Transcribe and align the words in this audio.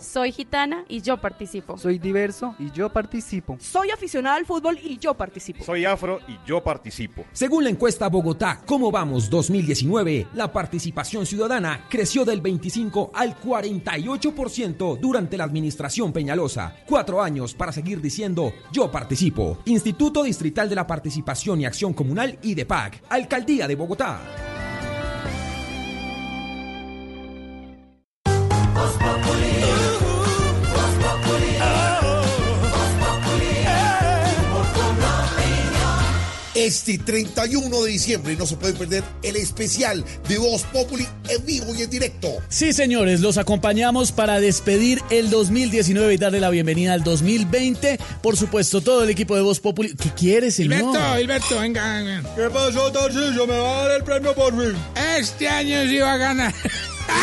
participo. 0.00 0.20
Soy 0.20 0.32
gitana 0.32 0.84
y 0.88 1.00
yo 1.00 1.16
participo. 1.20 1.78
Soy 1.78 1.98
diverso 1.98 2.54
y 2.58 2.70
yo 2.70 2.88
participo. 2.90 3.56
Soy 3.60 3.90
aficionada 3.90 4.36
al 4.36 4.46
fútbol 4.46 4.78
y 4.82 4.98
yo 4.98 5.14
participo. 5.14 5.64
Soy 5.64 5.84
afro 5.84 6.20
y 6.26 6.36
yo 6.46 6.62
participo. 6.62 7.24
Según 7.32 7.64
la 7.64 7.70
encuesta 7.70 8.08
Bogotá, 8.08 8.60
¿Cómo 8.66 8.90
vamos 8.90 9.28
2019? 9.28 10.28
La 10.34 10.52
participación 10.52 11.26
ciudadana 11.26 11.86
creció 11.88 12.24
del 12.24 12.40
25 12.40 13.10
al 13.14 13.36
48% 13.38 14.98
durante 14.98 15.36
la 15.36 15.44
administración 15.44 16.12
Peñalosa. 16.12 16.76
Cuatro 16.86 17.20
años 17.20 17.54
para 17.54 17.72
seguir 17.72 18.00
diciendo 18.00 18.52
yo 18.72 18.90
participo. 18.90 19.58
Instituto 19.64 20.22
Distrital 20.22 20.68
de 20.68 20.76
la 20.76 20.86
Participación 20.86 21.60
y 21.60 21.64
Acción 21.64 21.92
Comunal 21.92 22.38
y 22.42 22.54
de 22.54 22.66
PAC. 22.66 23.02
Alcaldía 23.08 23.66
de 23.66 23.74
Bogotá. 23.74 24.49
Este 36.70 36.98
31 36.98 37.82
de 37.82 37.90
diciembre 37.90 38.36
no 38.36 38.46
se 38.46 38.54
puede 38.54 38.74
perder 38.74 39.02
el 39.24 39.34
especial 39.34 40.04
de 40.28 40.38
Voz 40.38 40.62
Populi 40.62 41.04
en 41.28 41.44
vivo 41.44 41.74
y 41.74 41.82
en 41.82 41.90
directo. 41.90 42.28
Sí, 42.48 42.72
señores, 42.72 43.18
los 43.18 43.38
acompañamos 43.38 44.12
para 44.12 44.38
despedir 44.38 45.02
el 45.10 45.30
2019 45.30 46.14
y 46.14 46.16
darle 46.16 46.38
la 46.38 46.48
bienvenida 46.48 46.92
al 46.92 47.02
2020. 47.02 47.98
Por 48.22 48.36
supuesto, 48.36 48.80
todo 48.80 49.02
el 49.02 49.10
equipo 49.10 49.34
de 49.34 49.42
Voz 49.42 49.58
Populi. 49.58 49.96
¿Qué 49.96 50.10
quiere, 50.10 50.52
señor? 50.52 50.78
Hilberto, 50.78 51.18
Hilberto, 51.18 51.58
venga, 51.58 51.96
venga. 51.96 52.34
¿Qué 52.36 52.48
pasó, 52.50 52.92
Tarcillo? 52.92 53.48
¿Me 53.48 53.58
va 53.58 53.80
a 53.80 53.88
dar 53.88 53.96
el 53.96 54.04
premio 54.04 54.32
por 54.32 54.52
fin? 54.52 54.76
Este 55.18 55.48
año 55.48 55.88
sí 55.88 55.98
va 55.98 56.12
a 56.12 56.18
ganar. 56.18 56.54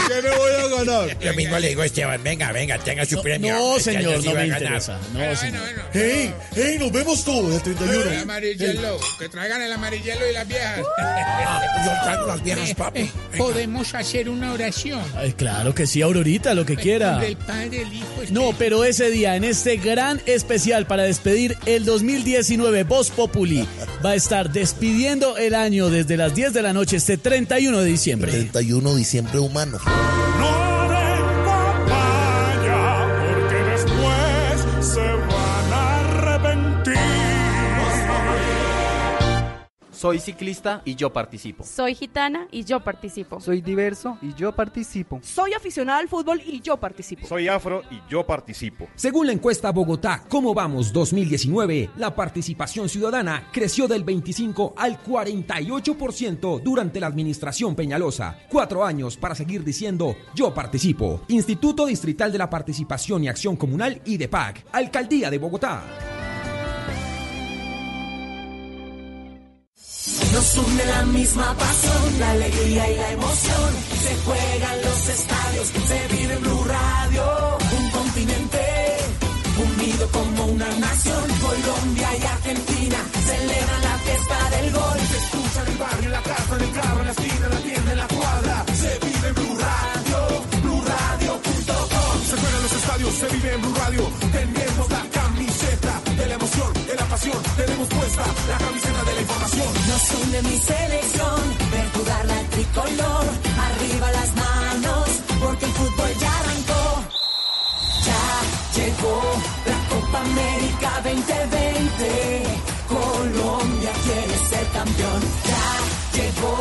¿Qué 0.08 0.22
me 0.22 0.30
voy 0.36 0.52
a 0.52 0.68
ganar? 0.84 1.18
Lo 1.24 1.34
mismo 1.34 1.60
le 1.60 1.68
digo 1.70 1.82
a 1.82 1.86
Esteban, 1.86 2.24
venga, 2.24 2.52
venga, 2.52 2.78
tenga 2.80 3.06
su 3.06 3.22
premio. 3.22 3.54
No, 3.54 3.78
Este 3.78 3.94
señor, 3.94 4.24
no 4.24 4.34
me 4.34 4.48
interesa. 4.48 5.00
No, 5.14 5.20
Bueno, 5.20 5.36
señor. 5.36 5.60
bueno, 5.62 5.82
bueno. 5.84 5.90
¡Hey! 5.94 6.34
¡Hey! 6.56 6.76
¡Nos 6.80 6.92
vemos 6.92 7.24
todos 7.24 7.54
el 7.56 7.62
31! 7.62 8.12
El 8.12 8.18
amarillelo, 8.20 8.98
que 9.20 9.30
traigan 9.30 9.62
el 9.62 9.72
amarillelo 9.72 10.30
y 10.30 10.34
las 10.34 10.48
viejas. 10.48 10.80
Yo 11.86 11.92
traigo 12.04 12.26
las 12.28 12.44
viejas, 12.44 12.74
papi. 12.74 13.00
Eh, 13.02 13.12
Podemos 13.38 13.94
hacer 13.94 14.30
una 14.30 14.54
oración. 14.54 15.02
Ay, 15.16 15.34
claro 15.34 15.74
que 15.76 15.86
sí, 15.86 16.02
Aurorita, 16.02 16.54
lo 16.54 16.66
que 16.66 16.76
quiera. 16.76 17.22
Padre, 17.46 17.82
el 17.82 17.94
Hijo, 17.94 18.06
Espíritu. 18.22 18.34
No, 18.34 18.54
pero 18.58 18.84
ese 18.84 19.10
día, 19.10 19.36
en 19.36 19.44
este 19.44 19.78
gran 19.78 20.22
especial 20.26 20.88
para 20.88 21.04
despedir 21.04 21.58
el 21.66 21.86
2019, 21.86 22.84
Voz 22.84 23.10
Populi 23.12 23.68
va 24.06 24.12
a 24.12 24.16
estar 24.16 24.52
despidiendo 24.52 25.38
el 25.38 25.54
año 25.56 25.90
desde 25.90 26.18
las 26.18 26.34
10 26.34 26.54
de 26.54 26.62
la 26.62 26.74
noche, 26.74 26.98
este 26.98 27.18
31 27.18 27.80
de 27.82 27.86
diciembre. 27.90 28.32
31 28.32 28.92
de 28.92 28.98
diciembre 28.98 29.40
humano. 29.40 29.77
No 29.86 30.77
Soy 39.98 40.20
ciclista 40.20 40.84
y 40.86 40.94
yo 40.94 41.12
participo. 41.12 41.64
Soy 41.64 41.96
gitana 41.96 42.48
y 42.52 42.64
yo 42.64 42.80
participo. 42.82 43.42
Soy 43.42 43.62
diverso 43.62 44.20
y 44.22 44.32
yo 44.36 44.52
participo. 44.52 45.20
Soy 45.24 45.54
aficionada 45.54 45.98
al 45.98 46.08
fútbol 46.08 46.40
y 46.46 46.62
yo 46.62 46.78
participo. 46.78 47.26
Soy 47.26 47.48
afro 47.48 47.82
y 47.90 48.00
yo 48.08 48.24
participo. 48.24 48.88
Según 48.94 49.26
la 49.26 49.34
encuesta 49.34 49.72
Bogotá, 49.72 50.24
¿Cómo 50.30 50.54
vamos 50.54 50.94
2019? 50.94 51.90
La 51.98 52.14
participación 52.14 52.90
ciudadana 52.90 53.48
creció 53.52 53.88
del 53.88 54.04
25 54.04 54.76
al 54.78 55.02
48% 55.02 56.62
durante 56.62 57.00
la 57.00 57.08
administración 57.08 57.76
Peñalosa. 57.76 58.38
Cuatro 58.52 58.86
años 58.86 59.18
para 59.18 59.34
seguir 59.34 59.64
diciendo 59.64 60.16
yo 60.36 60.54
participo. 60.54 61.22
Instituto 61.30 61.88
Distrital 61.88 62.32
de 62.32 62.38
la 62.38 62.52
Participación 62.52 63.24
y 63.24 63.30
Acción 63.30 63.56
Comunal 63.56 64.00
y 64.06 64.18
de 64.18 64.28
PAC. 64.28 64.64
Alcaldía 64.74 65.32
de 65.32 65.40
Bogotá. 65.40 66.17
Nos 70.34 70.58
une 70.58 70.86
la 70.86 71.04
misma 71.06 71.56
pasión, 71.58 72.20
la 72.20 72.32
alegría 72.32 72.92
y 72.92 72.96
la 72.98 73.12
emoción. 73.12 73.70
Se 74.04 74.16
juegan 74.26 74.82
los 74.86 75.10
estadios, 75.10 75.68
se 75.88 76.16
vive 76.16 76.34
en 76.34 76.42
Blue 76.42 76.64
Radio. 76.66 77.58
Un 77.78 77.90
continente 77.92 78.60
unido 79.58 80.08
como 80.12 80.46
una 80.46 80.70
nación. 80.80 81.24
Colombia 81.42 82.10
y 82.18 82.26
Argentina 82.26 82.98
celebran 83.26 83.82
la 83.82 83.98
fiesta 84.06 84.50
del 84.56 84.72
gol. 84.72 85.00
Se 85.12 85.18
escucha 85.18 85.62
en 85.62 85.68
el 85.72 85.78
barrio, 85.78 86.06
en 86.06 86.12
la 86.12 86.22
casa, 86.22 86.56
en 86.56 86.62
el 86.62 86.72
carro, 86.72 87.00
en 87.00 87.06
la 87.06 87.12
esquina, 87.12 87.46
en 87.46 87.54
la 87.54 87.62
tienda, 87.62 87.92
en 87.92 87.98
la 87.98 88.08
cuadra. 88.08 88.66
Se 88.82 89.00
vive 89.06 89.28
en 89.28 89.36
Blue 89.36 89.58
Radio, 89.66 90.20
BlueRadio.com. 90.64 92.16
Se 92.30 92.36
juegan 92.38 92.62
los 92.64 92.74
estadios, 92.74 93.14
se 93.16 93.28
vive 93.30 93.54
en 93.54 93.62
Blue 93.62 93.76
Radio. 93.76 94.04
Tenemos 94.32 94.90
la 94.90 95.04
camiseta 95.18 96.02
de 96.18 96.26
la 96.28 96.34
emoción, 96.36 96.74
pasión. 97.18 97.44
Tenemos 97.56 97.88
puesta 97.88 98.24
la 98.48 98.58
camiseta 98.58 99.04
de 99.04 99.14
la 99.14 99.22
información. 99.22 99.68
Nos 99.88 100.12
une 100.22 100.42
mi 100.44 100.58
selección, 100.58 101.40
ver 101.72 101.88
jugar 101.96 102.26
la 102.26 102.40
tricolor. 102.54 103.26
Arriba 103.68 104.12
las 104.12 104.32
manos, 104.36 105.08
porque 105.42 105.66
el 105.66 105.72
fútbol 105.72 106.12
ya 106.20 106.32
arrancó. 106.40 106.84
Ya 108.08 108.26
llegó 108.78 109.22
la 109.70 109.80
Copa 109.90 110.20
América 110.20 110.90
2020. 111.04 112.44
Colombia 112.88 113.92
quiere 114.04 114.38
ser 114.50 114.68
campeón. 114.78 115.22
Ya 115.50 115.68
llegó 116.18 116.56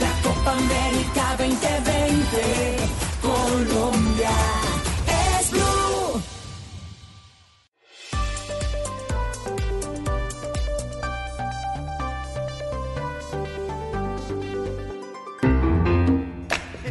la 0.00 0.12
Copa 0.22 0.50
América 0.52 1.24
2020. 1.38 2.01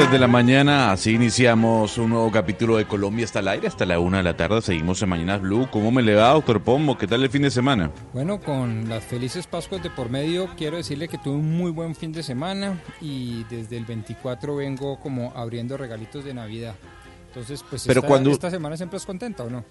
33 0.00 0.08
minutos 0.08 0.10
desde 0.10 0.18
la 0.18 0.26
mañana, 0.26 0.92
así 0.92 1.10
iniciamos 1.12 1.98
un 1.98 2.10
nuevo 2.10 2.30
capítulo 2.30 2.76
de 2.78 2.86
Colombia 2.86 3.24
hasta 3.26 3.40
el 3.40 3.48
aire, 3.48 3.68
hasta 3.68 3.84
la 3.84 3.98
una 3.98 4.18
de 4.18 4.22
la 4.22 4.36
tarde, 4.36 4.62
seguimos 4.62 5.02
en 5.02 5.08
Mañanas 5.10 5.40
Blue. 5.42 5.68
¿Cómo 5.70 5.90
me 5.90 6.02
le 6.02 6.14
va, 6.14 6.32
doctor 6.32 6.62
Pombo? 6.62 6.96
¿Qué 6.96 7.06
tal 7.06 7.22
el 7.22 7.28
fin 7.30 7.42
de 7.42 7.50
semana? 7.50 7.90
Bueno, 8.14 8.40
con 8.40 8.88
las 8.88 9.04
felices 9.04 9.46
Pascuas 9.46 9.82
de 9.82 9.90
por 9.90 10.08
medio, 10.08 10.48
quiero 10.56 10.76
decirle 10.78 11.08
que 11.08 11.18
tuve 11.18 11.34
un 11.36 11.56
muy 11.56 11.70
buen 11.70 11.94
fin 11.94 12.12
de 12.12 12.22
semana 12.22 12.80
y 13.00 13.44
desde 13.50 13.76
el 13.76 13.84
24 13.84 14.56
vengo 14.56 14.98
como 15.00 15.32
abriendo 15.36 15.76
regalitos 15.76 16.24
de 16.24 16.32
Navidad. 16.34 16.74
Entonces, 17.28 17.62
pues 17.68 17.84
Pero 17.86 18.00
esta, 18.00 18.08
cuando- 18.08 18.30
esta 18.30 18.50
semana 18.50 18.76
siempre 18.76 18.96
es 18.96 19.04
contenta, 19.06 19.44
¿o 19.44 19.50
no? 19.50 19.64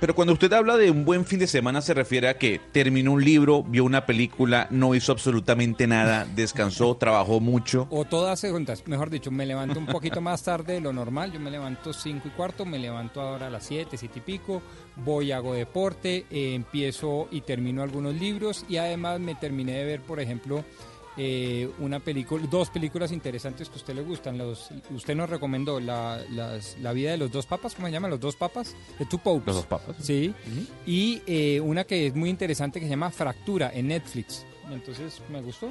Pero 0.00 0.14
cuando 0.14 0.34
usted 0.34 0.52
habla 0.52 0.76
de 0.76 0.90
un 0.90 1.04
buen 1.04 1.24
fin 1.24 1.38
de 1.38 1.46
semana, 1.46 1.80
se 1.80 1.94
refiere 1.94 2.28
a 2.28 2.36
que 2.36 2.60
terminó 2.72 3.12
un 3.12 3.24
libro, 3.24 3.62
vio 3.62 3.84
una 3.84 4.04
película, 4.04 4.66
no 4.70 4.94
hizo 4.94 5.12
absolutamente 5.12 5.86
nada, 5.86 6.26
descansó, 6.34 6.96
trabajó 7.00 7.40
mucho. 7.40 7.86
O 7.90 8.04
todas 8.04 8.42
juntas, 8.42 8.86
mejor 8.86 9.08
dicho, 9.08 9.30
me 9.30 9.46
levanto 9.46 9.78
un 9.78 9.86
poquito 9.86 10.20
más 10.20 10.42
tarde 10.42 10.74
de 10.74 10.80
lo 10.80 10.92
normal, 10.92 11.32
yo 11.32 11.40
me 11.40 11.50
levanto 11.50 11.92
5 11.92 12.28
y 12.28 12.30
cuarto, 12.32 12.66
me 12.66 12.78
levanto 12.78 13.20
ahora 13.20 13.46
a 13.46 13.50
las 13.50 13.64
7, 13.64 13.96
7 13.96 14.18
y 14.18 14.20
pico, 14.20 14.62
voy, 14.96 15.32
hago 15.32 15.54
deporte, 15.54 16.26
eh, 16.30 16.54
empiezo 16.54 17.28
y 17.30 17.40
termino 17.40 17.82
algunos 17.82 18.14
libros 18.14 18.66
y 18.68 18.76
además 18.76 19.18
me 19.20 19.34
terminé 19.34 19.72
de 19.72 19.84
ver, 19.84 20.00
por 20.02 20.20
ejemplo, 20.20 20.64
eh, 21.16 21.70
una 21.78 22.00
película, 22.00 22.46
dos 22.50 22.70
películas 22.70 23.12
interesantes 23.12 23.68
que 23.68 23.74
a 23.74 23.76
usted 23.78 23.94
le 23.94 24.02
gustan. 24.02 24.36
Los, 24.38 24.68
usted 24.90 25.14
nos 25.14 25.30
recomendó 25.30 25.80
la, 25.80 26.20
las- 26.30 26.76
la 26.80 26.92
vida 26.92 27.10
de 27.12 27.16
los 27.16 27.30
dos 27.32 27.46
papas, 27.46 27.74
¿cómo 27.74 27.86
se 27.88 27.92
llama? 27.92 28.08
Los 28.08 28.20
dos 28.20 28.36
papas, 28.36 28.74
de 28.98 29.06
Two 29.06 29.18
Popes. 29.18 29.46
Los 29.46 29.56
dos 29.56 29.66
papas. 29.66 29.96
Sí, 30.00 30.34
y 30.86 31.22
eh, 31.26 31.60
una 31.60 31.84
que 31.84 32.06
es 32.08 32.14
muy 32.14 32.30
interesante 32.30 32.80
que 32.80 32.86
se 32.86 32.90
llama 32.90 33.10
Fractura 33.10 33.70
en 33.74 33.88
Netflix. 33.88 34.44
Entonces 34.70 35.22
me 35.30 35.40
gustó. 35.42 35.70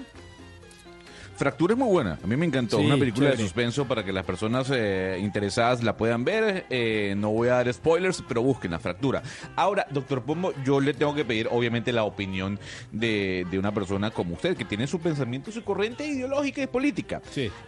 Fractura 1.35 1.73
es 1.73 1.79
muy 1.79 1.89
buena, 1.89 2.17
a 2.23 2.27
mí 2.27 2.37
me 2.37 2.45
encantó. 2.45 2.79
Sí, 2.79 2.85
Una 2.85 2.97
película 2.97 3.31
de 3.31 3.37
suspenso 3.37 3.85
para 3.85 4.05
que 4.05 4.13
las 4.13 4.23
personas 4.23 4.71
eh, 4.73 5.19
interesadas 5.21 5.83
la 5.83 5.97
puedan 5.97 6.23
ver. 6.23 6.65
Eh, 6.69 7.13
no 7.17 7.31
voy 7.31 7.49
a 7.49 7.55
dar 7.55 7.73
spoilers, 7.73 8.23
pero 8.25 8.41
busquen 8.41 8.71
la 8.71 8.79
fractura. 8.79 9.21
Ahora, 9.57 9.85
doctor 9.91 10.23
Pombo, 10.23 10.53
yo 10.63 10.79
le 10.79 10.93
tengo 10.93 11.13
que 11.13 11.25
pedir, 11.25 11.49
obviamente, 11.51 11.91
la 11.91 12.05
opinión 12.05 12.57
de, 12.93 13.45
de 13.51 13.59
una 13.59 13.73
persona 13.73 14.11
como 14.11 14.35
usted, 14.35 14.55
que 14.55 14.63
tiene 14.63 14.87
su 14.87 14.99
pensamiento, 14.99 15.51
su 15.51 15.63
corriente 15.63 16.07
ideológica 16.07 16.61
y 16.61 16.67
política. 16.67 17.21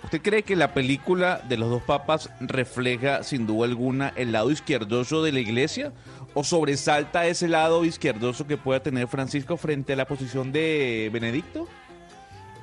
¿Usted 0.03 0.21
cree 0.21 0.43
que 0.43 0.55
la 0.55 0.73
película 0.73 1.41
de 1.49 1.57
los 1.57 1.69
dos 1.69 1.83
papas 1.83 2.29
refleja, 2.39 3.23
sin 3.23 3.47
duda 3.47 3.67
alguna, 3.67 4.13
el 4.15 4.31
lado 4.31 4.49
izquierdoso 4.49 5.23
de 5.23 5.33
la 5.33 5.39
iglesia? 5.41 5.91
¿O 6.33 6.43
sobresalta 6.43 7.27
ese 7.27 7.47
lado 7.47 7.83
izquierdoso 7.83 8.47
que 8.47 8.57
pueda 8.57 8.81
tener 8.81 9.07
Francisco 9.07 9.57
frente 9.57 9.93
a 9.93 9.95
la 9.97 10.05
posición 10.05 10.51
de 10.51 11.09
Benedicto? 11.11 11.67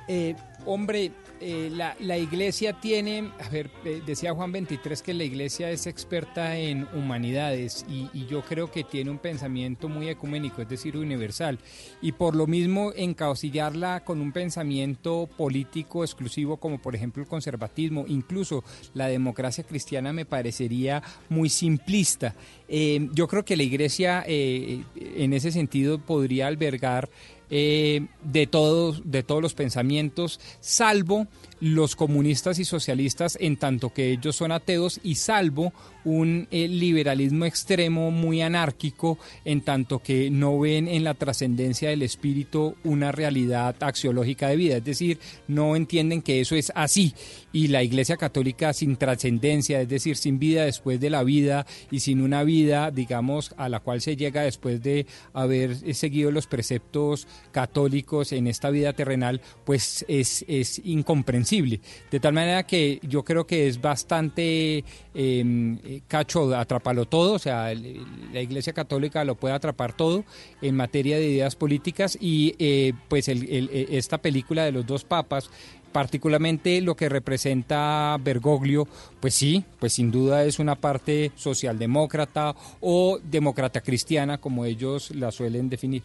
Eh, 0.07 0.35
hombre, 0.65 1.11
eh, 1.41 1.69
la, 1.71 2.17
iglesia 2.17 2.79
tiene, 2.79 3.31
a 3.43 3.49
ver, 3.49 3.69
eh, 3.83 4.01
decía 4.05 4.33
Juan 4.33 4.51
23 4.53 5.01
que 5.01 5.13
la 5.13 5.25
iglesia 5.25 5.69
es 5.69 5.85
experta 5.85 6.57
en 6.57 6.87
humanidades 6.93 7.85
y, 7.89 8.05
yo 8.25 8.41
creo 8.41 8.71
que 8.71 8.83
tiene 8.83 9.11
un 9.11 9.19
pensamiento 9.19 9.87
muy 9.87 10.09
ecuménico, 10.09 10.61
es 10.61 10.69
decir, 10.69 10.97
universal. 10.97 11.59
Y 12.01 12.13
por 12.13 12.35
lo 12.35 12.47
mismo, 12.47 12.91
encausillarla 12.95 14.03
con 14.03 14.19
un 14.21 14.31
pensamiento 14.31 15.29
político 15.37 16.03
exclusivo, 16.03 16.57
como 16.57 16.81
por 16.81 16.95
ejemplo 16.95 17.21
el 17.21 17.29
conservatismo, 17.29 18.05
incluso 18.07 18.63
la 18.93 19.07
democracia 19.07 19.63
cristiana, 19.63 20.13
me 20.13 20.25
parecería 20.25 21.03
muy 21.29 21.49
simplista. 21.49 22.33
Eh, 22.67 23.09
yo 23.13 23.27
creo 23.27 23.45
que 23.45 23.57
la 23.57 23.63
iglesia, 23.63 24.23
en 24.25 25.33
ese 25.33 25.51
sentido, 25.51 25.99
podría 25.99 26.47
albergar 26.47 27.09
eh, 27.49 28.07
de 28.23 28.47
todos 28.47 29.01
de 29.05 29.23
todos 29.23 29.41
los 29.41 29.53
pensamientos, 29.53 30.39
salvo 30.59 31.27
los 31.59 31.95
comunistas 31.95 32.59
y 32.59 32.65
socialistas 32.65 33.37
en 33.39 33.57
tanto 33.57 33.93
que 33.93 34.11
ellos 34.11 34.35
son 34.35 34.51
ateos 34.51 34.99
y 35.03 35.15
salvo 35.15 35.73
un 36.05 36.47
eh, 36.51 36.67
liberalismo 36.67 37.45
extremo 37.45 38.11
muy 38.11 38.41
anárquico 38.41 39.17
en 39.43 39.61
tanto 39.61 39.99
que 39.99 40.29
no 40.29 40.59
ven 40.59 40.87
en 40.87 41.03
la 41.03 41.15
trascendencia 41.15 41.89
del 41.89 42.03
espíritu 42.03 42.75
una 42.83 43.11
realidad 43.11 43.75
axiológica 43.81 44.47
de 44.47 44.55
vida, 44.55 44.77
es 44.77 44.85
decir, 44.85 45.19
no 45.47 45.75
entienden 45.75 46.21
que 46.21 46.39
eso 46.39 46.55
es 46.55 46.71
así 46.75 47.13
y 47.51 47.67
la 47.67 47.83
Iglesia 47.83 48.17
Católica 48.17 48.73
sin 48.73 48.97
trascendencia, 48.97 49.81
es 49.81 49.89
decir, 49.89 50.17
sin 50.17 50.39
vida 50.39 50.65
después 50.65 50.99
de 50.99 51.09
la 51.09 51.23
vida 51.23 51.65
y 51.89 52.01
sin 52.01 52.21
una 52.21 52.43
vida, 52.43 52.91
digamos, 52.91 53.53
a 53.57 53.69
la 53.69 53.79
cual 53.79 54.01
se 54.01 54.15
llega 54.15 54.41
después 54.41 54.81
de 54.83 55.05
haber 55.33 55.77
eh, 55.83 55.93
seguido 55.93 56.31
los 56.31 56.47
preceptos 56.47 57.27
católicos 57.51 58.31
en 58.31 58.47
esta 58.47 58.69
vida 58.69 58.93
terrenal, 58.93 59.41
pues 59.63 60.05
es, 60.07 60.45
es 60.47 60.81
incomprensible. 60.83 61.79
De 62.11 62.19
tal 62.19 62.33
manera 62.33 62.63
que 62.67 62.99
yo 63.03 63.23
creo 63.23 63.47
que 63.47 63.67
es 63.67 63.81
bastante 63.81 64.83
eh, 65.13 65.94
cacho, 66.07 66.55
atrapalo 66.55 67.05
todo, 67.05 67.33
o 67.33 67.39
sea, 67.39 67.73
la 67.73 68.41
Iglesia 68.41 68.73
Católica 68.73 69.23
lo 69.23 69.35
puede 69.35 69.53
atrapar 69.53 69.93
todo 69.93 70.23
en 70.61 70.75
materia 70.75 71.17
de 71.17 71.27
ideas 71.27 71.55
políticas 71.55 72.17
y 72.19 72.55
eh, 72.59 72.93
pues 73.07 73.27
eh, 73.27 73.87
esta 73.91 74.17
película 74.17 74.63
de 74.63 74.71
los 74.71 74.85
dos 74.85 75.03
papas 75.03 75.49
particularmente 75.95 76.81
lo 76.81 76.97
que 76.97 77.07
representa 77.07 78.17
Bergoglio, 78.19 78.85
pues 79.21 79.33
sí, 79.33 79.63
pues 79.79 79.93
sin 79.93 80.11
duda 80.11 80.43
es 80.43 80.59
una 80.59 80.75
parte 80.75 81.31
socialdemócrata 81.35 82.53
o 82.81 83.17
demócrata 83.23 83.79
cristiana, 83.79 84.37
como 84.37 84.65
ellos 84.65 85.11
la 85.11 85.31
suelen 85.31 85.69
definir. 85.69 86.03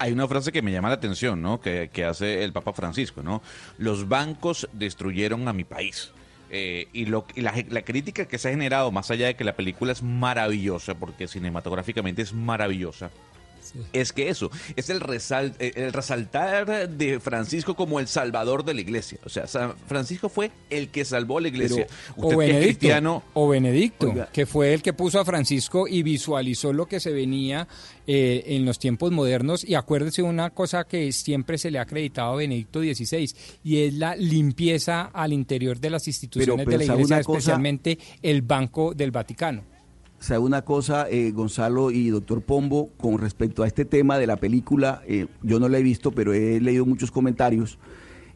Hay 0.00 0.10
una 0.10 0.26
frase 0.26 0.50
que 0.50 0.62
me 0.62 0.72
llama 0.72 0.88
la 0.88 0.96
atención, 0.96 1.40
¿no? 1.40 1.60
Que 1.60 2.04
hace 2.04 2.42
el 2.42 2.52
Papa 2.52 2.72
Francisco, 2.72 3.22
¿no? 3.22 3.40
Los 3.78 4.08
bancos 4.08 4.68
destruyeron 4.72 5.46
a 5.46 5.52
mi 5.52 5.62
país. 5.62 6.10
Eh, 6.50 6.88
y 6.92 7.06
lo, 7.06 7.26
la, 7.34 7.52
la 7.68 7.82
crítica 7.82 8.26
que 8.26 8.38
se 8.38 8.48
ha 8.48 8.50
generado, 8.52 8.92
más 8.92 9.10
allá 9.10 9.26
de 9.26 9.34
que 9.34 9.44
la 9.44 9.56
película 9.56 9.92
es 9.92 10.02
maravillosa, 10.02 10.94
porque 10.94 11.26
cinematográficamente 11.26 12.22
es 12.22 12.32
maravillosa, 12.32 13.10
es 13.92 14.12
que 14.12 14.28
eso, 14.28 14.50
es 14.76 14.90
el, 14.90 15.00
resal- 15.00 15.54
eh, 15.58 15.72
el 15.76 15.92
resaltar 15.92 16.88
de 16.90 17.20
Francisco 17.20 17.74
como 17.74 18.00
el 18.00 18.08
salvador 18.08 18.64
de 18.64 18.74
la 18.74 18.80
iglesia. 18.80 19.18
O 19.24 19.28
sea, 19.28 19.46
San 19.46 19.74
Francisco 19.86 20.28
fue 20.28 20.50
el 20.70 20.88
que 20.88 21.04
salvó 21.04 21.38
a 21.38 21.40
la 21.42 21.48
iglesia. 21.48 21.86
o 22.16 22.22
Usted 22.26 22.28
que 22.28 22.32
es 22.44 22.48
Benedicto, 22.48 22.78
cristiano, 22.78 23.22
o 23.34 23.48
Benedicto 23.48 24.10
Oiga. 24.10 24.28
que 24.32 24.46
fue 24.46 24.74
el 24.74 24.82
que 24.82 24.92
puso 24.92 25.20
a 25.20 25.24
Francisco 25.24 25.86
y 25.88 26.02
visualizó 26.02 26.72
lo 26.72 26.86
que 26.86 27.00
se 27.00 27.10
venía 27.12 27.68
eh, 28.06 28.44
en 28.46 28.64
los 28.64 28.78
tiempos 28.78 29.10
modernos. 29.12 29.64
Y 29.64 29.74
acuérdese 29.74 30.22
una 30.22 30.50
cosa 30.50 30.84
que 30.84 31.10
siempre 31.12 31.58
se 31.58 31.70
le 31.70 31.78
ha 31.78 31.82
acreditado 31.82 32.32
a 32.32 32.36
Benedicto 32.36 32.80
XVI, 32.80 33.30
y 33.64 33.78
es 33.84 33.94
la 33.94 34.14
limpieza 34.16 35.02
al 35.12 35.32
interior 35.32 35.78
de 35.80 35.90
las 35.90 36.06
instituciones 36.06 36.64
pero 36.64 36.78
de 36.78 36.84
la 36.84 36.92
¿sabe 36.92 37.02
Iglesia, 37.02 37.24
cosa? 37.24 37.38
especialmente 37.38 37.98
el 38.22 38.42
Banco 38.42 38.94
del 38.94 39.10
Vaticano. 39.10 39.62
¿Sabe 40.18 40.40
una 40.40 40.62
cosa, 40.62 41.06
eh, 41.10 41.30
Gonzalo 41.30 41.90
y 41.90 42.08
doctor 42.08 42.40
Pombo, 42.42 42.88
con 42.96 43.18
respecto 43.18 43.62
a 43.62 43.66
este 43.66 43.84
tema 43.84 44.18
de 44.18 44.26
la 44.26 44.36
película? 44.36 45.02
eh, 45.06 45.26
yo 45.42 45.60
no 45.60 45.68
la 45.68 45.78
he 45.78 45.82
visto, 45.82 46.10
pero 46.10 46.32
he 46.32 46.60
leído 46.60 46.86
muchos 46.86 47.10
comentarios. 47.10 47.78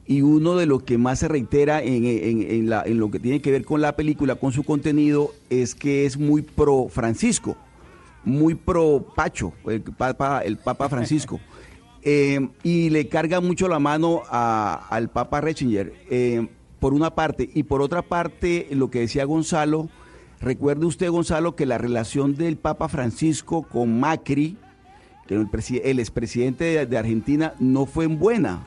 Y 0.07 0.23
uno 0.23 0.57
de 0.57 0.67
lo 0.67 0.81
que 0.85 0.99
más 0.99 1.21
se 1.21 1.29
reitera 1.29 1.83
en, 1.83 2.05
en- 2.05 2.43
en 2.51 2.69
la- 2.71 2.83
en 2.85 2.99
lo 2.99 3.11
que 3.11 3.19
tiene 3.21 3.41
que 3.41 3.51
ver 3.51 3.65
con 3.65 3.81
la 3.81 3.97
película, 3.97 4.35
con 4.35 4.53
su 4.53 4.63
contenido, 4.65 5.31
es 5.49 5.75
que 5.75 6.05
es 6.05 6.19
muy 6.19 6.43
pro 6.43 6.89
Francisco, 6.91 7.57
muy 8.25 8.55
pro 8.55 9.07
Pacho, 9.17 9.53
el 9.67 9.81
Papa, 9.83 10.43
el 10.45 10.59
Papa 10.59 10.89
Francisco. 10.89 11.41
Eh, 12.03 12.49
y 12.63 12.89
le 12.89 13.09
carga 13.11 13.43
mucho 13.43 13.69
la 13.69 13.79
mano 13.79 14.23
a- 14.31 14.87
al 14.89 15.11
Papa 15.11 15.43
Ratzinger, 15.43 15.93
eh, 16.09 16.49
por 16.79 16.95
una 16.95 17.15
parte. 17.15 17.51
Y 17.53 17.65
por 17.65 17.83
otra 17.83 18.01
parte, 18.01 18.69
lo 18.71 18.91
que 18.91 19.01
decía 19.01 19.27
Gonzalo, 19.27 19.91
recuerde 20.41 20.87
usted, 20.87 21.11
Gonzalo, 21.11 21.55
que 21.55 21.67
la 21.67 21.79
relación 21.79 22.35
del 22.35 22.57
Papa 22.57 22.89
Francisco 22.89 23.63
con 23.63 24.01
Macri, 24.01 24.57
que 25.27 25.35
el, 25.35 25.49
el 25.85 25.99
expresidente 25.99 26.65
de, 26.65 26.87
de 26.87 26.99
Argentina, 26.99 27.55
no 27.59 27.87
fue 27.87 28.07
buena. 28.07 28.67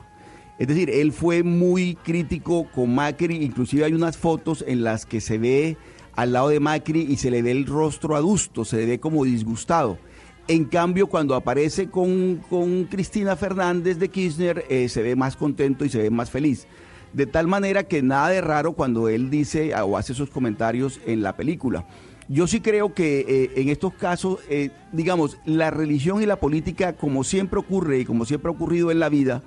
Es 0.58 0.68
decir, 0.68 0.88
él 0.88 1.12
fue 1.12 1.42
muy 1.42 1.96
crítico 1.96 2.66
con 2.72 2.94
Macri, 2.94 3.36
inclusive 3.44 3.84
hay 3.84 3.92
unas 3.92 4.16
fotos 4.16 4.64
en 4.66 4.84
las 4.84 5.04
que 5.04 5.20
se 5.20 5.36
ve 5.36 5.76
al 6.14 6.32
lado 6.32 6.48
de 6.48 6.60
Macri 6.60 7.00
y 7.02 7.16
se 7.16 7.30
le 7.30 7.42
ve 7.42 7.50
el 7.50 7.66
rostro 7.66 8.14
adusto, 8.14 8.64
se 8.64 8.76
le 8.76 8.86
ve 8.86 9.00
como 9.00 9.24
disgustado. 9.24 9.98
En 10.46 10.66
cambio, 10.66 11.06
cuando 11.06 11.34
aparece 11.34 11.88
con, 11.88 12.36
con 12.50 12.84
Cristina 12.84 13.34
Fernández 13.34 13.98
de 13.98 14.10
Kirchner, 14.10 14.64
eh, 14.68 14.88
se 14.88 15.02
ve 15.02 15.16
más 15.16 15.36
contento 15.36 15.84
y 15.84 15.88
se 15.88 15.98
ve 15.98 16.10
más 16.10 16.30
feliz. 16.30 16.66
De 17.14 17.26
tal 17.26 17.46
manera 17.46 17.84
que 17.84 18.02
nada 18.02 18.28
de 18.28 18.40
raro 18.40 18.72
cuando 18.72 19.08
él 19.08 19.30
dice 19.30 19.72
o 19.74 19.96
hace 19.96 20.12
esos 20.12 20.30
comentarios 20.30 21.00
en 21.06 21.22
la 21.22 21.36
película. 21.36 21.86
Yo 22.28 22.46
sí 22.46 22.60
creo 22.60 22.92
que 22.94 23.20
eh, 23.28 23.50
en 23.56 23.68
estos 23.68 23.92
casos, 23.94 24.38
eh, 24.48 24.70
digamos, 24.92 25.38
la 25.44 25.70
religión 25.70 26.22
y 26.22 26.26
la 26.26 26.36
política, 26.40 26.94
como 26.94 27.22
siempre 27.22 27.60
ocurre 27.60 28.00
y 28.00 28.04
como 28.04 28.24
siempre 28.24 28.48
ha 28.48 28.52
ocurrido 28.52 28.90
en 28.90 28.98
la 28.98 29.08
vida, 29.10 29.42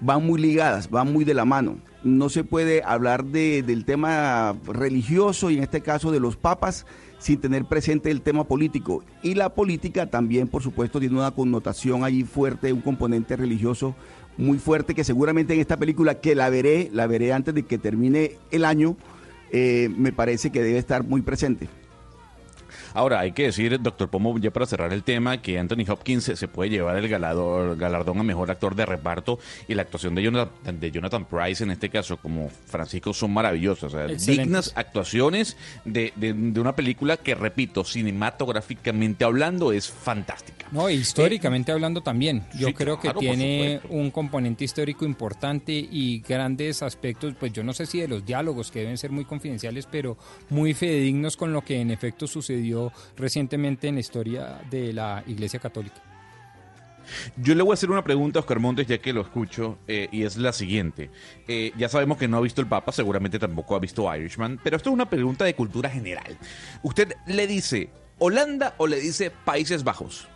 van 0.00 0.26
muy 0.26 0.40
ligadas, 0.40 0.90
van 0.90 1.12
muy 1.12 1.24
de 1.24 1.34
la 1.34 1.44
mano. 1.44 1.76
No 2.02 2.28
se 2.30 2.42
puede 2.42 2.82
hablar 2.82 3.24
de- 3.26 3.62
del 3.62 3.84
tema 3.84 4.56
religioso 4.66 5.50
y 5.50 5.56
en 5.58 5.62
este 5.62 5.82
caso 5.82 6.10
de 6.10 6.20
los 6.20 6.36
papas 6.36 6.84
sin 7.18 7.40
tener 7.40 7.64
presente 7.64 8.10
el 8.10 8.20
tema 8.22 8.44
político. 8.44 9.02
Y 9.22 9.34
la 9.34 9.54
política 9.54 10.10
también, 10.10 10.48
por 10.48 10.62
supuesto, 10.62 11.00
tiene 11.00 11.16
una 11.16 11.30
connotación 11.30 12.04
ahí 12.04 12.22
fuerte, 12.24 12.72
un 12.72 12.80
componente 12.82 13.36
religioso 13.36 13.94
muy 14.36 14.58
fuerte 14.58 14.94
que 14.94 15.04
seguramente 15.04 15.54
en 15.54 15.60
esta 15.60 15.76
película, 15.76 16.20
que 16.20 16.34
la 16.34 16.50
veré, 16.50 16.90
la 16.92 17.06
veré 17.06 17.32
antes 17.32 17.54
de 17.54 17.62
que 17.64 17.78
termine 17.78 18.32
el 18.50 18.64
año, 18.64 18.96
eh, 19.52 19.90
me 19.96 20.12
parece 20.12 20.50
que 20.50 20.62
debe 20.62 20.78
estar 20.78 21.04
muy 21.04 21.22
presente. 21.22 21.68
Ahora, 22.94 23.20
hay 23.20 23.32
que 23.32 23.42
decir, 23.44 23.78
doctor 23.80 24.08
Pomo, 24.08 24.38
ya 24.38 24.50
para 24.50 24.64
cerrar 24.66 24.92
el 24.92 25.02
tema, 25.02 25.42
que 25.42 25.58
Anthony 25.58 25.84
Hopkins 25.88 26.24
se, 26.24 26.48
puede 26.48 26.70
llevar 26.70 26.96
el 26.96 27.08
galador- 27.08 27.76
galardón 27.76 28.18
a 28.20 28.22
mejor 28.22 28.50
actor 28.50 28.74
de 28.74 28.86
reparto 28.86 29.38
y 29.68 29.74
la 29.74 29.82
actuación 29.82 30.14
de 30.14 30.22
Jonathan, 30.22 30.78
de 30.80 30.90
Jonathan 30.90 31.24
Price 31.26 31.62
en 31.64 31.72
este 31.72 31.88
caso 31.88 32.16
como 32.16 32.48
Francisco 32.66 33.12
son 33.12 33.32
maravillosas. 33.34 33.84
o 33.92 33.96
sea, 33.96 34.04
Excelentes. 34.06 34.26
dignas 34.46 34.72
actuaciones 34.76 35.56
de, 35.84 36.12
de- 36.16 36.32
de 36.32 36.60
una 36.60 36.74
película 36.76 37.16
que, 37.16 37.34
repito, 37.34 37.84
cinematográficamente 37.84 39.24
hablando 39.24 39.72
es 39.72 39.88
fantástica. 39.90 40.66
No, 40.70 40.88
e 40.88 40.94
históricamente 40.94 41.72
hablando 41.72 42.00
también. 42.02 42.44
Yo 42.58 42.68
sí, 42.68 42.74
creo 42.74 42.96
que 42.96 43.08
claro, 43.08 43.20
tiene 43.20 43.80
un 43.88 44.10
componente 44.10 44.64
histórico 44.64 45.04
importante 45.04 45.72
y 45.72 46.20
grandes 46.20 46.82
aspectos, 46.82 47.34
pues 47.38 47.52
yo 47.52 47.62
no 47.64 47.72
sé 47.72 47.86
si 47.86 48.00
de 48.00 48.08
los 48.08 48.24
diálogos 48.24 48.70
que 48.70 48.80
deben 48.80 48.98
ser 48.98 49.10
muy 49.10 49.24
confidenciales, 49.24 49.86
pero 49.90 50.16
muy 50.50 50.74
fidedignos 50.74 51.36
con 51.36 51.52
lo 51.52 51.62
que 51.62 51.80
en 51.80 51.90
efecto 51.90 52.26
sucedió 52.26 52.83
recientemente 53.16 53.88
en 53.88 53.94
la 53.94 54.00
historia 54.00 54.60
de 54.70 54.92
la 54.92 55.22
Iglesia 55.26 55.58
Católica. 55.60 55.96
Yo 57.36 57.54
le 57.54 57.62
voy 57.62 57.72
a 57.72 57.74
hacer 57.74 57.90
una 57.90 58.02
pregunta 58.02 58.38
a 58.38 58.40
Oscar 58.40 58.60
Montes, 58.60 58.86
ya 58.86 58.96
que 58.96 59.12
lo 59.12 59.20
escucho, 59.20 59.76
eh, 59.86 60.08
y 60.10 60.22
es 60.22 60.38
la 60.38 60.54
siguiente. 60.54 61.10
Eh, 61.46 61.72
ya 61.76 61.88
sabemos 61.90 62.16
que 62.16 62.26
no 62.28 62.38
ha 62.38 62.40
visto 62.40 62.62
el 62.62 62.66
Papa, 62.66 62.92
seguramente 62.92 63.38
tampoco 63.38 63.76
ha 63.76 63.78
visto 63.78 64.14
Irishman, 64.16 64.58
pero 64.64 64.76
esto 64.78 64.88
es 64.88 64.94
una 64.94 65.08
pregunta 65.10 65.44
de 65.44 65.54
cultura 65.54 65.90
general. 65.90 66.38
¿Usted 66.82 67.12
le 67.26 67.46
dice 67.46 67.90
Holanda 68.18 68.74
o 68.78 68.86
le 68.86 68.98
dice 69.00 69.30
Países 69.30 69.84
Bajos? 69.84 70.28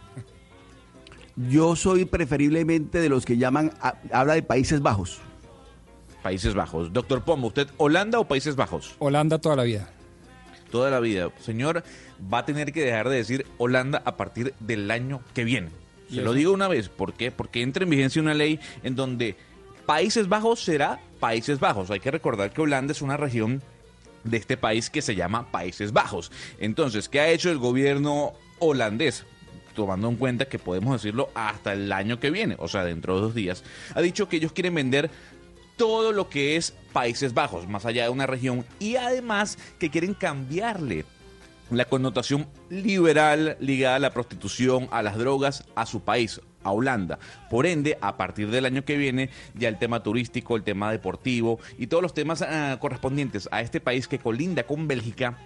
Yo 1.37 1.77
soy 1.77 2.05
preferiblemente 2.05 3.01
de 3.01 3.09
los 3.09 3.25
que 3.25 3.37
llaman, 3.39 3.73
a- 3.81 3.95
habla 4.13 4.35
de 4.35 4.43
Países 4.43 4.83
Bajos. 4.83 5.21
Países 6.23 6.53
Bajos. 6.53 6.93
Doctor 6.93 7.23
Pombo, 7.25 7.47
¿usted 7.47 7.69
Holanda 7.77 8.19
o 8.19 8.27
Países 8.27 8.57
Bajos? 8.57 8.97
Holanda 8.99 9.39
toda 9.39 9.57
la 9.57 9.63
vida. 9.63 9.89
Toda 10.71 10.91
la 10.91 11.01
vida. 11.01 11.31
Señor, 11.41 11.83
va 12.33 12.39
a 12.39 12.47
tener 12.47 12.73
que 12.73 12.85
dejar 12.85 13.09
de 13.09 13.17
decir 13.17 13.47
Holanda 13.59 14.03
a 14.05 14.17
partir 14.17 14.55
del 14.61 14.91
año 14.91 15.21
que 15.35 15.45
viene. 15.45 15.71
¿Y 16.11 16.17
Se 16.17 16.23
lo 16.23 16.33
digo 16.33 16.53
una 16.53 16.69
vez. 16.69 16.89
¿Por 16.89 17.13
qué? 17.15 17.31
Porque 17.31 17.63
entra 17.63 17.85
en 17.85 17.91
vigencia 17.91 18.23
una 18.23 18.35
ley 18.35 18.59
en 18.83 18.97
donde 18.97 19.37
Países 19.87 20.29
Bajos 20.29 20.63
será 20.63 21.01
Países 21.21 21.61
Bajos. 21.61 21.91
Hay 21.91 22.01
que 22.01 22.11
recordar 22.11 22.53
que 22.53 22.61
Holanda 22.61 22.93
es 22.93 23.03
una 23.03 23.17
región 23.17 23.63
de 24.25 24.37
este 24.37 24.57
país 24.57 24.91
que 24.91 25.03
se 25.03 25.15
llama 25.15 25.51
Países 25.51 25.93
Bajos. 25.93 26.31
Entonces, 26.59 27.09
¿qué 27.09 27.21
ha 27.21 27.29
hecho 27.29 27.51
el 27.51 27.59
gobierno 27.59 28.35
holandés? 28.59 29.25
Tomando 29.75 30.09
en 30.09 30.17
cuenta 30.17 30.47
que 30.47 30.59
podemos 30.59 31.01
decirlo 31.01 31.31
hasta 31.35 31.73
el 31.73 31.93
año 31.93 32.19
que 32.19 32.31
viene, 32.31 32.57
o 32.59 32.69
sea, 32.69 32.85
dentro 32.85 33.15
de 33.15 33.21
dos 33.21 33.35
días, 33.35 33.63
ha 33.95 34.01
dicho 34.01 34.29
que 34.29 34.37
ellos 34.37 34.53
quieren 34.53 34.75
vender 34.75 35.11
todo 35.77 36.13
lo 36.13 36.29
que 36.29 36.57
es 36.57 36.75
Países 36.93 37.33
Bajos, 37.33 37.69
más 37.69 37.87
allá 37.87 38.05
de 38.05 38.11
una 38.11 38.27
región, 38.27 38.65
y 38.81 38.97
además 38.97 39.57
que 39.79 39.91
quieren 39.91 40.15
cambiarle 40.15 41.05
la 41.71 41.85
connotación 41.85 42.49
liberal 42.71 43.57
ligada 43.61 43.97
a 43.97 44.01
la 44.01 44.11
prostitución, 44.13 44.89
a 44.91 45.03
las 45.03 45.17
drogas, 45.19 45.65
a 45.75 45.87
su 45.87 46.01
país, 46.01 46.41
a 46.65 46.71
Holanda. 46.73 47.19
Por 47.51 47.67
ende, 47.67 47.99
a 48.01 48.17
partir 48.17 48.51
del 48.51 48.65
año 48.67 48.85
que 48.85 48.97
viene, 48.97 49.31
ya 49.55 49.69
el 49.69 49.79
tema 49.79 50.03
turístico, 50.03 50.57
el 50.57 50.63
tema 50.63 50.91
deportivo 50.91 51.61
y 51.79 51.87
todos 51.87 52.03
los 52.03 52.15
temas 52.15 52.43
ah, 52.43 52.79
correspondientes 52.81 53.49
a 53.53 53.61
este 53.61 53.81
país 53.81 54.09
que 54.09 54.19
colinda 54.19 54.63
con 54.65 54.89
Bélgica 54.89 55.39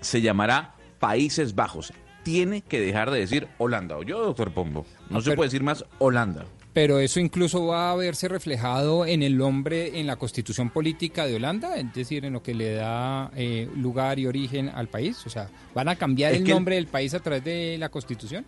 se 0.00 0.20
llamará 0.20 0.74
Países 0.98 1.54
Bajos. 1.54 1.92
Tiene 2.22 2.62
que 2.62 2.80
dejar 2.80 3.10
de 3.10 3.20
decir 3.20 3.48
Holanda. 3.58 3.96
¿O 3.96 4.02
yo, 4.02 4.18
doctor 4.24 4.52
Pombo? 4.52 4.84
No 5.08 5.18
Ah, 5.18 5.22
se 5.22 5.34
puede 5.34 5.48
decir 5.48 5.62
más 5.62 5.84
Holanda. 5.98 6.44
Pero 6.74 7.00
eso 7.00 7.18
incluso 7.18 7.66
va 7.66 7.90
a 7.90 7.96
verse 7.96 8.28
reflejado 8.28 9.04
en 9.06 9.22
el 9.22 9.36
nombre, 9.36 9.98
en 9.98 10.06
la 10.06 10.16
constitución 10.16 10.70
política 10.70 11.26
de 11.26 11.34
Holanda, 11.36 11.76
es 11.76 11.92
decir, 11.92 12.24
en 12.24 12.34
lo 12.34 12.42
que 12.42 12.54
le 12.54 12.74
da 12.74 13.30
eh, 13.34 13.68
lugar 13.76 14.18
y 14.18 14.26
origen 14.26 14.68
al 14.68 14.86
país. 14.88 15.24
O 15.26 15.30
sea, 15.30 15.48
¿van 15.74 15.88
a 15.88 15.96
cambiar 15.96 16.32
Es 16.34 16.38
el 16.42 16.48
nombre 16.48 16.76
del 16.76 16.86
país 16.86 17.14
a 17.14 17.20
través 17.20 17.42
de 17.44 17.76
la 17.78 17.88
constitución? 17.88 18.44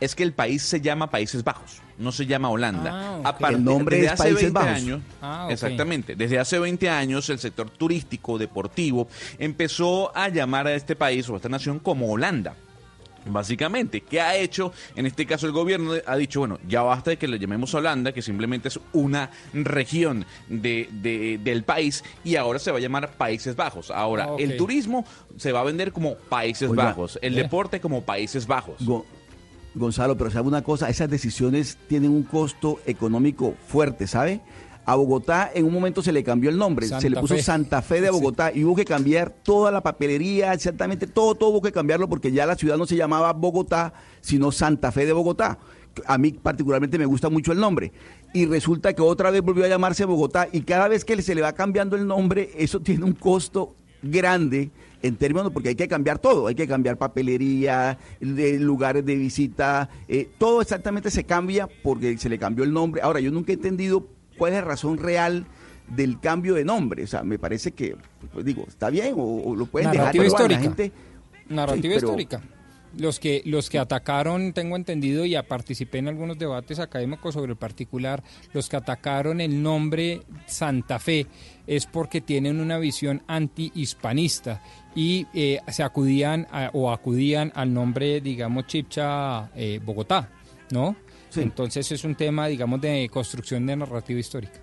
es 0.00 0.16
que 0.16 0.24
el 0.24 0.32
país 0.32 0.60
se 0.62 0.80
llama 0.80 1.08
Países 1.08 1.44
Bajos, 1.44 1.80
no 1.98 2.10
se 2.10 2.26
llama 2.26 2.50
Holanda. 2.50 2.90
Ah, 2.92 3.16
ok. 3.20 3.26
Aparte, 3.26 3.54
El 3.56 3.64
nombre 3.64 3.96
desde 3.96 4.06
es 4.08 4.12
hace 4.12 4.22
Países 4.24 4.42
20 4.42 4.58
Bajos. 4.58 4.72
años, 4.76 5.00
Ah, 5.22 5.42
ok. 5.46 5.52
exactamente, 5.52 6.16
desde 6.16 6.38
hace 6.40 6.58
20 6.58 6.90
años 6.90 7.30
el 7.30 7.38
sector 7.38 7.70
turístico, 7.70 8.36
deportivo, 8.36 9.06
empezó 9.38 10.14
a 10.14 10.28
llamar 10.28 10.66
a 10.66 10.74
este 10.74 10.96
país 10.96 11.28
o 11.28 11.34
a 11.34 11.36
esta 11.36 11.48
nación 11.48 11.78
como 11.78 12.10
Holanda. 12.10 12.54
Básicamente, 13.26 14.00
¿qué 14.02 14.20
ha 14.20 14.36
hecho? 14.36 14.72
En 14.96 15.06
este 15.06 15.26
caso 15.26 15.46
el 15.46 15.52
gobierno 15.52 15.92
ha 16.06 16.16
dicho, 16.16 16.40
bueno, 16.40 16.58
ya 16.68 16.82
basta 16.82 17.10
de 17.10 17.16
que 17.16 17.26
le 17.28 17.38
llamemos 17.38 17.72
Holanda, 17.74 18.12
que 18.12 18.22
simplemente 18.22 18.68
es 18.68 18.78
una 18.92 19.30
región 19.52 20.26
de, 20.48 20.88
de- 20.92 21.38
del 21.42 21.64
país, 21.64 22.04
y 22.24 22.36
ahora 22.36 22.58
se 22.58 22.70
va 22.70 22.78
a 22.78 22.80
llamar 22.80 23.12
Países 23.12 23.56
Bajos. 23.56 23.90
Ahora, 23.90 24.24
Ah, 24.30 24.36
el 24.38 24.56
turismo 24.56 25.04
se 25.36 25.52
va 25.52 25.60
a 25.60 25.64
vender 25.64 25.92
como 25.92 26.14
Países 26.16 26.70
Oiga, 26.70 26.84
Bajos, 26.84 27.18
el 27.22 27.36
eh. 27.38 27.42
deporte 27.42 27.80
como 27.80 28.02
Países 28.02 28.46
Bajos. 28.46 28.76
Go- 28.84 29.04
Gonzalo, 29.76 30.16
pero 30.16 30.30
sabe 30.30 30.46
una 30.46 30.62
cosa, 30.62 30.88
esas 30.88 31.10
decisiones 31.10 31.76
tienen 31.88 32.10
un 32.12 32.22
costo 32.22 32.78
económico 32.86 33.54
fuerte, 33.66 34.06
¿sabe? 34.06 34.40
A 34.86 34.94
Bogotá 34.96 35.50
en 35.54 35.64
un 35.64 35.72
momento 35.72 36.02
se 36.02 36.12
le 36.12 36.22
cambió 36.22 36.50
el 36.50 36.58
nombre, 36.58 36.86
se 36.86 37.08
le 37.08 37.18
puso 37.18 37.36
Fe. 37.36 37.42
Santa 37.42 37.80
Fe 37.82 38.00
de 38.00 38.08
Sí. 38.08 38.12
Bogotá 38.12 38.52
y 38.54 38.64
hubo 38.64 38.76
que 38.76 38.84
cambiar 38.84 39.30
toda 39.30 39.70
la 39.70 39.82
papelería, 39.82 40.52
exactamente 40.52 41.06
todo, 41.06 41.34
todo 41.34 41.50
hubo 41.50 41.62
que 41.62 41.72
cambiarlo 41.72 42.08
porque 42.08 42.32
ya 42.32 42.46
la 42.46 42.56
ciudad 42.56 42.76
no 42.76 42.86
se 42.86 42.96
llamaba 42.96 43.32
Bogotá, 43.32 43.94
sino 44.20 44.52
Santa 44.52 44.92
Fe 44.92 45.06
de 45.06 45.12
Bogotá. 45.12 45.58
A 46.06 46.18
mí 46.18 46.32
particularmente 46.32 46.98
me 46.98 47.06
gusta 47.06 47.30
mucho 47.30 47.52
el 47.52 47.60
nombre. 47.60 47.92
Y 48.32 48.46
resulta 48.46 48.92
que 48.94 49.02
otra 49.02 49.30
vez 49.30 49.42
volvió 49.42 49.64
a 49.64 49.68
llamarse 49.68 50.04
Bogotá 50.04 50.48
y 50.52 50.62
cada 50.62 50.88
vez 50.88 51.04
que 51.04 51.20
se 51.22 51.34
le 51.34 51.40
va 51.40 51.52
cambiando 51.52 51.96
el 51.96 52.06
nombre, 52.06 52.50
eso 52.56 52.80
tiene 52.82 53.04
un 53.04 53.12
costo 53.12 53.74
grande 54.02 54.70
en 55.02 55.16
términos 55.16 55.50
porque 55.52 55.70
hay 55.70 55.74
que 55.74 55.88
cambiar 55.88 56.18
todo, 56.18 56.46
hay 56.46 56.54
que 56.54 56.66
cambiar 56.66 56.96
papelería, 56.96 57.98
de 58.20 58.58
lugares 58.58 59.04
de 59.04 59.16
visita, 59.16 59.88
eh, 60.08 60.28
todo 60.38 60.62
exactamente 60.62 61.10
se 61.10 61.24
cambia 61.24 61.68
porque 61.82 62.16
se 62.18 62.28
le 62.28 62.38
cambió 62.38 62.64
el 62.64 62.72
nombre. 62.72 63.02
Ahora, 63.02 63.20
yo 63.20 63.30
nunca 63.30 63.52
he 63.52 63.54
entendido 63.54 64.06
cuál 64.36 64.52
es 64.52 64.58
la 64.60 64.64
razón 64.64 64.98
real 64.98 65.46
del 65.88 66.18
cambio 66.20 66.54
de 66.54 66.64
nombre. 66.64 67.04
O 67.04 67.06
sea, 67.06 67.22
me 67.22 67.38
parece 67.38 67.72
que, 67.72 67.96
pues 68.32 68.44
digo, 68.44 68.64
está 68.68 68.90
bien 68.90 69.14
o, 69.16 69.22
o 69.42 69.54
lo 69.56 69.66
pueden 69.66 69.88
Narrativa 69.90 70.24
dejar. 70.24 70.38
bueno, 70.40 70.48
la 70.48 70.54
histórica. 70.54 70.60
gente- 70.82 70.92
Narrativa 71.48 71.82
Sí, 71.94 72.00
pero- 72.00 72.06
histórica. 72.08 72.42
Los 72.96 73.18
que, 73.18 73.42
los 73.44 73.70
que 73.70 73.80
atacaron, 73.80 74.52
tengo 74.52 74.76
entendido, 74.76 75.24
y 75.24 75.34
participé 75.48 75.98
en 75.98 76.06
algunos 76.06 76.38
debates 76.38 76.78
académicos 76.78 77.34
sobre 77.34 77.50
el 77.50 77.58
particular, 77.58 78.22
los 78.52 78.68
que 78.68 78.76
atacaron 78.76 79.40
el 79.40 79.60
nombre 79.64 80.22
Santa 80.46 81.00
Fe 81.00 81.26
es 81.66 81.86
porque 81.86 82.20
tienen 82.20 82.60
una 82.60 82.78
visión 82.78 83.20
anti-hispanista 83.26 84.62
y 84.94 85.26
eh, 85.34 85.58
se 85.72 85.82
acudían 85.82 86.46
a- 86.52 86.70
o 86.72 86.92
acudían 86.92 87.50
al 87.56 87.74
nombre, 87.74 88.20
digamos, 88.20 88.68
Chipcha 88.68 89.50
eh, 89.56 89.80
Bogotá, 89.84 90.28
¿no? 90.70 90.94
Entonces 91.36 91.90
es 91.92 92.04
un 92.04 92.14
tema, 92.14 92.46
digamos, 92.46 92.80
de 92.80 93.08
construcción 93.12 93.66
de 93.66 93.76
narrativa 93.76 94.18
histórica. 94.20 94.60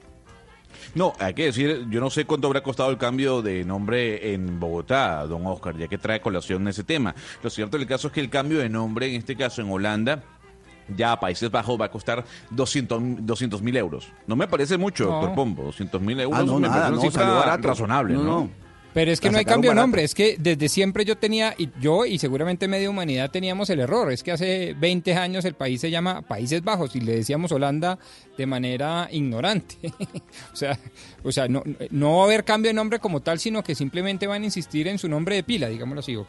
No, 0.96 1.14
hay 1.20 1.34
que 1.34 1.46
decir, 1.46 1.86
yo 1.90 2.00
no 2.00 2.10
sé 2.10 2.26
cuánto 2.26 2.48
habrá 2.48 2.62
costado 2.64 2.90
el 2.90 2.98
cambio 2.98 3.42
de 3.42 3.64
nombre 3.64 4.34
en 4.34 4.60
Bogotá, 4.60 5.26
don 5.28 5.46
Oscar, 5.46 5.78
ya 5.78 5.88
que 5.88 5.98
trae 5.98 6.22
colación 6.22 6.68
ese 6.68 6.84
tema. 6.84 7.14
Lo 7.44 7.50
cierto 7.50 7.78
del 7.78 7.88
caso 7.88 8.08
es 8.08 8.14
que 8.14 8.20
el 8.20 8.30
cambio 8.30 8.60
de 8.60 8.70
nombre, 8.70 9.08
en 9.08 9.16
este 9.16 9.36
caso 9.36 9.62
en 9.62 9.70
Holanda, 9.70 10.24
ya 10.96 11.14
a 11.14 11.20
Países 11.20 11.50
Bajos 11.52 11.80
va 11.80 11.86
a 11.86 11.92
costar 11.92 12.26
200 12.50 13.62
mil 13.62 13.78
euros. 13.78 14.08
No 14.28 14.36
me 14.36 14.48
parece 14.48 14.78
mucho, 14.78 15.06
No. 15.06 15.12
doctor 15.12 15.36
Pombo, 15.36 15.64
200 15.64 16.02
mil 16.02 16.20
euros 16.20 16.40
Ah, 16.40 16.44
no, 16.44 16.56
me 16.60 16.68
nada, 16.68 16.74
parece 16.74 16.94
una 16.94 16.96
no, 17.06 17.12
cifra 17.12 17.58
razonable, 17.58 18.14
No, 18.16 18.24
¿no? 18.24 18.30
no. 18.42 18.50
Pero 18.94 19.12
es 19.12 19.22
que 19.22 19.30
no 19.32 19.38
hay 19.38 19.46
cambio 19.46 19.72
de 19.72 19.76
nombre, 19.76 20.04
es 20.04 20.14
que 20.14 20.36
desde 20.38 20.68
siempre 20.68 21.06
yo 21.06 21.18
tenía, 21.18 21.56
y 21.58 21.70
yo 21.80 22.06
y 22.06 22.18
seguramente 22.20 22.68
media 22.68 22.90
humanidad 22.90 23.32
teníamos 23.32 23.70
el 23.70 23.80
error, 23.80 24.12
es 24.12 24.22
que 24.22 24.32
hace 24.34 24.76
20 24.78 25.14
años 25.14 25.46
el 25.46 25.54
país 25.54 25.80
se 25.80 25.90
llama 25.90 26.22
Países 26.24 26.62
Bajos 26.64 26.96
y 26.96 27.00
le 27.02 27.16
decíamos 27.16 27.52
Holanda 27.54 27.98
de 28.38 28.46
manera 28.46 29.08
ignorante. 29.12 29.76
o 30.54 30.56
sea, 30.56 30.78
o 31.24 31.32
sea 31.32 31.48
no, 31.48 31.64
no 31.90 32.18
va 32.18 32.22
a 32.24 32.26
haber 32.26 32.44
cambio 32.44 32.70
de 32.70 32.74
nombre 32.74 33.00
como 33.00 33.22
tal, 33.22 33.40
sino 33.40 33.64
que 33.64 33.76
simplemente 33.76 34.28
van 34.28 34.42
a 34.42 34.46
insistir 34.46 34.88
en 34.90 34.98
su 34.98 35.08
nombre 35.08 35.36
de 35.36 35.44
pila, 35.44 35.70
digámoslo 35.70 36.02
así. 36.02 36.16
¿ok? 36.18 36.28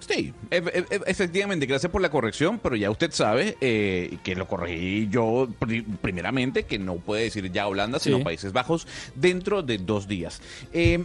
Sí, 0.00 0.34
e- 0.50 0.56
e- 0.56 0.84
e- 0.90 1.00
efectivamente, 1.06 1.64
gracias 1.64 1.90
por 1.90 2.02
la 2.02 2.10
corrección, 2.10 2.58
pero 2.58 2.76
ya 2.76 2.90
usted 2.90 3.10
sabe 3.12 3.56
eh, 3.62 4.18
que 4.22 4.34
lo 4.34 4.46
corregí 4.46 5.08
yo 5.10 5.48
pri- 5.58 5.80
primeramente, 6.02 6.64
que 6.64 6.78
no 6.78 6.96
puede 6.96 7.22
decir 7.22 7.50
ya 7.50 7.66
Holanda, 7.68 7.98
sino 7.98 8.18
Sí. 8.18 8.24
Países 8.24 8.52
Bajos, 8.52 8.86
dentro 9.14 9.62
de 9.62 9.78
dos 9.78 10.06
días. 10.06 10.42
Eh, 10.74 11.04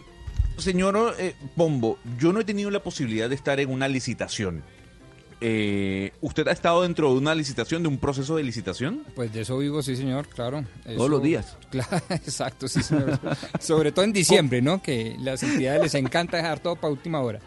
señor 0.60 1.14
eh, 1.18 1.34
Pombo, 1.56 1.98
yo 2.18 2.32
no 2.32 2.40
he 2.40 2.44
tenido 2.44 2.70
la 2.70 2.82
posibilidad 2.82 3.28
de 3.28 3.34
estar 3.34 3.60
en 3.60 3.70
una 3.70 3.88
licitación. 3.88 4.62
Eh, 5.42 6.12
¿Usted 6.20 6.46
ha 6.48 6.52
estado 6.52 6.82
dentro 6.82 7.10
de 7.12 7.18
una 7.18 7.34
licitación, 7.34 7.82
de 7.82 7.88
un 7.88 7.98
proceso 7.98 8.36
de 8.36 8.42
licitación? 8.42 9.04
Pues 9.14 9.32
de 9.32 9.40
eso 9.40 9.56
vivo, 9.56 9.82
sí 9.82 9.96
señor, 9.96 10.28
claro. 10.28 10.64
Todos 10.84 11.10
los 11.10 11.22
días. 11.22 11.56
Claro, 11.70 12.02
exacto, 12.10 12.66
sí 12.66 12.82
señor. 12.82 13.18
Sobre 13.60 13.92
todo 13.92 14.04
en 14.04 14.12
diciembre, 14.14 14.60
¿no? 14.60 14.82
Que 14.82 15.16
las 15.20 15.42
entidades 15.42 15.80
les 15.80 15.94
encanta 15.94 16.36
dejar 16.36 16.58
todo 16.58 16.76
para 16.76 16.92
última 16.92 17.20
hora. 17.20 17.40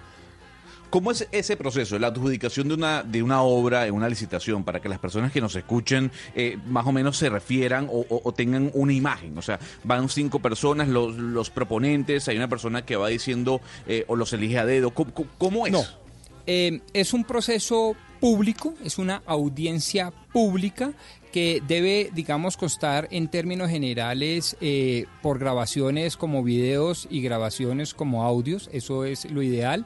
¿Cómo 0.93 1.09
es 1.09 1.27
ese 1.31 1.57
proceso, 1.57 1.97
la 1.97 2.09
adjudicación 2.09 2.67
de 2.67 2.75
una, 2.75 3.01
de 3.01 3.23
una 3.23 3.41
obra 3.41 3.87
en 3.87 3.95
una 3.95 4.07
licitación, 4.07 4.63
para 4.63 4.79
que 4.79 4.87
las 4.87 4.99
personas 4.99 5.31
que 5.31 5.41
nos 5.41 5.55
escuchen 5.55 6.11
eh, 6.35 6.59
más 6.67 6.85
o 6.85 6.91
menos 6.91 7.17
se 7.17 7.29
refieran 7.31 7.89
o, 7.91 8.31
tengan 8.33 8.69
una 8.75 8.93
imagen? 8.93 9.35
O 9.35 9.41
sea, 9.41 9.59
van 9.83 10.07
cinco 10.07 10.37
personas, 10.37 10.87
los, 10.89 11.15
los 11.15 11.49
proponentes, 11.49 12.27
hay 12.27 12.37
una 12.37 12.47
persona 12.47 12.85
que 12.85 12.95
va 12.95 13.07
diciendo 13.07 13.59
eh, 13.87 14.05
o 14.07 14.15
los 14.15 14.33
elige 14.33 14.59
a 14.59 14.67
dedo. 14.67 14.91
¿Cómo, 14.91 15.11
cómo- 15.15 15.29
cómo 15.39 15.65
es? 15.65 15.73
No. 15.73 15.83
Eh, 16.45 16.81
es 16.93 17.13
un 17.15 17.23
proceso 17.23 17.95
público, 18.19 18.75
es 18.85 18.99
una 18.99 19.23
audiencia 19.25 20.13
pública 20.31 20.93
que 21.31 21.63
debe, 21.67 22.11
digamos, 22.13 22.55
constar 22.55 23.07
en 23.09 23.27
términos 23.29 23.67
generales 23.71 24.55
eh, 24.61 25.07
por 25.23 25.39
grabaciones 25.39 26.17
como 26.17 26.43
videos 26.43 27.07
y 27.09 27.21
grabaciones 27.21 27.95
como 27.95 28.23
audios, 28.23 28.69
eso 28.71 29.05
es 29.05 29.25
lo 29.31 29.41
ideal. 29.41 29.85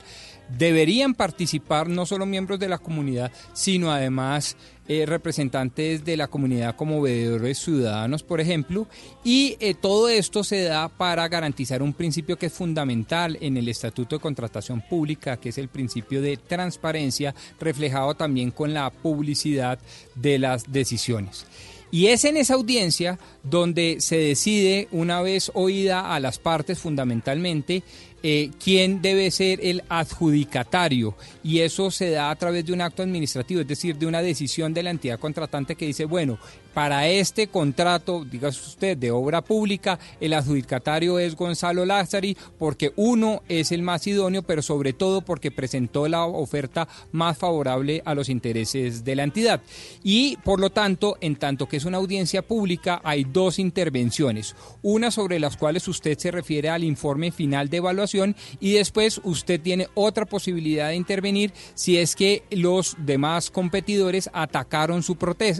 Deberían 0.49 1.13
participar 1.13 1.89
no 1.89 2.05
solo 2.05 2.25
miembros 2.25 2.59
de 2.59 2.69
la 2.69 2.77
comunidad, 2.77 3.31
sino 3.53 3.91
además 3.91 4.55
eh, 4.89 5.05
representantes 5.05 6.05
de 6.05 6.15
la 6.15 6.27
comunidad 6.27 6.77
como 6.77 7.01
veedores 7.01 7.57
ciudadanos, 7.57 8.23
por 8.23 8.39
ejemplo, 8.39 8.87
y 9.21 9.57
eh, 9.59 9.73
todo 9.73 10.07
esto 10.07 10.45
se 10.45 10.63
da 10.63 10.87
para 10.87 11.27
garantizar 11.27 11.81
un 11.81 11.91
principio 11.91 12.37
que 12.37 12.45
es 12.45 12.53
fundamental 12.53 13.37
en 13.41 13.57
el 13.57 13.67
Estatuto 13.67 14.15
de 14.15 14.21
Contratación 14.21 14.81
Pública, 14.81 15.35
que 15.35 15.49
es 15.49 15.57
el 15.57 15.67
principio 15.67 16.21
de 16.21 16.37
transparencia, 16.37 17.35
reflejado 17.59 18.15
también 18.15 18.51
con 18.51 18.73
la 18.73 18.89
publicidad 18.89 19.77
de 20.15 20.39
las 20.39 20.71
decisiones. 20.71 21.45
Y 21.91 22.07
es 22.07 22.25
en 22.25 22.37
esa 22.37 22.55
audiencia 22.55 23.17
donde 23.43 23.97
se 23.99 24.17
decide, 24.17 24.87
una 24.91 25.21
vez 25.21 25.51
oída 25.53 26.13
a 26.13 26.19
las 26.19 26.37
partes 26.37 26.79
fundamentalmente, 26.79 27.83
eh, 28.23 28.49
quién 28.61 29.01
debe 29.01 29.31
ser 29.31 29.59
el 29.63 29.83
adjudicatario. 29.87 31.15
Y 31.43 31.59
eso 31.59 31.91
se 31.91 32.09
da 32.09 32.29
a 32.29 32.35
través 32.35 32.65
de 32.65 32.73
un 32.73 32.81
acto 32.81 33.03
administrativo, 33.03 33.61
es 33.61 33.67
decir, 33.67 33.95
de 33.97 34.05
una 34.05 34.21
decisión 34.21 34.73
de 34.73 34.83
la 34.83 34.89
entidad 34.89 35.19
contratante 35.19 35.75
que 35.75 35.85
dice, 35.85 36.05
bueno, 36.05 36.39
para 36.77 37.07
este 37.07 37.47
contrato, 37.47 38.23
dígase 38.23 38.61
usted, 38.61 38.95
de 38.95 39.09
obra 39.09 39.41
pública, 39.41 39.97
el 40.21 40.33
adjudicatario 40.33 41.17
es 41.17 41.35
Gonzalo 41.35 41.87
Lázari, 41.87 42.37
porque 42.59 42.93
uno 42.95 43.41
es 43.49 43.71
el 43.71 43.81
más 43.81 44.05
idóneo, 44.05 44.43
pero 44.43 44.61
sobre 44.61 44.93
todo 44.93 45.21
porque 45.21 45.49
presentó 45.49 46.07
la 46.07 46.25
oferta 46.25 46.87
más 47.11 47.35
favorable 47.35 48.03
a 48.05 48.13
los 48.13 48.29
intereses 48.29 49.03
de 49.03 49.15
la 49.15 49.23
entidad. 49.23 49.59
Y 50.03 50.37
por 50.43 50.59
lo 50.59 50.69
tanto, 50.69 51.17
en 51.19 51.37
tanto 51.37 51.67
que 51.67 51.77
es 51.77 51.85
una 51.85 51.97
audiencia 51.97 52.43
pública, 52.43 53.01
hay 53.03 53.23
dos 53.23 53.57
intervenciones. 53.57 54.55
Una 54.83 55.09
sobre 55.09 55.39
las 55.39 55.57
cuales 55.57 55.87
usted 55.87 56.15
se 56.19 56.29
refiere 56.29 56.69
al 56.69 56.83
informe 56.83 57.31
final 57.31 57.69
de 57.69 57.77
evaluación 57.77 58.35
y 58.59 58.73
después 58.73 59.19
usted 59.23 59.59
tiene 59.59 59.87
otra 59.95 60.27
posibilidad 60.27 60.89
de 60.89 60.95
intervenir 60.95 61.53
si 61.73 61.97
es 61.97 62.15
que 62.15 62.43
los 62.51 62.95
demás 62.99 63.49
competidores 63.49 64.29
atacaron 64.31 65.01
su, 65.01 65.17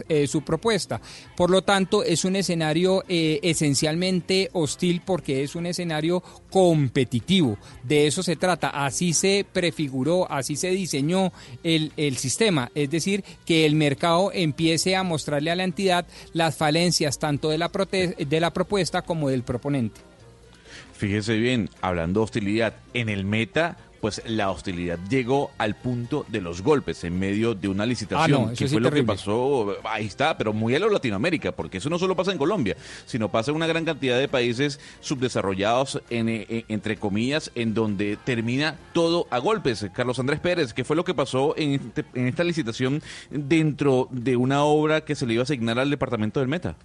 eh, 0.08 0.28
su 0.28 0.42
propuesta. 0.42 1.00
Por 1.36 1.50
lo 1.50 1.62
tanto, 1.62 2.02
es 2.02 2.24
un 2.24 2.34
escenario 2.34 3.04
eh, 3.08 3.38
esencialmente 3.42 4.50
hostil 4.52 5.02
porque 5.04 5.42
es 5.42 5.54
un 5.54 5.66
escenario 5.66 6.22
competitivo. 6.50 7.58
De 7.84 8.06
eso 8.06 8.22
se 8.22 8.36
trata. 8.36 8.70
Así 8.70 9.12
se 9.12 9.46
prefiguró, 9.52 10.30
así 10.30 10.56
se 10.56 10.70
diseñó 10.70 11.32
el, 11.62 11.92
el 11.96 12.16
sistema. 12.16 12.70
Es 12.74 12.90
decir, 12.90 13.22
que 13.46 13.66
el 13.66 13.76
mercado 13.76 14.32
empiece 14.32 14.96
a 14.96 15.04
mostrarle 15.04 15.50
a 15.50 15.56
la 15.56 15.64
entidad 15.64 16.06
las 16.32 16.56
falencias 16.56 17.18
tanto 17.18 17.50
de 17.50 17.58
la, 17.58 17.70
de 17.70 18.40
la 18.40 18.52
propuesta 18.52 19.02
como 19.02 19.28
del 19.28 19.44
proponente. 19.44 20.00
Fíjese 20.98 21.36
bien, 21.36 21.70
hablando 21.80 22.20
de 22.20 22.24
hostilidad, 22.24 22.74
en 22.92 23.08
el 23.08 23.24
meta, 23.24 23.76
pues 24.00 24.22
la 24.26 24.50
hostilidad 24.50 24.98
llegó 25.08 25.50
al 25.58 25.74
punto 25.74 26.24
de 26.28 26.40
los 26.40 26.62
golpes 26.62 27.02
en 27.04 27.18
medio 27.18 27.54
de 27.54 27.68
una 27.68 27.84
licitación. 27.86 28.42
Ah, 28.42 28.46
no, 28.46 28.50
que 28.50 28.68
sí 28.68 28.68
fue 28.68 28.80
lo 28.80 28.90
que 28.90 29.02
pasó, 29.04 29.76
ahí 29.84 30.06
está, 30.06 30.36
pero 30.38 30.52
muy 30.52 30.74
a 30.74 30.78
lo 30.78 30.88
Latinoamérica, 30.88 31.52
porque 31.52 31.78
eso 31.78 31.90
no 31.90 31.98
solo 31.98 32.14
pasa 32.16 32.32
en 32.32 32.38
Colombia, 32.38 32.76
sino 33.06 33.28
pasa 33.30 33.50
en 33.50 33.56
una 33.56 33.66
gran 33.66 33.84
cantidad 33.84 34.18
de 34.18 34.28
países 34.28 34.80
subdesarrollados, 35.00 36.00
en, 36.10 36.28
eh, 36.28 36.64
entre 36.68 36.96
comillas, 36.96 37.50
en 37.54 37.74
donde 37.74 38.16
termina 38.24 38.76
todo 38.92 39.26
a 39.30 39.38
golpes. 39.38 39.86
Carlos 39.94 40.18
Andrés 40.18 40.40
Pérez, 40.40 40.72
¿qué 40.72 40.84
fue 40.84 40.96
lo 40.96 41.04
que 41.04 41.14
pasó 41.14 41.54
en, 41.56 41.74
este- 41.74 42.04
en 42.14 42.26
esta 42.28 42.44
licitación 42.44 43.02
dentro 43.30 44.08
de 44.10 44.36
una 44.36 44.62
obra 44.64 45.00
que 45.02 45.14
se 45.14 45.26
le 45.26 45.34
iba 45.34 45.42
a 45.42 45.44
asignar 45.44 45.78
al 45.78 45.90
departamento 45.90 46.40
del 46.40 46.48
Meta? 46.48 46.76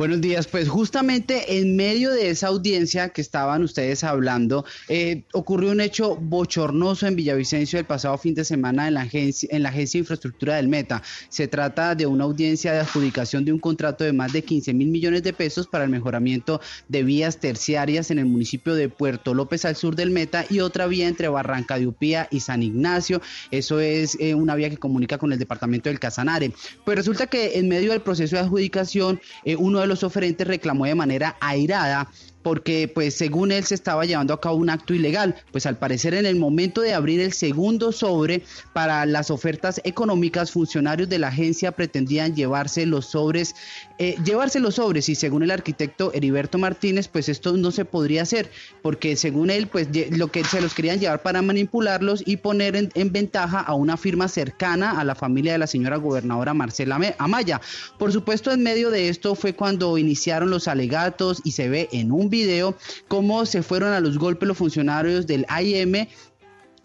Buenos 0.00 0.22
días, 0.22 0.46
pues 0.46 0.66
justamente 0.66 1.58
en 1.58 1.76
medio 1.76 2.10
de 2.10 2.30
esa 2.30 2.46
audiencia 2.46 3.10
que 3.10 3.20
estaban 3.20 3.62
ustedes 3.62 4.02
hablando, 4.02 4.64
eh, 4.88 5.24
ocurrió 5.34 5.72
un 5.72 5.82
hecho 5.82 6.16
bochornoso 6.16 7.06
en 7.06 7.16
Villavicencio 7.16 7.78
el 7.78 7.84
pasado 7.84 8.16
fin 8.16 8.34
de 8.34 8.46
semana 8.46 8.88
en 8.88 8.94
la, 8.94 9.02
agencia, 9.02 9.46
en 9.52 9.62
la 9.62 9.68
Agencia 9.68 9.98
de 9.98 10.02
Infraestructura 10.04 10.56
del 10.56 10.68
Meta. 10.68 11.02
Se 11.28 11.48
trata 11.48 11.94
de 11.94 12.06
una 12.06 12.24
audiencia 12.24 12.72
de 12.72 12.78
adjudicación 12.78 13.44
de 13.44 13.52
un 13.52 13.58
contrato 13.58 14.02
de 14.02 14.14
más 14.14 14.32
de 14.32 14.42
15 14.42 14.72
mil 14.72 14.88
millones 14.88 15.22
de 15.22 15.34
pesos 15.34 15.66
para 15.66 15.84
el 15.84 15.90
mejoramiento 15.90 16.62
de 16.88 17.02
vías 17.02 17.36
terciarias 17.36 18.10
en 18.10 18.20
el 18.20 18.24
municipio 18.24 18.74
de 18.74 18.88
Puerto 18.88 19.34
López 19.34 19.66
al 19.66 19.76
sur 19.76 19.96
del 19.96 20.12
Meta 20.12 20.46
y 20.48 20.60
otra 20.60 20.86
vía 20.86 21.08
entre 21.08 21.28
Barranca 21.28 21.78
de 21.78 21.86
Upía 21.86 22.26
y 22.30 22.40
San 22.40 22.62
Ignacio. 22.62 23.20
Eso 23.50 23.80
es 23.80 24.16
eh, 24.18 24.34
una 24.34 24.54
vía 24.54 24.70
que 24.70 24.78
comunica 24.78 25.18
con 25.18 25.30
el 25.34 25.38
departamento 25.38 25.90
del 25.90 26.00
Casanare. 26.00 26.54
Pues 26.86 26.96
resulta 26.96 27.26
que 27.26 27.58
en 27.58 27.68
medio 27.68 27.92
del 27.92 28.00
proceso 28.00 28.36
de 28.36 28.40
adjudicación, 28.40 29.20
eh, 29.44 29.56
uno 29.56 29.80
de 29.80 29.89
los 29.90 30.04
oferentes 30.04 30.46
reclamó 30.46 30.86
de 30.86 30.94
manera 30.94 31.36
airada 31.40 32.08
porque 32.42 32.90
pues 32.92 33.14
según 33.14 33.52
él 33.52 33.64
se 33.64 33.74
estaba 33.74 34.04
llevando 34.04 34.34
a 34.34 34.40
cabo 34.40 34.56
un 34.56 34.70
acto 34.70 34.94
ilegal, 34.94 35.36
pues 35.52 35.66
al 35.66 35.78
parecer 35.78 36.14
en 36.14 36.26
el 36.26 36.36
momento 36.36 36.80
de 36.80 36.94
abrir 36.94 37.20
el 37.20 37.32
segundo 37.32 37.92
sobre 37.92 38.42
para 38.72 39.06
las 39.06 39.30
ofertas 39.30 39.80
económicas, 39.84 40.50
funcionarios 40.50 41.08
de 41.08 41.18
la 41.18 41.28
agencia 41.28 41.72
pretendían 41.72 42.34
llevarse 42.34 42.86
los 42.86 43.06
sobres, 43.06 43.54
eh, 43.98 44.16
llevarse 44.24 44.60
los 44.60 44.76
sobres 44.76 45.08
y 45.08 45.14
según 45.14 45.42
el 45.42 45.50
arquitecto 45.50 46.12
Heriberto 46.12 46.58
Martínez, 46.58 47.08
pues 47.08 47.28
esto 47.28 47.56
no 47.56 47.70
se 47.70 47.84
podría 47.84 48.22
hacer, 48.22 48.50
porque 48.82 49.16
según 49.16 49.50
él, 49.50 49.66
pues 49.66 49.88
lo 50.10 50.28
que 50.28 50.44
se 50.44 50.60
los 50.60 50.74
querían 50.74 50.98
llevar 50.98 51.22
para 51.22 51.42
manipularlos 51.42 52.22
y 52.24 52.38
poner 52.38 52.76
en, 52.76 52.90
en 52.94 53.12
ventaja 53.12 53.60
a 53.60 53.74
una 53.74 53.96
firma 53.96 54.28
cercana 54.28 54.98
a 54.98 55.04
la 55.04 55.14
familia 55.14 55.52
de 55.52 55.58
la 55.58 55.66
señora 55.66 55.96
gobernadora 55.96 56.54
Marcela 56.54 56.98
Amaya. 57.18 57.60
Por 57.98 58.12
supuesto, 58.12 58.50
en 58.52 58.62
medio 58.62 58.90
de 58.90 59.08
esto 59.08 59.34
fue 59.34 59.54
cuando 59.54 59.98
iniciaron 59.98 60.50
los 60.50 60.68
alegatos 60.68 61.42
y 61.44 61.52
se 61.52 61.68
ve 61.68 61.88
en 61.92 62.12
un 62.12 62.29
video 62.30 62.76
cómo 63.08 63.44
se 63.44 63.62
fueron 63.62 63.92
a 63.92 64.00
los 64.00 64.18
golpes 64.18 64.48
los 64.48 64.56
funcionarios 64.56 65.26
del 65.26 65.44
AIM 65.48 66.06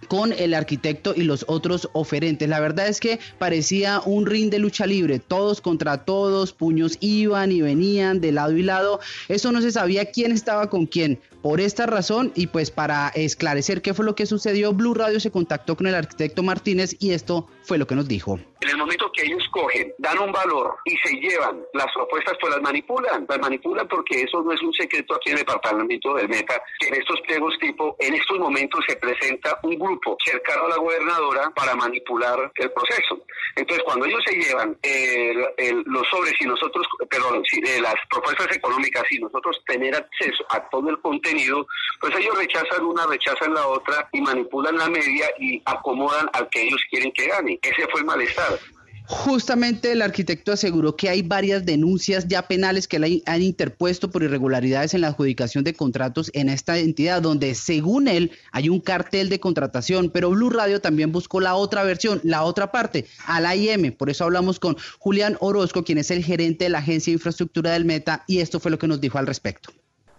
con 0.08 0.34
el 0.34 0.54
arquitecto 0.54 1.14
y 1.16 1.24
los 1.24 1.46
otros 1.48 1.90
oferentes. 1.94 2.48
La 2.48 2.60
verdad 2.60 2.88
es 2.88 3.00
que 3.00 3.20
parecía 3.40 4.02
un 4.06 4.26
ring 4.26 4.50
de 4.50 4.60
lucha 4.60 4.86
libre, 4.86 5.20
todos 5.20 5.62
contra 5.62 6.06
todos, 6.06 6.54
puños 6.54 6.98
iban 7.00 7.52
y 7.52 7.62
venían 7.62 8.22
de 8.22 8.32
lado 8.32 8.52
y 8.52 8.64
lado. 8.64 9.00
Eso 9.28 9.52
no 9.52 9.62
se 9.62 9.72
sabía 9.72 10.12
quién 10.12 10.32
estaba 10.32 10.70
con 10.70 10.86
quién. 10.86 11.20
Por 11.42 11.62
esta 11.62 11.86
razón 11.86 12.32
y 12.36 12.48
pues 12.48 12.72
para 12.72 13.10
esclarecer 13.10 13.82
qué 13.82 13.94
fue 13.94 14.06
lo 14.06 14.16
que 14.16 14.26
sucedió, 14.26 14.74
Blue 14.74 14.94
Radio 14.94 15.20
se 15.20 15.32
contactó 15.32 15.78
con 15.78 15.88
el 15.88 15.96
arquitecto 15.96 16.44
Martínez 16.44 16.96
y 17.00 17.12
esto 17.12 17.48
fue 17.66 17.78
lo 17.78 17.88
que 17.88 17.96
nos 17.96 18.08
dijo. 18.08 18.40
En 18.62 18.70
el 18.70 18.78
momento 18.78 19.12
que 19.12 19.24
ellos 19.24 19.44
cogen, 19.52 19.94
dan 20.00 20.18
un 20.20 20.32
valor 20.32 20.76
y 20.86 20.96
se 20.98 21.14
llevan 21.16 21.62
las 21.74 21.88
propuestas, 21.94 22.36
pues 22.40 22.54
las 22.54 22.62
manipulan. 22.62 23.26
Las 23.28 23.40
manipulan 23.40 23.88
porque 23.88 24.22
eso 24.22 24.42
no 24.42 24.52
es 24.52 24.62
un 24.62 24.74
secreto 24.74 25.16
aquí 25.16 25.30
en 25.32 25.38
el 25.38 25.40
departamento 25.46 26.14
del 26.16 26.30
Meta, 26.30 26.62
que 26.80 26.88
en 26.88 26.96
estos 26.96 27.20
pliegos 27.22 27.54
tipo, 27.60 27.96
en 28.00 28.14
estos 28.16 28.40
momentos 28.40 28.84
se 28.88 28.96
presenta 28.96 29.60
un 29.64 29.78
grupo 29.78 30.18
cercano 30.26 30.66
a 30.66 30.70
la 30.70 30.78
gobernadora 30.78 31.52
para 31.56 31.76
manipular 31.76 32.52
el 32.56 32.72
proceso. 32.72 33.20
Entonces, 33.56 33.84
cuando 33.86 34.06
ellos 34.06 34.22
se 34.26 34.36
llevan 34.36 34.78
el- 34.82 35.84
los 35.86 36.08
sobres 36.10 36.34
y 36.40 36.46
nosotros, 36.46 36.86
perdón, 37.10 37.44
si, 37.50 37.60
eh, 37.60 37.80
las 37.82 37.96
propuestas 38.10 38.56
económicas 38.56 39.04
y 39.12 39.20
nosotros 39.20 39.62
tener 39.68 39.96
acceso 39.96 40.44
a 40.50 40.68
todo 40.70 40.90
el 40.90 41.00
contenido, 41.02 41.66
pues 42.00 42.16
ellos 42.18 42.38
rechazan 42.38 42.86
una, 42.86 43.06
rechazan 43.08 43.54
la 43.54 43.68
otra 43.68 44.08
y 44.12 44.22
manipulan 44.22 44.78
la 44.78 44.90
media 44.90 45.28
y 45.40 45.62
acomodan 45.66 46.28
al 46.34 46.50
que 46.50 46.64
ellos 46.64 46.82
quieren 46.90 47.12
que 47.14 47.28
gane. 47.28 47.55
Ese 47.62 47.88
fue 47.92 48.02
el 48.02 48.06
malestar. 48.06 48.60
Justamente 49.08 49.92
el 49.92 50.02
arquitecto 50.02 50.52
aseguró 50.52 50.96
que 50.96 51.10
hay 51.10 51.22
varias 51.22 51.64
denuncias 51.64 52.28
ya 52.28 52.48
penales 52.48 52.88
que 52.88 52.98
le 52.98 53.22
han 53.28 53.44
interpuesto 53.44 54.10
por 54.10 54.24
irregularidades 54.24 54.96
en 54.96 55.02
la 55.02 55.10
adjudicación 55.10 55.64
de 55.64 55.76
contratos 55.76 56.32
en 56.34 56.50
esta 56.50 56.80
entidad, 56.80 57.22
donde 57.22 57.54
según 57.54 58.08
él 58.08 58.32
hay 58.52 58.70
un 58.70 58.80
cartel 58.80 59.30
de 59.30 59.40
contratación, 59.40 60.10
pero 60.10 60.32
Blue 60.32 60.50
Radio 60.50 60.82
también 60.82 61.12
buscó 61.12 61.40
la 61.40 61.54
otra 61.54 61.84
versión, 61.84 62.20
la 62.24 62.42
otra 62.42 62.72
parte, 62.72 63.06
al 63.28 63.46
AIM. 63.46 63.92
Por 63.92 64.10
eso 64.10 64.24
hablamos 64.24 64.60
con 64.60 64.76
Julián 64.98 65.38
Orozco, 65.40 65.84
quien 65.84 66.00
es 66.00 66.10
el 66.10 66.24
gerente 66.24 66.66
de 66.66 66.72
la 66.72 66.80
Agencia 66.80 67.12
de 67.12 67.16
Infraestructura 67.16 67.74
del 67.74 67.86
Meta, 67.86 68.24
y 68.26 68.40
esto 68.40 68.60
fue 68.60 68.72
lo 68.72 68.80
que 68.80 68.88
nos 68.88 69.00
dijo 69.00 69.20
al 69.20 69.28
respecto. 69.28 69.70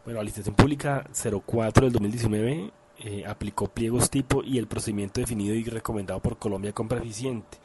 Bueno, 0.04 0.20
la 0.20 0.24
licitación 0.24 0.54
pública 0.54 1.04
04 1.12 1.86
del 1.86 1.92
2019 1.92 2.70
eh, 3.00 3.24
aplicó 3.26 3.68
pliegos 3.68 4.10
tipo 4.10 4.42
y 4.42 4.58
el 4.58 4.66
procedimiento 4.66 5.20
definido 5.20 5.54
y 5.54 5.64
recomendado 5.64 6.20
por 6.20 6.38
Colombia 6.38 6.72
Compra 6.72 6.98
Eficiente. 6.98 7.58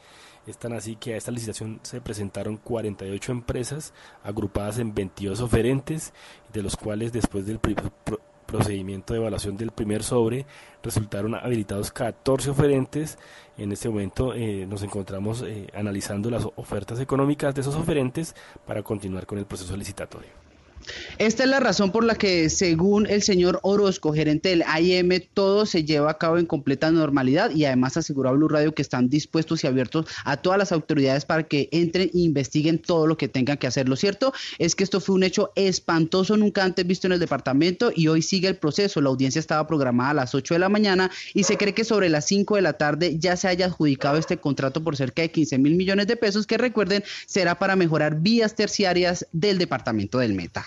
Es 0.46 0.58
tan 0.58 0.72
así 0.72 0.96
que 0.96 1.14
a 1.14 1.16
esta 1.16 1.30
licitación 1.30 1.78
se 1.82 2.00
presentaron 2.00 2.56
48 2.56 3.32
empresas 3.32 3.94
agrupadas 4.24 4.78
en 4.78 4.92
22 4.92 5.40
oferentes, 5.40 6.12
de 6.52 6.62
los 6.62 6.76
cuales 6.76 7.12
después 7.12 7.46
del 7.46 7.60
procedimiento 8.46 9.14
de 9.14 9.20
evaluación 9.20 9.56
del 9.56 9.70
primer 9.70 10.02
sobre 10.02 10.44
resultaron 10.82 11.36
habilitados 11.36 11.92
14 11.92 12.50
oferentes. 12.50 13.18
En 13.56 13.70
este 13.70 13.88
momento 13.88 14.34
eh, 14.34 14.66
nos 14.66 14.82
encontramos 14.82 15.42
eh, 15.42 15.68
analizando 15.74 16.28
las 16.28 16.46
ofertas 16.56 16.98
económicas 16.98 17.54
de 17.54 17.60
esos 17.60 17.76
oferentes 17.76 18.34
para 18.66 18.82
continuar 18.82 19.26
con 19.26 19.38
el 19.38 19.46
proceso 19.46 19.76
licitatorio. 19.76 20.41
Esta 21.18 21.44
es 21.44 21.48
la 21.48 21.60
razón 21.60 21.92
por 21.92 22.04
la 22.04 22.14
que, 22.14 22.50
según 22.50 23.06
el 23.06 23.22
señor 23.22 23.60
Orozco, 23.62 24.12
gerente 24.12 24.48
del 24.48 24.64
AIM, 24.66 25.22
todo 25.34 25.66
se 25.66 25.84
lleva 25.84 26.10
a 26.10 26.18
cabo 26.18 26.38
en 26.38 26.46
completa 26.46 26.90
normalidad 26.90 27.50
y 27.50 27.64
además 27.64 27.96
aseguró 27.96 28.30
a 28.30 28.32
Blue 28.32 28.48
Radio 28.48 28.74
que 28.74 28.82
están 28.82 29.08
dispuestos 29.08 29.62
y 29.62 29.66
abiertos 29.66 30.06
a 30.24 30.36
todas 30.36 30.58
las 30.58 30.72
autoridades 30.72 31.24
para 31.24 31.44
que 31.44 31.68
entren 31.72 32.10
e 32.14 32.18
investiguen 32.18 32.78
todo 32.78 33.06
lo 33.06 33.16
que 33.16 33.28
tengan 33.28 33.58
que 33.58 33.66
hacer. 33.66 33.88
Lo 33.88 33.96
cierto 33.96 34.32
es 34.58 34.74
que 34.74 34.84
esto 34.84 35.00
fue 35.00 35.14
un 35.14 35.22
hecho 35.22 35.52
espantoso, 35.54 36.36
nunca 36.36 36.64
antes 36.64 36.86
visto 36.86 37.06
en 37.06 37.12
el 37.12 37.20
departamento 37.20 37.92
y 37.94 38.08
hoy 38.08 38.22
sigue 38.22 38.48
el 38.48 38.56
proceso. 38.56 39.00
La 39.00 39.10
audiencia 39.10 39.38
estaba 39.38 39.66
programada 39.66 40.10
a 40.10 40.14
las 40.14 40.34
8 40.34 40.54
de 40.54 40.60
la 40.60 40.68
mañana 40.68 41.10
y 41.34 41.44
se 41.44 41.56
cree 41.56 41.74
que 41.74 41.84
sobre 41.84 42.08
las 42.08 42.26
5 42.26 42.56
de 42.56 42.62
la 42.62 42.74
tarde 42.74 43.18
ya 43.18 43.36
se 43.36 43.48
haya 43.48 43.66
adjudicado 43.66 44.18
este 44.18 44.38
contrato 44.38 44.82
por 44.82 44.96
cerca 44.96 45.22
de 45.22 45.30
15 45.30 45.58
mil 45.58 45.76
millones 45.76 46.06
de 46.06 46.16
pesos 46.16 46.46
que 46.46 46.58
recuerden 46.58 47.04
será 47.26 47.58
para 47.58 47.76
mejorar 47.76 48.20
vías 48.20 48.54
terciarias 48.54 49.26
del 49.32 49.58
departamento 49.58 50.18
del 50.18 50.34
Meta. 50.34 50.64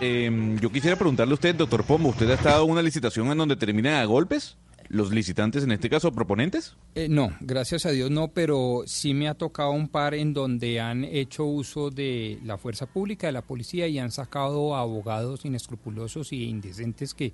Eh, 0.00 0.58
yo 0.60 0.70
quisiera 0.70 0.96
preguntarle 0.96 1.32
a 1.32 1.34
usted, 1.34 1.54
doctor 1.54 1.84
Pombo, 1.84 2.10
¿usted 2.10 2.28
ha 2.30 2.34
estado 2.34 2.64
en 2.64 2.70
una 2.70 2.82
licitación 2.82 3.28
en 3.28 3.38
donde 3.38 3.56
terminan 3.56 3.94
a 3.94 4.04
golpes? 4.04 4.56
¿Los 4.88 5.10
licitantes, 5.10 5.64
en 5.64 5.72
este 5.72 5.90
caso, 5.90 6.12
proponentes? 6.12 6.76
Eh, 6.94 7.08
no, 7.08 7.34
gracias 7.40 7.86
a 7.86 7.90
Dios 7.90 8.10
no, 8.10 8.28
pero 8.28 8.84
sí 8.86 9.14
me 9.14 9.28
ha 9.28 9.34
tocado 9.34 9.70
un 9.70 9.88
par 9.88 10.14
en 10.14 10.32
donde 10.32 10.80
han 10.80 11.02
hecho 11.02 11.44
uso 11.44 11.90
de 11.90 12.38
la 12.44 12.56
fuerza 12.56 12.86
pública, 12.86 13.26
de 13.26 13.32
la 13.32 13.42
policía 13.42 13.88
y 13.88 13.98
han 13.98 14.12
sacado 14.12 14.76
abogados 14.76 15.44
inescrupulosos 15.44 16.32
y 16.32 16.44
indecentes 16.44 17.14
que 17.14 17.32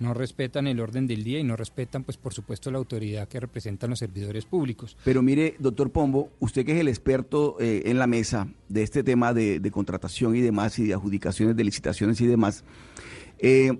no 0.00 0.14
respetan 0.14 0.66
el 0.66 0.80
orden 0.80 1.06
del 1.06 1.24
día 1.24 1.38
y 1.38 1.44
no 1.44 1.56
respetan, 1.56 2.04
pues 2.04 2.16
por 2.16 2.34
supuesto, 2.34 2.70
la 2.70 2.78
autoridad 2.78 3.28
que 3.28 3.40
representan 3.40 3.90
los 3.90 3.98
servidores 3.98 4.44
públicos. 4.44 4.96
Pero 5.04 5.22
mire, 5.22 5.54
doctor 5.58 5.90
Pombo, 5.90 6.30
usted 6.40 6.64
que 6.64 6.72
es 6.72 6.80
el 6.80 6.88
experto 6.88 7.56
eh, 7.60 7.82
en 7.86 7.98
la 7.98 8.06
mesa 8.06 8.48
de 8.68 8.82
este 8.82 9.02
tema 9.02 9.32
de, 9.32 9.60
de 9.60 9.70
contratación 9.70 10.34
y 10.36 10.40
demás, 10.40 10.78
y 10.78 10.86
de 10.86 10.94
adjudicaciones 10.94 11.56
de 11.56 11.64
licitaciones 11.64 12.20
y 12.20 12.26
demás, 12.26 12.64
eh, 13.38 13.78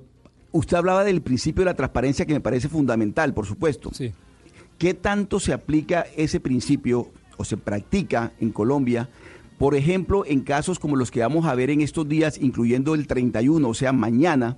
usted 0.53 0.77
hablaba 0.77 1.05
del 1.05 1.23
principio 1.23 1.63
de 1.63 1.67
la 1.67 1.75
transparencia 1.75 2.27
que 2.27 2.35
me 2.35 2.41
parece 2.41 2.69
fundamental, 2.69 3.35
por 3.35 3.47
supuesto. 3.47 3.91
Sí. 3.93 4.13
¿Qué 4.79 4.95
tanto 4.95 5.41
se 5.41 5.53
aplica 5.53 6.07
ese 6.17 6.41
principio 6.41 7.11
o 7.37 7.45
se 7.45 7.57
practica 7.57 8.33
en 8.41 8.51
Colombia? 8.51 9.09
Por 9.59 9.75
ejemplo, 9.75 10.25
en 10.27 10.41
casos 10.41 10.79
como 10.79 10.97
los 10.97 11.11
que 11.11 11.21
vamos 11.21 11.47
a 11.47 11.55
ver 11.55 11.71
en 11.71 11.81
estos 11.81 12.09
días, 12.09 12.39
incluyendo 12.41 12.95
el 12.95 13.07
31, 13.07 13.69
o 13.69 13.75
sea, 13.75 13.93
mañana, 13.93 14.57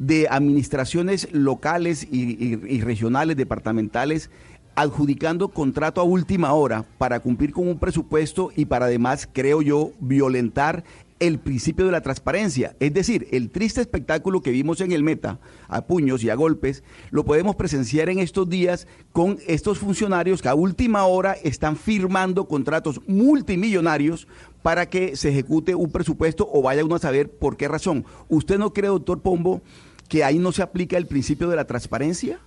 de 0.00 0.26
administraciones 0.30 1.28
locales 1.30 2.08
y, 2.10 2.80
regionales, 2.80 3.36
departamentales, 3.36 4.30
adjudicando 4.74 5.48
contrato 5.48 6.00
a 6.00 6.04
última 6.04 6.54
hora 6.54 6.86
para 6.96 7.20
cumplir 7.20 7.52
con 7.52 7.68
un 7.68 7.78
presupuesto 7.78 8.50
y 8.56 8.64
para 8.64 8.86
además, 8.86 9.28
creo 9.30 9.60
yo, 9.60 9.92
violentar 10.00 10.84
el 11.18 11.38
principio 11.38 11.84
de 11.84 11.92
la 11.92 12.00
transparencia. 12.00 12.74
Es 12.80 12.94
decir, 12.94 13.28
el 13.30 13.50
triste 13.50 13.82
espectáculo 13.82 14.40
que 14.40 14.52
vimos 14.52 14.80
en 14.80 14.92
el 14.92 15.02
Meta, 15.02 15.38
a 15.68 15.82
puños 15.82 16.24
y 16.24 16.30
a 16.30 16.34
golpes, 16.34 16.82
lo 17.10 17.26
podemos 17.26 17.56
presenciar 17.56 18.08
en 18.08 18.20
estos 18.20 18.48
días 18.48 18.86
con 19.12 19.38
estos 19.46 19.78
funcionarios 19.78 20.40
que 20.40 20.48
a 20.48 20.54
última 20.54 21.04
hora 21.04 21.34
están 21.44 21.76
firmando 21.76 22.48
contratos 22.48 23.02
multimillonarios 23.06 24.28
para 24.62 24.88
que 24.88 25.14
se 25.14 25.28
ejecute 25.28 25.74
un 25.74 25.90
presupuesto 25.90 26.48
o 26.50 26.62
vaya 26.62 26.86
uno 26.86 26.94
a 26.94 27.00
saber 27.00 27.30
por 27.30 27.58
qué 27.58 27.68
razón. 27.68 28.06
¿Usted 28.30 28.58
no 28.58 28.72
cree, 28.72 28.88
doctor 28.88 29.20
Pombo, 29.20 29.60
que 30.10 30.24
ahí 30.24 30.38
no 30.38 30.50
se 30.50 30.60
aplica 30.60 30.98
el 30.98 31.06
principio 31.06 31.48
de 31.48 31.56
la 31.56 31.64
transparencia? 31.64 32.40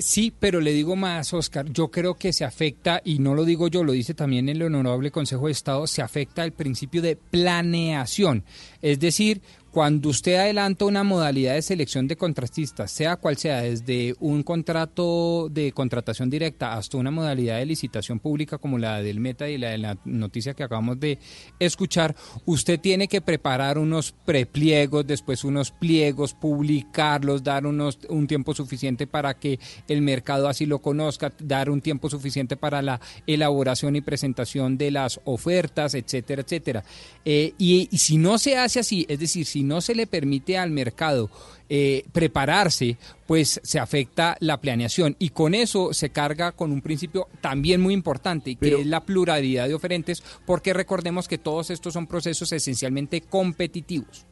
Sí, 0.00 0.32
pero 0.38 0.60
le 0.60 0.72
digo 0.72 0.96
más, 0.96 1.34
Oscar, 1.34 1.66
yo 1.70 1.90
creo 1.90 2.14
que 2.14 2.32
se 2.32 2.44
afecta, 2.44 3.02
y 3.04 3.18
no 3.18 3.34
lo 3.34 3.44
digo 3.44 3.68
yo, 3.68 3.84
lo 3.84 3.92
dice 3.92 4.14
también 4.14 4.48
el 4.48 4.62
Honorable 4.62 5.10
Consejo 5.10 5.46
de 5.46 5.52
Estado, 5.52 5.86
se 5.86 6.00
afecta 6.00 6.44
el 6.44 6.52
principio 6.52 7.02
de 7.02 7.16
planeación. 7.16 8.44
Es 8.80 9.00
decir, 9.00 9.42
cuando 9.74 10.10
usted 10.10 10.36
adelanta 10.36 10.84
una 10.84 11.02
modalidad 11.02 11.54
de 11.54 11.62
selección 11.62 12.06
de 12.06 12.14
contratistas, 12.14 12.92
sea 12.92 13.16
cual 13.16 13.36
sea, 13.36 13.62
desde 13.62 14.14
un 14.20 14.44
contrato 14.44 15.48
de 15.50 15.72
contratación 15.72 16.30
directa 16.30 16.74
hasta 16.74 16.96
una 16.96 17.10
modalidad 17.10 17.58
de 17.58 17.66
licitación 17.66 18.20
pública 18.20 18.58
como 18.58 18.78
la 18.78 19.02
del 19.02 19.18
Meta 19.18 19.48
y 19.48 19.58
la 19.58 19.70
de 19.70 19.78
la 19.78 19.98
noticia 20.04 20.54
que 20.54 20.62
acabamos 20.62 21.00
de 21.00 21.18
escuchar, 21.58 22.14
usted 22.44 22.78
tiene 22.78 23.08
que 23.08 23.20
preparar 23.20 23.76
unos 23.76 24.12
prepliegos, 24.12 25.08
después 25.08 25.42
unos 25.42 25.72
pliegos, 25.72 26.34
publicarlos, 26.34 27.42
dar 27.42 27.66
unos, 27.66 27.98
un 28.08 28.28
tiempo 28.28 28.54
suficiente 28.54 29.08
para 29.08 29.34
que 29.34 29.58
el 29.88 30.02
mercado 30.02 30.48
así 30.48 30.66
lo 30.66 30.78
conozca, 30.78 31.32
dar 31.40 31.68
un 31.68 31.80
tiempo 31.80 32.08
suficiente 32.08 32.56
para 32.56 32.80
la 32.80 33.00
elaboración 33.26 33.96
y 33.96 34.02
presentación 34.02 34.78
de 34.78 34.92
las 34.92 35.20
ofertas, 35.24 35.94
etcétera, 35.94 36.42
etcétera. 36.42 36.84
Eh, 37.24 37.54
y, 37.58 37.88
y 37.90 37.98
si 37.98 38.18
no 38.18 38.38
se 38.38 38.56
hace 38.56 38.78
así, 38.78 39.04
es 39.08 39.18
decir, 39.18 39.44
si 39.44 39.63
no 39.64 39.80
se 39.80 39.94
le 39.94 40.06
permite 40.06 40.58
al 40.58 40.70
mercado 40.70 41.30
eh, 41.68 42.04
prepararse, 42.12 42.98
pues 43.26 43.60
se 43.62 43.78
afecta 43.78 44.36
la 44.40 44.60
planeación 44.60 45.16
y 45.18 45.30
con 45.30 45.54
eso 45.54 45.94
se 45.94 46.10
carga 46.10 46.52
con 46.52 46.72
un 46.72 46.82
principio 46.82 47.26
también 47.40 47.80
muy 47.80 47.94
importante, 47.94 48.56
que 48.56 48.80
es 48.80 48.86
la 48.86 49.04
pluralidad 49.04 49.66
de 49.66 49.74
oferentes, 49.74 50.22
porque 50.46 50.74
recordemos 50.74 51.26
que 51.26 51.38
todos 51.38 51.70
estos 51.70 51.94
son 51.94 52.06
procesos 52.06 52.52
esencialmente 52.52 53.22
competitivos. 53.22 54.26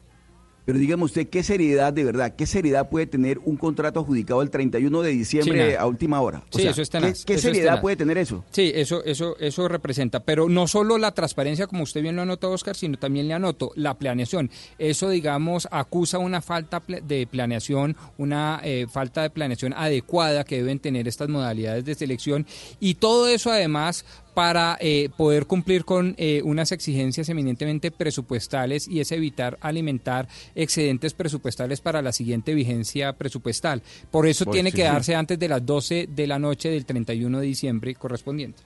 Pero 0.65 0.79
dígame 0.79 1.03
usted, 1.05 1.29
¿qué 1.29 1.43
seriedad 1.43 1.93
de 1.93 2.05
verdad, 2.05 2.35
qué 2.37 2.47
seriedad 2.47 2.89
puede 2.89 3.07
tener 3.07 3.41
un 3.41 3.57
contrato 3.57 3.99
adjudicado 4.01 4.43
el 4.43 4.51
31 4.51 5.03
de 5.03 5.11
diciembre 5.11 5.77
a 5.77 5.87
última 5.87 6.21
hora? 6.21 6.45
O 6.53 6.57
Sí, 6.57 6.63
sea, 6.63 6.71
eso 6.71 6.83
está 6.83 6.99
¿Qué, 7.01 7.07
tenaz, 7.07 7.25
qué 7.25 7.35
eso 7.35 7.43
seriedad 7.43 7.71
tenaz. 7.73 7.81
puede 7.81 7.97
tener 7.97 8.19
eso? 8.19 8.45
Sí, 8.53 8.71
eso, 8.75 9.03
eso, 9.05 9.37
eso 9.41 9.67
representa, 9.67 10.21
pero 10.21 10.49
no 10.49 10.69
solo 10.69 10.99
la 10.99 11.13
transparencia, 11.13 11.67
como 11.67 11.83
usted 11.83 12.01
bien 12.03 12.15
lo 12.15 12.23
anotó, 12.23 12.51
Oscar, 12.53 12.77
sino 12.77 12.97
también 12.97 13.27
le 13.27 13.35
anoto 13.35 13.73
la 13.75 13.95
planeación. 13.95 14.51
Eso, 14.79 15.09
digamos, 15.11 15.67
acusa 15.71 16.19
una 16.19 16.41
falta 16.41 16.81
de 16.87 17.27
planeación, 17.27 17.97
una 18.17 18.61
eh, 18.63 18.87
falta 18.89 19.23
de 19.23 19.31
planeación 19.31 19.73
adecuada 19.73 20.45
que 20.45 20.57
deben 20.59 20.79
tener 20.79 21.09
estas 21.09 21.29
modalidades 21.29 21.85
de 21.85 21.95
selección 21.97 22.47
y 22.79 22.95
todo 22.95 23.27
eso 23.29 23.51
además 23.51 24.05
para 24.35 24.77
eh, 24.81 25.09
poder 25.17 25.47
cumplir 25.47 25.85
con 25.85 26.15
eh, 26.19 26.43
unas 26.45 26.73
exigencias 26.73 27.29
eminentemente 27.29 27.91
presupuestales 27.91 28.89
y 28.89 29.01
es 29.01 29.13
evitar 29.13 29.59
alimentar 29.61 30.29
excedentes 30.55 31.15
presupuestales 31.15 31.81
para 31.81 32.03
la 32.03 32.13
siguiente 32.13 32.55
vigencia 32.55 33.13
presupuestal. 33.13 33.83
Por 34.11 34.27
eso 34.27 34.45
Pues 34.45 34.55
tiene 34.55 34.71
sí, 34.71 34.77
que 34.77 34.83
sí. 34.83 34.89
darse 34.89 35.15
antes 35.15 35.39
de 35.39 35.49
las 35.49 35.65
12 35.65 36.09
de 36.11 36.27
la 36.27 36.39
noche 36.39 36.71
del 36.71 36.85
31 36.85 37.41
de 37.41 37.47
diciembre 37.47 37.95
correspondiente. 37.95 38.63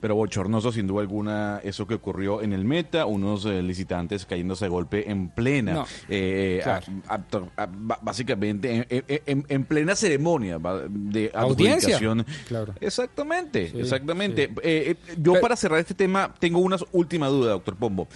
Pero 0.00 0.14
bochornoso, 0.14 0.72
sin 0.72 0.86
duda 0.86 1.02
alguna, 1.02 1.60
eso 1.62 1.86
que 1.86 1.92
ocurrió 1.94 2.40
en 2.40 2.54
el 2.54 2.64
Meta, 2.64 3.04
unos 3.04 3.44
eh, 3.44 3.62
licitantes 3.62 4.24
cayéndose 4.24 4.64
a 4.64 4.68
golpe 4.68 5.10
en 5.10 5.28
plena, 5.28 5.72
No, 5.74 5.86
eh, 6.08 6.60
claro. 6.62 6.86
a- 7.06 7.14
a- 7.16 7.62
a- 7.64 7.68
ba- 7.70 7.98
básicamente 8.00 8.74
en, 8.76 8.86
en- 8.88 9.22
en- 9.26 9.46
en 9.46 9.64
plena 9.64 9.94
ceremonia 9.94 10.58
de 10.58 11.30
Audiencia. 11.34 11.96
adjudicación. 11.96 12.24
Claro. 12.48 12.74
Exactamente, 12.80 13.70
Sí, 13.72 13.78
exactamente. 13.80 14.46
sí. 14.46 14.54
Eh, 14.62 14.96
eh, 15.08 15.14
yo 15.18 15.38
para 15.40 15.54
cerrar 15.54 15.78
este 15.80 15.92
tema 15.94 16.34
tengo 16.38 16.60
una 16.60 16.76
última 16.92 17.28
duda, 17.28 17.50
doctor 17.50 17.76
Pombo. 17.76 18.08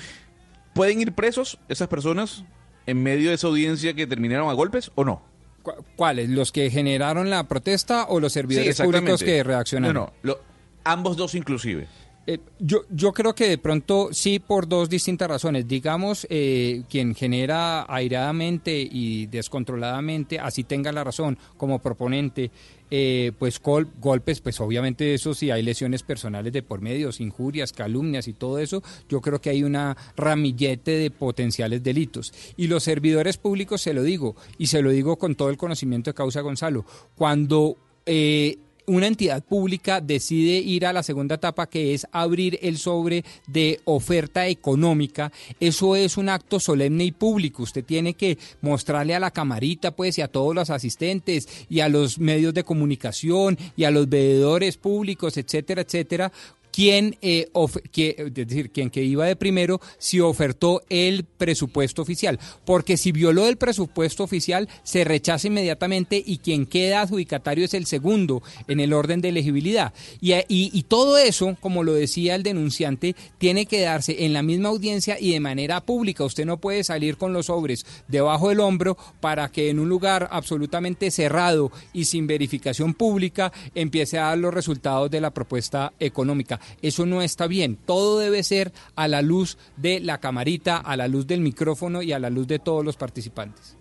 ¿Pueden 0.72 1.00
ir 1.00 1.12
presos 1.12 1.58
esas 1.68 1.88
personas 1.88 2.44
en 2.86 3.02
medio 3.02 3.28
de 3.28 3.34
esa 3.34 3.46
audiencia 3.46 3.94
que 3.94 4.06
terminaron 4.06 4.48
a 4.48 4.54
golpes 4.54 4.90
o 4.94 5.04
no? 5.04 5.22
¿Cu- 5.62 5.72
¿Cuáles? 5.96 6.30
¿Los 6.30 6.50
que 6.50 6.70
generaron 6.70 7.30
la 7.30 7.44
protesta 7.46 8.06
o 8.08 8.20
los 8.20 8.32
Sí, 8.32 8.38
servidores 8.40 8.80
públicos 8.80 9.22
que 9.22 9.42
reaccionaron? 9.42 9.94
No, 9.94 10.00
no, 10.06 10.12
lo- 10.22 10.53
ambos 10.84 11.16
dos 11.16 11.34
inclusive. 11.34 11.88
Eh, 12.26 12.38
yo, 12.58 12.84
yo 12.88 13.12
creo 13.12 13.34
que 13.34 13.46
de 13.46 13.58
pronto 13.58 14.08
sí 14.12 14.38
por 14.38 14.66
dos 14.66 14.88
distintas 14.88 15.28
razones. 15.28 15.68
Digamos, 15.68 16.26
eh, 16.30 16.82
quien 16.88 17.14
genera 17.14 17.84
airadamente 17.86 18.80
y 18.80 19.26
descontroladamente, 19.26 20.38
así 20.38 20.64
tenga 20.64 20.90
la 20.90 21.04
razón 21.04 21.36
como 21.58 21.80
proponente, 21.80 22.50
eh, 22.90 23.32
pues 23.38 23.60
gol- 23.60 23.90
golpes, 24.00 24.40
pues 24.40 24.58
obviamente 24.60 25.12
eso 25.12 25.34
sí 25.34 25.50
hay 25.50 25.62
lesiones 25.62 26.02
personales 26.02 26.50
de 26.54 26.62
por 26.62 26.80
medio, 26.80 27.10
injurias, 27.18 27.72
calumnias 27.72 28.26
y 28.26 28.32
todo 28.32 28.58
eso, 28.58 28.82
yo 29.06 29.20
creo 29.20 29.42
que 29.42 29.50
hay 29.50 29.62
una 29.62 29.94
ramillete 30.16 30.92
de 30.92 31.10
potenciales 31.10 31.82
delitos. 31.82 32.32
Y 32.56 32.68
los 32.68 32.84
servidores 32.84 33.36
públicos, 33.36 33.82
se 33.82 33.92
lo 33.92 34.02
digo, 34.02 34.34
y 34.56 34.68
se 34.68 34.80
lo 34.80 34.88
digo 34.92 35.18
con 35.18 35.34
todo 35.34 35.50
el 35.50 35.58
conocimiento 35.58 36.08
de 36.08 36.14
causa 36.14 36.40
Gonzalo, 36.40 36.86
cuando... 37.16 37.76
eh, 38.06 38.56
una 38.86 39.06
entidad 39.06 39.42
pública 39.42 40.00
decide 40.00 40.58
ir 40.58 40.86
a 40.86 40.92
la 40.92 41.02
segunda 41.02 41.36
etapa 41.36 41.68
que 41.68 41.94
es 41.94 42.06
abrir 42.12 42.58
el 42.62 42.78
sobre 42.78 43.24
de 43.46 43.80
oferta 43.84 44.46
económica, 44.46 45.32
eso 45.60 45.96
es 45.96 46.16
un 46.16 46.28
acto 46.28 46.60
solemne 46.60 47.04
y 47.04 47.12
público. 47.12 47.62
Usted 47.62 47.84
tiene 47.84 48.14
que 48.14 48.38
mostrarle 48.60 49.14
a 49.14 49.20
la 49.20 49.30
camarita, 49.30 49.92
pues, 49.92 50.18
y 50.18 50.22
a 50.22 50.28
todos 50.28 50.54
los 50.54 50.70
asistentes 50.70 51.48
y 51.68 51.80
a 51.80 51.88
los 51.88 52.18
medios 52.18 52.54
de 52.54 52.64
comunicación 52.64 53.58
y 53.76 53.84
a 53.84 53.90
los 53.90 54.08
veedores 54.08 54.76
públicos, 54.76 55.36
etcétera, 55.36 55.82
etcétera, 55.82 56.32
quién, 56.74 57.16
eh, 57.22 57.48
que- 57.92 58.16
es 58.18 58.34
decir, 58.34 58.70
quien 58.70 58.90
que 58.90 59.04
iba 59.04 59.26
de 59.26 59.36
primero, 59.36 59.80
si 59.98 60.18
ofertó 60.18 60.82
el 60.88 61.24
presupuesto 61.24 62.02
oficial. 62.02 62.40
Porque 62.64 62.96
si 62.96 63.12
violó 63.12 63.46
el 63.46 63.58
presupuesto 63.58 64.24
oficial, 64.24 64.68
se 64.82 65.04
rechaza 65.04 65.46
inmediatamente 65.46 66.20
y 66.24 66.38
quien 66.38 66.66
queda 66.66 67.02
adjudicatario 67.02 67.64
es 67.64 67.74
el 67.74 67.86
segundo 67.86 68.42
en 68.66 68.80
el 68.80 68.92
orden 68.92 69.20
de 69.20 69.28
elegibilidad. 69.28 69.94
Y- 70.20 70.34
y 70.48 70.82
todo 70.82 71.16
eso, 71.16 71.56
como 71.60 71.84
lo 71.84 71.92
decía 71.94 72.34
el 72.34 72.42
denunciante, 72.42 73.14
tiene 73.38 73.66
que 73.66 73.82
darse 73.82 74.24
en 74.24 74.32
la 74.32 74.42
misma 74.42 74.70
audiencia 74.70 75.16
y 75.20 75.30
de 75.32 75.38
manera 75.40 75.80
pública. 75.80 76.24
Usted 76.24 76.44
no 76.44 76.56
puede 76.60 76.82
salir 76.82 77.16
con 77.16 77.32
los 77.32 77.46
sobres 77.46 77.86
debajo 78.08 78.48
del 78.48 78.58
hombro 78.58 78.96
para 79.20 79.48
que 79.48 79.70
en 79.70 79.78
un 79.78 79.88
lugar 79.88 80.28
absolutamente 80.32 81.12
cerrado 81.12 81.70
y 81.92 82.06
sin 82.06 82.26
verificación 82.26 82.94
pública 82.94 83.52
empiece 83.76 84.18
a 84.18 84.24
dar 84.24 84.38
los 84.38 84.52
resultados 84.52 85.08
de 85.10 85.20
la 85.20 85.30
propuesta 85.30 85.92
económica. 86.00 86.60
Eso 86.82 87.06
no 87.06 87.22
está 87.22 87.46
bien. 87.46 87.76
Todo 87.76 88.18
debe 88.18 88.42
ser 88.42 88.72
a 88.96 89.08
la 89.08 89.22
luz 89.22 89.58
de 89.76 90.00
la 90.00 90.18
camarita, 90.18 90.76
a 90.76 90.96
la 90.96 91.08
luz 91.08 91.26
del 91.26 91.40
micrófono 91.40 92.02
y 92.02 92.12
a 92.12 92.18
la 92.18 92.30
luz 92.30 92.46
de 92.46 92.58
todos 92.58 92.84
los 92.84 92.96
participantes. 92.96 93.76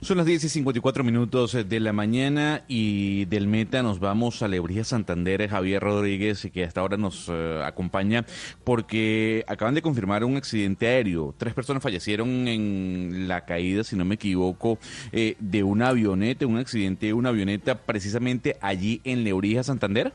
Son 0.00 0.16
las 0.16 0.26
10 0.26 0.44
y 0.44 0.48
54 0.48 1.04
minutos 1.04 1.52
de 1.52 1.80
la 1.80 1.92
mañana 1.92 2.62
y 2.68 3.24
del 3.26 3.46
Meta 3.46 3.82
nos 3.82 4.00
vamos 4.00 4.42
a 4.42 4.48
Lebrija 4.48 4.84
Santander, 4.84 5.48
Javier 5.48 5.82
Rodríguez, 5.82 6.48
que 6.52 6.64
hasta 6.64 6.80
ahora 6.80 6.96
nos 6.96 7.28
eh, 7.28 7.62
acompaña 7.64 8.24
porque 8.64 9.44
acaban 9.46 9.74
de 9.74 9.82
confirmar 9.82 10.24
un 10.24 10.36
accidente 10.36 10.88
aéreo. 10.88 11.34
Tres 11.36 11.54
personas 11.54 11.82
fallecieron 11.82 12.48
en 12.48 13.28
la 13.28 13.44
caída, 13.44 13.84
si 13.84 13.96
no 13.96 14.04
me 14.04 14.16
equivoco, 14.16 14.78
eh, 15.12 15.36
de 15.40 15.62
una 15.62 15.88
avioneta, 15.88 16.46
un 16.46 16.58
accidente 16.58 17.06
de 17.06 17.14
una 17.14 17.30
avioneta 17.30 17.78
precisamente 17.78 18.56
allí 18.60 19.00
en 19.04 19.24
Lebrija 19.24 19.62
Santander. 19.62 20.12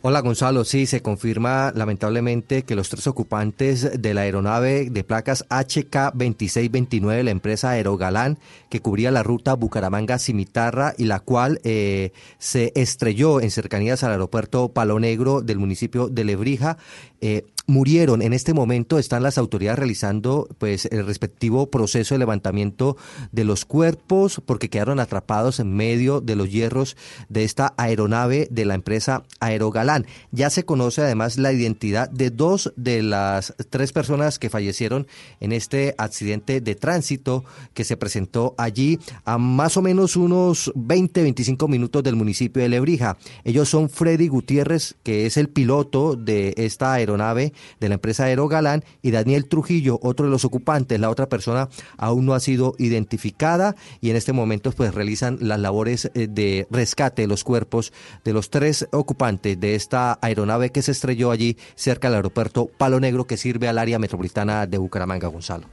Hola 0.00 0.20
Gonzalo, 0.20 0.64
sí, 0.64 0.86
se 0.86 1.02
confirma 1.02 1.72
lamentablemente 1.74 2.62
que 2.62 2.76
los 2.76 2.88
tres 2.88 3.08
ocupantes 3.08 4.00
de 4.00 4.14
la 4.14 4.20
aeronave 4.20 4.90
de 4.90 5.02
placas 5.02 5.44
HK2629 5.48 7.16
de 7.16 7.24
la 7.24 7.32
empresa 7.32 7.70
Aerogalán, 7.70 8.38
que 8.68 8.78
cubría 8.80 9.10
la 9.10 9.24
ruta 9.24 9.54
Bucaramanga-Cimitarra 9.54 10.94
y 10.96 11.06
la 11.06 11.18
cual 11.18 11.60
eh, 11.64 12.12
se 12.38 12.70
estrelló 12.76 13.40
en 13.40 13.50
cercanías 13.50 14.04
al 14.04 14.12
aeropuerto 14.12 14.68
Palo 14.68 15.00
Negro 15.00 15.40
del 15.40 15.58
municipio 15.58 16.08
de 16.08 16.22
Lebrija, 16.22 16.78
eh, 17.20 17.44
murieron. 17.68 18.22
En 18.22 18.32
este 18.32 18.54
momento 18.54 18.98
están 18.98 19.22
las 19.22 19.38
autoridades 19.38 19.78
realizando 19.78 20.48
pues 20.58 20.86
el 20.86 21.06
respectivo 21.06 21.70
proceso 21.70 22.14
de 22.14 22.18
levantamiento 22.18 22.96
de 23.30 23.44
los 23.44 23.64
cuerpos 23.66 24.42
porque 24.44 24.70
quedaron 24.70 24.98
atrapados 24.98 25.60
en 25.60 25.74
medio 25.74 26.20
de 26.20 26.34
los 26.34 26.50
hierros 26.50 26.96
de 27.28 27.44
esta 27.44 27.74
aeronave 27.76 28.48
de 28.50 28.64
la 28.64 28.74
empresa 28.74 29.22
Aerogalán. 29.38 30.06
Ya 30.32 30.48
se 30.48 30.64
conoce 30.64 31.02
además 31.02 31.36
la 31.36 31.52
identidad 31.52 32.10
de 32.10 32.30
dos 32.30 32.72
de 32.76 33.02
las 33.02 33.54
tres 33.68 33.92
personas 33.92 34.38
que 34.38 34.50
fallecieron 34.50 35.06
en 35.40 35.52
este 35.52 35.94
accidente 35.98 36.62
de 36.62 36.74
tránsito 36.74 37.44
que 37.74 37.84
se 37.84 37.98
presentó 37.98 38.54
allí 38.56 38.98
a 39.26 39.36
más 39.36 39.76
o 39.76 39.82
menos 39.82 40.16
unos 40.16 40.72
20-25 40.74 41.68
minutos 41.68 42.02
del 42.02 42.16
municipio 42.16 42.62
de 42.62 42.70
Lebrija. 42.70 43.18
Ellos 43.44 43.68
son 43.68 43.90
Freddy 43.90 44.28
Gutiérrez, 44.28 44.96
que 45.02 45.26
es 45.26 45.36
el 45.36 45.50
piloto 45.50 46.16
de 46.16 46.54
esta 46.56 46.94
aeronave 46.94 47.52
de 47.80 47.88
la 47.88 47.94
empresa 47.94 48.24
Aerogalán, 48.24 48.84
y 49.02 49.10
Daniel 49.10 49.46
Trujillo, 49.46 49.98
otro 50.02 50.26
de 50.26 50.30
los 50.30 50.44
ocupantes. 50.44 51.00
La 51.00 51.10
otra 51.10 51.28
persona 51.28 51.68
aún 51.96 52.26
no 52.26 52.34
ha 52.34 52.40
sido 52.40 52.74
identificada 52.78 53.74
y 54.00 54.10
en 54.10 54.16
este 54.16 54.32
momento 54.32 54.72
pues 54.72 54.94
realizan 54.94 55.38
las 55.40 55.60
labores 55.60 56.10
eh, 56.14 56.26
de 56.28 56.66
rescate 56.70 57.22
de 57.22 57.28
los 57.28 57.44
cuerpos 57.44 57.92
de 58.24 58.32
los 58.32 58.50
tres 58.50 58.88
ocupantes 58.92 59.58
de 59.58 59.74
esta 59.74 60.18
aeronave 60.22 60.70
que 60.70 60.82
se 60.82 60.92
estrelló 60.92 61.30
allí 61.30 61.56
cerca 61.74 62.08
del 62.08 62.16
aeropuerto 62.16 62.66
Palo 62.66 63.00
Negro 63.00 63.26
que 63.26 63.36
sirve 63.36 63.68
al 63.68 63.78
área 63.78 63.98
metropolitana 63.98 64.66
de 64.66 64.78
Bucaramanga, 64.78 65.28
Gonzalo. 65.28 65.66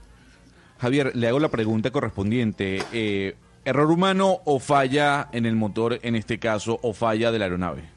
Javier, 0.77 1.15
le 1.15 1.27
hago 1.27 1.39
la 1.39 1.49
pregunta 1.49 1.91
correspondiente. 1.91 2.81
Eh, 2.91 3.35
¿Error 3.63 3.89
humano 3.89 4.41
o 4.45 4.59
falla 4.59 5.29
en 5.31 5.45
el 5.45 5.55
motor, 5.55 5.99
en 6.03 6.15
este 6.15 6.37
caso, 6.37 6.79
o 6.83 6.93
falla 6.93 7.31
de 7.31 7.39
la 7.39 7.45
aeronave? 7.45 7.94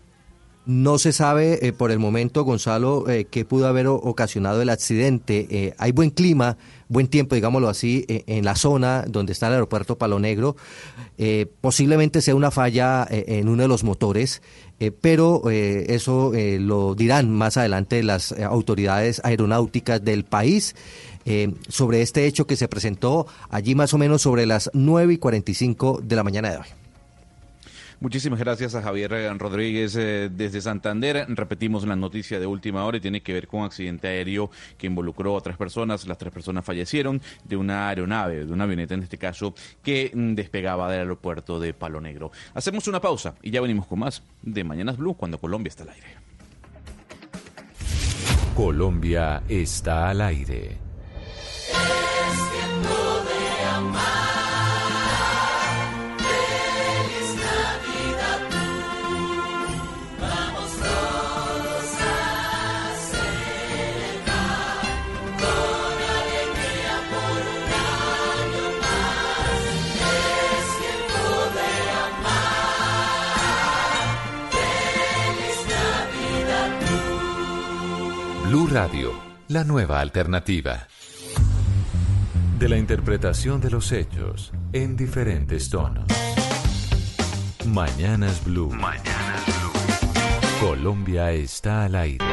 No 0.69 0.99
se 0.99 1.15
sabe 1.15 1.67
eh, 1.67 1.73
por 1.73 1.91
el 1.91 1.99
momento, 1.99 2.45
Gonzalo, 2.45 3.09
eh, 3.09 3.25
qué 3.25 3.47
pudo 3.47 3.69
haber 3.69 3.87
ocasionado 3.87 4.61
el 4.61 4.69
accidente. 4.69 5.47
Eh, 5.51 5.75
hay 5.79 5.93
buen 5.93 6.11
clima, 6.11 6.59
buen 6.89 7.09
tiempo, 7.09 7.35
digámoslo 7.35 7.71
así, 7.71 8.05
en 8.07 8.45
la 8.45 8.55
zona 8.55 9.07
donde 9.09 9.33
está 9.33 9.47
el 9.47 9.55
aeropuerto 9.55 9.97
Palo 9.97 10.19
Negro. 10.19 10.57
Posiblemente 11.63 12.21
sea 12.21 12.35
una 12.35 12.51
falla 12.51 13.07
en 13.11 13.49
uno 13.49 13.63
de 13.63 13.69
los 13.69 13.83
motores, 13.83 14.43
pero 15.01 15.51
eso 15.51 16.33
lo 16.35 16.95
dirán 16.95 17.31
más 17.31 17.57
adelante 17.57 18.03
las 18.03 18.33
autoridades 18.33 19.21
aeronáuticas 19.25 20.05
del 20.05 20.25
país. 20.25 20.75
sobre 21.69 22.01
este 22.01 22.27
hecho 22.27 22.47
que 22.47 22.57
se 22.57 22.69
presentó 22.69 23.27
allí 23.51 23.75
más 23.75 23.93
o 23.93 23.99
menos 23.99 24.23
sobre 24.23 24.47
las 24.47 24.71
9 24.73 25.15
y 25.15 25.19
45 25.19 26.01
de 26.03 26.17
la 26.17 26.25
mañana 26.25 26.51
de 26.51 26.57
hoy. 26.59 26.78
Muchísimas 28.01 28.39
gracias 28.39 28.77
a 28.77 28.83
Javier 28.83 29.13
eh, 29.13 29.35
Rodríguez 29.35 29.97
eh, 29.97 30.31
desde 30.33 30.61
Santander. 30.61 31.27
Repetimos 31.31 31.85
la 31.85 31.97
noticia 31.97 32.39
de 32.39 32.47
última 32.47 32.85
hora 32.85 32.99
y 32.99 33.01
tiene 33.01 33.23
que 33.23 33.33
ver 33.33 33.49
con 33.49 33.61
un 33.61 33.67
accidente 33.67 34.07
aéreo 34.07 34.53
que 34.77 34.87
involucró 34.87 35.37
a 35.37 35.41
tres 35.41 35.57
personas. 35.57 36.07
Las 36.07 36.17
tres 36.17 36.33
personas 36.33 36.65
fallecieron 36.65 37.21
de 37.43 37.57
una 37.57 37.89
aeronave, 37.89 38.45
de 38.45 38.53
una 38.53 38.65
avioneta 38.65 38.95
en 38.95 39.03
este 39.03 39.19
caso, 39.19 39.53
que 39.83 40.13
mm, 40.15 40.35
despegaba 40.35 40.89
del 40.89 41.01
aeropuerto 41.01 41.59
de 41.59 41.75
Palo 41.75 42.01
Negro. 42.01 42.31
Hacemos 42.55 42.87
una 42.87 43.01
pausa 43.01 43.35
y 43.43 43.51
ya 43.51 43.61
venimos 43.61 43.87
con 43.87 43.99
más 43.99 44.23
de 44.43 44.63
Mañanas 44.63 44.97
Blue 44.97 45.15
cuando 45.15 45.39
Colombia 45.39 45.69
está 45.69 45.83
al 45.83 45.91
aire. 45.91 46.07
Colombia 48.55 49.43
está 49.49 50.11
al 50.11 50.21
aire. 50.21 50.79
Es 51.69 52.51
tiempo 52.53 53.25
de 53.25 53.65
amar. 53.65 54.38
Blue 78.59 78.67
Radio, 78.67 79.13
la 79.47 79.63
nueva 79.63 80.01
alternativa. 80.01 80.89
De 82.59 82.69
la 82.69 82.77
interpretación 82.77 83.61
de 83.61 83.71
los 83.71 83.93
hechos 83.93 84.53
en 84.73 84.97
diferentes 84.97 85.71
tonos. 85.71 86.09
Mañanas 87.69 88.43
Blue. 88.45 88.71
Mañanas 88.71 89.45
Blue. 89.47 90.69
Colombia 90.69 91.31
está 91.31 91.85
al 91.85 91.95
aire. 91.95 92.25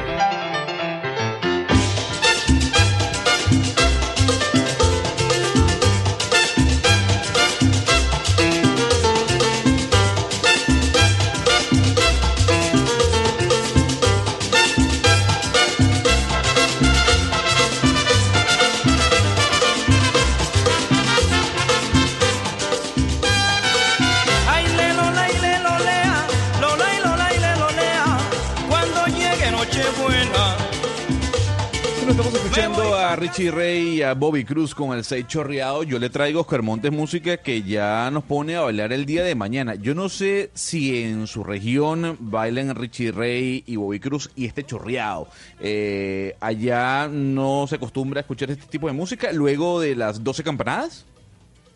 Richie 33.25 33.49
Ray 33.49 33.87
y 33.87 34.01
a 34.03 34.13
Bobby 34.13 34.45
Cruz 34.45 34.75
con 34.75 34.95
el 34.95 35.03
6 35.03 35.25
chorreado. 35.25 35.81
Yo 35.81 35.97
le 35.97 36.11
traigo 36.11 36.41
Oscar 36.41 36.61
Montes 36.61 36.91
música 36.91 37.37
que 37.37 37.63
ya 37.63 38.11
nos 38.11 38.23
pone 38.23 38.55
a 38.55 38.61
bailar 38.61 38.93
el 38.93 39.07
día 39.07 39.23
de 39.23 39.33
mañana. 39.33 39.73
Yo 39.73 39.95
no 39.95 40.09
sé 40.09 40.51
si 40.53 41.01
en 41.01 41.25
su 41.25 41.43
región 41.43 42.17
bailan 42.19 42.75
Richie 42.75 43.11
Ray 43.11 43.63
y 43.65 43.77
Bobby 43.77 43.99
Cruz 43.99 44.29
y 44.35 44.45
este 44.45 44.63
chorreado. 44.63 45.27
Eh, 45.59 46.35
allá 46.39 47.07
no 47.07 47.65
se 47.67 47.77
acostumbra 47.77 48.19
a 48.19 48.21
escuchar 48.21 48.51
este 48.51 48.67
tipo 48.67 48.85
de 48.85 48.93
música 48.93 49.31
luego 49.33 49.79
de 49.79 49.95
las 49.95 50.23
12 50.23 50.43
campanadas. 50.43 51.03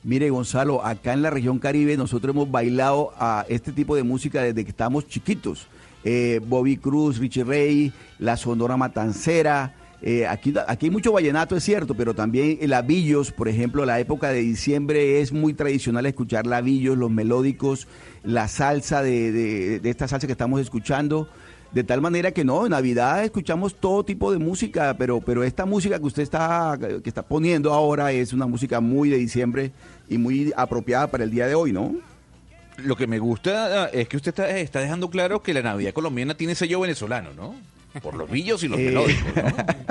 Mire, 0.04 0.30
Gonzalo, 0.30 0.86
acá 0.86 1.14
en 1.14 1.24
la 1.24 1.32
región 1.32 1.58
Caribe 1.58 1.98
nosotros 1.98 2.36
hemos 2.36 2.52
bailado 2.52 3.12
a 3.18 3.44
este 3.50 3.72
tipo 3.72 3.96
de 3.96 4.04
música 4.04 4.44
desde 4.44 4.64
que 4.64 4.70
estábamos 4.70 5.08
chiquitos. 5.08 5.66
Eh, 6.04 6.42
Bobby 6.46 6.78
Cruz, 6.78 7.18
Richie 7.18 7.44
Ray, 7.44 7.92
la 8.20 8.38
Sonora 8.38 8.78
Matancera. 8.78 9.74
Eh, 10.02 10.26
aquí, 10.28 10.54
aquí 10.68 10.86
hay 10.86 10.90
mucho 10.92 11.12
vallenato, 11.12 11.56
es 11.56 11.64
cierto, 11.64 11.94
pero 11.96 12.14
también 12.14 12.58
el 12.62 12.70
labillos, 12.70 13.32
por 13.32 13.48
ejemplo, 13.50 13.86
la 13.86 14.00
época 14.00 14.30
de 14.30 14.40
diciembre 14.42 15.20
es 15.22 15.32
muy 15.34 15.54
tradicional 15.54 16.06
escuchar 16.06 16.48
labillos, 16.48 16.98
los 16.98 17.12
melódicos, 17.12 17.88
la 18.24 18.48
salsa 18.48 19.02
de, 19.02 19.32
de- 19.32 19.80
de 19.80 19.90
esta 19.90 20.08
salsa 20.08 20.26
que 20.28 20.34
estamos 20.34 20.62
escuchando. 20.62 21.28
De 21.72 21.84
tal 21.84 22.02
manera 22.02 22.32
que 22.32 22.44
no, 22.44 22.66
en 22.66 22.72
Navidad 22.72 23.24
escuchamos 23.24 23.76
todo 23.76 24.04
tipo 24.04 24.32
de 24.32 24.40
música, 24.40 24.96
pero, 24.98 25.22
pero 25.22 25.44
esta 25.44 25.66
música 25.68 26.00
que 26.00 26.06
usted 26.06 26.24
está, 26.24 26.80
que 26.80 27.08
está 27.10 27.22
poniendo 27.22 27.72
ahora 27.74 28.12
es 28.12 28.34
una 28.34 28.48
música 28.48 28.80
muy 28.80 29.10
de 29.10 29.18
diciembre 29.18 29.72
y 30.10 30.18
muy 30.18 30.52
apropiada 30.58 31.06
para 31.12 31.26
el 31.26 31.30
día 31.30 31.46
de 31.46 31.54
hoy, 31.54 31.72
¿no? 31.72 31.94
Lo 32.78 32.96
que 32.96 33.06
me 33.06 33.20
gusta 33.20 33.88
es 33.90 34.08
que 34.08 34.18
usted 34.18 34.30
está, 34.30 34.50
está 34.58 34.80
dejando 34.80 35.12
claro 35.12 35.44
que 35.44 35.54
la 35.54 35.62
Navidad 35.62 35.94
colombiana 35.94 36.36
tiene 36.36 36.56
sello 36.56 36.80
venezolano, 36.80 37.30
¿no? 37.36 37.54
Por 38.04 38.14
los 38.14 38.30
billos 38.30 38.64
y 38.64 38.68
los 38.68 38.80
Eh, 38.80 38.86
melódicos, 38.86 39.36
¿no? 39.36 39.42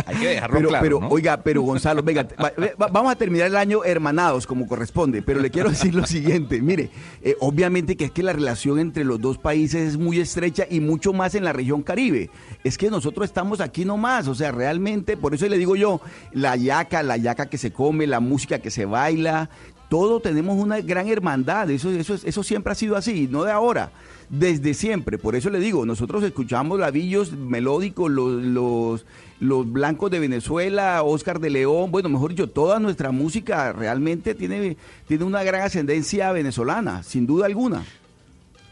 Hay 0.07 0.17
que 0.17 0.29
dejarlo 0.29 0.57
pero, 0.57 0.69
claro, 0.69 0.83
pero 0.85 1.01
¿no? 1.01 1.09
oiga, 1.09 1.37
pero 1.43 1.63
Gonzalo, 1.63 2.03
venga, 2.03 2.27
va- 2.41 2.53
va- 2.81 2.87
vamos 2.87 3.11
a 3.13 3.17
terminar 3.17 3.49
el 3.49 3.57
año 3.57 3.85
hermanados 3.85 4.47
como 4.47 4.67
corresponde, 4.69 5.21
pero 5.21 5.41
le 5.41 5.51
quiero 5.51 5.69
decir 5.71 5.95
lo 5.95 6.07
siguiente, 6.07 6.63
mire, 6.63 6.91
eh, 7.23 7.37
obviamente 7.41 7.97
que 7.97 8.05
es 8.07 8.11
que 8.13 8.23
la 8.23 8.33
relación 8.33 8.79
entre 8.79 9.05
los 9.05 9.21
dos 9.21 9.37
países 9.39 9.89
es 9.89 9.97
muy 9.99 10.21
estrecha 10.21 10.65
y 10.71 10.79
mucho 10.81 11.13
más 11.13 11.35
en 11.35 11.45
la 11.45 11.53
región 11.53 11.83
Caribe. 11.83 12.31
Es 12.63 12.79
que 12.79 12.89
nosotros 12.89 13.25
estamos 13.27 13.61
aquí 13.61 13.85
nomás, 13.85 14.29
o 14.29 14.35
sea, 14.35 14.53
realmente, 14.53 15.17
por 15.17 15.35
eso 15.35 15.47
le 15.49 15.59
digo 15.59 15.75
yo, 15.75 16.01
la 16.33 16.55
yaca, 16.57 17.03
la 17.03 17.17
yaca 17.17 17.47
que 17.47 17.59
se 17.59 17.73
come, 17.73 18.07
la 18.07 18.21
música 18.21 18.61
que 18.61 18.71
se 18.71 18.85
baila, 18.87 19.51
todo 19.89 20.21
tenemos 20.21 20.57
una 20.57 20.81
gran 20.81 21.09
hermandad, 21.09 21.69
eso, 21.71 21.91
eso, 21.91 22.15
es- 22.15 22.25
eso 22.25 22.43
siempre 22.45 22.73
ha 22.73 22.77
sido 22.77 22.95
así, 22.95 23.27
no 23.31 23.43
de 23.45 23.51
ahora, 23.53 23.91
desde 24.29 24.75
siempre. 24.75 25.19
Por 25.19 25.37
eso 25.37 25.51
le 25.51 25.61
digo, 25.61 25.87
nosotros 25.87 26.23
escuchamos 26.23 26.79
labillos 26.79 27.33
melódicos, 27.33 28.11
los, 28.11 28.43
los, 28.43 29.07
los 29.41 29.73
blancos 29.73 30.11
de 30.11 30.21
Venezuela, 30.21 31.03
Oscar 31.03 31.41
de 31.41 31.51
León, 31.51 31.91
bueno, 31.91 32.09
mejor 32.09 32.31
dicho, 32.31 32.49
toda 32.49 32.79
nuestra 32.79 33.11
música 33.13 33.73
realmente 33.73 34.35
tiene, 34.35 34.77
tiene 35.07 35.25
una 35.25 35.43
gran 35.43 35.63
ascendencia 35.63 36.33
venezolana, 36.33 37.03
sin 37.03 37.27
duda 37.27 37.47
alguna. 37.47 37.85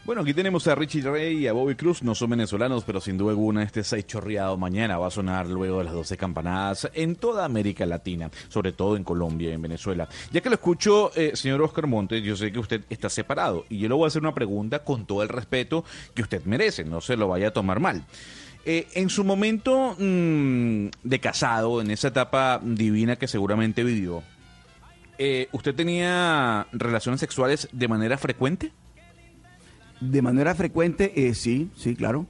Bueno, 0.07 0.21
aquí 0.21 0.33
tenemos 0.33 0.65
a 0.69 0.73
Richie 0.73 1.01
Ray 1.01 1.39
y 1.39 1.47
a 1.47 1.51
Bobby 1.51 1.75
Cruz, 1.75 2.01
no 2.01 2.15
son 2.15 2.29
venezolanos, 2.29 2.85
pero 2.85 3.01
sin 3.01 3.17
duda 3.17 3.31
alguna 3.31 3.61
este 3.61 3.83
seis 3.83 4.07
chorreado 4.07 4.55
mañana 4.55 4.97
va 4.97 5.07
a 5.07 5.11
sonar 5.11 5.47
luego 5.47 5.79
de 5.79 5.83
las 5.83 5.93
12 5.93 6.15
campanadas 6.15 6.89
en 6.93 7.17
toda 7.17 7.43
América 7.43 7.85
Latina, 7.85 8.31
sobre 8.47 8.71
todo 8.71 8.95
en 8.95 9.03
Colombia 9.03 9.49
y 9.49 9.51
en 9.51 9.61
Venezuela. 9.61 10.07
Ya 10.31 10.39
que 10.39 10.47
lo 10.47 10.55
escucho, 10.55 11.11
eh, 11.13 11.31
señor 11.33 11.61
Oscar 11.61 11.87
Montes, 11.87 12.23
yo 12.23 12.37
sé 12.37 12.53
que 12.53 12.59
usted 12.59 12.85
está 12.89 13.09
separado 13.09 13.65
y 13.67 13.79
yo 13.79 13.89
le 13.89 13.95
voy 13.95 14.05
a 14.05 14.07
hacer 14.07 14.21
una 14.21 14.33
pregunta 14.33 14.79
con 14.79 15.05
todo 15.05 15.23
el 15.23 15.27
respeto 15.27 15.83
que 16.13 16.21
usted 16.21 16.41
merece, 16.45 16.85
no 16.85 17.01
se 17.01 17.17
lo 17.17 17.27
vaya 17.27 17.49
a 17.49 17.51
tomar 17.51 17.81
mal. 17.81 18.05
Eh, 18.63 18.87
en 18.93 19.09
su 19.09 19.25
momento 19.25 19.93
mm, 19.99 20.87
de 21.03 21.19
casado, 21.19 21.81
en 21.81 21.91
esa 21.91 22.07
etapa 22.07 22.61
divina 22.63 23.17
que 23.17 23.27
seguramente 23.27 23.83
vivió, 23.83 24.23
eh, 25.17 25.49
¿usted 25.51 25.75
tenía 25.75 26.65
relaciones 26.71 27.19
sexuales 27.19 27.67
de 27.73 27.89
manera 27.89 28.17
frecuente? 28.17 28.71
De 29.99 30.21
manera 30.21 30.53
frecuente, 30.55 31.13
eh, 31.27 31.33
sí, 31.33 31.69
sí, 31.75 31.95
claro. 31.95 32.25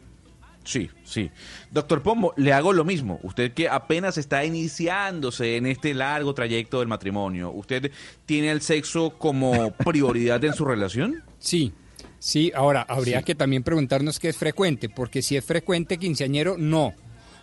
Sí, 0.64 0.90
sí. 1.06 1.32
Doctor 1.72 2.02
Pombo, 2.02 2.34
le 2.36 2.52
hago 2.52 2.74
lo 2.74 2.84
mismo. 2.84 3.20
Usted 3.24 3.54
que 3.54 3.70
apenas 3.70 4.18
está 4.18 4.44
iniciándose 4.44 5.56
en 5.56 5.66
este 5.66 5.94
largo 5.94 6.34
trayecto 6.34 6.80
del 6.80 6.90
matrimonio, 6.90 7.52
¿usted 7.52 7.92
tiene 8.26 8.52
el 8.52 8.62
sexo 8.62 9.12
como 9.18 9.72
prioridad 9.86 10.44
en 10.44 10.54
su 10.54 10.66
relación? 10.66 11.24
Sí, 11.40 11.72
sí. 12.20 12.52
Ahora, 12.54 12.86
habría 12.90 13.20
Sí. 13.20 13.24
que 13.26 13.36
también 13.36 13.64
preguntarnos 13.64 14.20
qué 14.20 14.28
es 14.30 14.38
frecuente, 14.38 14.90
porque 14.90 15.22
si 15.22 15.38
es 15.38 15.46
frecuente 15.46 15.98
quinceañero, 15.98 16.58
no. 16.58 16.94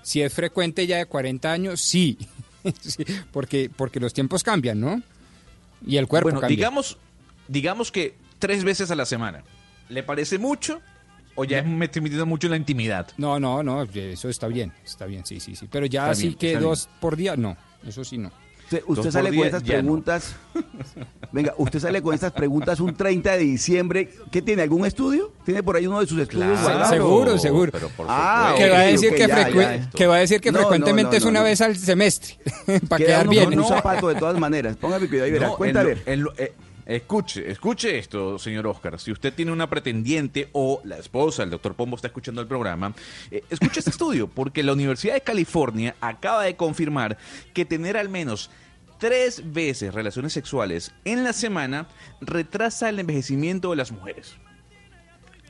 Si 0.03 0.21
es 0.21 0.35
frecuente 0.35 0.87
ya 0.87 0.99
de 0.99 1.07
40 1.07 1.51
años, 1.53 1.81
sí. 1.81 2.19
Sí, 2.81 3.05
porque, 3.31 3.71
porque 3.75 4.01
los 4.01 4.15
tiempos 4.15 4.43
cambian, 4.43 4.81
¿no? 4.81 5.03
Y 5.87 5.99
el 5.99 6.07
cuerpo 6.09 6.29
bueno, 6.29 6.41
cambia. 6.41 6.57
digamos, 6.57 6.97
digamos 7.47 7.93
que 7.93 8.15
tres 8.39 8.65
veces 8.65 8.91
a 8.91 8.95
la 8.95 9.05
semana. 9.05 9.45
¿Le 9.89 10.03
parece 10.03 10.39
mucho 10.39 10.81
o 11.35 11.45
ya 11.45 11.59
es 11.59 11.67
me 11.67 11.87
estoy 11.87 12.03
metiendo 12.03 12.27
mucho 12.27 12.47
en 12.47 12.53
la 12.53 12.57
intimidad? 12.57 13.09
No, 13.17 13.39
no, 13.41 13.63
no, 13.63 13.83
eso 13.83 14.29
está 14.29 14.47
bien, 14.49 14.73
está 14.85 15.07
bien, 15.07 15.25
sí, 15.27 15.41
sí, 15.41 15.57
sí. 15.57 15.69
Pero 15.71 15.87
ya 15.87 16.11
así 16.11 16.29
bien, 16.29 16.39
que 16.39 16.47
bien. 16.49 16.61
dos 16.61 16.89
por 17.01 17.17
día, 17.17 17.37
no, 17.37 17.57
eso 17.87 18.05
sí 18.05 18.19
no. 18.19 18.31
Usted, 18.87 19.11
sale 19.11 19.29
con 19.29 19.51
no. 19.53 19.61
preguntas. 19.61 20.35
Venga, 21.33 21.55
usted 21.59 21.79
sale 21.79 22.03
con 22.03 22.15
estas 22.15 22.33
preguntas 22.33 22.81
un 22.81 22.95
30 22.97 23.33
de 23.33 23.39
diciembre. 23.39 24.11
¿Qué 24.33 24.43
tiene? 24.43 24.63
¿Algún 24.63 24.87
estudio? 24.87 25.33
¿Tiene 25.45 25.63
por 25.63 25.77
ahí 25.77 25.87
uno 25.87 26.01
de 26.01 26.07
sus 26.07 26.19
estudios? 26.19 26.59
Claro, 26.61 26.87
seguro, 26.89 27.39
seguro. 27.39 27.71
Pero 27.71 27.89
por 27.91 28.07
Ah, 28.09 28.55
que, 28.57 28.69
va 28.71 28.79
a 28.79 28.83
decir 28.85 29.13
que, 29.15 29.29
ya, 29.29 29.37
frecue- 29.49 29.79
ya. 29.81 29.91
que 29.91 30.07
va 30.07 30.17
a 30.17 30.19
decir 30.21 30.41
que 30.41 30.51
No, 30.51 30.61
frecuentemente 30.61 31.11
no, 31.13 31.17
es 31.19 31.25
una 31.25 31.41
no. 31.41 31.45
vez 31.45 31.61
al 31.61 31.77
semestre, 31.77 32.37
para 32.89 32.99
Queda 33.05 33.07
quedar 33.23 33.29
bien. 33.29 33.59
un 33.59 33.67
zapato 33.67 34.09
de 34.09 34.15
todas 34.17 34.39
maneras. 34.41 34.77
Póngame 34.77 35.09
cuidado 35.09 35.29
y 35.29 35.33
verá. 35.33 35.49
No, 35.49 35.57
Cuenta 35.57 35.81
a 35.81 35.83
en 35.83 35.89
ver. 35.89 36.03
lo- 36.07 36.13
en 36.13 36.23
lo- 36.23 36.33
eh, 36.39 36.53
escuche, 36.87 37.51
escuche 37.51 37.99
esto, 37.99 38.39
señor 38.39 38.67
Oscar. 38.67 38.99
Si 39.01 39.11
usted 39.13 39.33
tiene 39.33 39.53
una 39.53 39.69
pretendiente 39.69 40.49
o 40.53 40.81
la 40.85 40.99
esposa, 40.99 41.43
el 41.43 41.51
doctor 41.51 41.75
Pombo 41.75 41.97
está 41.97 42.09
escuchando 42.09 42.41
el 42.41 42.47
programa, 42.47 42.95
eh, 43.31 43.43
escuche 43.51 43.81
este 43.81 43.91
estudio, 43.97 44.29
porque 44.29 44.63
la 44.63 44.73
Universidad 44.73 45.15
de 45.15 45.21
California 45.23 45.95
acaba 46.01 46.45
de 46.45 46.57
confirmar 46.57 47.17
que 47.53 47.65
tener 47.65 47.97
al 47.97 48.09
menos 48.09 48.51
tres 48.99 49.53
veces 49.53 49.93
relaciones 49.93 50.33
sexuales 50.33 50.93
en 51.05 51.25
la 51.25 51.33
semana 51.33 51.89
retrasa 52.21 52.89
el 52.89 52.99
envejecimiento 52.99 53.71
de 53.71 53.77
las 53.77 53.91
mujeres. 53.93 54.37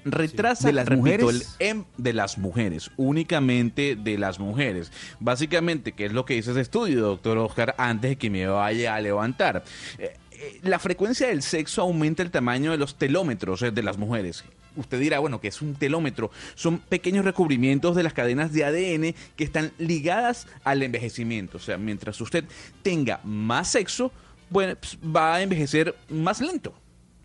Retrasa, 0.07 0.66
¿De 0.66 0.75
las 0.75 0.87
repito, 0.87 1.25
mujeres? 1.25 1.57
el 1.61 1.66
em- 1.68 1.85
de 1.97 2.12
las 2.12 2.37
mujeres, 2.37 2.90
únicamente 2.99 3.97
de 3.97 4.18
las 4.18 4.38
mujeres. 4.38 4.92
Básicamente, 5.18 5.92
¿qué 5.92 6.05
es 6.05 6.12
lo 6.12 6.27
que 6.27 6.35
dice 6.35 6.51
ese 6.51 6.61
estudio, 6.61 7.01
doctor 7.01 7.38
Oscar, 7.38 7.75
antes 7.79 8.11
de 8.11 8.16
que 8.16 8.29
me 8.29 8.47
vaya 8.47 8.94
a 8.94 9.01
levantar? 9.01 9.64
Eh, 9.99 10.14
la 10.63 10.79
frecuencia 10.79 11.29
del 11.29 11.43
sexo 11.43 11.83
aumenta 11.83 12.23
el 12.23 12.31
tamaño 12.31 12.71
de 12.71 12.79
los 12.79 12.97
telómetros 12.97 13.63
eh, 13.63 13.71
de 13.71 13.83
las 13.83 13.99
mujeres. 13.99 14.45
Usted 14.77 14.99
dirá, 14.99 15.21
bueno, 15.21 15.41
que 15.41 15.49
es 15.49 15.63
un 15.63 15.75
telómetro? 15.75 16.31
Son 16.57 16.79
pequeños 16.79 17.25
recubrimientos 17.25 17.95
de 17.95 18.03
las 18.03 18.13
cadenas 18.13 18.53
de 18.53 18.65
ADN 18.65 19.15
que 19.37 19.45
están 19.45 19.73
ligadas 19.79 20.49
al 20.65 20.83
envejecimiento. 20.83 21.59
O 21.59 21.61
sea, 21.61 21.79
mientras 21.79 22.21
usted 22.21 22.45
tenga 22.83 23.21
más 23.23 23.69
sexo, 23.71 24.11
bueno, 24.51 24.75
pues, 24.77 24.99
va 25.05 25.37
a 25.37 25.43
envejecer 25.43 25.95
más 26.09 26.41
lento. 26.41 26.75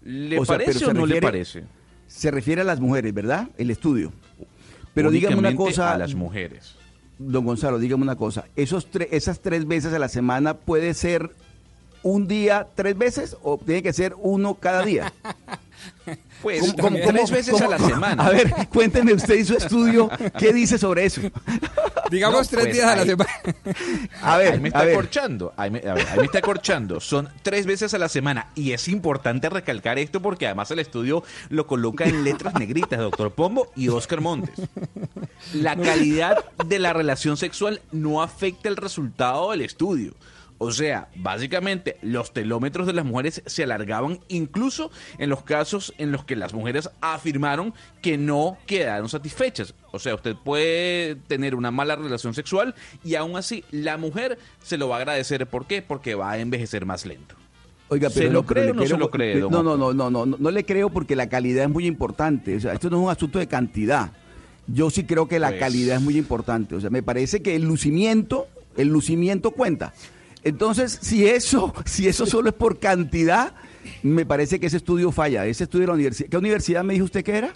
¿Le 0.03 0.37
O 0.39 0.45
parece 0.45 0.85
o 0.85 0.93
no 0.93 1.05
le 1.05 1.21
parece? 1.21 1.63
Se 2.07 2.29
refiere 2.31 2.61
a 2.61 2.65
las 2.65 2.79
mujeres, 2.79 3.13
¿verdad? 3.13 3.49
El 3.57 3.71
estudio. 3.71 4.13
Pero 4.93 5.11
dígame 5.11 5.35
una 5.37 5.55
cosa. 5.55 5.93
A 5.93 5.97
las 5.97 6.13
mujeres. 6.15 6.75
Don 7.17 7.45
Gonzalo, 7.45 7.79
dígame 7.79 8.03
una 8.03 8.15
cosa. 8.15 8.45
Esos 8.55 8.89
tre- 8.91 9.07
esas 9.11 9.41
tres 9.41 9.67
veces 9.67 9.93
a 9.93 9.99
la 9.99 10.07
semana 10.07 10.53
puede 10.55 10.93
ser 10.93 11.31
un 12.03 12.27
día 12.27 12.67
tres 12.75 12.97
veces 12.97 13.37
o 13.43 13.57
tiene 13.57 13.83
que 13.83 13.93
ser 13.93 14.15
uno 14.17 14.55
cada 14.55 14.83
día. 14.83 15.11
Pues 16.41 16.61
¿Cómo- 16.61 16.75
cómo- 16.83 16.97
tres 16.97 17.21
cómo- 17.23 17.33
veces 17.33 17.61
a 17.61 17.67
la 17.67 17.75
cómo- 17.77 17.89
semana. 17.89 18.25
A 18.25 18.29
ver, 18.29 18.53
cuénteme 18.73 19.13
usted 19.13 19.35
y 19.35 19.43
su 19.43 19.55
estudio, 19.57 20.09
¿qué 20.37 20.53
dice 20.53 20.77
sobre 20.77 21.03
eso? 21.05 21.21
Digamos 22.09 22.43
No, 22.43 22.49
tres 22.49 22.65
pues, 22.65 22.73
días 22.75 22.85
a 22.87 22.95
la 22.95 23.05
semana. 23.05 23.29
A 24.21 24.37
ver, 24.37 24.53
ahí 24.53 24.59
me 24.59 24.67
a 24.67 24.69
está 24.69 24.83
ver. 24.85 24.95
corchando. 24.95 25.53
Ahí 25.57 25.69
me, 25.69 25.79
a 25.79 25.93
ver, 25.93 26.07
ahí 26.09 26.17
me 26.19 26.25
está 26.25 26.39
corchando. 26.41 27.01
Son 27.01 27.27
tres 27.43 27.65
veces 27.65 27.93
a 27.93 27.97
la 27.97 28.07
semana. 28.07 28.47
Y 28.55 28.71
es 28.71 28.87
importante 28.87 29.49
recalcar 29.49 29.99
esto 29.99 30.21
porque 30.21 30.45
además 30.45 30.71
el 30.71 30.79
estudio 30.79 31.23
lo 31.49 31.67
coloca 31.67 32.05
en 32.05 32.23
letras 32.23 32.53
negritas, 32.55 32.99
doctor 32.99 33.31
Pombo 33.33 33.71
y 33.75 33.89
Oscar 33.89 34.21
Montes. 34.21 34.55
La 35.53 35.75
calidad 35.75 36.45
de 36.65 36.79
la 36.79 36.93
relación 36.93 37.35
sexual 37.35 37.81
no 37.91 38.21
afecta 38.23 38.69
el 38.69 38.77
resultado 38.77 39.51
del 39.51 39.61
estudio. 39.61 40.13
O 40.61 40.71
sea, 40.73 41.07
básicamente 41.15 41.97
los 42.01 42.33
telómetros 42.33 42.85
de 42.85 42.91
las 42.91 43.05
mujeres 43.05 43.41
se 43.45 43.63
alargaban 43.63 44.19
incluso 44.27 44.91
en 45.17 45.29
los 45.29 45.41
casos 45.43 45.93
en 45.97 46.11
los 46.11 46.25
que 46.25 46.35
las 46.35 46.53
mujeres 46.53 46.89
afirmaron 46.99 47.73
que 48.01 48.17
no 48.17 48.57
quedaron 48.65 49.07
satisfechas. 49.07 49.73
O 49.93 49.99
sea, 49.99 50.15
usted 50.15 50.35
puede 50.35 51.15
tener 51.15 51.55
una 51.55 51.71
mala 51.71 51.95
relación 51.95 52.33
sexual 52.33 52.75
y 53.05 53.15
aún 53.15 53.37
así 53.37 53.63
la 53.71 53.97
mujer 53.97 54.37
se 54.61 54.77
lo 54.77 54.89
va 54.89 54.97
a 54.97 54.99
agradecer. 54.99 55.47
¿Por 55.47 55.65
qué? 55.65 55.81
Porque 55.81 56.13
va 56.15 56.31
a 56.31 56.37
envejecer 56.39 56.85
más 56.85 57.05
lento. 57.05 57.35
Oiga, 57.87 58.09
¿Se 58.09 58.19
pero 58.19 58.33
lo 58.33 58.41
no, 58.41 58.45
pero 58.45 58.53
cree 58.61 58.65
le 58.65 58.71
o 58.71 58.73
no 58.73 58.81
se 58.81 58.87
quiero- 58.87 58.99
lo 58.99 59.09
cree, 59.11 59.35
No, 59.39 59.63
no, 59.63 59.77
no, 59.77 59.93
no, 59.93 60.09
no, 60.11 60.25
no 60.25 60.51
le 60.51 60.65
creo 60.65 60.89
porque 60.89 61.15
la 61.15 61.29
calidad 61.29 61.63
es 61.63 61.69
muy 61.69 61.85
importante. 61.87 62.57
O 62.57 62.59
sea, 62.59 62.73
esto 62.73 62.89
no 62.89 62.97
es 62.97 63.03
un 63.05 63.09
asunto 63.09 63.39
de 63.39 63.47
cantidad. 63.47 64.11
Yo 64.67 64.89
sí 64.89 65.05
creo 65.05 65.27
que 65.29 65.39
la 65.39 65.47
Pues- 65.49 65.59
calidad 65.61 65.95
es 65.95 66.01
muy 66.01 66.17
importante. 66.17 66.75
O 66.75 66.81
sea, 66.81 66.89
me 66.89 67.01
parece 67.01 67.41
que 67.41 67.55
el 67.55 67.63
lucimiento, 67.63 68.47
el 68.77 68.89
lucimiento 68.89 69.51
cuenta. 69.51 69.93
Entonces, 70.43 70.99
si 71.01 71.27
eso, 71.27 71.73
si 71.85 72.07
eso 72.07 72.25
solo 72.25 72.49
es 72.49 72.55
por 72.55 72.79
cantidad, 72.79 73.53
me 74.03 74.25
parece 74.25 74.59
que 74.59 74.67
ese 74.67 74.77
estudio 74.77 75.11
falla. 75.11 75.45
Ese 75.45 75.63
estudio 75.65 75.81
de 75.83 75.87
la 75.87 75.93
universidad. 75.93 76.29
¿Qué 76.29 76.37
universidad 76.37 76.83
me 76.83 76.93
dijo 76.93 77.05
usted 77.05 77.23
que 77.23 77.37
era? 77.37 77.53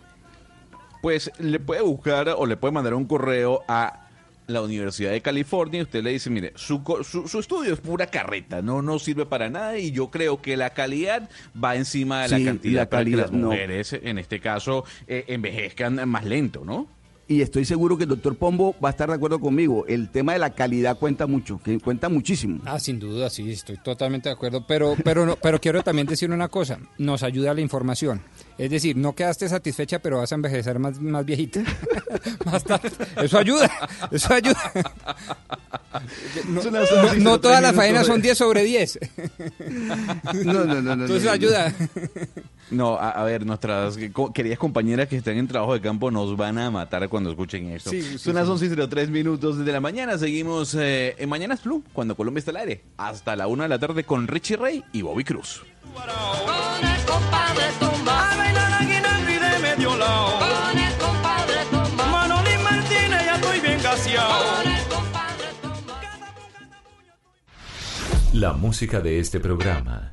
Pues 1.02 1.32
le 1.40 1.60
puede 1.60 1.82
buscar 1.82 2.30
o 2.38 2.46
le 2.46 2.56
puede 2.58 2.72
mandar 2.72 2.94
un 2.94 3.06
correo 3.06 3.62
a 3.68 4.00
la 4.48 4.62
Universidad 4.62 5.12
de 5.12 5.22
California 5.22 5.80
y 5.80 5.84
usted 5.84 6.04
le 6.04 6.12
dice, 6.12 6.30
mire, 6.30 6.52
su, 6.56 6.82
su, 7.04 7.28
su 7.28 7.40
estudio 7.40 7.74
es 7.74 7.80
pura 7.80 8.08
carreta, 8.08 8.62
no, 8.62 8.82
no 8.82 9.00
sirve 9.00 9.26
para 9.26 9.50
nada 9.50 9.78
y 9.78 9.92
yo 9.92 10.12
creo 10.12 10.42
que 10.42 10.58
la 10.58 10.72
calidad 10.72 11.30
va 11.62 11.76
encima 11.76 12.24
de 12.24 12.30
Sí, 12.30 12.44
la 12.44 12.52
cantidad 12.52 12.82
la 12.82 12.90
para 12.90 13.06
que 13.06 13.16
las 13.16 13.32
no. 13.32 13.48
mujeres, 13.48 13.94
en 13.94 14.18
este 14.18 14.40
caso, 14.42 14.84
eh, 15.08 15.26
envejezcan 15.28 16.08
más 16.10 16.26
lento, 16.26 16.64
¿no? 16.66 16.88
Y 17.26 17.42
estoy 17.42 17.64
seguro 17.64 17.98
que 17.98 18.04
el 18.04 18.10
doctor 18.10 18.36
Pombo 18.36 18.76
va 18.84 18.90
a 18.90 18.92
estar 18.92 19.08
de 19.08 19.16
acuerdo 19.16 19.40
conmigo. 19.40 19.86
El 19.88 20.10
tema 20.10 20.34
de 20.34 20.40
la 20.40 20.50
calidad 20.50 20.98
cuenta 21.00 21.26
mucho, 21.26 21.58
que 21.64 21.80
cuenta 21.80 22.10
muchísimo. 22.10 22.60
Ah, 22.66 22.80
sin 22.80 23.00
duda, 23.00 23.30
sí, 23.30 23.50
estoy 23.50 23.78
totalmente 23.78 24.28
de 24.28 24.34
acuerdo. 24.36 24.66
Pero, 24.68 24.96
pero, 25.06 25.26
no- 25.26 25.38
pero 25.38 25.60
quiero 25.62 25.82
también 25.84 26.06
decir 26.06 26.30
una 26.32 26.50
cosa, 26.50 26.80
nos 26.98 27.24
ayuda 27.24 27.54
la 27.54 27.62
información. 27.62 28.22
Es 28.58 28.70
decir, 28.70 28.96
no 28.96 29.14
quedaste 29.16 29.50
satisfecha, 29.50 30.00
pero 30.00 30.20
vas 30.20 30.32
a 30.32 30.36
envejecer 30.36 30.78
más, 30.80 31.00
más 31.02 31.26
viejita. 31.26 31.62
más 32.46 32.64
tarde. 32.64 32.92
Eso 33.22 33.38
ayuda, 33.38 33.72
eso 34.12 34.34
ayuda. 34.34 34.72
No, 36.48 36.60
Es 36.60 36.66
una 36.68 36.80
las 36.82 36.92
no- 36.92 37.02
11 37.02 37.18
y 37.18 37.24
no 37.24 37.30
03 37.32 37.42
todas 37.42 37.62
las 37.62 37.76
faenas 37.76 38.06
son 38.08 38.22
10 38.22 38.38
sobre 38.38 38.64
10. 38.64 39.00
No, 40.46 40.54
no, 40.54 40.66
no, 40.66 40.82
no, 40.82 40.94
Entonces 40.94 41.24
no, 41.24 41.30
no. 41.30 41.32
ayuda. 41.32 41.74
No, 42.72 42.96
a, 42.96 43.10
a 43.12 43.24
ver, 43.24 43.46
nuestras 43.46 43.98
queridas 44.34 44.58
compañeras 44.58 45.08
que 45.08 45.18
están 45.18 45.38
en 45.38 45.48
trabajo 45.48 45.74
de 45.74 45.82
campo 45.82 46.10
nos 46.12 46.36
van 46.38 46.58
a 46.58 46.72
matar 46.72 47.08
cuando 47.10 47.30
escuchen 47.32 47.70
esto. 47.72 47.90
Sí, 47.92 48.02
sí, 48.02 48.18
Son 48.18 48.34
las 48.36 48.46
sí. 48.46 48.52
11 48.52 48.66
y 48.66 48.88
03 48.88 49.10
minutos 49.10 49.64
de 49.64 49.72
la 49.72 49.80
mañana. 49.80 50.18
Seguimos 50.18 50.76
eh, 50.76 51.16
en 51.18 51.30
Mañanas 51.30 51.64
Blue, 51.64 51.84
cuando 51.94 52.16
Colombia 52.16 52.40
está 52.40 52.52
al 52.52 52.58
aire. 52.58 52.82
Hasta 52.98 53.36
la 53.36 53.48
una 53.48 53.64
de 53.64 53.70
la 53.70 53.80
tarde 53.80 54.04
con 54.04 54.28
Richie 54.28 54.58
Rey 54.58 54.84
y 54.94 55.02
Bobby 55.02 55.24
Cruz. 55.24 55.64
Con 55.94 56.88
el 56.88 57.06
compadre 57.06 57.66
Tumba. 57.80 58.32
A 58.32 58.38
bailar 58.38 58.74
aquí 58.82 58.94
y 58.94 59.40
de 59.40 59.60
medio 59.60 59.96
lado. 59.96 60.40
Con 60.40 60.78
el 60.78 60.94
compadre 60.98 61.66
Tumba. 61.70 62.06
Manolín 62.08 62.64
Martínez, 62.64 63.26
ya 63.26 63.36
estoy 63.36 63.60
bien 63.60 63.82
gaseado. 63.82 64.56
Con 64.56 64.72
el 64.72 64.84
compadre 64.88 65.48
Tumba. 65.62 66.02
La 68.34 68.54
música 68.54 69.02
de 69.02 69.20
este 69.20 69.40
programa. 69.40 70.12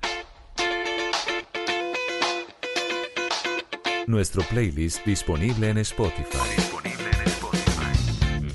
Nuestro 4.06 4.42
playlist 4.42 5.04
disponible 5.06 5.70
en 5.70 5.78
Spotify. 5.78 6.38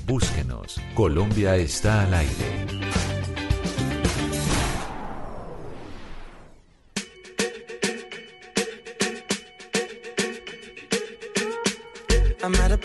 Búsquenos. 0.06 0.80
Colombia 0.94 1.56
está 1.56 2.02
al 2.02 2.14
aire. 2.14 2.75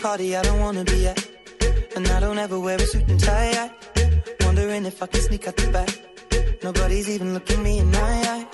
Party 0.02 0.34
I 0.36 0.42
don't 0.42 0.58
wanna 0.58 0.84
be 0.84 1.06
at. 1.06 1.20
And 1.94 2.08
I 2.08 2.18
don't 2.18 2.38
ever 2.38 2.58
wear 2.58 2.76
a 2.76 2.86
suit 2.92 3.08
and 3.08 3.20
tie. 3.20 3.52
I 3.64 4.44
wondering 4.44 4.84
if 4.84 5.00
I 5.00 5.06
can 5.06 5.20
sneak 5.20 5.46
out 5.46 5.56
the 5.56 5.68
back. 5.70 5.90
Nobody's 6.64 7.08
even 7.08 7.32
looking 7.34 7.62
me 7.62 7.78
in 7.78 7.88
my 7.90 8.14
eyes. 8.34 8.46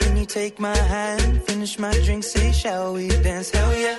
When 0.00 0.18
you 0.18 0.26
take 0.26 0.60
my 0.60 0.76
hand, 0.76 1.42
finish 1.44 1.78
my 1.78 1.92
drink, 2.04 2.24
say, 2.24 2.52
shall 2.52 2.92
we 2.92 3.08
dance? 3.08 3.50
Hell 3.50 3.74
yeah. 3.74 3.98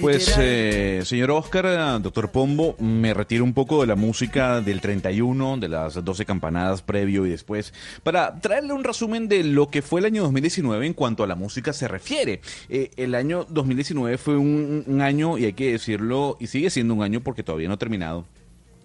Pues, 0.00 0.34
eh, 0.38 1.02
señor 1.04 1.30
Oscar, 1.30 1.66
eh, 1.66 2.02
doctor 2.02 2.30
Pombo, 2.30 2.76
me 2.78 3.12
retiro 3.12 3.44
un 3.44 3.52
poco 3.52 3.80
de 3.80 3.86
la 3.86 3.94
música 3.94 4.60
del 4.60 4.80
31, 4.80 5.58
de 5.58 5.68
las 5.68 6.02
12 6.02 6.24
campanadas 6.24 6.82
previo 6.82 7.26
y 7.26 7.30
después, 7.30 7.72
para 8.02 8.40
traerle 8.40 8.72
un 8.72 8.84
resumen 8.84 9.28
de 9.28 9.44
lo 9.44 9.68
que 9.68 9.82
fue 9.82 10.00
el 10.00 10.06
año 10.06 10.22
2019 10.22 10.86
en 10.86 10.94
cuanto 10.94 11.24
a 11.24 11.26
la 11.26 11.34
música 11.34 11.72
se 11.72 11.88
refiere. 11.88 12.40
Eh, 12.68 12.90
el 12.96 13.14
año 13.14 13.46
2019 13.48 14.18
fue 14.18 14.36
un, 14.36 14.84
un 14.86 15.00
año, 15.00 15.36
y 15.38 15.44
hay 15.44 15.52
que 15.52 15.72
decirlo, 15.72 16.36
y 16.40 16.46
sigue 16.46 16.70
siendo 16.70 16.94
un 16.94 17.02
año 17.02 17.20
porque 17.20 17.42
todavía 17.42 17.68
no 17.68 17.74
ha 17.74 17.78
terminado, 17.78 18.24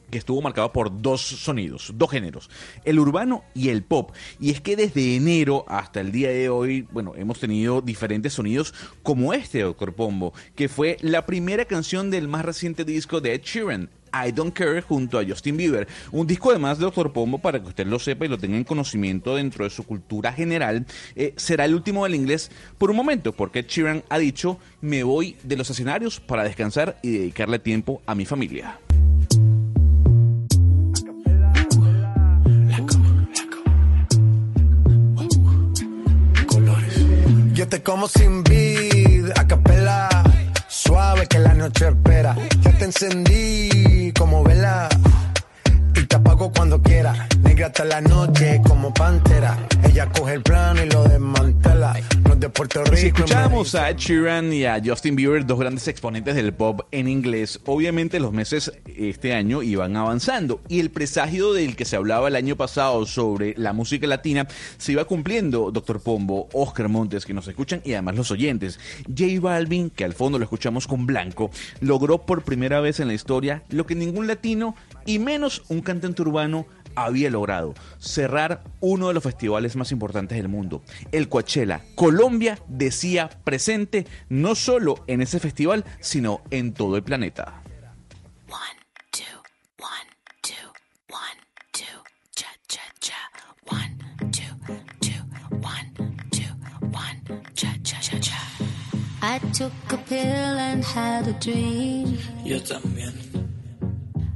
que 0.10 0.18
estuvo 0.18 0.41
marcado 0.41 0.72
por 0.72 1.01
dos 1.01 1.22
sonidos, 1.22 1.91
dos 1.95 2.12
géneros, 2.12 2.49
el 2.86 2.99
urbano 2.99 3.43
y 3.53 3.70
el 3.70 3.84
pop. 3.84 4.12
Y 4.39 4.51
es 4.51 4.62
que 4.62 4.76
desde 4.76 5.16
enero 5.16 5.66
hasta 5.68 6.01
el 6.01 6.12
día 6.12 6.30
de 6.30 6.49
hoy, 6.49 6.88
bueno, 6.91 7.14
hemos 7.16 7.39
tenido 7.39 7.82
diferentes 7.82 8.34
sonidos 8.34 8.74
como 9.03 9.34
este, 9.34 9.62
Doctor 9.62 9.93
Pombo, 9.93 10.34
que 10.55 10.70
fue 10.70 10.97
la 11.01 11.26
primera 11.26 11.66
canción 11.66 12.10
del 12.10 12.28
más 12.28 12.45
reciente 12.45 12.86
disco 12.86 13.22
de 13.22 13.34
Ed 13.34 13.41
Sheeran. 13.43 13.89
I 14.12 14.32
Don't 14.32 14.53
Care 14.53 14.82
junto 14.82 15.20
a 15.20 15.26
Justin 15.26 15.57
Bieber. 15.57 15.88
Un 16.12 16.28
disco 16.28 16.49
además 16.49 16.80
de 16.80 16.86
Doctor 16.86 17.14
Pombo, 17.14 17.38
para 17.39 17.62
que 17.62 17.68
usted 17.68 17.88
lo 17.88 17.99
sepa 17.99 18.26
y 18.26 18.28
lo 18.28 18.38
tenga 18.38 18.57
en 18.57 18.64
conocimiento 18.64 19.36
dentro 19.36 19.64
de 19.64 19.70
su 19.70 19.84
cultura 19.84 20.34
general, 20.34 20.86
eh, 21.16 21.34
será 21.38 21.66
el 21.66 21.76
último 21.76 22.03
del 22.03 22.16
inglés 22.16 22.51
por 22.78 22.89
un 22.89 22.97
momento, 22.97 23.34
porque 23.34 23.64
Sheeran 23.64 24.03
ha 24.10 24.18
dicho, 24.18 24.57
me 24.82 25.03
voy 25.03 25.38
de 25.43 25.57
los 25.57 25.70
escenarios 25.70 26.20
para 26.20 26.43
descansar 26.43 26.99
y 27.03 27.12
dedicarle 27.12 27.60
tiempo 27.60 28.01
a 28.05 28.16
mi 28.16 28.26
familia. 28.26 28.80
Yo 37.60 37.68
te 37.68 37.84
como 37.84 38.07
sin 38.07 38.41
vid, 38.45 39.32
a 39.36 39.45
capela, 39.45 40.07
suave 40.70 41.28
que 41.28 41.39
la 41.39 41.53
noche 41.53 41.89
espera. 41.89 42.34
Ya 42.62 42.72
te 42.78 42.86
encendí 42.86 44.14
como 44.18 44.45
vela 44.45 44.88
y 45.96 46.06
te 46.06 46.16
apago 46.16 46.52
cuando 46.52 46.82
quiera. 46.82 47.28
Negra 47.44 47.68
hasta 47.68 47.86
la 47.86 48.02
noche 48.02 48.62
como 48.68 48.94
pantera. 48.94 49.58
Ella 49.84 50.08
coge 50.12 50.34
el 50.34 50.44
plano 50.44 50.84
y 50.84 50.90
lo 50.90 51.04
desmantela. 51.04 51.96
De 52.40 52.50
Puerto 52.50 52.82
Rico. 52.86 52.96
Si 52.96 53.08
en 53.08 53.16
escuchábamos 53.16 53.76
a 53.76 53.92
Sheeran 53.92 54.54
y 54.54 54.64
a 54.64 54.82
Justin 54.82 55.18
Bieber, 55.18 55.46
dos 55.46 55.60
grandes 55.60 55.90
exponentes 55.90 56.36
del 56.36 56.54
pop 56.54 56.82
en 56.92 57.10
inglés, 57.10 57.60
obviamente 57.66 58.18
los 58.22 58.32
meses 58.32 58.72
este 58.86 59.34
año 59.34 59.62
iban 59.62 59.98
avanzando 59.98 60.62
y 60.70 60.80
el 60.80 60.90
presagio 60.90 61.52
del 61.52 61.76
que 61.76 61.84
se 61.84 61.98
hablaba 61.98 62.30
el 62.30 62.38
año 62.38 62.56
pasado 62.56 63.06
sobre 63.06 63.56
la 63.58 63.74
música 63.74 64.08
latina 64.08 64.48
se 64.78 64.94
iba 64.94 65.04
cumpliendo, 65.04 65.70
doctor 65.72 66.00
Pombo, 66.00 66.48
Oscar 66.54 66.88
Montes, 66.88 67.26
que 67.26 67.34
nos 67.34 67.46
escuchan 67.46 67.82
y 67.84 67.92
además 67.92 68.16
los 68.16 68.32
oyentes. 68.32 68.80
J 69.08 69.42
Balvin, 69.42 69.90
que 69.90 70.06
al 70.06 70.14
fondo 70.14 70.40
lo 70.40 70.46
escuchamos 70.46 70.88
con 70.88 71.06
blanco, 71.06 71.52
logró 71.82 72.20
por 72.20 72.44
primera 72.44 72.80
vez 72.80 73.02
en 73.02 73.10
la 73.10 73.16
historia 73.16 73.64
lo 73.70 73.86
que 73.86 73.96
ningún 73.96 74.28
latino 74.28 74.76
y 75.06 75.20
menos 75.20 75.64
un 75.70 75.82
cantante 75.82 76.22
urbano 76.22 76.66
había 76.95 77.30
logrado 77.30 77.74
cerrar 78.00 78.64
uno 78.80 79.08
de 79.08 79.14
los 79.14 79.24
festivales 79.24 79.76
más 79.76 79.91
importantes 79.91 80.38
del 80.38 80.50
mundo, 80.50 80.84
el 81.12 81.30
Coachella. 81.30 81.82
Colombia 81.95 82.60
decía 82.68 83.30
presente 83.43 84.06
no 84.28 84.56
solo 84.56 85.04
en 85.08 85.22
ese 85.22 85.39
festival, 85.39 85.86
sino 86.00 86.41
en 86.52 86.74
todo 86.74 86.95
el 86.95 87.04
planeta. 87.04 87.64
I 99.22 99.38
took 99.54 99.74
a 99.89 99.97
pill 99.97 100.18
and 100.18 100.84
had 100.84 101.28
a 101.28 101.34
dream. 101.34 102.18
Yo 102.45 102.60
también. 102.64 103.28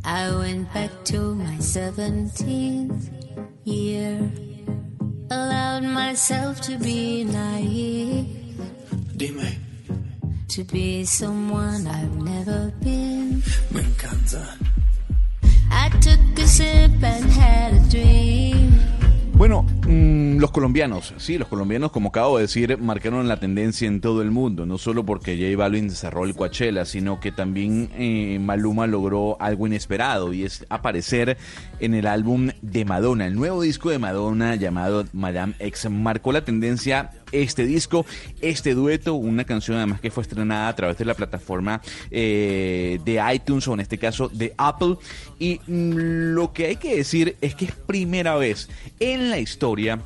I 0.05 0.35
went 0.35 0.73
back 0.73 0.91
to 1.05 1.33
my 1.35 1.55
17th 1.57 3.09
year. 3.63 4.31
Allowed 5.31 5.83
myself 5.83 6.59
to 6.61 6.77
be 6.77 7.23
naive. 7.23 8.27
Dime, 9.15 9.55
To 10.49 10.63
be 10.65 11.05
someone 11.05 11.87
I've 11.87 12.15
never 12.17 12.71
been. 12.81 13.41
I 15.71 15.89
took 16.01 16.19
a 16.37 16.47
sip 16.47 16.91
and 17.01 17.25
had 17.31 17.73
a 17.73 17.89
dream. 17.89 18.73
Bueno, 19.43 19.63
mm, 19.63 20.37
los 20.37 20.51
colombianos, 20.51 21.13
sí, 21.17 21.37
los 21.37 21.49
colombianos, 21.49 21.91
como 21.91 22.07
acabo 22.07 22.37
de 22.37 22.43
decir, 22.43 22.77
marcaron 22.77 23.27
la 23.27 23.41
tendencia 23.41 23.89
en 23.89 23.99
todo 23.99 24.21
el 24.21 24.31
mundo, 24.31 24.65
no 24.65 24.77
solo 24.77 25.05
porque 25.05 25.35
J 25.35 25.61
Balvin 25.61 25.91
cerró 25.91 26.23
el 26.23 26.33
Coachella, 26.33 26.85
sino 26.85 27.19
que 27.19 27.33
también 27.33 27.89
eh, 27.97 28.39
Maluma 28.39 28.87
logró 28.87 29.35
algo 29.41 29.67
inesperado 29.67 30.31
y 30.31 30.45
es 30.45 30.65
aparecer 30.69 31.37
en 31.81 31.93
el 31.93 32.07
álbum 32.07 32.51
de 32.61 32.85
Madonna. 32.85 33.27
El 33.27 33.35
nuevo 33.35 33.61
disco 33.63 33.89
de 33.89 33.99
Madonna 33.99 34.55
llamado 34.55 35.03
Madame 35.11 35.55
X 35.59 35.89
marcó 35.89 36.31
la 36.31 36.45
tendencia 36.45 37.09
este 37.33 37.65
disco, 37.65 38.05
este 38.41 38.73
dueto, 38.73 39.15
una 39.15 39.43
canción 39.43 39.77
además 39.77 39.99
que 39.99 40.11
fue 40.11 40.23
estrenada 40.23 40.69
a 40.69 40.75
través 40.75 40.97
de 40.97 41.05
la 41.05 41.13
plataforma 41.13 41.81
eh, 42.11 42.99
de 43.03 43.21
iTunes 43.33 43.67
o 43.67 43.73
en 43.73 43.81
este 43.81 43.97
caso 43.97 44.29
de 44.29 44.53
Apple. 44.57 44.95
Y 45.39 45.59
mm, 45.67 46.33
lo 46.33 46.53
que 46.53 46.67
hay 46.67 46.75
que 46.77 46.95
decir 46.95 47.35
es 47.41 47.55
que 47.55 47.65
es 47.65 47.73
primera 47.73 48.35
vez 48.35 48.69
en 48.99 49.29
la 49.29 49.39
historia 49.39 49.99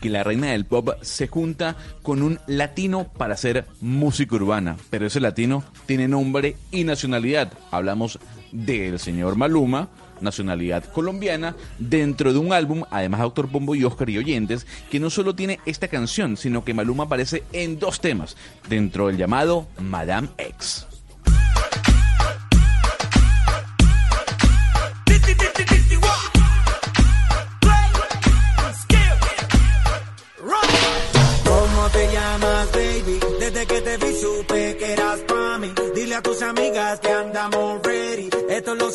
que 0.00 0.10
la 0.10 0.22
reina 0.22 0.48
del 0.48 0.64
pop 0.64 0.90
se 1.02 1.26
junta 1.26 1.76
con 2.02 2.22
un 2.22 2.38
latino 2.46 3.08
para 3.08 3.34
hacer 3.34 3.66
música 3.80 4.36
urbana. 4.36 4.76
Pero 4.90 5.06
ese 5.06 5.20
latino 5.20 5.64
tiene 5.86 6.08
nombre 6.08 6.56
y 6.70 6.84
nacionalidad. 6.84 7.52
Hablamos 7.70 8.18
del 8.52 8.98
señor 8.98 9.36
Maluma, 9.36 9.88
nacionalidad 10.20 10.84
colombiana, 10.84 11.56
dentro 11.78 12.32
de 12.32 12.38
un 12.38 12.52
álbum, 12.52 12.84
además 12.90 13.20
Doctor 13.20 13.48
Pombo 13.48 13.74
y 13.74 13.84
Oscar 13.84 14.10
y 14.10 14.18
Oyentes, 14.18 14.66
que 14.90 15.00
no 15.00 15.10
solo 15.10 15.34
tiene 15.34 15.60
esta 15.66 15.88
canción, 15.88 16.36
sino 16.36 16.64
que 16.64 16.74
Maluma 16.74 17.04
aparece 17.04 17.44
en 17.52 17.78
dos 17.78 18.00
temas, 18.00 18.36
dentro 18.68 19.08
del 19.08 19.16
llamado 19.16 19.66
Madame 19.78 20.28
X. 20.38 20.86
Que 33.66 33.80
te 33.82 33.96
vi 33.98 34.14
supe 34.14 34.76
que 34.78 34.92
eras. 34.92 35.20
Dile 35.94 36.14
a 36.14 36.22
tus 36.22 36.40
amigas 36.42 37.00
que 37.00 37.08
andamos 37.08 37.82
ready. 37.82 38.30
Esto 38.48 38.76
lo 38.76 38.90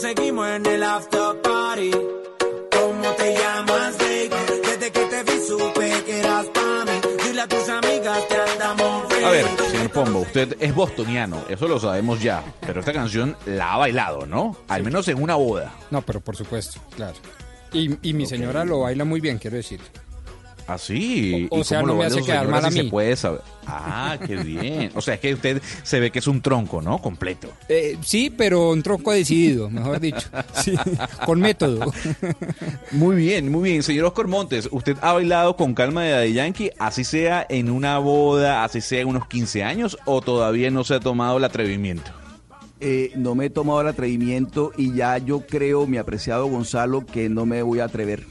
en 0.55 0.65
el 0.65 0.83
after 0.83 1.41
party. 1.41 1.91
¿Cómo 1.91 3.11
te 3.17 3.33
llamas, 3.33 3.97
baby? 3.97 4.29
Desde 4.63 4.91
que 4.91 5.05
te 5.05 5.23
vi 5.23 5.39
supe 5.47 6.03
que 6.05 6.19
eras 6.19 6.45
pa' 6.47 6.85
mí. 6.85 7.23
Dile 7.25 7.41
a 7.41 7.47
tus 7.47 7.69
amigas 7.69 8.23
que 8.25 8.35
andamos. 8.35 9.13
A 9.23 9.29
ver, 9.29 9.45
señor 9.71 9.89
Pombo, 9.91 10.19
usted 10.19 10.55
es 10.59 10.75
bostoniano, 10.75 11.43
eso 11.49 11.67
lo 11.67 11.79
sabemos 11.79 12.21
ya, 12.21 12.43
pero 12.61 12.81
esta 12.81 12.93
canción 12.93 13.37
la 13.45 13.73
ha 13.73 13.77
bailado, 13.77 14.25
¿no? 14.25 14.57
Al 14.67 14.83
menos 14.83 15.07
en 15.07 15.21
una 15.21 15.35
boda. 15.35 15.73
No, 15.91 16.01
pero 16.01 16.19
por 16.19 16.35
supuesto, 16.35 16.79
claro. 16.95 17.15
Y, 17.71 17.97
y 18.07 18.13
mi 18.13 18.25
señora 18.25 18.65
lo 18.65 18.81
baila 18.81 19.05
muy 19.05 19.19
bien, 19.21 19.39
quiero 19.39 19.57
decir. 19.57 19.79
¿Ah, 20.65 20.77
sí? 20.77 21.47
O- 21.51 21.57
o 21.57 21.59
¿Y 21.59 21.63
sea, 21.65 21.79
cómo 21.81 21.87
no 21.87 21.93
lo 21.93 21.99
me 21.99 22.05
hace 22.05 22.21
quedar 22.23 22.47
mal 22.47 22.63
a 22.63 22.71
si 22.71 22.77
se 22.77 22.83
mí. 22.83 22.89
puede 22.89 23.15
saber? 23.17 23.41
Ah, 23.67 24.17
qué 24.25 24.37
bien. 24.37 24.91
O 24.95 25.01
sea, 25.01 25.15
es 25.15 25.19
que 25.19 25.33
usted 25.33 25.61
se 25.83 25.99
ve 25.99 26.09
que 26.09 26.19
es 26.19 26.27
un 26.27 26.41
tronco, 26.41 26.81
¿no? 26.81 26.99
Completo. 27.01 27.49
Eh, 27.67 27.97
sí, 28.01 28.29
pero 28.29 28.69
un 28.71 28.81
tronco 28.81 29.11
decidido, 29.11 29.69
mejor 29.69 29.99
dicho. 29.99 30.29
Sí, 30.55 30.73
con 31.25 31.39
método. 31.41 31.91
Muy 32.91 33.15
bien, 33.17 33.51
muy 33.51 33.69
bien. 33.71 33.83
Señor 33.83 34.05
Oscar 34.05 34.27
Montes, 34.27 34.69
¿usted 34.71 34.95
ha 35.01 35.13
bailado 35.13 35.55
con 35.55 35.73
calma 35.73 36.03
de 36.03 36.11
Daddy 36.11 36.33
Yankee, 36.33 36.71
así 36.79 37.03
sea 37.03 37.45
en 37.49 37.69
una 37.69 37.97
boda, 37.99 38.63
así 38.63 38.79
sea 38.81 39.01
en 39.01 39.07
unos 39.09 39.27
15 39.27 39.63
años, 39.63 39.97
o 40.05 40.21
todavía 40.21 40.71
no 40.71 40.83
se 40.83 40.95
ha 40.95 40.99
tomado 40.99 41.37
el 41.37 41.43
atrevimiento? 41.43 42.11
Eh, 42.79 43.11
no 43.15 43.33
me 43.35 43.45
he 43.45 43.49
tomado 43.49 43.79
el 43.81 43.87
atrevimiento 43.87 44.71
y 44.77 44.93
ya 44.93 45.17
yo 45.17 45.41
creo, 45.47 45.87
mi 45.87 45.97
apreciado 45.97 46.47
Gonzalo, 46.47 47.05
que 47.05 47.29
no 47.29 47.45
me 47.45 47.61
voy 47.61 47.79
a 47.79 47.85
atrever. 47.85 48.23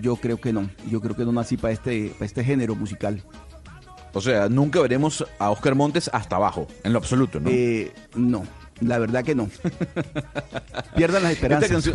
Yo 0.00 0.16
creo 0.16 0.40
que 0.40 0.52
no. 0.52 0.68
Yo 0.90 1.00
creo 1.00 1.16
que 1.16 1.24
no 1.24 1.32
nací 1.32 1.56
para 1.56 1.72
este, 1.72 2.12
para 2.14 2.26
este 2.26 2.44
género 2.44 2.74
musical. 2.74 3.22
O 4.14 4.20
sea, 4.20 4.48
nunca 4.48 4.80
veremos 4.80 5.24
a 5.38 5.50
Oscar 5.50 5.74
Montes 5.74 6.10
hasta 6.12 6.36
abajo, 6.36 6.66
en 6.82 6.92
lo 6.92 6.98
absoluto, 6.98 7.40
¿no? 7.40 7.50
Eh, 7.50 7.92
no, 8.16 8.42
La 8.80 8.98
verdad 8.98 9.24
que 9.24 9.34
no. 9.34 9.50
Pierdan 10.96 11.22
las 11.22 11.32
esperanzas. 11.32 11.90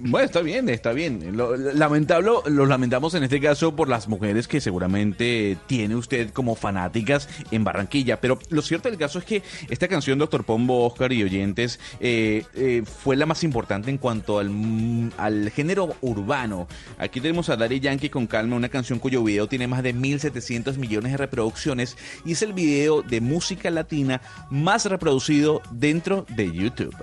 Bueno, 0.00 0.26
está 0.26 0.40
bien, 0.40 0.68
está 0.68 0.92
bien. 0.92 1.36
Lo, 1.36 1.56
lamentable, 1.56 2.30
lo 2.46 2.66
lamentamos 2.66 3.14
en 3.14 3.22
este 3.22 3.40
caso 3.40 3.74
por 3.74 3.88
las 3.88 4.08
mujeres 4.08 4.48
que 4.48 4.60
seguramente 4.60 5.56
tiene 5.66 5.96
usted 5.96 6.30
como 6.30 6.54
fanáticas 6.54 7.28
en 7.50 7.64
Barranquilla. 7.64 8.20
Pero 8.20 8.38
lo 8.50 8.62
cierto 8.62 8.88
del 8.88 8.98
caso 8.98 9.18
es 9.18 9.24
que 9.24 9.42
esta 9.68 9.88
canción, 9.88 10.18
Doctor 10.18 10.44
Pombo, 10.44 10.86
Oscar 10.86 11.12
y 11.12 11.22
oyentes, 11.22 11.80
eh, 12.00 12.44
eh, 12.54 12.82
fue 12.84 13.16
la 13.16 13.26
más 13.26 13.44
importante 13.44 13.90
en 13.90 13.98
cuanto 13.98 14.38
al, 14.38 14.50
mm, 14.50 15.12
al 15.16 15.50
género 15.50 15.94
urbano. 16.00 16.66
Aquí 16.98 17.20
tenemos 17.20 17.48
a 17.50 17.56
Daddy 17.56 17.80
Yankee 17.80 18.10
con 18.10 18.26
Calma, 18.26 18.56
una 18.56 18.68
canción 18.68 18.98
cuyo 18.98 19.22
video 19.22 19.48
tiene 19.48 19.66
más 19.66 19.82
de 19.82 19.94
1.700 19.94 20.76
millones 20.76 21.12
de 21.12 21.18
reproducciones 21.18 21.96
y 22.24 22.32
es 22.32 22.42
el 22.42 22.52
video 22.52 23.02
de 23.02 23.20
música 23.20 23.70
latina 23.70 24.20
más 24.50 24.86
reproducido 24.86 25.62
dentro 25.70 26.19
de 26.28 26.52
YouTube. 26.52 26.94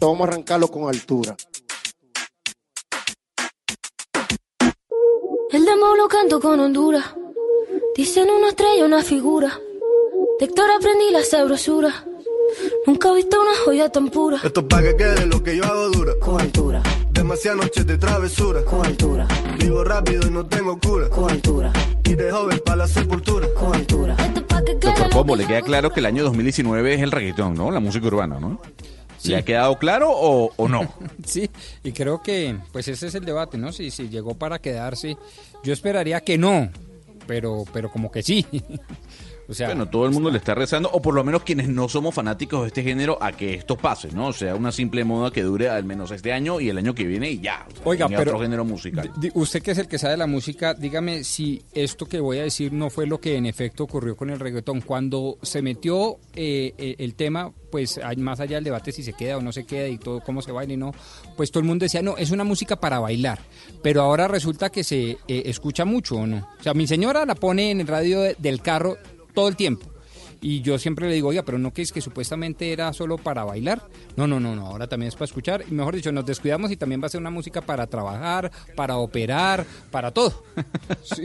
Vamos 0.00 0.20
a 0.20 0.24
arrancarlo 0.24 0.68
con 0.68 0.88
altura. 0.88 1.36
El 5.50 5.64
demo 5.64 5.94
lo 5.96 6.08
canto 6.08 6.40
con 6.40 6.58
Honduras. 6.60 7.04
Dicen 7.94 8.30
una 8.30 8.48
estrella, 8.48 8.84
una 8.84 9.02
figura. 9.02 9.60
De 10.38 10.46
Héctor 10.46 10.70
aprendí 10.70 11.10
la 11.10 11.22
sabrosura. 11.22 12.04
Nunca 12.86 13.10
he 13.10 13.16
visto 13.16 13.40
una 13.40 13.54
joya 13.64 13.88
tan 13.90 14.08
pura. 14.08 14.40
Esto 14.42 14.60
es 14.60 14.66
pa' 14.66 14.82
que 14.82 14.96
quede 14.96 15.26
lo 15.26 15.42
que 15.42 15.56
yo 15.56 15.64
hago 15.64 15.90
dura. 15.90 16.12
Con 16.20 16.40
altura. 16.40 16.82
Demasiadas 17.12 17.60
noches 17.64 17.86
de 17.86 17.98
travesura. 17.98 18.64
Con 18.64 18.84
altura. 18.86 19.28
Vivo 19.58 19.84
rápido 19.84 20.26
y 20.26 20.30
no 20.30 20.46
tengo 20.46 20.78
cura. 20.78 21.08
Con 21.08 21.30
altura. 21.30 21.72
Y 22.04 22.14
de 22.14 22.30
joven 22.30 22.60
para 22.64 22.76
la 22.78 22.88
sepultura. 22.88 23.46
Con 23.54 23.74
altura. 23.74 24.16
Doctor 24.80 25.10
Pombo, 25.10 25.36
le 25.36 25.46
queda 25.46 25.62
claro 25.62 25.90
que 25.92 26.00
el 26.00 26.06
año 26.06 26.24
2019 26.24 26.94
es 26.94 27.02
el 27.02 27.12
reggaetón, 27.12 27.54
¿no? 27.54 27.70
La 27.70 27.80
música 27.80 28.06
urbana, 28.06 28.40
¿no? 28.40 28.60
¿Le 29.24 29.36
ha 29.36 29.42
quedado 29.42 29.78
claro 29.78 30.10
o, 30.10 30.52
o 30.56 30.68
no? 30.68 30.92
Sí, 31.24 31.48
y 31.84 31.92
creo 31.92 32.20
que 32.22 32.56
pues 32.72 32.88
ese 32.88 33.06
es 33.06 33.14
el 33.14 33.24
debate, 33.24 33.56
¿no? 33.56 33.72
Si, 33.72 33.90
si 33.90 34.08
llegó 34.08 34.34
para 34.34 34.58
quedarse, 34.58 35.16
yo 35.62 35.72
esperaría 35.72 36.20
que 36.20 36.36
no, 36.38 36.70
pero, 37.26 37.64
pero 37.72 37.90
como 37.90 38.10
que 38.10 38.22
sí. 38.22 38.44
O 39.48 39.54
sea, 39.54 39.66
bueno, 39.68 39.88
todo 39.88 40.06
el 40.06 40.12
mundo 40.12 40.30
le 40.30 40.38
está 40.38 40.54
rezando, 40.54 40.88
o 40.92 41.02
por 41.02 41.14
lo 41.14 41.24
menos 41.24 41.42
quienes 41.42 41.68
no 41.68 41.88
somos 41.88 42.14
fanáticos 42.14 42.62
de 42.62 42.68
este 42.68 42.82
género, 42.82 43.18
a 43.20 43.32
que 43.32 43.54
esto 43.54 43.76
pase, 43.76 44.08
¿no? 44.12 44.28
O 44.28 44.32
sea, 44.32 44.54
una 44.54 44.72
simple 44.72 45.04
moda 45.04 45.30
que 45.30 45.42
dure 45.42 45.68
al 45.68 45.84
menos 45.84 46.10
este 46.10 46.32
año 46.32 46.60
y 46.60 46.68
el 46.68 46.78
año 46.78 46.94
que 46.94 47.04
viene 47.04 47.30
y 47.30 47.40
ya. 47.40 47.66
O 47.68 47.74
sea, 47.74 47.82
Oiga, 47.84 48.08
pero 48.08 48.22
otro 48.32 48.40
género 48.40 48.64
musical. 48.64 49.10
usted 49.34 49.62
que 49.62 49.72
es 49.72 49.78
el 49.78 49.88
que 49.88 49.98
sabe 49.98 50.12
de 50.12 50.18
la 50.18 50.26
música, 50.26 50.74
dígame 50.74 51.24
si 51.24 51.62
esto 51.72 52.06
que 52.06 52.20
voy 52.20 52.38
a 52.38 52.42
decir 52.44 52.72
no 52.72 52.88
fue 52.90 53.06
lo 53.06 53.20
que 53.20 53.36
en 53.36 53.46
efecto 53.46 53.84
ocurrió 53.84 54.16
con 54.16 54.30
el 54.30 54.38
reggaetón. 54.40 54.80
Cuando 54.80 55.38
se 55.42 55.60
metió 55.62 56.16
eh, 56.34 56.72
eh, 56.78 56.96
el 56.98 57.14
tema, 57.14 57.52
pues 57.70 57.98
hay 57.98 58.16
más 58.16 58.38
allá 58.40 58.56
del 58.56 58.64
debate 58.64 58.92
si 58.92 59.02
se 59.02 59.12
queda 59.14 59.38
o 59.38 59.40
no 59.42 59.50
se 59.52 59.64
queda 59.64 59.88
y 59.88 59.98
todo 59.98 60.20
cómo 60.20 60.42
se 60.42 60.52
baila 60.52 60.74
y 60.74 60.76
no, 60.76 60.92
pues 61.36 61.50
todo 61.50 61.60
el 61.60 61.66
mundo 61.66 61.84
decía, 61.84 62.02
no, 62.02 62.16
es 62.16 62.30
una 62.30 62.44
música 62.44 62.76
para 62.76 62.98
bailar. 63.00 63.40
Pero 63.82 64.02
ahora 64.02 64.28
resulta 64.28 64.70
que 64.70 64.84
se 64.84 65.12
eh, 65.12 65.42
escucha 65.46 65.84
mucho 65.84 66.16
o 66.16 66.26
no. 66.26 66.48
O 66.60 66.62
sea, 66.62 66.74
mi 66.74 66.86
señora 66.86 67.24
la 67.26 67.34
pone 67.34 67.70
en 67.70 67.80
el 67.80 67.86
radio 67.86 68.20
de- 68.20 68.36
del 68.38 68.60
carro 68.62 68.98
todo 69.32 69.48
el 69.48 69.56
tiempo. 69.56 69.91
Y 70.44 70.60
yo 70.60 70.76
siempre 70.78 71.08
le 71.08 71.14
digo, 71.14 71.28
oiga, 71.28 71.44
pero 71.44 71.56
no 71.58 71.72
que 71.72 71.82
es 71.82 71.92
que 71.92 72.00
supuestamente 72.00 72.72
era 72.72 72.92
solo 72.92 73.16
para 73.16 73.44
bailar. 73.44 73.80
No, 74.16 74.26
no, 74.26 74.40
no, 74.40 74.56
no, 74.56 74.66
ahora 74.66 74.88
también 74.88 75.08
es 75.08 75.14
para 75.14 75.26
escuchar. 75.26 75.64
Y 75.70 75.72
mejor 75.72 75.94
dicho, 75.94 76.10
nos 76.12 76.26
descuidamos 76.26 76.70
y 76.72 76.76
también 76.76 77.00
va 77.00 77.06
a 77.06 77.10
ser 77.10 77.20
una 77.20 77.30
música 77.30 77.60
para 77.62 77.86
trabajar, 77.86 78.50
para 78.74 78.96
operar, 78.96 79.64
para 79.92 80.10
todo. 80.10 80.42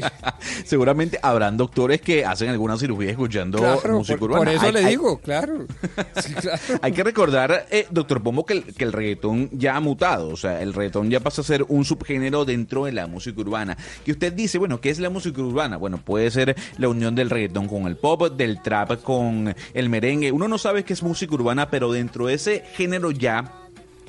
Seguramente 0.65 1.19
habrán 1.21 1.57
doctores 1.57 2.01
que 2.01 2.25
hacen 2.25 2.49
alguna 2.49 2.77
cirugía 2.77 3.09
escuchando 3.11 3.57
Claro, 3.57 3.97
música 3.97 4.17
por, 4.19 4.29
urbana. 4.31 4.45
por 4.45 4.53
eso 4.55 4.65
Hay- 4.67 4.71
le 4.73 4.79
hay- 4.79 4.85
digo, 4.89 5.17
claro. 5.19 5.65
Sí, 6.17 6.33
claro. 6.33 6.59
Hay 6.81 6.91
que 6.91 7.03
recordar, 7.03 7.65
eh, 7.71 7.87
doctor 7.91 8.21
Pombo, 8.21 8.45
que 8.45 8.53
el, 8.53 8.63
que 8.73 8.83
el 8.83 8.93
reggaetón 8.93 9.49
ya 9.51 9.75
ha 9.75 9.79
mutado. 9.79 10.29
O 10.29 10.37
sea, 10.37 10.61
el 10.61 10.73
reggaetón 10.73 11.09
ya 11.09 11.19
pasa 11.19 11.41
a 11.41 11.43
ser 11.43 11.65
un 11.67 11.85
subgénero 11.85 12.45
dentro 12.45 12.85
de 12.85 12.91
la 12.91 13.07
música 13.07 13.39
urbana. 13.41 13.77
Que 14.05 14.11
usted 14.11 14.33
dice, 14.33 14.57
bueno, 14.57 14.79
¿qué 14.81 14.89
es 14.89 14.99
la 14.99 15.09
música 15.09 15.41
urbana? 15.41 15.77
Bueno, 15.77 15.97
puede 16.03 16.29
ser 16.31 16.55
la 16.77 16.87
unión 16.89 17.15
del 17.15 17.29
reggaetón 17.29 17.67
con 17.67 17.87
el 17.87 17.97
pop, 17.97 18.31
del 18.35 18.61
trap 18.61 19.01
con 19.07 19.55
el 19.73 19.87
merengue. 19.87 20.33
Uno 20.33 20.49
no 20.49 20.57
sabe 20.57 20.83
qué 20.83 20.91
es 20.91 21.01
música 21.01 21.33
urbana, 21.33 21.69
pero 21.69 21.93
dentro 21.93 22.27
de 22.27 22.33
ese 22.33 22.65
género 22.73 23.11
ya 23.11 23.66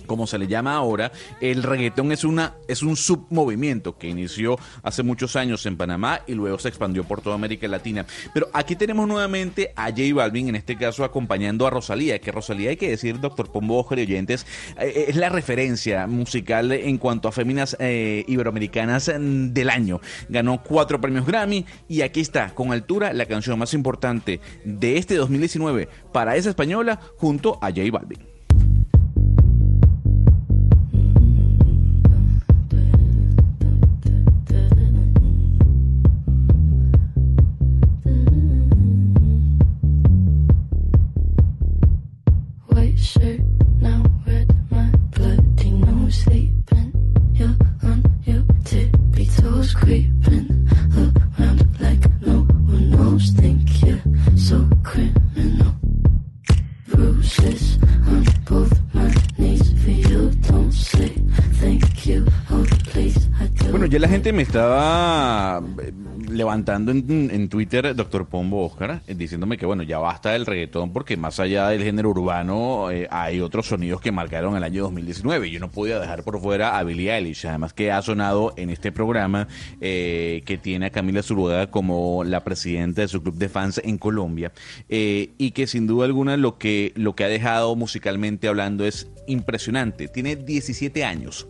como 0.09 0.27
se 0.27 0.39
le 0.39 0.49
llama 0.49 0.75
ahora, 0.75 1.13
el 1.41 1.63
reggaetón 1.63 2.11
es 2.11 2.25
una 2.25 2.55
es 2.67 2.83
un 2.83 2.97
submovimiento 2.97 3.97
que 3.97 4.09
inició 4.09 4.59
hace 4.83 5.05
muchos 5.05 5.37
años 5.37 5.65
en 5.67 5.77
Panamá 5.77 6.23
y 6.27 6.35
luego 6.35 6.59
se 6.59 6.69
expandió 6.69 7.05
por 7.05 7.21
toda 7.21 7.37
América 7.37 7.69
Latina. 7.69 8.05
Pero 8.35 8.49
aquí 8.53 8.75
tenemos 8.75 9.07
nuevamente 9.07 9.73
a 9.77 9.91
J 9.91 10.03
Balvin, 10.15 10.49
en 10.49 10.57
este 10.57 10.77
caso 10.77 11.05
acompañando 11.05 11.67
a 11.67 11.71
Rosalía, 11.71 12.19
que 12.19 12.33
Rosalía 12.33 12.71
hay 12.71 12.77
que 12.77 12.91
decir, 12.91 13.21
doctor 13.21 13.53
Pombo 13.53 13.87
y 13.91 14.01
oyentes, 14.01 14.47
eh, 14.79 15.07
es 15.09 15.17
la 15.17 15.29
referencia 15.29 16.07
musical 16.07 16.73
en 16.73 16.99
cuanto 16.99 17.29
a 17.29 17.33
féminas 17.33 17.77
eh, 17.79 18.25
iberoamericanas 18.27 19.09
mm, 19.09 19.53
del 19.53 19.71
año. 19.71 20.01
Ganó 20.29 20.63
cuatro 20.63 21.01
premios 21.01 21.27
Grammy 21.27 21.65
y 21.89 22.01
aquí 22.01 22.21
está, 22.21 22.55
con 22.55 22.73
altura, 22.73 23.13
la 23.13 23.27
canción 23.27 23.59
más 23.59 23.75
importante 23.75 24.41
de 24.65 24.97
este 24.97 25.15
2019 25.15 25.89
para 26.13 26.37
esa 26.37 26.51
española 26.51 26.99
junto 27.17 27.59
a 27.63 27.69
J 27.69 27.83
Balvin. 27.93 28.38
Me 64.33 64.43
estaba 64.43 65.63
eh, 65.83 65.93
levantando 66.31 66.93
en, 66.93 67.31
en 67.33 67.49
Twitter, 67.49 67.95
doctor 67.95 68.27
Pombo 68.27 68.67
Oscar, 68.67 69.01
eh, 69.07 69.15
diciéndome 69.15 69.57
que 69.57 69.65
bueno, 69.65 69.83
ya 69.85 69.99
basta 69.99 70.33
del 70.33 70.45
reggaetón 70.45 70.93
porque 70.93 71.17
más 71.17 71.41
allá 71.41 71.69
del 71.69 71.83
género 71.83 72.11
urbano 72.11 72.91
eh, 72.91 73.09
hay 73.11 73.41
otros 73.41 73.67
sonidos 73.67 74.03
que 74.03 74.13
marcaron 74.13 74.55
el 74.55 74.63
año 74.63 74.83
2019. 74.83 75.51
Yo 75.51 75.61
no 75.61 75.71
podía 75.71 75.99
dejar 75.99 76.25
por 76.25 76.41
fuera 76.43 76.79
a 76.79 76.85
Billie 76.85 77.11
Eilish, 77.11 77.47
además 77.47 77.73
que 77.73 77.91
ha 77.91 78.03
sonado 78.03 78.53
en 78.57 78.69
este 78.69 78.93
programa 78.93 79.49
eh, 79.81 80.43
que 80.45 80.59
tiene 80.59 80.87
a 80.87 80.91
Camila 80.91 81.23
Zuluaga 81.23 81.71
como 81.71 82.23
la 82.23 82.45
presidenta 82.45 83.01
de 83.01 83.09
su 83.09 83.23
club 83.23 83.37
de 83.37 83.49
fans 83.49 83.81
en 83.83 83.97
Colombia 83.97 84.53
eh, 84.91 85.31
y 85.39 85.53
que 85.53 85.67
sin 85.67 85.87
duda 85.87 86.05
alguna 86.05 86.37
lo 86.37 86.59
que, 86.59 86.93
lo 86.97 87.17
que 87.17 87.25
ha 87.25 87.29
dejado 87.29 87.75
musicalmente 87.77 88.47
hablando 88.47 88.85
es 88.85 89.09
impresionante. 89.27 90.09
Tiene 90.09 90.37
17 90.37 91.05
años. 91.05 91.47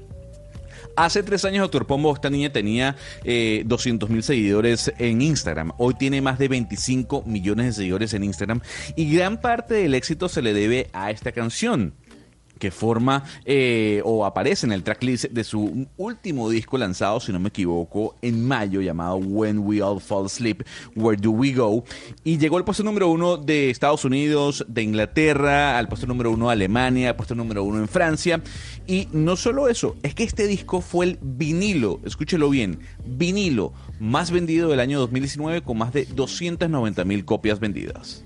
Hace 0.98 1.22
tres 1.22 1.44
años, 1.44 1.62
Doctor 1.62 1.86
Pombo, 1.86 2.12
esta 2.12 2.28
niña 2.28 2.50
tenía 2.50 2.96
eh, 3.22 3.62
200 3.66 4.10
mil 4.10 4.24
seguidores 4.24 4.92
en 4.98 5.22
Instagram. 5.22 5.70
Hoy 5.78 5.94
tiene 5.94 6.20
más 6.20 6.40
de 6.40 6.48
25 6.48 7.22
millones 7.24 7.66
de 7.66 7.72
seguidores 7.72 8.14
en 8.14 8.24
Instagram. 8.24 8.62
Y 8.96 9.14
gran 9.14 9.40
parte 9.40 9.74
del 9.74 9.94
éxito 9.94 10.28
se 10.28 10.42
le 10.42 10.52
debe 10.52 10.88
a 10.92 11.12
esta 11.12 11.30
canción 11.30 11.94
que 12.58 12.70
forma 12.70 13.24
eh, 13.44 14.02
o 14.04 14.24
aparece 14.24 14.66
en 14.66 14.72
el 14.72 14.82
tracklist 14.82 15.26
de 15.26 15.44
su 15.44 15.86
último 15.96 16.50
disco 16.50 16.78
lanzado, 16.78 17.20
si 17.20 17.32
no 17.32 17.40
me 17.40 17.48
equivoco, 17.48 18.16
en 18.22 18.46
mayo, 18.46 18.80
llamado 18.80 19.16
When 19.16 19.58
We 19.60 19.82
All 19.82 20.00
Fall 20.00 20.26
Asleep, 20.26 20.62
Where 20.94 21.20
Do 21.20 21.30
We 21.30 21.52
Go? 21.52 21.84
Y 22.24 22.38
llegó 22.38 22.56
al 22.56 22.64
puesto 22.64 22.82
número 22.82 23.08
uno 23.08 23.36
de 23.36 23.70
Estados 23.70 24.04
Unidos, 24.04 24.64
de 24.68 24.82
Inglaterra, 24.82 25.78
al 25.78 25.88
puesto 25.88 26.06
número 26.06 26.30
uno 26.30 26.46
de 26.46 26.52
Alemania, 26.52 27.10
al 27.10 27.16
puesto 27.16 27.34
número 27.34 27.64
uno 27.64 27.78
en 27.78 27.88
Francia. 27.88 28.42
Y 28.86 29.08
no 29.12 29.36
solo 29.36 29.68
eso, 29.68 29.96
es 30.02 30.14
que 30.14 30.24
este 30.24 30.46
disco 30.46 30.80
fue 30.80 31.06
el 31.06 31.18
vinilo, 31.20 32.00
escúchelo 32.04 32.50
bien, 32.50 32.80
vinilo 33.04 33.72
más 34.00 34.30
vendido 34.30 34.68
del 34.68 34.80
año 34.80 34.98
2019 35.00 35.62
con 35.62 35.78
más 35.78 35.92
de 35.92 36.04
290 36.06 37.04
mil 37.04 37.24
copias 37.24 37.60
vendidas. 37.60 38.24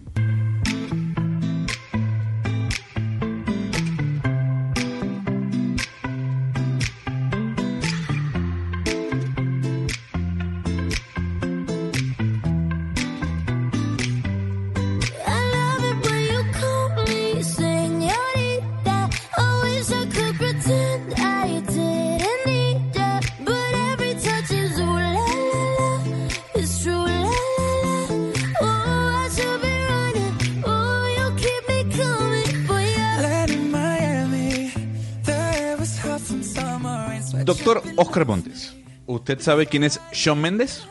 Oscar 38.12 38.26
Montes, 38.26 38.76
¿usted 39.06 39.40
sabe 39.40 39.64
quién 39.64 39.84
es 39.84 39.98
Shawn 40.12 40.38
Mendes? 40.38 40.86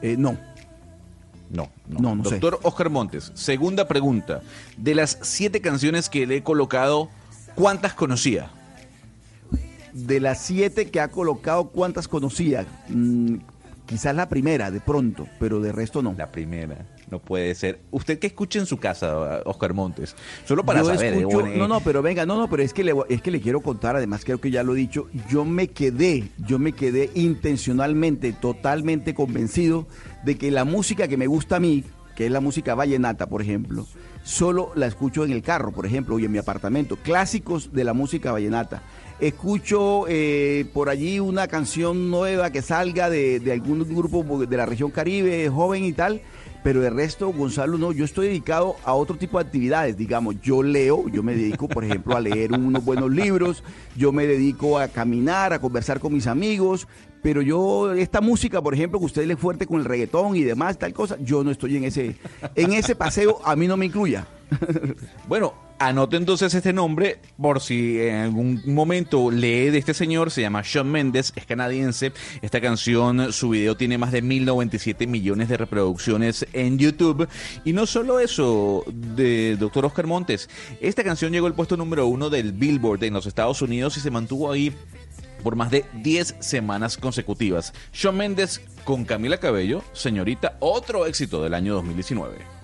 Eh, 0.00 0.14
no. 0.16 0.38
No, 1.50 1.72
no. 1.88 1.98
No, 1.98 2.14
no 2.14 2.22
sé. 2.22 2.38
Doctor 2.38 2.60
Oscar 2.62 2.88
Montes, 2.88 3.32
segunda 3.34 3.88
pregunta. 3.88 4.42
De 4.76 4.94
las 4.94 5.18
siete 5.22 5.60
canciones 5.60 6.08
que 6.08 6.24
le 6.24 6.36
he 6.36 6.42
colocado, 6.44 7.08
¿cuántas 7.56 7.94
conocía? 7.94 8.48
De 9.92 10.20
las 10.20 10.40
siete 10.40 10.88
que 10.88 11.00
ha 11.00 11.08
colocado, 11.08 11.70
¿cuántas 11.70 12.06
conocía? 12.06 12.64
Mm, 12.90 13.38
quizás 13.84 14.14
la 14.14 14.28
primera, 14.28 14.70
de 14.70 14.80
pronto, 14.80 15.26
pero 15.40 15.60
de 15.60 15.72
resto 15.72 16.00
no. 16.00 16.14
La 16.16 16.30
primera. 16.30 16.76
No 17.10 17.18
puede 17.20 17.54
ser. 17.54 17.80
¿Usted 17.90 18.18
qué 18.18 18.26
escucha 18.28 18.58
en 18.58 18.66
su 18.66 18.76
casa, 18.78 19.40
Oscar 19.46 19.72
Montes? 19.74 20.14
Solo 20.46 20.64
para 20.64 20.80
Yo 20.80 20.86
saber. 20.86 21.14
escucho- 21.14 21.46
eh, 21.46 21.54
no, 21.56 21.66
no, 21.68 21.80
pero 21.80 22.02
venga, 22.02 22.26
no, 22.26 22.36
no, 22.36 22.48
pero 22.50 22.62
es 22.62 22.72
que 22.74 22.84
le, 22.84 22.92
es 23.08 23.22
que 23.22 23.30
le 23.30 23.40
quiero 23.40 23.60
contar, 23.60 23.96
además 23.96 24.24
creo 24.24 24.40
que 24.40 24.50
ya 24.50 24.62
lo 24.62 24.74
he 24.74 24.78
dicho, 24.78 25.08
yo 25.30 25.44
me 25.44 25.68
quedé, 25.68 26.28
yo 26.46 26.58
me 26.58 26.72
quedé 26.72 27.10
intencionalmente, 27.14 28.32
totalmente 28.32 29.14
convencido 29.14 29.86
de 30.24 30.36
que 30.36 30.50
la 30.50 30.64
música 30.64 31.08
que 31.08 31.16
me 31.16 31.26
gusta 31.26 31.56
a 31.56 31.60
mí, 31.60 31.84
que 32.14 32.26
es 32.26 32.32
la 32.32 32.40
música 32.40 32.74
vallenata, 32.74 33.26
por 33.26 33.40
ejemplo, 33.42 33.86
solo 34.24 34.72
la 34.74 34.86
escucho 34.86 35.24
en 35.24 35.32
el 35.32 35.42
carro, 35.42 35.72
por 35.72 35.86
ejemplo, 35.86 36.18
y 36.18 36.24
en 36.26 36.32
mi 36.32 36.38
apartamento, 36.38 36.96
clásicos 36.96 37.72
de 37.72 37.84
la 37.84 37.94
música 37.94 38.32
vallenata. 38.32 38.82
Escucho 39.20 40.04
eh, 40.08 40.66
por 40.72 40.88
allí 40.88 41.18
una 41.18 41.48
canción 41.48 42.08
nueva 42.10 42.50
que 42.50 42.62
salga 42.62 43.10
de, 43.10 43.40
de 43.40 43.52
algún 43.52 43.80
grupo 43.94 44.46
de 44.46 44.56
la 44.56 44.64
región 44.64 44.90
Caribe, 44.92 45.48
joven 45.48 45.84
y 45.84 45.92
tal, 45.92 46.20
pero 46.68 46.82
de 46.82 46.90
resto, 46.90 47.32
Gonzalo, 47.32 47.78
no, 47.78 47.92
yo 47.92 48.04
estoy 48.04 48.26
dedicado 48.26 48.76
a 48.84 48.92
otro 48.92 49.16
tipo 49.16 49.38
de 49.38 49.46
actividades, 49.46 49.96
digamos, 49.96 50.38
yo 50.42 50.62
leo, 50.62 51.08
yo 51.08 51.22
me 51.22 51.34
dedico, 51.34 51.66
por 51.66 51.82
ejemplo, 51.82 52.14
a 52.14 52.20
leer 52.20 52.52
unos 52.52 52.84
buenos 52.84 53.10
libros, 53.10 53.64
yo 53.96 54.12
me 54.12 54.26
dedico 54.26 54.78
a 54.78 54.88
caminar, 54.88 55.54
a 55.54 55.62
conversar 55.62 55.98
con 55.98 56.12
mis 56.12 56.26
amigos, 56.26 56.86
pero 57.22 57.42
yo, 57.42 57.92
esta 57.92 58.20
música, 58.20 58.62
por 58.62 58.74
ejemplo, 58.74 58.98
que 58.98 59.06
usted 59.06 59.26
le 59.26 59.36
fuerte 59.36 59.66
con 59.66 59.80
el 59.80 59.84
reggaetón 59.84 60.36
y 60.36 60.42
demás, 60.42 60.78
tal 60.78 60.92
cosa, 60.92 61.16
yo 61.20 61.44
no 61.44 61.50
estoy 61.50 61.76
en 61.76 61.84
ese, 61.84 62.16
en 62.54 62.72
ese 62.72 62.94
paseo, 62.94 63.40
a 63.44 63.56
mí 63.56 63.66
no 63.66 63.76
me 63.76 63.86
incluya. 63.86 64.26
Bueno, 65.28 65.54
anote 65.78 66.16
entonces 66.16 66.54
este 66.54 66.72
nombre 66.72 67.20
por 67.40 67.60
si 67.60 68.00
en 68.00 68.16
algún 68.16 68.62
momento 68.66 69.30
lee 69.30 69.70
de 69.70 69.78
este 69.78 69.94
señor, 69.94 70.30
se 70.30 70.40
llama 70.40 70.62
Shawn 70.64 70.90
Mendes, 70.90 71.32
es 71.36 71.46
canadiense. 71.46 72.12
Esta 72.42 72.60
canción, 72.60 73.32
su 73.32 73.50
video 73.50 73.76
tiene 73.76 73.98
más 73.98 74.12
de 74.12 74.22
1097 74.22 75.06
millones 75.06 75.48
de 75.48 75.56
reproducciones 75.56 76.46
en 76.52 76.78
YouTube. 76.78 77.28
Y 77.64 77.72
no 77.72 77.86
solo 77.86 78.20
eso, 78.20 78.84
de 78.86 79.56
Dr. 79.58 79.84
Oscar 79.84 80.06
Montes, 80.06 80.48
esta 80.80 81.04
canción 81.04 81.32
llegó 81.32 81.46
al 81.46 81.54
puesto 81.54 81.76
número 81.76 82.06
uno 82.06 82.30
del 82.30 82.52
Billboard 82.52 83.04
en 83.04 83.14
los 83.14 83.26
Estados 83.26 83.62
Unidos 83.62 83.96
y 83.96 84.00
se 84.00 84.10
mantuvo 84.10 84.50
ahí 84.50 84.72
por 85.42 85.56
más 85.56 85.70
de 85.70 85.84
10 85.94 86.36
semanas 86.40 86.96
consecutivas. 86.96 87.72
Shawn 87.92 88.16
Mendes 88.16 88.60
con 88.84 89.04
Camila 89.04 89.38
Cabello, 89.38 89.82
señorita, 89.92 90.56
otro 90.60 91.06
éxito 91.06 91.42
del 91.42 91.54
año 91.54 91.74
2019. 91.74 92.57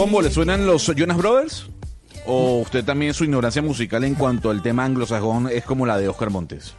Pombo, 0.00 0.22
¿le 0.22 0.30
suenan 0.30 0.66
los 0.66 0.90
Jonas 0.96 1.18
Brothers? 1.18 1.66
¿O 2.24 2.60
usted 2.60 2.82
también 2.82 3.12
su 3.12 3.24
ignorancia 3.24 3.60
musical 3.60 4.02
en 4.04 4.14
cuanto 4.14 4.48
al 4.48 4.62
tema 4.62 4.86
anglosajón 4.86 5.50
es 5.50 5.62
como 5.62 5.84
la 5.84 5.98
de 5.98 6.08
Oscar 6.08 6.30
Montes? 6.30 6.72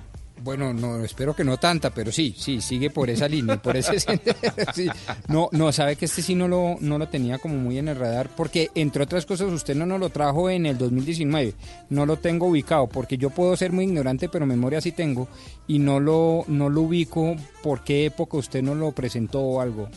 Bueno, 0.44 0.74
no, 0.74 1.06
espero 1.06 1.36
que 1.36 1.44
no 1.44 1.58
tanta, 1.58 1.92
pero 1.92 2.12
sí, 2.12 2.34
sí, 2.36 2.62
sigue 2.62 2.90
por 2.90 3.12
esa 3.12 3.28
línea, 3.28 3.62
por 3.62 3.78
ese. 3.78 3.98
No, 5.28 5.50
no, 5.52 5.72
sabe 5.72 5.98
que 5.98 6.06
este 6.06 6.24
sí 6.24 6.34
no 6.34 6.48
lo, 6.48 6.78
no 6.80 6.98
lo 6.98 7.10
tenía 7.10 7.38
como 7.38 7.58
muy 7.58 7.78
en 7.78 7.90
el 7.90 7.96
radar, 7.96 8.28
porque 8.36 8.72
entre 8.74 9.04
otras 9.04 9.28
cosas 9.28 9.52
usted 9.54 9.76
no 9.76 9.86
nos 9.86 10.00
lo 10.00 10.10
trajo 10.10 10.50
en 10.50 10.66
el 10.66 10.80
2019, 10.80 11.54
no 11.92 12.08
lo 12.08 12.18
tengo 12.18 12.48
ubicado, 12.48 12.90
porque 12.90 13.20
yo 13.20 13.30
puedo 13.30 13.56
ser 13.56 13.72
muy 13.72 13.86
ignorante, 13.86 14.30
pero 14.30 14.48
memoria 14.48 14.82
sí 14.82 14.94
tengo, 14.94 15.28
y 15.68 15.78
no 15.78 16.00
lo, 16.00 16.44
no 16.48 16.70
lo 16.70 16.82
ubico 16.82 17.36
por 17.62 17.84
qué 17.84 18.06
época 18.06 18.38
usted 18.38 18.64
no 18.64 18.74
lo 18.74 18.94
presentó 18.94 19.42
o 19.42 19.62
algo. 19.62 19.90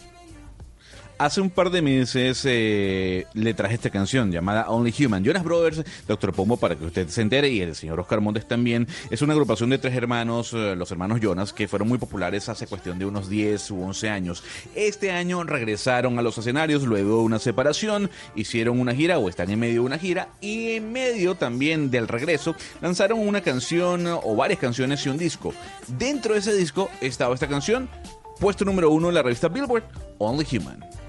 Hace 1.16 1.40
un 1.40 1.48
par 1.48 1.70
de 1.70 1.80
meses 1.80 2.42
eh, 2.44 3.26
le 3.34 3.54
traje 3.54 3.74
esta 3.74 3.88
canción 3.88 4.32
llamada 4.32 4.68
Only 4.68 4.92
Human. 4.98 5.22
Jonas 5.22 5.44
Brothers, 5.44 5.84
Doctor 6.08 6.32
Pombo, 6.32 6.56
para 6.56 6.74
que 6.74 6.84
usted 6.86 7.08
se 7.08 7.22
entere, 7.22 7.50
y 7.50 7.60
el 7.60 7.76
señor 7.76 8.00
Oscar 8.00 8.20
Montes 8.20 8.48
también, 8.48 8.88
es 9.10 9.22
una 9.22 9.32
agrupación 9.32 9.70
de 9.70 9.78
tres 9.78 9.94
hermanos, 9.94 10.52
eh, 10.54 10.74
los 10.74 10.90
hermanos 10.90 11.20
Jonas, 11.20 11.52
que 11.52 11.68
fueron 11.68 11.86
muy 11.86 11.98
populares 11.98 12.48
hace 12.48 12.66
cuestión 12.66 12.98
de 12.98 13.06
unos 13.06 13.28
10 13.28 13.70
u 13.70 13.82
11 13.84 14.10
años. 14.10 14.42
Este 14.74 15.12
año 15.12 15.44
regresaron 15.44 16.18
a 16.18 16.22
los 16.22 16.36
escenarios 16.36 16.82
luego 16.82 17.18
de 17.18 17.22
una 17.22 17.38
separación, 17.38 18.10
hicieron 18.34 18.80
una 18.80 18.92
gira 18.92 19.18
o 19.18 19.28
están 19.28 19.50
en 19.50 19.60
medio 19.60 19.74
de 19.74 19.86
una 19.86 19.98
gira, 19.98 20.30
y 20.40 20.72
en 20.72 20.90
medio 20.90 21.36
también 21.36 21.92
del 21.92 22.08
regreso 22.08 22.56
lanzaron 22.82 23.20
una 23.20 23.40
canción 23.40 24.04
o 24.08 24.34
varias 24.34 24.58
canciones 24.58 25.06
y 25.06 25.10
un 25.10 25.18
disco. 25.18 25.54
Dentro 25.86 26.34
de 26.34 26.40
ese 26.40 26.54
disco 26.56 26.90
estaba 27.00 27.34
esta 27.34 27.46
canción, 27.46 27.88
puesto 28.40 28.64
número 28.64 28.90
uno 28.90 29.10
en 29.10 29.14
la 29.14 29.22
revista 29.22 29.46
Billboard, 29.46 29.84
Only 30.18 30.44
Human. 30.56 31.03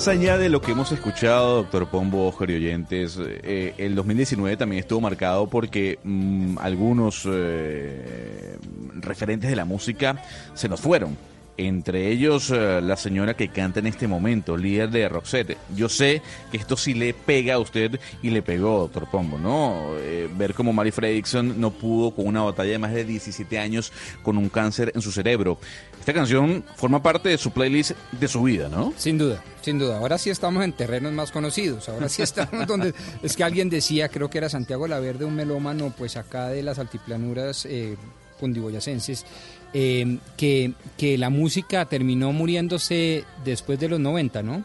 Más 0.00 0.08
allá 0.08 0.38
de 0.38 0.48
lo 0.48 0.62
que 0.62 0.72
hemos 0.72 0.90
escuchado, 0.92 1.56
doctor 1.56 1.86
Pombo, 1.86 2.26
Oscar 2.26 2.50
y 2.50 2.54
oyentes, 2.54 3.18
eh, 3.20 3.74
el 3.76 3.94
2019 3.94 4.56
también 4.56 4.80
estuvo 4.80 4.98
marcado 4.98 5.46
porque 5.46 5.98
mm, 6.02 6.56
algunos 6.58 7.28
eh, 7.30 8.56
referentes 8.94 9.50
de 9.50 9.56
la 9.56 9.66
música 9.66 10.24
se 10.54 10.70
nos 10.70 10.80
fueron. 10.80 11.18
Entre 11.66 12.10
ellos, 12.10 12.50
eh, 12.50 12.80
la 12.82 12.96
señora 12.96 13.34
que 13.34 13.48
canta 13.48 13.80
en 13.80 13.86
este 13.86 14.08
momento, 14.08 14.56
líder 14.56 14.88
de 14.88 15.08
Roxette. 15.10 15.58
Yo 15.76 15.90
sé 15.90 16.22
que 16.50 16.56
esto 16.56 16.74
sí 16.74 16.94
le 16.94 17.12
pega 17.12 17.54
a 17.54 17.58
usted 17.58 18.00
y 18.22 18.30
le 18.30 18.40
pegó, 18.40 18.78
doctor 18.78 19.10
Pombo, 19.10 19.38
¿no? 19.38 19.94
Eh, 19.98 20.26
ver 20.34 20.54
como 20.54 20.72
Mary 20.72 20.90
Fredrickson 20.90 21.60
no 21.60 21.70
pudo 21.70 22.12
con 22.12 22.26
una 22.26 22.42
batalla 22.42 22.70
de 22.70 22.78
más 22.78 22.92
de 22.94 23.04
17 23.04 23.58
años 23.58 23.92
con 24.22 24.38
un 24.38 24.48
cáncer 24.48 24.90
en 24.94 25.02
su 25.02 25.12
cerebro. 25.12 25.58
Esta 25.98 26.14
canción 26.14 26.64
forma 26.76 27.02
parte 27.02 27.28
de 27.28 27.36
su 27.36 27.50
playlist 27.50 27.92
de 28.12 28.26
su 28.26 28.42
vida, 28.42 28.70
¿no? 28.70 28.94
Sin 28.96 29.18
duda, 29.18 29.44
sin 29.60 29.78
duda. 29.78 29.98
Ahora 29.98 30.16
sí 30.16 30.30
estamos 30.30 30.64
en 30.64 30.72
terrenos 30.72 31.12
más 31.12 31.30
conocidos. 31.30 31.90
Ahora 31.90 32.08
sí 32.08 32.22
estamos 32.22 32.66
donde 32.66 32.94
es 33.22 33.36
que 33.36 33.44
alguien 33.44 33.68
decía, 33.68 34.08
creo 34.08 34.30
que 34.30 34.38
era 34.38 34.48
Santiago 34.48 34.88
Laverde, 34.88 35.26
un 35.26 35.34
melómano, 35.34 35.92
pues 35.96 36.16
acá 36.16 36.48
de 36.48 36.62
las 36.62 36.78
altiplanuras 36.78 37.66
eh, 37.66 37.98
cundiboyacenses, 38.40 39.26
eh, 39.72 40.18
que, 40.36 40.72
que 40.96 41.18
la 41.18 41.30
música 41.30 41.84
terminó 41.86 42.32
muriéndose 42.32 43.24
después 43.44 43.78
de 43.78 43.88
los 43.88 44.00
90, 44.00 44.42
¿no? 44.42 44.64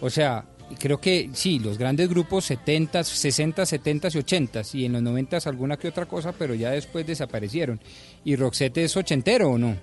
O 0.00 0.10
sea, 0.10 0.44
creo 0.78 1.00
que 1.00 1.30
sí, 1.32 1.58
los 1.58 1.78
grandes 1.78 2.08
grupos 2.08 2.44
70, 2.44 3.04
60, 3.04 3.66
70 3.66 4.08
y 4.12 4.18
80 4.18 4.62
y 4.74 4.84
en 4.84 4.92
los 4.92 5.02
90 5.02 5.38
alguna 5.46 5.76
que 5.76 5.88
otra 5.88 6.06
cosa, 6.06 6.32
pero 6.32 6.54
ya 6.54 6.70
después 6.70 7.06
desaparecieron. 7.06 7.80
¿Y 8.24 8.36
Roxette 8.36 8.78
es 8.78 8.96
ochentero 8.96 9.50
o 9.50 9.58
no? 9.58 9.76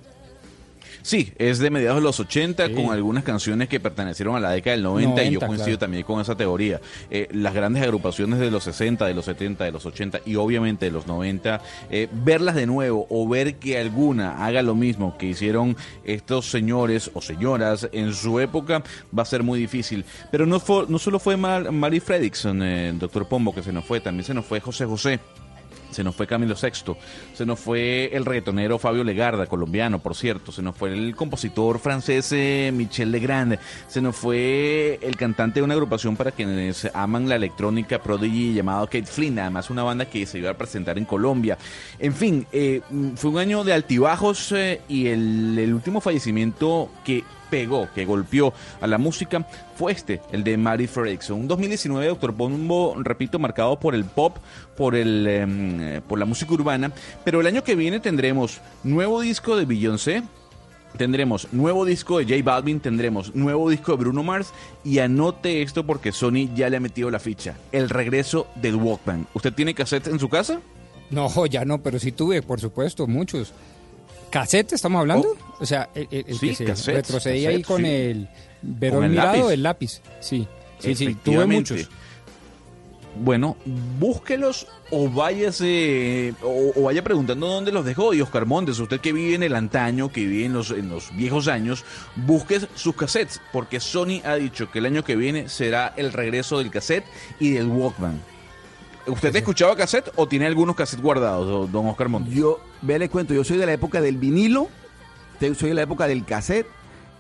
Sí, 1.06 1.32
es 1.38 1.60
de 1.60 1.70
mediados 1.70 2.00
de 2.00 2.04
los 2.04 2.20
80 2.20 2.74
con 2.74 2.92
algunas 2.92 3.24
canciones 3.24 3.70
que 3.70 3.80
pertenecieron 3.80 4.36
a 4.38 4.40
la 4.40 4.50
década 4.50 4.76
del 4.76 4.82
90, 4.82 5.22
y 5.22 5.26
yo 5.26 5.40
90, 5.40 5.46
coincido 5.46 5.66
claro. 5.66 5.78
también 5.78 6.04
con 6.04 6.20
esa 6.20 6.36
teoría. 6.36 6.82
Eh, 7.12 7.28
las 7.32 7.54
grandes 7.54 7.84
agrupaciones 7.84 8.40
de 8.40 8.50
los 8.50 8.64
60, 8.64 9.06
de 9.06 9.14
los 9.14 9.26
70, 9.26 9.66
de 9.66 9.72
los 9.72 9.86
80 9.86 10.22
y 10.26 10.36
obviamente 10.36 10.88
de 10.88 10.92
los 10.92 11.06
90, 11.06 11.62
eh, 11.92 12.08
verlas 12.12 12.56
de 12.56 12.66
nuevo 12.66 13.06
o 13.12 13.28
ver 13.30 13.58
que 13.58 13.78
alguna 13.78 14.44
haga 14.44 14.64
lo 14.64 14.74
mismo 14.74 15.16
que 15.16 15.28
hicieron 15.28 15.78
estos 16.06 16.50
señores 16.50 17.12
o 17.14 17.22
señoras 17.22 17.88
en 17.92 18.12
su 18.12 18.40
época 18.40 18.82
va 19.16 19.22
a 19.22 19.28
ser 19.28 19.44
muy 19.44 19.60
difícil. 19.60 20.06
Pero 20.32 20.48
no, 20.48 20.60
fue, 20.60 20.86
no 20.90 20.98
solo 20.98 21.20
fue 21.20 21.38
Mar 21.38 21.72
Mary 21.72 22.00
Fredrickson, 22.00 22.64
eh, 22.64 22.94
doctor 22.98 23.28
Pombo, 23.28 23.54
que 23.54 23.62
se 23.62 23.72
nos 23.72 23.86
fue, 23.86 24.00
también 24.00 24.26
se 24.26 24.34
nos 24.34 24.44
fue 24.44 24.60
José 24.60 24.86
José. 24.86 25.20
Se 25.96 26.04
nos 26.04 26.14
fue 26.14 26.28
Camilo 26.28 26.58
Sexto, 26.58 26.98
se 27.34 27.46
nos 27.46 27.58
fue 27.58 28.10
el 28.12 28.26
reggaetonero 28.26 28.78
Fabio 28.78 29.06
Legarda, 29.06 29.48
colombiano, 29.48 30.00
por 30.00 30.14
cierto, 30.14 30.52
se 30.52 30.62
nos 30.62 30.76
fue 30.76 30.92
el 30.92 31.16
compositor 31.16 31.80
francés 31.80 32.34
eh, 32.34 32.70
Michel 32.74 33.12
Legrand, 33.12 33.58
se 33.88 34.02
nos 34.02 34.14
fue 34.14 35.00
el 35.02 35.16
cantante 35.16 35.62
de 35.62 35.64
una 35.64 35.74
agrupación 35.74 36.18
para 36.18 36.32
quienes 36.32 36.90
aman 36.94 37.30
la 37.30 37.38
electrónica 37.38 38.04
Prodigy 38.04 38.54
llamado 38.54 38.88
Kate 38.88 39.06
Flynn, 39.06 39.40
además 39.40 39.70
una 39.70 39.84
banda 39.84 40.04
que 40.04 40.26
se 40.26 40.40
iba 40.40 40.50
a 40.50 40.58
presentar 40.58 40.98
en 40.98 41.06
Colombia. 41.06 41.58
En 41.98 42.14
fin, 42.14 42.46
eh, 42.52 42.82
mm, 42.90 43.14
fue 43.14 43.32
un 43.32 43.38
año 43.38 43.64
de 43.64 43.72
altibajos 43.72 44.52
eh, 44.52 44.82
y 44.90 45.08
el 45.08 45.74
último 45.74 46.02
fallecimiento 46.02 46.90
que 47.06 47.24
pegó, 47.56 47.88
que 47.96 48.04
golpeó 48.04 48.54
a 48.82 48.88
la 48.88 48.98
música, 48.98 49.48
fue 49.78 49.94
este, 49.94 50.20
el 50.34 50.44
de 50.44 50.58
Mary 50.58 50.88
Fredrickson. 50.88 51.40
Un 51.40 51.48
2019, 51.48 52.08
Doctor 52.08 52.34
Pombo, 52.34 52.96
repito, 53.02 53.40
marcado 53.40 53.80
por 53.80 53.96
el 53.96 54.04
pop, 54.04 54.36
por, 54.76 54.94
el, 54.94 55.26
em, 55.26 56.02
por 56.02 56.20
la 56.20 56.26
música 56.26 56.54
urbana, 56.54 56.92
pero 57.24 57.40
el 57.40 57.48
año 57.48 57.64
que 57.64 57.76
viene 57.76 58.02
tendremos 58.02 58.60
nuevo 58.84 59.22
disco 59.22 59.56
de 59.56 59.64
Beyoncé, 59.64 60.24
Tendremos 60.98 61.52
nuevo 61.52 61.84
disco 61.84 62.20
de 62.20 62.24
J 62.24 62.42
Balvin, 62.42 62.80
tendremos 62.80 63.36
nuevo 63.36 63.70
disco 63.70 63.92
de 63.92 63.98
Bruno 63.98 64.24
Mars 64.24 64.54
y 64.86 65.00
anote 65.00 65.62
esto 65.62 65.86
porque 65.86 66.14
Sony 66.14 66.48
ya 66.56 66.70
le 66.70 66.78
ha 66.78 66.80
metido 66.80 67.12
la 67.12 67.20
ficha. 67.20 67.58
El 67.74 67.90
regreso 67.90 68.48
del 68.56 68.76
Walkman. 68.76 69.28
¿Usted 69.34 69.54
tiene 69.54 69.74
cassette 69.74 70.08
en 70.08 70.20
su 70.20 70.30
casa? 70.30 70.62
No, 71.10 71.46
ya 71.48 71.66
no, 71.66 71.80
pero 71.80 72.00
sí 72.00 72.14
tuve, 72.14 72.42
por 72.42 72.62
supuesto, 72.62 73.08
muchos. 73.08 73.52
¿Cassette 74.40 74.74
estamos 74.74 75.00
hablando? 75.00 75.30
o 75.60 75.66
sea, 75.66 75.90
el, 75.96 76.08
el- 76.12 76.26
el 76.28 76.36
Oh. 76.36 76.38
Sí, 76.38 76.50
que 76.50 76.56
se 76.56 76.66
cassette, 76.66 76.96
retrocedía 76.96 77.50
ahí 77.50 77.64
con 77.64 77.82
sí. 77.82 77.88
el 77.88 78.30
verón 78.62 79.10
mirado, 79.10 79.38
lápiz. 79.38 79.54
el 79.54 79.64
lápiz. 79.64 80.02
Sí, 80.20 80.46
sí, 80.80 80.94
sí, 80.96 81.16
tuve 81.24 81.46
muchos. 81.46 81.90
Bueno, 83.18 83.56
búsquelos 83.98 84.68
o 84.92 85.10
váyase 85.10 86.34
o, 86.44 86.74
o 86.76 86.84
vaya 86.84 87.02
preguntando 87.02 87.48
dónde 87.48 87.72
los 87.72 87.86
dejó. 87.86 88.14
Y 88.14 88.20
Oscar 88.20 88.46
Montes, 88.46 88.78
usted 88.78 89.00
que 89.00 89.14
vive 89.14 89.36
en 89.36 89.44
el 89.44 89.56
antaño, 89.56 90.12
que 90.12 90.26
vive 90.26 90.44
en 90.48 90.54
los, 90.54 90.72
en 90.72 90.90
los 90.90 91.16
viejos 91.16 91.48
años, 91.48 91.86
busque 92.18 92.60
sus 92.76 92.94
cassettes, 92.94 93.40
porque 93.54 93.80
Sony 93.80 94.20
ha 94.26 94.36
dicho 94.36 94.70
que 94.70 94.80
el 94.80 94.86
año 94.88 95.06
que 95.06 95.16
viene 95.16 95.48
será 95.48 95.94
el 95.96 96.12
regreso 96.12 96.58
del 96.58 96.72
cassette 96.72 97.06
y 97.40 97.52
del 97.52 97.68
Walkman. 97.68 98.20
¿Usted 99.08 99.36
ha 99.36 99.38
escuchado 99.40 99.76
cassette 99.76 100.12
o 100.16 100.28
tiene 100.28 100.48
algunos 100.48 100.76
cassettes 100.76 101.04
guardados, 101.04 101.72
don- 101.72 101.88
Oscar 101.88 102.10
Montes? 102.10 102.34
Yo, 102.34 102.60
vea, 102.82 102.98
le 102.98 103.10
cuento, 103.10 103.34
yo 103.34 103.44
soy 103.44 103.58
de 103.58 103.66
la 103.66 103.74
época 103.74 104.02
del 104.02 104.18
vinilo, 104.18 104.68
soy 105.40 105.70
de 105.70 105.76
la 105.76 105.84
época 105.84 106.08
del 106.08 106.26
cassette 106.26 106.66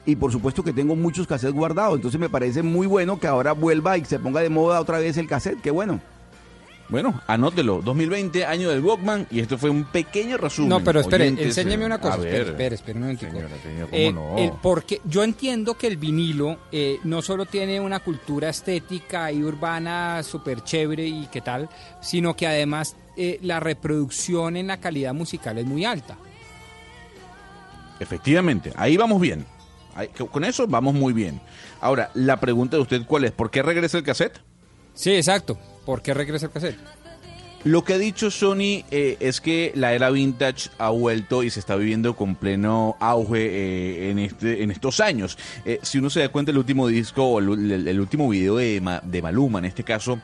y 0.06 0.16
por 0.16 0.32
supuesto 0.32 0.64
que 0.64 0.74
tengo 0.74 0.96
muchos 0.96 1.28
cassettes 1.28 1.54
guardados. 1.56 1.96
Entonces 1.96 2.20
me 2.20 2.30
parece 2.30 2.64
muy 2.64 2.88
bueno 2.88 3.20
que 3.20 3.28
ahora 3.28 3.52
vuelva 3.52 3.98
y 3.98 4.06
se 4.06 4.18
ponga 4.20 4.42
de 4.42 4.50
moda 4.50 4.80
otra 4.80 4.98
vez 5.00 5.18
el 5.18 5.28
cassette. 5.28 5.62
Qué 5.62 5.70
bueno. 5.72 6.00
Bueno, 6.88 7.20
anótelo. 7.26 7.82
2020, 7.84 8.46
año 8.46 8.70
del 8.70 8.80
Walkman, 8.84 9.26
y 9.32 9.40
esto 9.40 9.58
fue 9.58 9.72
un 9.72 9.86
pequeño 9.86 10.38
resumen. 10.38 10.70
No, 10.70 10.84
pero 10.84 11.00
espere, 11.00 11.24
Oyentes, 11.24 11.48
enséñeme 11.58 11.84
una 11.86 12.00
cosa. 12.00 12.16
Espere, 12.18 12.42
espere, 12.52 12.76
espere 12.76 12.94
un 12.98 13.02
momentico. 13.02 13.32
Señora, 13.32 13.56
señora, 13.64 13.86
¿cómo 13.90 13.98
Eh, 13.98 14.14
no? 14.14 14.38
el- 14.38 14.52
porque 14.62 15.02
yo 15.06 15.24
entiendo 15.24 15.74
que 15.80 15.88
el 15.88 15.98
vinilo 15.98 16.60
eh, 16.72 17.00
no 17.04 17.24
solo 17.24 17.48
tiene 17.48 17.80
una 17.80 18.02
cultura 18.02 18.50
estética 18.50 19.32
y 19.32 19.44
urbana 19.44 20.22
súper 20.22 20.64
chévere 20.64 21.08
y 21.08 21.28
qué 21.32 21.42
tal, 21.42 21.70
sino 22.02 22.36
que 22.36 22.46
además 22.46 22.96
eh, 23.18 23.40
la 23.42 23.60
reproducción 23.60 24.56
en 24.56 24.68
la 24.68 24.78
calidad 24.80 25.14
musical 25.16 25.58
es 25.58 25.66
muy 25.66 25.86
alta. 25.86 26.18
Efectivamente, 28.00 28.74
ahí 28.76 28.96
vamos 28.98 29.20
bien. 29.22 29.46
Ahí- 29.96 30.10
con 30.10 30.44
eso 30.44 30.68
vamos 30.68 30.94
muy 30.94 31.14
bien. 31.14 31.40
Ahora, 31.82 32.12
la 32.14 32.40
pregunta 32.40 32.76
de 32.78 32.82
usted, 32.84 33.06
¿cuál 33.08 33.24
es? 33.24 33.32
¿Por 33.32 33.50
qué 33.50 33.64
regresa 33.64 33.98
el 33.98 34.04
cassette? 34.04 34.40
Sí, 34.94 35.14
exacto. 35.16 35.58
¿Por 35.86 36.02
qué 36.02 36.14
regresa 36.14 36.48
el 36.48 36.52
cassette? 36.52 36.78
Lo 37.64 37.84
que 37.84 37.94
ha 37.94 37.98
dicho 37.98 38.30
Sony 38.30 38.84
eh, 38.92 39.18
es 39.20 39.42
que 39.42 39.72
la 39.74 39.94
era 39.94 40.12
vintage 40.12 40.70
ha 40.78 40.90
vuelto 40.90 41.42
y 41.42 41.50
se 41.50 41.60
está 41.60 41.76
viviendo 41.76 42.16
con 42.16 42.36
pleno 42.36 42.96
auge 43.00 43.40
eh, 43.40 44.12
en, 44.12 44.20
este, 44.20 44.62
en 44.62 44.70
estos 44.70 45.00
años. 45.00 45.36
Eh, 45.66 45.80
si 45.82 45.98
uno 45.98 46.12
se 46.12 46.20
da 46.20 46.30
cuenta, 46.30 46.52
el 46.52 46.60
último 46.60 46.88
disco 46.88 47.24
o 47.26 47.40
el, 47.40 47.88
el- 47.88 48.00
último 48.00 48.30
video 48.30 48.58
de, 48.58 48.80
Ma- 48.82 49.02
de 49.04 49.20
Maluma, 49.20 49.58
en 49.60 49.66
este 49.66 49.84
caso, 49.84 50.20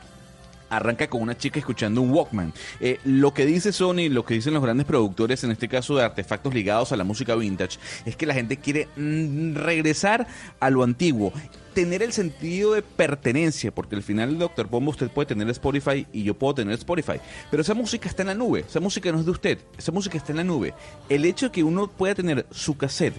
arranca 0.72 1.06
con 1.08 1.22
una 1.22 1.36
chica 1.36 1.58
escuchando 1.58 2.00
un 2.00 2.10
Walkman. 2.10 2.52
Eh, 2.80 2.98
lo 3.04 3.34
que 3.34 3.44
dice 3.44 3.72
Sony, 3.72 4.08
lo 4.10 4.24
que 4.24 4.34
dicen 4.34 4.54
los 4.54 4.62
grandes 4.62 4.86
productores, 4.86 5.44
en 5.44 5.50
este 5.50 5.68
caso 5.68 5.96
de 5.96 6.04
artefactos 6.04 6.54
ligados 6.54 6.92
a 6.92 6.96
la 6.96 7.04
música 7.04 7.34
vintage, 7.34 7.78
es 8.06 8.16
que 8.16 8.26
la 8.26 8.34
gente 8.34 8.56
quiere 8.56 8.88
mm, 8.96 9.54
regresar 9.54 10.26
a 10.58 10.70
lo 10.70 10.82
antiguo. 10.82 11.32
Tener 11.74 12.02
el 12.02 12.12
sentido 12.12 12.74
de 12.74 12.82
pertenencia, 12.82 13.70
porque 13.70 13.96
al 13.96 14.02
final, 14.02 14.38
Doctor 14.38 14.68
Pombo, 14.68 14.90
usted 14.90 15.10
puede 15.10 15.26
tener 15.26 15.48
Spotify 15.50 16.06
y 16.12 16.22
yo 16.22 16.34
puedo 16.34 16.54
tener 16.54 16.74
Spotify, 16.74 17.18
pero 17.50 17.62
esa 17.62 17.74
música 17.74 18.08
está 18.08 18.22
en 18.22 18.28
la 18.28 18.34
nube, 18.34 18.64
esa 18.68 18.80
música 18.80 19.10
no 19.10 19.20
es 19.20 19.24
de 19.24 19.30
usted, 19.30 19.58
esa 19.78 19.92
música 19.92 20.18
está 20.18 20.32
en 20.32 20.38
la 20.38 20.44
nube. 20.44 20.74
El 21.08 21.24
hecho 21.24 21.46
de 21.46 21.52
que 21.52 21.62
uno 21.62 21.88
pueda 21.88 22.14
tener 22.14 22.44
su 22.50 22.76
cassette, 22.76 23.14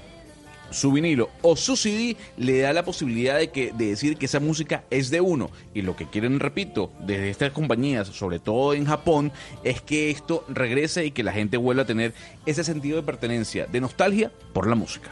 su 0.70 0.92
vinilo 0.92 1.30
o 1.42 1.56
su 1.56 1.76
CD 1.76 2.18
le 2.38 2.60
da 2.60 2.74
la 2.74 2.84
posibilidad 2.84 3.38
de 3.38 3.52
que 3.52 3.72
de 3.72 3.88
decir 3.88 4.18
que 4.18 4.26
esa 4.26 4.40
música 4.40 4.84
es 4.90 5.10
de 5.10 5.22
uno. 5.22 5.50
Y 5.74 5.82
lo 5.82 5.96
que 5.96 6.08
quieren 6.08 6.40
repito 6.40 6.92
desde 7.00 7.30
estas 7.30 7.52
compañías 7.52 8.08
sobre 8.08 8.40
todo 8.40 8.74
en 8.74 8.86
Japón 8.86 9.32
es 9.64 9.82
que 9.82 10.10
esto 10.10 10.46
regrese 10.48 11.06
y 11.06 11.12
que 11.12 11.24
la 11.24 11.32
gente 11.32 11.58
vuelva 11.58 11.84
a 11.84 11.88
tener 11.88 12.14
ese 12.46 12.64
sentido 12.64 12.98
de 12.98 13.04
pertenencia 13.04 13.66
de 13.66 13.82
nostalgia 13.82 14.32
por 14.54 14.68
la 14.68 14.76
música 14.76 15.12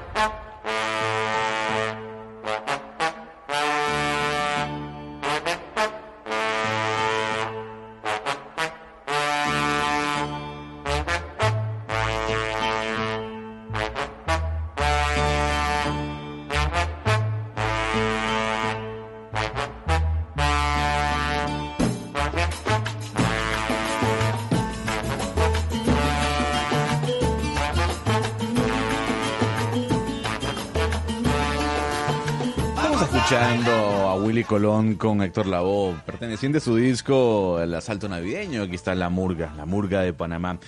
Colón 34.51 34.95
con 34.95 35.23
Héctor 35.23 35.47
Lavoe, 35.47 35.95
perteneciente 36.05 36.57
a 36.57 36.61
su 36.61 36.75
disco 36.75 37.61
El 37.61 37.73
Asalto 37.73 38.09
Navideño. 38.09 38.63
Aquí 38.63 38.75
está 38.75 38.93
La 38.95 39.09
Murga, 39.09 39.53
La 39.55 39.65
Murga 39.65 40.01
de 40.01 40.11
Panamá. 40.11 40.59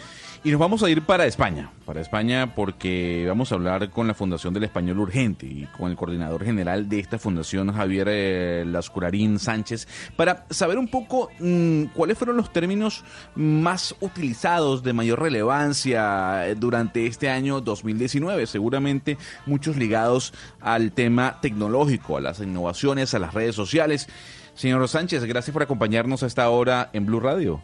Y 0.45 0.51
nos 0.51 0.59
vamos 0.59 0.83
a 0.83 0.89
ir 0.89 1.01
para 1.03 1.25
España, 1.25 1.71
para 1.85 2.01
España 2.01 2.53
porque 2.53 3.23
vamos 3.25 3.53
a 3.53 3.55
hablar 3.55 3.89
con 3.91 4.09
la 4.09 4.13
Fundación 4.13 4.53
del 4.53 4.65
Español 4.65 4.99
Urgente 4.99 5.45
y 5.45 5.69
con 5.77 5.89
el 5.89 5.95
coordinador 5.95 6.43
general 6.43 6.89
de 6.89 6.99
esta 6.99 7.17
fundación, 7.17 7.71
Javier 7.71 8.07
eh, 8.09 8.65
Lascurarín 8.67 9.39
Sánchez, 9.39 9.87
para 10.17 10.45
saber 10.49 10.77
un 10.77 10.89
poco 10.89 11.29
mm, 11.39 11.85
cuáles 11.93 12.17
fueron 12.17 12.35
los 12.35 12.51
términos 12.51 13.05
más 13.35 13.95
utilizados 14.01 14.83
de 14.83 14.91
mayor 14.91 15.21
relevancia 15.21 16.45
eh, 16.45 16.55
durante 16.55 17.07
este 17.07 17.29
año 17.29 17.61
2019. 17.61 18.45
Seguramente 18.45 19.17
muchos 19.45 19.77
ligados 19.77 20.33
al 20.59 20.91
tema 20.91 21.39
tecnológico, 21.39 22.17
a 22.17 22.21
las 22.21 22.41
innovaciones, 22.41 23.13
a 23.13 23.19
las 23.19 23.33
redes 23.33 23.55
sociales. 23.55 24.09
Señor 24.55 24.85
Sánchez, 24.89 25.23
gracias 25.23 25.53
por 25.53 25.63
acompañarnos 25.63 26.21
a 26.21 26.25
esta 26.25 26.49
hora 26.49 26.89
en 26.91 27.05
Blue 27.05 27.21
Radio. 27.21 27.61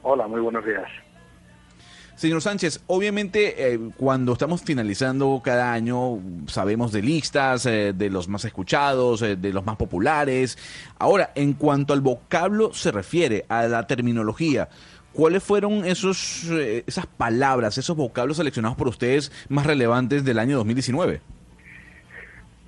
Hola, 0.00 0.26
muy 0.26 0.40
buenos 0.40 0.64
días. 0.64 0.88
Señor 2.20 2.42
Sánchez, 2.42 2.82
obviamente 2.86 3.72
eh, 3.72 3.80
cuando 3.96 4.34
estamos 4.34 4.60
finalizando 4.60 5.40
cada 5.42 5.72
año 5.72 6.18
sabemos 6.48 6.92
de 6.92 7.00
listas, 7.00 7.64
eh, 7.64 7.94
de 7.94 8.10
los 8.10 8.28
más 8.28 8.44
escuchados, 8.44 9.22
eh, 9.22 9.36
de 9.36 9.54
los 9.54 9.64
más 9.64 9.76
populares. 9.76 10.58
Ahora, 10.98 11.32
en 11.34 11.54
cuanto 11.54 11.94
al 11.94 12.02
vocablo 12.02 12.74
se 12.74 12.92
refiere, 12.92 13.46
a 13.48 13.62
la 13.68 13.86
terminología, 13.86 14.68
¿cuáles 15.14 15.42
fueron 15.42 15.86
esos, 15.86 16.44
esas 16.86 17.06
palabras, 17.06 17.78
esos 17.78 17.96
vocablos 17.96 18.36
seleccionados 18.36 18.76
por 18.76 18.88
ustedes 18.88 19.32
más 19.48 19.64
relevantes 19.64 20.22
del 20.22 20.40
año 20.40 20.58
2019? 20.58 21.39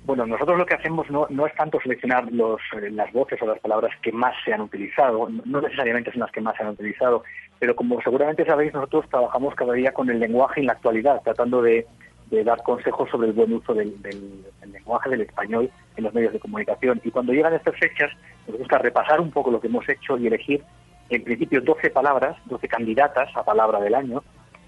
Bueno, 0.05 0.25
nosotros 0.25 0.57
lo 0.57 0.65
que 0.65 0.73
hacemos 0.73 1.09
no, 1.09 1.27
no 1.29 1.47
es 1.47 1.55
tanto 1.55 1.79
seleccionar 1.79 2.29
los, 2.31 2.59
eh, 2.73 2.89
las 2.91 3.11
voces 3.13 3.41
o 3.41 3.45
las 3.45 3.59
palabras 3.59 3.91
que 4.01 4.11
más 4.11 4.35
se 4.43 4.53
han 4.53 4.59
utilizado, 4.61 5.29
no 5.45 5.61
necesariamente 5.61 6.11
son 6.11 6.19
las 6.21 6.31
que 6.31 6.41
más 6.41 6.57
se 6.57 6.63
han 6.63 6.69
utilizado, 6.69 7.23
pero 7.59 7.73
como 7.73 8.01
seguramente 8.01 8.45
sabéis, 8.45 8.73
nosotros 8.73 9.07
trabajamos 9.09 9.55
cada 9.55 9.71
día 9.73 9.93
con 9.93 10.09
el 10.09 10.19
lenguaje 10.19 10.59
en 10.59 10.67
la 10.67 10.73
actualidad, 10.73 11.21
tratando 11.23 11.61
de, 11.61 11.87
de 12.29 12.43
dar 12.43 12.61
consejos 12.63 13.09
sobre 13.09 13.27
el 13.29 13.33
buen 13.33 13.53
uso 13.53 13.73
del, 13.73 14.01
del- 14.01 14.43
lenguaje 14.73 15.09
del 15.09 15.21
español 15.21 15.69
en 15.95 16.03
los 16.03 16.13
medios 16.13 16.33
de 16.33 16.39
comunicación. 16.39 16.99
Y 17.05 17.11
cuando 17.11 17.31
llegan 17.31 17.53
estas 17.53 17.77
fechas, 17.79 18.11
nos 18.47 18.57
gusta 18.57 18.79
repasar 18.79 19.21
un 19.21 19.31
poco 19.31 19.51
lo 19.51 19.61
que 19.61 19.67
hemos 19.67 19.87
hecho 19.87 20.17
y 20.17 20.27
elegir, 20.27 20.61
en 21.09 21.23
principio, 21.23 21.61
12 21.61 21.89
palabras, 21.91 22.35
12 22.47 22.67
candidatas 22.67 23.29
a 23.37 23.43
palabra 23.45 23.79
del 23.79 23.95
año, 23.95 24.21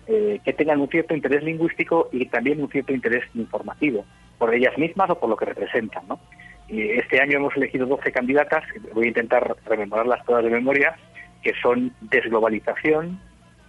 eh, 0.08 0.40
que 0.46 0.54
tengan 0.54 0.82
un 0.82 0.88
cierto 0.88 1.16
interés 1.16 1.44
lingüístico 1.44 2.10
y 2.12 2.28
también 2.28 2.62
un 2.62 2.70
cierto 2.70 2.94
interés 2.94 3.24
informativo, 3.34 4.06
por 4.38 4.54
ellas 4.54 4.78
mismas 4.78 5.10
o 5.10 5.20
por 5.20 5.30
lo 5.30 5.36
que 5.36 5.46
representan. 5.46 6.08
¿no? 6.08 6.20
Este 6.68 7.20
año 7.20 7.38
hemos 7.38 7.56
elegido 7.58 7.88
12 7.88 8.12
candidatas, 8.12 8.64
voy 8.94 9.06
a 9.06 9.08
intentar 9.08 9.56
rememorarlas 9.66 10.24
todas 10.26 10.44
de 10.44 10.52
memoria, 10.52 10.96
que 11.42 11.54
son 11.62 11.92
desglobalización, 12.02 13.20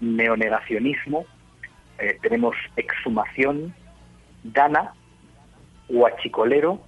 neonegacionismo, 0.00 1.24
eh, 1.98 2.18
tenemos 2.20 2.54
exhumación, 2.76 3.74
dana, 4.44 4.92
huachicolero, 5.88 6.82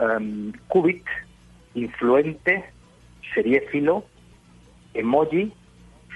em, 0.00 0.52
cubit, 0.66 1.04
influente, 1.74 2.64
seriéfilo, 3.34 4.04
emoji, 4.94 5.52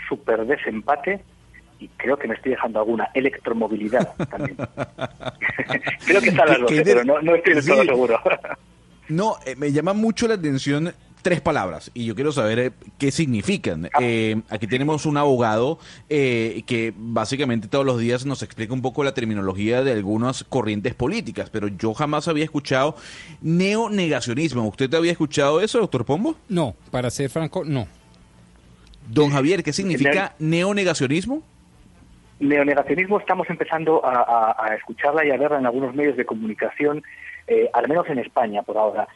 super 0.08 0.44
desempate 0.44 1.22
y 1.80 1.88
creo 1.96 2.16
que 2.18 2.28
me 2.28 2.34
estoy 2.34 2.52
dejando 2.52 2.78
alguna, 2.80 3.08
electromovilidad 3.14 4.14
también. 4.30 4.56
creo 6.06 6.20
que 6.20 6.28
están 6.30 6.48
las 6.48 6.56
¿Qué- 6.58 6.62
12, 6.62 6.74
qué 6.74 6.84
de- 6.84 6.84
pero 6.84 7.04
no, 7.04 7.20
no 7.22 7.34
estoy 7.34 7.54
del 7.54 7.64
todo 7.66 7.82
Sí. 7.82 7.88
seguro. 7.88 8.20
No, 9.06 9.36
eh, 9.44 9.54
me 9.56 9.70
llama 9.70 9.92
mucho 9.92 10.26
la 10.26 10.32
atención 10.36 10.94
tres 11.20 11.42
palabras 11.42 11.90
y 11.92 12.06
yo 12.06 12.14
quiero 12.14 12.32
saber 12.32 12.58
eh, 12.58 12.70
qué 12.98 13.10
significan. 13.10 13.90
Eh, 14.00 14.40
aquí 14.48 14.66
tenemos 14.66 15.04
un 15.04 15.18
abogado 15.18 15.78
eh, 16.08 16.62
que 16.66 16.94
básicamente 16.96 17.68
todos 17.68 17.84
los 17.84 17.98
días 17.98 18.24
nos 18.24 18.42
explica 18.42 18.72
un 18.72 18.80
poco 18.80 19.04
la 19.04 19.12
terminología 19.12 19.82
de 19.84 19.92
algunas 19.92 20.42
corrientes 20.44 20.94
políticas, 20.94 21.50
pero 21.50 21.68
yo 21.68 21.92
jamás 21.92 22.28
había 22.28 22.44
escuchado 22.44 22.96
neonegacionismo. 23.42 24.66
¿Usted 24.66 24.92
había 24.94 25.12
escuchado 25.12 25.60
eso, 25.60 25.80
doctor 25.80 26.06
Pombo? 26.06 26.36
No, 26.48 26.74
para 26.90 27.10
ser 27.10 27.28
franco, 27.28 27.62
no. 27.62 27.86
Don 29.10 29.30
Javier, 29.30 29.62
¿qué 29.62 29.74
significa 29.74 30.34
neonegacionismo? 30.38 31.42
Neonegacionismo 32.40 33.18
estamos 33.20 33.48
empezando 33.48 34.04
a, 34.04 34.12
a- 34.22 34.66
a 34.66 34.74
escucharla 34.74 35.24
y 35.24 35.30
a 35.30 35.36
verla 35.36 35.58
en 35.58 35.66
algunos 35.66 35.94
medios 35.94 36.16
de 36.16 36.24
comunicación, 36.26 37.02
eh, 37.46 37.70
al 37.72 37.88
menos 37.88 38.08
en 38.08 38.18
España 38.18 38.62
por 38.62 38.76
ahora. 38.76 39.06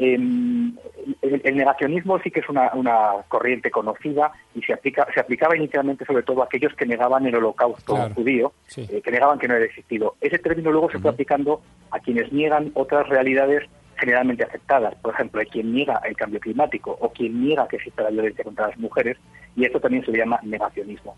Em, 0.00 0.76
el, 1.22 1.40
el 1.42 1.56
negacionismo 1.56 2.20
sí 2.20 2.30
que 2.30 2.38
es 2.38 2.48
una, 2.48 2.70
una 2.74 3.14
corriente 3.26 3.68
conocida 3.68 4.30
y 4.54 4.62
se, 4.62 4.72
aplica, 4.72 5.08
se 5.12 5.18
aplicaba 5.18 5.56
inicialmente 5.56 6.04
sobre 6.04 6.22
todo 6.22 6.42
a 6.42 6.44
aquellos 6.44 6.72
que 6.74 6.86
negaban 6.86 7.26
el 7.26 7.34
holocausto 7.34 7.94
Claro. 7.96 8.14
judío, 8.14 8.52
Sí. 8.68 8.86
eh, 8.88 9.02
que 9.02 9.10
negaban 9.10 9.40
que 9.40 9.48
no 9.48 9.54
había 9.54 9.66
existido. 9.66 10.14
Ese 10.20 10.38
término 10.38 10.70
luego 10.70 10.88
se 10.90 11.00
fue 11.00 11.10
aplicando 11.10 11.60
a 11.90 11.98
quienes 11.98 12.32
niegan 12.32 12.70
otras 12.74 13.08
realidades 13.08 13.68
generalmente 13.96 14.44
aceptadas. 14.44 14.94
Por 15.02 15.14
ejemplo, 15.14 15.40
hay 15.40 15.46
quien 15.48 15.72
niega 15.74 16.00
el 16.04 16.14
cambio 16.16 16.38
climático 16.38 16.96
o 17.00 17.12
quien 17.12 17.42
niega 17.42 17.66
que 17.66 17.76
exista 17.76 18.04
la 18.04 18.10
violencia 18.10 18.44
contra 18.44 18.68
las 18.68 18.78
mujeres 18.78 19.16
y 19.56 19.64
esto 19.64 19.80
también 19.80 20.04
se 20.04 20.12
le 20.12 20.18
llama 20.18 20.38
negacionismo. 20.44 21.16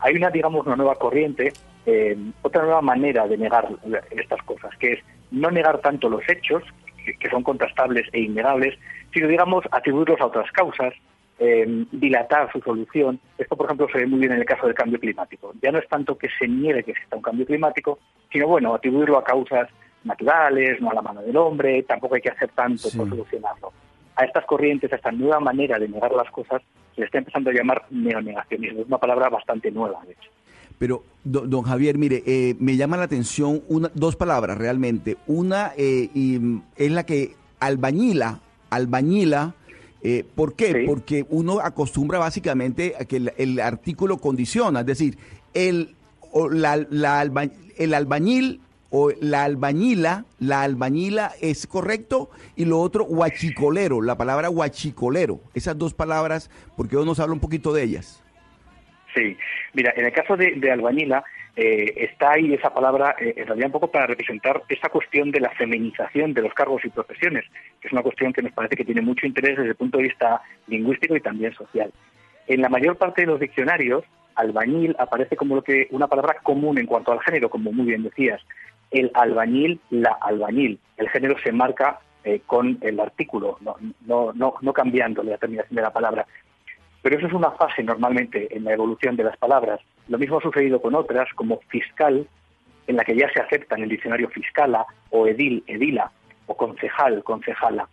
Hay 0.00 0.14
una, 0.14 0.30
digamos, 0.30 0.66
una 0.66 0.76
nueva 0.76 0.94
corriente, 0.96 1.52
eh, 1.86 2.16
otra 2.42 2.62
nueva 2.62 2.82
manera 2.82 3.26
de 3.26 3.36
negar 3.36 3.68
estas 4.10 4.42
cosas, 4.42 4.70
que 4.78 4.92
es 4.92 5.00
no 5.30 5.50
negar 5.50 5.80
tanto 5.80 6.08
los 6.08 6.22
hechos, 6.28 6.62
que, 7.18 7.30
son 7.30 7.42
contrastables 7.42 8.06
e 8.12 8.20
innegables, 8.20 8.78
sino, 9.12 9.28
digamos, 9.28 9.64
atribuirlos 9.70 10.20
a 10.20 10.26
otras 10.26 10.50
causas, 10.52 10.92
eh, 11.38 11.84
dilatar 11.92 12.52
su 12.52 12.60
solución. 12.60 13.18
Esto, 13.38 13.56
por 13.56 13.66
ejemplo, 13.66 13.88
se 13.90 13.98
ve 13.98 14.06
muy 14.06 14.20
bien 14.20 14.32
en 14.32 14.40
el 14.40 14.44
caso 14.44 14.66
del 14.66 14.74
cambio 14.74 15.00
climático. 15.00 15.52
Ya 15.62 15.72
no 15.72 15.78
es 15.78 15.88
tanto 15.88 16.18
que 16.18 16.28
se 16.38 16.46
niegue 16.46 16.84
que 16.84 16.90
exista 16.90 17.16
un 17.16 17.22
cambio 17.22 17.46
climático, 17.46 17.98
sino, 18.30 18.46
bueno, 18.46 18.74
atribuirlo 18.74 19.18
a 19.18 19.24
causas 19.24 19.68
naturales, 20.04 20.80
no 20.80 20.90
a 20.90 20.94
la 20.94 21.02
mano 21.02 21.22
del 21.22 21.36
hombre, 21.36 21.82
tampoco 21.82 22.14
hay 22.14 22.20
que 22.20 22.30
hacer 22.30 22.50
tanto 22.50 22.88
por 22.96 23.08
solucionarlo. 23.08 23.72
A 24.16 24.24
estas 24.24 24.44
corrientes, 24.44 24.92
a 24.92 24.96
esta 24.96 25.12
nueva 25.12 25.40
manera 25.40 25.78
de 25.78 25.88
negar 25.88 26.12
las 26.12 26.30
cosas, 26.30 26.62
le 27.00 27.06
está 27.06 27.18
empezando 27.18 27.50
a 27.50 27.52
llamar 27.52 27.84
neonegacionismo. 27.90 28.80
Es 28.82 28.86
una 28.86 28.98
palabra 28.98 29.28
bastante 29.28 29.70
nueva, 29.70 30.02
de 30.06 30.12
hecho. 30.12 30.30
Pero, 30.78 31.02
do- 31.24 31.46
don 31.46 31.62
Javier, 31.62 31.98
mire, 31.98 32.22
eh, 32.26 32.54
me 32.60 32.76
llama 32.76 32.96
la 32.96 33.04
atención 33.04 33.62
una, 33.68 33.90
dos 33.94 34.14
palabras 34.16 34.56
realmente. 34.58 35.16
Una 35.26 35.72
eh, 35.76 36.08
y, 36.14 36.38
es 36.76 36.90
la 36.92 37.04
que 37.04 37.34
albañila, 37.60 38.40
albañila. 38.70 39.54
eh, 40.02 40.24
¿Por 40.36 40.54
qué? 40.54 40.84
Porque 40.86 41.26
uno 41.30 41.58
acostumbra 41.60 42.18
básicamente 42.20 42.94
a 43.00 43.04
que 43.04 43.16
el, 43.16 43.32
el 43.36 43.58
artículo 43.60 44.18
condiciona, 44.18 44.80
es 44.80 44.86
decir, 44.86 45.18
el, 45.54 45.96
o 46.30 46.48
la, 46.48 46.76
la 46.90 47.20
alba- 47.24 47.50
el 47.76 47.94
albañil 47.94 48.60
o 48.90 49.10
la 49.20 49.44
albañila, 49.44 50.24
la 50.38 50.62
albañila 50.62 51.32
es 51.40 51.66
correcto, 51.66 52.30
y 52.56 52.64
lo 52.64 52.78
otro, 52.78 53.04
huachicolero, 53.04 54.00
la 54.02 54.16
palabra 54.16 54.50
huachicolero. 54.50 55.40
Esas 55.54 55.76
dos 55.78 55.94
palabras, 55.94 56.50
porque 56.76 56.96
hoy 56.96 57.04
nos 57.04 57.20
habla 57.20 57.34
un 57.34 57.40
poquito 57.40 57.72
de 57.72 57.82
ellas. 57.82 58.24
Sí, 59.14 59.36
mira, 59.72 59.92
en 59.96 60.04
el 60.04 60.12
caso 60.12 60.36
de, 60.36 60.70
albañila 60.70 61.24
eh, 61.56 61.92
está 61.96 62.32
ahí 62.32 62.54
esa 62.54 62.72
palabra 62.72 63.16
eh, 63.18 63.34
en 63.36 63.46
realidad 63.46 63.66
un 63.66 63.72
poco 63.72 63.90
para 63.90 64.06
representar 64.06 64.62
esta 64.68 64.90
cuestión 64.90 65.30
de 65.30 65.40
la 65.40 65.50
feminización 65.50 66.34
de 66.34 66.42
los 66.42 66.54
cargos 66.54 66.84
y 66.84 66.90
profesiones, 66.90 67.44
que 67.80 67.88
es 67.88 67.92
una 67.92 68.02
cuestión 68.02 68.32
que 68.32 68.42
nos 68.42 68.52
parece 68.52 68.76
que 68.76 68.84
tiene 68.84 69.00
mucho 69.00 69.26
interés 69.26 69.56
desde 69.56 69.70
el 69.70 69.76
punto 69.76 69.98
de 69.98 70.04
vista 70.04 70.42
lingüístico 70.66 71.16
y 71.16 71.20
también 71.20 71.52
social. 71.54 71.90
En 72.46 72.62
la 72.62 72.68
mayor 72.68 72.96
parte 72.96 73.22
de 73.22 73.26
los 73.26 73.40
diccionarios, 73.40 74.04
albañil 74.38 74.94
aparece 74.98 75.36
como 75.36 75.56
lo 75.56 75.62
que 75.62 75.88
una 75.90 76.06
palabra 76.06 76.36
común 76.42 76.78
en 76.78 76.86
cuanto 76.86 77.12
al 77.12 77.20
género, 77.20 77.50
como 77.50 77.72
muy 77.72 77.86
bien 77.86 78.04
decías. 78.04 78.40
El 78.90 79.10
albañil, 79.14 79.80
la 79.90 80.16
albañil. 80.20 80.78
El 80.96 81.08
género 81.10 81.36
se 81.42 81.52
marca 81.52 82.00
eh, 82.24 82.40
con 82.46 82.78
el 82.80 82.98
artículo, 83.00 83.58
no, 83.60 84.72
cambiando 84.72 85.22
la 85.22 85.38
terminación 85.38 85.76
de 85.76 85.82
la 85.82 85.92
palabra. 85.92 86.26
Pero 87.02 87.16
eso 87.16 87.26
es 87.26 87.32
una 87.32 87.52
fase 87.52 87.82
normalmente 87.82 88.54
en 88.54 88.64
la 88.64 88.72
evolución 88.72 89.16
de 89.16 89.24
las 89.24 89.36
palabras. 89.36 89.80
Lo 90.08 90.18
mismo 90.18 90.38
ha 90.38 90.42
sucedido 90.42 90.80
con 90.82 90.94
otras, 90.94 91.28
como 91.34 91.60
fiscal, 91.68 92.26
en 92.86 92.96
la 92.96 93.04
que 93.04 93.16
ya 93.16 93.30
se 93.32 93.40
acepta 93.40 93.76
en 93.76 93.84
el 93.84 93.88
diccionario 93.88 94.28
fiscala, 94.30 94.84
o 95.10 95.26
edil, 95.26 95.62
edila, 95.66 96.10
o 96.46 96.56
concejal, 96.56 97.22
concejala. 97.22 97.88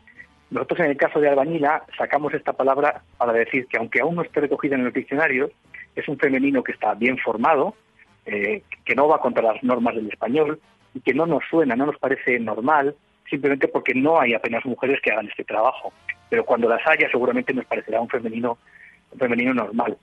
Nosotros 0.49 0.79
en 0.81 0.91
el 0.91 0.97
caso 0.97 1.19
de 1.19 1.29
albañila 1.29 1.83
sacamos 1.97 2.33
esta 2.33 2.53
palabra 2.53 3.03
para 3.17 3.33
decir 3.33 3.67
que 3.67 3.77
aunque 3.77 4.01
aún 4.01 4.15
no 4.15 4.21
esté 4.21 4.41
recogida 4.41 4.75
en 4.75 4.85
los 4.85 4.93
diccionarios, 4.93 5.51
es 5.95 6.07
un 6.07 6.17
femenino 6.17 6.63
que 6.63 6.71
está 6.71 6.93
bien 6.93 7.17
formado, 7.17 7.75
eh, 8.25 8.63
que 8.83 8.95
no 8.95 9.07
va 9.07 9.19
contra 9.19 9.43
las 9.43 9.63
normas 9.63 9.95
del 9.95 10.09
español 10.09 10.59
y 10.95 11.01
que 11.01 11.13
no 11.13 11.25
nos 11.27 11.43
suena, 11.49 11.75
no 11.75 11.85
nos 11.85 11.97
parece 11.99 12.39
normal, 12.39 12.95
simplemente 13.29 13.67
porque 13.67 13.93
no 13.93 14.19
hay 14.19 14.33
apenas 14.33 14.65
mujeres 14.65 14.99
que 15.01 15.11
hagan 15.11 15.27
este 15.27 15.43
trabajo. 15.43 15.93
Pero 16.29 16.43
cuando 16.45 16.67
las 16.67 16.81
haya 16.87 17.07
seguramente 17.11 17.53
nos 17.53 17.65
parecerá 17.65 18.01
un 18.01 18.09
femenino, 18.09 18.57
un 19.11 19.19
femenino 19.19 19.53
normal. 19.53 19.97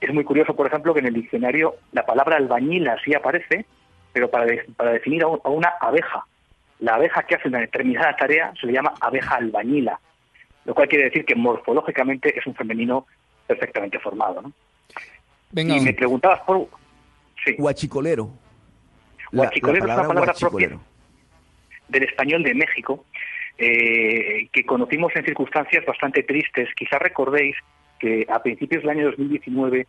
Es 0.00 0.14
muy 0.14 0.24
curioso, 0.24 0.54
por 0.56 0.66
ejemplo, 0.68 0.94
que 0.94 1.00
en 1.00 1.06
el 1.06 1.14
diccionario 1.14 1.74
la 1.92 2.06
palabra 2.06 2.36
albañila 2.36 2.96
sí 3.04 3.12
aparece, 3.14 3.66
pero 4.12 4.30
para, 4.30 4.46
de- 4.46 4.64
para 4.76 4.92
definir 4.92 5.24
a, 5.24 5.26
un- 5.26 5.40
a 5.44 5.48
una 5.50 5.72
abeja. 5.80 6.24
la 6.80 6.94
abeja 6.94 7.24
que 7.24 7.34
hace 7.34 7.48
una 7.48 7.58
determinada 7.58 8.14
tarea 8.16 8.52
se 8.60 8.66
le 8.68 8.72
llama 8.74 8.94
abeja 9.00 9.34
albañila, 9.34 9.98
lo 10.64 10.74
cual 10.74 10.86
quiere 10.88 11.04
decir 11.06 11.24
que 11.24 11.34
morfológicamente 11.34 12.38
es 12.38 12.46
un 12.46 12.54
femenino 12.54 13.04
perfectamente 13.48 13.98
formado. 13.98 14.40
¿no? 14.42 14.52
Venga, 15.50 15.76
y 15.76 15.80
me 15.80 15.92
preguntabas 15.94 16.40
por... 16.42 16.68
Sí. 17.44 17.56
Huachicolero. 17.58 18.30
Huachicolero 19.32 19.86
es 19.86 19.94
una 19.94 20.08
palabra 20.08 20.34
propia 20.34 20.78
del 21.88 22.02
español 22.02 22.42
de 22.42 22.54
México, 22.54 23.04
eh, 23.56 24.48
que 24.52 24.64
conocimos 24.64 25.14
en 25.16 25.24
circunstancias 25.24 25.84
bastante 25.86 26.22
tristes. 26.22 26.68
Quizá 26.76 26.98
recordéis 26.98 27.56
que 27.98 28.26
a 28.28 28.42
principios 28.42 28.82
del 28.82 28.90
año 28.90 29.06
2019 29.06 29.86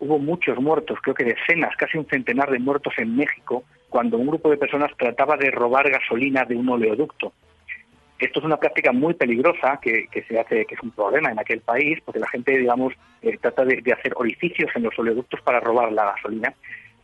hubo 0.00 0.18
muchos 0.18 0.58
muertos, 0.58 0.98
creo 1.00 1.14
que 1.14 1.24
decenas, 1.24 1.76
casi 1.76 1.96
un 1.98 2.06
centenar 2.06 2.50
de 2.50 2.58
muertos 2.58 2.94
en 2.98 3.16
México, 3.16 3.64
cuando 3.88 4.18
un 4.18 4.26
grupo 4.26 4.50
de 4.50 4.56
personas 4.56 4.90
trataba 4.96 5.36
de 5.36 5.50
robar 5.50 5.88
gasolina 5.90 6.44
de 6.44 6.56
un 6.56 6.68
oleoducto. 6.68 7.32
Esto 8.18 8.38
es 8.38 8.44
una 8.44 8.56
práctica 8.56 8.92
muy 8.92 9.14
peligrosa 9.14 9.78
que, 9.80 10.06
que 10.08 10.22
se 10.24 10.38
hace, 10.38 10.64
que 10.64 10.74
es 10.74 10.80
un 10.82 10.92
problema 10.92 11.30
en 11.30 11.38
aquel 11.38 11.60
país, 11.60 11.98
porque 12.04 12.20
la 12.20 12.28
gente, 12.28 12.56
digamos, 12.56 12.94
eh, 13.20 13.36
trata 13.40 13.64
de, 13.64 13.80
de 13.80 13.92
hacer 13.92 14.12
orificios 14.16 14.70
en 14.74 14.84
los 14.84 14.98
oleoductos 14.98 15.40
para 15.42 15.60
robar 15.60 15.92
la 15.92 16.12
gasolina. 16.12 16.54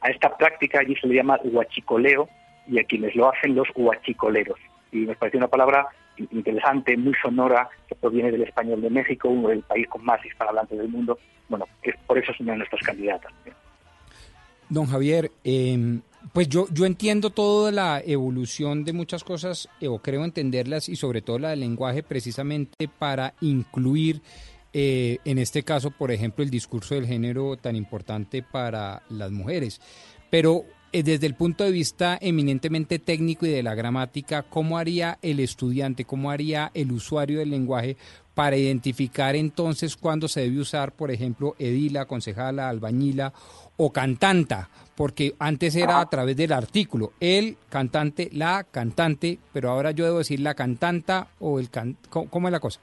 A 0.01 0.11
esta 0.11 0.37
práctica 0.37 0.81
allí 0.81 0.95
se 0.97 1.07
le 1.07 1.17
llama 1.17 1.39
huachicoleo 1.43 2.29
y 2.69 2.79
a 2.79 2.85
quienes 2.85 3.15
lo 3.15 3.33
hacen 3.33 3.55
los 3.55 3.69
huachicoleros. 3.75 4.59
Y 4.93 4.99
nos 4.99 5.17
parece 5.17 5.37
una 5.39 5.49
palabra 5.49 5.87
in- 6.17 6.29
interesante, 6.33 6.97
muy 6.97 7.15
sonora, 7.23 7.69
que 7.89 7.95
proviene 7.95 8.31
del 8.31 8.43
español 8.43 8.81
de 8.81 8.91
México, 8.91 9.29
uno 9.29 9.49
del 9.49 9.63
país 9.63 9.87
con 9.89 10.05
más 10.05 10.25
hispanohablantes 10.25 10.79
del 10.79 10.89
mundo. 10.89 11.19
Bueno, 11.49 11.67
por 12.07 12.19
eso 12.19 12.33
es 12.33 12.41
una 12.41 12.53
de 12.53 12.59
nuestras 12.59 12.83
candidatas. 12.83 13.33
Don 14.69 14.87
Javier, 14.87 15.31
eh, 15.45 15.99
pues 16.33 16.49
yo, 16.49 16.67
yo 16.71 16.85
entiendo 16.85 17.31
toda 17.31 17.73
la 17.73 18.03
evolución 18.05 18.85
de 18.85 18.93
muchas 18.93 19.25
cosas, 19.25 19.69
eh, 19.81 19.89
o 19.89 19.99
creo 20.01 20.25
entenderlas, 20.25 20.89
y 20.91 20.97
sobre 20.97 21.23
todo 21.23 21.39
la 21.39 21.51
del 21.51 21.61
lenguaje, 21.61 22.03
precisamente 22.03 22.87
para 22.99 23.33
incluir, 23.41 24.21
eh, 24.73 25.19
en 25.25 25.39
este 25.39 25.63
caso, 25.63 25.91
por 25.91 26.11
ejemplo, 26.11 26.45
el 26.45 26.51
discurso 26.51 26.95
del 26.95 27.07
género 27.07 27.57
tan 27.57 27.77
importante 27.77 28.43
para 28.43 29.03
las 29.09 29.31
mujeres. 29.31 29.81
Pero 30.31 30.65
eh, 30.91 31.03
desde 31.03 31.27
el 31.27 31.35
punto 31.35 31.65
de 31.65 31.71
vista 31.71 32.19
eminentemente 32.21 32.99
técnico 32.99 33.45
y 33.45 33.51
de 33.51 33.63
la 33.63 33.75
gramática, 33.75 34.43
¿cómo 34.43 34.79
haría 34.79 35.19
el 35.21 35.41
estudiante, 35.41 36.07
cómo 36.07 36.31
haría 36.31 36.71
el 36.73 36.93
usuario 36.93 37.41
del 37.41 37.51
lenguaje 37.51 37.97
para 38.35 38.57
identificar 38.57 39.37
entonces 39.37 39.97
cuándo 39.97 40.29
se 40.29 40.41
debe 40.41 40.61
usar, 40.61 40.93
por 40.93 41.11
ejemplo, 41.11 41.57
edila, 41.59 42.07
concejala, 42.07 42.69
albañila 42.69 43.35
o 43.77 43.93
cantanta? 43.93 44.71
Porque 44.95 45.35
antes 45.39 45.77
era 45.77 46.01
a 46.01 46.09
través 46.09 46.37
del 46.37 46.53
artículo, 46.53 47.13
el 47.21 47.59
cantante, 47.69 48.31
la 48.33 48.65
cantante, 48.65 49.39
pero 49.53 49.71
ahora 49.71 49.91
yo 49.91 50.07
debo 50.07 50.19
decir 50.19 50.41
la 50.41 50.55
cantanta 50.55 51.29
o 51.39 51.59
el 51.61 51.69
can... 51.69 51.99
¿Cómo, 52.09 52.31
cómo 52.31 52.49
es 52.49 52.53
la 52.53 52.61
cosa? 52.61 52.81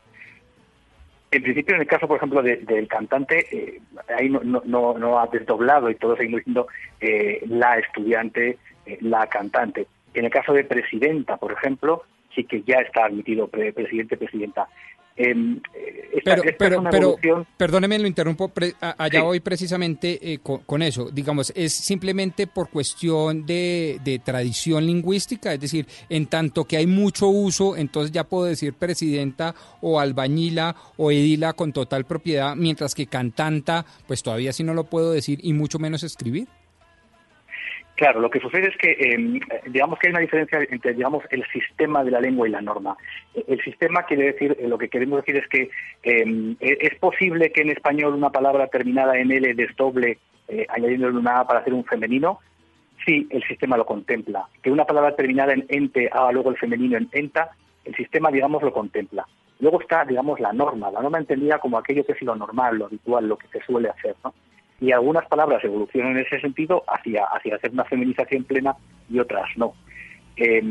En 1.35 1.43
principio, 1.43 1.75
en 1.75 1.81
el 1.81 1.87
caso, 1.87 2.07
por 2.07 2.15
ejemplo, 2.15 2.41
de- 2.41 2.57
del 2.57 2.87
cantante, 2.87 3.45
eh, 3.51 3.81
ahí 4.17 4.29
no, 4.29 5.19
ha 5.19 5.27
desdoblado 5.27 5.89
y 5.89 5.95
todo 5.95 6.15
seguimos 6.15 6.39
diciendo 6.39 6.67
eh, 7.01 7.41
la 7.47 7.77
estudiante, 7.77 8.57
eh, 8.85 8.97
la 9.01 9.27
cantante. 9.27 9.85
En 10.13 10.23
el 10.23 10.31
caso 10.31 10.53
de 10.53 10.63
presidenta, 10.63 11.35
por 11.35 11.51
ejemplo, 11.51 12.03
sí 12.33 12.45
que 12.45 12.61
ya 12.61 12.77
está 12.77 13.05
admitido 13.05 13.47
pre- 13.49 13.73
presidente, 13.73 14.15
presidenta. 14.15 14.69
Em, 15.17 15.61
eh, 15.73 16.09
esta- 16.15 16.35
Pero, 16.35 16.43
esta 16.43 16.57
pero, 16.89 17.45
perdóneme, 17.57 17.99
lo 17.99 18.07
interrumpo, 18.07 18.49
pre- 18.49 18.73
a- 18.81 18.95
allá 19.01 19.19
Sí. 19.19 19.25
voy 19.25 19.39
precisamente 19.39 20.33
eh, 20.33 20.39
con, 20.39 20.59
con 20.63 20.81
eso. 20.81 21.09
Digamos, 21.09 21.53
es 21.55 21.73
simplemente 21.73 22.47
por 22.47 22.69
cuestión 22.69 23.45
de, 23.45 23.99
de 24.03 24.19
tradición 24.19 24.85
lingüística, 24.85 25.53
es 25.53 25.59
decir, 25.61 25.87
en 26.09 26.25
tanto 26.27 26.65
que 26.65 26.75
hay 26.77 26.87
mucho 26.87 27.27
uso, 27.29 27.77
entonces 27.77 28.11
ya 28.11 28.25
puedo 28.25 28.43
decir 28.45 28.73
presidenta 28.73 29.55
o 29.81 29.99
albañila 30.01 30.75
o 30.97 31.11
edila 31.11 31.53
con 31.53 31.71
total 31.71 32.03
propiedad, 32.05 32.53
mientras 32.55 32.93
que 32.93 33.07
cantanta, 33.07 33.85
pues 34.07 34.21
todavía 34.21 34.51
sí 34.51 34.63
no 34.65 34.73
lo 34.73 34.83
puedo 34.85 35.11
decir 35.13 35.39
y 35.43 35.53
mucho 35.53 35.79
menos 35.79 36.03
escribir. 36.03 36.47
Claro, 37.95 38.19
lo 38.19 38.29
que 38.29 38.41
sucede 38.41 38.67
es 38.67 38.77
que, 38.77 38.91
eh, 38.91 39.39
digamos 39.67 39.97
que 39.97 40.07
hay 40.07 40.11
una 40.11 40.19
diferencia 40.19 40.59
entre, 40.69 40.93
digamos, 40.93 41.23
el 41.29 41.45
sistema 41.47 42.03
de 42.03 42.11
la 42.11 42.19
lengua 42.19 42.45
y 42.45 42.51
la 42.51 42.61
norma. 42.61 42.97
Eh, 43.33 43.45
El 43.47 43.61
sistema 43.63 44.03
quiere 44.03 44.33
decir, 44.33 44.57
eh, 44.59 44.67
lo 44.67 44.77
que 44.77 44.89
queremos 44.89 45.21
decir 45.21 45.37
es 45.37 45.47
que 45.47 45.69
eh, 46.03 46.55
es 46.59 46.99
posible 46.99 47.53
que 47.53 47.61
en 47.61 47.69
español 47.69 48.13
una 48.13 48.31
palabra 48.31 48.67
terminada 48.67 49.17
en 49.17 49.31
L 49.31 49.53
desdoble, 49.53 50.17
eh, 50.49 50.65
añadiéndole 50.67 51.17
una 51.17 51.39
A 51.39 51.47
para 51.47 51.61
hacer 51.61 51.73
un 51.73 51.85
femenino. 51.85 52.39
Sí, 53.05 53.27
el 53.29 53.43
sistema 53.43 53.77
lo 53.77 53.85
contempla. 53.85 54.45
Que 54.61 54.71
una 54.71 54.83
palabra 54.83 55.15
terminada 55.15 55.53
en 55.53 55.65
ente 55.69 56.09
haga 56.11 56.33
luego 56.33 56.49
el 56.49 56.57
femenino 56.57 56.97
en 56.97 57.07
enta, 57.13 57.51
el 57.85 57.95
sistema, 57.95 58.29
digamos, 58.29 58.61
lo 58.61 58.73
contempla. 58.73 59.25
Luego 59.61 59.79
está, 59.79 60.03
digamos, 60.03 60.41
la 60.41 60.51
norma. 60.51 60.91
La 60.91 61.01
norma 61.01 61.19
entendida 61.19 61.59
como 61.59 61.77
aquello 61.77 62.05
que 62.05 62.11
es 62.11 62.21
lo 62.23 62.35
normal, 62.35 62.77
lo 62.77 62.87
habitual, 62.87 63.27
lo 63.27 63.37
que 63.37 63.47
se 63.47 63.61
suele 63.61 63.87
hacer, 63.87 64.15
¿no? 64.21 64.33
Y 64.79 64.91
algunas 64.91 65.25
palabras 65.27 65.63
evolucionan 65.63 66.17
en 66.17 66.25
ese 66.25 66.39
sentido 66.39 66.83
hacia, 66.87 67.25
hacia 67.25 67.55
hacer 67.55 67.71
una 67.71 67.85
feminización 67.85 68.43
plena 68.43 68.75
y 69.09 69.19
otras 69.19 69.49
no. 69.55 69.73
Eh, 70.37 70.61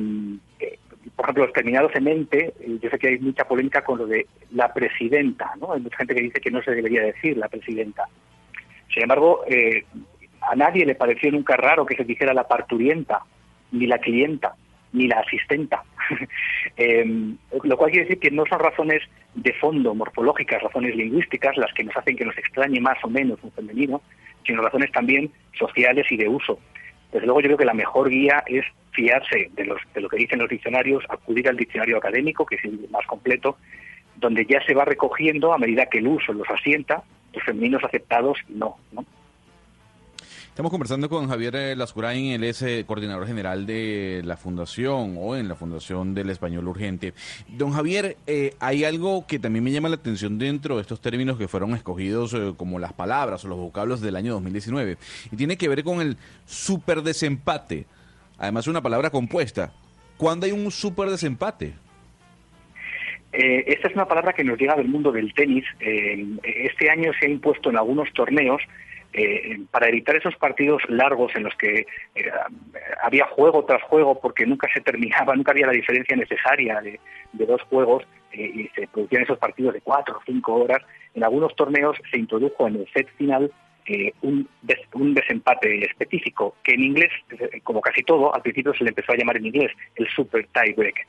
eh, 0.61 0.79
por 1.17 1.27
ejemplo, 1.27 1.45
los 1.45 1.53
terminados 1.53 1.95
en 1.95 2.09
ente, 2.09 2.55
eh, 2.61 2.79
yo 2.81 2.91
sé 2.91 2.99
que 2.99 3.09
hay 3.09 3.19
mucha 3.19 3.45
polémica 3.45 3.83
con 3.83 3.99
lo 3.99 4.07
de 4.07 4.27
la 4.53 4.73
presidenta, 4.73 5.53
¿no? 5.61 5.73
Hay 5.73 5.81
mucha 5.81 5.97
gente 5.99 6.15
que 6.15 6.23
dice 6.23 6.41
que 6.41 6.51
no 6.51 6.63
se 6.63 6.73
debería 6.73 7.03
decir 7.03 7.37
la 7.37 7.49
presidenta. 7.49 8.05
Sin 8.93 9.03
embargo, 9.03 9.45
eh, 9.47 9.85
a 10.41 10.55
nadie 10.57 10.87
le 10.87 10.95
pareció 10.95 11.31
nunca 11.31 11.57
raro 11.57 11.87
que 11.87 11.97
se 11.97 12.05
dijera 12.05 12.35
la 12.35 12.49
parturienta, 12.49 13.23
ni 13.73 13.87
la 13.87 13.99
clienta, 13.99 14.55
ni 14.93 15.09
la 15.09 15.21
asistenta. 15.21 15.83
Eh, 16.77 17.05
lo 17.63 17.77
cual 17.77 17.91
quiere 17.91 18.07
decir 18.07 18.19
que 18.19 18.31
no 18.31 18.45
son 18.47 18.59
razones 18.59 19.01
de 19.35 19.53
fondo 19.55 19.95
morfológicas, 19.95 20.63
razones 20.63 20.95
lingüísticas, 20.97 21.57
las 21.57 21.73
que 21.75 21.85
nos 21.85 21.97
hacen 21.97 22.17
que 22.17 22.25
nos 22.25 22.37
extrañe 22.39 22.81
más 22.81 23.03
o 23.03 23.09
menos 23.09 23.39
un 23.43 23.53
femenino, 23.53 24.01
sino 24.47 24.63
razones 24.63 24.93
también 24.93 25.31
sociales 25.59 26.07
y 26.11 26.17
de 26.17 26.29
uso. 26.29 26.59
Desde 27.13 27.27
luego 27.27 27.41
yo 27.41 27.47
creo 27.49 27.59
que 27.59 27.65
la 27.65 27.75
mejor 27.75 28.09
guía 28.09 28.43
es 28.47 28.65
fiarse 28.93 29.51
de, 29.55 29.65
los, 29.65 29.81
de 29.95 30.01
lo 30.01 30.09
que 30.09 30.17
dicen 30.17 30.39
los 30.39 30.49
diccionarios, 30.49 31.05
acudir 31.09 31.49
al 31.49 31.57
diccionario 31.57 31.99
académico, 31.99 32.47
que 32.47 32.57
es 32.57 32.65
el 32.65 32.89
más 32.91 33.07
completo, 33.07 33.57
donde 34.17 34.47
ya 34.47 34.65
se 34.65 34.75
va 34.75 34.85
recogiendo 34.85 35.53
a 35.53 35.59
medida 35.59 35.87
que 35.87 35.99
el 35.99 36.07
uso 36.07 36.33
los 36.33 36.49
asienta, 36.49 37.03
los 37.33 37.43
femeninos 37.45 37.83
aceptados 37.85 38.39
no. 38.49 38.77
¿no? 38.93 39.05
Estamos 40.55 40.71
conversando 40.71 41.09
con 41.09 41.29
Javier 41.29 41.57
eh, 41.57 41.75
Lascurain, 41.75 42.27
él 42.27 42.45
es 42.45 42.63
eh, 42.63 42.85
coordinador 42.87 43.27
general 43.27 43.67
de 43.67 44.23
la 44.25 44.37
Fundación 44.37 45.17
o 45.19 45.35
en 45.35 45.49
la 45.49 45.57
Fundación 45.57 46.15
del 46.15 46.31
Español 46.31 46.69
Urgente. 46.69 47.13
Don 47.49 47.73
Javier, 47.73 48.19
eh, 48.29 48.55
hay 48.61 48.85
algo 48.85 49.27
que 49.27 49.41
también 49.41 49.65
me 49.65 49.73
llama 49.73 49.89
la 49.89 49.97
atención 49.97 50.39
dentro 50.39 50.77
de 50.77 50.83
estos 50.83 51.01
términos 51.01 51.39
que 51.39 51.49
fueron 51.49 51.75
escogidos 51.75 52.37
como 52.57 52.79
las 52.79 52.93
palabras 52.93 53.45
o 53.45 53.49
los 53.49 53.59
vocablos 53.59 54.01
del 54.01 54.15
año 54.15 54.35
2019 54.35 54.97
y 55.33 55.37
tiene 55.37 55.57
que 55.57 55.69
ver 55.69 55.83
con 55.83 56.01
el 56.01 56.19
superdesempate. 56.45 57.87
Además, 58.39 58.63
es 58.63 58.69
una 58.69 58.81
palabra 58.81 59.11
compuesta. 59.11 59.73
¿Cuándo 60.17 60.47
hay 60.47 60.53
un 60.53 60.71
superdesempate? 60.71 61.75
Eh, 63.33 63.65
esta 63.67 63.89
es 63.89 63.95
una 63.95 64.07
palabra 64.07 64.33
que 64.33 64.45
nos 64.45 64.57
llega 64.57 64.77
del 64.77 64.87
mundo 64.87 65.11
del 65.11 65.35
tenis. 65.35 65.65
Este 65.81 66.91
año 66.91 67.11
se 67.19 67.27
ha 67.27 67.29
impuesto 67.29 67.71
en 67.71 67.77
algunos 67.77 68.13
torneos 68.13 68.63
eh, 69.15 69.61
para 69.71 69.89
evitar 69.89 70.17
esos 70.17 70.35
partidos 70.37 70.83
largos 70.89 71.35
en 71.37 71.45
los 71.45 71.55
que 71.55 71.87
eh, 72.15 72.31
había 73.03 73.27
juego 73.27 73.65
tras 73.65 73.83
juego 73.85 74.21
porque 74.21 74.45
nunca 74.45 74.69
se 74.75 74.81
terminaba, 74.81 75.37
nunca 75.37 75.53
había 75.53 75.69
la 75.69 75.73
diferencia 75.73 76.17
necesaria 76.17 76.81
de, 76.81 76.99
dos 77.33 77.63
juegos 77.63 78.05
eh, 78.33 78.51
y 78.55 78.69
se 78.75 78.89
producían 78.89 79.23
esos 79.23 79.39
partidos 79.39 79.75
de 79.75 79.81
cuatro 79.81 80.17
o 80.17 80.23
cinco 80.27 80.55
horas. 80.55 80.83
En 81.15 81.23
algunos 81.23 81.55
torneos 81.55 81.97
se 82.11 82.19
introdujo 82.19 82.67
en 82.67 82.77
el 82.77 82.89
set 82.93 83.09
final 83.17 83.53
eh, 83.87 84.13
un, 84.23 84.49
des, 84.63 84.79
un, 84.95 85.15
desempate 85.15 85.85
específico 85.85 86.57
que 86.65 86.73
en 86.73 86.83
inglés, 86.83 87.13
eh, 87.31 87.61
como 87.63 87.81
casi 87.81 88.03
todo, 88.03 88.35
al 88.35 88.41
principio 88.43 88.73
se 88.75 88.83
le 88.83 88.91
empezó 88.91 89.13
a 89.13 89.17
llamar 89.17 89.37
en 89.37 89.47
inglés 89.47 89.73
el 89.97 90.09
super 90.09 90.47
tie 90.55 90.75
break. 90.75 91.07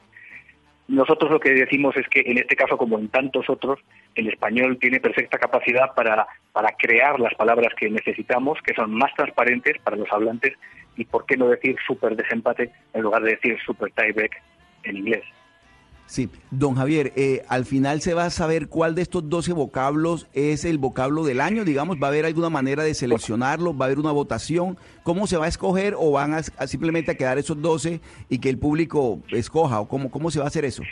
Nosotros 0.87 1.31
lo 1.31 1.39
que 1.39 1.51
decimos 1.51 1.97
es 1.97 2.07
que 2.09 2.21
en 2.25 2.37
este 2.37 2.55
caso, 2.55 2.77
como 2.77 2.99
en 2.99 3.09
tantos 3.09 3.49
otros, 3.49 3.79
el 4.13 4.27
español 4.27 4.77
tiene 4.79 4.99
perfecta 4.99 5.39
capacidad 5.39 5.95
para, 5.95 6.27
para 6.51 6.69
crear 6.77 7.19
las 7.19 7.33
palabras 7.33 7.73
que 7.75 7.89
necesitamos, 7.89 8.59
que 8.61 8.75
son 8.75 8.93
más 8.93 9.11
transparentes 9.15 9.81
para 9.83 9.97
los 9.97 10.11
hablantes, 10.11 10.53
y 10.95 11.05
por 11.05 11.25
qué 11.25 11.37
no 11.37 11.47
decir 11.47 11.75
super 11.87 12.15
desempate 12.15 12.71
en 12.93 13.01
lugar 13.01 13.23
de 13.23 13.31
decir 13.31 13.57
super 13.65 13.91
tiebreak 13.91 14.41
en 14.83 14.97
inglés. 14.97 15.23
Sí, 16.07 16.29
don 16.51 16.75
Javier, 16.75 17.13
eh, 17.15 17.41
al 17.49 17.65
final 17.65 17.99
se 17.99 18.13
va 18.13 18.25
a 18.25 18.29
saber 18.29 18.67
cuál 18.67 18.93
de 18.93 19.01
estos 19.01 19.27
12 19.27 19.53
vocablos 19.53 20.27
es 20.33 20.63
el 20.63 20.77
vocablo 20.77 21.23
del 21.23 21.41
año, 21.41 21.65
digamos, 21.65 21.97
va 22.01 22.07
a 22.07 22.09
haber 22.11 22.25
alguna 22.25 22.51
manera 22.51 22.83
de 22.83 22.93
seleccionarlo, 22.93 23.75
va 23.75 23.85
a 23.85 23.87
haber 23.87 23.99
una 23.99 24.11
votación, 24.11 24.77
¿cómo 25.01 25.25
se 25.25 25.37
va 25.37 25.45
a 25.45 25.49
escoger 25.49 25.95
o 25.97 26.11
van 26.11 26.35
a, 26.35 26.43
simplemente 26.43 27.11
a 27.11 27.15
quedar 27.15 27.39
esos 27.39 27.59
12 27.59 28.01
y 28.29 28.39
que 28.39 28.49
el 28.49 28.59
público 28.59 29.19
escoja 29.29 29.79
o 29.79 29.87
cómo, 29.87 30.11
cómo 30.11 30.29
se 30.29 30.37
va 30.37 30.45
a 30.45 30.49
hacer 30.49 30.63
eso? 30.63 30.83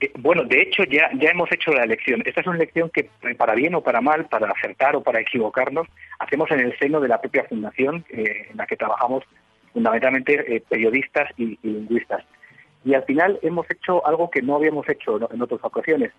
Eh, 0.00 0.12
bueno, 0.18 0.44
de 0.44 0.60
hecho 0.60 0.84
ya, 0.84 1.10
ya 1.18 1.30
hemos 1.30 1.50
hecho 1.50 1.72
la 1.72 1.84
elección. 1.84 2.22
Esta 2.26 2.42
es 2.42 2.46
una 2.46 2.56
elección 2.56 2.90
que, 2.90 3.08
para 3.38 3.54
bien 3.54 3.74
o 3.74 3.80
para 3.80 4.02
mal, 4.02 4.26
para 4.26 4.50
acertar 4.50 4.94
o 4.96 5.02
para 5.02 5.20
equivocarnos, 5.20 5.86
hacemos 6.18 6.50
en 6.50 6.60
el 6.60 6.78
seno 6.78 7.00
de 7.00 7.08
la 7.08 7.20
propia 7.20 7.44
fundación 7.44 8.04
eh, 8.10 8.48
en 8.50 8.56
la 8.58 8.66
que 8.66 8.76
trabajamos 8.76 9.24
fundamentalmente 9.72 10.56
eh, 10.56 10.62
periodistas 10.68 11.30
y 11.38 11.58
lingüistas. 11.62 12.24
Y 12.84 12.94
al 12.94 13.04
final 13.04 13.38
hemos 13.42 13.70
hecho 13.70 14.06
algo 14.06 14.30
que 14.30 14.42
no 14.42 14.56
habíamos 14.56 14.88
hecho 14.88 15.16
en 15.32 15.42
otras 15.42 15.60
ocasiones. 15.62 16.12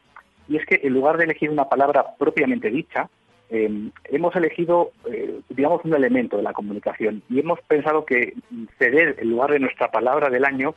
Y 0.48 0.58
es 0.58 0.66
que 0.66 0.80
en 0.84 0.94
lugar 0.94 1.18
de 1.18 1.26
elegir 1.26 1.50
una 1.50 1.70
palabra 1.70 2.16
propiamente 2.18 2.70
dicha, 2.70 3.10
eh, 3.50 3.90
hemos 4.06 4.36
elegido, 4.36 4.92
eh, 5.12 5.42
digamos, 5.50 5.86
un 5.86 5.94
elemento 5.94 6.38
de 6.38 6.44
la 6.44 6.54
comunicación. 6.54 7.22
Y 7.30 7.40
hemos 7.40 7.60
pensado 7.62 8.06
que 8.06 8.34
ceder 8.80 9.16
el 9.20 9.30
lugar 9.30 9.52
de 9.52 9.60
nuestra 9.60 9.92
palabra 9.92 10.30
del 10.30 10.46
año 10.46 10.76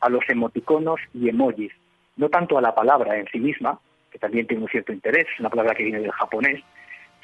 a 0.00 0.08
los 0.08 0.28
emoticonos 0.28 1.00
y 1.14 1.28
emojis, 1.28 1.72
no 2.16 2.28
tanto 2.28 2.58
a 2.58 2.62
la 2.62 2.74
palabra 2.74 3.16
en 3.16 3.26
sí 3.28 3.38
misma, 3.38 3.78
que 4.10 4.18
también 4.18 4.46
tiene 4.46 4.62
un 4.62 4.68
cierto 4.68 4.92
interés, 4.92 5.26
es 5.32 5.40
una 5.40 5.50
palabra 5.50 5.74
que 5.74 5.84
viene 5.84 6.00
del 6.00 6.12
japonés, 6.12 6.62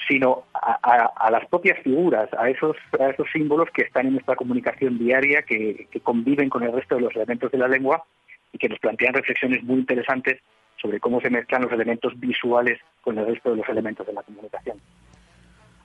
sino 0.08 0.44
a, 0.54 0.78
a- 1.16 1.30
las 1.30 1.46
propias 1.46 1.78
figuras, 1.82 2.28
a 2.38 2.48
esos, 2.50 2.76
a 3.00 3.10
esos 3.10 3.26
símbolos 3.32 3.68
que 3.72 3.82
están 3.82 4.06
en 4.06 4.12
nuestra 4.14 4.36
comunicación 4.36 4.98
diaria, 4.98 5.42
que, 5.42 5.88
conviven 6.02 6.48
con 6.50 6.62
el 6.62 6.72
resto 6.72 6.96
de 6.96 7.02
los 7.02 7.14
elementos 7.16 7.50
de 7.50 7.58
la 7.58 7.68
lengua 7.68 8.04
y 8.52 8.58
que 8.58 8.68
nos 8.68 8.78
plantean 8.78 9.14
reflexiones 9.14 9.62
muy 9.64 9.76
interesantes 9.80 10.40
sobre 10.80 11.00
cómo 11.00 11.20
se 11.20 11.30
mezclan 11.30 11.62
los 11.62 11.72
elementos 11.72 12.12
visuales 12.20 12.78
con 13.02 13.16
el 13.18 13.26
resto 13.26 13.50
de 13.50 13.56
los 13.56 13.68
elementos 13.68 14.06
de 14.06 14.12
la 14.12 14.22
comunicación. 14.22 14.78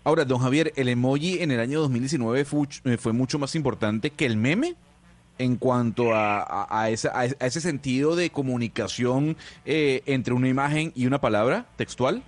Ahora, 0.04 0.26
don 0.26 0.40
Javier, 0.40 0.72
¿el 0.76 0.90
emoji 0.90 1.42
en 1.42 1.52
el 1.52 1.60
año 1.60 1.80
2019 1.82 2.46
fue, 2.46 2.68
eh, 2.86 2.98
fue 2.98 3.14
mucho 3.14 3.38
más 3.40 3.56
importante 3.56 4.10
que 4.10 4.26
el 4.26 4.38
meme? 4.38 4.76
En 5.38 5.56
cuanto 5.56 6.14
a, 6.14 6.68
a- 6.70 6.90
esa- 6.90 7.18
a 7.18 7.24
ese 7.26 7.62
sentido 7.62 8.18
de 8.18 8.30
comunicación 8.30 9.38
eh, 9.66 10.02
entre 10.06 10.34
una 10.34 10.50
imagen 10.50 10.92
y 10.96 11.06
una 11.06 11.22
palabra 11.22 11.66
textual. 11.78 12.24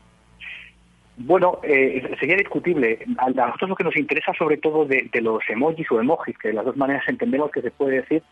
Bueno, 1.24 1.60
eh, 1.64 2.16
sería 2.20 2.36
discutible. 2.36 3.00
A 3.18 3.30
nosotros 3.30 3.70
lo 3.70 3.76
que 3.76 3.84
nos 3.84 3.96
interesa 3.96 4.34
sobre 4.34 4.58
todo 4.58 4.86
de, 4.86 5.08
de 5.12 5.22
los 5.22 5.42
emojis 5.50 5.90
o 5.92 6.00
emojis, 6.00 6.38
que 6.38 6.50
de 6.50 6.56
las 6.56 6.66
dos 6.66 6.78
maneras 6.78 7.04
entendemos 7.08 7.52
que 7.52 7.62
se 7.62 7.70
puede 7.70 7.98
decir, 7.98 8.24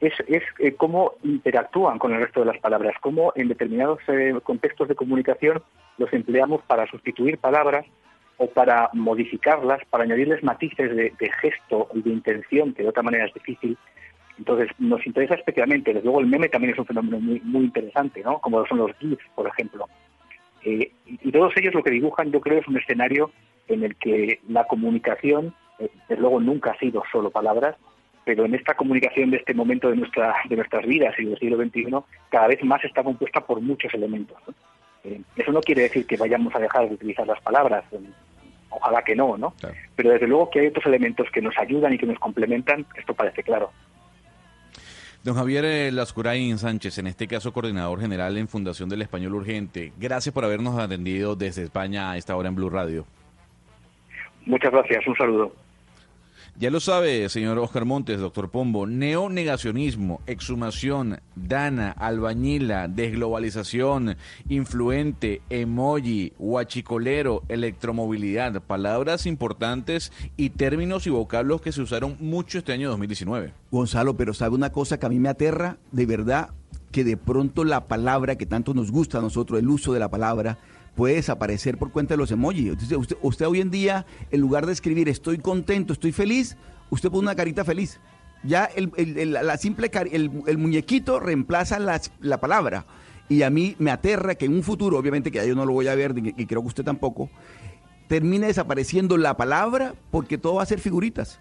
es, 0.00 0.14
es 0.26 0.42
eh, 0.58 0.72
cómo 0.72 1.12
interactúan 1.22 1.98
con 1.98 2.14
el 2.14 2.20
resto 2.22 2.40
de 2.40 2.46
las 2.46 2.58
palabras, 2.58 2.94
cómo 3.00 3.32
en 3.34 3.48
determinados 3.48 4.00
eh, 4.08 4.34
contextos 4.42 4.88
de 4.88 4.94
comunicación 4.94 5.62
los 5.98 6.12
empleamos 6.12 6.62
para 6.62 6.86
sustituir 6.86 7.38
palabras 7.38 7.84
o 8.38 8.46
para 8.48 8.90
modificarlas, 8.92 9.80
para 9.90 10.04
añadirles 10.04 10.42
matices 10.42 10.94
de, 10.94 11.12
de 11.18 11.30
gesto 11.40 11.88
y 11.94 12.02
de 12.02 12.10
intención, 12.10 12.72
que 12.72 12.82
de 12.82 12.88
otra 12.88 13.02
manera 13.02 13.26
es 13.26 13.34
difícil. 13.34 13.76
Entonces, 14.38 14.68
nos 14.78 15.06
interesa 15.06 15.34
especialmente. 15.34 15.92
Desde 15.92 16.04
luego, 16.04 16.20
el 16.20 16.26
meme 16.26 16.48
también 16.48 16.72
es 16.72 16.78
un 16.78 16.86
fenómeno 16.86 17.18
muy, 17.18 17.40
muy 17.40 17.64
interesante, 17.64 18.22
¿no? 18.22 18.38
Como 18.38 18.66
son 18.66 18.78
los 18.78 18.94
GIFs, 18.98 19.24
por 19.34 19.46
ejemplo. 19.46 19.86
Eh, 20.66 20.90
y, 21.06 21.30
todos 21.30 21.56
ellos 21.56 21.74
lo 21.74 21.82
que 21.82 21.92
dibujan, 21.92 22.32
yo 22.32 22.40
creo, 22.40 22.58
es 22.58 22.66
un 22.66 22.76
escenario 22.76 23.30
en 23.68 23.84
el 23.84 23.94
que 23.96 24.40
la 24.48 24.64
comunicación, 24.64 25.54
eh, 25.78 25.88
desde 26.08 26.20
luego, 26.20 26.40
nunca 26.40 26.72
ha 26.72 26.78
sido 26.78 27.04
solo 27.12 27.30
palabras, 27.30 27.76
pero 28.24 28.44
en 28.44 28.56
esta 28.56 28.74
comunicación 28.74 29.30
de 29.30 29.36
este 29.36 29.54
momento 29.54 29.88
de, 29.88 29.96
nuestra, 29.96 30.34
de 30.48 30.56
nuestras 30.56 30.84
vidas 30.84 31.14
y 31.18 31.26
del 31.26 31.38
siglo 31.38 31.56
XXI, 31.56 31.86
cada 32.30 32.48
vez 32.48 32.64
más 32.64 32.84
está 32.84 33.04
compuesta 33.04 33.46
por 33.46 33.60
muchos 33.60 33.94
elementos. 33.94 34.36
¿no? 34.48 34.54
Eh, 35.04 35.20
eso 35.36 35.52
no 35.52 35.60
quiere 35.60 35.82
decir 35.82 36.04
que 36.04 36.16
vayamos 36.16 36.52
a 36.56 36.58
dejar 36.58 36.88
de 36.88 36.94
utilizar 36.94 37.24
las 37.28 37.40
palabras, 37.40 37.84
eh, 37.92 38.00
ojalá 38.70 39.02
que 39.02 39.14
no, 39.14 39.36
¿no? 39.36 39.54
Pero 39.94 40.10
desde 40.10 40.26
luego 40.26 40.50
que 40.50 40.60
hay 40.60 40.66
otros 40.66 40.86
elementos 40.86 41.30
que 41.30 41.40
nos 41.40 41.56
ayudan 41.58 41.92
y 41.92 41.98
que 41.98 42.06
nos 42.06 42.18
complementan, 42.18 42.84
esto 42.96 43.14
parece 43.14 43.44
claro. 43.44 43.70
Don 45.26 45.34
Javier 45.34 45.64
eh, 45.64 45.90
Lascurain 45.90 46.56
Sánchez, 46.56 46.98
en 46.98 47.08
este 47.08 47.26
caso 47.26 47.52
coordinador 47.52 48.00
general 48.00 48.38
en 48.38 48.46
Fundación 48.46 48.88
del 48.88 49.02
Español 49.02 49.34
Urgente, 49.34 49.92
gracias 49.98 50.32
por 50.32 50.44
habernos 50.44 50.78
atendido 50.78 51.34
desde 51.34 51.64
España 51.64 52.12
a 52.12 52.16
esta 52.16 52.36
hora 52.36 52.48
en 52.48 52.54
Blue 52.54 52.70
Radio. 52.70 53.04
Muchas 54.44 54.70
gracias, 54.70 55.04
un 55.04 55.16
saludo. 55.16 55.52
Ya 56.58 56.70
lo 56.70 56.80
sabe, 56.80 57.28
señor 57.28 57.58
Oscar 57.58 57.84
Montes, 57.84 58.18
doctor 58.18 58.50
Pombo, 58.50 58.86
neonegacionismo, 58.86 60.22
exhumación, 60.26 61.20
dana, 61.34 61.90
albañila, 61.90 62.88
desglobalización, 62.88 64.16
influente, 64.48 65.42
emoji, 65.50 66.32
huachicolero, 66.38 67.42
electromovilidad, 67.50 68.62
palabras 68.62 69.26
importantes 69.26 70.12
y 70.38 70.48
términos 70.48 71.06
y 71.06 71.10
vocablos 71.10 71.60
que 71.60 71.72
se 71.72 71.82
usaron 71.82 72.16
mucho 72.20 72.56
este 72.56 72.72
año 72.72 72.88
2019. 72.88 73.52
Gonzalo, 73.70 74.16
pero 74.16 74.32
sabe 74.32 74.54
una 74.54 74.72
cosa 74.72 74.98
que 74.98 75.04
a 75.04 75.10
mí 75.10 75.18
me 75.18 75.28
aterra, 75.28 75.76
de 75.92 76.06
verdad, 76.06 76.54
que 76.90 77.04
de 77.04 77.18
pronto 77.18 77.64
la 77.64 77.86
palabra 77.86 78.36
que 78.36 78.46
tanto 78.46 78.72
nos 78.72 78.90
gusta 78.90 79.18
a 79.18 79.20
nosotros, 79.20 79.60
el 79.60 79.68
uso 79.68 79.92
de 79.92 80.00
la 80.00 80.08
palabra, 80.08 80.56
puede 80.96 81.14
desaparecer 81.14 81.78
por 81.78 81.92
cuenta 81.92 82.14
de 82.14 82.18
los 82.18 82.32
emojis. 82.32 82.72
Usted, 82.72 83.16
usted 83.22 83.46
hoy 83.46 83.60
en 83.60 83.70
día, 83.70 84.06
en 84.32 84.40
lugar 84.40 84.66
de 84.66 84.72
escribir 84.72 85.08
estoy 85.08 85.38
contento, 85.38 85.92
estoy 85.92 86.10
feliz, 86.10 86.56
usted 86.90 87.10
pone 87.10 87.22
una 87.22 87.36
carita 87.36 87.64
feliz. 87.64 88.00
Ya 88.42 88.64
el, 88.64 88.90
la 89.32 89.56
simple 89.56 89.90
el, 90.12 90.30
el 90.46 90.58
muñequito 90.58 91.20
reemplaza 91.20 91.78
las- 91.78 92.10
la 92.20 92.40
palabra. 92.40 92.86
Y 93.28 93.42
a 93.42 93.50
mí 93.50 93.74
me 93.78 93.90
aterra 93.90 94.36
que 94.36 94.46
en 94.46 94.54
un 94.54 94.62
futuro, 94.62 94.98
obviamente 94.98 95.30
que 95.30 95.38
ya 95.38 95.44
yo 95.44 95.54
no 95.54 95.66
lo 95.66 95.72
voy 95.72 95.88
a 95.88 95.94
ver, 95.94 96.14
y 96.16 96.46
creo 96.46 96.62
que 96.62 96.68
usted 96.68 96.84
tampoco, 96.84 97.28
termine 98.08 98.46
desapareciendo 98.46 99.16
la 99.16 99.36
palabra 99.36 99.94
porque 100.10 100.38
todo 100.38 100.54
va 100.54 100.62
a 100.62 100.66
ser 100.66 100.78
figuritas. 100.80 101.40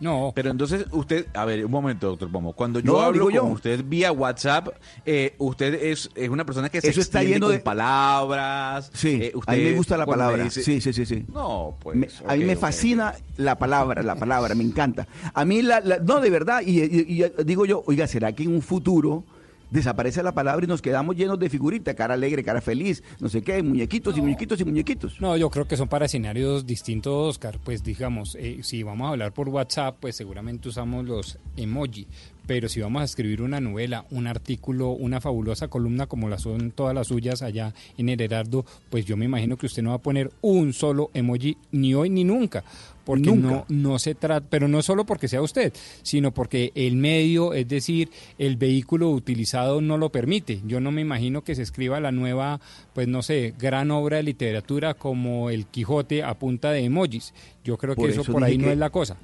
No. 0.00 0.32
Pero 0.34 0.50
entonces 0.50 0.86
usted, 0.92 1.26
a 1.34 1.44
ver, 1.44 1.64
un 1.64 1.70
momento, 1.70 2.08
doctor 2.08 2.30
Pomo. 2.30 2.52
Cuando 2.52 2.78
yo 2.80 2.92
No, 2.92 3.00
hablo 3.00 3.24
con 3.24 3.34
yo. 3.34 3.44
usted 3.44 3.82
vía 3.84 4.12
WhatsApp, 4.12 4.68
eh, 5.04 5.34
usted 5.38 5.74
es, 5.74 6.10
es 6.14 6.28
una 6.28 6.44
persona 6.44 6.68
que 6.68 6.80
se 6.80 6.88
Eso 6.90 7.00
está 7.00 7.22
lleno 7.22 7.46
con 7.46 7.56
de- 7.56 7.60
palabras. 7.60 8.90
Sí, 8.94 9.18
eh, 9.22 9.32
a 9.46 9.52
mí 9.54 9.62
me 9.62 9.72
gusta 9.72 9.96
la 9.96 10.06
palabra. 10.06 10.44
dice- 10.44 10.62
Sí, 10.62 10.80
sí, 10.80 10.92
sí, 10.92 11.04
sí. 11.06 11.24
No, 11.32 11.74
pues. 11.80 11.96
Me- 11.96 12.08
a 12.26 12.36
mí 12.36 12.44
me 12.44 12.56
fascina 12.56 13.14
la 13.36 13.56
palabra, 13.58 14.02
la 14.02 14.14
palabra, 14.14 14.54
me 14.54 14.64
encanta. 14.64 15.06
A 15.34 15.44
mí, 15.44 15.62
la, 15.62 15.80
la- 15.80 15.98
no, 15.98 16.20
de 16.20 16.30
verdad, 16.30 16.62
y, 16.64 16.80
y- 16.82 17.22
y 17.24 17.44
digo 17.44 17.66
yo, 17.66 17.82
oiga, 17.86 18.06
¿será 18.06 18.32
que 18.32 18.44
en 18.44 18.54
un 18.54 18.62
futuro 18.62 19.24
desaparece 19.70 20.22
la 20.22 20.32
palabra 20.32 20.64
y 20.64 20.68
nos 20.68 20.82
quedamos 20.82 21.16
llenos 21.16 21.38
de 21.38 21.48
figuritas, 21.48 21.94
cara 21.94 22.14
alegre, 22.14 22.42
cara 22.44 22.60
feliz, 22.60 23.02
no 23.20 23.28
sé 23.28 23.42
qué, 23.42 23.62
muñequitos 23.62 24.16
y 24.16 24.20
muñequitos 24.20 24.60
y 24.60 24.64
muñequitos? 24.64 25.20
No, 25.20 25.36
yo 25.36 25.50
creo 25.50 25.66
que 25.66 25.76
son 25.76 25.88
para 25.88 26.06
escenarios 26.06 26.66
distintos, 26.66 27.28
Oscar. 27.28 27.58
Pues 27.62 27.82
digamos, 27.82 28.36
eh, 28.38 28.60
si 28.62 28.82
vamos 28.82 29.06
a 29.06 29.10
hablar 29.10 29.32
por 29.32 29.48
WhatsApp, 29.48 29.96
pues 30.00 30.16
seguramente 30.16 30.68
usamos 30.68 31.04
los 31.04 31.38
emoji. 31.56 32.06
Pero 32.46 32.70
si 32.70 32.80
vamos 32.80 33.02
a 33.02 33.04
escribir 33.04 33.42
una 33.42 33.60
novela, 33.60 34.06
un 34.10 34.26
artículo, 34.26 34.92
una 34.92 35.20
fabulosa 35.20 35.68
columna 35.68 36.06
como 36.06 36.30
la 36.30 36.38
son 36.38 36.70
todas 36.70 36.94
las 36.94 37.08
suyas 37.08 37.42
allá 37.42 37.74
en 37.98 38.08
el 38.08 38.22
Heraldo, 38.22 38.64
pues 38.88 39.04
yo 39.04 39.18
me 39.18 39.26
imagino 39.26 39.58
que 39.58 39.66
usted 39.66 39.82
no 39.82 39.90
va 39.90 39.96
a 39.96 40.02
poner 40.02 40.30
un 40.40 40.72
solo 40.72 41.10
emoji 41.12 41.58
ni 41.72 41.92
hoy 41.92 42.08
ni 42.08 42.24
nunca. 42.24 42.64
Porque 43.08 43.30
Nunca. 43.30 43.48
no, 43.48 43.64
no 43.70 43.98
se 43.98 44.14
trata, 44.14 44.46
pero 44.50 44.68
no 44.68 44.82
solo 44.82 45.06
porque 45.06 45.28
sea 45.28 45.40
usted, 45.40 45.72
sino 46.02 46.34
porque 46.34 46.72
el 46.74 46.96
medio, 46.96 47.54
es 47.54 47.66
decir, 47.66 48.10
el 48.36 48.58
vehículo 48.58 49.08
utilizado 49.08 49.80
no 49.80 49.96
lo 49.96 50.12
permite. 50.12 50.60
Yo 50.66 50.78
no 50.78 50.90
me 50.92 51.00
imagino 51.00 51.42
que 51.42 51.54
se 51.54 51.62
escriba 51.62 52.00
la 52.00 52.12
nueva, 52.12 52.60
pues 52.92 53.08
no 53.08 53.22
sé, 53.22 53.54
gran 53.58 53.90
obra 53.92 54.18
de 54.18 54.24
literatura 54.24 54.92
como 54.92 55.48
El 55.48 55.64
Quijote 55.64 56.22
a 56.22 56.38
punta 56.38 56.70
de 56.70 56.80
emojis. 56.84 57.32
Yo 57.64 57.78
creo 57.78 57.96
que 57.96 58.08
eso, 58.08 58.20
eso 58.20 58.30
por 58.32 58.44
ahí 58.44 58.58
no 58.58 58.70
es 58.70 58.76
la 58.76 58.90
cosa. 58.90 59.16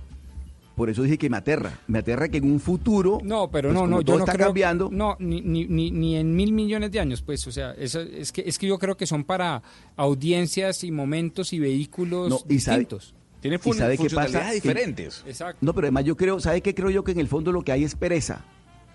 Por 0.76 0.89
eso 0.89 1.03
dije 1.03 1.18
que 1.18 1.28
me 1.28 1.37
aterra, 1.37 1.78
me 1.87 1.99
aterra 1.99 2.30
que 2.30 2.39
en 2.39 2.51
un 2.51 2.61
futuro... 2.61 3.20
No, 3.22 3.51
pero 3.51 3.68
pues, 3.68 3.78
no, 3.78 3.87
no, 3.87 3.97
todo 4.03 4.14
yo 4.14 4.18
no 4.20 4.24
está 4.24 4.32
creo, 4.32 4.47
cambiando. 4.47 4.89
No, 4.91 5.14
ni, 5.20 5.43
ni, 5.43 5.66
ni, 5.66 5.91
ni 5.91 6.16
en 6.16 6.35
mil 6.35 6.53
millones 6.55 6.91
de 6.91 7.01
años, 7.01 7.20
pues, 7.20 7.47
o 7.47 7.53
sea, 7.53 7.72
eso, 7.72 8.01
es, 8.01 8.32
que, 8.32 8.45
es 8.47 8.59
que 8.59 8.66
yo 8.66 8.78
creo 8.78 8.97
que 8.97 9.07
son 9.07 9.24
para 9.24 9.62
audiencias 9.95 10.82
y 10.85 10.91
momentos 10.91 11.53
y 11.53 11.59
vehículos 11.59 12.30
No, 12.30 12.39
y 12.49 12.59
sabe- 12.61 12.89
Tiene 13.45 13.61
¿Y 13.62 13.72
sabe 13.74 13.99
qué 13.99 14.09
pasa? 14.09 14.53
diferentes. 14.53 15.22
Exacto. 15.26 15.59
No, 15.61 15.74
pero 15.74 15.84
además 15.84 16.07
yo 16.07 16.16
creo, 16.16 16.40
¿sabe 16.40 16.62
qué 16.62 16.74
creo 16.74 16.88
yo? 16.88 17.05
Que 17.05 17.12
en 17.12 17.20
el 17.20 17.28
fondo 17.28 17.53
lo 17.53 17.61
que 17.61 17.72
hay 17.72 17.84
es 17.84 17.95
pereza. 17.95 18.42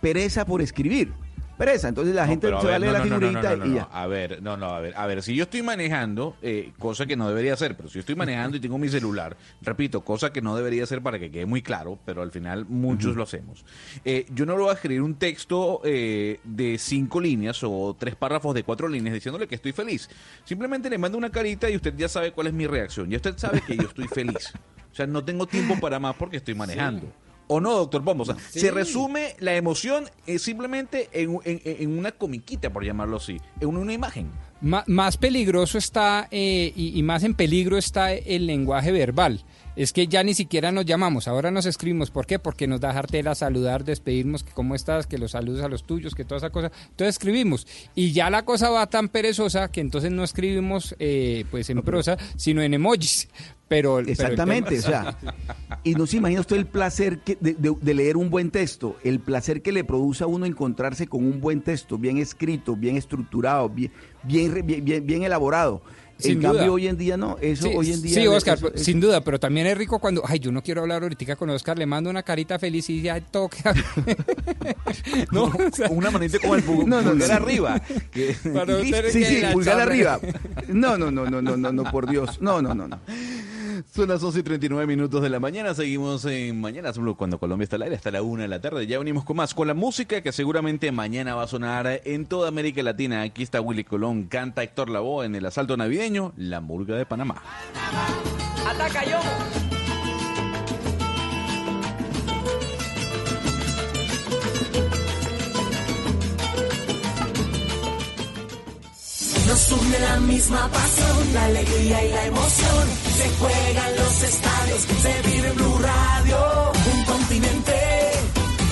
Pereza 0.02 0.44
por 0.44 0.64
escribir. 0.64 1.14
Pereza. 1.60 1.90
Entonces 1.90 2.16
la 2.16 2.24
No, 2.24 2.30
gente 2.30 2.48
a 2.48 2.50
se 2.62 2.68
va 2.68 2.76
a 2.76 2.80
ver, 2.80 2.80
leer 2.82 2.94
no, 2.94 2.98
la 3.00 3.06
no, 3.06 3.10
no, 3.12 3.20
figurita 3.20 3.50
no, 3.52 3.58
no, 3.58 3.66
y 3.66 3.70
no, 3.70 3.76
ya. 3.76 3.82
no. 3.82 3.90
A 3.92 4.08
ver, 4.08 4.42
no, 4.42 4.58
no, 4.58 4.66
a 4.68 4.80
ver, 4.80 4.94
a 4.96 5.06
ver, 5.08 5.22
si 5.22 5.36
yo 5.36 5.44
estoy 5.44 5.62
manejando, 5.62 6.38
eh, 6.42 6.72
cosa 6.80 7.06
que 7.06 7.16
no 7.18 7.28
debería 7.28 7.54
hacer, 7.54 7.76
pero 7.76 7.90
si 7.90 7.96
yo 7.96 8.00
estoy 8.00 8.16
manejando 8.16 8.56
y 8.56 8.62
tengo 8.62 8.78
mi 8.78 8.88
celular, 8.88 9.36
repito, 9.62 10.02
cosa 10.02 10.32
que 10.32 10.42
no 10.42 10.56
debería 10.56 10.84
hacer 10.84 11.02
para 11.02 11.20
que 11.20 11.30
quede 11.30 11.46
muy 11.46 11.62
claro, 11.62 12.00
pero 12.06 12.22
al 12.22 12.32
final 12.32 12.66
muchos 12.70 13.16
lo 13.18 13.24
hacemos. 13.24 13.66
Eh, 14.06 14.26
yo 14.34 14.46
no 14.46 14.54
le 14.56 14.62
voy 14.64 14.70
a 14.72 14.74
escribir 14.74 15.02
un 15.02 15.16
texto 15.16 15.82
eh, 15.84 16.40
de 16.46 16.78
cinco 16.78 17.20
líneas 17.20 17.60
o 17.64 17.96
tres 18.00 18.16
párrafos 18.16 18.56
de 18.56 18.64
cuatro 18.64 18.88
líneas 18.88 19.14
diciéndole 19.14 19.46
que 19.46 19.56
estoy 19.56 19.74
feliz. 19.74 20.10
Simplemente 20.46 20.90
le 20.90 20.98
mando 20.98 21.18
una 21.18 21.30
carita 21.30 21.70
y 21.70 21.76
usted 21.76 21.94
ya 21.98 22.08
sabe 22.08 22.32
cuál 22.32 22.48
es 22.48 22.54
mi 22.54 22.68
reacción. 22.68 23.10
Ya 23.10 23.18
usted 23.18 23.38
sabe 23.38 23.60
que 23.62 23.76
yo 23.76 23.84
estoy 23.84 24.08
feliz. 24.08 24.54
O 24.92 24.96
sea, 24.96 25.06
no 25.06 25.24
tengo 25.26 25.46
tiempo 25.46 25.80
para 25.80 26.00
más 26.00 26.16
porque 26.16 26.38
estoy 26.38 26.56
manejando. 26.56 27.12
¿O 27.52 27.60
no, 27.60 27.76
doctor 27.76 28.04
Pombo? 28.04 28.22
O 28.24 28.26
sea, 28.28 28.36
Sí. 28.52 28.60
se 28.60 28.70
resume 28.72 29.36
la 29.40 29.56
emoción 29.56 30.06
eh, 30.28 30.38
simplemente 30.38 31.10
en, 31.12 31.40
en- 31.46 31.62
en 31.66 31.98
una 31.98 32.12
comiquita, 32.12 32.72
por 32.72 32.86
llamarlo 32.86 33.18
así, 33.18 33.38
en 33.60 33.70
una 33.76 33.92
imagen. 33.92 34.28
Ma- 34.62 34.84
más 34.88 35.18
peligroso 35.18 35.78
está 35.80 36.28
eh, 36.30 36.72
y, 36.76 36.98
y 36.98 37.02
más 37.02 37.24
en 37.24 37.34
peligro 37.34 37.78
está 37.78 38.14
el 38.14 38.46
lenguaje 38.46 38.92
verbal. 38.92 39.44
Es 39.82 39.94
que 39.94 40.08
ya 40.08 40.24
ni 40.24 40.34
siquiera 40.34 40.74
nos 40.74 40.84
llamamos, 40.86 41.30
ahora 41.30 41.52
nos 41.52 41.66
escribimos. 41.66 42.12
¿Por 42.12 42.26
qué? 42.26 42.38
Porque 42.38 42.68
nos 42.68 42.82
da 42.82 42.92
jartera 42.92 43.34
saludar, 43.34 43.86
despedirnos, 43.86 44.44
que 44.44 44.52
cómo 44.52 44.76
estás, 44.76 45.08
que 45.08 45.18
los 45.18 45.32
saludos 45.32 45.64
a 45.64 45.70
los 45.70 45.86
tuyos, 45.86 46.16
que 46.16 46.26
toda 46.26 46.38
esa 46.40 46.50
cosa. 46.50 46.70
Entonces 46.90 47.16
escribimos. 47.16 47.66
Y 47.96 48.12
ya 48.12 48.30
la 48.30 48.44
cosa 48.44 48.70
va 48.70 48.88
tan 48.88 49.08
perezosa 49.08 49.72
que 49.72 49.80
entonces 49.80 50.12
no 50.12 50.26
escribimos 50.26 50.96
eh, 51.00 51.46
pues 51.50 51.70
en 51.70 51.82
prosa, 51.82 52.18
sino 52.36 52.62
en 52.62 52.74
emojis. 52.74 53.30
Pero, 53.70 54.00
Exactamente, 54.00 54.80
o 54.80 54.82
sea, 54.82 55.16
y 55.84 55.94
no 55.94 56.08
se 56.08 56.18
imagina 56.18 56.42
usted 56.42 56.58
el 56.58 56.66
placer 56.66 57.20
que- 57.20 57.38
de, 57.40 57.54
de- 57.54 57.76
de 57.80 57.94
leer 57.94 58.18
un 58.18 58.30
buen 58.32 58.50
texto, 58.52 58.98
el 59.04 59.20
placer 59.20 59.62
que 59.62 59.72
le 59.72 59.84
produce 59.86 60.24
a 60.24 60.28
uno 60.28 60.46
encontrarse 60.46 61.08
con 61.08 61.24
un 61.24 61.40
buen 61.40 61.62
texto, 61.62 61.98
bien 61.98 62.18
escrito, 62.18 62.76
bien 62.76 62.98
estructurado, 62.98 63.70
bien, 63.70 63.92
bien- 64.24 65.06
bien 65.06 65.24
elaborado. 65.24 65.82
Sin 66.20 66.34
en 66.34 66.40
duda. 66.42 66.52
cambio, 66.54 66.74
hoy 66.74 66.88
en 66.88 66.98
día 66.98 67.16
no, 67.18 67.38
eso 67.42 67.64
Sí, 67.68 67.72
hoy 67.76 67.94
en 67.94 68.02
día... 68.02 68.14
sí, 68.14 68.28
Oscar, 68.28 68.58
eso- 68.58 68.74
eso- 68.74 68.84
sin 68.84 69.00
duda, 69.00 69.22
pero 69.24 69.40
también 69.40 69.68
es 69.68 69.78
rico 69.78 70.00
cuando, 70.00 70.22
ay, 70.28 70.40
yo 70.40 70.52
no 70.52 70.62
quiero 70.62 70.82
hablar 70.82 71.02
ahorita 71.04 71.36
con 71.38 71.50
Oscar, 71.50 71.78
le 71.80 71.86
mando 71.86 72.10
una 72.10 72.24
carita 72.24 72.60
feliz 72.60 72.90
y 72.90 73.02
ya 73.02 73.22
toque. 73.22 73.58
no, 75.32 75.52
una 75.92 76.12
manita 76.12 76.40
con 76.40 76.60
el 76.60 76.66
pu- 76.66 76.86
No, 76.90 77.02
no, 77.02 77.12
pulgar 77.12 77.30
no. 77.40 77.46
arriba. 77.46 77.82
que- 78.12 78.36
Sí, 79.12 79.24
sí, 79.26 79.42
pulgar 79.54 79.80
arriba. 79.80 80.20
No, 80.68 80.98
no, 80.98 81.10
no, 81.12 81.26
no, 81.30 81.42
no, 81.42 81.56
no, 81.58 81.72
no, 81.72 81.84
por 81.92 82.10
Dios. 82.10 82.42
No, 82.42 82.62
no, 82.62 82.74
no, 82.74 82.88
no. 82.88 83.00
Son 83.94 84.08
las 84.08 84.22
12 84.22 84.40
y 84.40 84.44
39 84.44 84.88
minutos 84.88 85.22
de 85.22 85.30
la 85.30 85.40
mañana. 85.40 85.74
Seguimos 85.74 86.26
en 86.26 86.60
Mañana 86.60 86.92
Blue 86.92 87.16
cuando 87.16 87.40
Colombia 87.40 87.64
está 87.64 87.76
al 87.76 87.84
aire 87.84 87.96
hasta 87.96 88.12
la 88.12 88.22
1 88.22 88.42
de 88.42 88.48
la 88.48 88.60
tarde. 88.60 88.88
Ya 88.88 89.00
venimos 89.00 89.24
con 89.24 89.38
más, 89.38 89.54
con 89.54 89.68
la 89.68 89.74
música 89.74 90.22
que 90.22 90.32
seguramente 90.32 90.92
mañana 90.92 91.36
va 91.36 91.44
a 91.44 91.48
sonar 91.48 92.02
en 92.04 92.26
toda 92.26 92.50
América 92.50 92.84
Latina. 92.84 93.22
Aquí 93.22 93.44
está 93.44 93.62
Willy 93.62 93.84
Colón, 93.84 94.26
canta 94.26 94.64
Héctor 94.64 94.90
Lavoe 94.90 95.26
en 95.26 95.36
el 95.36 95.46
asalto 95.46 95.78
navideño, 95.78 96.34
La 96.36 96.62
Murga 96.62 96.96
de 96.96 97.06
Panamá. 97.06 97.42
Ataca 98.68 99.06
yo. 99.06 99.79
Nos 109.50 109.72
une 109.72 110.00
la 110.00 110.20
misma 110.20 110.70
pasión, 110.70 111.34
la 111.34 111.46
alegría 111.46 112.06
y 112.06 112.10
la 112.12 112.26
emoción. 112.28 112.86
Se 113.18 113.30
juegan 113.40 113.96
los 113.96 114.22
estadios, 114.22 114.82
se 115.02 115.22
vive 115.28 115.48
en 115.48 115.56
Blue 115.56 115.80
Radio. 115.80 116.72
Un 116.94 117.04
continente 117.06 117.74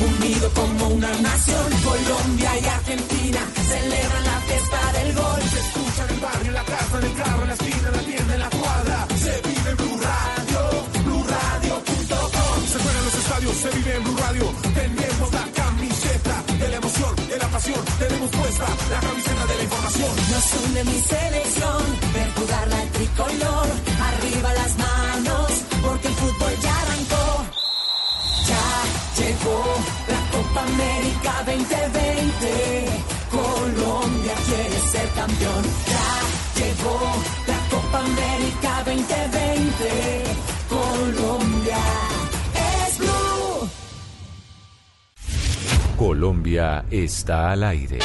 unido 0.05 0.51
como 0.53 0.87
una 0.89 1.11
nación. 1.17 1.67
Colombia 1.83 2.51
y 2.61 2.65
Argentina 2.67 3.39
celebran 3.73 4.23
la 4.23 4.39
fiesta 4.47 4.79
del 4.97 5.13
gol. 5.15 5.41
Se 5.49 5.59
escucha 5.65 6.03
en 6.03 6.13
el 6.13 6.19
barrio, 6.19 6.47
en 6.47 6.53
la 6.53 6.63
casa, 6.63 6.97
en 6.99 7.05
el 7.05 7.13
carro, 7.15 7.41
en 7.41 7.47
la 7.47 7.53
esquina, 7.55 7.87
en 7.87 7.95
la 7.97 8.03
tienda, 8.11 8.33
en 8.35 8.39
la 8.39 8.49
cuadra. 8.51 9.07
Se 9.17 9.33
vive 9.49 9.69
en 9.71 9.77
Blue 9.77 9.99
Radio, 10.07 10.59
BlueRadio.com. 11.05 12.57
Se 12.71 12.77
juegan 12.83 13.03
los 13.03 13.15
estadios, 13.15 13.55
se 13.57 13.69
vive 13.71 13.95
en 13.95 14.03
Blue 14.03 14.17
Radio. 14.17 14.66
Tenemos 17.99 18.29
puesta 18.29 18.65
la 18.91 18.99
camiseta 18.99 19.45
de 19.47 19.55
la 19.55 19.63
información. 19.63 20.11
Nos 20.31 20.53
une 20.65 20.83
mi 20.83 20.99
selección, 21.01 21.83
ver 22.13 22.31
jugar 22.35 22.67
la 22.67 22.81
tricolor. 22.93 23.67
Arriba 24.09 24.53
las 24.53 24.77
manos, 24.77 25.51
porque 25.81 26.07
el 26.07 26.13
fútbol 26.13 26.53
ya 26.61 26.73
arrancó. 26.81 27.45
Ya 28.49 28.65
llegó 29.17 29.63
la 30.13 30.21
Copa 30.31 30.61
América 30.61 31.33
2020. 31.45 31.96
Colombia 46.17 46.83
está 46.89 47.51
al 47.51 47.63
aire. 47.63 47.99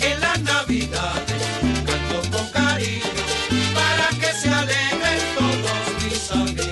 En 0.00 0.20
las 0.22 0.40
navidades 0.40 1.42
canto 1.84 2.30
con 2.34 2.46
cariño 2.48 3.02
para 3.74 4.08
que 4.18 4.32
se 4.40 4.48
alegren 4.48 5.20
todos 5.36 6.02
mis 6.02 6.30
amigos. 6.30 6.70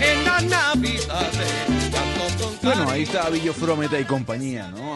En 0.00 0.24
las 0.24 0.42
navidades 0.42 1.52
canto 1.92 2.44
con 2.44 2.58
Bueno, 2.62 2.90
ahí 2.90 3.04
está 3.04 3.26
Avillo 3.28 3.52
Frometa 3.52 4.00
y 4.00 4.04
compañía, 4.06 4.72
¿no? 4.76 4.93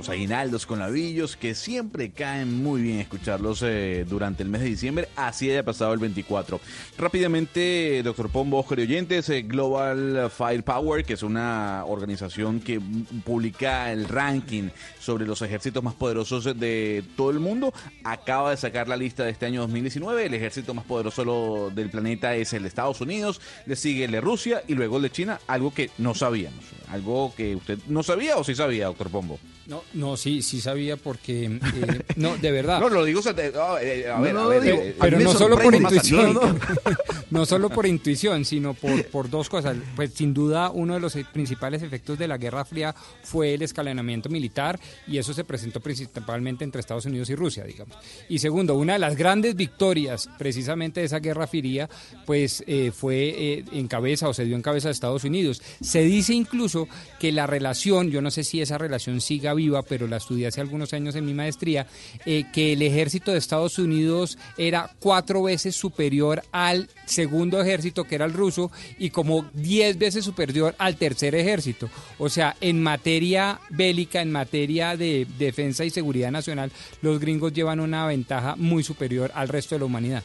Los 0.00 0.08
aguinaldos 0.08 0.64
con 0.64 0.78
labillos 0.78 1.36
que 1.36 1.54
siempre 1.54 2.10
caen 2.10 2.62
muy 2.62 2.80
bien 2.80 3.00
escucharlos 3.00 3.62
eh, 3.62 4.06
durante 4.08 4.42
el 4.42 4.48
mes 4.48 4.62
de 4.62 4.68
diciembre, 4.68 5.10
así 5.14 5.50
haya 5.50 5.62
pasado 5.62 5.92
el 5.92 5.98
24. 5.98 6.58
Rápidamente, 6.96 8.02
doctor 8.02 8.30
Pombo, 8.30 8.60
Oscar 8.60 8.78
y 8.78 8.84
oyentes, 8.84 9.28
eh, 9.28 9.42
Global 9.42 10.30
Firepower, 10.30 11.04
que 11.04 11.12
es 11.12 11.22
una 11.22 11.84
organización 11.84 12.60
que 12.60 12.80
publica 13.26 13.92
el 13.92 14.08
ranking 14.08 14.70
sobre 14.98 15.26
los 15.26 15.42
ejércitos 15.42 15.82
más 15.84 15.92
poderosos 15.92 16.44
de 16.58 17.04
todo 17.14 17.28
el 17.28 17.38
mundo, 17.38 17.74
acaba 18.02 18.52
de 18.52 18.56
sacar 18.56 18.88
la 18.88 18.96
lista 18.96 19.24
de 19.24 19.32
este 19.32 19.44
año 19.44 19.60
2019. 19.60 20.24
El 20.24 20.32
ejército 20.32 20.72
más 20.72 20.86
poderoso 20.86 21.70
del 21.74 21.90
planeta 21.90 22.34
es 22.36 22.54
el 22.54 22.62
de 22.62 22.68
Estados 22.68 23.02
Unidos, 23.02 23.42
le 23.66 23.76
sigue 23.76 24.06
el 24.06 24.12
de 24.12 24.22
Rusia 24.22 24.62
y 24.66 24.76
luego 24.76 24.96
el 24.96 25.02
de 25.02 25.10
China, 25.10 25.40
algo 25.46 25.74
que 25.74 25.90
no 25.98 26.14
sabíamos. 26.14 26.64
Algo 26.88 27.34
que 27.36 27.54
usted 27.54 27.78
no 27.86 28.02
sabía 28.02 28.38
o 28.38 28.44
sí 28.44 28.54
sabía, 28.54 28.86
doctor 28.86 29.10
Pombo. 29.10 29.38
No, 29.66 29.84
no, 29.94 30.16
sí, 30.16 30.42
sí 30.42 30.60
sabía 30.60 30.96
porque, 30.96 31.44
eh, 31.44 32.00
no, 32.16 32.36
de 32.36 32.50
verdad. 32.50 32.80
No, 32.80 32.88
lo 32.88 33.04
digo, 33.04 33.20
no, 33.22 33.78
eh, 33.78 34.08
a 34.08 34.20
ver, 34.20 34.34
No, 34.34 34.40
a 34.40 34.42
no, 34.44 34.48
ver, 34.48 34.62
digo, 34.62 34.78
eh, 34.78 34.96
pero 34.98 35.20
no 35.20 35.32
solo 35.32 35.58
por 35.58 35.74
intuición, 35.74 36.38
allá. 36.38 36.56
no, 37.30 37.44
solo 37.44 37.68
por 37.68 37.86
intuición, 37.86 38.44
sino 38.44 38.74
por, 38.74 39.04
por 39.06 39.28
dos 39.28 39.48
cosas. 39.48 39.76
Pues 39.96 40.12
sin 40.14 40.32
duda 40.32 40.70
uno 40.70 40.94
de 40.94 41.00
los 41.00 41.16
principales 41.32 41.82
efectos 41.82 42.18
de 42.18 42.28
la 42.28 42.38
Guerra 42.38 42.64
Fría 42.64 42.94
fue 43.22 43.54
el 43.54 43.62
escalonamiento 43.62 44.28
militar 44.28 44.78
y 45.06 45.18
eso 45.18 45.34
se 45.34 45.44
presentó 45.44 45.80
principalmente 45.80 46.64
entre 46.64 46.80
Estados 46.80 47.06
Unidos 47.06 47.30
y 47.30 47.34
Rusia, 47.34 47.64
digamos. 47.64 47.96
Y 48.28 48.38
segundo, 48.38 48.74
una 48.76 48.94
de 48.94 48.98
las 48.98 49.16
grandes 49.16 49.54
victorias 49.56 50.28
precisamente 50.38 51.00
de 51.00 51.06
esa 51.06 51.18
Guerra 51.18 51.46
Fría, 51.46 51.88
pues 52.26 52.64
eh, 52.66 52.92
fue 52.94 53.34
eh, 53.36 53.64
en 53.72 53.88
cabeza 53.88 54.28
o 54.28 54.34
se 54.34 54.44
dio 54.44 54.56
en 54.56 54.62
cabeza 54.62 54.88
de 54.88 54.92
Estados 54.92 55.24
Unidos. 55.24 55.62
Se 55.80 56.02
dice 56.02 56.34
incluso 56.34 56.88
que 57.18 57.32
la 57.32 57.46
relación, 57.46 58.10
yo 58.10 58.22
no 58.22 58.30
sé 58.30 58.44
si 58.44 58.60
esa 58.60 58.78
relación 58.78 59.20
siga 59.20 59.54
viva, 59.54 59.79
pero 59.82 60.06
la 60.06 60.18
estudié 60.18 60.46
hace 60.46 60.60
algunos 60.60 60.92
años 60.92 61.14
en 61.14 61.26
mi 61.26 61.34
maestría, 61.34 61.86
eh, 62.26 62.44
que 62.52 62.72
el 62.72 62.82
ejército 62.82 63.32
de 63.32 63.38
Estados 63.38 63.78
Unidos 63.78 64.38
era 64.56 64.90
cuatro 65.00 65.42
veces 65.42 65.76
superior 65.76 66.42
al 66.52 66.88
segundo 67.04 67.60
ejército, 67.60 68.04
que 68.04 68.14
era 68.14 68.24
el 68.24 68.32
ruso, 68.32 68.70
y 68.98 69.10
como 69.10 69.48
diez 69.52 69.98
veces 69.98 70.24
superior 70.24 70.74
al 70.78 70.96
tercer 70.96 71.34
ejército. 71.34 71.88
O 72.18 72.28
sea, 72.28 72.56
en 72.60 72.82
materia 72.82 73.60
bélica, 73.70 74.22
en 74.22 74.32
materia 74.32 74.96
de 74.96 75.26
defensa 75.38 75.84
y 75.84 75.90
seguridad 75.90 76.30
nacional, 76.30 76.70
los 77.02 77.20
gringos 77.20 77.52
llevan 77.52 77.80
una 77.80 78.06
ventaja 78.06 78.56
muy 78.56 78.82
superior 78.82 79.30
al 79.34 79.48
resto 79.48 79.74
de 79.74 79.80
la 79.80 79.84
humanidad. 79.86 80.22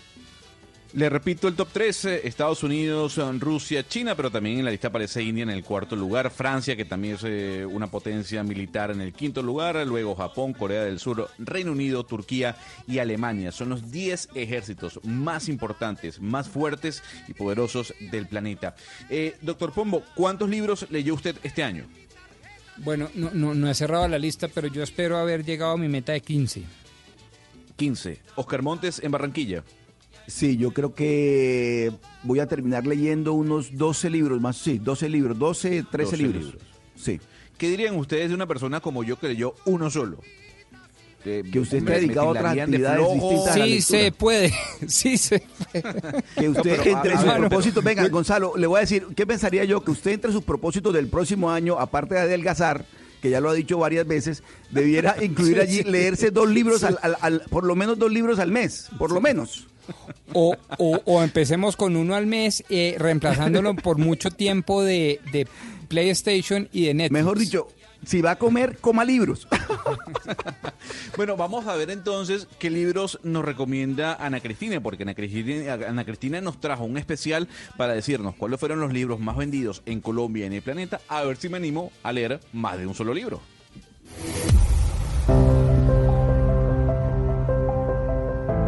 Le 0.95 1.09
repito 1.09 1.49
el 1.49 1.55
top 1.55 1.67
3, 1.73 2.05
eh, 2.05 2.21
Estados 2.23 2.63
Unidos, 2.63 3.17
eh, 3.17 3.29
Rusia, 3.37 3.85
China, 3.85 4.15
pero 4.15 4.31
también 4.31 4.59
en 4.59 4.65
la 4.65 4.71
lista 4.71 4.87
aparece 4.87 5.21
India 5.21 5.43
en 5.43 5.49
el 5.49 5.61
cuarto 5.61 5.93
lugar, 5.93 6.31
Francia, 6.31 6.77
que 6.77 6.85
también 6.85 7.15
es 7.15 7.23
eh, 7.25 7.65
una 7.65 7.87
potencia 7.87 8.41
militar 8.43 8.91
en 8.91 9.01
el 9.01 9.11
quinto 9.11 9.43
lugar, 9.43 9.75
luego 9.85 10.15
Japón, 10.15 10.53
Corea 10.53 10.85
del 10.85 10.99
Sur, 10.99 11.29
Reino 11.37 11.73
Unido, 11.73 12.05
Turquía 12.05 12.55
y 12.87 12.99
Alemania. 12.99 13.51
Son 13.51 13.67
los 13.67 13.91
10 13.91 14.29
ejércitos 14.35 15.01
más 15.03 15.49
importantes, 15.49 16.21
más 16.21 16.47
fuertes 16.47 17.03
y 17.27 17.33
poderosos 17.33 17.93
del 17.99 18.27
planeta. 18.27 18.77
Eh, 19.09 19.35
doctor 19.41 19.73
Pombo, 19.73 20.01
¿cuántos 20.15 20.49
libros 20.49 20.87
leyó 20.91 21.13
usted 21.13 21.35
este 21.43 21.61
año? 21.61 21.83
Bueno, 22.77 23.09
no, 23.15 23.31
no, 23.33 23.53
no 23.53 23.69
he 23.69 23.73
cerrado 23.75 24.07
la 24.07 24.17
lista, 24.17 24.47
pero 24.47 24.69
yo 24.69 24.81
espero 24.81 25.17
haber 25.17 25.43
llegado 25.43 25.73
a 25.73 25.77
mi 25.77 25.89
meta 25.89 26.13
de 26.13 26.21
15. 26.21 26.63
15. 27.75 28.21
Oscar 28.35 28.61
Montes 28.61 29.03
en 29.03 29.11
Barranquilla. 29.11 29.61
Sí, 30.27 30.57
yo 30.57 30.71
creo 30.71 30.93
que 30.95 31.91
voy 32.23 32.39
a 32.39 32.47
terminar 32.47 32.87
leyendo 32.87 33.33
unos 33.33 33.77
12 33.77 34.09
libros 34.09 34.41
más, 34.41 34.57
sí, 34.57 34.79
12 34.79 35.07
libros, 35.09 35.37
12, 35.37 35.83
13 35.91 36.11
12 36.11 36.17
libros. 36.17 36.43
libros. 36.45 36.61
Sí. 36.95 37.19
¿Qué 37.57 37.69
dirían 37.69 37.95
ustedes 37.95 38.29
de 38.29 38.35
una 38.35 38.47
persona 38.47 38.79
como 38.79 39.03
yo 39.03 39.17
que 39.19 39.27
leyó 39.27 39.53
uno 39.65 39.89
solo? 39.89 40.19
Que 41.23 41.59
usted 41.59 41.79
está 41.79 41.93
dedicado 41.93 42.27
a 42.27 42.29
otras 42.31 42.53
de 42.53 42.61
actividades 42.61 43.13
distintas 43.13 43.55
a 43.55 43.57
la 43.57 43.65
Sí 43.65 43.81
se 43.81 44.11
puede, 44.11 44.53
sí 44.87 45.17
se 45.17 45.39
puede. 45.71 46.23
Que 46.37 46.49
usted 46.49 46.77
No, 46.77 46.83
pero, 46.83 46.97
entre 46.97 47.13
a- 47.13 47.19
sus 47.21 47.29
a 47.29 47.37
propósitos, 47.37 47.83
venga, 47.83 48.07
Gonzalo, 48.09 48.53
le 48.57 48.67
voy 48.67 48.77
a 48.77 48.81
decir, 48.81 49.07
¿qué 49.15 49.25
pensaría 49.25 49.63
yo? 49.63 49.83
Que 49.83 49.89
usted 49.89 50.11
entre 50.11 50.31
sus 50.31 50.43
propósitos 50.43 50.93
del 50.93 51.07
próximo 51.07 51.49
año, 51.49 51.79
aparte 51.79 52.13
de 52.13 52.21
adelgazar, 52.21 52.85
que 53.23 53.31
ya 53.31 53.39
lo 53.39 53.49
ha 53.49 53.55
dicho 53.55 53.79
varias 53.79 54.05
veces, 54.05 54.43
debiera 54.69 55.15
incluir 55.23 55.59
allí 55.61 55.81
leerse 55.81 56.29
dos 56.29 56.47
libros, 56.47 56.83
al- 56.83 56.99
al- 57.19 57.41
por 57.49 57.63
lo 57.63 57.75
menos 57.75 57.97
dos 57.97 58.11
libros 58.11 58.37
al 58.37 58.51
mes, 58.51 58.89
por 58.99 59.11
lo 59.11 59.19
menos. 59.19 59.67
O, 60.33 60.55
o, 60.77 61.01
o 61.05 61.23
empecemos 61.23 61.75
con 61.77 61.95
uno 61.95 62.15
al 62.15 62.25
mes, 62.25 62.63
eh, 62.69 62.95
reemplazándolo 62.97 63.75
por 63.75 63.97
mucho 63.97 64.29
tiempo 64.31 64.83
de, 64.83 65.19
de 65.31 65.47
PlayStation 65.87 66.67
y 66.73 66.85
de 66.85 66.93
Netflix. 66.93 67.13
Mejor 67.23 67.39
dicho, 67.39 67.67
si 68.05 68.21
va 68.21 68.31
a 68.31 68.35
comer, 68.37 68.77
coma 68.79 69.05
libros. 69.05 69.47
Bueno, 71.17 71.37
vamos 71.37 71.65
a 71.67 71.75
ver 71.75 71.89
entonces 71.91 72.47
qué 72.59 72.69
libros 72.69 73.19
nos 73.23 73.45
recomienda 73.45 74.15
Ana 74.15 74.41
Cristina, 74.41 74.81
porque 74.81 75.03
Ana 75.03 75.15
Cristina, 75.15 75.73
Ana 75.73 76.03
Cristina 76.03 76.41
nos 76.41 76.59
trajo 76.59 76.83
un 76.83 76.97
especial 76.97 77.47
para 77.77 77.93
decirnos 77.93 78.35
cuáles 78.35 78.59
fueron 78.59 78.81
los 78.81 78.91
libros 78.91 79.19
más 79.19 79.37
vendidos 79.37 79.81
en 79.85 80.01
Colombia 80.01 80.43
y 80.43 80.47
en 80.47 80.53
el 80.53 80.61
planeta, 80.61 80.99
a 81.07 81.23
ver 81.23 81.37
si 81.37 81.47
me 81.47 81.57
animo 81.57 81.91
a 82.03 82.11
leer 82.11 82.41
más 82.51 82.77
de 82.77 82.85
un 82.85 82.93
solo 82.93 83.13
libro. 83.13 83.41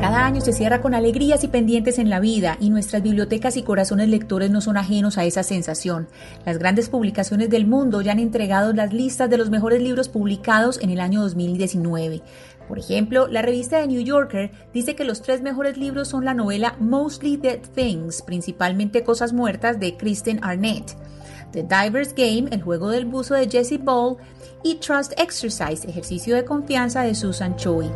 Cada 0.07 0.25
año 0.25 0.39
se 0.39 0.53
cierra 0.53 0.79
con 0.79 0.95
alegrías 0.95 1.43
y 1.43 1.49
pendientes 1.49 1.99
en 1.99 2.09
la 2.09 2.21
vida 2.21 2.55
y 2.61 2.69
nuestras 2.69 3.03
bibliotecas 3.03 3.57
y 3.57 3.63
corazones 3.63 4.07
lectores 4.07 4.49
no 4.49 4.61
son 4.61 4.77
ajenos 4.77 5.17
a 5.17 5.25
esa 5.25 5.43
sensación. 5.43 6.07
Las 6.45 6.59
grandes 6.59 6.87
publicaciones 6.87 7.49
del 7.49 7.67
mundo 7.67 7.99
ya 7.99 8.13
han 8.13 8.19
entregado 8.19 8.71
las 8.71 8.93
listas 8.93 9.29
de 9.29 9.37
los 9.37 9.49
mejores 9.49 9.81
libros 9.81 10.07
publicados 10.07 10.79
en 10.81 10.91
el 10.91 11.01
año 11.01 11.23
2019. 11.23 12.21
Por 12.69 12.79
ejemplo, 12.79 13.27
la 13.27 13.41
revista 13.41 13.81
The 13.81 13.87
New 13.87 13.99
Yorker 13.99 14.51
dice 14.73 14.95
que 14.95 15.03
los 15.03 15.21
tres 15.21 15.41
mejores 15.41 15.75
libros 15.75 16.07
son 16.07 16.23
la 16.23 16.33
novela 16.33 16.77
Mostly 16.79 17.35
Dead 17.35 17.59
Things, 17.75 18.21
principalmente 18.21 19.03
Cosas 19.03 19.33
Muertas 19.33 19.77
de 19.77 19.97
Kristen 19.97 20.39
Arnett, 20.41 20.95
The 21.51 21.63
Diver's 21.63 22.15
Game, 22.15 22.47
El 22.51 22.61
juego 22.61 22.91
del 22.91 23.07
buzo 23.07 23.33
de 23.33 23.49
Jesse 23.49 23.77
Ball 23.77 24.15
y 24.63 24.75
Trust 24.75 25.19
Exercise, 25.19 25.85
Ejercicio 25.85 26.33
de 26.33 26.45
confianza 26.45 27.01
de 27.01 27.13
Susan 27.13 27.57
Choi. 27.57 27.91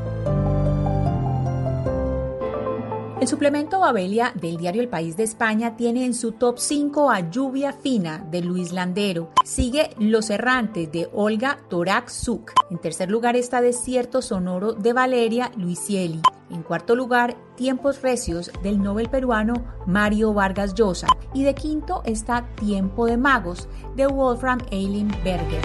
El 3.21 3.27
suplemento 3.27 3.79
Babelia 3.79 4.33
del 4.33 4.57
diario 4.57 4.81
El 4.81 4.89
País 4.89 5.15
de 5.15 5.21
España 5.21 5.77
tiene 5.77 6.05
en 6.05 6.15
su 6.15 6.31
top 6.31 6.57
5 6.57 7.11
a 7.11 7.29
Lluvia 7.29 7.71
Fina 7.71 8.17
de 8.31 8.41
Luis 8.41 8.71
Landero. 8.71 9.29
Sigue 9.45 9.91
Los 9.99 10.31
Errantes 10.31 10.91
de 10.91 11.07
Olga 11.13 11.59
Torak 11.69 12.09
Suk. 12.09 12.51
En 12.71 12.79
tercer 12.79 13.11
lugar 13.11 13.35
está 13.35 13.61
Desierto 13.61 14.23
Sonoro 14.23 14.73
de 14.73 14.93
Valeria 14.93 15.51
Luisieli. 15.55 16.19
En 16.49 16.63
cuarto 16.63 16.95
lugar, 16.95 17.37
Tiempos 17.55 18.01
Recios 18.01 18.49
del 18.63 18.81
Nobel 18.81 19.07
peruano 19.07 19.53
Mario 19.85 20.33
Vargas 20.33 20.73
Llosa. 20.73 21.05
Y 21.31 21.43
de 21.43 21.53
quinto 21.53 22.01
está 22.05 22.47
Tiempo 22.55 23.05
de 23.05 23.17
Magos 23.17 23.69
de 23.95 24.07
Wolfram 24.07 24.57
Eilenberger. 24.71 25.61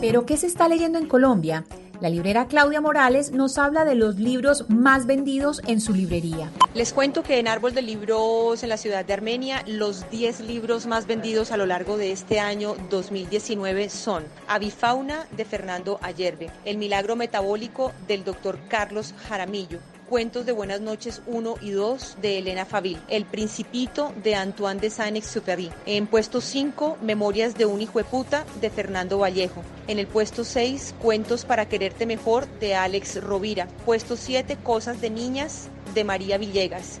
Pero, 0.00 0.24
¿qué 0.24 0.38
se 0.38 0.46
está 0.46 0.68
leyendo 0.68 0.98
en 0.98 1.06
Colombia? 1.06 1.66
La 2.00 2.10
librera 2.10 2.46
Claudia 2.46 2.82
Morales 2.82 3.32
nos 3.32 3.56
habla 3.56 3.86
de 3.86 3.94
los 3.94 4.16
libros 4.16 4.68
más 4.68 5.06
vendidos 5.06 5.62
en 5.66 5.80
su 5.80 5.94
librería. 5.94 6.50
Les 6.74 6.92
cuento 6.92 7.22
que 7.22 7.38
en 7.38 7.48
Árbol 7.48 7.72
de 7.72 7.80
Libros 7.80 8.62
en 8.62 8.68
la 8.68 8.76
ciudad 8.76 9.04
de 9.04 9.14
Armenia, 9.14 9.62
los 9.66 10.08
10 10.10 10.40
libros 10.40 10.86
más 10.86 11.06
vendidos 11.06 11.52
a 11.52 11.56
lo 11.56 11.64
largo 11.64 11.96
de 11.96 12.12
este 12.12 12.38
año 12.38 12.76
2019 12.90 13.88
son 13.88 14.24
Avifauna 14.46 15.26
de 15.36 15.46
Fernando 15.46 15.98
Ayerbe, 16.02 16.50
El 16.66 16.76
Milagro 16.76 17.16
Metabólico 17.16 17.92
del 18.06 18.24
doctor 18.24 18.58
Carlos 18.68 19.14
Jaramillo, 19.28 19.78
Cuentos 20.08 20.46
de 20.46 20.52
Buenas 20.52 20.80
noches 20.80 21.20
1 21.26 21.56
y 21.60 21.72
2 21.72 22.18
de 22.22 22.38
Elena 22.38 22.64
Fabil, 22.64 23.02
El 23.08 23.24
Principito 23.24 24.12
de 24.22 24.36
Antoine 24.36 24.80
de 24.80 24.88
Saint-Exupéry. 24.88 25.72
En 25.84 26.06
puesto 26.06 26.40
5, 26.40 26.98
Memorias 27.02 27.56
de 27.56 27.66
un 27.66 27.80
hijo 27.80 27.98
de 27.98 28.04
puta 28.04 28.44
de 28.60 28.70
Fernando 28.70 29.18
Vallejo. 29.18 29.64
En 29.88 29.98
el 29.98 30.06
puesto 30.06 30.44
6, 30.44 30.94
Cuentos 31.02 31.44
para 31.44 31.68
quererte 31.68 32.06
mejor 32.06 32.46
de 32.60 32.76
Alex 32.76 33.20
Rovira. 33.20 33.66
Puesto 33.84 34.16
7, 34.16 34.56
Cosas 34.62 35.00
de 35.00 35.10
niñas 35.10 35.70
de 35.92 36.04
María 36.04 36.38
Villegas. 36.38 37.00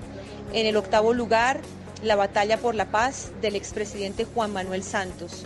En 0.52 0.66
el 0.66 0.76
octavo 0.76 1.12
lugar, 1.12 1.60
La 2.02 2.16
batalla 2.16 2.58
por 2.58 2.74
la 2.74 2.90
paz 2.90 3.30
del 3.40 3.54
expresidente 3.54 4.24
Juan 4.24 4.52
Manuel 4.52 4.82
Santos. 4.82 5.44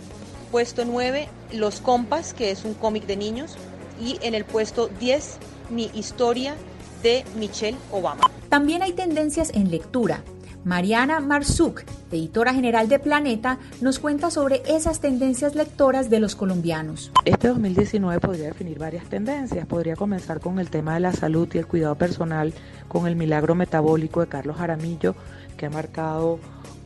Puesto 0.49 0.83
9, 0.83 1.29
Los 1.53 1.79
compas, 1.79 2.33
que 2.33 2.49
es 2.49 2.65
un 2.65 2.73
cómic 2.73 3.05
de 3.05 3.17
niños. 3.17 3.55
Y 4.01 4.17
en 4.23 4.33
el 4.33 4.45
puesto 4.45 4.87
10, 4.87 5.37
Mi 5.69 5.91
historia 5.93 6.55
de 7.01 7.23
Michelle 7.35 7.77
Obama. 7.91 8.29
También 8.49 8.81
hay 8.81 8.93
tendencias 8.93 9.51
en 9.53 9.71
lectura. 9.71 10.23
Mariana 10.63 11.19
Marzuk, 11.21 11.81
editora 12.11 12.53
general 12.53 12.87
de 12.87 12.99
Planeta, 12.99 13.57
nos 13.81 13.97
cuenta 13.97 14.29
sobre 14.29 14.61
esas 14.67 14.99
tendencias 14.99 15.55
lectoras 15.55 16.11
de 16.11 16.19
los 16.19 16.35
colombianos. 16.35 17.11
Este 17.25 17.47
2019 17.47 18.19
podría 18.19 18.45
definir 18.45 18.77
varias 18.77 19.05
tendencias. 19.05 19.65
Podría 19.65 19.95
comenzar 19.95 20.39
con 20.39 20.59
el 20.59 20.69
tema 20.69 20.93
de 20.93 20.99
la 20.99 21.13
salud 21.13 21.47
y 21.53 21.57
el 21.57 21.65
cuidado 21.65 21.95
personal, 21.95 22.53
con 22.87 23.07
el 23.07 23.15
milagro 23.15 23.55
metabólico 23.55 24.19
de 24.19 24.27
Carlos 24.27 24.57
Jaramillo, 24.57 25.15
que 25.57 25.65
ha 25.65 25.71
marcado 25.71 26.39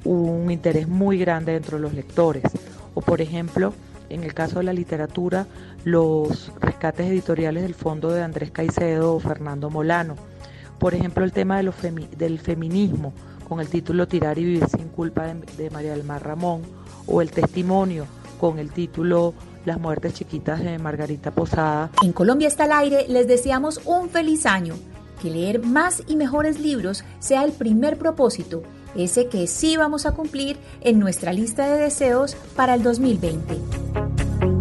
un 0.06 0.50
interés 0.52 0.88
muy 0.88 1.18
grande 1.18 1.52
dentro 1.52 1.78
de 1.78 1.84
los 1.84 1.94
lectores. 1.94 2.44
O 2.94 3.02
por 3.02 3.20
ejemplo, 3.20 3.74
en 4.10 4.24
el 4.24 4.34
caso 4.34 4.60
de 4.60 4.66
la 4.66 4.74
literatura, 4.74 5.48
los 5.86 6.52
rescates 6.60 7.08
editoriales 7.08 7.64
del 7.64 7.76
fondo 7.76 8.10
de 8.10 8.24
Andrés 8.24 8.52
Caicedo 8.52 9.14
o 9.14 9.20
Fernando 9.20 9.70
Molano. 9.70 10.16
Por 10.80 10.94
ejemplo, 10.94 11.24
el 11.24 11.32
tema 11.32 11.62
del 11.62 12.40
feminismo, 12.40 13.14
con 13.48 13.62
el 13.62 13.70
título 13.70 14.08
Tirar 14.08 14.38
y 14.38 14.44
vivir 14.44 14.68
sin 14.68 14.90
culpa 14.90 15.28
de, 15.28 15.36
de 15.58 15.70
María 15.70 15.92
del 15.92 16.04
Mar 16.04 16.26
Ramón, 16.26 16.64
o 17.08 17.22
el 17.22 17.32
testimonio, 17.32 18.08
con 18.40 18.60
el 18.60 18.72
título 18.72 19.34
Las 19.64 19.80
muertes 19.80 20.16
chiquitas 20.16 20.60
de 20.62 20.78
Margarita 20.80 21.32
Posada. 21.32 21.92
En 22.02 22.12
Colombia 22.12 22.48
está 22.48 22.66
al 22.66 22.74
aire, 22.74 23.06
les 23.08 23.28
deseamos 23.28 23.80
un 23.86 24.10
feliz 24.10 24.46
año. 24.46 24.76
Que 25.22 25.30
leer 25.30 25.64
más 25.64 26.04
y 26.08 26.18
mejores 26.18 26.60
libros 26.60 27.06
sea 27.20 27.46
el 27.46 27.52
primer 27.52 27.98
propósito, 27.98 28.64
ese 28.96 29.28
que 29.28 29.48
sí 29.48 29.78
vamos 29.78 30.06
a 30.06 30.12
cumplir 30.12 30.58
en 30.82 31.00
nuestra 31.00 31.32
lista 31.32 31.68
de 31.68 31.80
deseos 31.80 32.36
para 32.56 32.74
el 32.74 32.84
2020. 32.84 34.55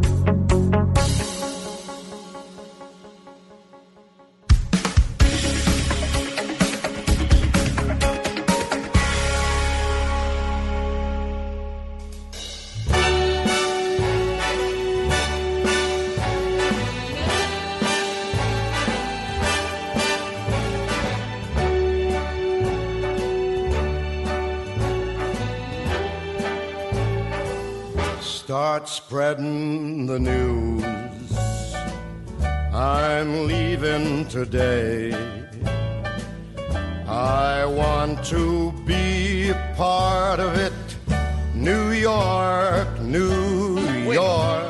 Spreading 28.94 30.06
the 30.06 30.20
news. 30.20 30.84
I'm 32.72 33.48
leaving 33.48 34.28
today. 34.28 35.12
I 37.08 37.64
want 37.64 38.24
to 38.26 38.70
be 38.86 39.50
a 39.50 39.74
part 39.76 40.38
of 40.38 40.56
it. 40.56 40.72
New 41.54 41.90
York, 41.90 43.00
New 43.00 43.80
York. 44.12 44.63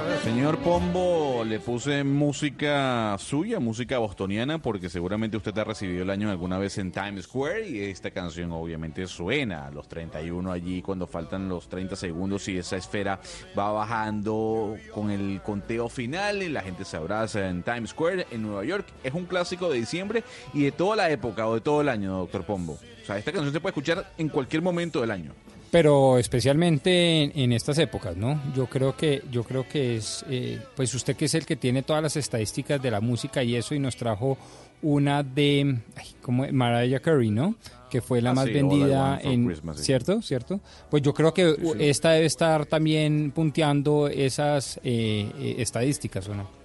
Señor 0.44 0.58
Pombo, 0.58 1.42
le 1.42 1.58
puse 1.58 2.04
música 2.04 3.16
suya, 3.18 3.60
música 3.60 3.96
bostoniana, 3.96 4.58
porque 4.60 4.90
seguramente 4.90 5.38
usted 5.38 5.56
ha 5.56 5.64
recibido 5.64 6.02
el 6.02 6.10
año 6.10 6.30
alguna 6.30 6.58
vez 6.58 6.76
en 6.76 6.92
Times 6.92 7.24
Square 7.24 7.66
y 7.66 7.80
esta 7.80 8.10
canción 8.10 8.52
obviamente 8.52 9.06
suena 9.06 9.68
a 9.68 9.70
los 9.70 9.88
31 9.88 10.52
allí 10.52 10.82
cuando 10.82 11.06
faltan 11.06 11.48
los 11.48 11.70
30 11.70 11.96
segundos 11.96 12.46
y 12.48 12.58
esa 12.58 12.76
esfera 12.76 13.20
va 13.58 13.72
bajando 13.72 14.76
con 14.92 15.10
el 15.10 15.40
conteo 15.40 15.88
final 15.88 16.42
y 16.42 16.50
la 16.50 16.60
gente 16.60 16.84
se 16.84 16.98
abraza 16.98 17.48
en 17.48 17.62
Times 17.62 17.88
Square 17.88 18.26
en 18.30 18.42
Nueva 18.42 18.66
York. 18.66 18.86
Es 19.02 19.14
un 19.14 19.24
clásico 19.24 19.70
de 19.70 19.78
diciembre 19.78 20.24
y 20.52 20.64
de 20.64 20.72
toda 20.72 20.94
la 20.94 21.08
época 21.08 21.48
o 21.48 21.54
de 21.54 21.62
todo 21.62 21.80
el 21.80 21.88
año, 21.88 22.18
doctor 22.18 22.44
Pombo. 22.44 22.74
O 22.74 23.06
sea, 23.06 23.16
esta 23.16 23.32
canción 23.32 23.50
se 23.50 23.60
puede 23.60 23.70
escuchar 23.70 24.12
en 24.18 24.28
cualquier 24.28 24.60
momento 24.60 25.00
del 25.00 25.10
año. 25.10 25.32
Pero 25.74 26.18
especialmente 26.18 27.24
en, 27.24 27.32
en 27.34 27.52
estas 27.52 27.78
épocas, 27.78 28.16
¿no? 28.16 28.40
Yo 28.55 28.66
creo 28.66 28.96
que 28.96 29.22
yo 29.32 29.42
creo 29.42 29.66
que 29.68 29.96
es, 29.96 30.24
eh, 30.30 30.60
pues 30.76 30.94
usted 30.94 31.16
que 31.16 31.24
es 31.24 31.34
el 31.34 31.44
que 31.44 31.56
tiene 31.56 31.82
todas 31.82 32.01
las 32.01 32.16
estadísticas 32.16 32.80
de 32.80 32.92
la 32.92 33.01
música 33.01 33.42
y 33.42 33.56
eso 33.56 33.74
y 33.74 33.80
nos 33.80 33.96
trajo 33.96 34.38
una 34.82 35.24
de, 35.24 35.78
ay, 35.96 36.06
como 36.22 36.46
Mariah 36.52 37.01
Carey, 37.01 37.30
¿no? 37.30 37.56
Que 37.90 38.01
fue 38.01 38.22
la 38.22 38.30
Ah, 38.30 38.34
más 38.34 38.44
sí, 38.46 38.52
vendida 38.52 39.18
en, 39.20 39.46
Christmas, 39.46 39.78
sí. 39.78 39.84
cierto, 39.84 40.22
cierto. 40.22 40.60
Pues 40.90 41.02
yo 41.02 41.12
creo 41.12 41.34
que 41.34 41.56
Sí, 41.56 41.60
sí. 41.60 41.72
esta 41.80 42.10
debe 42.12 42.26
estar 42.26 42.66
también 42.66 43.32
punteando 43.32 44.06
esas 44.06 44.78
eh, 44.84 45.28
eh, 45.40 45.56
estadísticas, 45.59 46.28
¿o 46.28 46.36
no? 46.36 46.64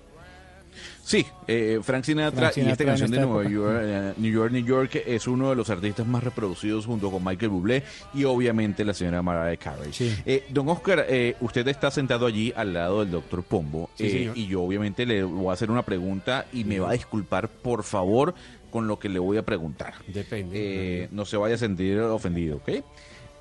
Sí, 1.10 1.26
eh, 1.48 1.80
Frank 1.82 2.04
Sinatra 2.04 2.52
Frank 2.52 2.68
y 2.68 2.70
esta 2.70 2.86
canción 2.86 3.10
de 3.10 3.20
Nueva. 3.20 3.50
York, 3.50 3.80
eh, 3.82 4.14
New 4.18 4.32
York, 4.32 4.52
New 4.52 4.64
York 4.64 5.02
es 5.08 5.26
uno 5.26 5.50
de 5.50 5.56
los 5.56 5.68
artistas 5.72 6.06
más 6.06 6.24
reproducidos 6.24 6.86
junto 6.86 7.10
con 7.10 7.26
Michael 7.26 7.50
Bublé 7.50 7.84
y 8.14 8.26
obviamente 8.26 8.86
la 8.86 8.94
señora 8.94 9.24
Mariah 9.24 9.58
Carey. 9.58 9.90
Eh, 10.00 10.46
don 10.50 10.70
Oscar, 10.70 11.08
eh, 11.10 11.36
usted 11.42 11.68
está 11.68 11.90
sentado 11.90 12.28
allí 12.28 12.54
al 12.56 12.74
lado 12.74 13.00
del 13.00 13.10
doctor 13.10 13.42
Pombo 13.42 13.90
Sí, 13.96 14.06
eh, 14.06 14.32
y 14.36 14.46
yo 14.46 14.62
obviamente 14.62 15.08
le 15.08 15.24
voy 15.24 15.50
a 15.50 15.54
hacer 15.54 15.72
una 15.72 15.82
pregunta 15.82 16.46
y 16.54 16.64
me 16.64 16.80
va 16.80 16.92
a 16.92 16.94
disculpar 16.94 17.50
por 17.50 17.84
favor 17.84 18.36
con 18.70 18.88
lo 18.88 19.00
que 19.00 19.10
le 19.10 19.18
voy 19.18 19.38
a 19.38 19.44
preguntar. 19.44 19.96
Depende. 20.06 21.06
Eh, 21.06 21.08
no 21.12 21.26
se 21.26 21.38
vaya 21.38 21.56
a 21.56 21.58
sentir 21.58 22.00
ofendido, 22.02 22.58
¿ok? 22.58 22.84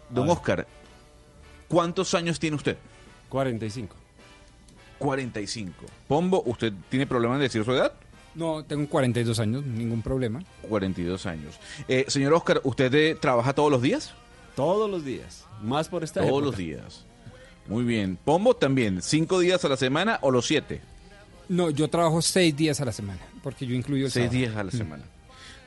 Don. 0.09 0.31
Oscar, 0.31 0.67
¿Cuántos 1.69 2.15
años 2.15 2.41
tiene 2.41 2.57
usted? 2.57 2.79
45. 3.29 3.95
45. 4.99 5.73
Pombo, 6.07 6.43
¿usted 6.47 6.73
tiene 6.89 7.07
problema 7.07 7.35
en 7.37 7.41
decir 7.41 7.65
su 7.65 7.73
edad? 7.73 7.93
No, 8.35 8.65
tengo 8.65 8.89
42 8.89 9.39
años, 9.41 9.65
ningún 9.65 10.03
problema. 10.03 10.43
42 10.69 11.27
años. 11.27 11.59
Eh, 11.89 12.05
señor 12.09 12.35
Oscar, 12.35 12.61
¿usted 12.65 12.95
eh, 12.95 13.15
trabaja 13.21 13.53
todos 13.53 13.71
los 13.71 13.83
días? 13.83 14.13
Todos 14.55 14.89
los 14.91 15.05
días. 15.05 15.45
Más 15.63 15.89
por 15.89 16.05
esta 16.05 16.21
Todos 16.21 16.31
época. 16.33 16.47
los 16.47 16.57
días. 16.57 17.05
Muy 17.67 17.85
bien. 17.85 18.17
Pombo 18.25 18.55
también, 18.55 19.03
¿cinco 19.03 19.41
días 19.41 19.65
a 19.65 19.69
la 19.69 19.77
semana 19.77 20.19
o 20.23 20.31
los 20.31 20.47
siete? 20.47 20.81
No, 21.49 21.71
yo 21.71 21.89
trabajo 21.89 22.21
seis 22.23 22.55
días 22.57 22.81
a 22.81 22.85
la 22.85 22.93
semana, 22.93 23.21
porque 23.43 23.67
yo 23.67 23.75
incluyo 23.75 24.07
el 24.07 24.13
Seis 24.13 24.27
sábado. 24.27 24.39
días 24.39 24.57
a 24.57 24.65
la 24.65 24.71
Mm. 24.71 24.77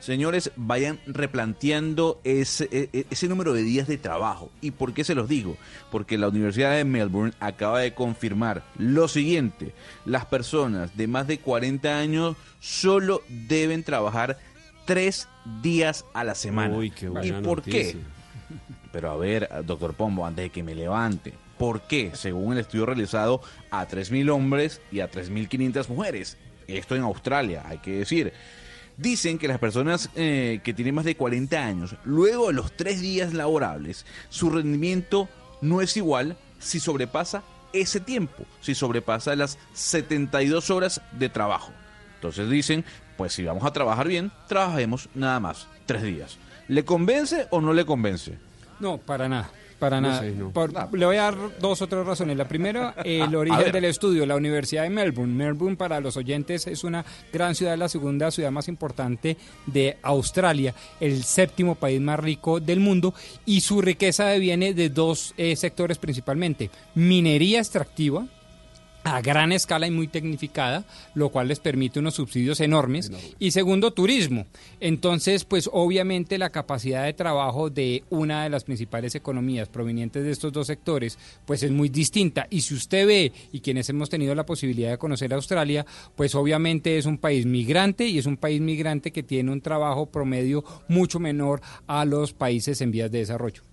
Señores, 0.02 0.50
vayan 0.56 0.98
replanteando 1.06 2.20
ese, 2.24 2.68
e- 2.72 2.88
e- 2.92 3.06
ese 3.08 3.28
número 3.28 3.52
de 3.52 3.62
días 3.62 3.86
de 3.86 3.98
trabajo. 3.98 4.50
¿Y 4.60 4.72
por 4.72 4.94
qué 4.94 5.04
se 5.04 5.14
los 5.14 5.28
digo? 5.28 5.56
Porque 5.92 6.18
la 6.18 6.26
Universidad 6.26 6.74
de 6.74 6.84
Melbourne 6.84 7.34
acaba 7.38 7.78
de 7.78 7.94
confirmar 7.94 8.64
lo 8.78 9.06
siguiente. 9.06 9.72
Las 10.04 10.26
personas 10.26 10.96
de 10.96 11.06
más 11.06 11.28
de 11.28 11.38
40 11.38 12.00
años 12.00 12.36
solo 12.58 13.22
deben 13.28 13.84
trabajar 13.84 14.40
tres 14.86 15.28
días 15.62 16.04
a 16.14 16.24
la 16.24 16.34
semana. 16.34 16.76
Uy, 16.76 16.90
qué 16.90 17.08
buena 17.08 17.38
¿Y 17.38 17.40
por 17.40 17.62
qué? 17.62 17.96
Pero 18.90 19.08
a 19.08 19.16
ver, 19.16 19.48
doctor 19.64 19.94
Pombo, 19.94 20.26
antes 20.26 20.46
de 20.46 20.50
que 20.50 20.64
me 20.64 20.74
levante, 20.74 21.32
¿por 21.58 21.82
qué? 21.82 22.10
Según 22.14 22.54
el 22.54 22.58
estudio 22.58 22.86
realizado 22.86 23.40
a 23.70 23.86
3.000 23.86 24.30
hombres 24.30 24.80
y 24.90 24.98
a 24.98 25.08
3.500 25.08 25.88
mujeres. 25.88 26.38
Esto 26.66 26.96
en 26.96 27.02
Australia, 27.02 27.62
hay 27.64 27.78
que 27.78 27.98
decir. 27.98 28.32
Dicen 28.96 29.38
que 29.38 29.48
las 29.48 29.58
personas 29.58 30.10
eh, 30.14 30.60
que 30.62 30.74
tienen 30.74 30.94
más 30.94 31.04
de 31.04 31.16
40 31.16 31.56
años, 31.56 31.96
luego 32.04 32.48
de 32.48 32.52
los 32.52 32.76
tres 32.76 33.00
días 33.00 33.32
laborables, 33.32 34.04
su 34.28 34.50
rendimiento 34.50 35.28
no 35.60 35.80
es 35.80 35.96
igual 35.96 36.36
si 36.58 36.78
sobrepasa 36.78 37.42
ese 37.72 38.00
tiempo, 38.00 38.44
si 38.60 38.74
sobrepasa 38.74 39.34
las 39.34 39.58
72 39.72 40.70
horas 40.70 41.00
de 41.12 41.28
trabajo. 41.28 41.72
Entonces 42.16 42.48
dicen, 42.48 42.84
pues 43.16 43.32
si 43.32 43.44
vamos 43.44 43.64
a 43.64 43.72
trabajar 43.72 44.06
bien, 44.08 44.30
trabajemos 44.46 45.08
nada 45.14 45.40
más, 45.40 45.66
tres 45.86 46.02
días. 46.02 46.38
¿Le 46.68 46.84
convence 46.84 47.46
o 47.50 47.60
no 47.60 47.72
le 47.72 47.84
convence? 47.84 48.38
No, 48.78 48.98
para 48.98 49.28
nada. 49.28 49.50
Para 49.82 50.00
No 50.00 50.10
nada. 50.10 50.20
sé, 50.20 50.30
no. 50.30 50.52
Por- 50.52 50.72
le 50.96 51.06
voy 51.06 51.16
a 51.16 51.22
dar 51.22 51.58
dos 51.58 51.82
o 51.82 51.88
tres 51.88 52.06
razones. 52.06 52.36
La 52.36 52.46
primera, 52.46 52.94
el 53.04 53.34
origen 53.34 53.72
del 53.72 53.84
estudio, 53.86 54.24
la 54.26 54.36
Universidad 54.36 54.84
de 54.84 54.90
Melbourne. 54.90 55.34
Melbourne, 55.34 55.76
para 55.76 55.98
los 55.98 56.16
oyentes, 56.16 56.68
es 56.68 56.84
una 56.84 57.04
gran 57.32 57.56
ciudad, 57.56 57.76
la 57.76 57.88
segunda 57.88 58.30
ciudad 58.30 58.52
más 58.52 58.68
importante 58.68 59.36
de 59.66 59.98
Australia, 60.02 60.72
el 61.00 61.24
séptimo 61.24 61.74
país 61.74 62.00
más 62.00 62.20
rico 62.20 62.60
del 62.60 62.78
mundo, 62.78 63.12
y 63.44 63.62
su 63.62 63.82
riqueza 63.82 64.32
viene 64.34 64.72
de 64.72 64.88
dos 64.88 65.34
eh, 65.36 65.56
sectores 65.56 65.98
principalmente. 65.98 66.70
Minería 66.94 67.58
extractiva, 67.58 68.28
a 69.04 69.20
gran 69.20 69.52
escala 69.52 69.86
y 69.86 69.90
muy 69.90 70.08
tecnificada, 70.08 70.84
lo 71.14 71.30
cual 71.30 71.48
les 71.48 71.60
permite 71.60 71.98
unos 71.98 72.14
subsidios 72.14 72.60
enormes. 72.60 73.10
Y 73.38 73.50
segundo, 73.50 73.92
turismo. 73.92 74.46
Entonces, 74.80 75.44
pues 75.44 75.68
obviamente 75.72 76.38
la 76.38 76.50
capacidad 76.50 77.04
de 77.04 77.12
trabajo 77.12 77.70
de 77.70 78.04
una 78.10 78.44
de 78.44 78.50
las 78.50 78.64
principales 78.64 79.14
economías 79.14 79.68
provenientes 79.68 80.24
de 80.24 80.30
estos 80.30 80.52
dos 80.52 80.66
sectores, 80.66 81.18
pues 81.46 81.62
es 81.62 81.70
muy 81.70 81.88
distinta. 81.88 82.46
Y 82.50 82.60
si 82.60 82.74
usted 82.74 83.06
ve, 83.06 83.32
y 83.52 83.60
quienes 83.60 83.88
hemos 83.88 84.10
tenido 84.10 84.34
la 84.34 84.46
posibilidad 84.46 84.90
de 84.90 84.98
conocer 84.98 85.32
Australia, 85.34 85.84
pues 86.16 86.34
obviamente 86.34 86.98
es 86.98 87.06
un 87.06 87.18
país 87.18 87.46
migrante 87.46 88.06
y 88.06 88.18
es 88.18 88.26
un 88.26 88.36
país 88.36 88.60
migrante 88.60 89.12
que 89.12 89.22
tiene 89.22 89.52
un 89.52 89.60
trabajo 89.60 90.06
promedio 90.06 90.64
mucho 90.88 91.18
menor 91.18 91.60
a 91.86 92.04
los 92.04 92.32
países 92.32 92.80
en 92.80 92.90
vías 92.90 93.10
de 93.10 93.18
desarrollo. 93.18 93.71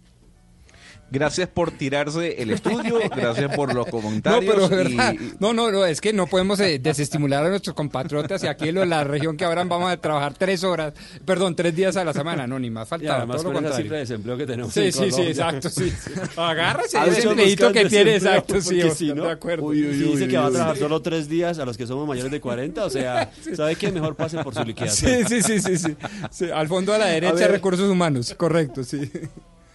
Gracias 1.12 1.48
por 1.50 1.72
tirarse 1.72 2.42
el 2.42 2.52
estudio, 2.52 3.00
gracias 3.16 3.56
por 3.56 3.74
los 3.74 3.86
No, 3.92 3.92
comentarios. 3.92 4.54
pero 4.54 4.70
de 4.70 4.76
y- 4.92 4.96
verdad, 4.96 5.16
no, 5.40 5.54
no, 5.54 5.72
no, 5.72 5.86
es 5.86 6.00
que 6.02 6.14
no 6.14 6.28
podemos 6.28 6.60
eh, 6.60 6.80
desestimular 6.80 7.46
a 7.46 7.50
nuestros 7.50 7.76
compatriotas 7.76 8.44
y 8.44 8.48
aquí 8.48 8.70
en 8.70 8.90
la 8.90 9.04
región 9.04 9.36
que 9.36 9.46
ahora 9.46 9.64
vamos 9.64 9.92
a 9.92 9.98
trabajar 9.98 10.34
tres 10.38 10.64
horas, 10.64 10.94
perdón, 11.26 11.56
tres 11.56 11.76
días 11.76 11.96
a 11.98 12.04
la 12.04 12.14
semana, 12.14 12.46
no, 12.48 12.60
ni 12.60 12.70
más 12.70 12.88
Y 12.88 12.90
faltaba, 12.90 13.18
además 13.18 13.38
todo 13.38 13.44
lo 13.46 13.54
con 13.54 13.64
contrario. 13.64 13.84
cifra 13.84 13.96
de 13.98 14.02
desempleo 14.02 14.38
que 14.38 14.46
tenemos 14.46 14.74
Sí, 14.74 14.82
en 14.82 14.94
sí, 14.94 15.12
sí, 15.12 15.22
exacto, 15.22 15.70
sí. 15.70 15.92
Agárrese 16.38 16.98
A 16.98 17.06
ese 17.08 17.28
buscan 17.28 17.74
que 17.74 17.86
tiene, 17.86 18.16
exacto, 18.16 18.62
sí, 18.62 18.82
si 18.96 19.14
no, 19.14 19.26
de 19.26 19.32
acuerdo. 19.32 19.72
si 19.74 19.82
dice 19.82 20.28
que 20.28 20.38
va 20.38 20.44
a 20.46 20.48
uy, 20.48 20.54
trabajar 20.54 20.76
uy. 20.76 20.80
solo 20.80 21.02
tres 21.02 21.28
días 21.28 21.60
a 21.60 21.66
los 21.66 21.78
que 21.78 21.88
somos 21.88 22.08
mayores 22.08 22.32
de 22.32 22.40
40, 22.40 22.86
o 22.86 22.90
sea, 22.90 23.32
¿sabe 23.56 23.76
qué? 23.76 23.92
Mejor 23.92 24.16
pase 24.16 24.38
por 24.44 24.54
su 24.54 24.64
liquidación. 24.64 25.26
Sí, 25.28 25.42
sí, 25.42 25.60
sí, 25.60 25.60
sí, 25.62 25.78
sí. 25.78 25.96
Sí, 26.32 26.46
Al 26.52 26.68
fondo 26.68 26.94
a 26.94 26.98
la 26.98 27.08
derecha, 27.08 27.34
ver. 27.34 27.52
recursos 27.52 27.90
humanos, 27.90 28.34
correcto, 28.38 28.84
sí. 28.84 29.10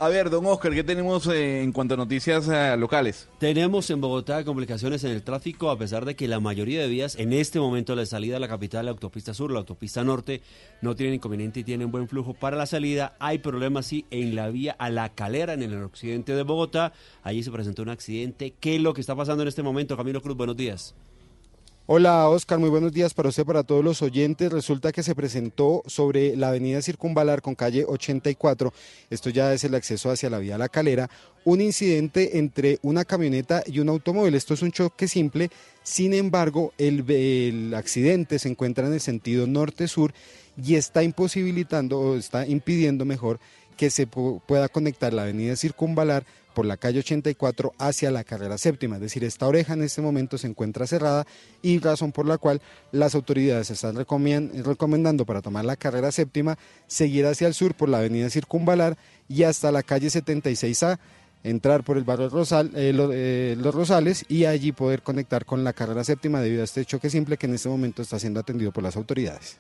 A 0.01 0.09
ver, 0.09 0.29
don 0.29 0.45
Oscar, 0.47 0.75
¿qué 0.75 0.83
tenemos 0.83 1.25
eh, 1.29 1.63
en 1.63 1.71
cuanto 1.71 1.95
a 1.95 1.97
noticias 1.97 2.49
eh, 2.49 2.77
locales? 2.77 3.29
Tenemos 3.39 3.89
en 3.91 4.01
Bogotá 4.01 4.45
complicaciones 4.45 5.05
en 5.05 5.13
el 5.13 5.23
tráfico, 5.23 5.71
a 5.71 5.79
pesar 5.79 6.05
de 6.05 6.17
que 6.17 6.27
la 6.27 6.41
mayoría 6.41 6.81
de 6.81 6.89
vías 6.89 7.15
en 7.15 7.33
este 7.33 7.61
momento 7.61 7.95
la 7.95 8.05
salida 8.05 8.39
a 8.39 8.41
la 8.41 8.49
capital, 8.49 8.87
la 8.87 8.91
autopista 8.91 9.35
sur, 9.35 9.53
la 9.53 9.61
autopista 9.61 10.03
norte, 10.03 10.43
no 10.83 10.97
tienen 10.97 11.15
inconveniente 11.15 11.61
y 11.61 11.65
tienen 11.65 11.93
buen 11.93 12.09
flujo 12.09 12.35
para 12.35 12.57
la 12.57 12.67
salida. 12.67 13.15
Hay 13.21 13.39
problemas, 13.39 13.87
sí, 13.87 14.05
en 14.11 14.35
la 14.35 14.49
vía 14.49 14.75
a 14.81 14.91
La 14.91 15.15
Calera, 15.15 15.53
en 15.53 15.63
el 15.63 15.81
occidente 15.85 16.35
de 16.35 16.43
Bogotá. 16.43 16.93
Allí 17.23 17.45
se 17.45 17.53
presentó 17.53 17.83
un 17.83 17.91
accidente. 17.91 18.53
¿Qué 18.59 18.75
es 18.75 18.83
lo 18.83 18.95
que 18.95 19.01
está 19.01 19.15
pasando 19.15 19.43
en 19.43 19.49
este 19.49 19.63
momento? 19.63 19.97
Camilo 19.97 20.21
Cruz, 20.21 20.37
buenos 20.37 20.57
días. 20.57 20.97
Hola 21.87 22.31
Oscar, 22.31 22.59
muy 22.59 22.71
buenos 22.71 22.95
días 22.95 23.13
para 23.13 23.29
usted, 23.29 23.45
para 23.45 23.63
todos 23.63 23.85
los 23.85 24.01
oyentes. 24.01 24.51
Resulta 24.51 24.91
que 24.91 25.03
se 25.03 25.15
presentó 25.15 25.83
sobre 25.87 26.35
la 26.35 26.49
avenida 26.49 26.81
Circunvalar 26.81 27.43
con 27.43 27.55
calle 27.55 27.85
84, 27.87 28.73
esto 29.11 29.29
ya 29.29 29.53
es 29.53 29.65
el 29.65 29.75
acceso 29.75 30.11
hacia 30.11 30.31
la 30.31 30.39
vía 30.39 30.57
La 30.57 30.71
Calera, 30.71 31.11
un 31.45 31.61
incidente 31.61 32.39
entre 32.39 32.79
una 32.81 33.05
camioneta 33.05 33.63
y 33.67 33.81
un 33.81 33.91
automóvil. 33.91 34.35
Esto 34.35 34.55
es 34.55 34.63
un 34.63 34.73
choque 34.73 35.09
simple, 35.09 35.51
sin 35.83 36.15
embargo 36.15 36.73
el, 36.79 37.75
accidente 37.75 38.39
se 38.39 38.49
encuentra 38.49 38.87
en 38.87 38.95
el 38.95 39.01
sentido 39.01 39.47
norte-sur 39.47 40.15
y 40.57 40.77
está 40.77 41.03
imposibilitando 41.03 42.01
o 42.01 42.17
está 42.17 42.47
impidiendo 42.47 43.05
mejor 43.05 43.41
que 43.77 43.91
se 43.91 44.09
pu- 44.09 44.41
pueda 44.47 44.71
conectar 44.71 45.13
la 45.13 45.25
avenida 45.25 45.55
Circunvalar 45.55 46.25
por 46.55 46.65
la 46.67 46.77
calle 46.77 47.01
84 47.01 47.75
hacia 47.79 48.11
la 48.11 48.25
carrera 48.25 48.57
séptima, 48.57 48.97
es 48.97 49.03
decir, 49.03 49.25
esta 49.25 49.47
oreja 49.47 49.75
en 49.75 49.83
este 49.83 50.01
momento 50.01 50.39
se 50.39 50.47
encuentra 50.47 50.87
cerrada 50.87 51.27
y 51.63 51.79
razón 51.79 52.13
por 52.13 52.27
la 52.27 52.39
cual 52.39 52.63
las 52.93 53.15
autoridades 53.15 53.71
están 53.71 53.97
recomendando 53.97 55.27
para 55.27 55.43
tomar 55.43 55.65
la 55.65 55.77
carrera 55.77 56.13
séptima 56.13 56.57
seguir 56.87 57.27
hacia 57.27 57.47
el 57.49 57.55
sur 57.55 57.75
por 57.75 57.89
la 57.89 57.99
avenida 57.99 58.31
Circunvalar 58.31 58.97
y 59.29 59.43
hasta 59.43 59.73
la 59.73 59.83
calle 59.83 60.09
76A, 60.09 60.99
entrar 61.43 61.85
por 61.85 61.97
el 61.97 62.05
barrio 62.05 62.31
eh, 62.33 62.71
eh, 62.75 63.57
Los 63.59 63.75
Rosales 63.75 64.25
y 64.29 64.47
allí 64.47 64.73
poder 64.73 65.03
conectar 65.03 65.45
con 65.45 65.65
la 65.65 65.73
carrera 65.73 66.05
séptima 66.05 66.41
debido 66.41 66.63
a 66.63 66.65
este 66.65 66.85
choque 66.85 67.11
simple 67.11 67.37
que 67.37 67.47
en 67.47 67.55
este 67.55 67.69
momento 67.69 68.03
está 68.03 68.19
siendo 68.19 68.41
atendido 68.41 68.73
por 68.73 68.83
las 68.83 68.97
autoridades. 68.97 69.59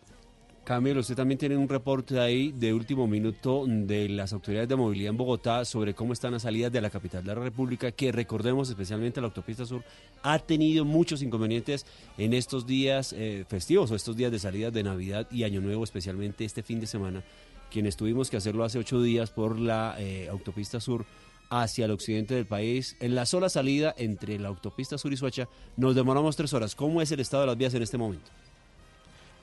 Camilo, 0.64 1.00
usted 1.00 1.14
también 1.14 1.36
tiene 1.36 1.58
un 1.58 1.68
reporte 1.68 2.18
ahí 2.18 2.50
de 2.50 2.72
último 2.72 3.06
minuto 3.06 3.66
de 3.68 4.08
las 4.08 4.32
autoridades 4.32 4.66
de 4.66 4.76
movilidad 4.76 5.10
en 5.10 5.18
Bogotá 5.18 5.62
sobre 5.66 5.92
cómo 5.92 6.14
están 6.14 6.32
las 6.32 6.42
salidas 6.42 6.72
de 6.72 6.80
la 6.80 6.88
capital 6.88 7.22
de 7.22 7.34
la 7.34 7.42
República, 7.42 7.92
que 7.92 8.10
recordemos 8.12 8.70
especialmente 8.70 9.20
la 9.20 9.26
autopista 9.26 9.66
sur 9.66 9.84
ha 10.22 10.38
tenido 10.38 10.86
muchos 10.86 11.20
inconvenientes 11.20 11.84
en 12.16 12.32
estos 12.32 12.66
días 12.66 13.12
eh, 13.12 13.44
festivos 13.46 13.90
o 13.90 13.94
estos 13.94 14.16
días 14.16 14.32
de 14.32 14.38
salida 14.38 14.70
de 14.70 14.82
Navidad 14.82 15.26
y 15.30 15.42
Año 15.42 15.60
Nuevo, 15.60 15.84
especialmente 15.84 16.46
este 16.46 16.62
fin 16.62 16.80
de 16.80 16.86
semana, 16.86 17.22
quienes 17.70 17.96
tuvimos 17.96 18.30
que 18.30 18.38
hacerlo 18.38 18.64
hace 18.64 18.78
ocho 18.78 19.02
días 19.02 19.30
por 19.30 19.58
la 19.58 19.96
eh, 19.98 20.28
autopista 20.30 20.80
sur 20.80 21.04
hacia 21.50 21.84
el 21.84 21.90
occidente 21.90 22.34
del 22.34 22.46
país. 22.46 22.96
En 23.00 23.14
la 23.14 23.26
sola 23.26 23.50
salida 23.50 23.94
entre 23.98 24.38
la 24.38 24.48
autopista 24.48 24.96
sur 24.96 25.12
y 25.12 25.18
Suacha 25.18 25.46
nos 25.76 25.94
demoramos 25.94 26.36
tres 26.36 26.54
horas. 26.54 26.74
¿Cómo 26.74 27.02
es 27.02 27.12
el 27.12 27.20
estado 27.20 27.42
de 27.42 27.48
las 27.48 27.58
vías 27.58 27.74
en 27.74 27.82
este 27.82 27.98
momento? 27.98 28.30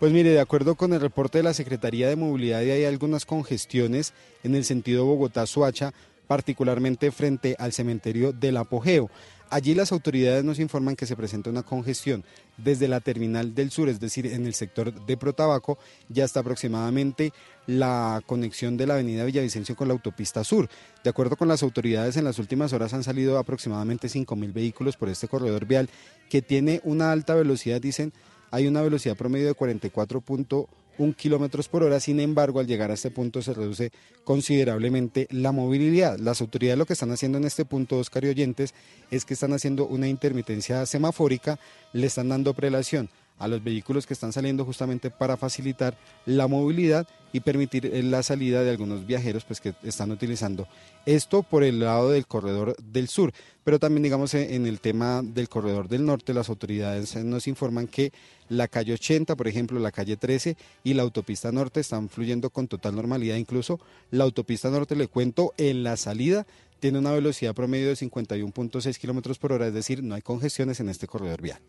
Pues 0.01 0.13
mire, 0.13 0.31
de 0.31 0.39
acuerdo 0.39 0.73
con 0.73 0.93
el 0.93 0.99
reporte 0.99 1.37
de 1.37 1.43
la 1.43 1.53
Secretaría 1.53 2.09
de 2.09 2.15
Movilidad, 2.15 2.61
hay 2.61 2.85
algunas 2.85 3.23
congestiones 3.23 4.13
en 4.43 4.55
el 4.55 4.65
sentido 4.65 5.05
Bogotá-Suacha, 5.05 5.93
particularmente 6.25 7.11
frente 7.11 7.55
al 7.59 7.71
cementerio 7.71 8.33
del 8.33 8.57
Apogeo. 8.57 9.11
Allí 9.51 9.75
las 9.75 9.91
autoridades 9.91 10.43
nos 10.43 10.57
informan 10.57 10.95
que 10.95 11.05
se 11.05 11.15
presenta 11.15 11.51
una 11.51 11.61
congestión 11.61 12.23
desde 12.57 12.87
la 12.87 12.99
terminal 12.99 13.53
del 13.53 13.69
sur, 13.69 13.89
es 13.89 13.99
decir, 13.99 14.25
en 14.25 14.47
el 14.47 14.55
sector 14.55 15.05
de 15.05 15.17
Protabaco, 15.17 15.77
ya 16.09 16.23
hasta 16.23 16.39
aproximadamente 16.39 17.31
la 17.67 18.23
conexión 18.25 18.77
de 18.77 18.87
la 18.87 18.95
avenida 18.95 19.23
Villavicencio 19.23 19.75
con 19.75 19.87
la 19.87 19.93
autopista 19.93 20.43
sur. 20.43 20.67
De 21.03 21.11
acuerdo 21.11 21.35
con 21.35 21.47
las 21.47 21.61
autoridades, 21.61 22.17
en 22.17 22.23
las 22.23 22.39
últimas 22.39 22.73
horas 22.73 22.95
han 22.95 23.03
salido 23.03 23.37
aproximadamente 23.37 24.07
5.000 24.07 24.51
vehículos 24.51 24.97
por 24.97 25.09
este 25.09 25.27
corredor 25.27 25.67
vial 25.67 25.91
que 26.27 26.41
tiene 26.41 26.81
una 26.85 27.11
alta 27.11 27.35
velocidad, 27.35 27.79
dicen, 27.79 28.13
hay 28.51 28.67
una 28.67 28.81
velocidad 28.81 29.15
promedio 29.15 29.47
de 29.47 29.55
44.1 29.55 31.15
kilómetros 31.15 31.67
por 31.67 31.83
hora, 31.83 31.99
sin 31.99 32.19
embargo, 32.19 32.59
al 32.59 32.67
llegar 32.67 32.91
a 32.91 32.93
este 32.93 33.09
punto 33.09 33.41
se 33.41 33.53
reduce 33.53 33.91
considerablemente 34.23 35.27
la 35.31 35.51
movilidad. 35.51 36.19
Las 36.19 36.41
autoridades 36.41 36.77
lo 36.77 36.85
que 36.85 36.93
están 36.93 37.11
haciendo 37.11 37.37
en 37.37 37.45
este 37.45 37.65
punto, 37.65 37.97
Oscar 37.97 38.23
y 38.23 38.29
es 39.09 39.25
que 39.25 39.33
están 39.33 39.53
haciendo 39.53 39.87
una 39.87 40.07
intermitencia 40.07 40.85
semafórica, 40.85 41.59
le 41.93 42.07
están 42.07 42.29
dando 42.29 42.53
prelación 42.53 43.09
a 43.37 43.47
los 43.47 43.63
vehículos 43.63 44.05
que 44.05 44.13
están 44.13 44.33
saliendo 44.33 44.65
justamente 44.65 45.09
para 45.09 45.37
facilitar 45.37 45.97
la 46.25 46.47
movilidad 46.47 47.07
y 47.33 47.39
permitir 47.39 47.85
eh, 47.85 48.03
la 48.03 48.23
salida 48.23 48.63
de 48.63 48.69
algunos 48.69 49.05
viajeros 49.07 49.45
pues 49.45 49.61
que 49.61 49.73
están 49.83 50.11
utilizando 50.11 50.67
esto 51.05 51.41
por 51.43 51.63
el 51.63 51.79
lado 51.79 52.11
del 52.11 52.27
corredor 52.27 52.75
del 52.77 53.07
sur, 53.07 53.33
pero 53.63 53.79
también 53.79 54.03
digamos 54.03 54.33
en 54.33 54.67
el 54.67 54.79
tema 54.79 55.21
del 55.23 55.49
corredor 55.49 55.87
del 55.87 56.05
norte 56.05 56.33
las 56.33 56.49
autoridades 56.49 57.15
nos 57.23 57.47
informan 57.47 57.87
que 57.87 58.11
la 58.49 58.67
calle 58.67 58.93
80, 58.93 59.35
por 59.35 59.47
ejemplo, 59.47 59.79
la 59.79 59.91
calle 59.91 60.17
13 60.17 60.57
y 60.83 60.93
la 60.93 61.03
autopista 61.03 61.51
norte 61.51 61.79
están 61.79 62.09
fluyendo 62.09 62.49
con 62.49 62.67
total 62.67 62.95
normalidad, 62.95 63.37
incluso 63.37 63.79
la 64.11 64.25
autopista 64.25 64.69
norte 64.69 64.95
le 64.95 65.07
cuento 65.07 65.53
en 65.57 65.83
la 65.83 65.97
salida 65.97 66.45
tiene 66.81 66.99
una 66.99 67.11
velocidad 67.11 67.53
promedio 67.53 67.89
de 67.89 67.95
51.6 67.95 68.97
kilómetros 68.97 69.37
por 69.37 69.53
hora, 69.53 69.67
es 69.67 69.73
decir, 69.73 70.03
no 70.03 70.15
hay 70.15 70.21
congestiones 70.21 70.79
en 70.79 70.89
este 70.89 71.07
corredor 71.07 71.41
vial. 71.41 71.61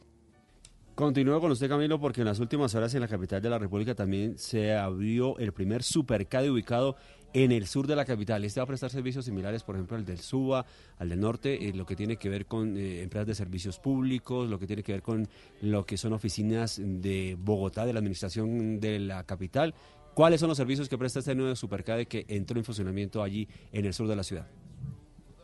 Continúo 0.95 1.41
con 1.41 1.51
usted, 1.51 1.71
Camilo, 1.71 1.99
porque 1.99 2.21
en 2.21 2.27
las 2.27 2.39
últimas 2.39 2.75
horas 2.75 2.93
en 2.95 3.01
la 3.01 3.09
capital 3.09 3.41
de 3.41 3.49
la 3.49 3.59
República 3.59 3.95
también 3.95 4.37
se 4.37 4.75
abrió 4.75 5.39
el 5.39 5.53
primer 5.53 5.83
supercade 5.83 6.51
ubicado 6.51 6.97
en 7.33 7.51
el 7.51 7.67
sur 7.67 7.87
de 7.87 7.97
la 7.97 8.05
capital. 8.05 8.45
Este 8.45 8.61
va 8.61 8.65
a 8.65 8.67
prestar 8.67 8.91
servicios 8.91 9.25
similares, 9.25 9.63
por 9.63 9.75
ejemplo, 9.75 9.97
al 9.97 10.05
del 10.05 10.19
SUBA, 10.19 10.67
al 10.99 11.09
del 11.09 11.19
norte, 11.19 11.67
eh, 11.67 11.73
lo 11.73 11.87
que 11.87 11.97
tiene 11.97 12.19
que 12.19 12.29
ver 12.29 12.45
con 12.45 12.77
eh, 12.77 13.01
empresas 13.03 13.27
de 13.27 13.35
servicios 13.35 13.79
públicos, 13.79 14.51
lo 14.51 14.59
que 14.59 14.67
tiene 14.67 14.83
que 14.83 14.93
ver 14.93 15.03
con 15.03 15.27
lo 15.63 15.87
que 15.87 15.97
son 15.97 16.13
oficinas 16.13 16.79
de 16.79 17.39
Bogotá, 17.41 17.87
de 17.87 17.95
la 17.95 18.01
administración 18.01 18.79
de 18.79 18.99
la 18.99 19.25
capital. 19.25 19.75
¿Cuáles 20.13 20.41
son 20.41 20.51
los 20.51 20.59
servicios 20.59 20.91
que 20.91 20.99
presta 20.99 21.21
este 21.21 21.35
nuevo 21.35 21.57
supercade 21.57 22.05
que 22.05 22.27
entró 22.29 22.59
en 22.59 22.65
funcionamiento 22.65 23.23
allí 23.23 23.49
en 23.73 23.87
el 23.87 23.95
sur 23.95 24.09
de 24.09 24.17
la 24.17 24.25
ciudad? 24.25 24.47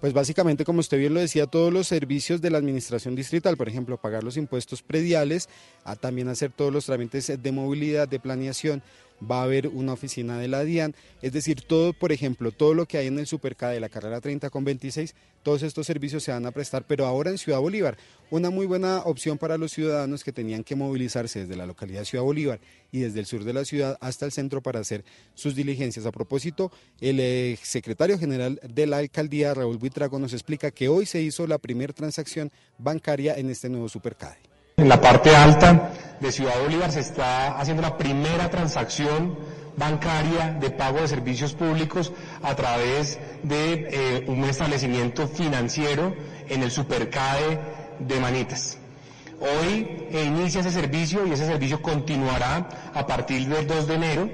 Pues 0.00 0.12
básicamente, 0.12 0.64
como 0.64 0.78
usted 0.78 0.96
bien 0.96 1.12
lo 1.12 1.18
decía, 1.18 1.48
todos 1.48 1.72
los 1.72 1.88
servicios 1.88 2.40
de 2.40 2.50
la 2.50 2.58
administración 2.58 3.16
distrital, 3.16 3.56
por 3.56 3.68
ejemplo, 3.68 3.96
pagar 3.96 4.22
los 4.22 4.36
impuestos 4.36 4.80
prediales, 4.80 5.48
a 5.82 5.96
también 5.96 6.28
hacer 6.28 6.52
todos 6.52 6.72
los 6.72 6.86
trámites 6.86 7.32
de 7.42 7.52
movilidad, 7.52 8.06
de 8.06 8.20
planeación, 8.20 8.80
va 9.22 9.40
a 9.40 9.44
haber 9.44 9.68
una 9.68 9.92
oficina 9.92 10.38
de 10.38 10.48
la 10.48 10.64
DIAN, 10.64 10.94
es 11.22 11.32
decir, 11.32 11.62
todo, 11.62 11.92
por 11.92 12.12
ejemplo, 12.12 12.52
todo 12.52 12.74
lo 12.74 12.86
que 12.86 12.98
hay 12.98 13.06
en 13.06 13.18
el 13.18 13.26
Supercade 13.26 13.74
de 13.74 13.80
la 13.80 13.88
carrera 13.88 14.20
30 14.20 14.50
con 14.50 14.64
26, 14.64 15.14
todos 15.42 15.62
estos 15.62 15.86
servicios 15.86 16.22
se 16.22 16.32
van 16.32 16.46
a 16.46 16.50
prestar, 16.50 16.86
pero 16.86 17.06
ahora 17.06 17.30
en 17.30 17.38
Ciudad 17.38 17.60
Bolívar, 17.60 17.96
una 18.30 18.50
muy 18.50 18.66
buena 18.66 18.98
opción 18.98 19.38
para 19.38 19.56
los 19.56 19.72
ciudadanos 19.72 20.24
que 20.24 20.32
tenían 20.32 20.64
que 20.64 20.74
movilizarse 20.74 21.40
desde 21.40 21.56
la 21.56 21.66
localidad 21.66 22.00
de 22.00 22.06
Ciudad 22.06 22.24
Bolívar 22.24 22.60
y 22.92 23.00
desde 23.00 23.20
el 23.20 23.26
sur 23.26 23.44
de 23.44 23.52
la 23.52 23.64
ciudad 23.64 23.96
hasta 24.00 24.26
el 24.26 24.32
centro 24.32 24.62
para 24.62 24.80
hacer 24.80 25.04
sus 25.34 25.54
diligencias. 25.54 26.06
A 26.06 26.12
propósito, 26.12 26.70
el 27.00 27.56
secretario 27.62 28.18
general 28.18 28.60
de 28.62 28.86
la 28.86 28.98
alcaldía, 28.98 29.54
Raúl 29.54 29.78
Buitrago, 29.78 30.18
nos 30.18 30.32
explica 30.32 30.70
que 30.70 30.88
hoy 30.88 31.06
se 31.06 31.22
hizo 31.22 31.46
la 31.46 31.58
primera 31.58 31.92
transacción 31.92 32.50
bancaria 32.78 33.34
en 33.34 33.50
este 33.50 33.68
nuevo 33.68 33.88
Supercade. 33.88 34.57
En 34.78 34.88
la 34.88 35.00
parte 35.00 35.34
alta 35.34 35.90
de 36.20 36.30
Ciudad 36.30 36.52
Bolívar 36.62 36.92
se 36.92 37.00
está 37.00 37.58
haciendo 37.58 37.82
la 37.82 37.98
primera 37.98 38.48
transacción 38.48 39.36
bancaria 39.76 40.56
de 40.60 40.70
pago 40.70 41.00
de 41.00 41.08
servicios 41.08 41.52
públicos 41.52 42.12
a 42.44 42.54
través 42.54 43.18
de 43.42 43.88
eh, 43.90 44.24
un 44.28 44.44
establecimiento 44.44 45.26
financiero 45.26 46.14
en 46.48 46.62
el 46.62 46.70
Supercade 46.70 47.58
de 47.98 48.20
Manitas. 48.20 48.78
Hoy 49.40 50.06
eh, 50.12 50.22
inicia 50.24 50.60
ese 50.60 50.70
servicio 50.70 51.26
y 51.26 51.32
ese 51.32 51.46
servicio 51.46 51.82
continuará 51.82 52.68
a 52.94 53.04
partir 53.04 53.48
del 53.48 53.66
2 53.66 53.88
de 53.88 53.94
enero 53.96 54.30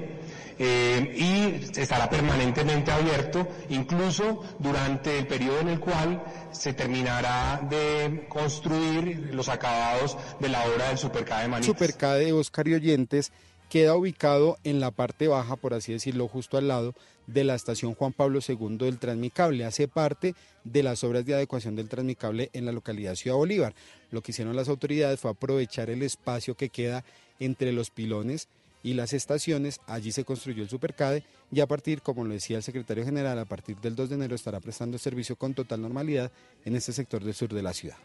eh, 0.57 1.13
y 1.15 1.79
estará 1.79 2.09
permanentemente 2.09 2.91
abierto, 2.91 3.47
incluso 3.69 4.43
durante 4.59 5.19
el 5.19 5.27
periodo 5.27 5.59
en 5.59 5.69
el 5.69 5.79
cual 5.79 6.23
se 6.51 6.73
terminará 6.73 7.61
de 7.69 8.25
construir 8.29 9.31
los 9.33 9.49
acabados 9.49 10.17
de 10.39 10.49
la 10.49 10.65
obra 10.65 10.89
del 10.89 10.97
Supercade 10.97 11.43
de 11.43 11.47
Manitas. 11.49 11.65
Supercade 11.67 12.33
Oscar 12.33 12.67
y 12.67 12.75
Oyentes 12.75 13.31
queda 13.69 13.95
ubicado 13.95 14.57
en 14.63 14.79
la 14.79 14.91
parte 14.91 15.27
baja, 15.27 15.55
por 15.55 15.73
así 15.73 15.91
decirlo, 15.91 16.27
justo 16.27 16.57
al 16.57 16.67
lado 16.67 16.93
de 17.27 17.43
la 17.43 17.55
estación 17.55 17.95
Juan 17.95 18.13
Pablo 18.13 18.39
II 18.47 18.77
del 18.77 18.99
Transmicable. 18.99 19.65
Hace 19.65 19.87
parte 19.87 20.35
de 20.63 20.83
las 20.83 21.03
obras 21.03 21.25
de 21.25 21.33
adecuación 21.33 21.75
del 21.75 21.89
Transmicable 21.89 22.49
en 22.53 22.65
la 22.65 22.71
localidad 22.71 23.15
Ciudad 23.15 23.37
Bolívar. 23.37 23.73
Lo 24.11 24.21
que 24.21 24.31
hicieron 24.31 24.55
las 24.55 24.69
autoridades 24.69 25.19
fue 25.19 25.31
aprovechar 25.31 25.89
el 25.89 26.03
espacio 26.03 26.55
que 26.55 26.69
queda 26.69 27.03
entre 27.39 27.71
los 27.71 27.89
pilones 27.89 28.47
y 28.85 28.93
las 28.93 29.13
estaciones. 29.13 29.81
Allí 29.87 30.11
se 30.11 30.23
construyó 30.23 30.61
el 30.61 30.69
Supercade 30.69 31.23
y 31.51 31.59
a 31.59 31.65
partir, 31.65 32.03
como 32.03 32.23
lo 32.23 32.31
decía 32.31 32.57
el 32.57 32.63
secretario 32.63 33.03
general, 33.03 33.39
a 33.39 33.45
partir 33.45 33.77
del 33.77 33.95
2 33.95 34.09
de 34.09 34.15
enero 34.15 34.35
estará 34.35 34.59
prestando 34.59 34.99
servicio 34.99 35.35
con 35.35 35.55
total 35.55 35.81
normalidad 35.81 36.31
en 36.65 36.75
este 36.75 36.93
sector 36.93 37.23
del 37.23 37.33
sur 37.33 37.51
de 37.51 37.63
la 37.63 37.73
ciudad. 37.73 37.97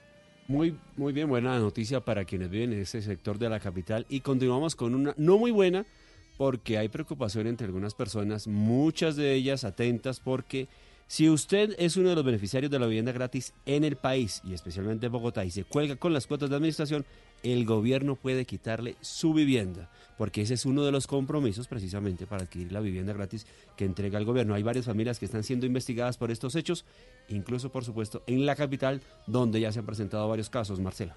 Muy, 0.49 0.75
muy 0.97 1.13
bien, 1.13 1.29
buena 1.29 1.59
noticia 1.59 2.01
para 2.01 2.25
quienes 2.25 2.49
viven 2.49 2.73
en 2.73 2.81
ese 2.81 3.03
sector 3.03 3.39
de 3.39 3.51
la 3.51 3.61
capital. 3.61 4.07
Y 4.09 4.21
continuamos 4.21 4.75
con 4.75 4.95
una 4.95 5.15
no 5.19 5.37
muy 5.37 5.51
buena, 5.51 5.85
porque 6.39 6.79
hay 6.79 6.89
preocupación 6.89 7.47
entre 7.47 7.67
algunas 7.67 7.93
personas, 7.93 8.47
muchas 8.47 9.17
de 9.17 9.35
ellas 9.35 9.65
atentas, 9.65 10.19
porque 10.19 10.67
si 11.07 11.29
usted 11.29 11.75
es 11.79 11.99
uno 11.99 12.09
de 12.09 12.15
los 12.15 12.25
beneficiarios 12.25 12.71
de 12.71 12.79
la 12.79 12.87
vivienda 12.87 13.13
gratis 13.13 13.53
en 13.67 13.85
el 13.85 13.97
país, 13.97 14.41
y 14.45 14.55
especialmente 14.55 15.07
en 15.07 15.13
Bogotá, 15.13 15.45
y 15.45 15.51
se 15.51 15.65
cuelga 15.65 15.97
con 15.97 16.15
las 16.15 16.27
cuotas 16.27 16.49
de 16.49 16.57
administración, 16.57 17.05
el 17.43 17.65
gobierno 17.65 18.17
puede 18.17 18.45
quitarle 18.45 18.97
su 19.01 19.35
vivienda, 19.35 19.91
porque 20.21 20.43
ese 20.43 20.53
es 20.53 20.67
uno 20.67 20.85
de 20.85 20.93
los 20.93 21.07
compromisos 21.07 21.67
precisamente 21.67 22.27
para 22.27 22.43
adquirir 22.43 22.73
la 22.73 22.81
vivienda 22.81 23.15
gratis 23.15 23.47
que 23.75 23.87
entrega 23.87 24.19
el 24.19 24.27
gobierno. 24.27 24.53
Hay 24.53 24.63
varias 24.63 24.85
familias 24.85 25.19
que 25.19 25.25
están 25.25 25.45
siendo 25.45 25.65
investigadas 25.65 26.19
por 26.19 26.31
estos 26.31 26.57
hechos, 26.57 26.85
incluso 27.31 27.73
por 27.73 27.87
supuesto 27.87 28.23
en 28.27 28.45
la 28.45 28.55
capital, 28.55 29.01
donde 29.27 29.61
ya 29.61 29.73
se 29.73 29.79
han 29.79 29.87
presentado 29.87 30.29
varios 30.29 30.51
casos, 30.51 30.79
Marcela. 30.79 31.17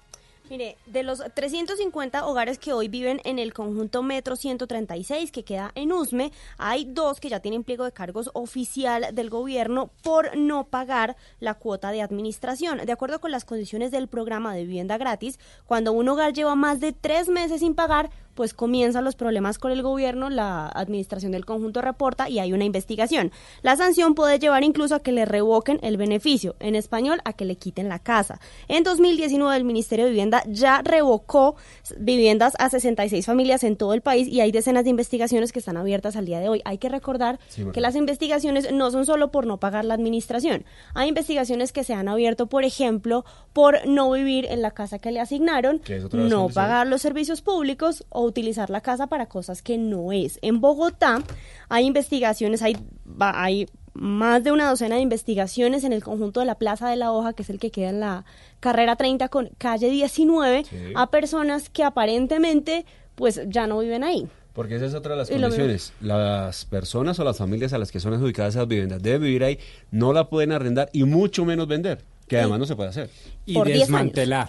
Mire, 0.50 0.76
de 0.84 1.02
los 1.02 1.22
350 1.34 2.26
hogares 2.26 2.58
que 2.58 2.74
hoy 2.74 2.88
viven 2.88 3.22
en 3.24 3.38
el 3.38 3.54
conjunto 3.54 4.02
Metro 4.02 4.36
136 4.36 5.32
que 5.32 5.42
queda 5.42 5.72
en 5.74 5.90
Usme, 5.90 6.32
hay 6.58 6.84
dos 6.84 7.18
que 7.18 7.30
ya 7.30 7.40
tienen 7.40 7.64
pliego 7.64 7.84
de 7.84 7.92
cargos 7.92 8.30
oficial 8.34 9.14
del 9.14 9.30
gobierno 9.30 9.90
por 10.02 10.36
no 10.36 10.64
pagar 10.64 11.16
la 11.40 11.54
cuota 11.54 11.92
de 11.92 12.02
administración. 12.02 12.84
De 12.84 12.92
acuerdo 12.92 13.20
con 13.20 13.30
las 13.30 13.46
condiciones 13.46 13.90
del 13.90 14.06
programa 14.06 14.54
de 14.54 14.64
vivienda 14.64 14.98
gratis, 14.98 15.38
cuando 15.66 15.92
un 15.92 16.10
hogar 16.10 16.34
lleva 16.34 16.54
más 16.54 16.78
de 16.78 16.92
tres 16.92 17.30
meses 17.30 17.60
sin 17.60 17.74
pagar, 17.74 18.10
pues 18.34 18.54
comienzan 18.54 19.04
los 19.04 19.16
problemas 19.16 19.58
con 19.58 19.72
el 19.72 19.82
gobierno, 19.82 20.30
la 20.30 20.68
administración 20.68 21.32
del 21.32 21.44
conjunto 21.44 21.80
reporta 21.80 22.28
y 22.28 22.38
hay 22.38 22.52
una 22.52 22.64
investigación. 22.64 23.32
La 23.62 23.76
sanción 23.76 24.14
puede 24.14 24.38
llevar 24.38 24.64
incluso 24.64 24.94
a 24.94 25.00
que 25.00 25.12
le 25.12 25.24
revoquen 25.24 25.78
el 25.82 25.96
beneficio, 25.96 26.56
en 26.60 26.74
español 26.74 27.20
a 27.24 27.32
que 27.32 27.44
le 27.44 27.56
quiten 27.56 27.88
la 27.88 27.98
casa. 27.98 28.40
En 28.68 28.84
2019 28.84 29.56
el 29.56 29.64
Ministerio 29.64 30.04
de 30.04 30.10
Vivienda 30.10 30.42
ya 30.46 30.82
revocó 30.82 31.56
viviendas 31.98 32.54
a 32.58 32.70
66 32.70 33.24
familias 33.24 33.64
en 33.64 33.76
todo 33.76 33.94
el 33.94 34.00
país 34.00 34.28
y 34.28 34.40
hay 34.40 34.52
decenas 34.52 34.84
de 34.84 34.90
investigaciones 34.90 35.52
que 35.52 35.58
están 35.58 35.76
abiertas 35.76 36.16
al 36.16 36.26
día 36.26 36.40
de 36.40 36.48
hoy. 36.48 36.62
Hay 36.64 36.78
que 36.78 36.88
recordar 36.88 37.38
Sí, 37.48 37.64
que 37.72 37.80
las 37.80 37.96
investigaciones 37.96 38.72
no 38.72 38.90
son 38.90 39.06
solo 39.06 39.30
por 39.30 39.46
no 39.46 39.58
pagar 39.58 39.84
la 39.84 39.94
administración. 39.94 40.64
Hay 40.94 41.08
investigaciones 41.08 41.72
que 41.72 41.84
se 41.84 41.94
han 41.94 42.08
abierto, 42.08 42.46
por 42.46 42.64
ejemplo, 42.64 43.24
por 43.52 43.86
no 43.86 44.10
vivir 44.10 44.46
en 44.46 44.62
la 44.62 44.72
casa 44.72 44.98
que 44.98 45.12
le 45.12 45.20
asignaron, 45.20 45.80
no 46.12 46.48
pagar 46.48 46.86
los 46.86 47.02
servicios 47.02 47.42
públicos 47.42 48.04
o 48.08 48.23
utilizar 48.24 48.70
la 48.70 48.80
casa 48.80 49.06
para 49.06 49.26
cosas 49.26 49.62
que 49.62 49.78
no 49.78 50.12
es. 50.12 50.38
En 50.42 50.60
Bogotá 50.60 51.22
hay 51.68 51.86
investigaciones, 51.86 52.62
hay, 52.62 52.76
va- 53.06 53.42
hay 53.42 53.66
más 53.94 54.42
de 54.42 54.50
una 54.50 54.68
docena 54.68 54.96
de 54.96 55.02
investigaciones 55.02 55.84
en 55.84 55.92
el 55.92 56.02
conjunto 56.02 56.40
de 56.40 56.46
la 56.46 56.56
Plaza 56.56 56.88
de 56.90 56.96
la 56.96 57.12
Hoja, 57.12 57.32
que 57.32 57.42
es 57.42 57.50
el 57.50 57.58
que 57.60 57.70
queda 57.70 57.90
en 57.90 58.00
la 58.00 58.24
carrera 58.60 58.96
30 58.96 59.28
con 59.28 59.50
calle 59.58 59.88
19, 59.88 60.64
Sí. 60.64 60.76
a 60.96 61.10
personas 61.10 61.68
que 61.70 61.84
aparentemente 61.84 62.86
pues 63.14 63.40
ya 63.48 63.66
no 63.66 63.78
viven 63.78 64.02
ahí. 64.02 64.26
Porque 64.52 64.76
esa 64.76 64.86
es 64.86 64.94
otra 64.94 65.12
de 65.12 65.18
las 65.18 65.30
condiciones. 65.30 65.92
Las 66.00 66.64
personas 66.64 67.18
o 67.18 67.24
las 67.24 67.36
familias 67.38 67.72
a 67.72 67.78
las 67.78 67.90
que 67.92 67.98
son 68.00 68.14
adjudicadas 68.14 68.54
esas 68.54 68.68
viviendas 68.68 69.02
deben 69.02 69.22
vivir 69.22 69.42
ahí, 69.44 69.58
no 69.90 70.12
la 70.12 70.28
pueden 70.28 70.52
arrendar 70.52 70.90
y 70.92 71.04
mucho 71.04 71.44
menos 71.44 71.66
vender, 71.66 72.04
que 72.28 72.38
además 72.38 72.58
no 72.60 72.66
se 72.66 72.76
puede 72.76 72.88
hacer. 72.90 73.10
y 73.46 73.54
Por 73.54 73.66
10 73.66 73.76
años. 73.78 73.88
desmantelar. 73.88 74.48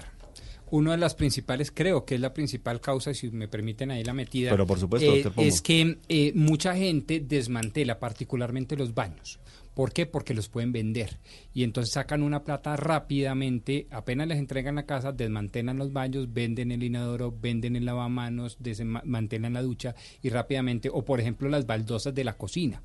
Una 0.75 0.91
de 0.91 0.97
las 0.97 1.15
principales, 1.15 1.71
creo 1.71 2.03
que 2.03 2.15
es 2.15 2.21
la 2.21 2.33
principal 2.33 2.81
causa, 2.81 3.13
si 3.13 3.31
me 3.31 3.47
permiten 3.47 3.91
ahí 3.91 4.03
la 4.03 4.13
metida, 4.13 4.51
Pero 4.51 4.67
por 4.67 4.77
supuesto, 4.77 5.09
eh, 5.15 5.31
es 5.37 5.61
que 5.61 5.99
eh, 6.09 6.33
mucha 6.35 6.75
gente 6.75 7.21
desmantela 7.21 7.97
particularmente 7.97 8.75
los 8.75 8.93
baños. 8.93 9.39
¿Por 9.75 9.91
qué? 9.91 10.05
Porque 10.05 10.33
los 10.33 10.47
pueden 10.47 10.71
vender. 10.71 11.19
Y 11.53 11.63
entonces 11.63 11.93
sacan 11.93 12.23
una 12.23 12.43
plata 12.43 12.77
rápidamente, 12.77 13.87
apenas 13.91 14.27
les 14.27 14.39
entregan 14.39 14.75
la 14.75 14.85
casa, 14.85 15.11
desmantelan 15.11 15.77
los 15.77 15.91
baños, 15.91 16.33
venden 16.33 16.71
el 16.71 16.81
inodoro, 16.81 17.35
venden 17.39 17.75
el 17.75 17.85
lavamanos, 17.85 18.55
desmantelan 18.59 19.53
la 19.53 19.61
ducha 19.61 19.93
y 20.23 20.29
rápidamente, 20.29 20.89
o 20.91 21.03
por 21.03 21.19
ejemplo 21.19 21.49
las 21.49 21.67
baldosas 21.67 22.15
de 22.15 22.23
la 22.23 22.37
cocina. 22.37 22.81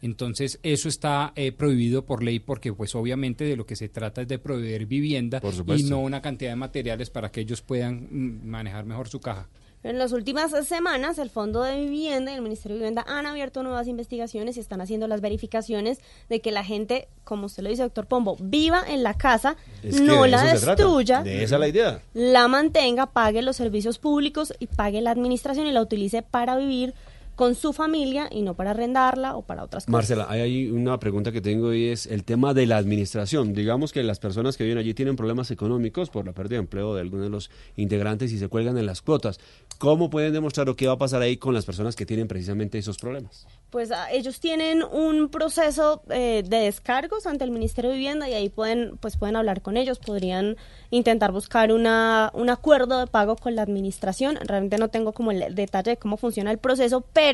Entonces 0.00 0.58
eso 0.62 0.88
está 0.88 1.34
eh, 1.36 1.52
prohibido 1.52 2.06
por 2.06 2.22
ley 2.22 2.38
porque 2.40 2.72
pues 2.72 2.94
obviamente 2.94 3.44
de 3.44 3.56
lo 3.56 3.66
que 3.66 3.76
se 3.76 3.90
trata 3.90 4.22
es 4.22 4.28
de 4.28 4.38
proveer 4.38 4.86
vivienda 4.86 5.42
y 5.76 5.82
no 5.82 6.00
una 6.00 6.22
cantidad 6.22 6.52
de 6.52 6.56
materiales 6.56 7.10
para 7.10 7.30
que 7.30 7.42
ellos 7.42 7.60
puedan 7.60 8.08
mm, 8.10 8.46
manejar 8.48 8.86
mejor 8.86 9.08
su 9.08 9.20
caja. 9.20 9.46
En 9.82 9.98
las 9.98 10.12
últimas 10.12 10.52
semanas, 10.66 11.18
el 11.18 11.30
Fondo 11.30 11.62
de 11.62 11.80
Vivienda 11.80 12.30
y 12.30 12.34
el 12.34 12.42
Ministerio 12.42 12.74
de 12.74 12.80
Vivienda 12.80 13.02
han 13.08 13.24
abierto 13.24 13.62
nuevas 13.62 13.86
investigaciones 13.88 14.58
y 14.58 14.60
están 14.60 14.82
haciendo 14.82 15.08
las 15.08 15.22
verificaciones 15.22 16.00
de 16.28 16.40
que 16.40 16.52
la 16.52 16.62
gente, 16.62 17.08
como 17.24 17.46
usted 17.46 17.62
lo 17.62 17.70
dice, 17.70 17.82
doctor 17.82 18.04
Pombo, 18.04 18.36
viva 18.40 18.82
en 18.86 19.02
la 19.02 19.14
casa, 19.14 19.56
Es 19.82 19.96
que 19.96 20.02
no 20.02 20.24
de 20.24 20.28
la 20.28 20.44
destruya, 20.44 21.22
De 21.22 21.42
esa 21.42 21.54
es 21.54 21.60
la 21.60 21.68
idea. 21.68 22.02
la 22.12 22.46
mantenga, 22.46 23.06
pague 23.06 23.40
los 23.40 23.56
servicios 23.56 23.98
públicos 23.98 24.52
y 24.58 24.66
pague 24.66 25.00
la 25.00 25.12
administración 25.12 25.66
y 25.66 25.72
la 25.72 25.80
utilice 25.80 26.20
para 26.20 26.56
vivir 26.56 26.92
con 27.40 27.54
su 27.54 27.72
familia 27.72 28.28
y 28.30 28.42
no 28.42 28.52
para 28.52 28.72
arrendarla 28.72 29.34
o 29.34 29.40
para 29.40 29.64
otras 29.64 29.84
cosas. 29.84 29.90
Marcela, 29.90 30.26
hay 30.28 30.70
una 30.70 31.00
pregunta 31.00 31.32
que 31.32 31.40
tengo 31.40 31.72
y 31.72 31.86
es 31.86 32.04
el 32.04 32.22
tema 32.22 32.52
de 32.52 32.66
la 32.66 32.76
administración. 32.76 33.54
Digamos 33.54 33.94
que 33.94 34.02
las 34.02 34.18
personas 34.18 34.58
que 34.58 34.64
viven 34.64 34.76
allí 34.76 34.92
tienen 34.92 35.16
problemas 35.16 35.50
económicos 35.50 36.10
por 36.10 36.26
la 36.26 36.34
pérdida 36.34 36.56
de 36.56 36.64
empleo 36.64 36.94
de 36.94 37.00
algunos 37.00 37.24
de 37.24 37.30
los 37.30 37.50
integrantes 37.76 38.30
y 38.32 38.38
se 38.38 38.48
cuelgan 38.48 38.76
en 38.76 38.84
las 38.84 39.00
cuotas. 39.00 39.40
¿Cómo 39.78 40.10
pueden 40.10 40.34
demostrar 40.34 40.68
o 40.68 40.76
qué 40.76 40.86
va 40.86 40.92
a 40.92 40.98
pasar 40.98 41.22
ahí 41.22 41.38
con 41.38 41.54
las 41.54 41.64
personas 41.64 41.96
que 41.96 42.04
tienen 42.04 42.28
precisamente 42.28 42.76
esos 42.76 42.98
problemas? 42.98 43.46
Pues 43.70 43.90
ah, 43.90 44.12
ellos 44.12 44.38
tienen 44.40 44.82
un 44.82 45.30
proceso 45.30 46.02
eh, 46.10 46.42
de 46.46 46.58
descargos 46.58 47.26
ante 47.26 47.44
el 47.44 47.52
Ministerio 47.52 47.90
de 47.90 47.96
Vivienda 47.96 48.28
y 48.28 48.34
ahí 48.34 48.50
pueden, 48.50 48.98
pues 48.98 49.16
pueden 49.16 49.36
hablar 49.36 49.62
con 49.62 49.78
ellos, 49.78 49.98
podrían 49.98 50.58
intentar 50.90 51.32
buscar 51.32 51.72
una, 51.72 52.30
un 52.34 52.50
acuerdo 52.50 52.98
de 52.98 53.06
pago 53.06 53.36
con 53.36 53.54
la 53.54 53.62
administración. 53.62 54.36
Realmente 54.44 54.76
no 54.76 54.88
tengo 54.88 55.12
como 55.12 55.30
el 55.30 55.54
detalle 55.54 55.92
de 55.92 55.96
cómo 55.96 56.18
funciona 56.18 56.50
el 56.50 56.58
proceso, 56.58 57.02
pero 57.14 57.29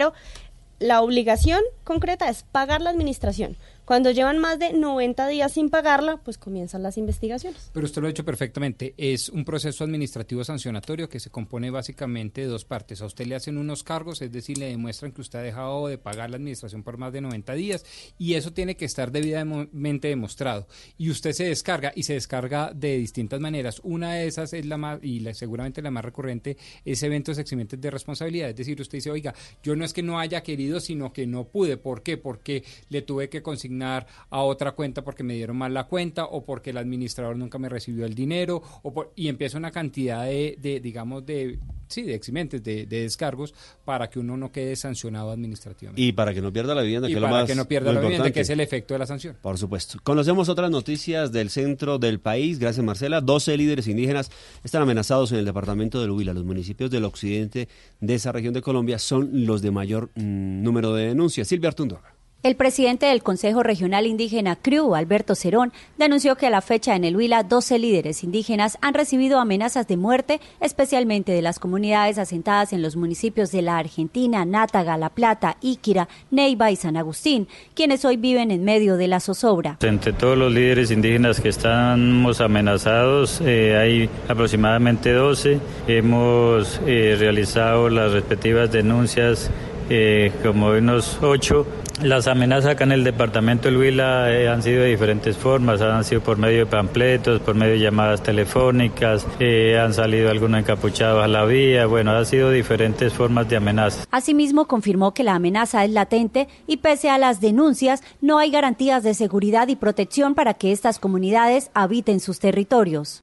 la 0.78 1.00
obligación 1.00 1.60
concreta 1.84 2.28
es 2.28 2.42
pagar 2.42 2.80
la 2.80 2.90
administración. 2.90 3.56
Cuando 3.86 4.10
llevan 4.10 4.38
más 4.38 4.58
de 4.58 4.72
90 4.72 5.28
días 5.28 5.52
sin 5.52 5.70
pagarla, 5.70 6.16
pues 6.24 6.38
comienzan 6.38 6.82
las 6.82 6.98
investigaciones. 6.98 7.70
Pero 7.72 7.86
usted 7.86 8.02
lo 8.02 8.08
ha 8.08 8.10
dicho 8.10 8.24
perfectamente. 8.24 8.94
Es 8.96 9.28
un 9.28 9.44
proceso 9.44 9.84
administrativo 9.84 10.42
sancionatorio 10.42 11.08
que 11.08 11.20
se 11.20 11.30
compone 11.30 11.70
básicamente 11.70 12.40
de 12.40 12.48
dos 12.48 12.64
partes. 12.64 13.00
A 13.00 13.06
usted 13.06 13.26
le 13.26 13.36
hacen 13.36 13.56
unos 13.56 13.84
cargos, 13.84 14.22
es 14.22 14.32
decir, 14.32 14.58
le 14.58 14.66
demuestran 14.70 15.12
que 15.12 15.20
usted 15.20 15.38
ha 15.38 15.42
dejado 15.42 15.86
de 15.86 15.98
pagar 15.98 16.30
la 16.30 16.36
administración 16.36 16.82
por 16.82 16.98
más 16.98 17.12
de 17.12 17.20
90 17.20 17.52
días 17.52 17.84
y 18.18 18.34
eso 18.34 18.52
tiene 18.52 18.76
que 18.76 18.86
estar 18.86 19.12
debidamente 19.12 20.08
demostrado. 20.08 20.66
Y 20.98 21.10
usted 21.10 21.30
se 21.30 21.44
descarga 21.44 21.92
y 21.94 22.02
se 22.02 22.14
descarga 22.14 22.72
de 22.74 22.98
distintas 22.98 23.38
maneras. 23.38 23.80
Una 23.84 24.14
de 24.14 24.26
esas 24.26 24.52
es 24.52 24.66
la 24.66 24.78
más, 24.78 24.98
y 25.00 25.20
la- 25.20 25.32
seguramente 25.32 25.80
la 25.80 25.92
más 25.92 26.04
recurrente, 26.04 26.56
es 26.84 27.00
eventos 27.04 27.38
eximentes 27.38 27.80
de 27.80 27.90
responsabilidad. 27.92 28.50
Es 28.50 28.56
decir, 28.56 28.80
usted 28.80 28.98
dice, 28.98 29.12
oiga, 29.12 29.32
yo 29.62 29.76
no 29.76 29.84
es 29.84 29.92
que 29.92 30.02
no 30.02 30.18
haya 30.18 30.42
querido, 30.42 30.80
sino 30.80 31.12
que 31.12 31.28
no 31.28 31.44
pude. 31.44 31.76
¿Por 31.76 32.02
qué? 32.02 32.16
Porque 32.16 32.64
le 32.88 33.02
tuve 33.02 33.28
que 33.28 33.44
consignar 33.44 33.75
a 33.82 34.06
otra 34.30 34.72
cuenta 34.72 35.02
porque 35.02 35.22
me 35.22 35.34
dieron 35.34 35.56
mal 35.56 35.72
la 35.74 35.84
cuenta 35.84 36.24
o 36.24 36.44
porque 36.44 36.70
el 36.70 36.78
administrador 36.78 37.36
nunca 37.36 37.58
me 37.58 37.68
recibió 37.68 38.06
el 38.06 38.14
dinero 38.14 38.62
o 38.82 38.92
por- 38.92 39.12
y 39.16 39.28
empieza 39.28 39.58
una 39.58 39.70
cantidad 39.70 40.24
de, 40.24 40.56
de, 40.60 40.80
digamos, 40.80 41.24
de, 41.26 41.58
sí, 41.88 42.02
de 42.02 42.14
eximentes, 42.14 42.62
de, 42.62 42.86
de 42.86 43.02
descargos 43.02 43.54
para 43.84 44.08
que 44.10 44.18
uno 44.18 44.36
no 44.36 44.50
quede 44.52 44.76
sancionado 44.76 45.30
administrativamente. 45.30 46.00
Y 46.02 46.12
para 46.12 46.32
que 46.34 46.40
no 46.42 46.52
pierda 46.52 46.74
la 46.74 46.82
vivienda, 46.82 47.08
Y 47.08 47.12
que 47.12 47.16
es 47.16 47.20
lo 47.20 47.26
para 47.28 47.40
más 47.42 47.50
que 47.50 47.54
no 47.54 47.66
pierda 47.66 47.92
la 47.92 48.00
vivienda, 48.00 48.30
que 48.30 48.40
es 48.40 48.50
el 48.50 48.60
efecto 48.60 48.94
de 48.94 48.98
la 48.98 49.06
sanción. 49.06 49.36
Por 49.42 49.58
supuesto. 49.58 49.98
Conocemos 50.02 50.48
otras 50.48 50.70
noticias 50.70 51.32
del 51.32 51.50
centro 51.50 51.98
del 51.98 52.20
país. 52.20 52.58
Gracias, 52.58 52.84
Marcela. 52.84 53.20
12 53.20 53.56
líderes 53.56 53.86
indígenas 53.88 54.30
están 54.64 54.82
amenazados 54.82 55.32
en 55.32 55.38
el 55.38 55.44
departamento 55.44 56.00
del 56.00 56.10
Huila. 56.10 56.32
Los 56.34 56.44
municipios 56.44 56.90
del 56.90 57.04
occidente 57.04 57.68
de 58.00 58.14
esa 58.14 58.32
región 58.32 58.54
de 58.54 58.62
Colombia 58.62 58.98
son 58.98 59.46
los 59.46 59.62
de 59.62 59.70
mayor 59.70 60.10
mm, 60.16 60.62
número 60.62 60.92
de 60.94 61.06
denuncias. 61.08 61.48
Silvia 61.48 61.68
Artundorra. 61.68 62.15
El 62.46 62.54
presidente 62.54 63.06
del 63.06 63.24
Consejo 63.24 63.64
Regional 63.64 64.06
Indígena 64.06 64.54
CRIU, 64.54 64.94
Alberto 64.94 65.34
Cerón, 65.34 65.72
denunció 65.98 66.36
que 66.36 66.46
a 66.46 66.50
la 66.50 66.60
fecha 66.60 66.94
en 66.94 67.02
el 67.02 67.16
Huila 67.16 67.42
12 67.42 67.76
líderes 67.80 68.22
indígenas 68.22 68.78
han 68.82 68.94
recibido 68.94 69.40
amenazas 69.40 69.88
de 69.88 69.96
muerte, 69.96 70.40
especialmente 70.60 71.32
de 71.32 71.42
las 71.42 71.58
comunidades 71.58 72.18
asentadas 72.18 72.72
en 72.72 72.82
los 72.82 72.94
municipios 72.94 73.50
de 73.50 73.62
la 73.62 73.78
Argentina, 73.78 74.44
Nátaga, 74.44 74.96
La 74.96 75.08
Plata, 75.08 75.56
Íquira, 75.60 76.06
Neiva 76.30 76.70
y 76.70 76.76
San 76.76 76.96
Agustín, 76.96 77.48
quienes 77.74 78.04
hoy 78.04 78.16
viven 78.16 78.52
en 78.52 78.62
medio 78.62 78.96
de 78.96 79.08
la 79.08 79.18
zozobra. 79.18 79.78
Entre 79.82 80.12
todos 80.12 80.38
los 80.38 80.52
líderes 80.52 80.92
indígenas 80.92 81.40
que 81.40 81.48
estamos 81.48 82.40
amenazados, 82.40 83.40
eh, 83.44 83.76
hay 83.76 84.08
aproximadamente 84.28 85.12
12. 85.12 85.58
Hemos 85.88 86.80
eh, 86.86 87.16
realizado 87.18 87.88
las 87.88 88.12
respectivas 88.12 88.70
denuncias 88.70 89.50
eh, 89.88 90.32
como 90.42 90.68
unos 90.68 91.18
8. 91.22 91.66
Las 92.02 92.26
amenazas 92.26 92.72
acá 92.72 92.84
en 92.84 92.92
el 92.92 93.04
departamento 93.04 93.68
del 93.68 93.78
Huila 93.78 94.30
eh, 94.30 94.48
han 94.48 94.62
sido 94.62 94.82
de 94.82 94.88
diferentes 94.88 95.34
formas, 95.36 95.80
han 95.80 96.04
sido 96.04 96.20
por 96.20 96.36
medio 96.36 96.58
de 96.58 96.66
panfletos, 96.66 97.40
por 97.40 97.54
medio 97.54 97.72
de 97.72 97.80
llamadas 97.80 98.22
telefónicas, 98.22 99.26
eh, 99.40 99.78
han 99.78 99.94
salido 99.94 100.30
algunos 100.30 100.60
encapuchados 100.60 101.24
a 101.24 101.28
la 101.28 101.46
vía, 101.46 101.86
bueno, 101.86 102.10
han 102.10 102.26
sido 102.26 102.50
diferentes 102.50 103.14
formas 103.14 103.48
de 103.48 103.56
amenazas. 103.56 104.06
Asimismo, 104.10 104.66
confirmó 104.66 105.14
que 105.14 105.24
la 105.24 105.36
amenaza 105.36 105.84
es 105.84 105.90
latente 105.90 106.48
y 106.66 106.78
pese 106.78 107.08
a 107.08 107.16
las 107.16 107.40
denuncias, 107.40 108.02
no 108.20 108.36
hay 108.38 108.50
garantías 108.50 109.02
de 109.02 109.14
seguridad 109.14 109.68
y 109.68 109.76
protección 109.76 110.34
para 110.34 110.52
que 110.52 110.72
estas 110.72 110.98
comunidades 110.98 111.70
habiten 111.72 112.20
sus 112.20 112.40
territorios. 112.40 113.22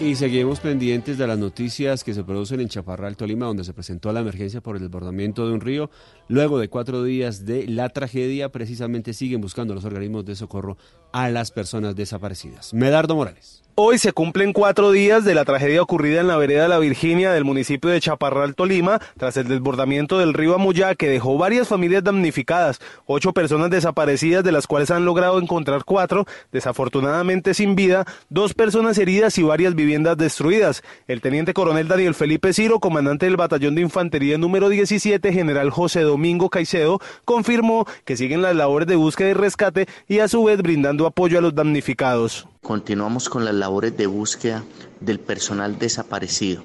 Y 0.00 0.16
seguimos 0.16 0.58
pendientes 0.58 1.18
de 1.18 1.26
las 1.26 1.38
noticias 1.38 2.02
que 2.02 2.14
se 2.14 2.24
producen 2.24 2.60
en 2.60 2.68
Chaparral, 2.68 3.16
Tolima, 3.16 3.46
donde 3.46 3.62
se 3.62 3.72
presentó 3.72 4.12
la 4.12 4.20
emergencia 4.20 4.60
por 4.60 4.74
el 4.74 4.82
desbordamiento 4.82 5.46
de 5.46 5.54
un 5.54 5.60
río. 5.60 5.88
Luego 6.26 6.58
de 6.58 6.68
cuatro 6.68 7.04
días 7.04 7.46
de 7.46 7.68
la 7.68 7.88
tragedia, 7.88 8.50
precisamente 8.50 9.14
siguen 9.14 9.40
buscando 9.40 9.72
los 9.72 9.84
organismos 9.84 10.24
de 10.24 10.34
socorro 10.34 10.76
a 11.12 11.30
las 11.30 11.52
personas 11.52 11.94
desaparecidas. 11.94 12.74
Medardo 12.74 13.14
Morales. 13.14 13.63
Hoy 13.76 13.98
se 13.98 14.12
cumplen 14.12 14.52
cuatro 14.52 14.92
días 14.92 15.24
de 15.24 15.34
la 15.34 15.44
tragedia 15.44 15.82
ocurrida 15.82 16.20
en 16.20 16.28
la 16.28 16.36
vereda 16.36 16.68
La 16.68 16.78
Virginia 16.78 17.32
del 17.32 17.42
municipio 17.42 17.90
de 17.90 17.98
Chaparral, 17.98 18.54
Tolima, 18.54 19.00
tras 19.18 19.36
el 19.36 19.48
desbordamiento 19.48 20.16
del 20.20 20.32
río 20.32 20.54
Amuyá 20.54 20.94
que 20.94 21.08
dejó 21.08 21.38
varias 21.38 21.66
familias 21.66 22.04
damnificadas, 22.04 22.78
ocho 23.06 23.32
personas 23.32 23.70
desaparecidas 23.70 24.44
de 24.44 24.52
las 24.52 24.68
cuales 24.68 24.92
han 24.92 25.04
logrado 25.04 25.40
encontrar 25.40 25.82
cuatro, 25.84 26.24
desafortunadamente 26.52 27.52
sin 27.52 27.74
vida, 27.74 28.04
dos 28.28 28.54
personas 28.54 28.96
heridas 28.96 29.38
y 29.38 29.42
varias 29.42 29.74
viviendas 29.74 30.16
destruidas. 30.16 30.84
El 31.08 31.20
teniente 31.20 31.52
coronel 31.52 31.88
Daniel 31.88 32.14
Felipe 32.14 32.52
Ciro, 32.52 32.78
comandante 32.78 33.26
del 33.26 33.36
batallón 33.36 33.74
de 33.74 33.82
infantería 33.82 34.38
número 34.38 34.68
17, 34.68 35.32
general 35.32 35.70
José 35.70 36.02
Domingo 36.02 36.48
Caicedo, 36.48 37.00
confirmó 37.24 37.88
que 38.04 38.16
siguen 38.16 38.40
las 38.40 38.54
labores 38.54 38.86
de 38.86 38.94
búsqueda 38.94 39.30
y 39.30 39.34
rescate 39.34 39.88
y 40.06 40.20
a 40.20 40.28
su 40.28 40.44
vez 40.44 40.62
brindando 40.62 41.06
apoyo 41.06 41.38
a 41.38 41.42
los 41.42 41.56
damnificados. 41.56 42.46
Continuamos 42.64 43.28
con 43.28 43.44
las 43.44 43.52
labores 43.52 43.94
de 43.94 44.06
búsqueda 44.06 44.64
del 44.98 45.20
personal 45.20 45.78
desaparecido. 45.78 46.62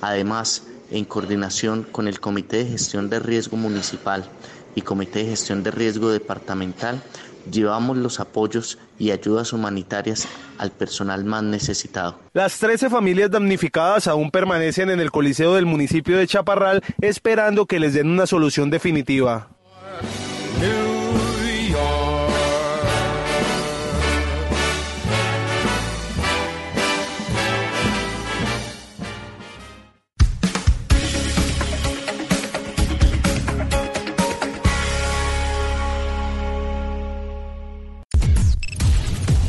Además, 0.00 0.62
en 0.92 1.04
coordinación 1.04 1.82
con 1.82 2.06
el 2.06 2.20
Comité 2.20 2.58
de 2.58 2.70
Gestión 2.70 3.10
de 3.10 3.18
Riesgo 3.18 3.56
Municipal 3.56 4.24
y 4.76 4.82
Comité 4.82 5.24
de 5.24 5.30
Gestión 5.30 5.64
de 5.64 5.72
Riesgo 5.72 6.10
Departamental, 6.10 7.02
llevamos 7.50 7.96
los 7.96 8.20
apoyos 8.20 8.78
y 9.00 9.10
ayudas 9.10 9.52
humanitarias 9.52 10.28
al 10.58 10.70
personal 10.70 11.24
más 11.24 11.42
necesitado. 11.42 12.20
Las 12.34 12.56
13 12.60 12.88
familias 12.88 13.32
damnificadas 13.32 14.06
aún 14.06 14.30
permanecen 14.30 14.90
en 14.90 15.00
el 15.00 15.10
coliseo 15.10 15.56
del 15.56 15.66
municipio 15.66 16.18
de 16.18 16.28
Chaparral 16.28 16.84
esperando 17.00 17.66
que 17.66 17.80
les 17.80 17.94
den 17.94 18.08
una 18.08 18.28
solución 18.28 18.70
definitiva. 18.70 19.48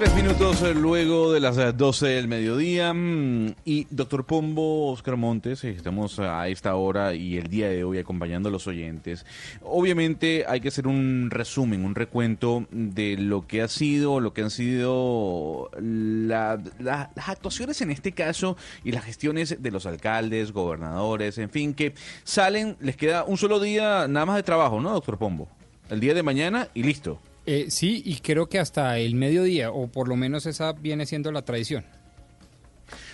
Tres 0.00 0.14
minutos 0.14 0.62
eh, 0.62 0.72
luego 0.72 1.30
de 1.30 1.40
las 1.40 1.58
eh, 1.58 1.72
12 1.74 2.06
del 2.06 2.26
mediodía. 2.26 2.94
mm, 2.94 3.54
Y 3.66 3.86
doctor 3.90 4.24
Pombo, 4.24 4.90
Oscar 4.92 5.18
Montes, 5.18 5.62
eh, 5.64 5.70
estamos 5.76 6.18
a 6.18 6.48
esta 6.48 6.74
hora 6.76 7.12
y 7.14 7.36
el 7.36 7.48
día 7.48 7.68
de 7.68 7.84
hoy 7.84 7.98
acompañando 7.98 8.48
a 8.48 8.52
los 8.52 8.66
oyentes. 8.66 9.26
Obviamente 9.62 10.46
hay 10.48 10.62
que 10.62 10.68
hacer 10.68 10.86
un 10.86 11.28
resumen, 11.30 11.84
un 11.84 11.94
recuento 11.94 12.64
de 12.70 13.18
lo 13.18 13.46
que 13.46 13.60
ha 13.60 13.68
sido, 13.68 14.20
lo 14.20 14.32
que 14.32 14.40
han 14.40 14.50
sido 14.50 15.70
la- 15.78 16.58
las 16.78 17.10
actuaciones 17.28 17.82
en 17.82 17.90
este 17.90 18.12
caso 18.12 18.56
y 18.82 18.92
las 18.92 19.04
gestiones 19.04 19.62
de 19.62 19.70
los 19.70 19.84
alcaldes, 19.84 20.52
gobernadores, 20.52 21.36
en 21.36 21.50
fin, 21.50 21.74
que 21.74 21.92
salen, 22.24 22.76
les 22.80 22.96
queda 22.96 23.24
un 23.24 23.36
solo 23.36 23.60
día 23.60 24.08
nada 24.08 24.24
más 24.24 24.36
de 24.36 24.44
trabajo, 24.44 24.80
¿no, 24.80 24.92
doctor 24.94 25.18
Pombo? 25.18 25.46
El 25.90 26.00
día 26.00 26.14
de 26.14 26.22
mañana 26.22 26.68
y 26.72 26.84
listo. 26.84 27.18
Eh, 27.52 27.68
sí, 27.68 28.00
y 28.06 28.20
creo 28.20 28.48
que 28.48 28.60
hasta 28.60 28.96
el 28.98 29.16
mediodía, 29.16 29.72
o 29.72 29.88
por 29.88 30.06
lo 30.06 30.14
menos 30.14 30.46
esa 30.46 30.72
viene 30.72 31.04
siendo 31.04 31.32
la 31.32 31.42
tradición. 31.42 31.84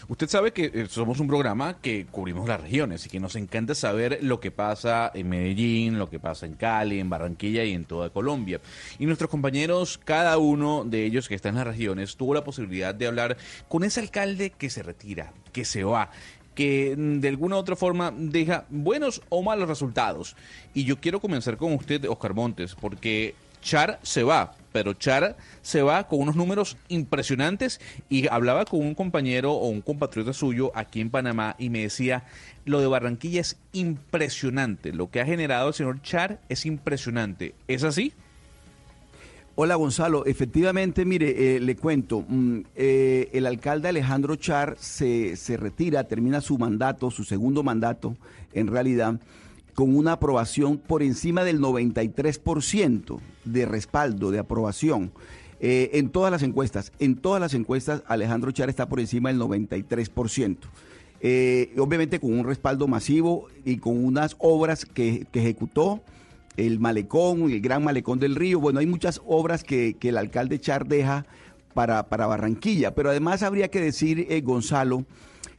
Usted 0.09 0.29
sabe 0.29 0.53
que 0.53 0.71
eh, 0.75 0.87
somos 0.91 1.21
un 1.21 1.27
programa 1.27 1.81
que 1.81 2.05
cubrimos 2.05 2.47
las 2.47 2.61
regiones 2.61 3.07
y 3.07 3.09
que 3.09 3.19
nos 3.19 3.35
encanta 3.35 3.75
saber 3.75 4.19
lo 4.21 4.39
que 4.39 4.51
pasa 4.51 5.11
en 5.15 5.31
Medellín, 5.31 5.99
lo 5.99 6.11
que 6.11 6.21
pasa 6.21 6.45
en 6.45 6.53
Cali, 6.53 7.01
en 7.01 7.09
Barranquilla 7.09 7.65
y 7.65 7.73
en 7.73 7.87
toda 7.87 8.11
Colombia. 8.11 8.61
Y 8.99 9.07
nuestros 9.07 9.31
compañeros, 9.31 9.97
cada 10.05 10.37
uno 10.37 10.85
de 10.85 11.07
ellos 11.07 11.29
que 11.29 11.35
está 11.35 11.49
en 11.49 11.55
las 11.55 11.67
regiones, 11.67 12.17
tuvo 12.17 12.35
la 12.35 12.45
posibilidad 12.45 12.95
de 12.95 13.07
hablar 13.07 13.39
con 13.69 13.85
ese 13.85 14.01
alcalde 14.01 14.51
que 14.51 14.69
se 14.69 14.83
retira, 14.83 15.33
que 15.51 15.65
se 15.65 15.83
va 15.83 16.11
que 16.55 16.97
mm, 16.97 17.21
de 17.21 17.29
alguna 17.29 17.57
u 17.57 17.59
otra 17.61 17.77
forma 17.77 18.13
deja 18.15 18.67
buenos 18.71 19.23
o 19.29 19.43
malos 19.43 19.69
resultados. 19.69 20.35
Y 20.75 20.85
yo 20.85 21.01
quiero 21.01 21.21
comenzar 21.21 21.57
con 21.57 21.73
usted, 21.75 22.05
Oscar 22.09 22.35
Montes, 22.35 22.75
porque 22.75 23.35
Char 23.61 23.99
se 24.03 24.23
va, 24.23 24.55
pero 24.73 24.95
Char 24.95 25.37
se 25.63 25.83
va 25.83 26.07
con 26.07 26.21
unos 26.21 26.37
números 26.37 26.77
impresionantes 26.89 27.81
y 28.09 28.29
hablaba 28.29 28.65
con 28.65 28.81
un 28.81 28.95
compañero 28.95 29.53
o 29.53 29.69
un 29.69 29.81
compatriota 29.81 30.33
suyo 30.33 30.71
aquí 30.75 31.01
en 31.01 31.11
Panamá 31.11 31.57
y 31.59 31.71
me 31.71 31.81
decía, 31.81 32.25
lo 32.65 32.81
de 32.81 32.87
Barranquilla 32.87 33.41
es 33.41 33.57
impresionante, 33.73 34.93
lo 34.93 35.11
que 35.11 35.21
ha 35.21 35.27
generado 35.27 35.69
el 35.69 35.75
señor 35.75 36.03
Char 36.03 36.41
es 36.49 36.67
impresionante. 36.67 37.55
¿Es 37.69 37.85
así? 37.85 38.13
Hola 39.59 39.77
Gonzalo, 39.77 40.27
efectivamente, 40.27 41.07
mire, 41.07 41.57
eh, 41.57 41.61
le 41.61 41.77
cuento, 41.77 42.27
mm, 42.29 42.59
eh, 42.75 43.31
el 43.33 43.47
alcalde 43.47 43.89
Alejandro 43.89 44.37
Char 44.37 44.77
se, 44.79 45.35
se 45.37 45.57
retira, 45.57 46.05
termina 46.05 46.43
su 46.43 46.59
mandato, 46.59 47.11
su 47.11 47.25
segundo 47.25 47.63
mandato, 47.63 48.19
en 48.53 48.67
realidad, 48.67 49.19
con 49.77 49.95
una 49.95 50.13
aprobación 50.13 50.79
por 50.79 51.03
encima 51.03 51.45
del 51.45 51.61
93% 51.61 53.21
de 53.45 53.67
respaldo, 53.67 54.33
de 54.33 54.41
aprobación. 54.41 55.13
eh, 55.61 55.91
en 55.95 56.11
todas 56.11 56.31
las 56.31 56.43
encuestas, 56.43 56.93
en 56.99 57.17
todas 57.17 57.41
las 57.41 57.55
encuestas, 57.55 58.03
Alejandro 58.07 58.51
Char 58.51 58.69
está 58.69 58.89
por 58.89 59.01
encima 59.01 59.29
del 59.29 59.39
93%. 59.39 60.57
Eh, 61.21 61.75
obviamente 61.79 62.21
con 62.21 62.39
un 62.39 62.45
respaldo 62.45 62.89
masivo 62.89 63.49
y 63.65 63.77
con 63.77 64.03
unas 64.05 64.37
obras 64.39 64.85
que, 64.85 65.27
que 65.31 65.41
ejecutó, 65.41 66.03
el 66.57 66.79
malecón, 66.79 67.51
el 67.51 67.61
gran 67.61 67.85
malecón 67.85 68.19
del 68.19 68.35
río. 68.35 68.61
Bueno, 68.61 68.81
hay 68.81 68.87
muchas 68.87 69.21
obras 69.27 69.63
que, 69.63 69.95
que 69.99 70.09
el 70.09 70.17
alcalde 70.19 70.59
Char 70.59 70.87
deja 70.87 71.27
para, 71.75 72.09
para 72.09 72.27
Barranquilla, 72.27 72.95
pero 72.95 73.11
además 73.11 73.43
habría 73.43 73.69
que 73.69 73.81
decir, 73.81 74.27
eh, 74.31 74.41
Gonzalo, 74.41 75.05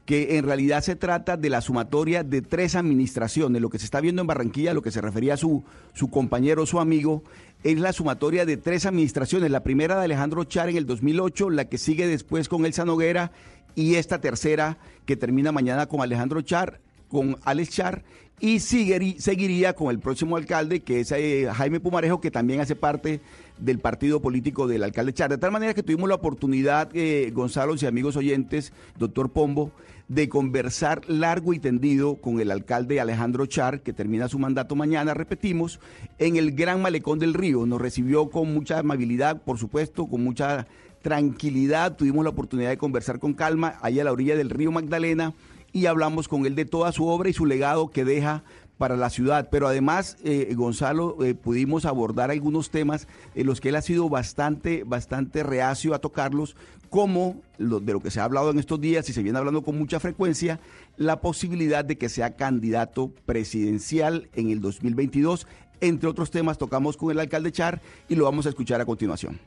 que 0.07 0.37
en 0.37 0.45
realidad 0.45 0.81
se 0.83 0.95
trata 0.95 1.35
de 1.35 1.49
la 1.49 1.59
sumatoria 1.59 2.23
de 2.23 2.41
tres 2.41 2.75
administraciones. 2.75 3.61
Lo 3.61 3.69
que 3.69 3.77
se 3.77 3.83
está 3.83 3.99
viendo 3.99 4.21
en 4.21 4.27
Barranquilla, 4.27 4.73
lo 4.73 4.81
que 4.81 4.89
se 4.89 5.01
refería 5.01 5.35
su, 5.35 5.65
su 5.93 6.09
compañero, 6.09 6.65
su 6.65 6.79
amigo, 6.79 7.23
es 7.65 7.77
la 7.77 7.91
sumatoria 7.91 8.45
de 8.45 8.55
tres 8.55 8.85
administraciones. 8.85 9.51
La 9.51 9.63
primera 9.63 9.97
de 9.99 10.05
Alejandro 10.05 10.45
Char 10.45 10.69
en 10.69 10.77
el 10.77 10.85
2008, 10.85 11.49
la 11.49 11.65
que 11.65 11.77
sigue 11.77 12.07
después 12.07 12.47
con 12.47 12.65
Elsa 12.65 12.85
Noguera 12.85 13.33
y 13.75 13.95
esta 13.95 14.21
tercera 14.21 14.77
que 15.05 15.17
termina 15.17 15.51
mañana 15.51 15.87
con 15.87 15.99
Alejandro 15.99 16.41
Char, 16.41 16.79
con 17.09 17.35
Alex 17.43 17.69
Char 17.69 18.03
y 18.39 18.59
seguiría 18.59 19.73
con 19.73 19.89
el 19.89 19.99
próximo 19.99 20.37
alcalde 20.37 20.81
que 20.81 20.99
es 20.99 21.11
eh, 21.11 21.49
Jaime 21.51 21.79
Pumarejo 21.79 22.21
que 22.21 22.29
también 22.31 22.61
hace 22.61 22.75
parte 22.75 23.19
del 23.57 23.79
partido 23.79 24.21
político 24.21 24.67
del 24.67 24.83
alcalde 24.83 25.13
Char. 25.13 25.31
De 25.31 25.37
tal 25.37 25.51
manera 25.51 25.73
que 25.73 25.83
tuvimos 25.83 26.07
la 26.07 26.15
oportunidad, 26.15 26.89
eh, 26.93 27.31
Gonzalo 27.33 27.75
y 27.75 27.85
amigos 27.85 28.15
oyentes, 28.15 28.71
doctor 28.97 29.31
Pombo, 29.31 29.71
de 30.07 30.29
conversar 30.29 31.01
largo 31.07 31.53
y 31.53 31.59
tendido 31.59 32.15
con 32.15 32.39
el 32.39 32.51
alcalde 32.51 32.99
Alejandro 32.99 33.45
Char, 33.45 33.81
que 33.81 33.93
termina 33.93 34.29
su 34.29 34.39
mandato 34.39 34.75
mañana, 34.75 35.13
repetimos, 35.13 35.79
en 36.17 36.37
el 36.37 36.53
Gran 36.53 36.81
Malecón 36.81 37.19
del 37.19 37.33
Río. 37.33 37.65
Nos 37.65 37.81
recibió 37.81 38.29
con 38.29 38.53
mucha 38.53 38.79
amabilidad, 38.79 39.41
por 39.43 39.57
supuesto, 39.57 40.07
con 40.07 40.23
mucha 40.23 40.67
tranquilidad. 41.01 41.95
Tuvimos 41.95 42.23
la 42.23 42.29
oportunidad 42.29 42.69
de 42.69 42.77
conversar 42.77 43.19
con 43.19 43.33
calma 43.33 43.75
allá 43.81 44.01
a 44.01 44.05
la 44.05 44.11
orilla 44.11 44.35
del 44.35 44.49
río 44.49 44.71
Magdalena 44.71 45.33
y 45.73 45.85
hablamos 45.85 46.27
con 46.27 46.45
él 46.45 46.55
de 46.55 46.65
toda 46.65 46.91
su 46.91 47.07
obra 47.07 47.29
y 47.29 47.33
su 47.33 47.45
legado 47.45 47.89
que 47.89 48.05
deja 48.05 48.43
para 48.77 48.95
la 48.95 49.09
ciudad. 49.09 49.49
Pero 49.51 49.67
además, 49.67 50.17
eh, 50.23 50.53
Gonzalo, 50.55 51.23
eh, 51.23 51.35
pudimos 51.35 51.85
abordar 51.85 52.31
algunos 52.31 52.69
temas 52.69 53.07
en 53.35 53.47
los 53.47 53.59
que 53.59 53.69
él 53.69 53.75
ha 53.75 53.81
sido 53.81 54.09
bastante, 54.09 54.83
bastante 54.85 55.43
reacio 55.43 55.93
a 55.93 55.99
tocarlos, 55.99 56.55
como 56.89 57.41
lo, 57.57 57.79
de 57.79 57.93
lo 57.93 57.99
que 57.99 58.11
se 58.11 58.19
ha 58.19 58.23
hablado 58.23 58.51
en 58.51 58.59
estos 58.59 58.79
días 58.79 59.07
y 59.09 59.13
se 59.13 59.23
viene 59.23 59.37
hablando 59.37 59.63
con 59.63 59.77
mucha 59.77 59.99
frecuencia, 59.99 60.59
la 60.95 61.21
posibilidad 61.21 61.85
de 61.85 61.97
que 61.97 62.09
sea 62.09 62.35
candidato 62.35 63.11
presidencial 63.25 64.29
en 64.33 64.49
el 64.49 64.61
2022. 64.61 65.47
Entre 65.79 66.09
otros 66.09 66.31
temas, 66.31 66.57
tocamos 66.57 66.97
con 66.97 67.11
el 67.11 67.19
alcalde 67.19 67.51
Char 67.51 67.81
y 68.09 68.15
lo 68.15 68.25
vamos 68.25 68.45
a 68.45 68.49
escuchar 68.49 68.81
a 68.81 68.85
continuación. 68.85 69.39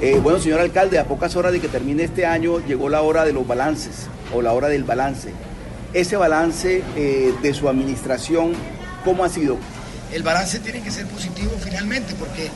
Eh, 0.00 0.18
bueno, 0.22 0.38
señor 0.38 0.60
alcalde, 0.60 0.98
a 0.98 1.06
pocas 1.06 1.36
horas 1.36 1.52
de 1.52 1.60
que 1.60 1.68
termine 1.68 2.04
este 2.04 2.24
año 2.24 2.64
llegó 2.66 2.88
la 2.88 3.02
hora 3.02 3.24
de 3.24 3.32
los 3.32 3.46
balances 3.46 4.08
o 4.34 4.42
la 4.42 4.52
hora 4.52 4.68
del 4.68 4.84
balance. 4.84 5.32
Ese 5.92 6.16
balance 6.16 6.82
eh, 6.96 7.34
de 7.42 7.54
su 7.54 7.68
administración, 7.68 8.52
¿cómo 9.04 9.24
ha 9.24 9.28
sido? 9.28 9.58
el 10.12 10.22
balance 10.22 10.58
tiene 10.58 10.82
que 10.82 10.90
ser 10.90 11.06
positivo 11.06 11.52
finalmente, 11.60 12.14
porque 12.18 12.50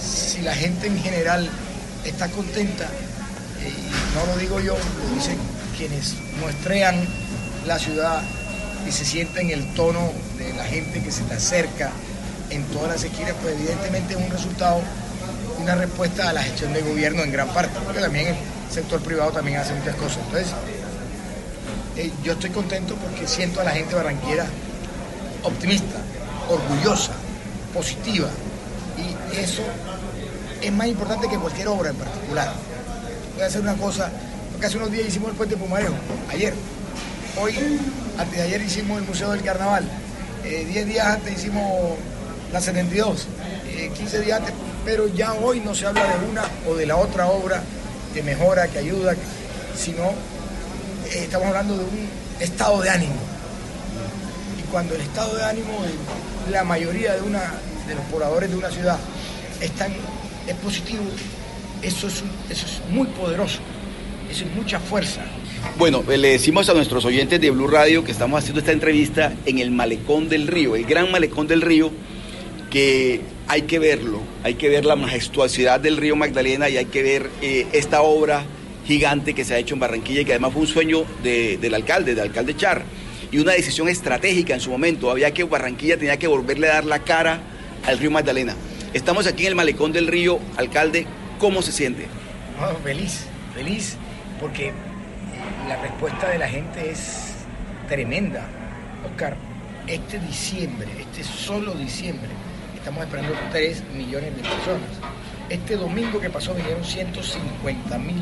si 0.00 0.42
la 0.42 0.54
gente 0.54 0.86
en 0.86 0.98
general 0.98 1.48
está 2.04 2.28
contenta, 2.28 2.88
no 4.14 4.26
lo 4.26 4.38
digo 4.38 4.60
yo, 4.60 4.74
lo 4.74 5.14
dicen 5.14 5.36
quienes 5.76 6.14
muestrean 6.40 6.96
la 7.66 7.78
ciudad 7.78 8.22
y 8.86 8.92
se 8.92 9.04
sienten 9.04 9.50
el 9.50 9.74
tono 9.74 10.12
de 10.38 10.52
la 10.54 10.64
gente 10.64 11.02
que 11.02 11.10
se 11.10 11.22
te 11.22 11.34
acerca 11.34 11.90
en 12.50 12.62
todas 12.64 12.88
las 12.88 13.04
esquinas, 13.04 13.34
pues 13.42 13.54
evidentemente 13.54 14.14
es 14.14 14.20
un 14.20 14.30
resultado, 14.30 14.80
una 15.60 15.74
respuesta 15.74 16.28
a 16.28 16.32
la 16.32 16.42
gestión 16.42 16.72
del 16.72 16.84
gobierno 16.84 17.22
en 17.22 17.32
gran 17.32 17.48
parte, 17.48 17.78
porque 17.84 18.00
también 18.00 18.28
el 18.28 18.36
sector 18.72 19.00
privado 19.00 19.32
también 19.32 19.58
hace 19.58 19.74
muchas 19.74 19.96
cosas. 19.96 20.18
Entonces, 20.26 20.48
eh, 21.96 22.12
yo 22.22 22.34
estoy 22.34 22.50
contento 22.50 22.94
porque 22.96 23.26
siento 23.26 23.60
a 23.60 23.64
la 23.64 23.70
gente 23.70 23.94
barranquera 23.94 24.46
optimista, 25.42 25.96
orgullosa, 26.48 27.12
positiva. 27.72 28.28
Y 28.98 29.38
eso 29.38 29.62
es 30.60 30.72
más 30.72 30.86
importante 30.86 31.28
que 31.28 31.38
cualquier 31.38 31.68
obra 31.68 31.90
en 31.90 31.96
particular. 31.96 32.52
Voy 33.36 33.44
a 33.44 33.48
hacer 33.48 33.60
una 33.60 33.74
cosa, 33.74 34.10
porque 34.50 34.66
hace 34.66 34.78
unos 34.78 34.90
días 34.90 35.08
hicimos 35.08 35.28
el 35.28 35.36
puente 35.36 35.58
Pumarejo, 35.58 35.92
ayer. 36.30 36.54
Hoy, 37.38 37.54
antes 38.16 38.34
de 38.34 38.42
ayer 38.42 38.62
hicimos 38.62 38.98
el 38.98 39.06
Museo 39.06 39.30
del 39.32 39.42
Carnaval. 39.42 39.84
Eh, 40.42 40.64
Diez 40.66 40.86
días 40.86 41.06
antes 41.06 41.38
hicimos 41.38 41.98
la 42.50 42.62
72, 42.62 43.26
eh, 43.68 43.90
15 43.94 44.20
días 44.22 44.40
antes, 44.40 44.54
pero 44.86 45.06
ya 45.08 45.34
hoy 45.34 45.60
no 45.60 45.74
se 45.74 45.84
habla 45.84 46.02
de 46.02 46.30
una 46.30 46.44
o 46.66 46.76
de 46.76 46.86
la 46.86 46.96
otra 46.96 47.26
obra 47.26 47.62
que 48.14 48.22
mejora, 48.22 48.68
que 48.68 48.78
ayuda, 48.78 49.14
sino 49.76 50.04
eh, 51.10 51.24
estamos 51.24 51.48
hablando 51.48 51.76
de 51.76 51.84
un 51.84 52.08
estado 52.40 52.80
de 52.80 52.88
ánimo. 52.88 53.16
Y 54.58 54.62
cuando 54.70 54.94
el 54.94 55.02
estado 55.02 55.36
de 55.36 55.44
ánimo 55.44 55.74
de 56.46 56.52
la 56.52 56.64
mayoría 56.64 57.12
de, 57.12 57.20
una, 57.20 57.52
de 57.86 57.96
los 57.96 58.04
pobladores 58.06 58.48
de 58.48 58.56
una 58.56 58.70
ciudad 58.70 58.98
están, 59.60 59.92
es 60.46 60.54
positivo, 60.54 61.04
eso 61.86 62.06
es, 62.08 62.22
eso 62.50 62.66
es 62.66 62.80
muy 62.90 63.06
poderoso, 63.08 63.58
eso 64.30 64.44
es 64.44 64.54
mucha 64.54 64.78
fuerza. 64.80 65.22
Bueno, 65.78 66.02
eh, 66.10 66.16
le 66.18 66.28
decimos 66.30 66.68
a 66.68 66.74
nuestros 66.74 67.04
oyentes 67.04 67.40
de 67.40 67.50
Blue 67.50 67.66
Radio 67.66 68.04
que 68.04 68.12
estamos 68.12 68.38
haciendo 68.38 68.60
esta 68.60 68.72
entrevista 68.72 69.32
en 69.46 69.58
el 69.58 69.70
Malecón 69.70 70.28
del 70.28 70.46
Río, 70.46 70.76
el 70.76 70.84
gran 70.84 71.10
Malecón 71.10 71.46
del 71.46 71.62
Río, 71.62 71.90
que 72.70 73.20
hay 73.48 73.62
que 73.62 73.78
verlo, 73.78 74.20
hay 74.42 74.54
que 74.54 74.68
ver 74.68 74.84
la 74.84 74.96
majestuosidad 74.96 75.78
del 75.80 75.96
río 75.96 76.16
Magdalena 76.16 76.68
y 76.68 76.76
hay 76.76 76.86
que 76.86 77.02
ver 77.02 77.30
eh, 77.40 77.66
esta 77.72 78.02
obra 78.02 78.44
gigante 78.86 79.34
que 79.34 79.44
se 79.44 79.54
ha 79.54 79.58
hecho 79.58 79.74
en 79.74 79.80
Barranquilla 79.80 80.20
y 80.20 80.24
que 80.24 80.32
además 80.32 80.52
fue 80.52 80.62
un 80.62 80.68
sueño 80.68 81.04
de- 81.22 81.56
del 81.58 81.74
alcalde, 81.74 82.14
del 82.14 82.24
alcalde 82.24 82.56
Char, 82.56 82.82
y 83.30 83.38
una 83.38 83.52
decisión 83.52 83.88
estratégica 83.88 84.54
en 84.54 84.60
su 84.60 84.70
momento. 84.70 85.10
Había 85.10 85.32
que 85.32 85.44
Barranquilla 85.44 85.96
tenía 85.96 86.16
que 86.18 86.26
volverle 86.26 86.68
a 86.68 86.74
dar 86.74 86.84
la 86.84 87.00
cara 87.00 87.40
al 87.86 87.98
río 87.98 88.10
Magdalena. 88.10 88.54
Estamos 88.94 89.26
aquí 89.26 89.42
en 89.44 89.48
el 89.50 89.54
malecón 89.56 89.92
del 89.92 90.06
río, 90.06 90.38
alcalde, 90.56 91.06
¿cómo 91.38 91.62
se 91.62 91.72
siente? 91.72 92.06
No, 92.60 92.68
feliz, 92.78 93.26
feliz, 93.54 93.96
porque 94.40 94.72
la 95.68 95.76
respuesta 95.76 96.28
de 96.28 96.38
la 96.38 96.48
gente 96.48 96.90
es 96.90 97.34
tremenda. 97.88 98.46
Oscar, 99.04 99.36
este 99.86 100.18
diciembre, 100.18 100.88
este 100.98 101.22
solo 101.22 101.74
diciembre, 101.74 102.30
estamos 102.74 103.04
esperando 103.04 103.34
3 103.52 103.84
millones 103.94 104.34
de 104.36 104.42
personas. 104.42 104.90
Este 105.48 105.76
domingo 105.76 106.20
que 106.20 106.30
pasó 106.30 106.54
vinieron 106.54 106.84
150 106.84 107.98
mil 107.98 108.16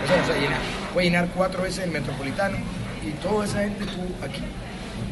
personas, 0.00 0.26
sea, 0.26 0.36
llenar, 0.36 0.58
puede 0.94 1.06
llenar 1.06 1.28
cuatro 1.34 1.62
veces 1.62 1.84
el 1.84 1.90
metropolitano 1.90 2.56
y 3.06 3.10
toda 3.22 3.44
esa 3.44 3.60
gente 3.60 3.84
estuvo 3.84 4.06
aquí 4.24 4.42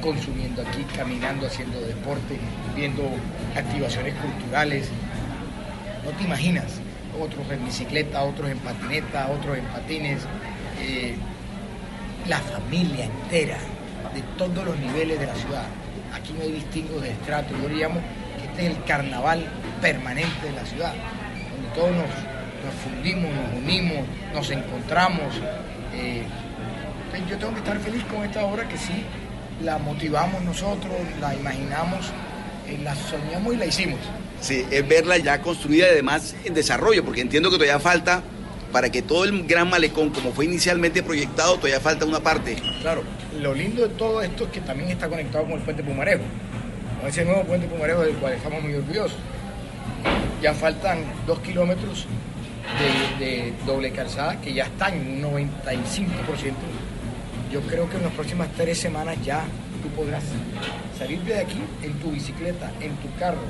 consumiendo 0.01 0.63
aquí, 0.63 0.85
caminando, 0.97 1.47
haciendo 1.47 1.79
deporte, 1.81 2.39
viendo 2.75 3.03
activaciones 3.55 4.15
culturales. 4.15 4.89
No 6.05 6.11
te 6.13 6.25
imaginas, 6.25 6.81
otros 7.19 7.51
en 7.51 7.65
bicicleta, 7.65 8.23
otros 8.23 8.51
en 8.51 8.59
patineta, 8.59 9.29
otros 9.29 9.59
en 9.59 9.65
patines, 9.65 10.21
eh, 10.81 11.15
la 12.27 12.39
familia 12.39 13.07
entera, 13.07 13.59
de 14.15 14.23
todos 14.37 14.65
los 14.65 14.79
niveles 14.79 15.19
de 15.19 15.27
la 15.27 15.35
ciudad. 15.35 15.67
Aquí 16.15 16.33
no 16.33 16.43
hay 16.43 16.53
distingos 16.53 17.03
de 17.03 17.11
estrato, 17.11 17.55
yo 17.63 17.69
le 17.69 17.77
llamo 17.77 18.01
que 18.39 18.47
este 18.47 18.67
es 18.67 18.77
el 18.77 18.85
carnaval 18.85 19.45
permanente 19.81 20.47
de 20.47 20.53
la 20.53 20.65
ciudad, 20.65 20.93
donde 21.53 21.69
todos 21.75 21.91
nos, 21.91 22.75
fundimos, 22.85 23.31
nos 23.33 23.63
unimos, 23.63 24.05
nos 24.35 24.51
encontramos. 24.51 25.35
eh, 25.95 26.23
yo 27.29 27.37
tengo 27.39 27.53
que 27.53 27.59
estar 27.59 27.79
feliz 27.81 28.05
con 28.05 28.25
esta 28.25 28.45
obra 28.45 28.67
que 28.69 28.79
sí 28.79 29.05
la 29.63 29.79
motivamos 29.79 30.43
nosotros, 30.43 30.93
la 31.21 31.35
imaginamos, 31.35 32.07
eh, 32.67 32.79
la 32.83 32.95
soñamos 32.95 33.55
y 33.55 33.57
la 33.57 33.67
hicimos. 33.67 34.01
Sí, 34.41 34.65
es 34.71 34.89
verla 34.89 35.19
ya 35.19 35.41
construida 35.43 35.89
y 35.89 35.91
además 35.91 36.35
en 36.45 36.55
desarrollo, 36.55 37.05
porque 37.05 37.21
entiendo 37.21 37.51
que 37.51 37.57
todavía 37.57 37.79
falta, 37.79 38.23
para 38.73 38.91
que 38.91 39.03
todo 39.03 39.25
el 39.25 39.47
gran 39.47 39.69
malecón, 39.69 40.11
como 40.11 40.33
fue 40.33 40.47
inicialmente 40.47 41.03
proyectado, 41.03 41.57
todavía 41.57 41.81
falta 41.81 42.07
una 42.07 42.21
parte. 42.21 42.57
Claro, 42.81 43.03
lo 43.41 43.55
lindo 43.55 43.87
de 43.87 43.95
todo 43.95 44.23
esto 44.23 44.45
es 44.45 44.51
que 44.51 44.61
también 44.61 44.91
está 44.91 45.09
conectado 45.09 45.45
con 45.45 45.55
el 45.55 45.61
puente 45.61 45.83
Pumarejo, 45.83 46.23
con 47.01 47.09
ese 47.09 47.25
nuevo 47.25 47.45
puente 47.45 47.67
Pumarejo 47.67 48.03
del 48.03 48.15
cual 48.17 48.33
estamos 48.33 48.63
muy 48.63 48.75
orgullosos. 48.75 49.19
Ya 50.41 50.55
faltan 50.55 51.05
dos 51.27 51.41
kilómetros 51.41 52.07
de, 53.19 53.53
doble 53.67 53.91
calzada 53.91 54.41
que 54.41 54.55
ya 54.55 54.65
está 54.65 54.89
en 54.89 55.25
un 55.25 55.49
95%. 55.49 56.55
Yo 57.53 57.61
creo 57.63 57.91
que 57.91 57.97
en 57.97 58.05
las 58.05 58.13
próximas 58.13 58.49
tres 58.57 58.79
semanas 58.79 59.17
ya 59.25 59.45
tú 59.83 59.89
podrás 59.91 60.23
salir 60.99 61.21
de 61.21 61.39
aquí 61.39 61.61
en 61.83 61.93
tu 61.95 62.13
bicicleta, 62.13 62.71
en 62.81 62.95
tu 62.97 63.13
carro, 63.19 63.41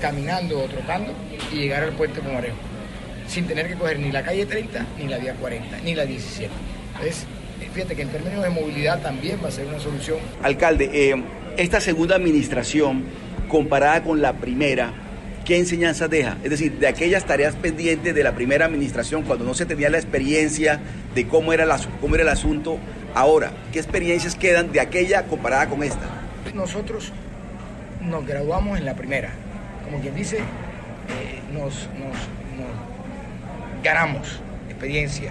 caminando 0.00 0.58
o 0.60 0.64
trotando 0.68 1.12
y 1.52 1.56
llegar 1.56 1.82
al 1.82 1.92
puente 1.92 2.20
Pumarejo, 2.20 2.56
sin 3.26 3.46
tener 3.46 3.68
que 3.68 3.74
coger 3.74 3.98
ni 3.98 4.10
la 4.12 4.22
calle 4.22 4.46
30, 4.46 4.86
ni 4.98 5.06
la 5.08 5.18
vía 5.18 5.34
40, 5.34 5.78
ni 5.84 5.94
la 5.94 6.04
17. 6.04 6.50
Entonces, 6.94 7.26
fíjate 7.74 7.94
que 7.96 8.02
en 8.02 8.08
términos 8.08 8.42
de 8.42 8.50
movilidad 8.50 9.00
también 9.00 9.38
va 9.42 9.48
a 9.48 9.50
ser 9.52 9.66
una 9.66 9.78
solución. 9.80 10.18
Alcalde, 10.42 10.90
eh, 10.92 11.22
esta 11.56 11.80
segunda 11.80 12.16
administración, 12.16 13.04
comparada 13.48 14.02
con 14.02 14.20
la 14.22 14.34
primera, 14.34 14.92
¿qué 15.44 15.56
enseñanzas 15.58 16.10
deja? 16.10 16.36
Es 16.44 16.50
decir, 16.50 16.72
de 16.78 16.86
aquellas 16.86 17.24
tareas 17.24 17.54
pendientes 17.56 18.14
de 18.14 18.22
la 18.22 18.32
primera 18.34 18.66
administración, 18.66 19.22
cuando 19.22 19.44
no 19.44 19.54
se 19.54 19.66
tenía 19.66 19.88
la 19.90 19.98
experiencia 19.98 20.80
de 21.14 21.26
cómo 21.26 21.52
era, 21.52 21.64
la- 21.66 21.78
cómo 22.00 22.14
era 22.14 22.22
el 22.24 22.28
asunto, 22.30 22.78
ahora, 23.14 23.52
¿qué 23.72 23.78
experiencias 23.78 24.34
quedan 24.34 24.70
de 24.72 24.80
aquella 24.80 25.24
comparada 25.24 25.68
con 25.68 25.82
esta? 25.82 26.06
Nosotros 26.54 27.12
nos 28.02 28.26
graduamos 28.26 28.78
en 28.78 28.84
la 28.84 28.94
primera, 28.94 29.30
como 29.88 30.02
quien 30.02 30.14
dice, 30.14 30.36
eh, 30.38 31.40
nos, 31.52 31.88
ganamos 33.82 34.40
experiencia, 34.68 35.30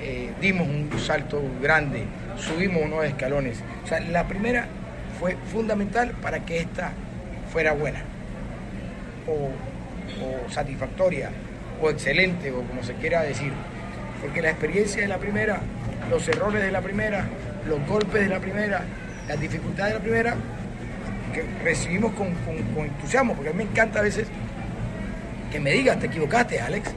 eh, 0.00 0.30
dimos 0.40 0.68
un 0.68 0.90
salto 0.98 1.40
grande, 1.62 2.04
subimos 2.36 2.82
unos 2.82 3.04
escalones. 3.04 3.62
O 3.82 3.86
sea, 3.86 4.00
la 4.00 4.24
primera 4.28 4.66
fue 5.18 5.36
fundamental 5.50 6.10
para 6.20 6.44
que 6.44 6.58
esta 6.58 6.92
fuera 7.50 7.72
buena, 7.72 8.02
o, 9.26 9.50
o 10.22 10.50
satisfactoria, 10.50 11.30
o 11.80 11.88
excelente, 11.88 12.50
o 12.50 12.62
como 12.62 12.82
se 12.82 12.94
quiera 12.94 13.22
decir. 13.22 13.52
Porque 14.20 14.42
la 14.42 14.50
experiencia 14.50 15.00
de 15.00 15.08
la 15.08 15.18
primera, 15.18 15.60
los 16.10 16.28
errores 16.28 16.62
de 16.62 16.72
la 16.72 16.82
primera, 16.82 17.24
los 17.66 17.86
golpes 17.86 18.22
de 18.22 18.28
la 18.28 18.40
primera, 18.40 18.82
las 19.28 19.40
dificultades 19.40 19.94
de 19.94 19.98
la 19.98 20.04
primera, 20.04 20.36
que 21.34 21.44
recibimos 21.62 22.12
con, 22.14 22.28
con- 22.46 22.62
con 22.74 22.86
entusiasmo, 22.86 23.34
porque 23.34 23.50
a 23.50 23.52
mí 23.52 23.64
me 23.64 23.70
encanta 23.70 23.98
a 23.98 24.02
veces 24.02 24.26
que 25.52 25.60
me 25.60 25.72
digas, 25.72 25.98
te 26.00 26.06
equivocaste, 26.06 26.60
Alex, 26.60 26.90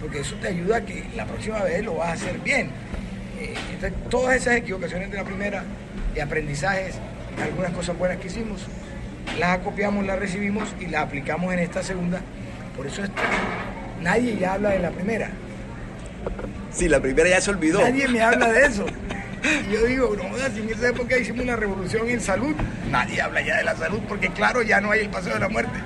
porque 0.00 0.20
eso 0.20 0.34
te 0.36 0.48
ayuda 0.48 0.76
a 0.78 0.80
que 0.82 1.04
la 1.16 1.24
próxima 1.24 1.60
vez 1.62 1.82
lo 1.84 1.94
vas 1.96 2.08
a 2.10 2.12
hacer 2.12 2.38
bien. 2.40 2.68
Eh, 3.40 3.54
entonces, 3.72 3.98
todas 4.10 4.36
esas 4.36 4.56
equivocaciones 4.56 5.10
de 5.10 5.16
la 5.16 5.24
primera, 5.24 5.64
de 6.14 6.22
aprendizajes, 6.22 6.96
algunas 7.42 7.72
cosas 7.72 7.96
buenas 7.98 8.18
que 8.18 8.26
hicimos, 8.28 8.62
las 9.38 9.58
acopiamos, 9.58 10.04
las 10.06 10.18
recibimos 10.18 10.68
y 10.80 10.86
las 10.86 11.02
aplicamos 11.04 11.52
en 11.52 11.58
esta 11.60 11.82
segunda. 11.82 12.20
Por 12.76 12.86
eso 12.86 13.02
esto- 13.04 13.22
nadie 14.02 14.36
ya 14.36 14.54
habla 14.54 14.70
de 14.70 14.78
la 14.80 14.90
primera. 14.90 15.30
Sí, 16.72 16.88
la 16.88 17.00
primera 17.00 17.28
ya 17.28 17.40
se 17.40 17.50
olvidó. 17.50 17.80
Nadie 17.80 18.06
me 18.08 18.20
habla 18.22 18.52
de 18.52 18.66
eso. 18.66 18.86
Yo 19.70 19.84
digo, 19.84 20.16
no, 20.16 20.36
si 20.54 20.60
en 20.60 20.70
esa 20.70 20.88
época 20.88 21.18
hicimos 21.18 21.44
una 21.44 21.56
revolución 21.56 22.08
en 22.08 22.20
salud, 22.20 22.54
nadie 22.90 23.20
habla 23.20 23.40
ya 23.40 23.56
de 23.58 23.64
la 23.64 23.76
salud, 23.76 24.00
porque 24.08 24.28
claro, 24.30 24.62
ya 24.62 24.80
no 24.80 24.90
hay 24.90 25.00
el 25.00 25.10
paseo 25.10 25.34
de 25.34 25.40
la 25.40 25.48
muerte. 25.48 25.78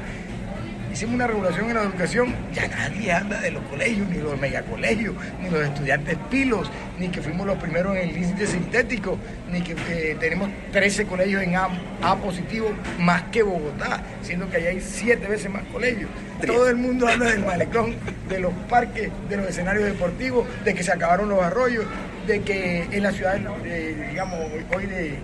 Hicimos 0.93 1.15
una 1.15 1.29
revolución 1.29 1.69
en 1.69 1.75
la 1.77 1.83
educación, 1.85 2.35
ya 2.53 2.67
nadie 2.67 3.13
habla 3.13 3.41
de 3.41 3.53
los 3.53 3.63
colegios, 3.65 4.09
ni 4.09 4.19
los 4.19 4.39
megacolegios, 4.41 5.15
ni 5.41 5.49
los 5.49 5.63
estudiantes 5.63 6.17
pilos, 6.29 6.69
ni 6.99 7.09
que 7.09 7.23
fuimos 7.23 7.47
los 7.47 7.59
primeros 7.59 7.97
en 7.97 8.09
el 8.09 8.17
índice 8.17 8.49
sintético, 8.49 9.17
ni 9.53 9.63
que 9.63 10.17
tenemos 10.19 10.51
13 10.73 11.07
colegios 11.07 11.43
en 11.45 11.55
A, 11.55 12.17
positivo, 12.17 12.73
más 12.99 13.23
que 13.31 13.45
Bogotá, 13.45 14.03
siendo 14.23 14.51
que 14.51 14.57
allá 14.57 14.71
hay 14.71 14.81
7 14.81 15.29
veces 15.29 15.49
más 15.49 15.63
colegios. 15.73 16.11
Todo 16.45 16.69
el 16.69 16.77
mundo 16.77 17.07
habla 17.07 17.27
del 17.27 17.45
malecón, 17.45 17.95
de 18.29 18.41
los 18.41 18.53
parques, 18.69 19.11
de 19.29 19.37
los 19.37 19.47
escenarios 19.47 19.85
deportivos, 19.85 20.47
de 20.65 20.75
que 20.75 20.83
se 20.83 20.91
acabaron 20.91 21.29
los 21.29 21.41
arroyos, 21.41 21.85
de 22.27 22.41
que 22.43 22.89
en 22.91 23.03
la 23.05 23.13
ciudad, 23.13 23.39
eh, 23.65 24.09
digamos, 24.11 24.41
hoy 24.75 24.87
de, 24.87 25.19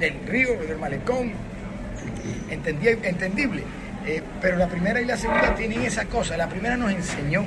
del 0.00 0.14
río, 0.26 0.58
del 0.66 0.78
malecón, 0.78 1.32
entendible. 2.50 3.62
Eh, 4.06 4.22
pero 4.40 4.56
la 4.56 4.68
primera 4.68 5.00
y 5.00 5.04
la 5.04 5.16
segunda 5.16 5.54
tienen 5.54 5.82
esa 5.82 6.04
cosa. 6.06 6.36
La 6.36 6.48
primera 6.48 6.76
nos 6.76 6.92
enseñó 6.92 7.44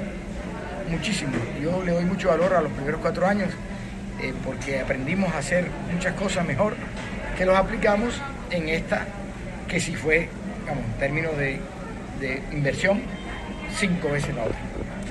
muchísimo. 0.89 1.31
Yo 1.61 1.83
le 1.83 1.91
doy 1.91 2.05
mucho 2.05 2.29
valor 2.29 2.53
a 2.53 2.61
los 2.61 2.71
primeros 2.71 3.01
cuatro 3.01 3.27
años 3.27 3.49
eh, 4.21 4.33
porque 4.43 4.79
aprendimos 4.79 5.33
a 5.33 5.39
hacer 5.39 5.67
muchas 5.93 6.13
cosas 6.15 6.45
mejor 6.45 6.75
que 7.37 7.45
los 7.45 7.55
aplicamos 7.55 8.19
en 8.49 8.69
esta 8.69 9.05
que 9.67 9.79
sí 9.79 9.95
fue, 9.95 10.29
digamos, 10.61 10.83
en 10.85 10.99
términos 10.99 11.37
de, 11.37 11.59
de 12.19 12.41
inversión, 12.51 13.01
cinco 13.77 14.09
veces 14.09 14.33
la 14.33 14.43
otra. 14.43 14.57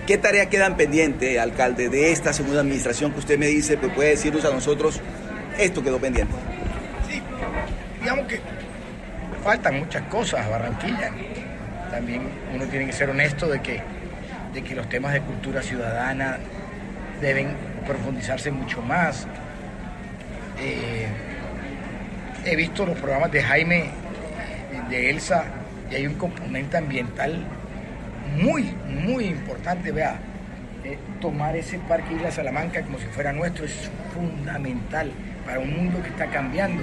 ¿Qué 0.06 0.18
tarea 0.18 0.48
quedan 0.48 0.76
pendiente, 0.76 1.38
alcalde, 1.38 1.88
de 1.88 2.12
esta 2.12 2.32
segunda 2.32 2.60
administración 2.60 3.12
que 3.12 3.18
usted 3.18 3.38
me 3.38 3.46
dice, 3.46 3.76
que 3.76 3.88
puede 3.88 4.10
decirnos 4.10 4.44
a 4.44 4.50
nosotros, 4.50 5.00
esto 5.58 5.82
quedó 5.82 5.98
pendiente? 5.98 6.34
digamos 8.00 8.28
que 8.28 8.40
faltan 9.46 9.78
muchas 9.78 10.02
cosas 10.08 10.44
a 10.44 10.48
Barranquilla. 10.48 11.12
También 11.88 12.22
uno 12.52 12.64
tiene 12.64 12.86
que 12.86 12.92
ser 12.92 13.10
honesto 13.10 13.46
de 13.46 13.60
que, 13.62 13.80
de 14.52 14.62
que 14.64 14.74
los 14.74 14.88
temas 14.88 15.12
de 15.12 15.20
cultura 15.20 15.62
ciudadana 15.62 16.38
deben 17.20 17.54
profundizarse 17.86 18.50
mucho 18.50 18.82
más. 18.82 19.28
Eh, 20.58 21.06
he 22.44 22.56
visto 22.56 22.84
los 22.84 22.98
programas 22.98 23.30
de 23.30 23.40
Jaime, 23.40 23.84
de 24.90 25.10
Elsa, 25.10 25.44
y 25.92 25.94
hay 25.94 26.08
un 26.08 26.14
componente 26.14 26.76
ambiental 26.76 27.44
muy, 28.36 28.74
muy 28.88 29.26
importante. 29.26 29.92
Vea, 29.92 30.18
eh, 30.82 30.98
tomar 31.20 31.54
ese 31.54 31.78
parque 31.78 32.14
Isla 32.14 32.32
Salamanca 32.32 32.82
como 32.82 32.98
si 32.98 33.06
fuera 33.06 33.32
nuestro 33.32 33.64
es 33.64 33.88
fundamental 34.12 35.12
para 35.46 35.60
un 35.60 35.72
mundo 35.72 36.02
que 36.02 36.08
está 36.08 36.26
cambiando 36.26 36.82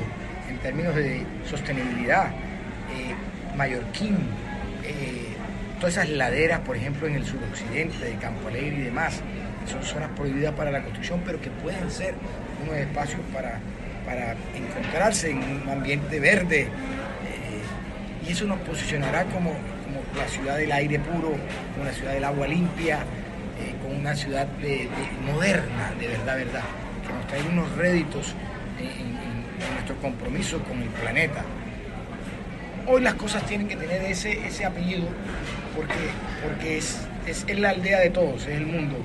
en 0.50 0.58
términos 0.60 0.96
de 0.96 1.26
sostenibilidad. 1.50 2.32
Eh, 2.94 3.14
Mallorquín, 3.58 4.18
eh, 4.84 5.28
todas 5.80 5.94
esas 5.98 6.10
laderas, 6.10 6.60
por 6.62 6.76
ejemplo, 6.78 7.08
en 7.08 7.16
el 7.16 7.26
suroccidente 7.26 8.04
de 8.06 8.14
Campo 8.16 8.48
Alegre 8.48 8.78
y 8.78 8.82
demás, 8.82 9.22
son 9.70 9.84
zonas 9.84 10.10
prohibidas 10.16 10.54
para 10.54 10.72
la 10.72 10.82
construcción, 10.82 11.22
pero 11.26 11.40
que 11.42 11.50
pueden 11.50 11.90
ser 11.92 12.16
unos 12.64 12.76
espacios 12.78 13.20
para, 13.34 13.60
para 14.06 14.36
encontrarse 14.56 15.32
en 15.32 15.38
un 15.38 15.70
ambiente 15.70 16.20
verde. 16.20 16.62
eh, 16.62 16.68
y 18.28 18.32
eso 18.32 18.46
nos 18.46 18.60
posicionará 18.60 19.24
como, 19.26 19.52
como, 19.52 20.02
la 20.18 20.28
ciudad 20.28 20.58
del 20.58 20.72
aire 20.72 21.00
puro, 21.00 21.36
con 21.76 21.86
la 21.86 21.92
ciudad 21.94 22.14
del 22.14 22.24
agua 22.24 22.48
limpia, 22.48 23.00
con 23.82 23.96
una 23.98 24.16
ciudad 24.16 24.46
de- 24.62 24.88
de- 24.90 25.32
moderna, 25.32 25.92
de 26.00 26.08
verdad, 26.08 26.36
verdad, 26.38 26.62
que 27.06 27.14
nos 27.14 27.28
trae 27.28 27.42
unos 27.52 27.72
réditos 27.78 28.34
en- 28.80 28.88
en 29.68 29.74
nuestro 29.74 29.96
compromiso 30.02 30.60
con 30.64 30.82
el 30.82 30.88
planeta. 30.90 31.44
Hoy 32.88 33.02
las 33.02 33.14
cosas 33.16 33.46
tienen 33.46 33.68
que 33.68 33.76
tener 33.76 34.02
ese, 34.04 34.46
ese 34.46 34.66
apellido 34.66 35.08
porque, 35.76 35.94
porque 36.44 36.78
es, 36.78 37.00
es, 37.26 37.46
es 37.48 37.60
la 37.60 37.70
aldea 37.70 38.00
de 38.00 38.10
todos, 38.10 38.42
es 38.48 38.58
el 38.58 38.66
mundo. 38.66 38.98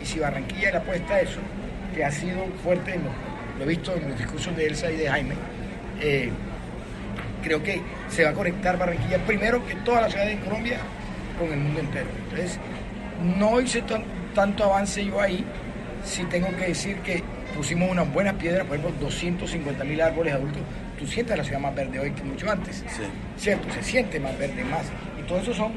Y 0.00 0.06
si 0.06 0.18
Barranquilla 0.20 0.70
le 0.70 0.76
apuesta 0.78 1.14
a 1.14 1.20
eso, 1.20 1.40
que 1.94 2.04
ha 2.04 2.10
sido 2.12 2.46
fuerte, 2.62 2.94
en 2.94 3.04
lo, 3.04 3.10
lo 3.58 3.64
he 3.64 3.68
visto 3.68 3.94
en 3.96 4.08
los 4.10 4.18
discursos 4.18 4.56
de 4.56 4.66
Elsa 4.66 4.90
y 4.90 4.96
de 4.96 5.08
Jaime, 5.08 5.34
eh, 6.00 6.30
creo 7.42 7.62
que 7.62 7.80
se 8.08 8.24
va 8.24 8.30
a 8.30 8.34
conectar 8.34 8.78
Barranquilla 8.78 9.18
primero 9.26 9.66
que 9.66 9.74
todas 9.76 10.02
las 10.02 10.12
ciudades 10.12 10.38
de 10.38 10.44
Colombia 10.44 10.78
con 11.38 11.52
el 11.52 11.58
mundo 11.58 11.80
entero. 11.80 12.06
Entonces, 12.24 12.58
no 13.36 13.60
hice 13.60 13.82
tan- 13.82 14.04
tanto 14.34 14.64
avance 14.64 15.04
yo 15.04 15.20
ahí, 15.20 15.44
sí 16.04 16.24
tengo 16.30 16.48
que 16.56 16.66
decir 16.68 16.96
que 16.98 17.22
pusimos 17.56 17.90
unas 17.90 18.12
buenas 18.12 18.34
piedras, 18.34 18.64
por 18.66 18.76
ejemplo, 18.76 18.94
250 19.00 19.84
mil 19.84 20.00
árboles 20.00 20.34
adultos. 20.34 20.62
Tú 20.98 21.06
sientes 21.06 21.36
la 21.36 21.44
ciudad 21.44 21.60
más 21.60 21.74
verde 21.74 21.98
hoy 21.98 22.10
que 22.12 22.22
mucho 22.22 22.50
antes. 22.50 22.84
Cierto, 23.36 23.68
se 23.72 23.82
siente 23.82 24.20
más 24.20 24.38
verde, 24.38 24.64
más. 24.64 24.86
Y 25.18 25.26
todo 25.26 25.38
eso 25.38 25.52
son, 25.52 25.72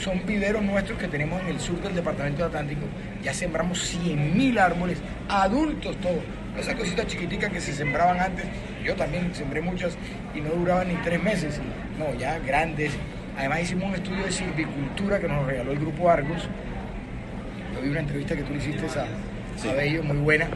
son 0.00 0.24
viveros 0.24 0.62
nuestros 0.62 0.98
que 0.98 1.08
tenemos 1.08 1.40
en 1.42 1.48
el 1.48 1.60
sur 1.60 1.80
del 1.80 1.94
departamento 1.94 2.38
del 2.38 2.48
Atlántico. 2.48 2.82
Ya 3.22 3.34
sembramos 3.34 3.80
100 3.80 4.36
mil 4.36 4.58
árboles, 4.58 4.98
adultos 5.28 5.96
todos. 5.96 6.22
Esas 6.58 6.74
cositas 6.74 7.06
chiquiticas 7.06 7.50
que 7.50 7.60
se 7.60 7.72
sembraban 7.72 8.20
antes, 8.20 8.44
yo 8.84 8.94
también 8.94 9.34
sembré 9.34 9.62
muchas 9.62 9.96
y 10.34 10.40
no 10.40 10.50
duraban 10.50 10.88
ni 10.88 10.94
tres 10.96 11.22
meses. 11.22 11.60
No, 11.98 12.14
ya 12.18 12.38
grandes. 12.38 12.92
Además 13.36 13.62
hicimos 13.62 13.88
un 13.88 13.94
estudio 13.94 14.24
de 14.24 14.30
silvicultura 14.32 15.18
que 15.18 15.28
nos 15.28 15.46
regaló 15.46 15.72
el 15.72 15.78
grupo 15.78 16.10
Argos. 16.10 16.48
Yo 17.74 17.80
vi 17.80 17.88
una 17.88 18.00
entrevista 18.00 18.36
que 18.36 18.42
tú 18.42 18.52
le 18.52 18.58
hiciste 18.58 18.86
a, 18.98 19.70
a 19.70 19.74
Bello, 19.74 20.02
muy 20.02 20.18
buena. 20.18 20.46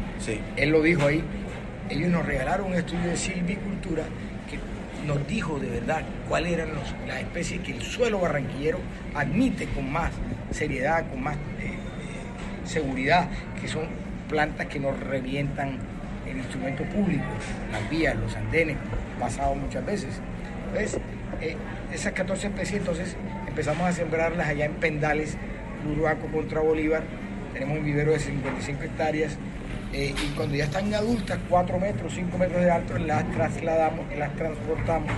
Él 0.56 0.70
lo 0.70 0.82
dijo 0.82 1.06
ahí. 1.06 1.24
Ellos 1.88 2.10
nos 2.10 2.26
regalaron 2.26 2.66
un 2.66 2.74
estudio 2.74 3.10
de 3.10 3.16
silvicultura 3.16 4.02
que 4.50 4.58
nos 5.06 5.26
dijo 5.28 5.58
de 5.58 5.68
verdad 5.68 6.02
cuáles 6.28 6.52
eran 6.52 6.70
las 7.06 7.20
especies 7.20 7.60
que 7.60 7.72
el 7.72 7.82
suelo 7.82 8.20
barranquillero 8.20 8.78
admite 9.14 9.66
con 9.68 9.90
más 9.92 10.10
seriedad, 10.50 11.08
con 11.08 11.22
más 11.22 11.36
eh, 11.36 11.66
eh, 11.68 12.66
seguridad, 12.66 13.28
que 13.60 13.68
son 13.68 13.86
plantas 14.28 14.66
que 14.66 14.80
nos 14.80 14.98
revientan 14.98 15.78
el 16.28 16.38
instrumento 16.38 16.82
público, 16.84 17.24
las 17.70 17.88
vías, 17.88 18.16
los 18.16 18.34
andenes, 18.34 18.76
pasado 19.20 19.54
muchas 19.54 19.86
veces. 19.86 20.20
Entonces, 20.68 21.00
eh, 21.40 21.56
esas 21.92 22.12
14 22.12 22.48
especies, 22.48 22.80
entonces 22.80 23.16
empezamos 23.46 23.82
a 23.82 23.92
sembrarlas 23.92 24.48
allá 24.48 24.64
en 24.64 24.74
Pendales, 24.74 25.36
Uruaco 25.88 26.26
contra 26.28 26.60
Bolívar, 26.60 27.04
tenemos 27.52 27.78
un 27.78 27.84
vivero 27.84 28.12
de 28.12 28.18
55 28.18 28.82
hectáreas, 28.82 29.38
eh, 29.92 30.14
y 30.16 30.34
cuando 30.34 30.56
ya 30.56 30.64
están 30.64 30.92
adultas, 30.92 31.38
4 31.48 31.78
metros, 31.78 32.12
5 32.14 32.38
metros 32.38 32.62
de 32.62 32.70
alto, 32.70 32.98
las 32.98 33.30
trasladamos, 33.32 34.04
las 34.16 34.34
transportamos, 34.36 35.10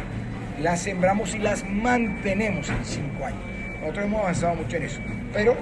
las 0.60 0.80
sembramos 0.80 1.34
y 1.34 1.38
las 1.38 1.64
mantenemos 1.68 2.68
en 2.68 2.84
5 2.84 3.24
años. 3.24 3.40
Nosotros 3.80 4.04
hemos 4.04 4.20
avanzado 4.20 4.54
mucho 4.56 4.76
en 4.76 4.82
eso, 4.84 5.00
pero 5.32 5.56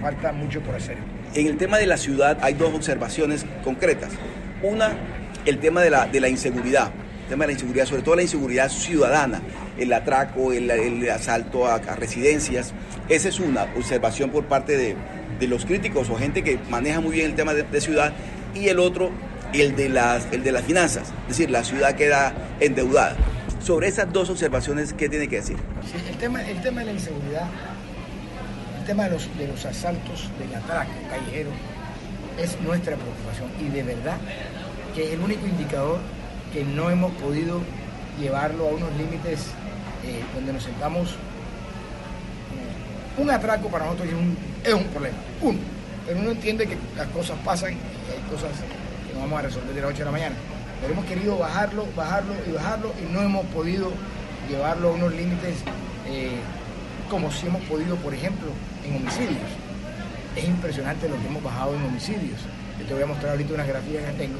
falta 0.00 0.32
mucho 0.32 0.60
por 0.60 0.74
hacer. 0.74 0.96
En 1.34 1.46
el 1.46 1.56
tema 1.56 1.78
de 1.78 1.86
la 1.86 1.96
ciudad 1.96 2.38
hay 2.40 2.54
dos 2.54 2.74
observaciones 2.74 3.44
concretas. 3.62 4.10
Una, 4.62 4.92
el 5.44 5.58
tema 5.58 5.82
de 5.82 5.90
la, 5.90 6.06
de 6.06 6.20
la 6.20 6.28
inseguridad. 6.28 6.90
El 7.22 7.28
tema 7.28 7.44
de 7.44 7.48
la 7.48 7.52
inseguridad, 7.52 7.84
sobre 7.84 8.02
todo 8.02 8.16
la 8.16 8.22
inseguridad 8.22 8.70
ciudadana, 8.70 9.42
el 9.78 9.92
atraco, 9.92 10.52
el, 10.52 10.70
el 10.70 11.10
asalto 11.10 11.66
a, 11.66 11.78
residencias. 11.78 12.72
Esa 13.08 13.28
es 13.28 13.38
una 13.38 13.64
observación 13.76 14.30
por 14.30 14.44
parte 14.44 14.76
de, 14.76 14.96
de 15.38 15.46
los 15.46 15.66
críticos 15.66 16.08
o 16.08 16.16
gente 16.16 16.42
que 16.42 16.58
maneja 16.70 17.00
muy 17.00 17.12
bien 17.12 17.26
el 17.26 17.34
tema 17.34 17.52
de 17.52 17.80
ciudad. 17.80 18.14
Y 18.54 18.68
el 18.68 18.78
otro, 18.78 19.10
el 19.52 19.76
de, 19.76 19.88
las, 19.88 20.26
el 20.32 20.42
de 20.42 20.52
las 20.52 20.64
finanzas. 20.64 21.08
Es 21.22 21.28
decir, 21.38 21.50
la 21.50 21.64
ciudad 21.64 21.94
queda 21.94 22.32
endeudada. 22.60 23.16
Sobre 23.62 23.88
esas 23.88 24.12
dos 24.12 24.30
observaciones, 24.30 24.92
¿qué 24.92 25.08
tiene 25.08 25.28
que 25.28 25.36
decir? 25.36 25.56
El, 26.08 26.16
tema, 26.16 26.42
el 26.42 26.60
tema 26.62 26.80
de 26.80 26.86
la 26.86 26.92
inseguridad, 26.92 27.46
el 28.78 28.84
tema 28.86 29.04
de 29.04 29.10
los, 29.10 29.38
de 29.38 29.48
los 29.48 29.64
asaltos, 29.64 30.30
del 30.38 30.54
atraco 30.54 30.90
callejero, 31.10 31.50
es 32.38 32.58
nuestra 32.60 32.96
preocupación 32.96 33.50
y 33.60 33.68
de 33.68 33.82
verdad 33.82 34.16
que 34.94 35.08
es 35.08 35.14
el 35.14 35.20
único 35.20 35.46
indicador 35.46 35.98
que 36.52 36.64
no 36.64 36.88
hemos 36.88 37.12
podido 37.12 37.60
llevarlo 38.18 38.68
a 38.68 38.72
unos 38.72 38.90
límites 38.96 39.46
eh, 40.04 40.22
donde 40.34 40.52
nos 40.52 40.62
sentamos. 40.62 41.10
eh, 41.10 43.20
Un 43.20 43.30
atraco 43.30 43.68
para 43.68 43.86
nosotros 43.86 44.08
es 44.08 44.14
un, 44.14 44.36
es 44.64 44.72
un 44.74 44.84
problema, 44.84 45.16
uno, 45.42 45.58
pero 46.06 46.20
uno 46.20 46.30
entiende 46.30 46.66
que 46.66 46.76
las 46.96 47.08
cosas 47.08 47.36
pasan 47.44 47.74
cosas 48.28 48.50
que 49.06 49.14
no 49.14 49.20
vamos 49.20 49.38
a 49.38 49.42
resolver 49.42 49.74
de 49.74 49.80
la 49.80 49.88
noche 49.88 50.02
a 50.02 50.04
la 50.06 50.12
mañana. 50.12 50.36
Pero 50.80 50.92
hemos 50.92 51.06
querido 51.06 51.38
bajarlo, 51.38 51.86
bajarlo 51.96 52.34
y 52.46 52.52
bajarlo 52.52 52.92
y 53.02 53.12
no 53.12 53.22
hemos 53.22 53.44
podido 53.46 53.90
llevarlo 54.48 54.90
a 54.90 54.92
unos 54.92 55.12
límites 55.12 55.56
eh, 56.06 56.38
como 57.10 57.30
si 57.32 57.46
hemos 57.46 57.62
podido, 57.62 57.96
por 57.96 58.14
ejemplo, 58.14 58.50
en 58.84 58.96
homicidios. 58.96 59.50
Es 60.36 60.44
impresionante 60.44 61.08
lo 61.08 61.16
que 61.20 61.26
hemos 61.26 61.42
bajado 61.42 61.74
en 61.74 61.84
homicidios. 61.84 62.40
Yo 62.78 62.86
te 62.86 62.94
voy 62.94 63.02
a 63.02 63.06
mostrar 63.06 63.32
ahorita 63.32 63.54
una 63.54 63.64
grafía 63.64 64.06
que 64.06 64.12
tengo. 64.12 64.38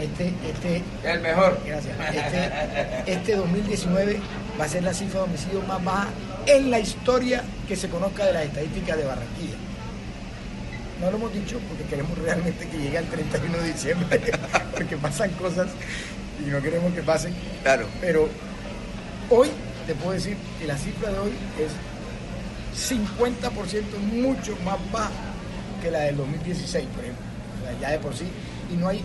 Este, 0.00 0.32
este, 0.48 0.82
el 1.04 1.20
mejor. 1.20 1.60
Gracias. 1.66 1.94
Este, 2.14 3.12
este 3.12 3.36
2019 3.36 4.20
va 4.58 4.64
a 4.64 4.68
ser 4.68 4.82
la 4.82 4.94
cifra 4.94 5.20
de 5.20 5.24
homicidios 5.26 5.66
más 5.66 5.82
baja 5.84 6.08
en 6.46 6.70
la 6.70 6.78
historia 6.78 7.42
que 7.68 7.76
se 7.76 7.88
conozca 7.88 8.24
de 8.26 8.32
las 8.32 8.44
estadísticas 8.44 8.96
de 8.96 9.04
Barranquilla. 9.04 9.56
No 11.00 11.10
lo 11.10 11.16
hemos 11.16 11.32
dicho 11.32 11.58
porque 11.66 11.84
queremos 11.84 12.16
realmente 12.18 12.68
que 12.68 12.76
llegue 12.76 12.98
al 12.98 13.06
31 13.06 13.58
de 13.58 13.72
diciembre, 13.72 14.20
porque 14.72 14.96
pasan 14.98 15.30
cosas 15.30 15.68
y 16.44 16.50
no 16.50 16.60
queremos 16.60 16.92
que 16.92 17.02
pasen. 17.02 17.34
Claro. 17.62 17.86
Pero 18.00 18.28
hoy 19.30 19.48
te 19.86 19.94
puedo 19.94 20.12
decir 20.12 20.36
que 20.58 20.66
la 20.66 20.76
cifra 20.76 21.10
de 21.10 21.18
hoy 21.18 21.32
es 21.58 22.90
50% 22.90 23.98
mucho 24.12 24.56
más 24.64 24.78
baja 24.92 25.10
que 25.82 25.90
la 25.90 26.00
del 26.00 26.18
2016, 26.18 26.86
por 26.94 27.04
ejemplo. 27.04 27.24
O 27.60 27.64
sea, 27.64 27.80
ya 27.80 27.90
de 27.92 27.98
por 27.98 28.14
sí. 28.14 28.26
Y 28.70 28.76
no 28.76 28.88
hay 28.88 29.02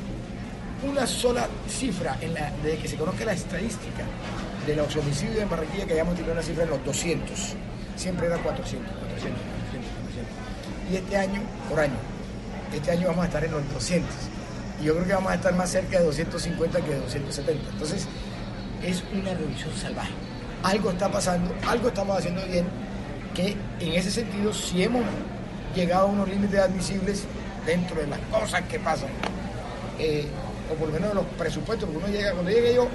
una 0.86 1.08
sola 1.08 1.48
cifra 1.70 2.18
en 2.20 2.34
la, 2.34 2.52
desde 2.62 2.78
que 2.78 2.88
se 2.90 2.98
conozca 2.98 3.24
la 3.24 3.34
estadística 3.34 4.04
de 4.68 4.76
los 4.76 4.94
homicidios 4.98 5.38
en 5.38 5.50
Barranquilla 5.50 5.86
que 5.86 5.94
hayamos 5.94 6.16
tenido 6.16 6.34
una 6.34 6.44
cifra 6.44 6.64
en 6.64 6.72
los 6.72 6.84
200. 6.84 7.56
Siempre 7.96 8.28
era 8.28 8.38
400, 8.38 8.92
400, 8.92 9.00
400, 9.00 9.42
400. 9.42 9.55
Y 10.92 10.96
este 10.96 11.18
año, 11.18 11.42
por 11.70 11.80
año, 11.80 11.98
este 12.74 12.92
año 12.92 13.08
vamos 13.08 13.24
a 13.24 13.28
estar 13.28 13.44
en 13.44 13.52
los 13.52 13.74
200. 13.74 14.10
Y 14.82 14.86
yo 14.86 14.94
creo 14.94 15.06
que 15.08 15.14
vamos 15.14 15.32
a 15.32 15.36
estar 15.36 15.56
más 15.56 15.70
cerca 15.70 16.00
de 16.00 16.06
250 16.06 16.82
que 16.82 16.90
de 16.90 17.00
270. 17.00 17.70
Entonces, 17.72 18.08
es 18.84 19.04
una 19.14 19.34
reducción 19.34 19.76
salvaje. 19.76 20.12
Algo 20.64 20.92
está 20.92 21.10
pasando, 21.10 21.54
algo 21.68 21.88
estamos 21.88 22.18
haciendo 22.18 22.46
bien, 22.46 22.66
que 23.34 23.56
en 23.80 23.94
ese 23.94 24.12
sentido 24.12 24.54
sí 24.54 24.84
hemos 24.84 25.04
llegado 25.76 26.08
a 26.08 26.10
unos 26.10 26.28
límites 26.28 26.60
admisibles 26.60 27.24
dentro 27.66 28.00
de 28.02 28.08
las 28.08 28.20
cosas 28.32 28.62
que 28.64 28.80
pasan. 28.80 29.10
Eh, 30.00 30.28
o 30.72 30.76
por 30.76 30.88
lo 30.88 30.94
menos 30.94 31.10
de 31.10 31.16
los 31.16 31.26
presupuestos, 31.38 31.88
porque 31.90 32.06
uno 32.06 32.14
llega, 32.14 32.32
cuando 32.32 32.52
llegué 32.52 32.74
yo, 32.76 32.88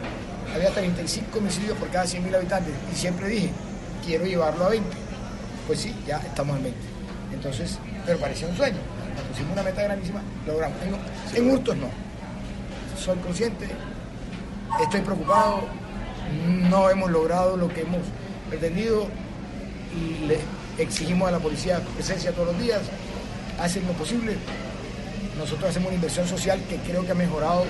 había 0.55 0.71
35 0.71 1.39
homicidios 1.39 1.79
por 1.79 1.89
cada 1.91 2.05
100.000 2.05 2.35
habitantes. 2.35 2.75
Y 2.93 2.97
siempre 2.97 3.29
dije, 3.29 3.51
quiero 4.05 4.25
llevarlo 4.27 4.65
a 4.65 4.69
20. 4.71 4.89
Pues 5.67 5.81
sí, 5.81 5.95
ya 6.07 6.19
estamos 6.19 6.57
en 6.57 6.65
20. 6.65 6.90
Entonces, 7.41 7.79
pero 8.05 8.19
parecía 8.19 8.47
un 8.49 8.57
sueño. 8.57 8.77
Nos 9.17 9.25
pusimos 9.25 9.53
una 9.53 9.63
meta 9.63 9.83
grandísima, 9.83 10.21
logramos. 10.47 10.77
En, 10.83 11.43
en 11.43 11.51
hurtos 11.51 11.75
no. 11.77 11.87
Soy 12.99 13.17
consciente, 13.19 13.67
estoy 14.83 15.01
preocupado, 15.01 15.63
no 16.69 16.91
hemos 16.91 17.11
logrado 17.11 17.57
lo 17.57 17.69
que 17.69 17.81
hemos 17.81 18.01
pretendido 18.51 19.07
y 19.97 20.27
le 20.27 20.39
exigimos 20.79 21.29
a 21.29 21.33
la 21.33 21.39
policía 21.39 21.81
presencia 21.95 22.33
todos 22.33 22.49
los 22.49 22.61
días, 22.61 22.81
hacen 23.59 23.87
lo 23.87 23.93
posible. 23.95 24.37
Nosotros 25.39 25.71
hacemos 25.71 25.87
una 25.89 25.95
inversión 25.97 26.29
social 26.29 26.61
que 26.69 26.77
creo 26.77 27.07
que 27.07 27.13
ha 27.13 27.15
mejorado 27.15 27.65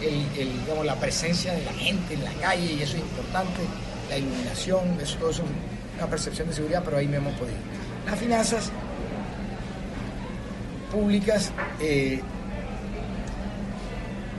el- 0.00 0.26
el, 0.40 0.60
digamos, 0.62 0.86
la 0.86 0.94
presencia 0.96 1.52
de 1.52 1.62
la 1.62 1.72
gente 1.74 2.14
en 2.14 2.24
la 2.24 2.32
calle 2.32 2.72
y 2.72 2.82
eso 2.82 2.96
es 2.96 3.02
importante, 3.02 3.60
la 4.08 4.16
iluminación, 4.16 4.98
eso, 5.02 5.18
todo 5.18 5.30
eso 5.30 5.42
es 5.42 5.98
una 5.98 6.06
percepción 6.08 6.48
de 6.48 6.54
seguridad, 6.54 6.80
pero 6.82 6.96
ahí 6.96 7.06
no 7.06 7.16
hemos 7.16 7.34
podido. 7.34 7.56
Las 8.06 8.18
finanzas 8.18 8.70
públicas 10.98 11.50
eh, 11.80 12.20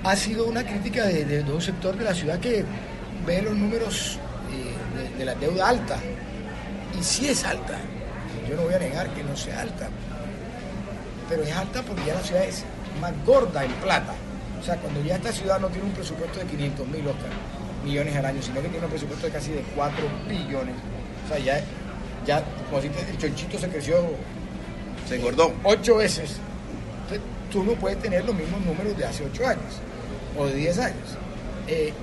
ha 0.04 0.16
sido 0.16 0.46
una 0.48 0.64
crítica 0.64 1.06
de, 1.06 1.26
de- 1.26 1.52
un 1.52 1.62
sector 1.62 1.98
de 1.98 2.04
la 2.06 2.14
ciudad 2.14 2.40
que 2.40 2.64
ve 3.26 3.42
los 3.42 3.56
números 3.56 4.20
eh, 4.52 5.10
de, 5.14 5.18
de 5.20 5.26
la 5.26 5.36
deuda 5.36 5.68
alta. 5.70 5.98
Y 7.00 7.04
sí 7.04 7.28
es 7.28 7.44
alta. 7.44 7.78
Yo 8.50 8.56
no 8.56 8.64
voy 8.64 8.74
a 8.76 8.80
negar 8.80 9.10
que 9.10 9.24
no 9.24 9.36
sea 9.36 9.62
alta. 9.62 9.90
Pero 11.28 11.44
es 11.44 11.52
alta 11.56 11.82
porque 11.82 12.06
ya 12.06 12.14
la 12.14 12.22
ciudad 12.22 12.44
es 12.44 12.64
más 13.02 13.12
gorda 13.26 13.66
en 13.66 13.72
plata. 13.74 14.14
O 14.62 14.64
sea, 14.64 14.78
cuando 14.78 15.04
ya 15.04 15.16
esta 15.16 15.32
ciudad 15.32 15.60
no 15.60 15.68
tiene 15.68 15.88
un 15.88 15.94
presupuesto 15.94 16.40
de 16.40 16.46
500 16.46 16.88
mil 16.88 17.04
millones 17.84 18.16
al 18.16 18.26
año, 18.26 18.42
sino 18.42 18.62
que 18.62 18.70
tiene 18.70 18.86
un 18.86 18.92
presupuesto 18.92 19.26
de 19.28 19.34
casi 19.34 19.52
de 19.52 19.62
4 19.76 20.06
billones. 20.30 20.76
O 21.26 21.28
sea, 21.34 21.40
ya 21.40 21.62
ya, 22.26 22.44
como 22.70 22.82
si 22.82 22.88
el 22.88 23.18
chonchito 23.18 23.60
se 23.60 23.68
creció. 23.70 23.98
Se 25.08 25.16
engordó. 25.16 25.54
Ocho 25.64 25.98
veces. 25.98 26.38
Entonces, 27.04 27.22
tú 27.52 27.64
no 27.64 27.74
puedes 27.74 28.00
tener 28.02 28.26
los 28.26 28.36
mismos 28.36 28.62
números 28.62 28.98
de 28.98 29.06
hace 29.06 29.24
ocho 29.24 29.48
años 29.48 29.80
o 30.38 30.46
de 30.46 30.56
diez 30.56 30.78
años. 30.80 31.18
Eh, 31.68 31.94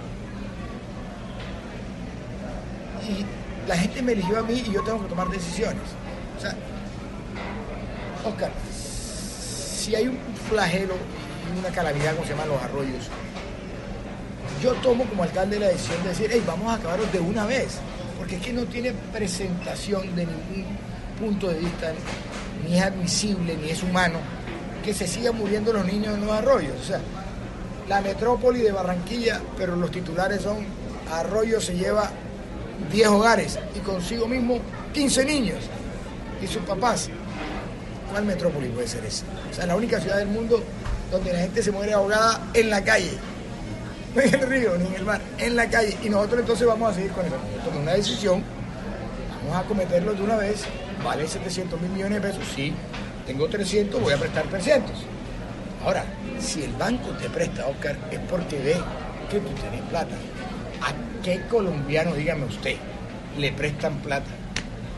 y 3.09 3.69
la 3.69 3.77
gente 3.77 4.03
me 4.03 4.13
eligió 4.13 4.39
a 4.39 4.43
mí 4.43 4.63
y 4.67 4.73
yo 4.73 4.83
tengo 4.83 5.03
que 5.03 5.09
tomar 5.09 5.29
decisiones. 5.29 5.83
O 6.37 6.41
sea, 6.41 6.55
Oscar, 8.25 8.51
si 8.73 9.95
hay 9.95 10.09
un 10.09 10.19
flagelo 10.49 10.95
y 11.55 11.59
una 11.59 11.71
calamidad 11.71 12.13
como 12.13 12.25
se 12.25 12.33
llaman 12.33 12.49
los 12.49 12.63
arroyos, 12.63 13.09
yo 14.63 14.75
tomo 14.75 15.05
como 15.05 15.25
alcalde 15.25 15.59
la 15.59 15.69
decisión 15.69 16.03
de 16.05 16.11
decir, 16.11 16.31
hey, 16.33 16.43
vamos 16.47 16.69
a 16.69 16.75
acabarlos 16.75 17.13
de 17.13 17.19
una 17.19 17.47
vez, 17.47 17.79
porque 18.17 18.37
es 18.37 18.43
que 18.43 18.53
no 18.53 18.65
tiene 18.65 18.93
presentación 19.13 20.15
de 20.15 20.27
ningún 20.27 20.67
punto 21.19 21.49
de 21.49 21.59
vista, 21.59 21.93
ni 22.65 22.79
es 22.79 22.83
admisible, 22.83 23.57
ni 23.57 23.71
es 23.71 23.83
humano, 23.83 24.19
que 24.85 24.95
se 24.95 25.07
sigan 25.07 25.37
muriendo 25.37 25.73
los 25.73 25.85
niños 25.85 26.15
en 26.15 26.27
los 26.27 26.31
arroyos. 26.33 26.75
O 26.81 26.85
sea, 26.85 27.01
la 27.89 28.01
metrópoli 28.01 28.61
de 28.61 28.73
Barranquilla, 28.73 29.41
pero 29.57 29.77
los 29.77 29.91
titulares 29.91 30.43
son 30.43 30.59
Arroyo 31.13 31.61
se 31.61 31.75
lleva 31.75 32.11
10 32.91 33.09
hogares 33.09 33.59
y 33.75 33.81
consigo 33.81 34.27
mismo 34.27 34.59
15 34.95 35.25
niños 35.25 35.59
y 36.43 36.47
sus 36.47 36.63
papás. 36.63 37.11
¿Cuál 38.11 38.25
metrópoli 38.25 38.69
puede 38.69 38.89
ser 38.89 39.05
esa? 39.05 39.25
O 39.51 39.55
sea, 39.55 39.67
la 39.67 39.77
única 39.77 40.01
ciudad 40.01 40.19
del 40.19 40.29
mundo 40.29 40.63
donde 41.11 41.33
la 41.33 41.41
gente 41.41 41.63
se 41.63 41.71
muere 41.71 41.93
ahogada 41.93 42.41
en 42.55 42.71
la 42.71 42.83
calle. 42.83 43.13
No 44.15 44.21
en 44.23 44.35
el 44.35 44.47
río 44.47 44.77
ni 44.79 44.87
en 44.87 44.95
el 44.95 45.05
mar, 45.05 45.21
en 45.39 45.57
la 45.57 45.69
calle. 45.69 45.97
Y 46.03 46.09
nosotros 46.11 46.41
entonces 46.41 46.67
vamos 46.67 46.93
a 46.93 46.95
seguir 46.95 47.13
con 47.13 47.25
eso. 47.25 47.37
Tomé 47.65 47.79
una 47.79 47.93
decisión, 47.93 48.43
vamos 49.45 49.65
a 49.65 49.69
cometerlo 49.69 50.15
de 50.15 50.23
una 50.23 50.37
vez. 50.37 50.65
Vale 51.05 51.27
700 51.27 51.81
mil 51.81 51.91
millones 51.91 52.23
de 52.23 52.29
pesos, 52.29 52.45
sí. 52.55 52.73
Tengo 53.27 53.49
300, 53.49 54.01
voy 54.01 54.13
a 54.13 54.19
prestar 54.19 54.45
300. 54.45 54.91
Ahora, 55.85 56.05
si 56.39 56.63
el 56.63 56.73
banco 56.73 57.11
te 57.11 57.29
presta, 57.29 57.67
Oscar, 57.67 57.97
es 58.11 58.21
porque 58.31 58.59
ve 58.59 58.77
que 59.31 59.41
tú 59.41 59.49
tienes 59.61 59.81
plata. 59.89 60.15
¿A 60.81 61.23
qué 61.23 61.43
colombiano, 61.49 62.15
dígame 62.15 62.45
usted, 62.45 62.77
le 63.37 63.53
prestan 63.53 63.99
plata? 63.99 64.31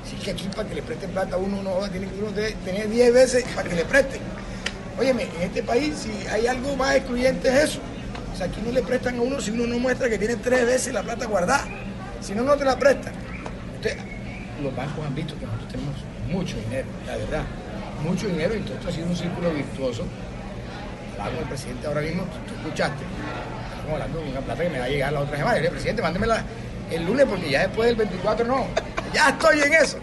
Si 0.04 0.16
es 0.16 0.22
que 0.22 0.30
aquí 0.32 0.48
para 0.54 0.68
que 0.68 0.74
le 0.74 0.82
presten 0.82 1.10
plata 1.10 1.36
a 1.36 1.38
uno, 1.38 1.60
uno 1.60 1.88
tiene 1.90 2.08
que 2.08 2.18
uno 2.18 2.30
debe 2.32 2.52
tener 2.64 2.90
10 2.90 3.14
veces 3.14 3.44
para 3.54 3.68
que 3.68 3.76
le 3.76 3.84
presten. 3.86 4.20
Óyeme, 4.98 5.22
en 5.22 5.42
este 5.42 5.62
país 5.62 5.94
si 5.96 6.26
hay 6.28 6.46
algo 6.46 6.76
más 6.76 6.96
excluyente 6.96 7.48
es 7.48 7.70
eso. 7.70 7.80
O 8.32 8.36
sea, 8.36 8.46
aquí 8.46 8.60
no 8.64 8.70
le 8.70 8.82
prestan 8.82 9.18
a 9.18 9.22
uno 9.22 9.40
si 9.40 9.50
uno 9.50 9.66
no 9.66 9.78
muestra 9.78 10.08
que 10.08 10.18
tiene 10.18 10.36
tres 10.36 10.66
veces 10.66 10.92
la 10.92 11.02
plata 11.02 11.26
guardada. 11.26 11.66
Si 12.20 12.34
no, 12.34 12.42
no 12.42 12.56
te 12.56 12.64
la 12.64 12.78
prestan. 12.78 13.23
Los 14.64 14.74
bancos 14.76 15.04
han 15.06 15.14
visto 15.14 15.38
que 15.38 15.44
nosotros 15.46 15.68
tenemos 15.68 15.94
mucho 16.30 16.56
dinero, 16.56 16.86
la 17.06 17.16
verdad. 17.16 17.42
Mucho 18.02 18.26
dinero 18.28 18.54
y 18.54 18.60
todo 18.60 18.74
esto 18.74 18.88
ha 18.88 18.92
sido 18.92 19.06
un 19.06 19.16
círculo 19.16 19.50
virtuoso. 19.52 20.04
Hablaba 21.12 21.30
con 21.30 21.38
el 21.40 21.44
presidente 21.48 21.86
ahora 21.86 22.00
mismo, 22.00 22.22
tú, 22.48 22.54
escuchaste. 22.54 23.04
Estamos 23.76 23.92
hablando 23.92 24.20
de 24.20 24.30
una 24.30 24.40
plata 24.40 24.62
que 24.62 24.70
me 24.70 24.78
va 24.78 24.84
a 24.86 24.88
llegar 24.88 25.12
la 25.12 25.20
otra 25.20 25.36
semana. 25.36 25.56
Yo 25.58 25.62
le 25.64 25.70
presidente, 25.70 26.02
mándemela 26.02 26.42
el 26.90 27.04
lunes 27.06 27.26
porque 27.28 27.50
ya 27.50 27.60
después 27.60 27.86
del 27.88 27.96
24 27.96 28.46
no. 28.46 28.66
Ya 29.12 29.28
estoy 29.30 29.60
en 29.60 29.74
eso. 29.74 29.98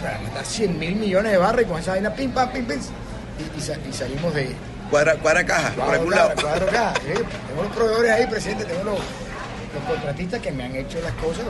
Para 0.00 0.18
mandar 0.20 0.44
100 0.44 0.78
mil 0.78 0.96
millones 0.96 1.32
de 1.32 1.38
barras 1.38 1.62
y 1.62 1.64
con 1.66 1.78
esa 1.80 1.92
vaina 1.92 2.10
pim, 2.14 2.30
pam, 2.30 2.50
pim, 2.50 2.64
pim. 2.66 2.78
Y, 2.78 3.58
y 3.58 3.60
sa- 3.60 3.76
y 3.88 3.92
salimos 3.92 4.32
de, 4.34 4.50
Cuadra, 4.90 5.14
cuadra 5.16 5.44
caja, 5.44 5.70
por 5.70 5.92
algún 5.94 6.10
caja, 6.10 6.28
lado. 6.28 6.40
cuadro 6.42 6.66
caja. 6.66 6.94
Sí, 6.96 7.12
Tengo 7.48 7.62
los 7.62 7.72
proveedores 7.72 8.12
ahí 8.12 8.26
presentes, 8.26 8.66
tengo 8.68 8.84
los, 8.84 8.98
los 8.98 9.84
contratistas 9.88 10.40
que 10.40 10.52
me 10.52 10.64
han 10.64 10.76
hecho 10.76 11.00
las 11.00 11.12
cosas, 11.14 11.44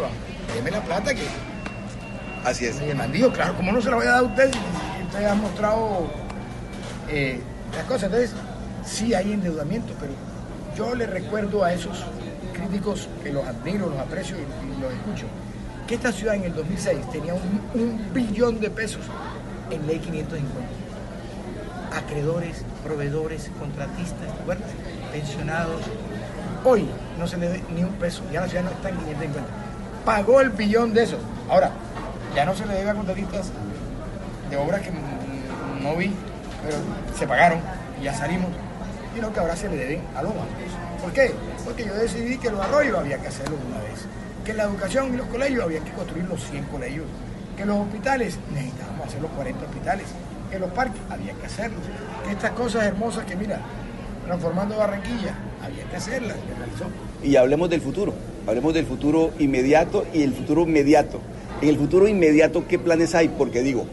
deme 0.54 0.70
la 0.70 0.80
plata 0.82 1.14
que... 1.14 1.22
Así 2.44 2.66
es. 2.66 2.80
Y 2.80 2.90
el 2.90 2.96
mandillo, 2.96 3.32
claro, 3.32 3.56
¿cómo 3.56 3.72
no 3.72 3.80
se 3.80 3.90
la 3.90 3.96
voy 3.96 4.06
a 4.06 4.10
dar 4.10 4.18
a 4.20 4.22
usted 4.22 4.52
si 4.52 5.02
usted 5.04 5.24
ha 5.24 5.34
mostrado 5.34 6.10
eh, 7.08 7.40
las 7.74 7.84
cosas? 7.84 8.04
Entonces, 8.04 8.32
sí 8.84 9.14
hay 9.14 9.32
endeudamiento, 9.32 9.94
pero 9.98 10.12
yo 10.76 10.94
le 10.94 11.06
recuerdo 11.06 11.64
a 11.64 11.72
esos 11.72 12.04
críticos 12.52 13.08
que 13.22 13.32
los 13.32 13.46
admiro, 13.46 13.88
los 13.88 13.98
aprecio 13.98 14.36
y, 14.36 14.80
los 14.80 14.92
escucho, 14.92 15.26
que 15.86 15.94
esta 15.94 16.12
ciudad 16.12 16.34
en 16.34 16.44
el 16.44 16.54
2006 16.54 17.10
tenía 17.10 17.34
un, 17.34 18.12
billón 18.12 18.60
de 18.60 18.70
pesos 18.70 19.02
en 19.70 19.86
ley 19.86 19.98
550 19.98 20.48
acreedores, 21.96 22.64
proveedores, 22.84 23.50
contratistas, 23.58 24.34
¿te 24.34 24.42
acuerdas? 24.42 24.68
pensionados. 25.12 25.80
Hoy 26.64 26.88
no 27.18 27.26
se 27.28 27.36
le 27.36 27.48
debe 27.48 27.64
ni 27.72 27.84
un 27.84 27.92
peso, 27.92 28.22
ya 28.32 28.40
la 28.40 28.48
ciudad 28.48 28.64
no 28.64 28.70
está 28.70 28.88
en 28.88 28.96
550. 28.96 29.50
Pagó 30.04 30.40
el 30.40 30.50
billón 30.50 30.92
de 30.92 31.04
eso. 31.04 31.18
Ahora, 31.48 31.70
ya 32.34 32.44
no 32.44 32.54
se 32.54 32.66
le 32.66 32.74
debe 32.74 32.90
a 32.90 32.94
contratistas 32.94 33.50
de 34.50 34.56
obras 34.56 34.80
que 34.82 34.90
no 35.82 35.96
vi, 35.96 36.12
pero 36.64 36.76
se 37.16 37.26
pagaron 37.26 37.60
y 38.00 38.04
ya 38.04 38.14
salimos, 38.14 38.50
sino 39.14 39.32
que 39.32 39.40
ahora 39.40 39.56
se 39.56 39.68
le 39.68 39.76
deben 39.76 40.02
a 40.16 40.22
los 40.22 40.32
bancos. 40.32 40.48
¿Por 41.00 41.12
qué? 41.12 41.32
Porque 41.64 41.84
yo 41.84 41.94
decidí 41.94 42.38
que 42.38 42.50
los 42.50 42.60
arroyos 42.60 42.98
había 42.98 43.18
que 43.18 43.28
hacerlo 43.28 43.56
una 43.68 43.78
vez, 43.78 44.00
que 44.44 44.52
la 44.52 44.64
educación 44.64 45.14
y 45.14 45.16
los 45.16 45.26
colegios 45.28 45.64
había 45.64 45.80
que 45.80 45.92
construir 45.92 46.26
los 46.26 46.42
100 46.42 46.64
colegios, 46.64 47.06
que 47.56 47.64
los 47.64 47.78
hospitales 47.78 48.38
necesitábamos 48.52 49.06
hacer 49.06 49.22
los 49.22 49.30
40 49.32 49.64
hospitales, 49.64 50.06
que 50.50 50.58
los 50.58 50.70
parques 50.70 51.00
había 51.10 51.32
que 51.34 51.46
hacerlos, 51.46 51.80
que 52.24 52.32
estas 52.32 52.50
cosas 52.52 52.84
hermosas 52.84 53.24
que 53.24 53.36
mira, 53.36 53.60
transformando 54.26 54.76
Barranquilla, 54.76 55.34
había 55.62 55.84
que 55.84 55.96
hacerlas. 55.96 56.36
Y 57.22 57.36
hablemos 57.36 57.70
del 57.70 57.80
futuro. 57.80 58.14
Hablemos 58.46 58.74
del 58.74 58.86
futuro 58.86 59.30
inmediato 59.38 60.06
y 60.12 60.22
el 60.22 60.34
futuro 60.34 60.62
inmediato. 60.62 61.20
En 61.64 61.70
el 61.70 61.78
futuro 61.78 62.06
inmediato, 62.06 62.66
¿qué 62.68 62.78
planes 62.78 63.14
hay? 63.14 63.28
Porque 63.28 63.62
digo, 63.62 63.86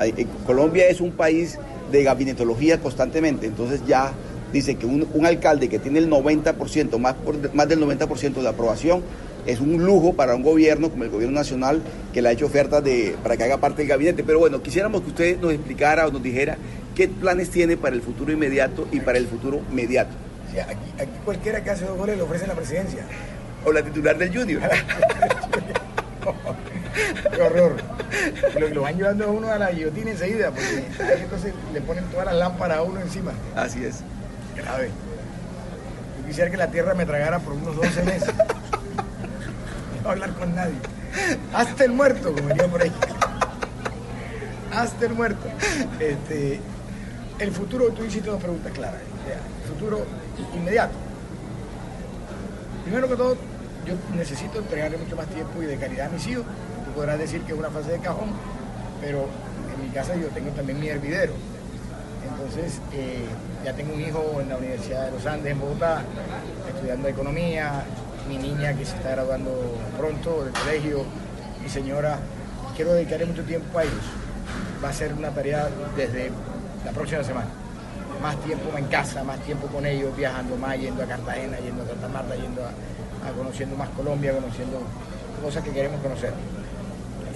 eh, 0.00 0.24
Colombia 0.46 0.86
es 0.86 1.00
un 1.00 1.10
país 1.10 1.58
de 1.90 2.04
gabinetología 2.04 2.78
constantemente, 2.78 3.44
entonces 3.48 3.80
ya 3.88 4.12
dice 4.52 4.76
que 4.76 4.86
un, 4.86 5.04
un 5.12 5.26
alcalde 5.26 5.68
que 5.68 5.80
tiene 5.80 5.98
el 5.98 6.08
90%, 6.08 6.96
más, 7.00 7.14
por- 7.14 7.52
más 7.56 7.68
del 7.68 7.80
90% 7.80 8.34
de 8.40 8.48
aprobación, 8.48 9.02
es 9.46 9.58
un 9.60 9.84
lujo 9.84 10.12
para 10.12 10.36
un 10.36 10.44
gobierno 10.44 10.88
como 10.88 11.02
el 11.02 11.10
gobierno 11.10 11.34
nacional 11.34 11.82
que 12.14 12.22
le 12.22 12.28
ha 12.28 12.32
hecho 12.32 12.46
ofertas 12.46 12.84
de, 12.84 13.16
para 13.20 13.36
que 13.36 13.42
haga 13.42 13.56
parte 13.58 13.78
del 13.82 13.88
gabinete. 13.88 14.22
Pero 14.22 14.38
bueno, 14.38 14.62
quisiéramos 14.62 15.00
que 15.02 15.08
usted 15.08 15.40
nos 15.40 15.52
explicara 15.54 16.06
o 16.06 16.12
nos 16.12 16.22
dijera 16.22 16.56
qué 16.94 17.08
planes 17.08 17.50
tiene 17.50 17.76
para 17.76 17.96
el 17.96 18.02
futuro 18.02 18.30
inmediato 18.30 18.86
y 18.92 19.00
para 19.00 19.18
el 19.18 19.26
futuro 19.26 19.60
mediato. 19.72 20.14
Aquí, 20.52 21.02
aquí 21.02 21.10
cualquiera 21.24 21.64
que 21.64 21.70
hace 21.70 21.84
dos 21.84 21.98
goles 21.98 22.16
le 22.16 22.22
ofrecen 22.22 22.46
la 22.46 22.54
presidencia. 22.54 23.00
O 23.64 23.72
la 23.72 23.82
titular 23.82 24.16
del 24.16 24.32
Junior. 24.36 24.62
Qué 27.34 27.42
horror. 27.42 27.76
Lo, 28.58 28.68
lo 28.68 28.82
van 28.82 28.96
llevando 28.96 29.24
a 29.24 29.28
uno 29.28 29.48
a 29.48 29.58
la 29.58 29.70
guillotina 29.70 30.10
enseguida, 30.10 30.50
porque 30.50 30.84
ahí 31.00 31.22
entonces 31.22 31.52
le 31.72 31.80
ponen 31.80 32.04
todas 32.04 32.26
las 32.26 32.34
lámparas 32.36 32.78
a 32.78 32.82
uno 32.82 33.00
encima. 33.00 33.32
Así 33.54 33.84
es. 33.84 34.00
Grave. 34.56 34.90
Yo 36.20 36.26
quisiera 36.26 36.50
que 36.50 36.56
la 36.56 36.70
tierra 36.70 36.94
me 36.94 37.04
tragara 37.04 37.38
por 37.38 37.52
unos 37.52 37.76
12 37.76 38.02
meses. 38.04 38.34
No 40.02 40.10
hablar 40.10 40.32
con 40.34 40.54
nadie. 40.54 40.76
Hasta 41.52 41.84
el 41.84 41.92
muerto, 41.92 42.32
como 42.32 42.48
diría 42.48 42.68
por 42.68 42.82
ahí. 42.82 42.92
Hasta 44.72 45.06
el 45.06 45.14
muerto. 45.14 45.46
Este, 46.00 46.60
el 47.38 47.50
futuro, 47.52 47.88
tú 47.88 48.04
hiciste 48.04 48.30
dos 48.30 48.40
preguntas 48.40 48.72
claras. 48.72 49.00
El 49.62 49.68
futuro 49.68 50.06
inmediato. 50.54 50.94
Primero 52.84 53.08
que 53.08 53.16
todo, 53.16 53.36
yo 53.84 53.94
necesito 54.14 54.58
entregarle 54.58 54.96
mucho 54.96 55.16
más 55.16 55.26
tiempo 55.26 55.62
y 55.62 55.66
de 55.66 55.76
calidad 55.76 56.06
a 56.06 56.10
mis 56.10 56.26
hijos. 56.26 56.44
Tú 56.96 57.02
podrás 57.02 57.18
decir 57.18 57.42
que 57.42 57.52
es 57.52 57.58
una 57.58 57.68
fase 57.68 57.90
de 57.92 57.98
cajón, 57.98 58.30
pero 59.02 59.26
en 59.74 59.82
mi 59.86 59.90
casa 59.90 60.16
yo 60.16 60.28
tengo 60.28 60.48
también 60.52 60.80
mi 60.80 60.88
hervidero. 60.88 61.34
Entonces, 62.26 62.80
eh, 62.94 63.26
ya 63.62 63.74
tengo 63.74 63.92
un 63.92 64.00
hijo 64.00 64.38
en 64.40 64.48
la 64.48 64.56
Universidad 64.56 65.04
de 65.04 65.10
los 65.10 65.26
Andes, 65.26 65.52
en 65.52 65.60
Bogotá, 65.60 66.02
estudiando 66.66 67.06
economía, 67.06 67.84
mi 68.30 68.38
niña 68.38 68.72
que 68.72 68.86
se 68.86 68.96
está 68.96 69.10
graduando 69.10 69.52
pronto 69.98 70.44
del 70.44 70.54
colegio, 70.54 71.04
mi 71.62 71.68
señora. 71.68 72.18
Quiero 72.74 72.94
dedicarle 72.94 73.26
mucho 73.26 73.42
tiempo 73.42 73.78
a 73.78 73.82
ellos. 73.82 74.04
Va 74.82 74.88
a 74.88 74.92
ser 74.94 75.12
una 75.12 75.28
tarea 75.32 75.68
desde 75.98 76.30
la 76.82 76.92
próxima 76.92 77.22
semana. 77.22 77.48
Más 78.22 78.40
tiempo 78.42 78.74
en 78.74 78.86
casa, 78.86 79.22
más 79.22 79.38
tiempo 79.40 79.66
con 79.66 79.84
ellos, 79.84 80.16
viajando 80.16 80.56
más, 80.56 80.80
yendo 80.80 81.02
a 81.02 81.06
Cartagena, 81.06 81.58
yendo 81.58 81.82
a 81.82 81.88
Santa 81.88 82.08
Marta, 82.08 82.34
yendo 82.36 82.62
a 82.64 83.32
conociendo 83.36 83.76
más 83.76 83.90
Colombia, 83.90 84.32
conociendo 84.32 84.80
cosas 85.42 85.62
que 85.62 85.72
queremos 85.72 86.00
conocer. 86.00 86.32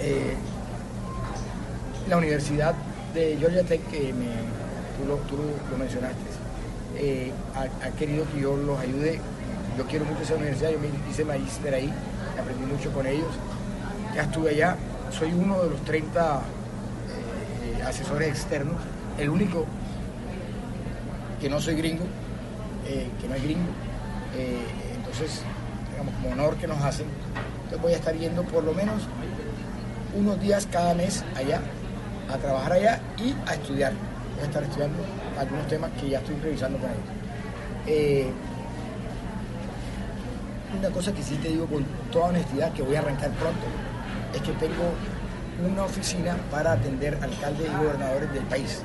Eh, 0.03 0.33
la 2.09 2.17
Universidad 2.17 2.73
de 3.13 3.37
Georgia 3.37 3.63
Tech, 3.63 3.87
que 3.91 4.11
me, 4.13 4.25
tú, 4.97 5.37
lo, 5.37 5.77
mencionaste, 5.77 6.17
eh, 6.97 7.31
ha, 7.55 7.85
ha 7.85 7.91
querido 7.91 8.25
que 8.33 8.41
yo 8.41 8.57
los 8.57 8.79
ayude. 8.79 9.19
Yo 9.77 9.85
quiero 9.85 10.05
mucho 10.05 10.23
esa 10.23 10.35
universidad, 10.35 10.71
yo 10.71 10.79
me 10.79 10.89
hice 11.09 11.23
magíster 11.23 11.73
ahí, 11.75 11.93
aprendí 12.39 12.65
mucho 12.65 12.91
con 12.91 13.05
ellos. 13.05 13.29
Ya 14.15 14.23
estuve 14.23 14.49
allá, 14.49 14.75
soy 15.11 15.33
uno 15.33 15.61
de 15.61 15.69
los 15.69 15.81
30 15.85 16.41
eh, 17.79 17.83
asesores 17.83 18.29
externos, 18.29 18.77
el 19.19 19.29
único 19.29 19.65
que 21.39 21.47
no 21.47 21.61
soy 21.61 21.75
gringo, 21.75 22.05
eh, 22.87 23.07
que 23.21 23.27
no 23.27 23.35
es 23.35 23.43
gringo. 23.43 23.69
Entonces, 24.95 25.43
digamos, 25.91 26.15
como 26.15 26.31
honor 26.31 26.55
que 26.55 26.67
nos 26.67 26.81
hacen, 26.81 27.05
entonces 27.63 27.81
voy 27.81 27.93
a 27.93 27.97
estar 27.97 28.15
yendo 28.15 28.43
por 28.43 28.63
lo 28.63 28.73
menos 28.73 29.03
unos 30.15 30.39
días 30.41 30.67
cada 30.71 30.93
mes 30.93 31.23
allá, 31.35 31.61
a 32.31 32.37
trabajar 32.37 32.73
allá 32.73 32.99
y 33.17 33.35
a 33.49 33.53
estudiar. 33.53 33.93
Voy 34.35 34.43
a 34.43 34.45
estar 34.45 34.63
estudiando 34.63 35.03
algunos 35.39 35.67
temas 35.67 35.91
que 35.99 36.09
ya 36.09 36.19
estoy 36.19 36.35
revisando 36.35 36.77
con 36.79 36.89
ellos. 36.89 37.03
Eh, 37.87 38.31
una 40.77 40.89
cosa 40.89 41.11
que 41.11 41.21
sí 41.21 41.35
te 41.35 41.49
digo 41.49 41.65
con 41.65 41.83
toda 42.11 42.27
honestidad 42.27 42.71
que 42.73 42.81
voy 42.81 42.95
a 42.95 42.99
arrancar 42.99 43.31
pronto 43.31 43.65
es 44.33 44.41
que 44.41 44.51
tengo 44.53 44.93
una 45.69 45.83
oficina 45.83 46.37
para 46.49 46.73
atender 46.73 47.17
alcaldes 47.21 47.67
y 47.67 47.83
gobernadores 47.83 48.33
del 48.33 48.43
país. 48.43 48.81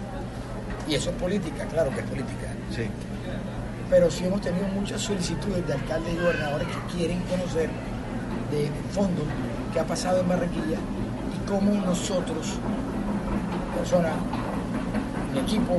Y 0.88 0.94
eso 0.94 1.10
es 1.10 1.16
política, 1.16 1.64
claro 1.66 1.90
que 1.90 2.00
es 2.00 2.06
política. 2.06 2.48
Sí. 2.74 2.86
Pero 3.88 4.10
sí 4.10 4.24
hemos 4.24 4.40
tenido 4.40 4.66
muchas 4.68 5.00
solicitudes 5.00 5.66
de 5.66 5.72
alcaldes 5.72 6.12
y 6.12 6.16
gobernadores 6.16 6.68
que 6.68 6.96
quieren 6.96 7.20
conocer 7.22 7.70
de 8.50 8.70
fondo 8.92 9.22
qué 9.72 9.80
ha 9.80 9.84
pasado 9.84 10.20
en 10.20 10.28
Barranquilla 10.28 10.78
cómo 11.46 11.72
nosotros, 11.84 12.54
personas, 13.76 14.12
mi 15.32 15.40
equipo, 15.40 15.78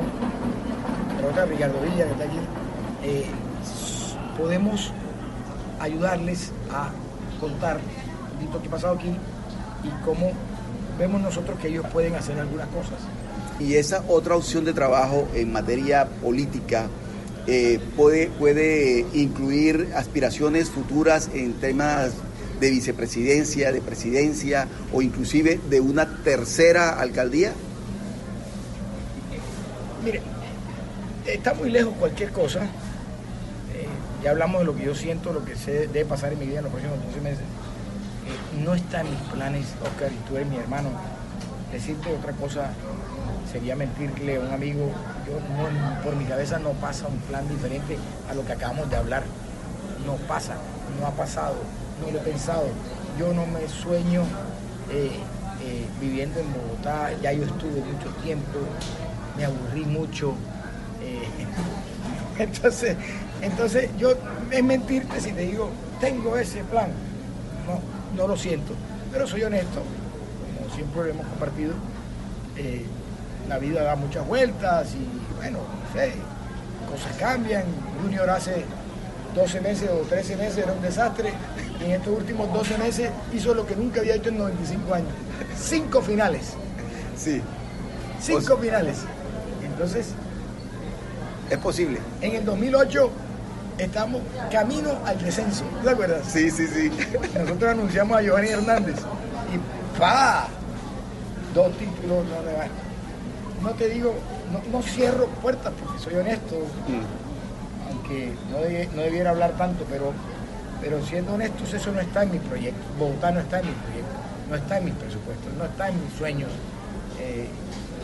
pero 1.16 1.28
otra 1.28 1.44
Ricardo 1.46 1.80
Villa 1.80 2.04
que 2.06 2.12
está 2.12 2.24
aquí, 2.24 2.38
eh, 3.04 3.26
podemos 4.36 4.92
ayudarles 5.80 6.52
a 6.72 6.90
contar 7.40 7.76
un 7.76 8.46
poquito 8.46 8.62
qué 8.62 8.68
ha 8.68 8.70
pasado 8.70 8.94
aquí 8.94 9.08
y 9.08 10.04
cómo 10.04 10.32
vemos 10.98 11.20
nosotros 11.20 11.58
que 11.58 11.68
ellos 11.68 11.86
pueden 11.92 12.14
hacer 12.14 12.38
algunas 12.38 12.68
cosas. 12.68 12.98
Y 13.60 13.74
esa 13.74 14.04
otra 14.08 14.36
opción 14.36 14.64
de 14.64 14.72
trabajo 14.72 15.28
en 15.34 15.52
materia 15.52 16.06
política 16.06 16.86
eh, 17.46 17.80
puede, 17.96 18.28
puede 18.28 19.06
incluir 19.14 19.92
aspiraciones 19.96 20.70
futuras 20.70 21.30
en 21.34 21.54
temas 21.54 22.12
de 22.60 22.70
vicepresidencia, 22.70 23.72
de 23.72 23.80
presidencia 23.80 24.66
o 24.92 25.02
inclusive 25.02 25.60
de 25.68 25.80
una 25.80 26.06
tercera 26.22 26.98
alcaldía? 27.00 27.52
Mire, 30.04 30.20
está 31.26 31.54
muy 31.54 31.70
lejos 31.70 31.94
cualquier 31.98 32.32
cosa. 32.32 32.62
Eh, 32.62 33.86
ya 34.22 34.30
hablamos 34.30 34.60
de 34.60 34.66
lo 34.66 34.74
que 34.76 34.84
yo 34.84 34.94
siento, 34.94 35.32
lo 35.32 35.44
que 35.44 35.56
se 35.56 35.86
debe 35.88 36.04
pasar 36.04 36.32
en 36.32 36.38
mi 36.38 36.46
vida 36.46 36.58
en 36.58 36.64
los 36.64 36.72
próximos 36.72 36.98
12 37.06 37.20
meses. 37.20 37.40
Eh, 37.40 38.60
no 38.64 38.74
está 38.74 39.00
en 39.00 39.10
mis 39.10 39.20
planes, 39.32 39.66
Oscar, 39.82 40.10
y 40.12 40.28
tú 40.28 40.36
eres 40.36 40.48
mi 40.48 40.56
hermano. 40.56 40.90
Decirte 41.72 42.12
otra 42.14 42.32
cosa 42.32 42.70
sería 43.52 43.76
mentirle 43.76 44.36
a 44.36 44.40
un 44.40 44.52
amigo. 44.52 44.90
Yo 45.26 45.34
no- 45.40 46.02
por 46.02 46.16
mi 46.16 46.24
cabeza 46.24 46.58
no 46.58 46.70
pasa 46.72 47.06
un 47.08 47.18
plan 47.20 47.46
diferente 47.48 47.98
a 48.30 48.34
lo 48.34 48.44
que 48.46 48.52
acabamos 48.52 48.88
de 48.90 48.96
hablar. 48.96 49.24
No 50.06 50.14
pasa, 50.26 50.54
no 51.00 51.06
ha 51.06 51.10
pasado, 51.10 51.56
no 52.00 52.10
lo 52.10 52.18
he 52.18 52.22
pensado. 52.22 52.66
Yo 53.18 53.32
no 53.32 53.46
me 53.46 53.68
sueño 53.68 54.22
eh, 54.90 55.10
eh, 55.62 55.86
viviendo 56.00 56.40
en 56.40 56.52
Bogotá. 56.52 57.10
Ya 57.22 57.32
yo 57.32 57.44
estuve 57.44 57.80
mucho 57.80 58.10
tiempo, 58.22 58.58
me 59.36 59.44
aburrí 59.44 59.84
mucho. 59.84 60.34
eh, 61.02 61.28
entonces, 62.38 62.96
entonces 63.42 63.90
yo 63.98 64.14
es 64.50 64.64
mentirte 64.64 65.20
si 65.20 65.32
te 65.32 65.42
digo 65.42 65.70
tengo 66.00 66.36
ese 66.36 66.62
plan. 66.64 66.90
No, 67.66 67.80
no 68.16 68.28
lo 68.28 68.36
siento, 68.36 68.72
pero 69.12 69.26
soy 69.26 69.42
honesto, 69.42 69.82
como 70.58 70.74
siempre 70.74 71.10
hemos 71.10 71.26
compartido. 71.26 71.74
la 73.48 73.58
vida 73.58 73.82
da 73.82 73.96
muchas 73.96 74.26
vueltas 74.26 74.94
y 74.94 75.36
bueno, 75.36 75.58
no 75.58 76.00
sé, 76.00 76.12
cosas 76.88 77.16
cambian. 77.18 77.64
Junior 78.02 78.30
hace 78.30 78.64
12 79.34 79.60
meses 79.60 79.90
o 79.90 80.06
13 80.06 80.36
meses 80.36 80.58
era 80.58 80.72
un 80.72 80.82
desastre 80.82 81.32
en 81.84 81.92
estos 81.92 82.16
últimos 82.18 82.52
12 82.52 82.78
meses 82.78 83.10
hizo 83.32 83.54
lo 83.54 83.66
que 83.66 83.76
nunca 83.76 84.00
había 84.00 84.14
hecho 84.16 84.30
en 84.30 84.38
95 84.38 84.94
años. 84.94 85.08
Cinco 85.56 86.00
finales. 86.02 86.54
Sí. 87.16 87.40
Cinco 88.20 88.56
finales. 88.56 88.98
Entonces, 89.64 90.08
Es 91.50 91.58
posible. 91.58 91.98
en 92.20 92.34
el 92.36 92.44
2008 92.44 93.10
estamos 93.78 94.22
camino 94.50 94.90
al 95.06 95.18
descenso. 95.22 95.64
¿Te 95.84 95.90
acuerdas? 95.90 96.26
Sí, 96.30 96.50
sí, 96.50 96.66
sí. 96.66 96.90
Nosotros 97.38 97.70
anunciamos 97.70 98.18
a 98.18 98.22
Giovanni 98.22 98.48
Hernández 98.48 98.96
y 99.54 99.98
¡pa! 99.98 100.48
Dos 101.54 101.72
títulos, 101.78 102.24
no 102.26 102.42
le 102.44 102.56
va. 102.56 102.66
No 103.62 103.70
te 103.70 103.88
digo, 103.88 104.14
no, 104.52 104.60
no 104.78 104.82
cierro 104.82 105.26
puertas 105.42 105.72
porque 105.82 105.98
soy 106.02 106.14
honesto, 106.14 106.56
aunque 107.90 108.32
no, 108.50 108.58
debi- 108.58 108.88
no 108.94 109.02
debiera 109.02 109.30
hablar 109.30 109.52
tanto, 109.56 109.84
pero, 109.90 110.12
pero 110.80 111.04
siendo 111.04 111.34
honestos, 111.34 111.72
eso 111.72 111.92
no 111.92 112.00
está 112.00 112.22
en 112.22 112.32
mi 112.32 112.38
proyecto. 112.38 112.80
Bogotá 112.98 113.30
no 113.30 113.40
está 113.40 113.60
en 113.60 113.66
mi 113.66 113.72
proyecto, 113.72 114.14
no 114.48 114.56
está 114.56 114.78
en 114.78 114.84
mis 114.84 114.94
presupuestos, 114.94 115.52
no 115.56 115.64
está 115.64 115.88
en 115.88 116.02
mis 116.02 116.12
sueños. 116.14 116.50
Eh, 117.20 117.46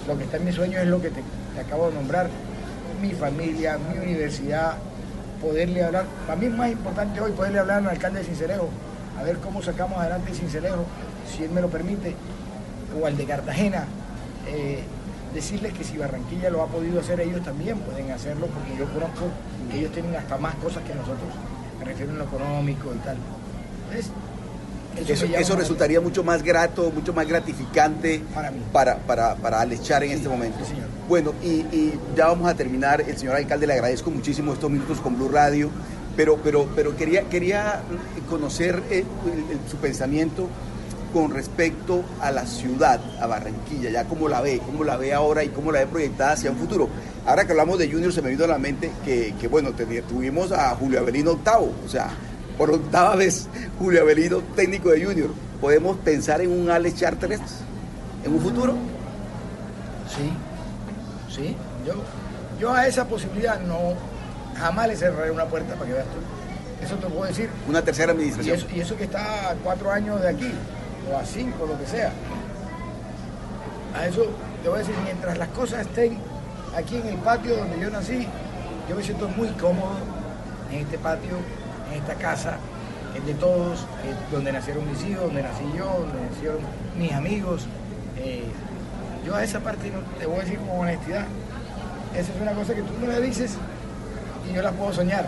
lo 0.06 0.18
que 0.18 0.24
está 0.24 0.36
en 0.36 0.44
mis 0.44 0.54
sueños 0.54 0.82
es 0.82 0.88
lo 0.88 1.00
que 1.00 1.10
te, 1.10 1.22
acabo 1.60 1.88
de 1.88 1.94
nombrar, 1.94 2.28
mi 3.00 3.12
familia, 3.12 3.78
mi 3.78 3.98
universidad, 3.98 4.74
poderle 5.40 5.84
hablar. 5.84 6.06
Para 6.26 6.38
mí 6.38 6.46
es 6.46 6.52
más 6.52 6.70
importante 6.70 7.20
hoy 7.20 7.32
poderle 7.32 7.58
hablar 7.60 7.78
al 7.78 7.88
alcalde 7.88 8.20
de 8.20 8.24
Cincelejo, 8.26 8.68
a 9.18 9.22
ver 9.22 9.38
cómo 9.38 9.62
sacamos 9.62 9.98
adelante 9.98 10.34
Cincelejo, 10.34 10.84
si 11.30 11.44
él 11.44 11.50
me 11.50 11.60
lo 11.60 11.68
permite, 11.68 12.14
o 13.00 13.06
al 13.06 13.16
de 13.16 13.24
Cartagena. 13.24 13.84
eh, 14.46 14.82
decirles 15.34 15.72
que 15.72 15.82
si 15.82 15.98
Barranquilla 15.98 16.48
lo 16.48 16.62
ha 16.62 16.66
podido 16.68 17.00
hacer, 17.00 17.20
ellos 17.20 17.42
también 17.42 17.76
pueden 17.80 18.12
hacerlo, 18.12 18.46
porque 18.46 18.78
yo 18.78 18.86
conozco 18.92 19.26
que 19.70 19.78
ellos 19.80 19.92
tienen 19.92 20.14
hasta 20.14 20.38
más 20.38 20.54
cosas 20.56 20.84
que 20.84 20.94
nosotros, 20.94 21.28
en 21.88 22.18
lo 22.18 22.24
económico 22.24 22.92
y 22.94 22.98
tal. 22.98 23.16
Entonces, 24.96 25.22
Eso, 25.22 25.26
eso 25.36 25.56
resultaría 25.56 26.00
mucho 26.00 26.22
más 26.22 26.42
grato, 26.42 26.90
mucho 26.94 27.12
más 27.12 27.26
gratificante 27.26 28.22
Para 28.32 28.50
mí. 28.52 28.60
para, 28.72 28.96
para, 28.98 29.34
para 29.34 29.60
Alex 29.60 29.82
Char 29.82 30.04
en 30.04 30.12
este 30.12 30.28
momento. 30.28 30.58
Bueno, 31.08 31.32
y, 31.42 31.48
y 31.74 31.98
ya 32.16 32.28
vamos 32.28 32.48
a 32.48 32.54
terminar. 32.54 33.00
El 33.00 33.16
señor 33.16 33.34
alcalde 33.36 33.66
le 33.66 33.72
agradezco 33.74 34.10
muchísimo 34.10 34.52
estos 34.52 34.70
minutos 34.70 35.00
con 35.00 35.16
Blue 35.16 35.28
Radio, 35.28 35.68
pero, 36.16 36.36
pero, 36.42 36.68
pero 36.76 36.96
quería, 36.96 37.22
quería 37.28 37.80
conocer 38.30 38.80
eh, 38.90 39.04
el- 39.26 39.50
el- 39.58 39.68
su 39.70 39.76
pensamiento 39.78 40.48
con 41.14 41.30
respecto 41.30 42.02
a 42.20 42.32
la 42.32 42.44
ciudad, 42.44 43.00
a 43.20 43.26
Barranquilla, 43.28 43.88
ya 43.88 44.04
cómo 44.04 44.28
la 44.28 44.40
ve, 44.40 44.60
cómo 44.66 44.82
la 44.82 44.96
ve 44.96 45.14
ahora 45.14 45.44
y 45.44 45.48
cómo 45.48 45.70
la 45.70 45.78
ve 45.78 45.86
proyectada 45.86 46.32
hacia 46.32 46.50
un 46.50 46.58
futuro. 46.58 46.88
Ahora 47.24 47.44
que 47.46 47.52
hablamos 47.52 47.78
de 47.78 47.88
Junior, 47.88 48.12
se 48.12 48.20
me 48.20 48.30
vino 48.30 48.42
a 48.44 48.48
la 48.48 48.58
mente 48.58 48.90
que, 49.04 49.32
que, 49.40 49.46
bueno, 49.46 49.70
tuvimos 50.08 50.50
a 50.50 50.70
Julio 50.74 50.98
Avelino 50.98 51.30
octavo, 51.30 51.72
o 51.86 51.88
sea, 51.88 52.10
por 52.58 52.68
octava 52.72 53.14
vez 53.24 53.46
Julio 53.78 54.02
Avelino, 54.02 54.38
técnico 54.56 54.90
de 54.90 55.04
Junior. 55.04 55.30
¿Podemos 55.60 55.96
pensar 55.98 56.40
en 56.40 56.50
un 56.50 56.68
Alex 56.68 56.98
Charteres 56.98 57.40
en 58.24 58.34
un 58.34 58.40
futuro? 58.40 58.74
Sí, 60.08 60.32
sí. 61.32 61.56
Yo, 61.86 61.94
yo 62.58 62.72
a 62.72 62.88
esa 62.88 63.06
posibilidad 63.06 63.60
no 63.60 63.94
jamás 64.58 64.88
le 64.88 64.96
cerraré 64.96 65.30
una 65.30 65.44
puerta 65.44 65.74
para 65.74 65.86
que 65.86 65.92
veas 65.92 66.06
tú. 66.06 66.84
Eso 66.84 66.96
te 66.96 67.06
puedo 67.06 67.24
decir. 67.24 67.48
Una 67.68 67.82
tercera 67.82 68.12
Y 68.12 68.16
administración. 68.16 68.56
eso, 68.56 68.66
y 68.74 68.80
eso 68.80 68.96
que 68.96 69.04
está 69.04 69.50
a 69.50 69.54
cuatro 69.54 69.90
años 69.92 70.20
de 70.20 70.28
aquí, 70.28 70.50
o 71.10 71.16
a 71.16 71.24
cinco, 71.24 71.66
lo 71.66 71.78
que 71.78 71.86
sea. 71.86 72.12
A 73.94 74.06
eso 74.06 74.26
te 74.62 74.68
voy 74.68 74.76
a 74.76 74.78
decir, 74.80 74.94
mientras 75.04 75.38
las 75.38 75.48
cosas 75.48 75.86
estén 75.86 76.18
aquí 76.76 76.96
en 76.96 77.06
el 77.06 77.16
patio 77.16 77.56
donde 77.56 77.78
yo 77.78 77.90
nací, 77.90 78.26
yo 78.88 78.96
me 78.96 79.02
siento 79.02 79.28
muy 79.28 79.48
cómodo 79.50 79.98
en 80.70 80.80
este 80.80 80.98
patio, 80.98 81.36
en 81.90 82.00
esta 82.00 82.14
casa, 82.14 82.56
es 83.16 83.24
de 83.24 83.34
todos, 83.34 83.80
es 84.08 84.32
donde 84.32 84.52
nacieron 84.52 84.88
mis 84.90 85.02
hijos, 85.04 85.24
donde 85.24 85.42
nací 85.42 85.64
yo, 85.76 85.84
donde 85.84 86.28
nacieron 86.28 86.58
mis 86.98 87.12
amigos. 87.12 87.66
Eh, 88.18 88.44
yo 89.24 89.34
a 89.34 89.44
esa 89.44 89.60
parte 89.60 89.92
te 90.18 90.26
voy 90.26 90.36
a 90.36 90.40
decir 90.40 90.58
con 90.58 90.80
honestidad. 90.80 91.26
Esa 92.14 92.32
es 92.32 92.40
una 92.40 92.52
cosa 92.52 92.74
que 92.74 92.82
tú 92.82 92.92
me 93.00 93.08
la 93.08 93.20
dices 93.20 93.56
y 94.48 94.54
yo 94.54 94.62
la 94.62 94.72
puedo 94.72 94.92
soñar. 94.92 95.26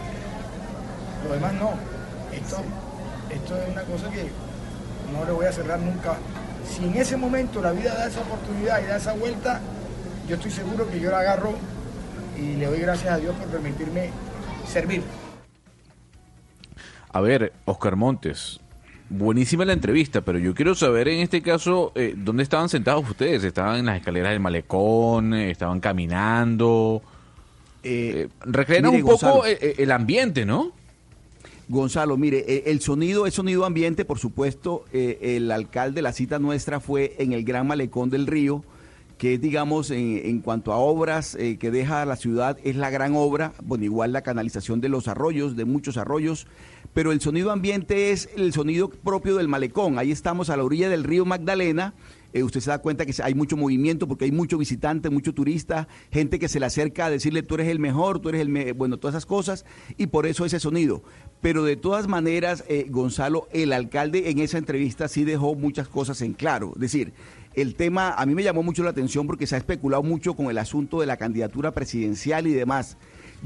Lo 1.26 1.34
demás 1.34 1.52
no. 1.54 1.70
Esto, 2.32 2.58
esto 3.30 3.56
es 3.56 3.68
una 3.72 3.82
cosa 3.82 4.10
que 4.10 4.30
no 5.12 5.24
le 5.24 5.32
voy 5.32 5.46
a 5.46 5.52
cerrar 5.52 5.78
nunca. 5.80 6.16
Si 6.68 6.84
en 6.84 6.94
ese 6.96 7.16
momento 7.16 7.60
la 7.62 7.72
vida 7.72 7.94
da 7.94 8.08
esa 8.08 8.20
oportunidad 8.20 8.82
y 8.82 8.86
da 8.86 8.96
esa 8.96 9.12
vuelta, 9.14 9.60
yo 10.28 10.36
estoy 10.36 10.50
seguro 10.50 10.88
que 10.88 10.98
yo 11.00 11.10
la 11.10 11.20
agarro 11.20 11.54
y 12.36 12.56
le 12.56 12.66
doy 12.66 12.80
gracias 12.80 13.12
a 13.12 13.18
Dios 13.18 13.34
por 13.36 13.48
permitirme 13.48 14.10
servir. 14.68 15.02
A 17.12 17.20
ver, 17.20 17.52
Oscar 17.64 17.96
Montes, 17.96 18.60
buenísima 19.08 19.64
la 19.64 19.72
entrevista, 19.72 20.20
pero 20.20 20.38
yo 20.38 20.54
quiero 20.54 20.74
saber 20.74 21.08
en 21.08 21.20
este 21.20 21.40
caso, 21.40 21.92
eh, 21.94 22.14
¿dónde 22.16 22.42
estaban 22.42 22.68
sentados 22.68 23.08
ustedes? 23.08 23.44
¿Estaban 23.44 23.76
en 23.78 23.86
las 23.86 23.98
escaleras 23.98 24.32
del 24.32 24.40
malecón? 24.40 25.32
Eh, 25.32 25.50
¿Estaban 25.50 25.80
caminando? 25.80 27.02
Eh, 27.82 28.28
mire, 28.44 28.88
un 28.88 29.00
poco 29.02 29.12
Gonzalo. 29.12 29.46
eh, 29.46 29.58
eh, 29.60 29.74
el 29.78 29.92
ambiente, 29.92 30.44
¿no? 30.44 30.72
Gonzalo, 31.68 32.16
mire, 32.16 32.44
eh, 32.46 32.64
el 32.66 32.80
sonido 32.80 33.26
es 33.26 33.34
sonido 33.34 33.64
ambiente, 33.64 34.04
por 34.04 34.18
supuesto. 34.18 34.84
eh, 34.92 35.36
el 35.36 35.50
alcalde, 35.50 36.00
la 36.00 36.12
cita 36.12 36.38
nuestra 36.38 36.78
fue 36.80 37.16
en 37.18 37.32
el 37.32 37.44
Gran 37.44 37.66
Malecón 37.66 38.08
del 38.08 38.26
Río, 38.26 38.62
que 39.18 39.34
es, 39.34 39.40
digamos, 39.40 39.90
en, 39.90 40.40
cuanto 40.40 40.72
a 40.72 40.76
obras 40.76 41.34
eh, 41.36 41.56
que 41.58 41.70
deja 41.70 42.04
la 42.04 42.16
ciudad, 42.16 42.58
es 42.64 42.76
la 42.76 42.90
gran 42.90 43.14
obra. 43.16 43.52
Bueno, 43.64 43.84
igual 43.84 44.12
la 44.12 44.22
canalización 44.22 44.80
de 44.80 44.90
los 44.90 45.08
arroyos, 45.08 45.56
de 45.56 45.64
muchos 45.64 45.96
arroyos, 45.96 46.46
pero 46.92 47.12
el 47.12 47.20
sonido 47.20 47.50
ambiente 47.50 48.12
es 48.12 48.28
el 48.36 48.52
sonido 48.52 48.90
propio 48.90 49.36
del 49.36 49.48
malecón. 49.48 49.98
Ahí 49.98 50.12
estamos 50.12 50.50
a 50.50 50.56
la 50.56 50.64
orilla 50.64 50.88
del 50.88 51.04
río 51.04 51.24
Magdalena. 51.24 51.94
Eh, 52.32 52.42
usted 52.42 52.60
se 52.60 52.70
da 52.70 52.78
cuenta 52.78 53.06
que 53.06 53.14
hay 53.22 53.34
mucho 53.34 53.56
movimiento 53.56 54.06
porque 54.06 54.26
hay 54.26 54.32
mucho 54.32 54.58
visitante, 54.58 55.10
mucho 55.10 55.32
turista, 55.34 55.88
gente 56.10 56.38
que 56.38 56.48
se 56.48 56.60
le 56.60 56.66
acerca 56.66 57.06
a 57.06 57.10
decirle 57.10 57.42
tú 57.42 57.54
eres 57.56 57.68
el 57.68 57.78
mejor, 57.78 58.20
tú 58.20 58.28
eres 58.28 58.40
el 58.40 58.48
me-", 58.48 58.72
bueno, 58.72 58.98
todas 58.98 59.14
esas 59.14 59.26
cosas 59.26 59.64
y 59.96 60.08
por 60.08 60.26
eso 60.26 60.44
ese 60.44 60.60
sonido. 60.60 61.02
Pero 61.40 61.64
de 61.64 61.76
todas 61.76 62.08
maneras, 62.08 62.64
eh, 62.68 62.86
Gonzalo, 62.88 63.48
el 63.52 63.72
alcalde 63.72 64.30
en 64.30 64.38
esa 64.38 64.58
entrevista 64.58 65.08
sí 65.08 65.24
dejó 65.24 65.54
muchas 65.54 65.88
cosas 65.88 66.20
en 66.22 66.32
claro. 66.32 66.72
Es 66.74 66.80
decir, 66.80 67.12
el 67.54 67.74
tema 67.74 68.10
a 68.10 68.26
mí 68.26 68.34
me 68.34 68.42
llamó 68.42 68.62
mucho 68.62 68.82
la 68.82 68.90
atención 68.90 69.26
porque 69.26 69.46
se 69.46 69.54
ha 69.54 69.58
especulado 69.58 70.02
mucho 70.02 70.34
con 70.34 70.50
el 70.50 70.58
asunto 70.58 71.00
de 71.00 71.06
la 71.06 71.16
candidatura 71.16 71.72
presidencial 71.72 72.46
y 72.46 72.52
demás. 72.52 72.98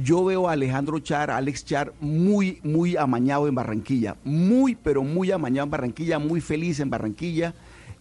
Yo 0.02 0.24
veo 0.24 0.48
a 0.48 0.52
Alejandro 0.52 0.98
Char, 1.00 1.30
a 1.30 1.36
Alex 1.36 1.64
Char, 1.64 1.92
muy, 2.00 2.60
muy 2.62 2.96
amañado 2.96 3.48
en 3.48 3.54
Barranquilla. 3.54 4.16
Muy, 4.24 4.74
pero 4.74 5.02
muy 5.02 5.30
amañado 5.30 5.64
en 5.64 5.70
Barranquilla, 5.70 6.18
muy 6.18 6.40
feliz 6.40 6.80
en 6.80 6.90
Barranquilla. 6.90 7.54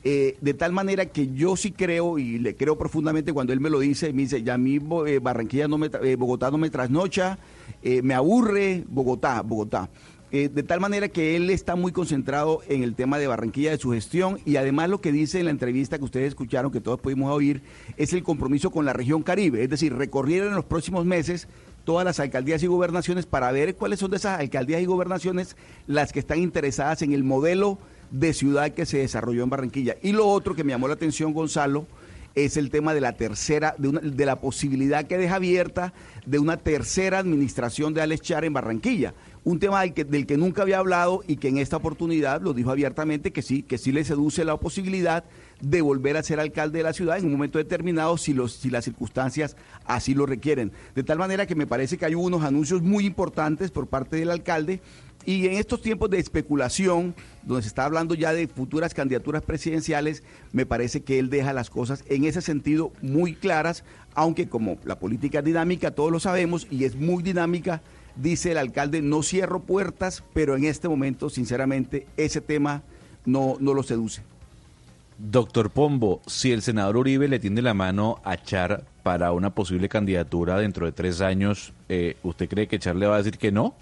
Eh, 0.03 0.37
de 0.41 0.53
tal 0.53 0.71
manera 0.71 1.05
que 1.07 1.27
yo 1.33 1.55
sí 1.55 1.71
creo 1.71 2.19
y 2.19 2.39
le 2.39 2.55
creo 2.55 2.77
profundamente 2.77 3.33
cuando 3.33 3.53
él 3.53 3.59
me 3.59 3.69
lo 3.69 3.79
dice, 3.79 4.13
me 4.13 4.21
dice, 4.23 4.43
ya 4.43 4.57
Bo- 4.81 5.05
eh, 5.07 5.19
Barranquilla 5.19 5.67
no 5.67 5.77
me, 5.77 5.89
eh, 6.03 6.15
Bogotá 6.15 6.51
no 6.51 6.57
me 6.57 6.69
trasnocha, 6.69 7.37
me 7.83 8.13
aburre 8.13 8.83
Bogotá, 8.87 9.41
Bogotá. 9.41 9.89
De 10.31 10.61
tal 10.61 10.79
manera 10.79 11.07
que 11.09 11.35
él 11.35 11.49
está 11.49 11.75
muy 11.75 11.91
concentrado 11.91 12.61
en 12.67 12.83
el 12.83 12.93
tema 12.93 13.17
de 13.17 13.25
Barranquilla, 13.25 13.71
de 13.71 13.79
su 13.79 13.91
gestión, 13.93 14.37
y 14.45 14.57
además 14.57 14.87
lo 14.87 15.01
que 15.01 15.11
dice 15.11 15.39
en 15.39 15.45
la 15.45 15.51
entrevista 15.51 15.97
que 15.97 16.03
ustedes 16.05 16.27
escucharon, 16.27 16.71
que 16.71 16.81
todos 16.81 16.99
pudimos 16.99 17.31
oír, 17.31 17.63
es 17.97 18.13
el 18.13 18.21
compromiso 18.21 18.69
con 18.69 18.85
la 18.85 18.93
región 18.93 19.23
Caribe, 19.23 19.63
es 19.63 19.69
decir, 19.71 19.91
recorrer 19.95 20.43
en 20.43 20.53
los 20.53 20.65
próximos 20.65 21.03
meses 21.03 21.47
todas 21.83 22.05
las 22.05 22.19
alcaldías 22.19 22.61
y 22.61 22.67
gobernaciones 22.67 23.25
para 23.25 23.51
ver 23.51 23.75
cuáles 23.75 23.99
son 23.99 24.11
de 24.11 24.17
esas 24.17 24.39
alcaldías 24.39 24.81
y 24.83 24.85
gobernaciones 24.85 25.55
las 25.87 26.13
que 26.13 26.19
están 26.19 26.37
interesadas 26.37 27.01
en 27.01 27.13
el 27.13 27.23
modelo 27.23 27.79
de 28.11 28.33
ciudad 28.33 28.71
que 28.71 28.85
se 28.85 28.97
desarrolló 28.99 29.43
en 29.43 29.49
Barranquilla. 29.49 29.95
Y 30.01 30.11
lo 30.11 30.27
otro 30.27 30.55
que 30.55 30.63
me 30.63 30.71
llamó 30.71 30.87
la 30.87 30.93
atención, 30.95 31.33
Gonzalo, 31.33 31.85
es 32.35 32.57
el 32.57 32.69
tema 32.69 32.93
de 32.93 33.01
la 33.01 33.13
tercera, 33.13 33.75
de, 33.77 33.87
una- 33.89 34.01
de 34.01 34.25
la 34.25 34.39
posibilidad 34.39 35.05
que 35.05 35.17
deja 35.17 35.35
abierta 35.35 35.93
de 36.25 36.39
una 36.39 36.57
tercera 36.57 37.17
administración 37.19 37.93
de 37.93 38.01
Alex 38.01 38.21
Char 38.21 38.45
en 38.45 38.53
Barranquilla. 38.53 39.13
Un 39.43 39.59
tema 39.59 39.81
del 39.81 40.25
que, 40.27 40.37
nunca 40.37 40.61
había 40.61 40.77
hablado 40.77 41.23
y 41.27 41.37
que 41.37 41.47
en 41.47 41.57
esta 41.57 41.77
oportunidad 41.77 42.41
lo 42.41 42.53
dijo 42.53 42.69
abiertamente 42.71 43.31
que 43.31 43.41
sí, 43.41 43.63
que 43.63 43.77
sí 43.77 43.91
le 43.91 44.03
seduce 44.03 44.45
la 44.45 44.57
posibilidad 44.57 45.23
de 45.59 45.81
volver 45.81 46.17
a 46.17 46.23
ser 46.23 46.39
alcalde 46.39 46.77
de 46.77 46.83
la 46.83 46.93
ciudad 46.93 47.17
en 47.17 47.25
un 47.25 47.31
momento 47.31 47.57
determinado 47.57 48.17
si, 48.17 48.33
los, 48.33 48.53
si 48.53 48.69
las 48.69 48.85
circunstancias 48.85 49.57
así 49.85 50.13
lo 50.13 50.25
requieren. 50.25 50.71
De 50.93 51.03
tal 51.03 51.17
manera 51.17 51.47
que 51.47 51.55
me 51.55 51.67
parece 51.67 51.97
que 51.97 52.05
hay 52.05 52.15
unos 52.15 52.43
anuncios 52.43 52.81
muy 52.81 53.05
importantes 53.05 53.71
por 53.71 53.87
parte 53.87 54.17
del 54.17 54.29
alcalde 54.29 54.81
y 55.25 55.47
en 55.47 55.53
estos 55.53 55.81
tiempos 55.81 56.09
de 56.09 56.19
especulación, 56.19 57.13
donde 57.43 57.63
se 57.63 57.67
está 57.67 57.85
hablando 57.85 58.15
ya 58.15 58.33
de 58.33 58.47
futuras 58.47 58.93
candidaturas 58.93 59.43
presidenciales, 59.43 60.23
me 60.53 60.65
parece 60.65 61.01
que 61.01 61.19
él 61.19 61.29
deja 61.29 61.53
las 61.53 61.69
cosas 61.69 62.03
en 62.07 62.23
ese 62.23 62.41
sentido 62.41 62.91
muy 63.01 63.35
claras, 63.35 63.83
aunque 64.15 64.47
como 64.47 64.77
la 64.85 64.99
política 64.99 65.39
es 65.39 65.45
dinámica, 65.45 65.91
todos 65.91 66.11
lo 66.11 66.19
sabemos, 66.19 66.67
y 66.71 66.85
es 66.85 66.95
muy 66.95 67.21
dinámica, 67.21 67.81
dice 68.15 68.51
el 68.51 68.57
alcalde, 68.57 69.01
no 69.01 69.23
cierro 69.23 69.61
puertas, 69.61 70.23
pero 70.33 70.55
en 70.55 70.65
este 70.65 70.87
momento, 70.87 71.29
sinceramente, 71.29 72.07
ese 72.17 72.41
tema 72.41 72.83
no, 73.25 73.57
no 73.59 73.73
lo 73.73 73.83
seduce. 73.83 74.21
Doctor 75.17 75.69
Pombo, 75.69 76.21
si 76.27 76.53
el 76.53 76.61
senador 76.61 76.95
Uribe 76.95 77.27
le 77.27 77.39
tiende 77.39 77.61
la 77.61 77.73
mano 77.73 78.21
a 78.23 78.37
Char 78.37 78.85
para 79.03 79.33
una 79.33 79.49
posible 79.53 79.89
candidatura 79.89 80.57
dentro 80.57 80.85
de 80.85 80.93
tres 80.93 81.19
años, 81.19 81.73
eh, 81.89 82.15
¿usted 82.23 82.47
cree 82.47 82.67
que 82.67 82.79
Char 82.79 82.95
le 82.95 83.05
va 83.05 83.15
a 83.15 83.17
decir 83.17 83.37
que 83.37 83.51
no? 83.51 83.75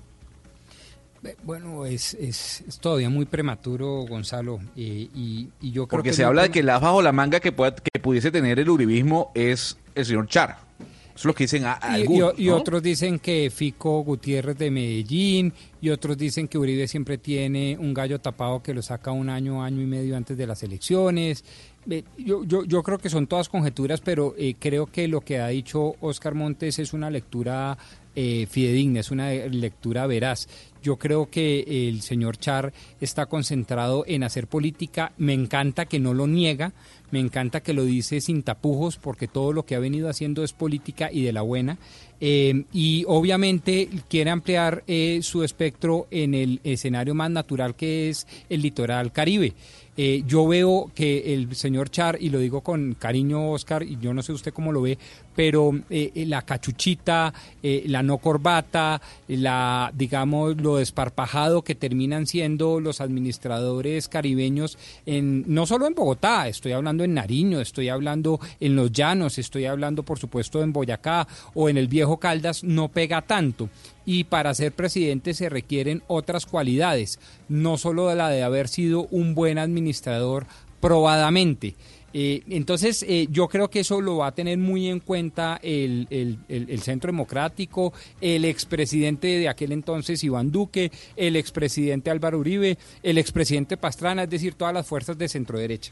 Bueno, 1.44 1.86
es, 1.86 2.14
es, 2.16 2.64
es 2.68 2.80
todavía 2.80 3.10
muy 3.10 3.26
prematuro, 3.26 4.06
Gonzalo, 4.08 4.60
eh, 4.76 5.08
y, 5.16 5.50
y 5.62 5.72
yo 5.72 5.88
creo 5.88 5.98
Porque 6.00 6.10
que 6.10 6.16
se 6.16 6.24
habla 6.24 6.44
de 6.44 6.50
que 6.52 6.64
la 6.64 6.80
bajo 6.80 7.02
la 7.02 7.12
manga 7.12 7.40
que, 7.40 7.52
pueda- 7.52 7.76
que 7.76 8.00
pudiese 8.00 8.32
tener 8.32 8.60
el 8.60 8.70
uribismo 8.70 9.32
es 9.34 9.78
el 9.96 10.06
señor 10.06 10.28
Char. 10.28 10.58
Eso 10.80 11.22
es 11.22 11.26
lo 11.26 11.34
que 11.34 11.46
dicen 11.46 11.66
a, 11.66 11.80
a 11.82 11.98
Y- 11.98 12.02
y- 12.02 12.04
algunos, 12.04 12.34
y, 12.38 12.46
¿no? 12.46 12.56
otros 12.58 12.84
dicen 12.84 13.18
que 13.18 13.50
Fico 13.50 14.02
Gutiérrez 14.04 14.56
de 14.58 14.70
Medellín, 14.70 15.52
y 15.82 15.90
otros 15.90 16.16
dicen 16.18 16.48
que 16.48 16.60
Uribe 16.60 16.88
siempre 16.88 17.18
tiene 17.18 17.76
un 17.80 17.92
gallo 17.94 18.20
tapado 18.20 18.62
que 18.62 18.74
lo 18.74 18.82
saca 18.84 19.12
un 19.12 19.30
año, 19.30 19.64
año 19.64 19.82
y 19.82 19.86
medio 19.88 20.16
antes 20.16 20.38
de 20.38 20.46
las 20.46 20.62
elecciones. 20.62 21.44
Eh, 21.90 22.04
Yo, 22.18 22.44
yo, 22.44 22.66
yo 22.66 22.84
creo 22.84 23.00
que 23.00 23.10
son 23.10 23.26
todas 23.26 23.50
conjeturas, 23.50 24.02
pero 24.02 24.36
eh, 24.38 24.56
creo 24.60 24.86
que 24.88 25.08
lo 25.08 25.22
que 25.22 25.40
ha 25.40 25.48
dicho 25.48 25.96
Oscar 26.02 26.36
Montes 26.36 26.78
es 26.80 26.94
una 26.94 27.10
lectura 27.10 27.78
eh, 28.16 28.46
fidedigna, 28.50 29.00
es 29.00 29.10
una 29.10 29.32
lectura 29.32 30.06
veraz. 30.06 30.48
Yo 30.88 30.96
creo 30.96 31.30
que 31.30 31.90
el 31.90 32.02
señor 32.02 32.38
Char 32.38 32.72
está 33.02 33.26
concentrado 33.26 34.06
en 34.08 34.24
hacer 34.24 34.48
política. 34.48 35.12
Me 35.18 35.34
encanta 35.34 35.86
que 35.86 36.00
no 36.00 36.14
lo 36.14 36.28
niega, 36.28 36.72
me 37.12 37.20
encanta 37.20 37.60
que 37.60 37.74
lo 37.74 37.84
dice 37.84 38.22
sin 38.22 38.42
tapujos, 38.42 38.96
porque 38.96 39.28
todo 39.28 39.52
lo 39.52 39.66
que 39.66 39.76
ha 39.76 39.80
venido 39.80 40.08
haciendo 40.08 40.46
es 40.46 40.54
política 40.54 41.10
y 41.12 41.24
de 41.24 41.34
la 41.34 41.42
buena. 41.42 41.78
Eh, 42.22 42.64
y 42.72 43.04
obviamente 43.06 43.90
quiere 44.08 44.30
ampliar 44.30 44.86
eh, 44.88 45.20
su 45.24 45.44
espectro 45.44 46.08
en 46.10 46.34
el 46.34 46.62
escenario 46.64 47.14
más 47.14 47.32
natural 47.32 47.76
que 47.76 48.08
es 48.08 48.26
el 48.50 48.62
litoral 48.62 49.12
caribe. 49.12 49.56
Eh, 49.98 50.24
yo 50.28 50.48
veo 50.48 50.92
que 50.94 51.34
el 51.34 51.56
señor 51.56 51.90
Char, 51.90 52.18
y 52.22 52.30
lo 52.30 52.40
digo 52.40 52.62
con 52.62 52.94
cariño, 52.94 53.52
Oscar, 53.52 53.84
y 53.84 53.98
yo 54.00 54.14
no 54.14 54.22
sé 54.22 54.32
usted 54.32 54.54
cómo 54.54 54.72
lo 54.72 54.82
ve, 54.82 54.98
pero 55.38 55.72
eh, 55.92 56.12
eh, 56.16 56.26
la 56.26 56.42
cachuchita, 56.42 57.32
eh, 57.62 57.84
la 57.86 58.02
no 58.02 58.18
corbata, 58.18 59.00
la, 59.28 59.92
digamos, 59.94 60.60
lo 60.60 60.78
desparpajado 60.78 61.62
que 61.62 61.76
terminan 61.76 62.26
siendo 62.26 62.80
los 62.80 63.02
administradores 63.02 64.10
caribeños, 64.10 64.80
en, 65.06 65.44
no 65.46 65.68
solo 65.68 65.86
en 65.86 65.94
Bogotá, 65.94 66.48
estoy 66.48 66.72
hablando 66.72 67.04
en 67.04 67.14
Nariño, 67.14 67.62
estoy 67.62 67.90
hablando 67.90 68.40
en 68.60 68.76
Los 68.76 68.92
Llanos, 68.92 69.38
estoy 69.38 69.66
hablando, 69.66 70.02
por 70.02 70.18
supuesto, 70.18 70.64
en 70.64 70.74
Boyacá 70.74 71.28
o 71.54 71.70
en 71.70 71.78
el 71.78 71.88
Viejo 71.88 72.18
Caldas, 72.18 72.64
no 72.64 72.88
pega 72.88 73.22
tanto 73.22 73.70
y 74.08 74.24
para 74.24 74.54
ser 74.56 74.72
presidente 74.72 75.34
se 75.36 75.50
requieren 75.50 76.02
otras 76.08 76.46
cualidades, 76.48 77.20
no 77.50 77.78
solo 77.78 78.16
la 78.16 78.30
de 78.30 78.42
haber 78.42 78.70
sido 78.70 79.06
un 79.12 79.36
buen 79.36 79.58
administrador 79.60 80.48
probadamente. 80.80 81.76
Eh, 82.14 82.42
entonces, 82.50 83.04
eh, 83.08 83.28
yo 83.30 83.50
creo 83.50 83.70
que 83.70 83.82
eso 83.82 84.00
lo 84.00 84.16
va 84.18 84.28
a 84.28 84.32
tener 84.32 84.58
muy 84.58 84.88
en 84.88 85.02
cuenta 85.02 85.60
el, 85.62 86.08
el- 86.10 86.40
el- 86.48 86.70
el 86.70 86.80
Centro 86.80 87.10
Democrático, 87.12 87.92
el 88.22 88.46
expresidente 88.46 89.28
de 89.28 89.50
aquel 89.50 89.74
entonces, 89.74 90.24
Iván 90.24 90.50
Duque, 90.52 90.90
el 91.18 91.36
expresidente 91.36 92.10
Álvaro 92.10 92.40
Uribe, 92.40 92.78
el 93.04 93.18
expresidente 93.18 93.76
Pastrana, 93.76 94.24
es 94.24 94.30
decir, 94.30 94.54
todas 94.54 94.74
las 94.74 94.88
fuerzas 94.88 95.18
de 95.18 95.28
centro 95.28 95.60
derecha. 95.60 95.92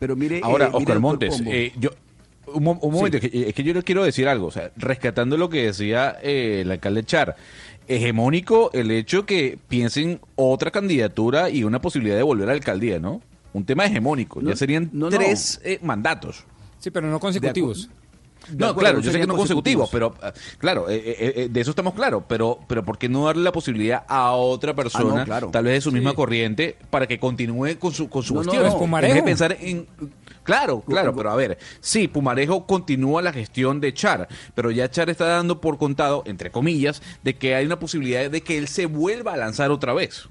Pero 0.00 0.16
mire, 0.16 0.40
Ahora, 0.42 0.66
eh, 0.66 0.68
mire, 0.70 0.78
Oscar 0.82 1.00
Montes, 1.00 1.42
eh, 1.46 1.72
yo, 1.78 1.90
un, 2.46 2.64
mo- 2.64 2.78
un 2.82 2.92
momento, 2.92 3.18
es 3.18 3.28
que, 3.30 3.48
es 3.48 3.54
que 3.54 3.62
yo 3.62 3.72
le 3.74 3.82
quiero 3.82 4.02
decir 4.04 4.28
algo, 4.28 4.46
o 4.46 4.50
sea, 4.50 4.70
rescatando 4.76 5.36
lo 5.36 5.48
que 5.48 5.66
decía 5.66 6.16
eh, 6.22 6.60
el 6.62 6.70
alcalde 6.70 7.04
Char, 7.04 7.36
hegemónico 7.88 8.70
el 8.72 8.90
hecho 8.90 9.26
que 9.26 9.58
piensen 9.68 10.20
otra 10.36 10.70
candidatura 10.70 11.50
y 11.50 11.64
una 11.64 11.80
posibilidad 11.80 12.16
de 12.16 12.22
volver 12.22 12.44
a 12.48 12.52
la 12.52 12.56
alcaldía, 12.56 12.98
¿no? 12.98 13.20
Un 13.52 13.64
tema 13.64 13.84
hegemónico, 13.86 14.40
ya 14.40 14.54
serían 14.54 14.90
no, 14.92 15.10
no. 15.10 15.16
tres 15.18 15.60
eh, 15.64 15.78
mandatos. 15.82 16.44
Sí, 16.78 16.90
pero 16.90 17.08
no 17.08 17.18
consecutivos. 17.18 17.90
No, 18.56 18.68
acuerdo, 18.68 18.78
claro, 18.80 18.98
no 18.98 19.04
yo 19.04 19.12
sé 19.12 19.20
que 19.20 19.26
no 19.26 19.36
consecutivos, 19.36 19.90
consecutivos. 19.90 20.18
pero 20.18 20.26
ah, 20.26 20.56
claro, 20.58 20.88
eh, 20.88 20.96
eh, 21.04 21.32
eh, 21.36 21.48
de 21.50 21.60
eso 21.60 21.70
estamos 21.70 21.92
claros, 21.92 22.22
pero 22.26 22.58
pero 22.66 22.82
¿por 22.84 22.96
qué 22.96 23.06
no 23.08 23.26
darle 23.26 23.42
la 23.42 23.52
posibilidad 23.52 24.02
a 24.08 24.32
otra 24.32 24.72
persona, 24.74 25.26
claro. 25.26 25.50
tal 25.50 25.64
vez 25.64 25.74
de 25.74 25.80
su 25.82 25.90
Sí. 25.90 25.96
misma 25.96 26.14
corriente, 26.14 26.76
para 26.88 27.06
que 27.06 27.18
continúe 27.18 27.76
con 27.78 27.92
su 27.92 28.08
con 28.08 28.22
su 28.22 28.34
No, 28.36 28.42
no, 28.44 28.86
no. 28.86 28.96
Vez 29.02 29.14
de 29.14 29.22
pensar 29.22 29.56
en 29.60 29.86
Claro, 30.42 30.80
claro, 30.80 31.14
pero 31.14 31.30
a 31.30 31.36
ver, 31.36 31.58
sí, 31.80 32.08
Pumarejo 32.08 32.66
continúa 32.66 33.22
la 33.22 33.32
gestión 33.32 33.80
de 33.80 33.92
Char, 33.92 34.28
pero 34.54 34.70
ya 34.70 34.90
Char 34.90 35.10
está 35.10 35.26
dando 35.26 35.60
por 35.60 35.78
contado, 35.78 36.22
entre 36.26 36.50
comillas, 36.50 37.02
de 37.22 37.36
que 37.36 37.54
hay 37.54 37.66
una 37.66 37.78
posibilidad 37.78 38.30
de 38.30 38.40
que 38.40 38.58
él 38.58 38.66
se 38.66 38.86
vuelva 38.86 39.34
a 39.34 39.36
lanzar 39.36 39.70
otra 39.70 39.92
vez. 39.92 40.28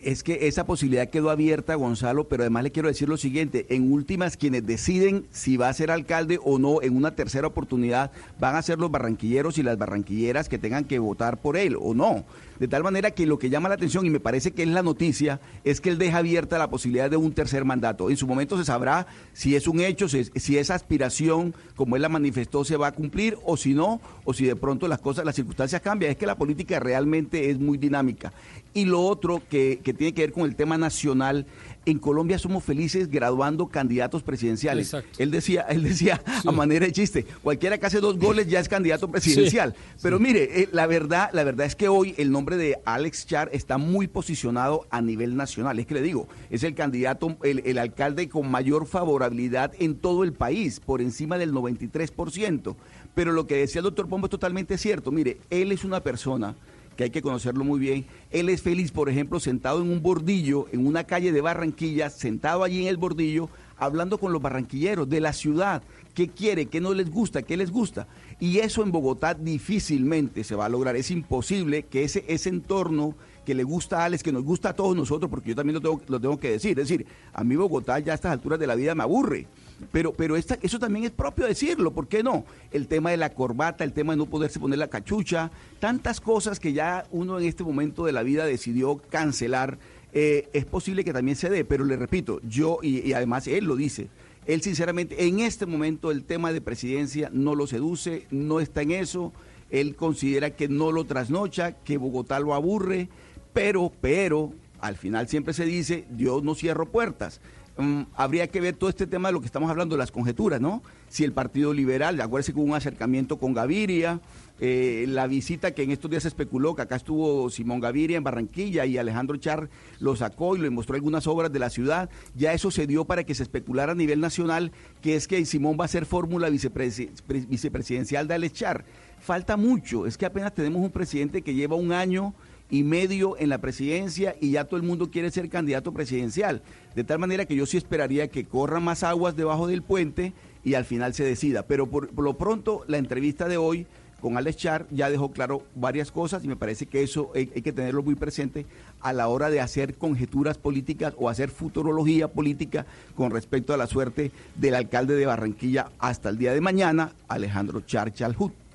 Es 0.00 0.22
que 0.22 0.46
esa 0.46 0.64
posibilidad 0.64 1.10
quedó 1.10 1.28
abierta, 1.28 1.74
Gonzalo, 1.74 2.28
pero 2.28 2.44
además 2.44 2.62
le 2.62 2.70
quiero 2.70 2.88
decir 2.88 3.08
lo 3.08 3.16
siguiente, 3.16 3.66
en 3.70 3.92
últimas 3.92 4.36
quienes 4.36 4.64
deciden 4.64 5.26
si 5.32 5.56
va 5.56 5.68
a 5.68 5.72
ser 5.72 5.90
alcalde 5.90 6.38
o 6.44 6.60
no 6.60 6.82
en 6.82 6.96
una 6.96 7.16
tercera 7.16 7.48
oportunidad 7.48 8.12
van 8.38 8.54
a 8.54 8.62
ser 8.62 8.78
los 8.78 8.92
barranquilleros 8.92 9.58
y 9.58 9.64
las 9.64 9.76
barranquilleras 9.76 10.48
que 10.48 10.58
tengan 10.58 10.84
que 10.84 11.00
votar 11.00 11.40
por 11.40 11.56
él 11.56 11.76
o 11.80 11.94
no. 11.94 12.24
De 12.58 12.66
tal 12.66 12.82
manera 12.82 13.12
que 13.12 13.26
lo 13.26 13.38
que 13.38 13.50
llama 13.50 13.68
la 13.68 13.76
atención, 13.76 14.04
y 14.04 14.10
me 14.10 14.18
parece 14.18 14.50
que 14.50 14.64
es 14.64 14.68
la 14.68 14.82
noticia, 14.82 15.40
es 15.62 15.80
que 15.80 15.90
él 15.90 15.98
deja 15.98 16.18
abierta 16.18 16.58
la 16.58 16.70
posibilidad 16.70 17.08
de 17.08 17.16
un 17.16 17.32
tercer 17.32 17.64
mandato. 17.64 18.10
En 18.10 18.16
su 18.16 18.26
momento 18.26 18.56
se 18.58 18.64
sabrá 18.64 19.06
si 19.32 19.54
es 19.54 19.68
un 19.68 19.80
hecho, 19.80 20.08
si, 20.08 20.58
esa 20.58 20.74
aspiración, 20.74 21.54
como 21.76 21.94
él 21.94 22.02
la 22.02 22.08
manifestó, 22.08 22.64
se 22.64 22.76
va 22.76 22.88
a 22.88 22.92
cumplir 22.92 23.38
o 23.44 23.56
si 23.56 23.74
no, 23.74 24.00
o 24.24 24.34
si 24.34 24.44
de 24.44 24.56
pronto 24.56 24.88
las 24.88 25.00
cosas, 25.00 25.24
las 25.24 25.36
circunstancias 25.36 25.80
cambian. 25.82 26.10
Es 26.10 26.18
que 26.18 26.26
la 26.26 26.36
política 26.36 26.80
realmente 26.80 27.50
es 27.50 27.60
muy 27.60 27.78
dinámica. 27.78 28.32
Y 28.74 28.84
lo 28.84 29.02
otro 29.02 29.42
que, 29.48 29.80
que 29.82 29.94
tiene 29.94 30.12
que 30.14 30.22
ver 30.22 30.32
con 30.32 30.44
el 30.44 30.54
tema 30.54 30.78
nacional, 30.78 31.46
en 31.90 31.98
Colombia 31.98 32.38
somos 32.38 32.64
felices 32.64 33.10
graduando 33.10 33.68
candidatos 33.68 34.22
presidenciales. 34.22 34.94
Él 35.16 35.30
decía, 35.30 35.62
él 35.62 35.82
decía 35.82 36.22
a 36.44 36.52
manera 36.52 36.86
de 36.86 36.92
chiste, 36.92 37.24
cualquiera 37.42 37.78
que 37.78 37.86
hace 37.86 38.00
dos 38.00 38.18
goles 38.18 38.46
ya 38.48 38.60
es 38.60 38.68
candidato 38.68 39.08
presidencial. 39.08 39.74
Pero 40.02 40.18
mire, 40.18 40.62
eh, 40.62 40.68
la 40.72 40.86
verdad, 40.86 41.30
la 41.32 41.44
verdad 41.44 41.66
es 41.66 41.74
que 41.74 41.88
hoy 41.88 42.14
el 42.18 42.30
nombre 42.30 42.56
de 42.56 42.78
Alex 42.84 43.26
Char 43.26 43.48
está 43.52 43.78
muy 43.78 44.06
posicionado 44.06 44.86
a 44.90 45.00
nivel 45.00 45.36
nacional. 45.36 45.78
Es 45.78 45.86
que 45.86 45.94
le 45.94 46.02
digo, 46.02 46.28
es 46.50 46.62
el 46.62 46.74
candidato, 46.74 47.36
el, 47.42 47.62
el 47.64 47.78
alcalde 47.78 48.28
con 48.28 48.50
mayor 48.50 48.86
favorabilidad 48.86 49.72
en 49.78 49.96
todo 49.96 50.24
el 50.24 50.32
país, 50.34 50.80
por 50.80 51.00
encima 51.00 51.38
del 51.38 51.52
93%. 51.52 52.76
Pero 53.14 53.32
lo 53.32 53.46
que 53.46 53.56
decía 53.56 53.80
el 53.80 53.84
doctor 53.84 54.08
Pombo 54.08 54.26
es 54.26 54.30
totalmente 54.30 54.76
cierto. 54.78 55.10
Mire, 55.10 55.38
él 55.50 55.72
es 55.72 55.84
una 55.84 56.00
persona 56.00 56.54
que 56.98 57.04
hay 57.04 57.10
que 57.10 57.22
conocerlo 57.22 57.62
muy 57.62 57.78
bien. 57.78 58.06
Él 58.32 58.48
es 58.48 58.60
feliz, 58.60 58.90
por 58.90 59.08
ejemplo, 59.08 59.38
sentado 59.38 59.80
en 59.80 59.88
un 59.88 60.02
bordillo, 60.02 60.66
en 60.72 60.84
una 60.84 61.04
calle 61.04 61.30
de 61.30 61.40
Barranquilla, 61.40 62.10
sentado 62.10 62.64
allí 62.64 62.82
en 62.82 62.88
el 62.88 62.96
bordillo, 62.96 63.48
hablando 63.76 64.18
con 64.18 64.32
los 64.32 64.42
barranquilleros 64.42 65.08
de 65.08 65.20
la 65.20 65.32
ciudad, 65.32 65.84
qué 66.12 66.26
quiere, 66.26 66.66
qué 66.66 66.80
no 66.80 66.92
les 66.94 67.08
gusta, 67.08 67.42
qué 67.42 67.56
les 67.56 67.70
gusta. 67.70 68.08
Y 68.40 68.58
eso 68.58 68.82
en 68.82 68.90
Bogotá 68.90 69.34
difícilmente 69.34 70.42
se 70.42 70.56
va 70.56 70.66
a 70.66 70.68
lograr. 70.68 70.96
Es 70.96 71.12
imposible 71.12 71.84
que 71.84 72.02
ese, 72.02 72.24
ese 72.26 72.48
entorno 72.48 73.14
que 73.46 73.54
le 73.54 73.62
gusta 73.62 74.02
a 74.02 74.06
Alex, 74.06 74.24
que 74.24 74.32
nos 74.32 74.42
gusta 74.42 74.70
a 74.70 74.72
todos 74.74 74.96
nosotros, 74.96 75.30
porque 75.30 75.50
yo 75.50 75.54
también 75.54 75.74
lo 75.74 75.80
tengo, 75.80 76.02
lo 76.08 76.18
tengo 76.18 76.40
que 76.40 76.50
decir. 76.50 76.80
Es 76.80 76.88
decir, 76.88 77.06
a 77.32 77.44
mí 77.44 77.54
Bogotá 77.54 78.00
ya 78.00 78.10
a 78.10 78.14
estas 78.16 78.32
alturas 78.32 78.58
de 78.58 78.66
la 78.66 78.74
vida 78.74 78.96
me 78.96 79.04
aburre. 79.04 79.46
Pero, 79.92 80.12
pero 80.12 80.36
esta, 80.36 80.58
eso 80.62 80.78
también 80.78 81.04
es 81.04 81.10
propio 81.10 81.46
decirlo, 81.46 81.92
¿por 81.92 82.08
qué 82.08 82.22
no? 82.22 82.44
El 82.72 82.88
tema 82.88 83.10
de 83.10 83.16
la 83.16 83.32
corbata, 83.32 83.84
el 83.84 83.92
tema 83.92 84.12
de 84.12 84.18
no 84.18 84.26
poderse 84.26 84.58
poner 84.58 84.78
la 84.78 84.88
cachucha, 84.88 85.50
tantas 85.78 86.20
cosas 86.20 86.58
que 86.58 86.72
ya 86.72 87.06
uno 87.10 87.38
en 87.38 87.46
este 87.46 87.64
momento 87.64 88.04
de 88.04 88.12
la 88.12 88.22
vida 88.22 88.44
decidió 88.44 89.00
cancelar, 89.08 89.78
eh, 90.12 90.48
es 90.52 90.64
posible 90.64 91.04
que 91.04 91.12
también 91.12 91.36
se 91.36 91.50
dé, 91.50 91.64
pero 91.64 91.84
le 91.84 91.96
repito, 91.96 92.40
yo, 92.42 92.78
y, 92.82 93.12
además 93.12 93.46
él 93.46 93.64
lo 93.64 93.76
dice, 93.76 94.08
él 94.46 94.62
sinceramente 94.62 95.26
en 95.26 95.40
este 95.40 95.66
momento 95.66 96.10
el 96.10 96.24
tema 96.24 96.52
de 96.52 96.60
presidencia 96.60 97.30
no 97.32 97.54
lo 97.54 97.66
seduce, 97.66 98.26
no 98.30 98.60
está 98.60 98.82
en 98.82 98.92
eso, 98.92 99.32
él 99.70 99.94
considera 99.94 100.50
que 100.50 100.68
no 100.68 100.92
lo 100.92 101.04
trasnocha, 101.04 101.72
que 101.72 101.98
Bogotá 101.98 102.40
lo 102.40 102.54
aburre, 102.54 103.08
pero, 103.52 103.92
pero, 104.00 104.52
al 104.80 104.96
final 104.96 105.28
siempre 105.28 105.52
se 105.52 105.64
dice, 105.64 106.06
Dios 106.10 106.42
no 106.42 106.54
cierra 106.54 106.84
puertas. 106.84 107.40
Mm, 107.78 108.02
habría 108.16 108.48
que 108.48 108.60
ver 108.60 108.74
todo 108.74 108.90
este 108.90 109.06
tema 109.06 109.28
de 109.28 109.34
lo 109.34 109.40
que 109.40 109.46
estamos 109.46 109.70
hablando, 109.70 109.94
de 109.94 110.00
las 110.00 110.10
conjeturas, 110.10 110.60
¿no? 110.60 110.82
Si 111.08 111.22
el 111.22 111.32
Partido 111.32 111.72
Liberal, 111.72 112.20
acuérdense 112.20 112.52
que 112.52 112.58
hubo 112.58 112.66
un 112.66 112.74
acercamiento 112.74 113.38
con 113.38 113.54
Gaviria, 113.54 114.20
eh, 114.58 115.04
la 115.06 115.28
visita 115.28 115.70
que 115.70 115.84
en 115.84 115.92
estos 115.92 116.10
días 116.10 116.24
se 116.24 116.28
especuló, 116.28 116.74
que 116.74 116.82
acá 116.82 116.96
estuvo 116.96 117.48
Simón 117.50 117.78
Gaviria 117.78 118.16
en 118.16 118.24
Barranquilla 118.24 118.84
y 118.84 118.98
Alejandro 118.98 119.36
Char 119.36 119.70
lo 120.00 120.16
sacó 120.16 120.56
y 120.56 120.58
le 120.58 120.70
mostró 120.70 120.96
algunas 120.96 121.28
obras 121.28 121.52
de 121.52 121.60
la 121.60 121.70
ciudad, 121.70 122.10
ya 122.34 122.52
eso 122.52 122.72
se 122.72 122.88
dio 122.88 123.04
para 123.04 123.22
que 123.22 123.36
se 123.36 123.44
especulara 123.44 123.92
a 123.92 123.94
nivel 123.94 124.18
nacional, 124.18 124.72
que 125.00 125.14
es 125.14 125.28
que 125.28 125.44
Simón 125.46 125.76
va 125.80 125.84
a 125.84 125.88
ser 125.88 126.04
fórmula 126.04 126.50
vicepresi- 126.50 127.10
pre- 127.28 127.46
vicepresidencial 127.46 128.26
de 128.26 128.34
Alex 128.34 128.54
Char. 128.54 128.84
Falta 129.20 129.56
mucho, 129.56 130.04
es 130.06 130.18
que 130.18 130.26
apenas 130.26 130.52
tenemos 130.52 130.82
un 130.82 130.90
presidente 130.90 131.42
que 131.42 131.54
lleva 131.54 131.76
un 131.76 131.92
año 131.92 132.34
y 132.70 132.82
medio 132.82 133.36
en 133.38 133.48
la 133.48 133.58
presidencia 133.58 134.36
y 134.40 134.52
ya 134.52 134.64
todo 134.64 134.76
el 134.76 134.86
mundo 134.86 135.10
quiere 135.10 135.30
ser 135.30 135.48
candidato 135.48 135.92
presidencial. 135.92 136.62
De 136.94 137.04
tal 137.04 137.18
manera 137.18 137.46
que 137.46 137.56
yo 137.56 137.66
sí 137.66 137.76
esperaría 137.76 138.28
que 138.28 138.44
corran 138.44 138.82
más 138.82 139.02
aguas 139.02 139.36
debajo 139.36 139.66
del 139.66 139.82
puente 139.82 140.32
y 140.64 140.74
al 140.74 140.84
final 140.84 141.14
se 141.14 141.24
decida. 141.24 141.62
Pero 141.62 141.86
por, 141.86 142.08
por 142.08 142.24
lo 142.24 142.36
pronto, 142.36 142.84
la 142.86 142.98
entrevista 142.98 143.48
de 143.48 143.56
hoy 143.56 143.86
con 144.20 144.36
Alex 144.36 144.56
Char 144.56 144.86
ya 144.90 145.10
dejó 145.10 145.30
claro 145.30 145.62
varias 145.74 146.10
cosas 146.10 146.44
y 146.44 146.48
me 146.48 146.56
parece 146.56 146.86
que 146.86 147.02
eso 147.02 147.30
hay, 147.34 147.50
hay 147.54 147.62
que 147.62 147.72
tenerlo 147.72 148.02
muy 148.02 148.16
presente 148.16 148.66
a 149.00 149.12
la 149.12 149.28
hora 149.28 149.48
de 149.48 149.60
hacer 149.60 149.94
conjeturas 149.94 150.58
políticas 150.58 151.14
o 151.16 151.28
hacer 151.28 151.50
futurología 151.50 152.28
política 152.28 152.84
con 153.14 153.30
respecto 153.30 153.72
a 153.72 153.76
la 153.76 153.86
suerte 153.86 154.32
del 154.56 154.74
alcalde 154.74 155.14
de 155.14 155.26
Barranquilla 155.26 155.90
hasta 155.98 156.28
el 156.30 156.38
día 156.38 156.52
de 156.52 156.60
mañana, 156.60 157.12
Alejandro 157.28 157.80
Char 157.82 158.12
Chalhut. 158.12 158.67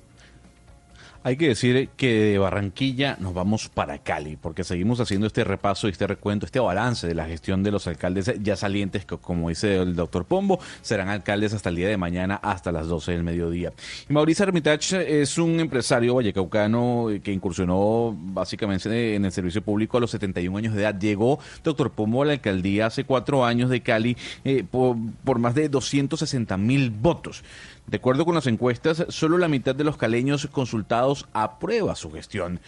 Hay 1.26 1.38
que 1.38 1.48
decir 1.48 1.88
que 1.96 2.20
de 2.20 2.38
Barranquilla 2.38 3.16
nos 3.18 3.32
vamos 3.32 3.70
para 3.70 3.96
Cali, 3.96 4.36
porque 4.36 4.62
seguimos 4.62 5.00
haciendo 5.00 5.26
este 5.26 5.42
repaso, 5.42 5.88
este 5.88 6.06
recuento, 6.06 6.44
este 6.44 6.60
balance 6.60 7.06
de 7.06 7.14
la 7.14 7.24
gestión 7.24 7.62
de 7.62 7.70
los 7.70 7.86
alcaldes 7.86 8.30
ya 8.42 8.56
salientes, 8.56 9.06
que 9.06 9.16
como 9.16 9.48
dice 9.48 9.76
el 9.76 9.96
doctor 9.96 10.26
Pombo, 10.26 10.60
serán 10.82 11.08
alcaldes 11.08 11.54
hasta 11.54 11.70
el 11.70 11.76
día 11.76 11.88
de 11.88 11.96
mañana, 11.96 12.34
hasta 12.34 12.72
las 12.72 12.88
12 12.88 13.12
del 13.12 13.22
mediodía. 13.22 13.72
Y 14.06 14.12
Mauricio 14.12 14.44
Hermitage 14.44 15.22
es 15.22 15.38
un 15.38 15.60
empresario 15.60 16.14
vallecaucano 16.14 17.06
que 17.22 17.32
incursionó 17.32 18.14
básicamente 18.14 19.14
en 19.14 19.24
el 19.24 19.32
servicio 19.32 19.62
público 19.62 19.96
a 19.96 20.00
los 20.00 20.10
71 20.10 20.58
años 20.58 20.74
de 20.74 20.82
edad. 20.82 21.00
Llegó, 21.00 21.38
doctor 21.62 21.90
Pombo, 21.92 22.22
a 22.22 22.26
la 22.26 22.32
alcaldía 22.32 22.84
hace 22.84 23.04
cuatro 23.04 23.46
años 23.46 23.70
de 23.70 23.80
Cali 23.80 24.14
eh, 24.44 24.62
por, 24.70 24.98
por 25.24 25.38
más 25.38 25.54
de 25.54 25.70
260 25.70 26.58
mil 26.58 26.90
votos. 26.90 27.42
De 27.86 27.98
acuerdo 27.98 28.24
con 28.24 28.34
las 28.34 28.46
encuestas, 28.46 29.04
solo 29.10 29.36
la 29.36 29.48
mitad 29.48 29.74
de 29.74 29.84
los 29.84 29.98
caleños 29.98 30.46
consultados 30.46 31.28
aprueba 31.34 31.94
su 31.94 32.10
gestión. 32.10 32.60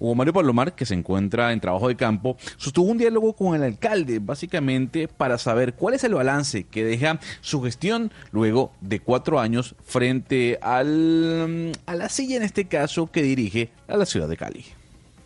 Hugo 0.00 0.16
Mario 0.16 0.32
Palomar, 0.32 0.74
que 0.74 0.84
se 0.84 0.94
encuentra 0.94 1.52
en 1.52 1.60
trabajo 1.60 1.86
de 1.86 1.96
campo, 1.96 2.36
sostuvo 2.56 2.90
un 2.90 2.98
diálogo 2.98 3.34
con 3.34 3.54
el 3.54 3.62
alcalde, 3.62 4.18
básicamente 4.18 5.06
para 5.06 5.38
saber 5.38 5.74
cuál 5.74 5.94
es 5.94 6.02
el 6.02 6.14
balance 6.14 6.64
que 6.64 6.84
deja 6.84 7.20
su 7.40 7.62
gestión 7.62 8.10
luego 8.32 8.72
de 8.80 8.98
cuatro 8.98 9.38
años 9.38 9.76
frente 9.84 10.58
al, 10.60 11.72
a 11.86 11.94
la 11.94 12.08
silla, 12.08 12.36
en 12.36 12.42
este 12.42 12.66
caso, 12.66 13.10
que 13.10 13.22
dirige 13.22 13.70
a 13.86 13.96
la 13.96 14.06
ciudad 14.06 14.28
de 14.28 14.36
Cali. 14.36 14.64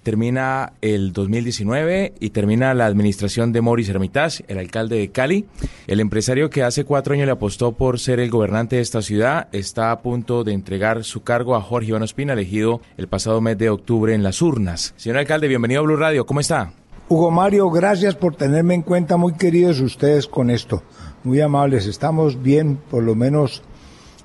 Termina 0.08 0.72
el 0.80 1.12
2019 1.12 2.14
y 2.18 2.30
termina 2.30 2.72
la 2.72 2.86
administración 2.86 3.52
de 3.52 3.60
Maurice 3.60 3.90
Hermitage, 3.90 4.42
el 4.48 4.56
alcalde 4.56 4.96
de 4.96 5.10
Cali. 5.10 5.44
El 5.86 6.00
empresario 6.00 6.48
que 6.48 6.62
hace 6.62 6.86
cuatro 6.86 7.12
años 7.12 7.26
le 7.26 7.32
apostó 7.32 7.72
por 7.72 7.98
ser 7.98 8.18
el 8.18 8.30
gobernante 8.30 8.76
de 8.76 8.82
esta 8.82 9.02
ciudad 9.02 9.48
está 9.52 9.92
a 9.92 10.00
punto 10.00 10.44
de 10.44 10.54
entregar 10.54 11.04
su 11.04 11.24
cargo 11.24 11.56
a 11.56 11.60
Jorge 11.60 11.90
Iván 11.90 12.04
Ospina, 12.04 12.32
elegido 12.32 12.80
el 12.96 13.06
pasado 13.06 13.42
mes 13.42 13.58
de 13.58 13.68
octubre 13.68 14.14
en 14.14 14.22
las 14.22 14.40
urnas. 14.40 14.94
Señor 14.96 15.18
alcalde, 15.18 15.46
bienvenido 15.46 15.82
a 15.82 15.84
Blue 15.84 15.96
Radio. 15.96 16.24
¿Cómo 16.24 16.40
está? 16.40 16.72
Hugo 17.10 17.30
Mario, 17.30 17.68
gracias 17.68 18.14
por 18.14 18.34
tenerme 18.34 18.76
en 18.76 18.82
cuenta, 18.82 19.18
muy 19.18 19.34
queridos 19.34 19.78
ustedes 19.80 20.26
con 20.26 20.48
esto, 20.48 20.82
muy 21.22 21.42
amables. 21.42 21.84
Estamos 21.84 22.42
bien, 22.42 22.78
por 22.90 23.02
lo 23.02 23.14
menos 23.14 23.62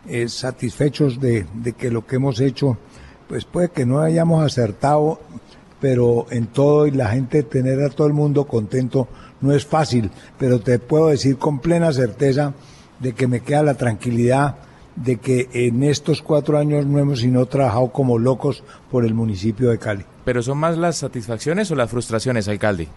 eh, 0.07 0.29
satisfechos 0.29 1.19
de, 1.19 1.45
de 1.53 1.73
que 1.73 1.91
lo 1.91 2.07
que 2.07 2.15
hemos 2.15 2.39
hecho, 2.39 2.77
pues 3.27 3.43
puede 3.43 3.67
que 3.67 3.85
no 3.85 3.99
hayamos 3.99 4.45
acertado, 4.45 5.19
pero 5.83 6.27
en 6.29 6.47
todo 6.47 6.87
y 6.87 6.91
la 6.91 7.09
gente 7.09 7.43
tener 7.43 7.83
a 7.83 7.89
todo 7.89 8.07
el 8.07 8.13
mundo 8.13 8.45
contento 8.45 9.09
no 9.41 9.51
es 9.51 9.65
fácil, 9.65 10.11
pero 10.39 10.61
te 10.61 10.79
puedo 10.79 11.09
decir 11.09 11.37
con 11.37 11.59
plena 11.59 11.91
certeza 11.91 12.53
de 13.01 13.11
que 13.11 13.27
me 13.27 13.41
queda 13.41 13.63
la 13.63 13.73
tranquilidad 13.73 14.55
de 14.95 15.17
que 15.17 15.49
en 15.51 15.83
estos 15.83 16.21
cuatro 16.21 16.57
años 16.57 16.85
no 16.85 16.99
hemos 16.99 17.19
sino 17.19 17.45
trabajado 17.47 17.89
como 17.89 18.17
locos 18.17 18.63
por 18.89 19.03
el 19.03 19.13
municipio 19.13 19.71
de 19.71 19.77
Cali. 19.77 20.05
¿Pero 20.23 20.41
son 20.41 20.57
más 20.57 20.77
las 20.77 20.95
satisfacciones 20.95 21.69
o 21.69 21.75
las 21.75 21.89
frustraciones, 21.89 22.47
alcalde? 22.47 22.87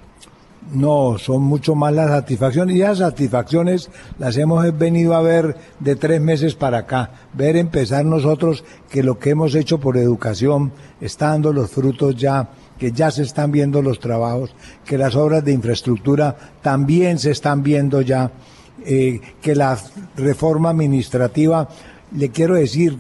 No, 0.72 1.18
son 1.18 1.42
mucho 1.42 1.74
más 1.74 1.92
las 1.92 2.10
satisfacciones 2.10 2.76
y 2.76 2.80
las 2.80 2.98
satisfacciones 2.98 3.90
las 4.20 4.36
hemos 4.36 4.78
venido 4.78 5.14
a 5.14 5.22
ver 5.22 5.56
de 5.80 5.96
tres 5.96 6.20
meses 6.20 6.54
para 6.54 6.78
acá, 6.78 7.10
ver 7.34 7.56
empezar 7.56 8.04
nosotros 8.04 8.62
que 8.88 9.02
lo 9.02 9.18
que 9.18 9.30
hemos 9.30 9.56
hecho 9.56 9.78
por 9.78 9.96
educación 9.96 10.70
está 11.00 11.30
dando 11.30 11.52
los 11.52 11.70
frutos 11.70 12.16
ya, 12.16 12.48
que 12.78 12.92
ya 12.92 13.10
se 13.10 13.22
están 13.22 13.52
viendo 13.52 13.82
los 13.82 14.00
trabajos, 14.00 14.54
que 14.84 14.98
las 14.98 15.14
obras 15.16 15.44
de 15.44 15.52
infraestructura 15.52 16.36
también 16.62 17.18
se 17.18 17.30
están 17.30 17.62
viendo 17.62 18.00
ya, 18.00 18.30
eh, 18.84 19.20
que 19.40 19.54
la 19.54 19.78
reforma 20.16 20.70
administrativa, 20.70 21.68
le 22.12 22.30
quiero 22.30 22.54
decir, 22.54 22.96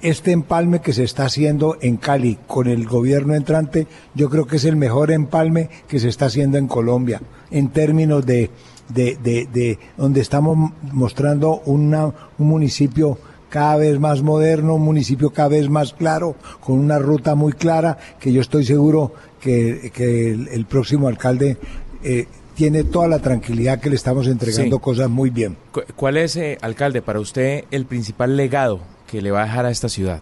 este 0.00 0.32
empalme 0.32 0.80
que 0.80 0.92
se 0.92 1.04
está 1.04 1.24
haciendo 1.24 1.78
en 1.80 1.96
Cali 1.96 2.38
con 2.46 2.68
el 2.68 2.86
gobierno 2.86 3.34
entrante, 3.34 3.86
yo 4.14 4.28
creo 4.30 4.46
que 4.46 4.56
es 4.56 4.64
el 4.64 4.76
mejor 4.76 5.10
empalme 5.10 5.68
que 5.88 5.98
se 5.98 6.08
está 6.08 6.26
haciendo 6.26 6.58
en 6.58 6.68
Colombia, 6.68 7.20
en 7.50 7.70
términos 7.70 8.24
de, 8.24 8.50
de, 8.88 9.16
de, 9.16 9.48
de 9.52 9.78
donde 9.96 10.20
estamos 10.20 10.72
mostrando 10.92 11.62
una, 11.64 12.06
un 12.38 12.46
municipio 12.46 13.18
cada 13.48 13.76
vez 13.76 13.98
más 14.00 14.22
moderno, 14.22 14.74
un 14.74 14.82
municipio 14.82 15.30
cada 15.30 15.48
vez 15.50 15.68
más 15.68 15.92
claro, 15.92 16.34
con 16.60 16.78
una 16.78 16.98
ruta 16.98 17.34
muy 17.34 17.52
clara, 17.52 17.96
que 18.20 18.32
yo 18.32 18.40
estoy 18.40 18.64
seguro 18.64 19.14
que, 19.40 19.90
que 19.94 20.30
el, 20.32 20.48
el 20.48 20.64
próximo 20.66 21.08
alcalde 21.08 21.56
eh, 22.02 22.26
tiene 22.54 22.84
toda 22.84 23.06
la 23.08 23.18
tranquilidad 23.20 23.80
que 23.80 23.90
le 23.90 23.96
estamos 23.96 24.26
entregando 24.26 24.76
Sí. 24.76 24.82
cosas 24.82 25.08
muy 25.10 25.30
bien. 25.30 25.56
Cu- 25.72 25.82
¿Cuál 25.94 26.16
es, 26.16 26.36
eh, 26.36 26.58
alcalde, 26.62 27.02
para 27.02 27.20
usted 27.20 27.64
el 27.70 27.84
principal 27.86 28.36
legado 28.36 28.80
que 29.06 29.20
le 29.22 29.30
va 29.30 29.42
a 29.42 29.44
dejar 29.44 29.66
a 29.66 29.70
esta 29.70 29.88
ciudad? 29.88 30.20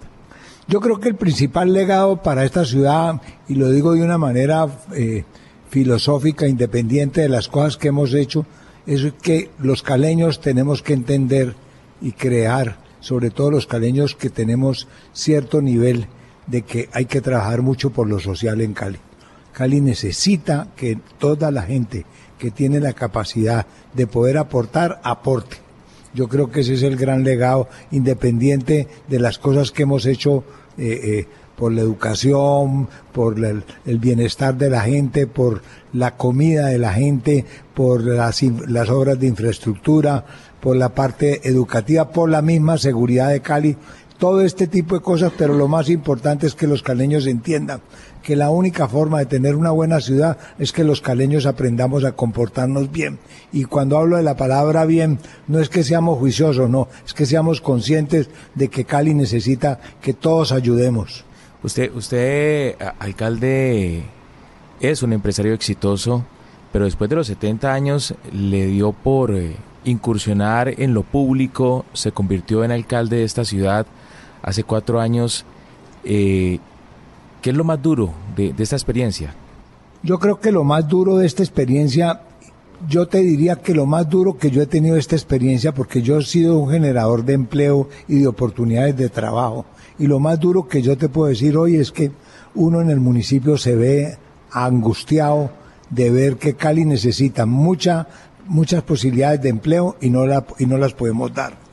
Yo 0.67 0.81
creo 0.81 0.99
que 0.99 1.09
el 1.09 1.15
principal 1.15 1.73
legado 1.73 2.23
para 2.23 2.45
esta 2.45 2.65
ciudad, 2.65 3.21
y 3.49 3.55
lo 3.55 3.71
digo 3.71 3.93
de 3.93 4.03
una 4.03 4.19
manera 4.19 4.67
eh, 4.95 5.25
filosófica, 5.71 6.47
independiente 6.49 7.21
de 7.21 7.29
las 7.29 7.49
cosas 7.49 7.77
que 7.77 7.89
hemos 7.89 8.15
hecho, 8.15 8.47
es 8.87 9.13
que 9.23 9.51
los 9.59 9.83
caleños 9.83 10.41
tenemos 10.41 10.83
que 10.83 10.93
entender 10.95 11.55
y 12.01 12.13
crear, 12.13 12.77
sobre 13.05 13.29
todo 13.29 13.51
los 13.51 13.67
caleños 13.67 14.15
que 14.15 14.31
tenemos 14.31 14.89
cierto 15.13 15.61
nivel 15.61 16.07
de 16.47 16.63
que 16.63 16.89
hay 16.91 17.05
que 17.05 17.21
trabajar 17.21 17.61
mucho 17.61 17.91
por 17.91 18.09
lo 18.09 18.19
social 18.19 18.63
en 18.63 18.73
Cali. 18.73 18.99
Cali 19.53 19.83
necesita 19.83 20.69
que 20.75 20.99
toda 21.19 21.51
la 21.51 21.65
gente 21.65 22.07
que 22.39 22.51
tiene 22.51 22.81
la 22.81 22.95
capacidad 22.95 23.67
de 23.93 24.07
poder 24.07 24.39
aportar, 24.39 25.03
aporte. 25.05 25.59
Yo 26.15 26.29
creo 26.29 26.51
que 26.51 26.61
ese 26.61 26.75
es 26.75 26.83
el 26.83 26.97
gran 26.97 27.25
legado, 27.25 27.69
independiente 27.91 28.89
de 29.07 29.21
las 29.21 29.39
cosas 29.39 29.71
que 29.71 29.83
hemos 29.83 30.07
hecho 30.07 30.43
eh, 30.79 31.01
eh, 31.05 31.27
por 31.59 31.73
la 31.73 31.83
educación, 31.83 32.89
por 33.13 33.39
el, 33.45 33.65
bienestar 33.99 34.57
de 34.57 34.71
la 34.71 34.81
gente, 34.81 35.27
por 35.27 35.61
la 35.93 36.17
comida 36.17 36.69
de 36.69 36.79
la 36.79 36.95
gente, 36.95 37.45
por 37.75 38.03
las, 38.03 38.43
las 38.43 38.89
obras 38.89 39.21
de 39.21 39.27
infraestructura, 39.27 40.25
por 40.65 40.77
la 40.77 40.89
parte 40.95 41.47
educativa, 41.47 42.09
por 42.09 42.31
la 42.31 42.41
misma 42.41 42.79
seguridad 42.79 43.29
de 43.29 43.43
Cali, 43.43 43.77
todo 44.17 44.41
este 44.41 44.67
tipo 44.67 44.95
de 44.95 45.03
cosas, 45.03 45.31
pero 45.37 45.53
lo 45.53 45.69
más 45.69 45.91
importante 45.91 46.47
es 46.47 46.55
que 46.55 46.67
los 46.67 46.83
caleños 46.83 47.27
entiendan 47.27 47.83
que 48.23 48.35
la 48.35 48.49
única 48.49 48.89
forma 48.89 49.19
de 49.19 49.27
tener 49.27 49.57
una 49.57 49.73
buena 49.73 50.01
ciudad 50.01 50.39
es 50.59 50.73
que 50.73 50.83
los 50.83 51.03
caleños 51.03 51.45
aprendamos 51.45 52.03
a 52.07 52.13
comportarnos 52.13 52.91
bien. 52.91 53.19
Y 53.53 53.65
cuando 53.65 53.99
hablo 53.99 54.17
de 54.17 54.23
la 54.23 54.39
palabra 54.39 54.87
bien, 54.87 55.19
no 55.49 55.61
es 55.61 55.69
que 55.69 55.85
seamos 55.85 56.19
juiciosos, 56.19 56.71
no, 56.71 56.89
es 57.05 57.13
que 57.13 57.27
seamos 57.27 57.61
conscientes 57.61 58.31
de 58.55 58.69
que 58.69 58.87
Cali 58.87 59.13
necesita 59.13 59.79
que 60.01 60.15
todos 60.15 60.51
ayudemos. 60.51 61.27
Usted, 61.63 61.95
usted, 61.95 62.77
alcalde, 62.99 64.05
es 64.81 65.03
un 65.03 65.13
empresario 65.13 65.53
exitoso, 65.53 66.25
pero 66.73 66.87
después 66.87 67.11
de 67.11 67.17
los 67.17 67.27
70 67.27 67.71
años 67.71 68.15
le 68.33 68.65
dio 68.69 68.93
por 68.93 69.35
eh, 69.37 69.57
incursionar 69.85 70.81
en 70.81 70.95
lo 70.95 71.03
público, 71.03 71.85
se 71.93 72.13
convirtió 72.13 72.65
en 72.65 72.73
alcalde 72.73 73.17
de 73.19 73.25
esta 73.25 73.45
ciudad 73.45 73.87
hace 74.43 74.65
cuatro 74.65 75.01
años. 75.01 75.45
Eh, 76.05 76.59
¿Qué 77.43 77.51
es 77.51 77.57
lo 77.57 77.65
más 77.65 77.81
duro 77.83 78.13
de, 78.37 78.53
de 78.53 78.63
esta 78.63 78.77
experiencia? 78.77 79.35
Yo 80.03 80.19
creo 80.19 80.41
que 80.41 80.53
lo 80.53 80.65
más 80.65 80.89
duro 80.89 81.17
de 81.17 81.27
esta 81.27 81.43
experiencia 81.43 82.21
yo 82.89 83.07
te 83.07 83.21
diría 83.21 83.57
que 83.57 83.75
lo 83.75 83.87
más 83.87 84.09
duro 84.09 84.37
que 84.37 84.51
yo 84.51 84.63
he 84.63 84.67
tenido 84.67 84.97
esta 84.97 85.17
experiencia, 85.17 85.73
porque 85.73 86.03
yo 86.03 86.19
he 86.19 86.25
sido 86.25 86.59
un 86.59 86.71
generador 86.71 87.25
de 87.25 87.35
empleo 87.35 87.89
y 88.09 88.19
de 88.21 88.27
oportunidades 88.27 88.97
de 88.97 89.09
trabajo, 89.09 89.65
y 89.99 90.07
lo 90.07 90.19
más 90.19 90.41
duro 90.41 90.67
que 90.69 90.83
yo 90.83 90.97
te 90.97 91.09
puedo 91.09 91.29
decir 91.29 91.57
hoy 91.57 91.77
es 91.77 91.93
que 91.93 92.11
uno 92.55 92.81
en 92.81 92.91
el 92.91 93.01
municipio 93.01 93.57
se 93.57 93.77
ve 93.77 94.19
angustiado 94.51 95.51
de 95.91 96.11
ver 96.11 96.37
que 96.37 96.55
Cali 96.55 96.85
necesita 96.85 97.47
mucha, 97.47 98.09
muchas 98.47 98.83
posibilidades 98.83 99.43
de 99.43 99.49
empleo 99.49 99.97
y 100.01 100.11
no, 100.11 100.27
la, 100.27 100.45
y 100.59 100.67
no 100.67 100.79
las 100.79 100.95
podemos 100.95 101.33
dar. 101.35 101.65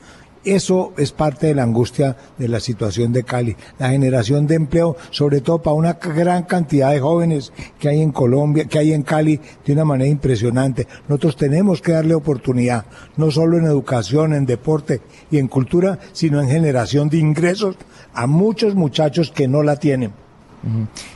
Eso 0.44 0.92
es 0.96 1.12
parte 1.12 1.46
de 1.46 1.54
la 1.54 1.62
angustia 1.62 2.16
de 2.36 2.48
la 2.48 2.58
situación 2.58 3.12
de 3.12 3.22
Cali, 3.22 3.56
la 3.78 3.90
generación 3.90 4.48
de 4.48 4.56
empleo, 4.56 4.96
sobre 5.10 5.40
todo 5.40 5.62
para 5.62 5.74
una 5.74 5.92
gran 5.92 6.42
cantidad 6.42 6.90
de 6.90 6.98
jóvenes 6.98 7.52
que 7.78 7.88
hay 7.88 8.02
en 8.02 8.10
Colombia, 8.10 8.64
que 8.64 8.80
hay 8.80 8.92
en 8.92 9.04
Cali, 9.04 9.38
de 9.64 9.72
una 9.72 9.84
manera 9.84 10.10
impresionante. 10.10 10.88
Nosotros 11.06 11.36
tenemos 11.36 11.80
que 11.80 11.92
darle 11.92 12.14
oportunidad, 12.14 12.86
no 13.16 13.30
solo 13.30 13.56
en 13.56 13.66
educación, 13.66 14.34
en 14.34 14.44
deporte 14.44 15.00
y 15.30 15.38
en 15.38 15.46
cultura, 15.46 16.00
sino 16.12 16.40
en 16.42 16.48
generación 16.48 17.08
de 17.08 17.18
ingresos 17.18 17.76
a 18.12 18.26
muchos 18.26 18.74
muchachos 18.74 19.30
que 19.30 19.46
no 19.46 19.62
la 19.62 19.76
tienen. 19.76 20.12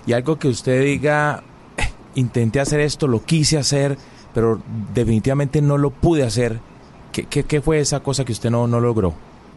Y 0.06 0.12
algo 0.12 0.38
que 0.38 0.48
usted 0.48 0.82
diga, 0.82 1.42
eh, 1.76 1.82
intenté 2.14 2.60
hacer 2.60 2.80
esto, 2.80 3.08
lo 3.08 3.24
quise 3.24 3.58
hacer, 3.58 3.96
pero 4.36 4.60
definitivamente 4.92 5.62
no 5.62 5.78
lo 5.78 5.88
pude 5.88 6.22
hacer 6.22 6.60
¿Qué, 7.10 7.44
qué, 7.44 7.62
fue 7.62 7.80
esa 7.80 8.00
cosa 8.00 8.26
que 8.26 8.32
usted 8.32 8.50
no, 8.50 8.66
no 8.66 8.78
logró? 8.78 9.14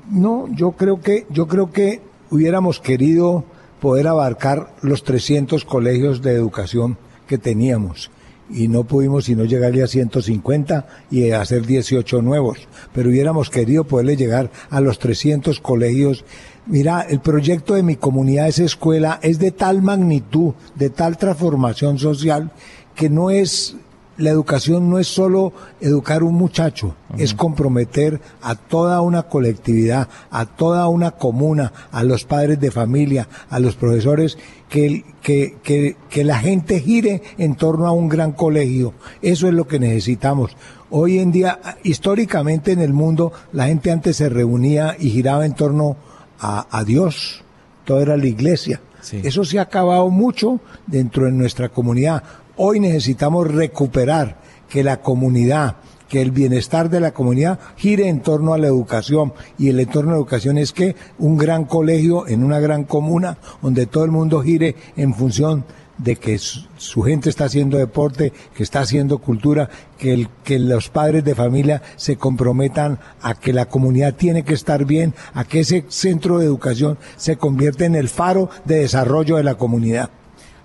No, 0.09 0.47
yo 0.55 0.71
creo 0.71 1.01
que, 1.01 1.25
yo 1.29 1.49
creo 1.49 1.73
que 1.73 1.99
hubiéramos 2.29 2.79
querido 2.79 3.43
poder 3.81 4.07
abarcar 4.07 4.73
los 4.81 5.03
300 5.03 5.65
colegios 5.65 6.21
de 6.21 6.31
educación 6.31 6.97
que 7.27 7.37
teníamos 7.37 8.11
y 8.49 8.69
no 8.69 8.85
pudimos 8.85 9.25
sino 9.25 9.43
llegarle 9.43 9.83
a 9.83 9.87
150 9.87 10.87
y 11.11 11.31
hacer 11.31 11.65
18 11.65 12.21
nuevos, 12.21 12.59
pero 12.93 13.09
hubiéramos 13.09 13.49
querido 13.49 13.83
poderle 13.83 14.15
llegar 14.15 14.49
a 14.69 14.79
los 14.79 14.97
300 14.97 15.59
colegios. 15.59 16.23
Mira, 16.65 17.01
el 17.01 17.19
proyecto 17.19 17.73
de 17.73 17.83
mi 17.83 17.97
comunidad, 17.97 18.47
esa 18.47 18.63
escuela, 18.63 19.19
es 19.21 19.37
de 19.37 19.51
tal 19.51 19.81
magnitud, 19.81 20.53
de 20.75 20.89
tal 20.89 21.17
transformación 21.17 21.99
social, 21.99 22.53
que 22.95 23.09
no 23.09 23.31
es 23.31 23.75
la 24.19 24.29
educación 24.29 24.89
no 24.89 24.99
es 24.99 25.07
solo 25.07 25.53
educar 25.81 26.23
un 26.23 26.35
muchacho, 26.35 26.87
uh 26.87 27.13
-huh. 27.15 27.21
es 27.23 27.33
comprometer 27.33 28.21
a 28.41 28.55
toda 28.55 29.01
una 29.01 29.23
colectividad, 29.23 30.07
a 30.29 30.45
toda 30.45 30.87
una 30.87 31.11
comuna, 31.11 31.71
a 31.91 32.03
los 32.03 32.25
padres 32.25 32.59
de 32.59 32.69
familia, 32.69 33.27
a 33.49 33.59
los 33.59 33.75
profesores, 33.75 34.37
que, 34.69 35.03
que, 35.21 35.57
que, 35.63 35.95
que 36.09 36.23
la 36.23 36.37
gente 36.37 36.79
gire 36.79 37.23
en 37.37 37.55
torno 37.55 37.87
a 37.87 37.91
un 37.91 38.07
gran 38.07 38.33
colegio. 38.33 38.93
Eso 39.21 39.47
es 39.47 39.53
lo 39.53 39.65
que 39.67 39.79
necesitamos. 39.79 40.55
Hoy 40.91 41.19
en 41.19 41.31
día, 41.31 41.59
históricamente 41.83 42.71
en 42.71 42.81
el 42.81 42.93
mundo, 42.93 43.31
la 43.51 43.65
gente 43.65 43.91
antes 43.91 44.17
se 44.17 44.29
reunía 44.29 44.95
y 44.99 45.09
giraba 45.09 45.45
en 45.45 45.55
torno 45.55 45.97
a, 46.39 46.67
a 46.69 46.83
Dios. 46.83 47.43
Todo 47.85 48.01
era 48.01 48.17
la 48.17 48.27
iglesia. 48.27 48.81
Sí. 49.01 49.21
Eso 49.23 49.45
se 49.45 49.59
ha 49.59 49.63
acabado 49.63 50.09
mucho 50.09 50.59
dentro 50.85 51.25
de 51.25 51.31
nuestra 51.31 51.69
comunidad. 51.69 52.21
Hoy 52.61 52.81
necesitamos 52.81 53.49
recuperar 53.49 54.35
que 54.67 54.83
la 54.83 54.99
comunidad, 54.99 55.77
que 56.09 56.21
el 56.21 56.31
bienestar 56.31 56.89
de 56.89 56.99
la 56.99 57.13
comunidad 57.13 57.57
gire 57.77 58.09
en 58.09 58.19
torno 58.19 58.53
a 58.53 58.57
la 58.57 58.67
educación. 58.67 59.31
Y 59.57 59.69
el 59.69 59.79
entorno 59.79 60.11
de 60.11 60.17
la 60.17 60.19
educación 60.19 60.57
es 60.57 60.73
que 60.73 60.97
un 61.19 61.37
gran 61.37 61.63
colegio 61.63 62.27
en 62.27 62.43
una 62.43 62.59
gran 62.59 62.83
comuna 62.83 63.37
donde 63.61 63.85
todo 63.85 64.03
el 64.03 64.11
mundo 64.11 64.41
gire 64.41 64.75
en 64.97 65.13
función 65.13 65.63
de 65.97 66.17
que 66.17 66.37
su, 66.37 67.01
gente 67.01 67.29
está 67.29 67.45
haciendo 67.45 67.77
deporte, 67.77 68.33
que 68.53 68.63
está 68.63 68.81
haciendo 68.81 69.19
cultura, 69.19 69.69
que, 69.97 70.11
el, 70.11 70.27
que 70.43 70.59
los 70.59 70.89
padres 70.89 71.23
de 71.23 71.35
familia 71.35 71.81
se 71.95 72.17
comprometan 72.17 72.99
a 73.21 73.35
que 73.35 73.53
la 73.53 73.67
comunidad 73.67 74.15
tiene 74.15 74.43
que 74.43 74.53
estar 74.53 74.83
bien, 74.83 75.13
a 75.33 75.45
que 75.45 75.61
ese 75.61 75.85
centro 75.87 76.39
de 76.39 76.45
educación 76.45 76.97
se 77.15 77.37
convierta 77.37 77.85
en 77.85 77.95
el 77.95 78.09
faro 78.09 78.49
de 78.65 78.79
desarrollo 78.79 79.37
de 79.37 79.43
la 79.43 79.55
comunidad. 79.55 80.09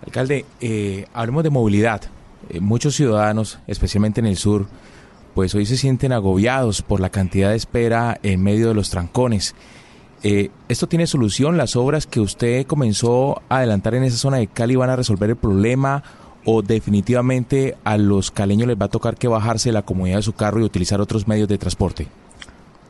Alcalde, 0.04 0.44
eh, 0.60 1.06
hablemos 1.14 1.44
de 1.44 1.50
movilidad. 1.50 2.02
Eh, 2.50 2.60
muchos 2.60 2.94
ciudadanos, 2.94 3.58
especialmente 3.66 4.20
en 4.20 4.26
el 4.26 4.36
sur, 4.36 4.66
pues 5.34 5.54
hoy 5.54 5.66
se 5.66 5.76
sienten 5.76 6.12
agobiados 6.12 6.82
por 6.82 7.00
la 7.00 7.10
cantidad 7.10 7.50
de 7.50 7.56
espera 7.56 8.18
en 8.22 8.42
medio 8.42 8.68
de 8.68 8.74
los 8.74 8.90
trancones. 8.90 9.54
Eh, 10.22 10.50
¿Esto 10.68 10.86
tiene 10.88 11.06
solución? 11.06 11.56
¿Las 11.56 11.74
obras 11.74 12.06
que 12.06 12.20
usted 12.20 12.66
comenzó 12.66 13.42
a 13.48 13.58
adelantar 13.58 13.94
en 13.94 14.04
esa 14.04 14.18
zona 14.18 14.38
de 14.38 14.46
Cali 14.46 14.76
van 14.76 14.90
a 14.90 14.96
resolver 14.96 15.30
el 15.30 15.36
problema? 15.36 16.02
¿O 16.44 16.60
definitivamente 16.60 17.74
a 17.84 17.96
los 17.96 18.30
caleños 18.30 18.68
les 18.68 18.78
va 18.78 18.86
a 18.86 18.90
tocar 18.90 19.16
que 19.16 19.28
bajarse 19.28 19.72
la 19.72 19.82
comodidad 19.82 20.16
de 20.16 20.22
su 20.22 20.34
carro 20.34 20.60
y 20.60 20.64
utilizar 20.64 21.00
otros 21.00 21.26
medios 21.26 21.48
de 21.48 21.56
transporte? 21.56 22.08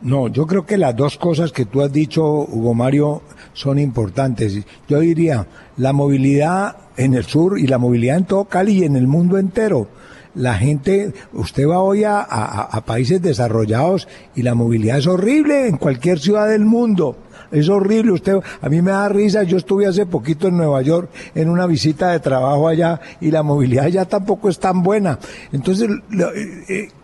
No, 0.02 0.28
yo 0.28 0.46
creo 0.46 0.66
que 0.66 0.76
las 0.76 0.94
dos 0.94 1.16
cosas 1.16 1.52
que 1.52 1.64
tú 1.64 1.82
has 1.82 1.92
dicho, 1.92 2.22
Hugo 2.24 2.74
Mario, 2.74 3.22
son 3.52 3.78
importantes. 3.78 4.58
Yo 4.88 5.00
diría, 5.00 5.46
la 5.76 5.92
movilidad 5.92 6.76
en 6.96 7.14
el 7.14 7.24
sur 7.24 7.58
y 7.58 7.66
la 7.66 7.78
movilidad 7.78 8.18
en 8.18 8.24
todo 8.24 8.44
Cali 8.44 8.80
y 8.80 8.84
en 8.84 8.96
el 8.96 9.06
mundo 9.06 9.38
entero. 9.38 9.88
La 10.34 10.54
gente, 10.54 11.14
usted 11.32 11.66
va 11.66 11.80
hoy 11.80 12.04
a, 12.04 12.18
a, 12.18 12.62
a 12.62 12.84
países 12.84 13.22
desarrollados 13.22 14.08
y 14.34 14.42
la 14.42 14.54
movilidad 14.54 14.98
es 14.98 15.06
horrible 15.06 15.68
en 15.68 15.76
cualquier 15.76 16.18
ciudad 16.18 16.48
del 16.48 16.64
mundo 16.64 17.16
es 17.54 17.68
horrible. 17.68 18.12
Usted, 18.12 18.38
a 18.60 18.68
mí 18.68 18.82
me 18.82 18.90
da 18.90 19.08
risa. 19.08 19.42
Yo 19.44 19.56
estuve 19.56 19.86
hace 19.86 20.06
poquito 20.06 20.48
en 20.48 20.56
Nueva 20.56 20.82
York 20.82 21.08
en 21.34 21.48
una 21.48 21.66
visita 21.66 22.10
de 22.10 22.20
trabajo 22.20 22.68
allá 22.68 23.00
y 23.20 23.30
la 23.30 23.42
movilidad 23.42 23.86
ya 23.88 24.04
tampoco 24.04 24.48
es 24.48 24.58
tan 24.58 24.82
buena. 24.82 25.18
Entonces, 25.52 25.88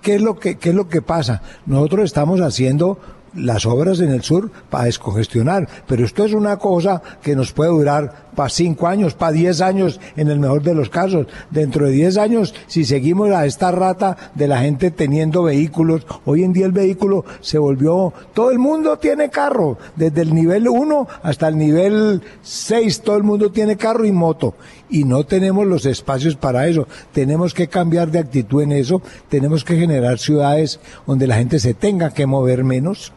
¿qué 0.03 0.15
es 0.15 0.21
lo 0.21 0.39
que, 0.39 0.57
qué 0.57 0.71
es 0.71 0.75
lo 0.75 0.89
que 0.89 1.03
pasa? 1.03 1.43
Nosotros 1.67 2.05
estamos 2.05 2.41
haciendo 2.41 2.99
las 3.35 3.67
obras 3.67 4.01
en 4.01 4.11
el 4.11 4.23
sur 4.23 4.51
para 4.71 4.85
descongestionar, 4.85 5.69
pero 5.87 6.05
esto 6.05 6.25
es 6.25 6.33
una 6.33 6.57
cosa 6.59 7.03
que 7.23 7.37
nos 7.37 7.53
puede 7.53 7.71
durar 7.71 8.31
para 8.35 8.49
cinco 8.49 8.87
años, 8.87 9.15
para 9.15 9.33
diez 9.33 9.61
años 9.61 10.01
en 10.17 10.29
el 10.29 10.39
mejor 10.39 10.63
de 10.63 10.75
los 10.75 10.89
casos. 10.89 11.27
Dentro 11.51 11.87
de 11.87 11.93
diez 11.93 12.17
años, 12.17 12.55
si 12.67 12.85
seguimos 12.85 13.31
a 13.31 13.47
esta 13.47 13.71
rata 13.71 14.17
de 14.35 14.49
la 14.49 14.59
gente 14.59 14.91
teniendo 14.91 15.43
vehículos, 15.43 16.07
hoy 16.25 16.45
en 16.45 16.53
día 16.53 16.67
el 16.67 16.73
vehículo 16.73 17.25
se 17.41 17.59
volvió, 17.59 18.13
todo 18.35 18.51
el 18.51 18.59
mundo 18.59 18.99
tiene 18.99 19.31
carro, 19.31 19.79
desde 19.97 20.23
el 20.23 20.35
nivel 20.35 20.69
uno 20.69 21.07
hasta 21.23 21.49
el 21.49 21.59
nivel 21.59 22.23
seis, 22.43 23.01
todo 23.01 23.17
el 23.17 23.23
mundo 23.23 23.51
tiene 23.51 23.77
carro 23.77 24.05
y 24.05 24.13
moto. 24.13 24.55
Y 24.91 25.05
no 25.05 25.25
tenemos 25.25 25.67
los 25.67 25.87
espacios 25.87 26.37
para 26.37 26.67
eso. 26.67 26.89
Tenemos 27.13 27.55
que 27.55 27.69
cambiar 27.69 28.11
de 28.11 28.19
actitud 28.19 28.63
en 28.63 28.73
eso. 28.73 29.03
Tenemos 29.29 29.65
que 29.65 29.77
generar 29.77 30.19
ciudades 30.19 30.81
donde 31.07 31.27
la 31.27 31.37
gente 31.37 31.59
se 31.59 31.75
tenga 31.75 32.11
que 32.11 32.27
mover 32.27 32.65
menos 32.65 33.13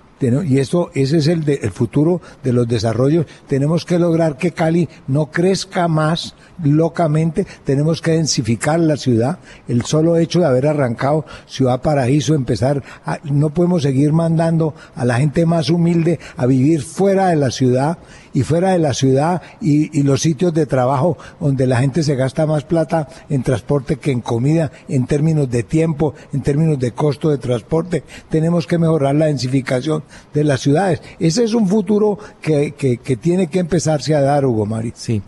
y 0.45 0.60
eso, 0.60 0.90
ese 0.94 1.18
es 1.18 1.28
el, 1.28 1.44
de, 1.44 1.60
el 1.62 1.72
futuro 1.72 2.22
de 2.44 2.54
los 2.54 2.68
desarrollos. 2.68 3.26
Tenemos 3.48 3.86
que 3.86 4.00
lograr 4.00 4.38
que 4.38 4.52
Cali 4.52 4.88
no 5.08 5.28
crezca 5.28 5.88
más. 5.88 6.36
Locamente, 6.64 7.45
tenemos 7.64 8.02
que 8.02 8.11
densificar 8.11 8.80
la 8.80 8.98
ciudad, 8.98 9.40
el 9.68 9.84
solo 9.84 10.18
hecho 10.18 10.40
de 10.40 10.45
haber 10.45 10.68
arrancado 10.68 11.26
Ciudad 11.48 11.81
Paraíso, 11.81 12.35
empezar, 12.35 12.84
a- 13.06 13.19
no 13.23 13.49
podemos 13.52 13.84
seguir 13.84 14.14
mandando 14.14 14.73
a 14.95 15.06
la 15.06 15.15
gente 15.15 15.45
más 15.45 15.69
humilde 15.69 16.19
a 16.38 16.45
vivir 16.45 16.81
fuera 16.81 17.27
de 17.27 17.35
la 17.35 17.52
ciudad 17.52 17.98
y 18.34 18.41
fuera 18.41 18.72
de 18.72 18.80
la 18.80 18.94
ciudad 18.95 19.41
y, 19.61 19.98
y 19.98 20.03
los 20.03 20.22
sitios 20.22 20.53
de 20.53 20.65
trabajo 20.65 21.18
donde 21.40 21.68
la 21.68 21.77
gente 21.77 22.02
se 22.02 22.15
gasta 22.15 22.48
más 22.48 22.64
plata 22.64 23.07
en 23.30 23.44
transporte 23.44 23.98
que 23.98 24.11
en 24.11 24.22
comida, 24.22 24.72
en 24.88 25.06
términos 25.06 25.49
de 25.52 25.61
tiempo, 25.64 26.15
en 26.34 26.41
términos 26.41 26.80
de 26.80 26.91
costo 26.94 27.30
de 27.30 27.38
transporte. 27.38 28.03
Tenemos 28.30 28.65
que 28.65 28.80
mejorar 28.80 29.14
la 29.15 29.27
densificación 29.27 30.03
de 30.34 30.44
las 30.44 30.61
ciudades. 30.61 31.02
Ese 31.19 31.44
es 31.44 31.53
un 31.53 31.68
futuro 31.68 32.18
que, 32.41 32.72
que, 32.72 32.98
que 32.98 33.18
tiene 33.18 33.48
que 33.48 33.60
empezarse 33.60 34.15
a 34.15 34.22
dar, 34.22 34.45
Hugo 34.45 34.65
Mari. 34.65 34.94
Sí. 34.95 35.22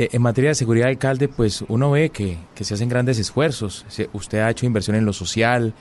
Eh, 0.00 0.10
en 0.12 0.22
materia 0.22 0.50
de 0.50 0.54
seguridad, 0.54 0.86
alcalde, 0.88 1.26
pues 1.26 1.64
uno 1.66 1.90
ve 1.90 2.10
que, 2.10 2.38
que 2.54 2.62
se 2.62 2.74
hacen 2.74 2.88
grandes 2.88 3.18
esfuerzos. 3.18 3.84
Se- 3.88 4.08
usted 4.12 4.38
ha 4.38 4.48
hecho 4.50 4.64
inversión 4.64 4.94
en 4.94 5.04
lo 5.04 5.12
social, 5.12 5.74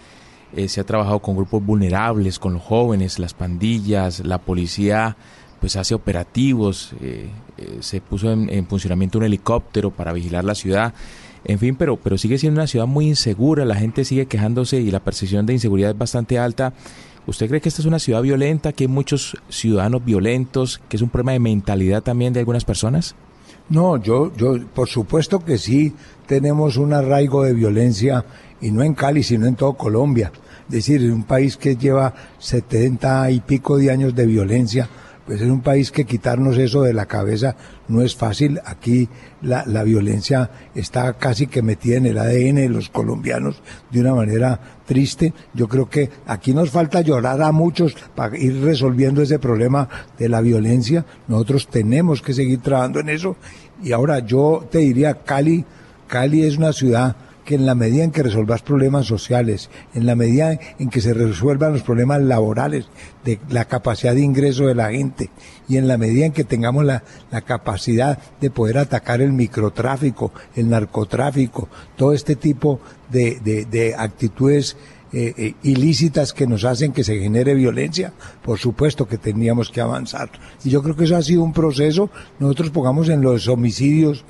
eh, 0.55 0.67
se 0.69 0.81
ha 0.81 0.83
trabajado 0.85 1.19
con 1.19 1.35
grupos 1.35 1.63
vulnerables, 1.63 2.39
con 2.39 2.53
los 2.53 2.63
jóvenes, 2.63 3.19
las 3.19 3.35
pandillas, 3.35 4.21
la 4.25 4.39
policía, 4.39 5.15
pues 5.61 5.75
hace 5.75 5.93
operativos, 5.93 6.93
eh, 6.99 7.29
se 7.79 8.01
puso 8.01 8.31
en, 8.31 8.49
en 8.49 8.65
funcionamiento 8.65 9.19
un 9.19 9.25
helicóptero 9.25 9.91
para 9.91 10.13
vigilar 10.13 10.43
la 10.43 10.55
ciudad. 10.55 10.95
En 11.45 11.59
fin, 11.59 11.75
pero, 11.75 11.97
pero 11.97 12.17
sigue 12.17 12.39
siendo 12.39 12.59
una 12.59 12.67
ciudad 12.67 12.87
muy 12.87 13.07
insegura, 13.07 13.65
la 13.65 13.75
gente 13.75 14.03
sigue 14.03 14.25
quejándose 14.25 14.79
y 14.79 14.89
la 14.89 14.99
percepción 14.99 15.45
de 15.45 15.53
inseguridad 15.53 15.91
es 15.91 15.97
bastante 15.97 16.39
alta. 16.39 16.73
¿Usted 17.27 17.47
cree 17.49 17.61
que 17.61 17.69
esta 17.69 17.83
es 17.83 17.85
una 17.85 17.99
ciudad 17.99 18.23
violenta, 18.23 18.73
que 18.73 18.85
hay 18.85 18.87
muchos 18.87 19.37
ciudadanos 19.49 20.03
violentos, 20.03 20.81
que 20.89 20.95
es 20.97 21.03
un 21.03 21.09
problema 21.09 21.33
de 21.33 21.39
mentalidad 21.39 22.01
también 22.01 22.33
de 22.33 22.39
algunas 22.39 22.65
personas? 22.65 23.15
No, 23.69 23.97
yo, 23.97 24.33
yo, 24.35 24.55
por 24.73 24.87
supuesto 24.87 25.39
que 25.39 25.57
sí 25.57 25.93
tenemos 26.25 26.77
un 26.77 26.93
arraigo 26.93 27.43
de 27.43 27.53
violencia 27.53 28.25
y 28.61 28.71
no 28.71 28.81
en 28.81 28.93
Cali, 28.93 29.23
sino 29.23 29.45
en 29.45 29.55
todo 29.55 29.73
Colombia. 29.73 30.31
Es 30.67 30.73
decir, 30.73 31.11
un 31.11 31.23
país 31.23 31.57
que 31.57 31.75
lleva 31.75 32.13
70 32.39 33.31
y 33.31 33.39
pico 33.41 33.77
de 33.77 33.91
años 33.91 34.15
de 34.15 34.25
violencia, 34.25 34.89
pues 35.27 35.41
es 35.41 35.49
un 35.49 35.59
país 35.59 35.91
que 35.91 36.05
quitarnos 36.05 36.57
eso 36.57 36.83
de 36.83 36.93
la 36.93 37.05
cabeza 37.05 37.57
no 37.89 38.01
es 38.01 38.15
fácil. 38.15 38.61
Aquí 38.63 39.09
la, 39.41 39.65
la 39.65 39.83
violencia 39.83 40.49
está 40.73 41.13
casi 41.13 41.47
que 41.47 41.61
metida 41.61 41.97
en 41.97 42.05
el 42.05 42.17
ADN 42.17 42.55
de 42.55 42.69
los 42.69 42.87
colombianos 42.87 43.61
de 43.91 43.99
una 43.99 44.15
manera 44.15 44.57
triste. 44.85 45.33
Yo 45.53 45.67
creo 45.67 45.89
que 45.89 46.09
aquí 46.27 46.53
nos 46.53 46.69
falta 46.69 47.01
llorar 47.01 47.41
a 47.41 47.51
muchos 47.51 47.93
para 48.15 48.37
ir 48.37 48.63
resolviendo 48.63 49.21
ese 49.21 49.37
problema 49.37 49.89
de 50.17 50.29
la 50.29 50.39
violencia. 50.39 51.05
Nosotros 51.27 51.67
tenemos 51.67 52.21
que 52.21 52.33
seguir 52.33 52.61
trabajando 52.61 53.01
en 53.01 53.09
eso. 53.09 53.35
Y 53.83 53.91
ahora 53.91 54.19
yo 54.19 54.65
te 54.71 54.77
diría, 54.79 55.25
Cali, 55.25 55.65
Cali 56.07 56.43
es 56.43 56.57
una 56.57 56.71
ciudad 56.71 57.17
que 57.47 57.55
en 57.55 57.65
la 57.65 57.75
medida 57.75 58.03
en 58.03 58.11
que 58.11 58.23
resolvas 58.23 58.61
problemas 58.61 59.05
sociales, 59.05 59.69
en 59.93 60.05
la 60.05 60.17
medida 60.17 60.59
en 60.79 60.89
que 60.89 60.99
se 60.99 61.13
resuelvan 61.13 61.71
los 61.71 61.81
problemas 61.81 62.21
laborales, 62.21 62.89
de 63.23 63.39
la 63.49 63.63
capacidad 63.63 64.13
de 64.13 64.19
ingreso 64.19 64.67
de 64.67 64.75
la 64.75 64.91
gente, 64.91 65.29
y 65.69 65.77
en 65.77 65.87
la 65.87 65.97
medida 65.97 66.25
en 66.25 66.33
que 66.33 66.43
tengamos 66.43 66.83
la, 66.83 67.03
capacidad 67.45 68.19
de 68.41 68.49
poder 68.49 68.77
atacar 68.77 69.21
el 69.21 69.31
microtráfico, 69.31 70.33
el 70.57 70.69
narcotráfico, 70.69 71.69
todo 71.95 72.11
este 72.11 72.35
tipo 72.35 72.81
de 73.09 73.95
actitudes 73.97 74.75
eh, 75.13 75.33
eh, 75.37 75.53
ilícitas 75.63 76.33
que 76.33 76.45
nos 76.45 76.65
hacen 76.65 76.91
que 76.91 77.05
se 77.05 77.17
genere 77.17 77.53
violencia, 77.53 78.11
por 78.43 78.59
supuesto 78.59 79.07
que 79.07 79.17
teníamos 79.17 79.71
que 79.71 79.79
avanzar. 79.79 80.29
Y 80.65 80.69
yo 80.69 80.83
creo 80.83 80.97
que 80.97 81.05
eso 81.05 81.15
ha 81.15 81.21
sido 81.21 81.43
un 81.43 81.53
proceso. 81.53 82.09
Nosotros 82.39 82.71
pongamos 82.71 83.07
en 83.07 83.21
los 83.21 83.47
homicidios, 83.47 84.25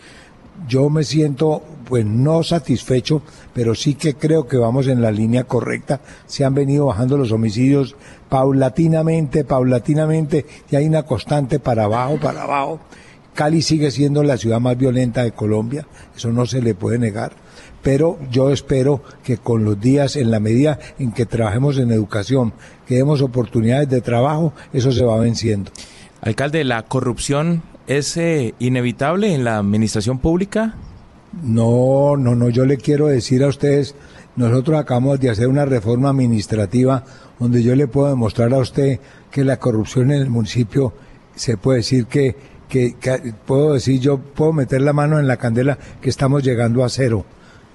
yo 0.68 0.90
me 0.90 1.04
siento 1.04 1.64
pues 1.88 2.06
no 2.06 2.44
satisfecho, 2.44 3.22
pero 3.54 3.74
sí 3.74 3.96
que 3.96 4.16
creo 4.16 4.48
que 4.48 4.58
vamos 4.58 4.88
en 4.88 5.02
la 5.02 5.12
línea 5.12 5.46
correcta. 5.46 6.02
Se 6.26 6.44
han 6.44 6.54
venido 6.54 6.88
bajando 6.88 7.18
los 7.18 7.32
homicidios 7.32 7.96
paulatinamente, 8.30 9.46
paulatinamente, 9.46 10.46
y 10.70 10.76
hay 10.76 10.86
una 10.86 11.04
constante 11.04 11.60
para 11.60 11.86
abajo, 11.86 12.18
para 12.20 12.44
abajo. 12.44 12.80
Cali 13.34 13.62
sigue 13.62 13.92
siendo 13.92 14.24
la 14.24 14.38
ciudad 14.38 14.60
más 14.60 14.78
violenta 14.78 15.24
de 15.24 15.32
Colombia, 15.32 15.88
eso 16.16 16.32
no 16.32 16.46
se 16.46 16.62
le 16.62 16.76
puede 16.76 16.98
negar. 16.98 17.34
Pero 17.84 18.18
yo 18.32 18.52
espero 18.52 19.02
que 19.24 19.38
con 19.38 19.64
los 19.64 19.80
días, 19.80 20.16
en 20.16 20.32
la 20.32 20.40
medida 20.40 20.80
en 21.00 21.12
que 21.12 21.26
trabajemos 21.26 21.78
en 21.78 21.92
educación, 21.92 22.54
que 22.86 22.96
demos 22.96 23.22
oportunidades 23.22 23.90
de 23.90 24.02
trabajo, 24.02 24.54
eso 24.74 24.92
se 24.92 25.06
va 25.06 25.18
venciendo. 25.20 25.72
Alcalde, 26.20 26.64
¿la 26.64 26.84
corrupción 26.84 27.62
es 27.88 28.18
eh, 28.18 28.54
inevitable 28.60 29.34
en 29.34 29.44
la 29.44 29.58
administración 29.58 30.20
pública? 30.20 30.76
No, 31.42 32.16
no, 32.18 32.36
no, 32.36 32.50
yo 32.50 32.66
le 32.66 32.78
quiero 32.78 33.08
decir 33.08 33.44
a 33.44 33.48
ustedes, 33.48 33.96
nosotros 34.36 34.80
acabamos 34.80 35.20
de 35.20 35.30
hacer 35.30 35.48
una 35.48 35.66
reforma 35.66 36.10
administrativa 36.10 37.04
donde 37.40 37.64
yo 37.64 37.76
le 37.76 37.88
puedo 37.88 38.10
demostrar 38.10 38.54
a 38.54 38.58
usted 38.58 39.00
que 39.32 39.44
la 39.44 39.58
corrupción 39.58 40.12
en 40.12 40.22
el 40.22 40.30
municipio 40.30 40.94
se 41.36 41.58
puede 41.58 41.80
decir 41.80 42.08
que, 42.08 42.36
que, 42.68 42.96
que 43.00 43.34
puedo 43.46 43.74
decir, 43.74 44.00
yo 44.00 44.18
puedo 44.18 44.54
meter 44.54 44.82
la 44.82 44.94
mano 44.94 45.20
en 45.20 45.28
la 45.28 45.38
candela 45.38 45.78
que 46.02 46.10
estamos 46.10 46.44
llegando 46.44 46.84
a 46.84 46.90
cero. 46.90 47.26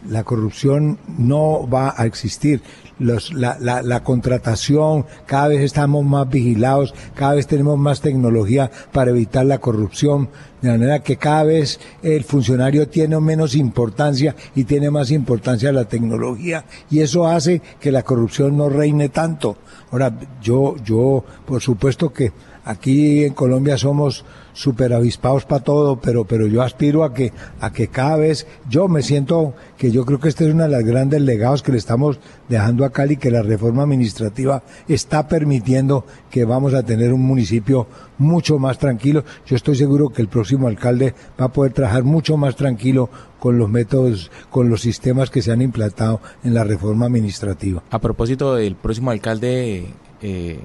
La 0.09 0.25
corrupción 0.25 0.99
no 1.07 1.69
va 1.69 1.95
a 1.97 2.07
existir. 2.07 2.61
Los- 2.99 3.33
la, 3.33 3.57
la- 3.59 3.83
la 3.83 4.05
contratación, 4.05 5.07
cada 5.27 5.49
vez 5.49 5.61
estamos 5.63 6.05
más 6.05 6.29
vigilados, 6.29 6.95
cada 7.15 7.35
vez 7.35 7.47
tenemos 7.47 7.79
más 7.79 8.01
tecnología 8.01 8.71
para 8.93 9.11
evitar 9.11 9.45
la 9.47 9.59
corrupción, 9.59 10.29
de 10.61 10.71
manera 10.71 11.01
que 11.03 11.17
cada 11.17 11.43
vez 11.45 11.81
el 12.03 12.23
funcionario 12.23 12.89
tiene 12.89 13.19
menos 13.19 13.55
importancia 13.57 14.37
y 14.55 14.65
tiene 14.65 14.91
más 14.91 15.11
importancia 15.11 15.73
la 15.73 15.87
tecnología 15.87 16.65
y 16.91 17.01
eso 17.01 17.27
hace 17.27 17.61
que 17.81 17.91
la 17.91 18.03
corrupción 18.05 18.57
no 18.57 18.69
reine 18.69 19.09
tanto. 19.09 19.57
Ahora, 19.91 20.17
yo, 20.41 20.77
yo, 20.85 21.25
por 21.45 21.61
supuesto 21.61 22.13
que 22.13 22.33
aquí 22.65 23.25
en 23.25 23.35
Colombia 23.35 23.77
somos 23.77 24.25
super 24.53 24.93
avispados 24.93 25.45
para 25.45 25.65
todo, 25.65 25.97
pero, 26.01 26.25
pero 26.25 26.47
yo 26.47 26.63
aspiro 26.63 27.05
a 27.05 27.15
que, 27.15 27.33
a 27.61 27.73
que 27.73 27.89
cada 27.89 28.17
vez, 28.17 28.47
yo 28.69 28.89
me 28.89 29.03
siento 29.03 29.55
que 29.79 29.91
yo 29.91 30.05
creo 30.05 30.21
que 30.21 30.29
este 30.29 30.47
es 30.47 30.55
uno 30.55 30.65
de 30.65 30.69
los 30.69 30.85
grandes 30.85 31.23
legados 31.23 31.63
que 31.63 31.73
le 31.73 31.79
estamos 31.79 32.19
dejando 32.49 32.85
a 32.85 32.91
Cali, 32.91 33.17
que 33.17 33.31
la 33.31 33.43
reforma 33.43 33.83
administrativa 33.83 34.63
está 34.89 35.27
permitiendo 35.27 36.05
que 36.31 36.45
vamos 36.45 36.75
a 36.75 36.83
tener 36.83 37.13
un 37.13 37.23
municipio 37.23 37.87
mucho 38.19 38.59
más 38.59 38.79
tranquilo. 38.79 39.25
Yo 39.47 39.57
estoy 39.57 39.77
seguro 39.77 40.11
que 40.11 40.23
el 40.23 40.29
próximo 40.29 40.69
alcalde 40.69 41.15
va 41.41 41.47
a 41.47 41.53
poder 41.53 41.73
trabajar 41.73 42.05
mucho 42.05 42.37
más 42.37 42.57
tranquilo 42.57 43.09
con 43.39 43.59
los 43.59 43.69
métodos, 43.69 44.31
con 44.51 44.69
los 44.69 44.83
sistemas 44.83 45.31
que 45.31 45.43
se 45.43 45.51
han 45.51 45.63
implantado 45.63 46.21
en 46.45 46.55
la 46.55 46.63
reforma 46.63 47.07
administrativa. 47.07 47.83
A 47.91 47.99
propósito 47.99 48.55
del 48.55 48.77
próximo 48.77 49.11
alcalde, 49.11 49.87
eh, 50.21 50.61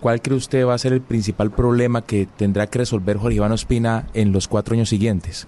¿cuál 0.00 0.20
cree 0.22 0.36
usted 0.36 0.66
va 0.66 0.74
a 0.74 0.78
ser 0.78 0.92
el 0.92 1.00
principal 1.00 1.50
problema 1.50 2.02
que 2.02 2.26
tendrá 2.36 2.66
que 2.66 2.78
resolver 2.78 3.18
Jorge 3.18 3.36
Iván 3.36 3.52
Ospina 3.52 4.06
en 4.14 4.32
los 4.32 4.48
cuatro 4.48 4.74
años 4.74 4.88
siguientes? 4.88 5.46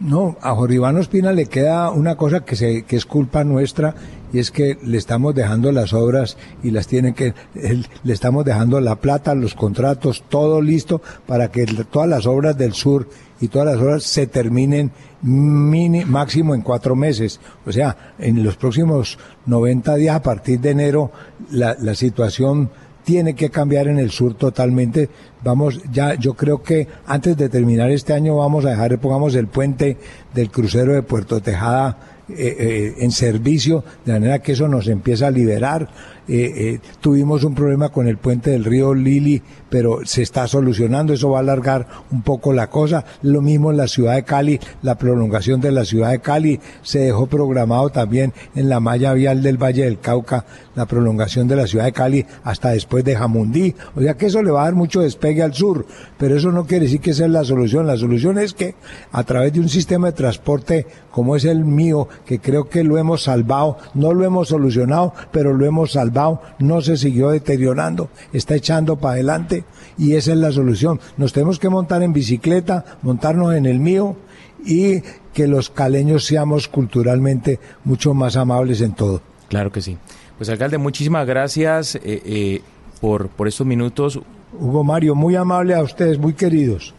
No, 0.00 0.38
a 0.40 0.54
Jorge 0.54 0.76
Iván 0.76 0.96
Ospina 0.96 1.32
le 1.32 1.44
queda 1.44 1.90
una 1.90 2.16
cosa 2.16 2.40
que, 2.40 2.56
se, 2.56 2.84
que 2.84 2.96
es 2.96 3.04
culpa 3.04 3.44
nuestra 3.44 3.94
y 4.32 4.38
es 4.38 4.50
que 4.50 4.78
le 4.82 4.96
estamos 4.96 5.34
dejando 5.34 5.72
las 5.72 5.92
obras 5.92 6.38
y 6.62 6.70
las 6.70 6.86
tienen 6.86 7.12
que, 7.12 7.34
le 7.54 8.12
estamos 8.12 8.46
dejando 8.46 8.80
la 8.80 8.96
plata, 8.96 9.34
los 9.34 9.54
contratos, 9.54 10.24
todo 10.30 10.62
listo 10.62 11.02
para 11.26 11.50
que 11.50 11.66
todas 11.66 12.08
las 12.08 12.26
obras 12.26 12.56
del 12.56 12.72
sur 12.72 13.08
y 13.42 13.48
todas 13.48 13.74
las 13.74 13.82
obras 13.82 14.04
se 14.04 14.26
terminen 14.26 14.90
mini, 15.20 16.06
máximo 16.06 16.54
en 16.54 16.62
cuatro 16.62 16.96
meses. 16.96 17.38
O 17.66 17.72
sea, 17.72 18.14
en 18.18 18.42
los 18.42 18.56
próximos 18.56 19.18
90 19.44 19.96
días 19.96 20.16
a 20.16 20.22
partir 20.22 20.60
de 20.60 20.70
enero 20.70 21.12
la 21.50 21.94
situación 21.94 22.70
tiene 23.04 23.34
que 23.34 23.50
cambiar 23.50 23.88
en 23.88 23.98
el 23.98 24.10
sur 24.10 24.34
totalmente. 24.34 25.08
Vamos, 25.42 25.80
ya, 25.92 26.14
yo 26.14 26.34
creo 26.34 26.62
que 26.62 26.86
antes 27.06 27.36
de 27.36 27.48
terminar 27.48 27.90
este 27.90 28.12
año 28.12 28.36
vamos 28.36 28.64
a 28.64 28.70
dejar, 28.70 28.98
pongamos 28.98 29.34
el 29.34 29.46
puente 29.46 29.96
del 30.34 30.50
crucero 30.50 30.94
de 30.94 31.02
Puerto 31.02 31.40
Tejada 31.40 31.96
eh, 32.28 32.56
eh, 32.58 32.94
en 32.98 33.10
servicio, 33.10 33.82
de 34.04 34.12
manera 34.12 34.38
que 34.38 34.52
eso 34.52 34.68
nos 34.68 34.86
empieza 34.88 35.26
a 35.26 35.30
liberar. 35.30 35.88
Eh, 36.32 36.52
eh, 36.54 36.80
tuvimos 37.00 37.42
un 37.42 37.56
problema 37.56 37.88
con 37.88 38.06
el 38.06 38.16
puente 38.16 38.50
del 38.50 38.64
río 38.64 38.94
Lili, 38.94 39.42
pero 39.68 40.06
se 40.06 40.22
está 40.22 40.46
solucionando, 40.46 41.12
eso 41.12 41.30
va 41.30 41.38
a 41.38 41.40
alargar 41.40 41.88
un 42.12 42.22
poco 42.22 42.52
la 42.52 42.70
cosa. 42.70 43.04
Lo 43.22 43.42
mismo 43.42 43.72
en 43.72 43.76
la 43.76 43.88
ciudad 43.88 44.14
de 44.14 44.22
Cali, 44.22 44.60
la 44.82 44.94
prolongación 44.96 45.60
de 45.60 45.72
la 45.72 45.84
ciudad 45.84 46.12
de 46.12 46.20
Cali, 46.20 46.60
se 46.82 47.00
dejó 47.00 47.26
programado 47.26 47.90
también 47.90 48.32
en 48.54 48.68
la 48.68 48.78
malla 48.78 49.12
vial 49.12 49.42
del 49.42 49.60
Valle 49.60 49.84
del 49.84 49.98
Cauca, 49.98 50.44
la 50.76 50.86
prolongación 50.86 51.48
de 51.48 51.56
la 51.56 51.66
ciudad 51.66 51.86
de 51.86 51.92
Cali 51.92 52.24
hasta 52.44 52.70
después 52.70 53.04
de 53.04 53.16
Jamundí. 53.16 53.74
O 53.96 54.00
sea 54.00 54.14
que 54.14 54.26
eso 54.26 54.40
le 54.40 54.52
va 54.52 54.62
a 54.62 54.64
dar 54.66 54.76
mucho 54.76 55.00
despegue 55.00 55.42
al 55.42 55.54
sur, 55.54 55.84
pero 56.16 56.36
eso 56.36 56.52
no 56.52 56.64
quiere 56.64 56.84
decir 56.84 57.00
que 57.00 57.10
esa 57.10 57.24
es 57.24 57.30
la 57.32 57.42
solución. 57.42 57.88
La 57.88 57.96
solución 57.96 58.38
es 58.38 58.54
que 58.54 58.76
a 59.10 59.24
través 59.24 59.52
de 59.52 59.58
un 59.58 59.68
sistema 59.68 60.06
de 60.06 60.12
transporte 60.12 60.86
como 61.10 61.36
es 61.36 61.44
el 61.44 61.64
mío, 61.64 62.08
que 62.24 62.38
creo 62.38 62.68
que 62.68 62.84
lo 62.84 62.98
hemos 62.98 63.24
salvado, 63.24 63.78
no 63.94 64.14
lo 64.14 64.24
hemos 64.24 64.48
solucionado, 64.48 65.12
pero 65.32 65.52
lo 65.52 65.66
hemos 65.66 65.92
salvado, 65.92 66.19
no 66.58 66.80
se 66.80 66.96
siguió 66.96 67.30
deteriorando, 67.30 68.10
está 68.32 68.54
echando 68.54 68.96
para 68.96 69.14
adelante 69.14 69.64
y 69.98 70.14
esa 70.14 70.32
es 70.32 70.38
la 70.38 70.52
solución. 70.52 71.00
Nos 71.16 71.32
tenemos 71.32 71.58
que 71.58 71.68
montar 71.68 72.02
en 72.02 72.12
bicicleta, 72.12 72.84
montarnos 73.02 73.54
en 73.54 73.66
el 73.66 73.78
mío 73.78 74.16
y 74.64 75.00
que 75.32 75.46
los 75.46 75.70
caleños 75.70 76.24
seamos 76.24 76.68
culturalmente 76.68 77.60
mucho 77.84 78.14
más 78.14 78.36
amables 78.36 78.80
en 78.80 78.94
todo. 78.94 79.22
Claro 79.48 79.72
que 79.72 79.80
sí. 79.80 79.96
Pues 80.36 80.48
alcalde, 80.48 80.78
muchísimas 80.78 81.26
gracias 81.26 81.96
eh, 81.96 82.00
eh, 82.04 82.62
por, 83.00 83.28
por 83.28 83.48
estos 83.48 83.66
minutos. 83.66 84.20
Hugo 84.58 84.84
Mario, 84.84 85.14
muy 85.14 85.36
amable 85.36 85.74
a 85.74 85.82
ustedes, 85.82 86.18
muy 86.18 86.34
queridos. 86.34 86.94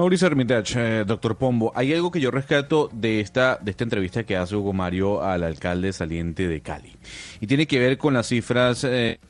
Mauricio 0.00 0.28
Hermitage, 0.28 1.00
eh, 1.00 1.04
doctor 1.04 1.36
Pombo, 1.36 1.72
hay 1.74 1.92
algo 1.92 2.10
que 2.10 2.22
yo 2.22 2.30
rescato 2.30 2.88
de 2.90 3.20
esta, 3.20 3.58
de 3.60 3.70
esta 3.70 3.84
entrevista 3.84 4.24
que 4.24 4.34
hace 4.34 4.56
Hugo 4.56 4.72
Mario 4.72 5.22
al 5.22 5.42
alcalde 5.42 5.92
saliente 5.92 6.48
de 6.48 6.62
Cali. 6.62 6.96
Y 7.38 7.46
tiene 7.46 7.66
que 7.66 7.78
ver 7.78 7.98
con 7.98 8.14
las 8.14 8.28
cifras... 8.28 8.82
Eh, 8.84 9.20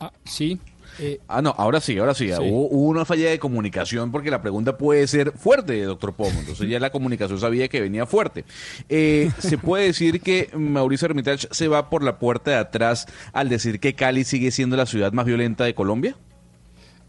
Ah, 0.00 0.12
sí. 0.24 0.60
Eh, 0.98 1.20
Ah, 1.28 1.42
no, 1.42 1.54
ahora 1.56 1.80
sí, 1.80 1.98
ahora 1.98 2.14
sí. 2.14 2.28
Sí. 2.28 2.34
Hubo, 2.40 2.68
hubo 2.68 2.88
una 2.88 3.04
falla 3.04 3.30
de 3.30 3.38
comunicación 3.38 4.10
porque 4.10 4.30
la 4.30 4.42
pregunta 4.42 4.76
puede 4.76 5.06
ser 5.06 5.32
fuerte, 5.32 5.82
doctor 5.82 6.14
Pombo. 6.14 6.38
Entonces 6.40 6.68
ya 6.68 6.80
la 6.80 6.90
comunicación 6.90 7.38
sabía 7.40 7.68
que 7.68 7.80
venía 7.80 8.06
fuerte. 8.06 8.44
Eh, 8.88 9.30
¿Se 9.38 9.58
puede 9.58 9.84
decir 9.86 10.20
que 10.20 10.50
Mauricio 10.54 11.06
Hermitage 11.06 11.48
se 11.50 11.68
va 11.68 11.90
por 11.90 12.02
la 12.02 12.18
puerta 12.18 12.50
de 12.50 12.56
atrás 12.56 13.06
al 13.32 13.48
decir 13.48 13.80
que 13.80 13.94
Cali 13.94 14.24
sigue 14.24 14.50
siendo 14.50 14.76
la 14.76 14.86
ciudad 14.86 15.12
más 15.12 15.26
violenta 15.26 15.64
de 15.64 15.74
Colombia? 15.74 16.16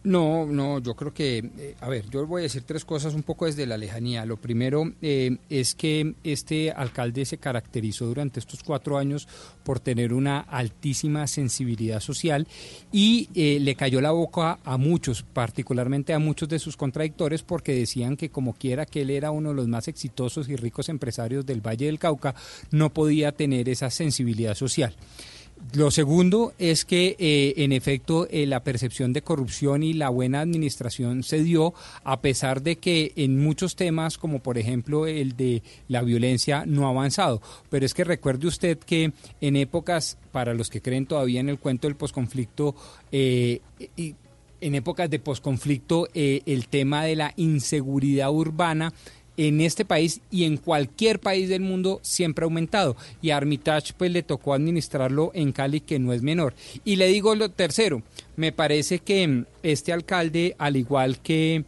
No, 0.02 0.46
no, 0.46 0.80
yo 0.80 0.96
creo 0.96 1.14
que, 1.14 1.40
eh, 1.40 1.76
a 1.82 1.90
ver, 1.90 2.10
yo 2.10 2.26
voy 2.26 2.42
a 2.42 2.44
decir 2.44 2.64
tres 2.66 2.86
cosas 2.86 3.14
un 3.14 3.24
poco 3.24 3.48
desde 3.48 3.66
la 3.66 3.78
lejanía. 3.78 4.26
Lo 4.26 4.38
primero 4.38 4.94
eh, 5.02 5.38
es 5.50 5.76
que 5.76 6.16
este 6.24 6.72
alcalde 6.72 7.26
se 7.26 7.38
caracterizó 7.38 8.06
durante 8.06 8.40
estos 8.40 8.64
cuatro 8.64 8.98
años 8.98 9.28
por 9.64 9.82
tener 9.82 10.14
una 10.14 10.40
altísima 10.40 11.28
sensibilidad 11.28 12.00
social 12.00 12.48
y 12.94 13.28
eh, 13.36 13.60
le 13.60 13.76
cayó 13.76 14.00
la 14.00 14.12
boca 14.12 14.60
a 14.64 14.78
muchos, 14.78 15.24
particularmente 15.24 16.14
a 16.14 16.20
muchos 16.20 16.48
de 16.48 16.60
sus 16.60 16.78
contradictores, 16.78 17.44
porque 17.44 17.74
decían 17.74 18.16
que 18.16 18.30
como 18.30 18.54
quiera 18.54 18.86
que 18.86 19.02
él 19.02 19.10
era 19.10 19.32
uno 19.32 19.50
de 19.50 19.56
los 19.56 19.68
más 19.68 19.90
exitosos 19.90 20.48
y 20.48 20.56
ricos 20.56 20.88
empresarios 20.88 21.46
del 21.46 21.60
Valle 21.60 21.88
del 21.88 22.00
Cauca, 22.00 22.36
no 22.72 22.94
podía 22.94 23.34
tener 23.34 23.68
esa 23.68 23.90
sensibilidad 23.90 24.56
social. 24.56 24.96
Lo 25.76 25.92
segundo 25.92 26.54
es 26.58 26.84
que, 26.84 27.16
eh, 27.20 27.54
en 27.58 27.74
efecto, 27.74 28.28
eh, 28.32 28.48
la 28.48 28.64
percepción 28.64 29.14
de 29.14 29.22
corrupción 29.22 29.84
y 29.84 29.94
la 29.94 30.10
buena 30.10 30.42
administración 30.42 31.22
se 31.22 31.44
dio 31.44 31.74
a 32.04 32.22
pesar 32.22 32.64
de 32.64 32.78
que 32.78 33.12
en 33.18 33.38
muchos 33.40 33.76
temas, 33.76 34.18
como 34.18 34.40
por 34.40 34.58
ejemplo 34.58 35.06
el 35.06 35.36
de 35.36 35.62
la 35.88 36.02
violencia, 36.02 36.64
no 36.66 36.88
ha 36.88 36.90
avanzado. 36.90 37.42
Pero 37.70 37.86
es 37.86 37.94
que 37.94 38.04
recuerde 38.04 38.48
usted 38.48 38.80
que 38.80 39.12
en 39.42 39.56
épocas, 39.58 40.18
para 40.32 40.54
los 40.56 40.70
que 40.70 40.82
creen 40.82 41.06
todavía 41.06 41.40
en 41.40 41.50
el 41.50 41.60
cuento 41.60 41.88
del 41.88 41.98
posconflicto, 41.98 42.74
eh, 43.12 43.62
y- 43.96 44.16
en 44.62 44.76
épocas 44.76 45.10
de 45.10 45.20
posconflicto, 45.20 46.10
eh, 46.14 46.42
el 46.46 46.68
tema 46.68 47.06
de 47.06 47.16
la 47.16 47.34
inseguridad 47.38 48.30
urbana 48.30 48.92
en 49.48 49.62
este 49.62 49.86
país 49.86 50.20
y 50.30 50.44
en 50.44 50.58
cualquier 50.58 51.22
país 51.22 51.48
del 51.48 51.62
mundo 51.62 52.02
siempre 52.04 52.44
ha 52.44 52.48
aumentado. 52.48 52.98
Y 53.22 53.30
a 53.30 53.38
Armitage 53.38 53.94
pues 53.98 54.12
le 54.12 54.22
tocó 54.22 54.54
administrarlo 54.54 55.32
en 55.34 55.54
Cali, 55.54 55.80
que 55.80 55.98
no 55.98 56.12
es 56.12 56.22
menor. 56.22 56.54
Y 56.84 56.98
le 56.98 57.08
digo 57.08 57.34
lo 57.36 57.50
tercero, 57.50 58.04
me 58.36 58.52
parece 58.52 59.00
que 59.00 59.26
mm, 59.26 59.46
este 59.64 59.94
alcalde, 59.94 60.56
al 60.58 60.76
igual 60.76 61.20
que 61.20 61.64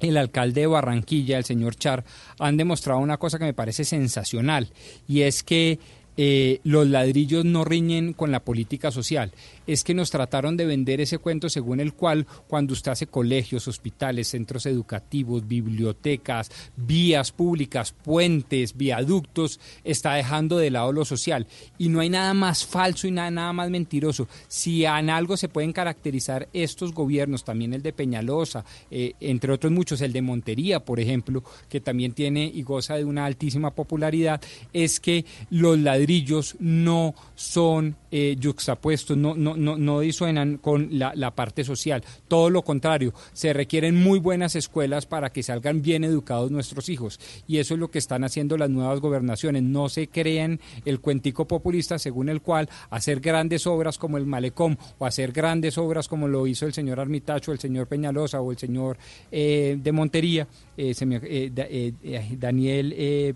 el 0.00 0.16
alcalde 0.16 0.62
de 0.62 0.66
Barranquilla, 0.66 1.38
el 1.38 1.44
señor 1.44 1.76
Char, 1.76 2.04
han 2.40 2.56
demostrado 2.56 2.98
una 2.98 3.18
cosa 3.18 3.38
que 3.38 3.44
me 3.44 3.54
parece 3.54 3.84
sensacional, 3.84 4.68
y 5.06 5.22
es 5.22 5.44
que 5.44 5.78
eh, 6.16 6.60
los 6.64 6.86
ladrillos 6.88 7.44
no 7.44 7.64
riñen 7.64 8.14
con 8.14 8.32
la 8.32 8.40
política 8.40 8.90
social. 8.90 9.32
Es 9.66 9.84
que 9.84 9.94
nos 9.94 10.10
trataron 10.10 10.56
de 10.56 10.66
vender 10.66 11.00
ese 11.00 11.18
cuento 11.18 11.48
según 11.48 11.80
el 11.80 11.94
cual 11.94 12.26
cuando 12.48 12.72
usted 12.72 12.92
hace 12.92 13.06
colegios, 13.06 13.68
hospitales, 13.68 14.28
centros 14.28 14.66
educativos, 14.66 15.46
bibliotecas, 15.46 16.50
vías 16.76 17.32
públicas, 17.32 17.92
puentes, 17.92 18.76
viaductos, 18.76 19.60
está 19.84 20.14
dejando 20.14 20.58
de 20.58 20.70
lado 20.70 20.92
lo 20.92 21.04
social. 21.04 21.46
Y 21.78 21.88
no 21.88 22.00
hay 22.00 22.10
nada 22.10 22.34
más 22.34 22.64
falso 22.64 23.06
y 23.06 23.10
nada, 23.10 23.30
nada 23.30 23.52
más 23.52 23.70
mentiroso. 23.70 24.28
Si 24.48 24.84
en 24.84 25.10
algo 25.10 25.36
se 25.36 25.48
pueden 25.48 25.72
caracterizar 25.72 26.48
estos 26.52 26.92
gobiernos, 26.92 27.44
también 27.44 27.74
el 27.74 27.82
de 27.82 27.92
Peñalosa, 27.92 28.64
eh, 28.90 29.14
entre 29.20 29.52
otros 29.52 29.72
muchos, 29.72 30.00
el 30.00 30.12
de 30.12 30.22
Montería, 30.22 30.80
por 30.80 31.00
ejemplo, 31.00 31.42
que 31.68 31.80
también 31.80 32.12
tiene 32.12 32.50
y 32.52 32.62
goza 32.62 32.96
de 32.96 33.04
una 33.04 33.24
altísima 33.26 33.70
popularidad, 33.72 34.40
es 34.72 35.00
que 35.00 35.24
los 35.50 35.78
ladrillos 35.78 36.56
no 36.58 37.14
son 37.34 37.96
eh, 38.10 38.36
yuxtapuestos, 38.38 39.16
no, 39.16 39.34
no, 39.34 39.55
no, 39.56 39.76
no 39.76 40.00
disuenan 40.00 40.58
con 40.58 40.98
la, 40.98 41.12
la 41.14 41.32
parte 41.32 41.64
social. 41.64 42.04
Todo 42.28 42.50
lo 42.50 42.62
contrario, 42.62 43.14
se 43.32 43.52
requieren 43.52 43.96
muy 43.96 44.18
buenas 44.18 44.56
escuelas 44.56 45.06
para 45.06 45.30
que 45.30 45.42
salgan 45.42 45.82
bien 45.82 46.04
educados 46.04 46.50
nuestros 46.50 46.88
hijos. 46.88 47.18
Y 47.46 47.58
eso 47.58 47.74
es 47.74 47.80
lo 47.80 47.90
que 47.90 47.98
están 47.98 48.24
haciendo 48.24 48.56
las 48.56 48.70
nuevas 48.70 49.00
gobernaciones. 49.00 49.62
No 49.62 49.88
se 49.88 50.08
crean 50.08 50.60
el 50.84 51.00
cuentico 51.00 51.46
populista 51.46 51.98
según 51.98 52.28
el 52.28 52.42
cual 52.42 52.68
hacer 52.90 53.20
grandes 53.20 53.66
obras 53.66 53.98
como 53.98 54.18
el 54.18 54.26
Malecón 54.26 54.78
o 54.98 55.06
hacer 55.06 55.32
grandes 55.32 55.78
obras 55.78 56.08
como 56.08 56.28
lo 56.28 56.46
hizo 56.46 56.66
el 56.66 56.72
señor 56.72 57.00
Armitacho, 57.00 57.52
el 57.52 57.58
señor 57.58 57.86
Peñalosa 57.86 58.40
o 58.40 58.50
el 58.50 58.58
señor 58.58 58.98
eh, 59.30 59.78
de 59.80 59.92
Montería, 59.92 60.46
eh, 60.76 60.94
se 60.94 61.04
eh, 61.04 61.52
eh, 61.56 61.92
eh, 62.02 62.36
Daniel 62.38 62.94
eh, 62.96 63.34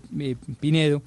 Pinedo, 0.59 1.01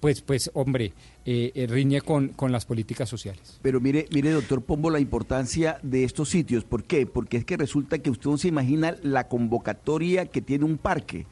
pues, 0.00 0.20
pues 0.22 0.50
hombre, 0.54 0.92
eh, 1.24 1.52
eh, 1.54 1.66
riñe 1.66 2.00
con, 2.00 2.28
con 2.28 2.52
las 2.52 2.64
políticas 2.64 3.08
sociales. 3.08 3.58
Pero 3.62 3.80
mire, 3.80 4.06
mire, 4.12 4.30
doctor 4.30 4.62
Pombo, 4.62 4.88
la 4.90 5.00
importancia 5.00 5.78
de 5.82 6.04
estos 6.04 6.28
sitios. 6.30 6.64
¿Por 6.64 6.84
qué? 6.84 7.06
Porque 7.06 7.36
es 7.36 7.44
que 7.44 7.56
resulta 7.56 7.98
que 7.98 8.10
usted 8.10 8.30
no 8.30 8.38
se 8.38 8.48
imagina 8.48 8.96
la 9.02 9.28
convocatoria 9.28 10.26
que 10.26 10.40
tiene 10.40 10.64
un 10.64 10.78
parque. 10.78 11.26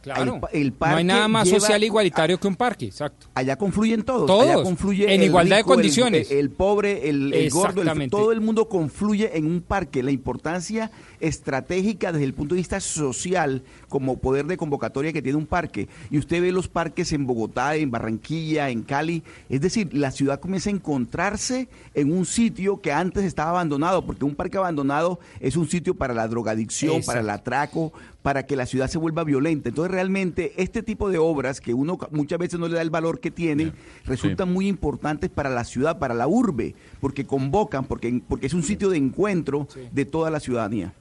Claro. 0.00 0.34
El 0.34 0.40
pa- 0.40 0.48
el 0.52 0.66
no 0.70 0.74
parque 0.78 0.96
hay 0.98 1.04
nada 1.04 1.28
más 1.28 1.48
social 1.48 1.80
e 1.80 1.86
igualitario 1.86 2.40
que 2.40 2.48
un 2.48 2.56
parque, 2.56 2.86
exacto. 2.86 3.28
Allá 3.34 3.54
confluyen 3.54 4.02
todos. 4.02 4.26
Todos, 4.26 4.42
Allá 4.48 4.60
confluye 4.60 5.04
en 5.14 5.20
el 5.20 5.26
igualdad 5.28 5.56
de 5.58 5.62
rico, 5.62 5.72
el- 5.74 5.76
condiciones. 5.76 6.30
El, 6.32 6.50
pobre, 6.50 7.08
el, 7.08 7.48
gordo, 7.50 7.82
todo 8.10 8.32
el 8.32 8.40
mundo 8.40 8.68
confluye 8.68 9.36
en 9.38 9.46
un 9.46 9.60
parque. 9.60 10.02
La 10.02 10.10
importancia 10.10 10.90
estratégica 11.22 12.12
desde 12.12 12.24
el 12.24 12.34
punto 12.34 12.54
de 12.54 12.60
vista 12.60 12.80
social 12.80 13.62
como 13.88 14.18
poder 14.18 14.46
de 14.46 14.56
convocatoria 14.56 15.12
que 15.12 15.22
tiene 15.22 15.38
un 15.38 15.46
parque. 15.46 15.88
Y 16.10 16.18
usted 16.18 16.42
ve 16.42 16.52
los 16.52 16.68
parques 16.68 17.12
en 17.12 17.26
Bogotá, 17.26 17.76
en 17.76 17.90
Barranquilla, 17.90 18.68
en 18.68 18.82
Cali. 18.82 19.22
Es 19.48 19.60
decir, 19.60 19.94
la 19.94 20.10
ciudad 20.10 20.40
comienza 20.40 20.68
a 20.68 20.74
encontrarse 20.74 21.68
en 21.94 22.12
un 22.12 22.26
sitio 22.26 22.80
que 22.80 22.92
antes 22.92 23.24
estaba 23.24 23.50
abandonado, 23.50 24.04
porque 24.04 24.24
un 24.24 24.34
parque 24.34 24.58
abandonado 24.58 25.20
es 25.40 25.56
un 25.56 25.68
sitio 25.68 25.94
para 25.94 26.12
la 26.12 26.26
drogadicción, 26.28 26.96
Exacto. 26.96 27.06
para 27.06 27.20
el 27.20 27.30
atraco, 27.30 27.92
para 28.22 28.46
que 28.46 28.56
la 28.56 28.66
ciudad 28.66 28.88
se 28.88 28.98
vuelva 28.98 29.24
violenta. 29.24 29.68
Entonces 29.68 29.92
realmente 29.92 30.52
este 30.56 30.82
tipo 30.82 31.08
de 31.08 31.18
obras 31.18 31.60
que 31.60 31.74
uno 31.74 31.98
muchas 32.10 32.38
veces 32.38 32.58
no 32.58 32.68
le 32.68 32.74
da 32.74 32.82
el 32.82 32.90
valor 32.90 33.20
que 33.20 33.30
tiene, 33.30 33.72
resultan 34.04 34.52
muy 34.52 34.66
importantes 34.68 35.30
para 35.30 35.50
la 35.50 35.64
ciudad, 35.64 35.98
para 35.98 36.14
la 36.14 36.26
urbe, 36.26 36.74
porque 37.00 37.26
convocan, 37.26 37.84
porque, 37.84 38.22
porque 38.26 38.46
es 38.46 38.54
un 38.54 38.62
sitio 38.62 38.90
de 38.90 38.96
encuentro 38.96 39.68
de 39.92 40.04
toda 40.04 40.30
la 40.30 40.40
ciudadanía. 40.40 40.94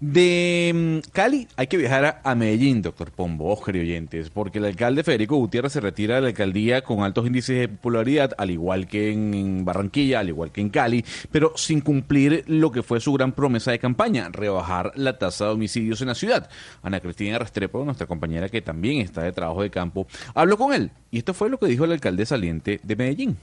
De 0.00 1.02
mm, 1.02 1.10
Cali 1.10 1.48
hay 1.56 1.66
que 1.66 1.76
viajar 1.76 2.20
a, 2.22 2.34
Medellín, 2.36 2.82
doctor 2.82 3.10
Pombo, 3.10 3.52
Oscar 3.52 3.74
oyentes, 3.74 4.30
porque 4.30 4.58
el 4.58 4.66
alcalde 4.66 5.02
Federico 5.02 5.36
Gutiérrez 5.36 5.72
se 5.72 5.80
retira 5.80 6.14
de 6.14 6.20
la 6.20 6.28
alcaldía 6.28 6.82
con 6.82 7.02
altos 7.02 7.26
índices 7.26 7.58
de 7.58 7.68
popularidad, 7.68 8.32
al 8.38 8.50
igual 8.52 8.86
que 8.86 9.10
en, 9.10 9.34
en 9.34 9.64
Barranquilla, 9.64 10.20
al 10.20 10.28
igual 10.28 10.52
que 10.52 10.60
en 10.60 10.68
Cali, 10.68 11.04
pero 11.32 11.52
sin 11.56 11.80
cumplir 11.80 12.44
lo 12.46 12.70
que 12.70 12.84
fue 12.84 13.00
su 13.00 13.12
gran 13.12 13.32
promesa 13.32 13.72
de 13.72 13.80
campaña, 13.80 14.28
rebajar 14.30 14.92
la 14.94 15.18
tasa 15.18 15.46
de 15.46 15.50
homicidios 15.52 16.00
en 16.00 16.08
la 16.08 16.14
ciudad. 16.14 16.48
Ana 16.82 17.00
Cristina 17.00 17.40
Restrepo, 17.40 17.84
nuestra 17.84 18.06
compañera 18.06 18.48
que 18.48 18.62
también 18.62 19.00
está 19.00 19.22
de 19.22 19.32
trabajo 19.32 19.62
de 19.62 19.70
campo, 19.70 20.06
habló 20.32 20.56
con 20.56 20.72
él 20.72 20.92
y 21.10 21.18
esto 21.18 21.34
fue 21.34 21.50
lo 21.50 21.58
que 21.58 21.66
dijo 21.66 21.84
el 21.84 21.92
alcalde 21.92 22.24
saliente 22.24 22.80
de 22.84 22.96
Medellín. 22.96 23.36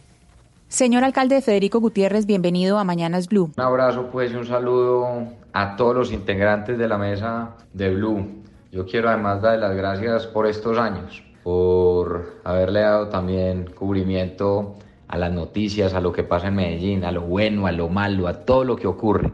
Señor 0.76 1.06
alcalde 1.06 1.42
Federico 1.42 1.80
Gutiérrez, 1.80 2.26
bienvenido 2.26 2.78
a 2.78 2.84
Mañanas 2.84 3.30
Blue. 3.30 3.50
Un 3.56 3.64
abrazo 3.64 4.10
pues 4.12 4.34
y 4.34 4.36
un 4.36 4.46
saludo 4.46 5.08
a 5.54 5.78
todos 5.78 5.96
los 5.96 6.12
integrantes 6.12 6.78
de 6.78 6.90
la 6.90 6.98
mesa 6.98 7.56
de 7.72 7.96
Blue. 7.96 8.44
Yo 8.74 8.86
quiero 8.86 9.08
además 9.08 9.42
darle 9.42 9.62
las 9.62 9.78
gracias 9.78 10.28
por 10.28 10.46
estos 10.46 10.78
años, 10.78 11.24
por 11.46 12.42
haberle 12.44 12.82
dado 12.82 13.08
también 13.08 13.72
cubrimiento 13.74 14.76
a 15.08 15.18
las 15.18 15.32
noticias, 15.32 15.94
a 15.94 16.02
lo 16.02 16.12
que 16.12 16.24
pasa 16.24 16.50
en 16.50 16.56
Medellín, 16.56 17.06
a 17.06 17.14
lo 17.14 17.22
bueno, 17.22 17.68
a 17.68 17.72
lo 17.72 17.88
malo, 17.88 18.28
a 18.28 18.44
todo 18.44 18.66
lo 18.66 18.76
que 18.76 18.88
ocurre. 18.88 19.32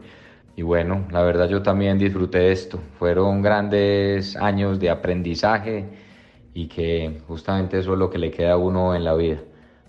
Y 0.54 0.62
bueno, 0.62 1.08
la 1.10 1.22
verdad 1.22 1.48
yo 1.48 1.60
también 1.60 1.98
disfruté 1.98 2.38
de 2.38 2.52
esto. 2.52 2.78
Fueron 3.00 3.42
grandes 3.42 4.36
años 4.36 4.78
de 4.78 4.90
aprendizaje 4.90 5.88
y 6.54 6.68
que 6.68 7.20
justamente 7.26 7.80
eso 7.80 7.94
es 7.94 7.98
lo 7.98 8.10
que 8.10 8.18
le 8.18 8.30
queda 8.30 8.52
a 8.52 8.58
uno 8.58 8.94
en 8.94 9.02
la 9.02 9.14
vida. 9.14 9.38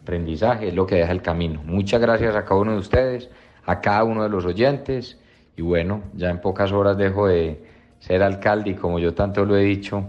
Aprendizaje 0.04 0.68
es 0.68 0.76
lo 0.76 0.86
que 0.86 0.96
deja 0.96 1.14
el 1.14 1.22
camino. 1.22 1.62
Muchas 1.64 2.02
gracias 2.02 2.36
a 2.36 2.44
cada 2.44 2.60
uno 2.60 2.74
de 2.74 2.78
ustedes, 2.80 3.30
a 3.66 3.80
cada 3.80 4.04
uno 4.04 4.24
de 4.24 4.30
los 4.30 4.46
oyentes. 4.46 5.18
Y 5.56 5.62
bueno, 5.62 6.04
ya 6.14 6.30
en 6.30 6.42
pocas 6.42 6.74
horas 6.74 6.98
dejo 6.98 7.28
de 7.28 7.64
ser 8.00 8.22
alcalde 8.22 8.72
y 8.72 8.76
como 8.76 9.00
yo 9.00 9.14
tanto 9.14 9.46
lo 9.46 9.56
he 9.56 9.64
dicho, 9.64 10.04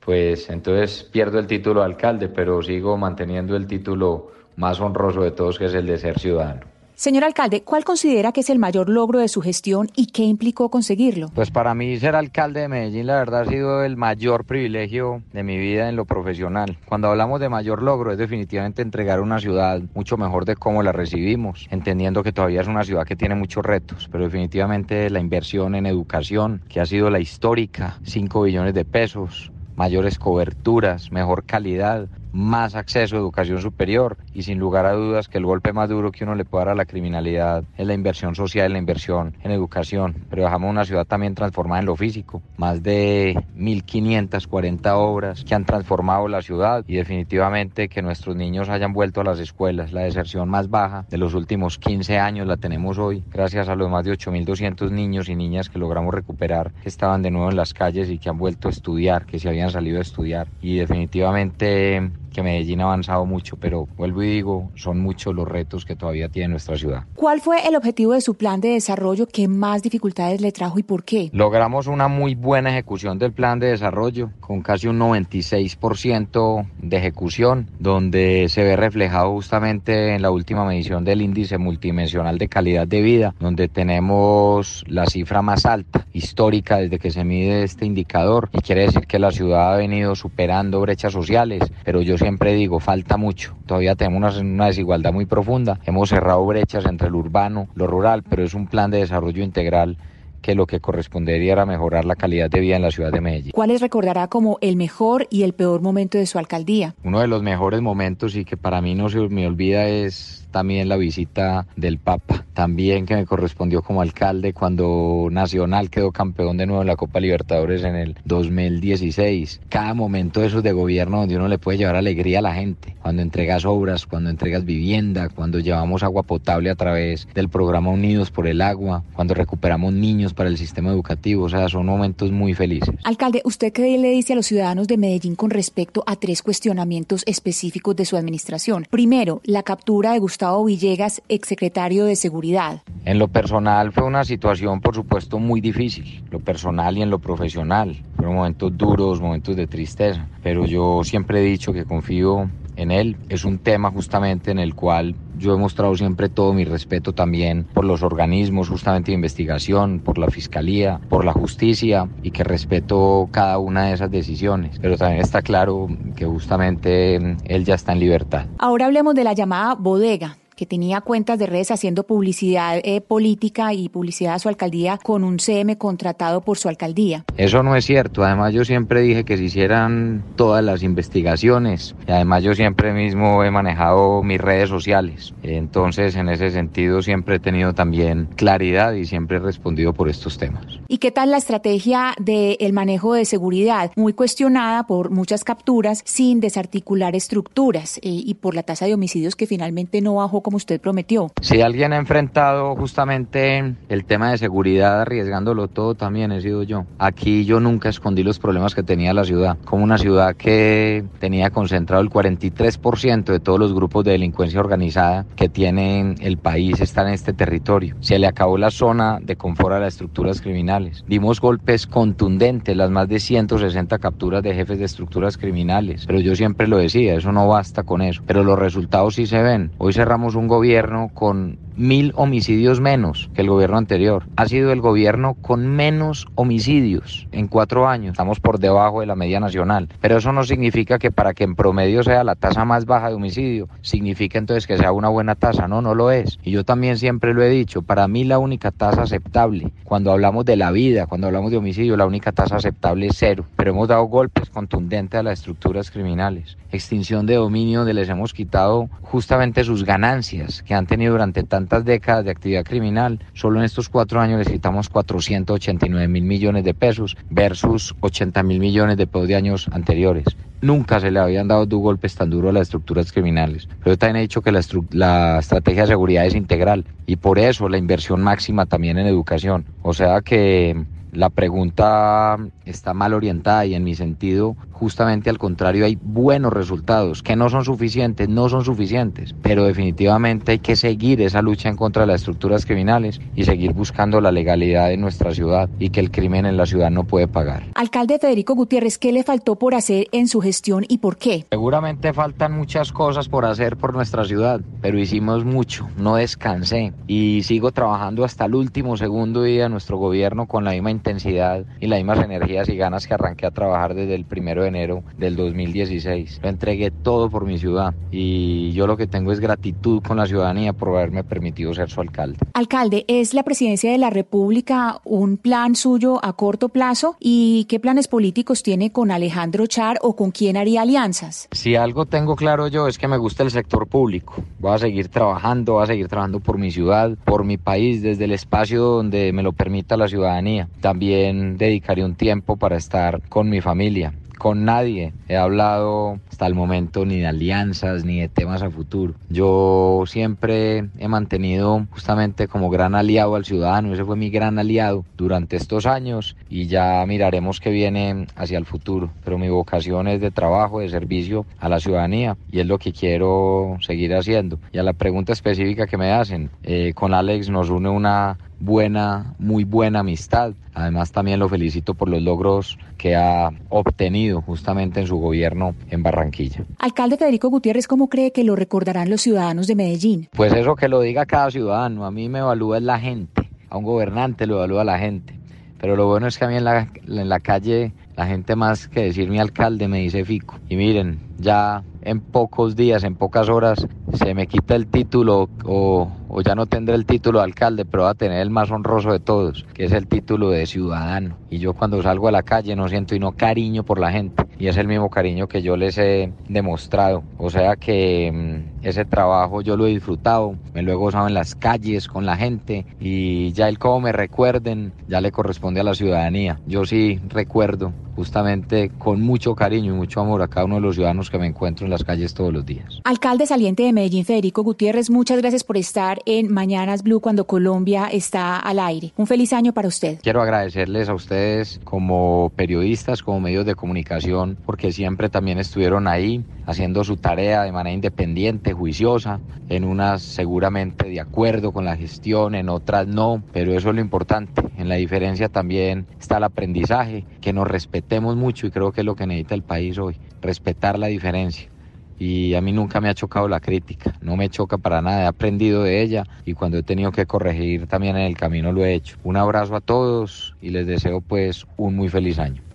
pues 0.00 0.48
entonces 0.48 1.02
pierdo 1.02 1.38
el 1.38 1.46
título 1.46 1.80
de 1.80 1.86
alcalde, 1.86 2.28
pero 2.28 2.62
sigo 2.62 2.96
manteniendo 2.96 3.56
el 3.56 3.66
título 3.66 4.32
más 4.56 4.80
honroso 4.80 5.22
de 5.22 5.32
todos, 5.32 5.58
que 5.58 5.66
es 5.66 5.74
el 5.74 5.86
de 5.86 5.98
ser 5.98 6.18
ciudadano. 6.18 6.75
Señor 6.96 7.24
alcalde, 7.24 7.60
¿cuál 7.60 7.84
considera 7.84 8.32
que 8.32 8.40
es 8.40 8.48
el 8.48 8.58
mayor 8.58 8.88
logro 8.88 9.18
de 9.18 9.28
su 9.28 9.42
gestión 9.42 9.90
y 9.96 10.06
qué 10.06 10.22
implicó 10.22 10.70
conseguirlo? 10.70 11.28
Pues 11.34 11.50
para 11.50 11.74
mí 11.74 11.98
ser 11.98 12.16
alcalde 12.16 12.60
de 12.60 12.68
Medellín 12.68 13.06
la 13.06 13.16
verdad 13.16 13.42
ha 13.42 13.44
sido 13.44 13.84
el 13.84 13.98
mayor 13.98 14.46
privilegio 14.46 15.22
de 15.34 15.42
mi 15.42 15.58
vida 15.58 15.90
en 15.90 15.96
lo 15.96 16.06
profesional. 16.06 16.78
Cuando 16.86 17.08
hablamos 17.08 17.38
de 17.38 17.50
mayor 17.50 17.82
logro 17.82 18.12
es 18.12 18.18
definitivamente 18.18 18.80
entregar 18.80 19.20
una 19.20 19.40
ciudad 19.40 19.82
mucho 19.94 20.16
mejor 20.16 20.46
de 20.46 20.56
cómo 20.56 20.82
la 20.82 20.92
recibimos, 20.92 21.66
entendiendo 21.70 22.22
que 22.22 22.32
todavía 22.32 22.62
es 22.62 22.66
una 22.66 22.82
ciudad 22.82 23.04
que 23.04 23.14
tiene 23.14 23.34
muchos 23.34 23.62
retos, 23.62 24.08
pero 24.10 24.24
definitivamente 24.24 25.10
la 25.10 25.20
inversión 25.20 25.74
en 25.74 25.84
educación, 25.84 26.62
que 26.66 26.80
ha 26.80 26.86
sido 26.86 27.10
la 27.10 27.20
histórica, 27.20 27.98
5 28.04 28.40
billones 28.40 28.72
de 28.72 28.86
pesos, 28.86 29.52
mayores 29.76 30.18
coberturas, 30.18 31.12
mejor 31.12 31.44
calidad, 31.44 32.08
más 32.36 32.74
acceso 32.74 33.16
a 33.16 33.18
educación 33.18 33.60
superior 33.60 34.18
y 34.34 34.42
sin 34.42 34.58
lugar 34.58 34.86
a 34.86 34.92
dudas 34.92 35.28
que 35.28 35.38
el 35.38 35.46
golpe 35.46 35.72
más 35.72 35.88
duro 35.88 36.12
que 36.12 36.24
uno 36.24 36.34
le 36.34 36.44
puede 36.44 36.66
dar 36.66 36.72
a 36.72 36.76
la 36.76 36.84
criminalidad 36.84 37.64
es 37.76 37.86
la 37.86 37.94
inversión 37.94 38.34
social, 38.34 38.72
la 38.72 38.78
inversión 38.78 39.34
en 39.42 39.50
educación. 39.50 40.14
Pero 40.28 40.44
dejamos 40.44 40.70
una 40.70 40.84
ciudad 40.84 41.06
también 41.06 41.34
transformada 41.34 41.80
en 41.80 41.86
lo 41.86 41.96
físico, 41.96 42.42
más 42.58 42.82
de 42.82 43.34
1.540 43.56 44.92
obras 44.96 45.44
que 45.44 45.54
han 45.54 45.64
transformado 45.64 46.28
la 46.28 46.42
ciudad 46.42 46.84
y 46.86 46.96
definitivamente 46.96 47.88
que 47.88 48.02
nuestros 48.02 48.36
niños 48.36 48.68
hayan 48.68 48.92
vuelto 48.92 49.22
a 49.22 49.24
las 49.24 49.40
escuelas. 49.40 49.92
La 49.92 50.02
deserción 50.02 50.48
más 50.48 50.68
baja 50.68 51.06
de 51.08 51.18
los 51.18 51.34
últimos 51.34 51.78
15 51.78 52.18
años 52.18 52.46
la 52.46 52.58
tenemos 52.58 52.98
hoy 52.98 53.24
gracias 53.32 53.68
a 53.68 53.76
los 53.76 53.90
más 53.90 54.04
de 54.04 54.12
8.200 54.12 54.90
niños 54.90 55.28
y 55.30 55.36
niñas 55.36 55.70
que 55.70 55.78
logramos 55.78 56.12
recuperar, 56.12 56.72
que 56.82 56.88
estaban 56.88 57.22
de 57.22 57.30
nuevo 57.30 57.50
en 57.50 57.56
las 57.56 57.72
calles 57.72 58.10
y 58.10 58.18
que 58.18 58.28
han 58.28 58.38
vuelto 58.38 58.68
a 58.68 58.70
estudiar, 58.70 59.24
que 59.24 59.38
se 59.38 59.48
habían 59.48 59.70
salido 59.70 59.98
a 59.98 60.02
estudiar. 60.02 60.48
Y 60.60 60.76
definitivamente 60.76 62.10
que 62.36 62.42
Medellín 62.42 62.82
ha 62.82 62.84
avanzado 62.84 63.24
mucho, 63.24 63.56
pero 63.56 63.88
vuelvo 63.96 64.22
y 64.22 64.26
digo, 64.26 64.70
son 64.74 65.00
muchos 65.00 65.34
los 65.34 65.48
retos 65.48 65.86
que 65.86 65.96
todavía 65.96 66.28
tiene 66.28 66.48
nuestra 66.48 66.76
ciudad. 66.76 67.04
¿Cuál 67.14 67.40
fue 67.40 67.66
el 67.66 67.74
objetivo 67.76 68.12
de 68.12 68.20
su 68.20 68.34
plan 68.34 68.60
de 68.60 68.68
desarrollo 68.68 69.26
que 69.26 69.48
más 69.48 69.82
dificultades 69.82 70.42
le 70.42 70.52
trajo 70.52 70.78
y 70.78 70.82
por 70.82 71.02
qué? 71.04 71.30
Logramos 71.32 71.86
una 71.86 72.08
muy 72.08 72.34
buena 72.34 72.68
ejecución 72.68 73.18
del 73.18 73.32
plan 73.32 73.58
de 73.58 73.68
desarrollo, 73.68 74.32
con 74.40 74.60
casi 74.60 74.86
un 74.86 74.98
96% 74.98 76.68
de 76.76 76.96
ejecución, 76.98 77.70
donde 77.78 78.50
se 78.50 78.62
ve 78.62 78.76
reflejado 78.76 79.32
justamente 79.32 80.14
en 80.14 80.20
la 80.20 80.30
última 80.30 80.66
medición 80.66 81.04
del 81.04 81.22
índice 81.22 81.56
multidimensional 81.56 82.36
de 82.36 82.48
calidad 82.48 82.86
de 82.86 83.00
vida, 83.00 83.34
donde 83.40 83.68
tenemos 83.68 84.84
la 84.88 85.06
cifra 85.06 85.40
más 85.40 85.64
alta 85.64 86.06
histórica 86.12 86.76
desde 86.76 86.98
que 86.98 87.10
se 87.10 87.24
mide 87.24 87.62
este 87.62 87.86
indicador 87.86 88.50
y 88.52 88.58
quiere 88.58 88.82
decir 88.82 89.06
que 89.06 89.18
la 89.18 89.30
ciudad 89.30 89.72
ha 89.72 89.76
venido 89.78 90.14
superando 90.14 90.82
brechas 90.82 91.14
sociales, 91.14 91.62
pero 91.82 92.02
yo 92.02 92.18
siempre 92.26 92.54
digo, 92.54 92.80
falta 92.80 93.16
mucho. 93.16 93.54
Todavía 93.66 93.94
tenemos 93.94 94.36
una, 94.36 94.40
una, 94.40 94.66
desigualdad 94.66 95.12
muy 95.12 95.26
profunda. 95.26 95.78
Hemos 95.86 96.08
cerrado 96.08 96.44
brechas 96.44 96.84
entre 96.84 97.08
lo 97.08 97.18
urbano, 97.18 97.68
lo 97.76 97.86
rural, 97.86 98.24
pero 98.24 98.42
es 98.42 98.52
un 98.52 98.66
plan 98.66 98.90
de 98.90 98.98
desarrollo 98.98 99.44
integral 99.44 99.96
que 100.42 100.56
lo 100.56 100.66
que 100.66 100.80
correspondería 100.80 101.52
era 101.52 101.66
mejorar 101.66 102.04
la 102.04 102.16
calidad 102.16 102.50
de 102.50 102.58
vida 102.58 102.74
en 102.74 102.82
la 102.82 102.90
ciudad 102.90 103.12
de 103.12 103.20
Medellín. 103.20 103.52
¿Cuáles 103.52 103.80
recordará 103.80 104.26
como 104.26 104.58
el 104.60 104.74
mejor 104.74 105.28
y 105.30 105.44
el 105.44 105.52
peor 105.52 105.82
momento 105.82 106.18
de 106.18 106.26
su 106.26 106.38
alcaldía? 106.38 106.96
Uno 107.04 107.20
de 107.20 107.28
los 107.28 107.44
mejores 107.44 107.80
momentos 107.80 108.34
y 108.34 108.44
que 108.44 108.56
para 108.56 108.80
mí 108.80 108.96
no 108.96 109.08
se 109.08 109.20
me 109.28 109.46
olvida 109.46 109.86
es 109.86 110.45
también 110.56 110.88
la 110.88 110.96
visita 110.96 111.66
del 111.76 111.98
Papa, 111.98 112.46
también 112.54 113.04
que 113.04 113.14
me 113.14 113.26
correspondió 113.26 113.82
como 113.82 114.00
alcalde 114.00 114.54
cuando 114.54 115.28
Nacional 115.30 115.90
quedó 115.90 116.12
campeón 116.12 116.56
de 116.56 116.64
nuevo 116.64 116.80
en 116.80 116.88
la 116.88 116.96
Copa 116.96 117.20
Libertadores 117.20 117.84
en 117.84 117.94
el 117.94 118.16
2016. 118.24 119.60
Cada 119.68 119.92
momento 119.92 120.40
de 120.40 120.46
esos 120.46 120.62
de 120.62 120.72
gobierno 120.72 121.18
donde 121.18 121.36
uno 121.36 121.48
le 121.48 121.58
puede 121.58 121.76
llevar 121.76 121.96
alegría 121.96 122.38
a 122.38 122.42
la 122.42 122.54
gente, 122.54 122.96
cuando 123.02 123.20
entregas 123.20 123.66
obras, 123.66 124.06
cuando 124.06 124.30
entregas 124.30 124.64
vivienda, 124.64 125.28
cuando 125.28 125.58
llevamos 125.58 126.02
agua 126.02 126.22
potable 126.22 126.70
a 126.70 126.74
través 126.74 127.28
del 127.34 127.50
programa 127.50 127.90
Unidos 127.90 128.30
por 128.30 128.46
el 128.46 128.62
Agua, 128.62 129.04
cuando 129.12 129.34
recuperamos 129.34 129.92
niños 129.92 130.32
para 130.32 130.48
el 130.48 130.56
sistema 130.56 130.90
educativo, 130.90 131.44
o 131.44 131.48
sea, 131.50 131.68
son 131.68 131.84
momentos 131.84 132.32
muy 132.32 132.54
felices. 132.54 132.94
Alcalde, 133.04 133.42
¿usted 133.44 133.74
qué 133.74 133.98
le 133.98 134.08
dice 134.08 134.32
a 134.32 134.36
los 134.36 134.46
ciudadanos 134.46 134.88
de 134.88 134.96
Medellín 134.96 135.34
con 135.34 135.50
respecto 135.50 136.02
a 136.06 136.16
tres 136.16 136.40
cuestionamientos 136.40 137.24
específicos 137.26 137.94
de 137.94 138.06
su 138.06 138.16
administración? 138.16 138.86
Primero, 138.88 139.42
la 139.44 139.62
captura 139.62 140.14
de 140.14 140.18
Gustavo 140.20 140.45
Villegas, 140.64 141.22
exsecretario 141.28 142.04
de 142.04 142.16
Seguridad. 142.16 142.82
En 143.04 143.18
lo 143.18 143.28
personal 143.28 143.92
fue 143.92 144.04
una 144.04 144.24
situación, 144.24 144.80
por 144.80 144.94
supuesto, 144.94 145.38
muy 145.38 145.60
difícil, 145.60 146.24
lo 146.30 146.40
personal 146.40 146.96
y 146.96 147.02
en 147.02 147.10
lo 147.10 147.18
profesional. 147.18 147.96
Fueron 148.16 148.36
momentos 148.36 148.76
duros, 148.76 149.20
momentos 149.20 149.56
de 149.56 149.66
tristeza, 149.66 150.26
pero 150.42 150.64
yo 150.66 151.02
siempre 151.04 151.40
he 151.40 151.44
dicho 151.44 151.72
que 151.72 151.84
confío 151.84 152.48
en 152.76 152.90
él. 152.90 153.16
Es 153.28 153.44
un 153.44 153.58
tema 153.58 153.90
justamente 153.90 154.50
en 154.50 154.58
el 154.58 154.74
cual 154.74 155.16
yo 155.38 155.54
he 155.54 155.58
mostrado 155.58 155.94
siempre 155.96 156.28
todo 156.28 156.52
mi 156.52 156.64
respeto 156.64 157.12
también 157.12 157.66
por 157.74 157.84
los 157.84 158.02
organismos 158.02 158.68
justamente 158.68 159.10
de 159.10 159.16
investigación, 159.16 160.00
por 160.00 160.18
la 160.18 160.28
fiscalía, 160.28 161.00
por 161.08 161.24
la 161.24 161.32
justicia 161.32 162.08
y 162.22 162.30
que 162.30 162.44
respeto 162.44 163.28
cada 163.30 163.58
una 163.58 163.86
de 163.86 163.94
esas 163.94 164.10
decisiones. 164.10 164.78
Pero 164.80 164.96
también 164.96 165.22
está 165.22 165.42
claro 165.42 165.88
que 166.14 166.24
justamente 166.24 167.16
él 167.16 167.64
ya 167.64 167.74
está 167.74 167.92
en 167.92 168.00
libertad. 168.00 168.46
Ahora 168.58 168.86
hablemos 168.86 169.14
de 169.14 169.24
la 169.24 169.32
llamada 169.32 169.74
bodega 169.74 170.36
que 170.56 170.64
tenía 170.64 171.02
cuentas 171.02 171.38
de 171.38 171.46
redes 171.46 171.70
haciendo 171.70 172.04
publicidad 172.04 172.80
eh, 172.82 173.02
política 173.02 173.74
y 173.74 173.90
publicidad 173.90 174.34
a 174.34 174.38
su 174.38 174.48
alcaldía 174.48 174.98
con 175.02 175.22
un 175.22 175.38
CM 175.38 175.76
contratado 175.76 176.40
por 176.40 176.56
su 176.56 176.68
alcaldía. 176.68 177.24
Eso 177.36 177.62
no 177.62 177.76
es 177.76 177.84
cierto. 177.84 178.24
Además, 178.24 178.54
yo 178.54 178.64
siempre 178.64 179.02
dije 179.02 179.24
que 179.24 179.36
se 179.36 179.44
hicieran 179.44 180.24
todas 180.34 180.64
las 180.64 180.82
investigaciones. 180.82 181.94
Y 182.08 182.12
además, 182.12 182.42
yo 182.42 182.54
siempre 182.54 182.94
mismo 182.94 183.44
he 183.44 183.50
manejado 183.50 184.22
mis 184.22 184.40
redes 184.40 184.70
sociales. 184.70 185.34
Entonces, 185.42 186.16
en 186.16 186.30
ese 186.30 186.50
sentido, 186.50 187.02
siempre 187.02 187.36
he 187.36 187.38
tenido 187.38 187.74
también 187.74 188.28
claridad 188.34 188.94
y 188.94 189.04
siempre 189.04 189.36
he 189.36 189.40
respondido 189.40 189.92
por 189.92 190.08
estos 190.08 190.38
temas. 190.38 190.80
¿Y 190.88 190.98
qué 190.98 191.10
tal 191.10 191.30
la 191.30 191.36
estrategia 191.36 192.14
del 192.18 192.72
manejo 192.72 193.12
de 193.12 193.26
seguridad? 193.26 193.92
Muy 193.94 194.14
cuestionada 194.14 194.86
por 194.86 195.10
muchas 195.10 195.44
capturas 195.44 196.02
sin 196.06 196.40
desarticular 196.40 197.14
estructuras 197.14 197.98
eh, 197.98 198.00
y 198.04 198.34
por 198.34 198.54
la 198.54 198.62
tasa 198.62 198.86
de 198.86 198.94
homicidios 198.94 199.36
que 199.36 199.46
finalmente 199.46 200.00
no 200.00 200.14
bajó 200.14 200.42
como 200.46 200.58
usted 200.58 200.80
prometió. 200.80 201.32
Si 201.40 201.60
alguien 201.60 201.92
ha 201.92 201.96
enfrentado 201.96 202.76
justamente 202.76 203.74
el 203.88 204.04
tema 204.04 204.30
de 204.30 204.38
seguridad 204.38 205.00
arriesgándolo 205.00 205.66
todo, 205.66 205.96
también 205.96 206.30
he 206.30 206.40
sido 206.40 206.62
yo. 206.62 206.84
Aquí 207.00 207.44
yo 207.44 207.58
nunca 207.58 207.88
escondí 207.88 208.22
los 208.22 208.38
problemas 208.38 208.72
que 208.72 208.84
tenía 208.84 209.12
la 209.12 209.24
ciudad, 209.24 209.58
como 209.64 209.82
una 209.82 209.98
ciudad 209.98 210.36
que 210.36 211.02
tenía 211.18 211.50
concentrado 211.50 212.00
el 212.00 212.10
43% 212.10 213.24
de 213.24 213.40
todos 213.40 213.58
los 213.58 213.74
grupos 213.74 214.04
de 214.04 214.12
delincuencia 214.12 214.60
organizada 214.60 215.26
que 215.34 215.48
tienen 215.48 216.14
el 216.20 216.38
país 216.38 216.80
están 216.80 217.08
en 217.08 217.14
este 217.14 217.32
territorio. 217.32 217.96
Se 217.98 218.20
le 218.20 218.28
acabó 218.28 218.56
la 218.56 218.70
zona 218.70 219.18
de 219.20 219.34
confort 219.34 219.74
a 219.74 219.80
las 219.80 219.94
estructuras 219.94 220.40
criminales. 220.40 221.04
Dimos 221.08 221.40
golpes 221.40 221.88
contundentes, 221.88 222.76
las 222.76 222.92
más 222.92 223.08
de 223.08 223.18
160 223.18 223.98
capturas 223.98 224.44
de 224.44 224.54
jefes 224.54 224.78
de 224.78 224.84
estructuras 224.84 225.38
criminales. 225.38 226.04
Pero 226.06 226.20
yo 226.20 226.36
siempre 226.36 226.68
lo 226.68 226.76
decía, 226.76 227.16
eso 227.16 227.32
no 227.32 227.48
basta 227.48 227.82
con 227.82 228.00
eso. 228.00 228.22
Pero 228.24 228.44
los 228.44 228.56
resultados 228.56 229.16
sí 229.16 229.26
se 229.26 229.42
ven. 229.42 229.72
Hoy 229.78 229.92
cerramos 229.92 230.35
un 230.36 230.46
gobierno 230.46 231.10
con 231.12 231.58
mil 231.76 232.12
homicidios 232.16 232.80
menos 232.80 233.30
que 233.34 233.42
el 233.42 233.48
gobierno 233.48 233.76
anterior. 233.76 234.24
Ha 234.36 234.46
sido 234.46 234.72
el 234.72 234.80
gobierno 234.80 235.34
con 235.34 235.66
menos 235.66 236.26
homicidios 236.34 237.28
en 237.32 237.48
cuatro 237.48 237.88
años. 237.88 238.12
Estamos 238.12 238.40
por 238.40 238.58
debajo 238.58 239.00
de 239.00 239.06
la 239.06 239.16
media 239.16 239.40
nacional. 239.40 239.88
Pero 240.00 240.16
eso 240.16 240.32
no 240.32 240.44
significa 240.44 240.98
que 240.98 241.10
para 241.10 241.34
que 241.34 241.44
en 241.44 241.54
promedio 241.54 242.02
sea 242.02 242.24
la 242.24 242.34
tasa 242.34 242.64
más 242.64 242.86
baja 242.86 243.08
de 243.08 243.14
homicidio, 243.14 243.68
significa 243.82 244.38
entonces 244.38 244.66
que 244.66 244.78
sea 244.78 244.92
una 244.92 245.08
buena 245.08 245.34
tasa. 245.34 245.68
No, 245.68 245.82
no 245.82 245.94
lo 245.94 246.10
es. 246.10 246.38
Y 246.42 246.50
yo 246.50 246.64
también 246.64 246.98
siempre 246.98 247.34
lo 247.34 247.42
he 247.42 247.50
dicho. 247.50 247.82
Para 247.82 248.08
mí 248.08 248.24
la 248.24 248.38
única 248.38 248.70
tasa 248.70 249.02
aceptable, 249.02 249.72
cuando 249.84 250.12
hablamos 250.12 250.44
de 250.44 250.56
la 250.56 250.70
vida, 250.70 251.06
cuando 251.06 251.26
hablamos 251.26 251.50
de 251.50 251.58
homicidio, 251.58 251.96
la 251.96 252.06
única 252.06 252.32
tasa 252.32 252.56
aceptable 252.56 253.06
es 253.08 253.16
cero. 253.16 253.44
Pero 253.56 253.70
hemos 253.72 253.88
dado 253.88 254.04
golpes 254.04 254.50
contundentes 254.50 255.18
a 255.18 255.22
las 255.22 255.40
estructuras 255.40 255.90
criminales. 255.90 256.56
Extinción 256.72 257.26
de 257.26 257.34
dominio 257.34 257.80
donde 257.80 257.94
les 257.94 258.08
hemos 258.08 258.32
quitado 258.32 258.88
justamente 259.02 259.64
sus 259.64 259.84
ganancias 259.84 260.62
que 260.62 260.74
han 260.74 260.86
tenido 260.86 261.12
durante 261.12 261.42
tantas 261.66 261.84
décadas 261.84 262.24
de 262.24 262.30
actividad 262.30 262.64
criminal. 262.64 263.20
Solo 263.34 263.58
en 263.58 263.64
estos 263.64 263.88
cuatro 263.88 264.20
años 264.20 264.38
les 264.38 264.48
quitamos 264.48 264.88
489 264.88 266.06
mil 266.08 266.22
millones 266.22 266.64
de 266.64 266.74
pesos 266.74 267.16
versus 267.28 267.94
80 268.00 268.42
mil 268.44 268.60
millones 268.60 268.96
de 268.96 269.06
pesos 269.06 269.28
de 269.28 269.34
años 269.34 269.66
anteriores. 269.72 270.24
Nunca 270.60 271.00
se 271.00 271.10
le 271.10 271.18
habían 271.18 271.48
dado 271.48 271.66
dos 271.66 271.80
golpes 271.80 272.14
tan 272.14 272.30
duros 272.30 272.50
a 272.50 272.52
las 272.52 272.62
estructuras 272.62 273.12
criminales. 273.12 273.68
Pero 273.82 273.96
también 273.96 274.16
he 274.16 274.20
dicho 274.20 274.42
que 274.42 274.52
la, 274.52 274.60
la 274.90 275.38
estrategia 275.40 275.82
de 275.82 275.88
seguridad 275.88 276.24
es 276.24 276.34
integral 276.34 276.86
y 277.04 277.16
por 277.16 277.38
eso 277.38 277.68
la 277.68 277.78
inversión 277.78 278.22
máxima 278.22 278.66
también 278.66 278.98
en 278.98 279.06
educación. 279.06 279.66
O 279.82 279.92
sea 279.92 280.22
que 280.22 280.86
la 281.12 281.30
pregunta 281.30 282.36
está 282.64 282.94
mal 282.94 283.14
orientada 283.14 283.64
y 283.66 283.74
en 283.74 283.84
mi 283.84 283.94
sentido 283.94 284.56
justamente 284.78 285.30
al 285.30 285.38
contrario 285.38 285.86
hay 285.86 285.98
buenos 286.00 286.52
resultados, 286.52 287.22
que 287.22 287.34
no 287.34 287.48
son 287.48 287.64
suficientes, 287.64 288.28
no 288.28 288.48
son 288.48 288.64
suficientes, 288.64 289.34
pero 289.40 289.64
definitivamente 289.64 290.52
hay 290.52 290.58
que 290.58 290.76
seguir 290.76 291.22
esa 291.22 291.40
lucha 291.40 291.68
en 291.68 291.76
contra 291.76 292.02
de 292.02 292.08
las 292.08 292.20
estructuras 292.20 292.66
criminales 292.66 293.20
y 293.34 293.44
seguir 293.44 293.72
buscando 293.72 294.20
la 294.20 294.32
legalidad 294.32 294.92
en 294.92 295.00
nuestra 295.00 295.32
ciudad 295.32 295.70
y 295.78 295.90
que 295.90 296.00
el 296.00 296.10
crimen 296.10 296.44
en 296.44 296.56
la 296.56 296.66
ciudad 296.66 296.90
no 296.90 297.04
puede 297.04 297.26
pagar. 297.26 297.64
Alcalde 297.74 298.18
Federico 298.18 298.54
Gutiérrez, 298.54 298.98
¿qué 298.98 299.12
le 299.12 299.22
faltó 299.22 299.56
por 299.56 299.74
hacer 299.74 300.08
en 300.12 300.28
su 300.28 300.40
gestión 300.40 300.84
y 300.88 300.98
por 300.98 301.16
qué? 301.16 301.46
Seguramente 301.50 302.12
faltan 302.12 302.52
muchas 302.52 302.92
cosas 302.92 303.28
por 303.28 303.46
hacer 303.46 303.76
por 303.76 303.94
nuestra 303.94 304.24
ciudad, 304.24 304.60
pero 304.82 304.98
hicimos 304.98 305.44
mucho, 305.44 305.88
no 305.96 306.16
descansé 306.16 306.92
y 307.06 307.42
sigo 307.44 307.72
trabajando 307.72 308.24
hasta 308.24 308.44
el 308.44 308.54
último 308.54 308.96
segundo 308.96 309.42
día 309.42 309.64
de 309.64 309.68
nuestro 309.70 309.96
gobierno 309.96 310.46
con 310.46 310.64
la 310.64 310.72
misma 310.72 310.90
intensidad 310.90 311.64
y 311.80 311.86
las 311.86 311.98
mismas 311.98 312.22
energías 312.22 312.68
y 312.68 312.76
ganas 312.76 313.06
que 313.06 313.14
arranqué 313.14 313.46
a 313.46 313.50
trabajar 313.50 313.94
desde 313.94 314.14
el 314.14 314.26
primero 314.26 314.62
de 314.62 314.65
enero 314.66 315.02
del 315.16 315.36
2016. 315.36 316.40
Lo 316.42 316.48
entregué 316.48 316.90
todo 316.90 317.30
por 317.30 317.46
mi 317.46 317.58
ciudad 317.58 317.94
y 318.10 318.72
yo 318.72 318.86
lo 318.86 318.96
que 318.96 319.06
tengo 319.06 319.32
es 319.32 319.40
gratitud 319.40 320.02
con 320.02 320.16
la 320.16 320.26
ciudadanía 320.26 320.72
por 320.72 320.88
haberme 320.88 321.24
permitido 321.24 321.74
ser 321.74 321.90
su 321.90 322.00
alcalde. 322.00 322.38
Alcalde, 322.54 323.04
¿es 323.08 323.34
la 323.34 323.42
presidencia 323.42 323.90
de 323.90 323.98
la 323.98 324.10
República 324.10 325.00
un 325.04 325.36
plan 325.36 325.74
suyo 325.76 326.24
a 326.24 326.34
corto 326.34 326.68
plazo? 326.68 327.16
¿Y 327.20 327.66
qué 327.68 327.80
planes 327.80 328.08
políticos 328.08 328.62
tiene 328.62 328.92
con 328.92 329.10
Alejandro 329.10 329.66
Char 329.66 329.98
o 330.02 330.16
con 330.16 330.30
quién 330.30 330.56
haría 330.56 330.82
alianzas? 330.82 331.48
Si 331.52 331.76
algo 331.76 332.06
tengo 332.06 332.36
claro 332.36 332.68
yo 332.68 332.88
es 332.88 332.98
que 332.98 333.08
me 333.08 333.16
gusta 333.16 333.42
el 333.42 333.50
sector 333.50 333.86
público. 333.86 334.42
Voy 334.58 334.74
a 334.74 334.78
seguir 334.78 335.08
trabajando, 335.08 335.74
voy 335.74 335.84
a 335.84 335.86
seguir 335.86 336.08
trabajando 336.08 336.40
por 336.40 336.58
mi 336.58 336.70
ciudad, 336.70 337.16
por 337.24 337.44
mi 337.44 337.58
país, 337.58 338.02
desde 338.02 338.24
el 338.24 338.32
espacio 338.32 338.82
donde 338.82 339.32
me 339.32 339.42
lo 339.42 339.52
permita 339.52 339.96
la 339.96 340.08
ciudadanía. 340.08 340.68
También 340.80 341.56
dedicaré 341.56 342.04
un 342.04 342.14
tiempo 342.14 342.56
para 342.56 342.76
estar 342.76 343.22
con 343.28 343.48
mi 343.48 343.60
familia 343.60 344.12
con 344.38 344.64
nadie 344.64 345.12
he 345.28 345.36
hablado 345.36 346.20
hasta 346.30 346.46
el 346.46 346.54
momento 346.54 347.04
ni 347.04 347.20
de 347.20 347.26
alianzas 347.26 348.04
ni 348.04 348.20
de 348.20 348.28
temas 348.28 348.62
a 348.62 348.70
futuro. 348.70 349.14
Yo 349.28 350.04
siempre 350.06 350.88
he 350.98 351.08
mantenido 351.08 351.86
justamente 351.90 352.48
como 352.48 352.70
gran 352.70 352.94
aliado 352.94 353.34
al 353.34 353.44
ciudadano, 353.44 353.92
ese 353.92 354.04
fue 354.04 354.16
mi 354.16 354.30
gran 354.30 354.58
aliado 354.58 355.04
durante 355.16 355.56
estos 355.56 355.86
años 355.86 356.36
y 356.48 356.66
ya 356.66 357.04
miraremos 357.06 357.60
qué 357.60 357.70
viene 357.70 358.26
hacia 358.36 358.58
el 358.58 358.66
futuro. 358.66 359.10
Pero 359.24 359.38
mi 359.38 359.48
vocación 359.48 360.08
es 360.08 360.20
de 360.20 360.30
trabajo, 360.30 360.80
de 360.80 360.88
servicio 360.88 361.46
a 361.58 361.68
la 361.68 361.80
ciudadanía 361.80 362.36
y 362.50 362.60
es 362.60 362.66
lo 362.66 362.78
que 362.78 362.92
quiero 362.92 363.78
seguir 363.80 364.14
haciendo. 364.14 364.58
Y 364.72 364.78
a 364.78 364.82
la 364.82 364.92
pregunta 364.92 365.32
específica 365.32 365.86
que 365.86 365.96
me 365.96 366.12
hacen, 366.12 366.50
eh, 366.62 366.92
con 366.94 367.14
Alex 367.14 367.48
nos 367.48 367.70
une 367.70 367.88
una 367.88 368.38
buena, 368.60 369.34
muy 369.38 369.64
buena 369.64 370.00
amistad. 370.00 370.52
Además 370.74 371.12
también 371.12 371.38
lo 371.38 371.48
felicito 371.48 371.94
por 371.94 372.08
los 372.08 372.22
logros 372.22 372.78
que 372.98 373.16
ha 373.16 373.50
obtenido 373.68 374.42
justamente 374.42 375.00
en 375.00 375.06
su 375.06 375.16
gobierno 375.16 375.74
en 375.90 376.02
Barranquilla. 376.02 376.64
Alcalde 376.78 377.16
Federico 377.16 377.48
Gutiérrez, 377.48 377.86
¿cómo 377.88 378.08
cree 378.08 378.32
que 378.32 378.44
lo 378.44 378.56
recordarán 378.56 379.10
los 379.10 379.22
ciudadanos 379.22 379.66
de 379.66 379.74
Medellín? 379.74 380.28
Pues 380.32 380.52
eso 380.52 380.76
que 380.76 380.88
lo 380.88 381.00
diga 381.00 381.26
cada 381.26 381.50
ciudadano, 381.50 382.04
a 382.04 382.10
mí 382.10 382.28
me 382.28 382.40
evalúa 382.40 382.80
la 382.80 382.98
gente, 382.98 383.48
a 383.70 383.76
un 383.76 383.84
gobernante 383.84 384.46
lo 384.46 384.56
evalúa 384.56 384.84
la 384.84 384.98
gente. 384.98 385.34
Pero 385.78 385.96
lo 385.96 386.06
bueno 386.06 386.26
es 386.26 386.38
que 386.38 386.44
a 386.44 386.48
mí 386.48 386.56
en 386.56 386.64
la, 386.64 386.88
en 387.06 387.28
la 387.28 387.40
calle 387.40 387.92
la 388.16 388.26
gente 388.26 388.56
más 388.56 388.88
que 388.88 389.02
decir 389.02 389.28
mi 389.28 389.38
alcalde 389.38 389.88
me 389.88 389.98
dice 389.98 390.24
Fico. 390.24 390.58
Y 390.68 390.76
miren, 390.76 391.20
ya 391.38 391.82
en 392.02 392.20
pocos 392.20 392.76
días, 392.76 393.02
en 393.02 393.16
pocas 393.16 393.48
horas, 393.48 393.86
se 394.12 394.34
me 394.34 394.46
quita 394.46 394.76
el 394.76 394.86
título 394.86 395.48
o, 395.64 396.08
ya 396.44 396.54
no 396.54 396.66
tendré 396.66 396.94
el 396.94 397.04
título 397.04 397.40
de 397.40 397.44
alcalde, 397.44 397.84
pero 397.84 398.04
va 398.04 398.10
a 398.10 398.14
tener 398.14 398.40
el 398.40 398.50
más 398.50 398.70
honroso 398.70 399.10
de 399.10 399.18
todos, 399.18 399.66
que 399.74 399.84
es 399.84 399.92
el 399.92 400.06
título 400.06 400.50
de 400.50 400.66
ciudadano. 400.66 401.36
Y 401.50 401.58
yo 401.58 401.74
cuando 401.74 402.00
salgo 402.02 402.28
a 402.28 402.32
la 402.32 402.42
calle 402.42 402.76
no 402.76 402.88
siento 402.88 403.18
no 403.18 403.32
cariño 403.32 403.82
por 403.82 403.98
la 403.98 404.12
gente. 404.12 404.44
Y 404.58 404.68
es 404.68 404.76
el 404.76 404.86
mismo 404.86 405.10
cariño 405.10 405.48
que 405.48 405.62
yo 405.62 405.76
les 405.76 405.98
he 405.98 406.32
demostrado. 406.48 407.22
O 407.38 407.50
sea 407.50 407.76
que 407.76 408.30
mmm, 408.32 408.86
ese 408.86 409.04
trabajo 409.04 409.60
yo 409.62 409.76
lo 409.76 409.86
he 409.86 409.90
disfrutado, 409.90 410.54
me 410.74 410.82
lo 410.82 410.92
he 410.92 410.96
gozado 410.96 411.26
en 411.26 411.34
las 411.34 411.54
calles 411.54 412.08
con 412.08 412.24
la 412.24 412.36
gente 412.36 412.86
y 413.00 413.52
ya 413.52 413.68
el 413.68 413.78
cómo 413.78 414.00
me 414.00 414.12
recuerden 414.12 414.92
ya 415.08 415.20
le 415.20 415.32
corresponde 415.32 415.80
a 415.80 415.84
la 415.84 415.94
ciudadanía. 415.94 416.60
Yo 416.66 416.84
sí 416.84 417.20
recuerdo 417.28 417.92
justamente 418.16 418.90
con 418.98 419.20
mucho 419.20 419.54
cariño 419.54 419.94
y 419.94 419.96
mucho 419.96 420.20
amor 420.20 420.42
a 420.42 420.48
cada 420.48 420.64
uno 420.64 420.76
de 420.76 420.80
los 420.80 420.94
ciudadanos 420.96 421.30
que 421.30 421.38
me 421.38 421.46
encuentro 421.46 421.84
en 421.84 421.90
las 421.90 422.02
calles 422.02 422.34
todos 422.34 422.52
los 422.52 422.64
días. 422.64 423.00
Alcalde 423.04 423.46
saliente 423.46 423.82
de 423.82 423.92
Medellín, 423.92 424.24
Federico 424.24 424.62
Gutiérrez, 424.62 425.10
muchas 425.10 425.38
gracias 425.38 425.62
por 425.62 425.76
estar 425.76 426.18
en 426.26 426.52
Mañanas 426.52 427.02
Blue 427.02 427.20
cuando 427.20 427.46
Colombia 427.46 428.08
está 428.10 428.58
al 428.58 428.78
aire. 428.78 429.12
Un 429.16 429.26
feliz 429.26 429.52
año 429.52 429.72
para 429.72 429.88
usted. 429.88 430.18
Quiero 430.22 430.42
agradecerles 430.42 431.08
a 431.08 431.14
ustedes 431.14 431.80
como 431.84 432.50
periodistas, 432.56 433.22
como 433.22 433.40
medios 433.40 433.66
de 433.66 433.74
comunicación, 433.74 434.56
porque 434.64 434.90
siempre 434.90 435.28
también 435.28 435.58
estuvieron 435.58 436.08
ahí 436.08 436.42
haciendo 436.66 437.04
su 437.04 437.16
tarea 437.16 437.62
de 437.62 437.72
manera 437.72 437.94
independiente, 437.94 438.72
juiciosa, 438.72 439.40
en 439.68 439.84
unas 439.84 440.22
seguramente 440.22 441.08
de 441.08 441.20
acuerdo 441.20 441.72
con 441.72 441.84
la 441.84 441.96
gestión, 441.96 442.54
en 442.54 442.68
otras 442.68 443.06
no, 443.06 443.42
pero 443.52 443.72
eso 443.72 443.90
es 443.90 443.94
lo 443.94 444.00
importante. 444.00 444.62
En 444.76 444.88
la 444.88 444.96
diferencia 444.96 445.48
también 445.48 446.06
está 446.18 446.38
el 446.38 446.44
aprendizaje, 446.44 447.24
que 447.40 447.52
nos 447.52 447.68
respetemos 448.06 448.36
mucho 448.36 448.68
y 448.68 448.70
creo 448.70 448.92
que 448.92 449.00
es 449.00 449.04
lo 449.04 449.16
que 449.16 449.26
necesita 449.26 449.56
el 449.56 449.64
país 449.64 449.98
hoy, 449.98 450.16
respetar 450.40 450.96
la 450.96 451.08
diferencia. 451.08 451.68
Y 452.16 452.54
a 452.54 452.60
mí 452.60 452.72
nunca 452.72 453.00
me 453.00 453.08
ha 453.08 453.14
chocado 453.14 453.48
la 453.48 453.58
crítica, 453.58 454.14
no 454.20 454.36
me 454.36 454.48
choca 454.48 454.78
para 454.78 455.02
nada, 455.02 455.24
he 455.24 455.26
aprendido 455.26 455.82
de 455.82 456.02
ella 456.02 456.22
y 456.44 456.54
cuando 456.54 456.78
he 456.78 456.84
tenido 456.84 457.10
que 457.10 457.26
corregir 457.26 457.88
también 457.88 458.16
en 458.16 458.22
el 458.22 458.36
camino 458.36 458.72
lo 458.72 458.84
he 458.84 458.94
hecho. 458.94 459.16
Un 459.24 459.36
abrazo 459.36 459.74
a 459.74 459.80
todos 459.80 460.54
y 460.60 460.70
les 460.70 460.86
deseo 460.86 461.20
pues 461.20 461.66
un 461.76 461.96
muy 461.96 462.08
feliz 462.08 462.38
año. 462.38 462.65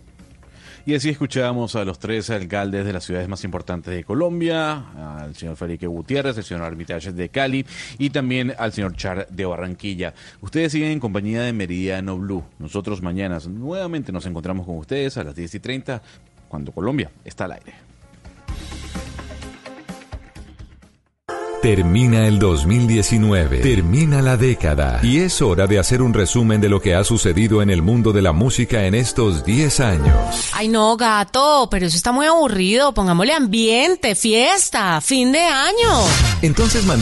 Y 0.83 0.95
así 0.95 1.09
escuchábamos 1.09 1.75
a 1.75 1.85
los 1.85 1.99
tres 1.99 2.31
alcaldes 2.31 2.83
de 2.85 2.93
las 2.93 3.03
ciudades 3.03 3.27
más 3.27 3.43
importantes 3.43 3.93
de 3.93 4.03
Colombia, 4.03 5.21
al 5.21 5.35
señor 5.35 5.55
Felipe 5.55 5.85
Gutiérrez, 5.85 6.35
el 6.37 6.43
señor 6.43 6.63
Armitage 6.63 7.11
de 7.11 7.29
Cali 7.29 7.63
y 7.99 8.09
también 8.09 8.53
al 8.57 8.73
señor 8.73 8.95
Char 8.95 9.27
de 9.29 9.45
Barranquilla. 9.45 10.15
Ustedes 10.41 10.71
siguen 10.71 10.91
en 10.91 10.99
compañía 10.99 11.43
de 11.43 11.53
Meridiano 11.53 12.17
Blue. 12.17 12.43
Nosotros 12.57 13.01
mañana 13.03 13.37
nuevamente 13.47 14.11
nos 14.11 14.25
encontramos 14.25 14.65
con 14.65 14.77
ustedes 14.77 15.17
a 15.17 15.23
las 15.23 15.35
10 15.35 15.53
y 15.53 15.59
30 15.59 16.01
cuando 16.47 16.71
Colombia 16.71 17.11
está 17.23 17.45
al 17.45 17.51
aire. 17.51 17.90
Termina 21.61 22.25
el 22.25 22.39
2019, 22.39 23.59
termina 23.59 24.23
la 24.23 24.35
década 24.35 24.99
y 25.03 25.19
es 25.19 25.43
hora 25.43 25.67
de 25.67 25.77
hacer 25.77 26.01
un 26.01 26.11
resumen 26.11 26.59
de 26.59 26.69
lo 26.69 26.81
que 26.81 26.95
ha 26.95 27.03
sucedido 27.03 27.61
en 27.61 27.69
el 27.69 27.83
mundo 27.83 28.13
de 28.13 28.23
la 28.23 28.31
música 28.31 28.87
en 28.87 28.95
estos 28.95 29.45
10 29.45 29.79
años. 29.79 30.49
Ay 30.53 30.69
no, 30.69 30.97
gato, 30.97 31.67
pero 31.69 31.85
eso 31.85 31.95
está 31.95 32.11
muy 32.11 32.25
aburrido. 32.25 32.95
Pongámosle 32.95 33.33
ambiente, 33.33 34.15
fiesta, 34.15 34.99
fin 35.01 35.31
de 35.31 35.41
año. 35.41 36.03
Entonces 36.41 36.83
mandemos 36.83 37.01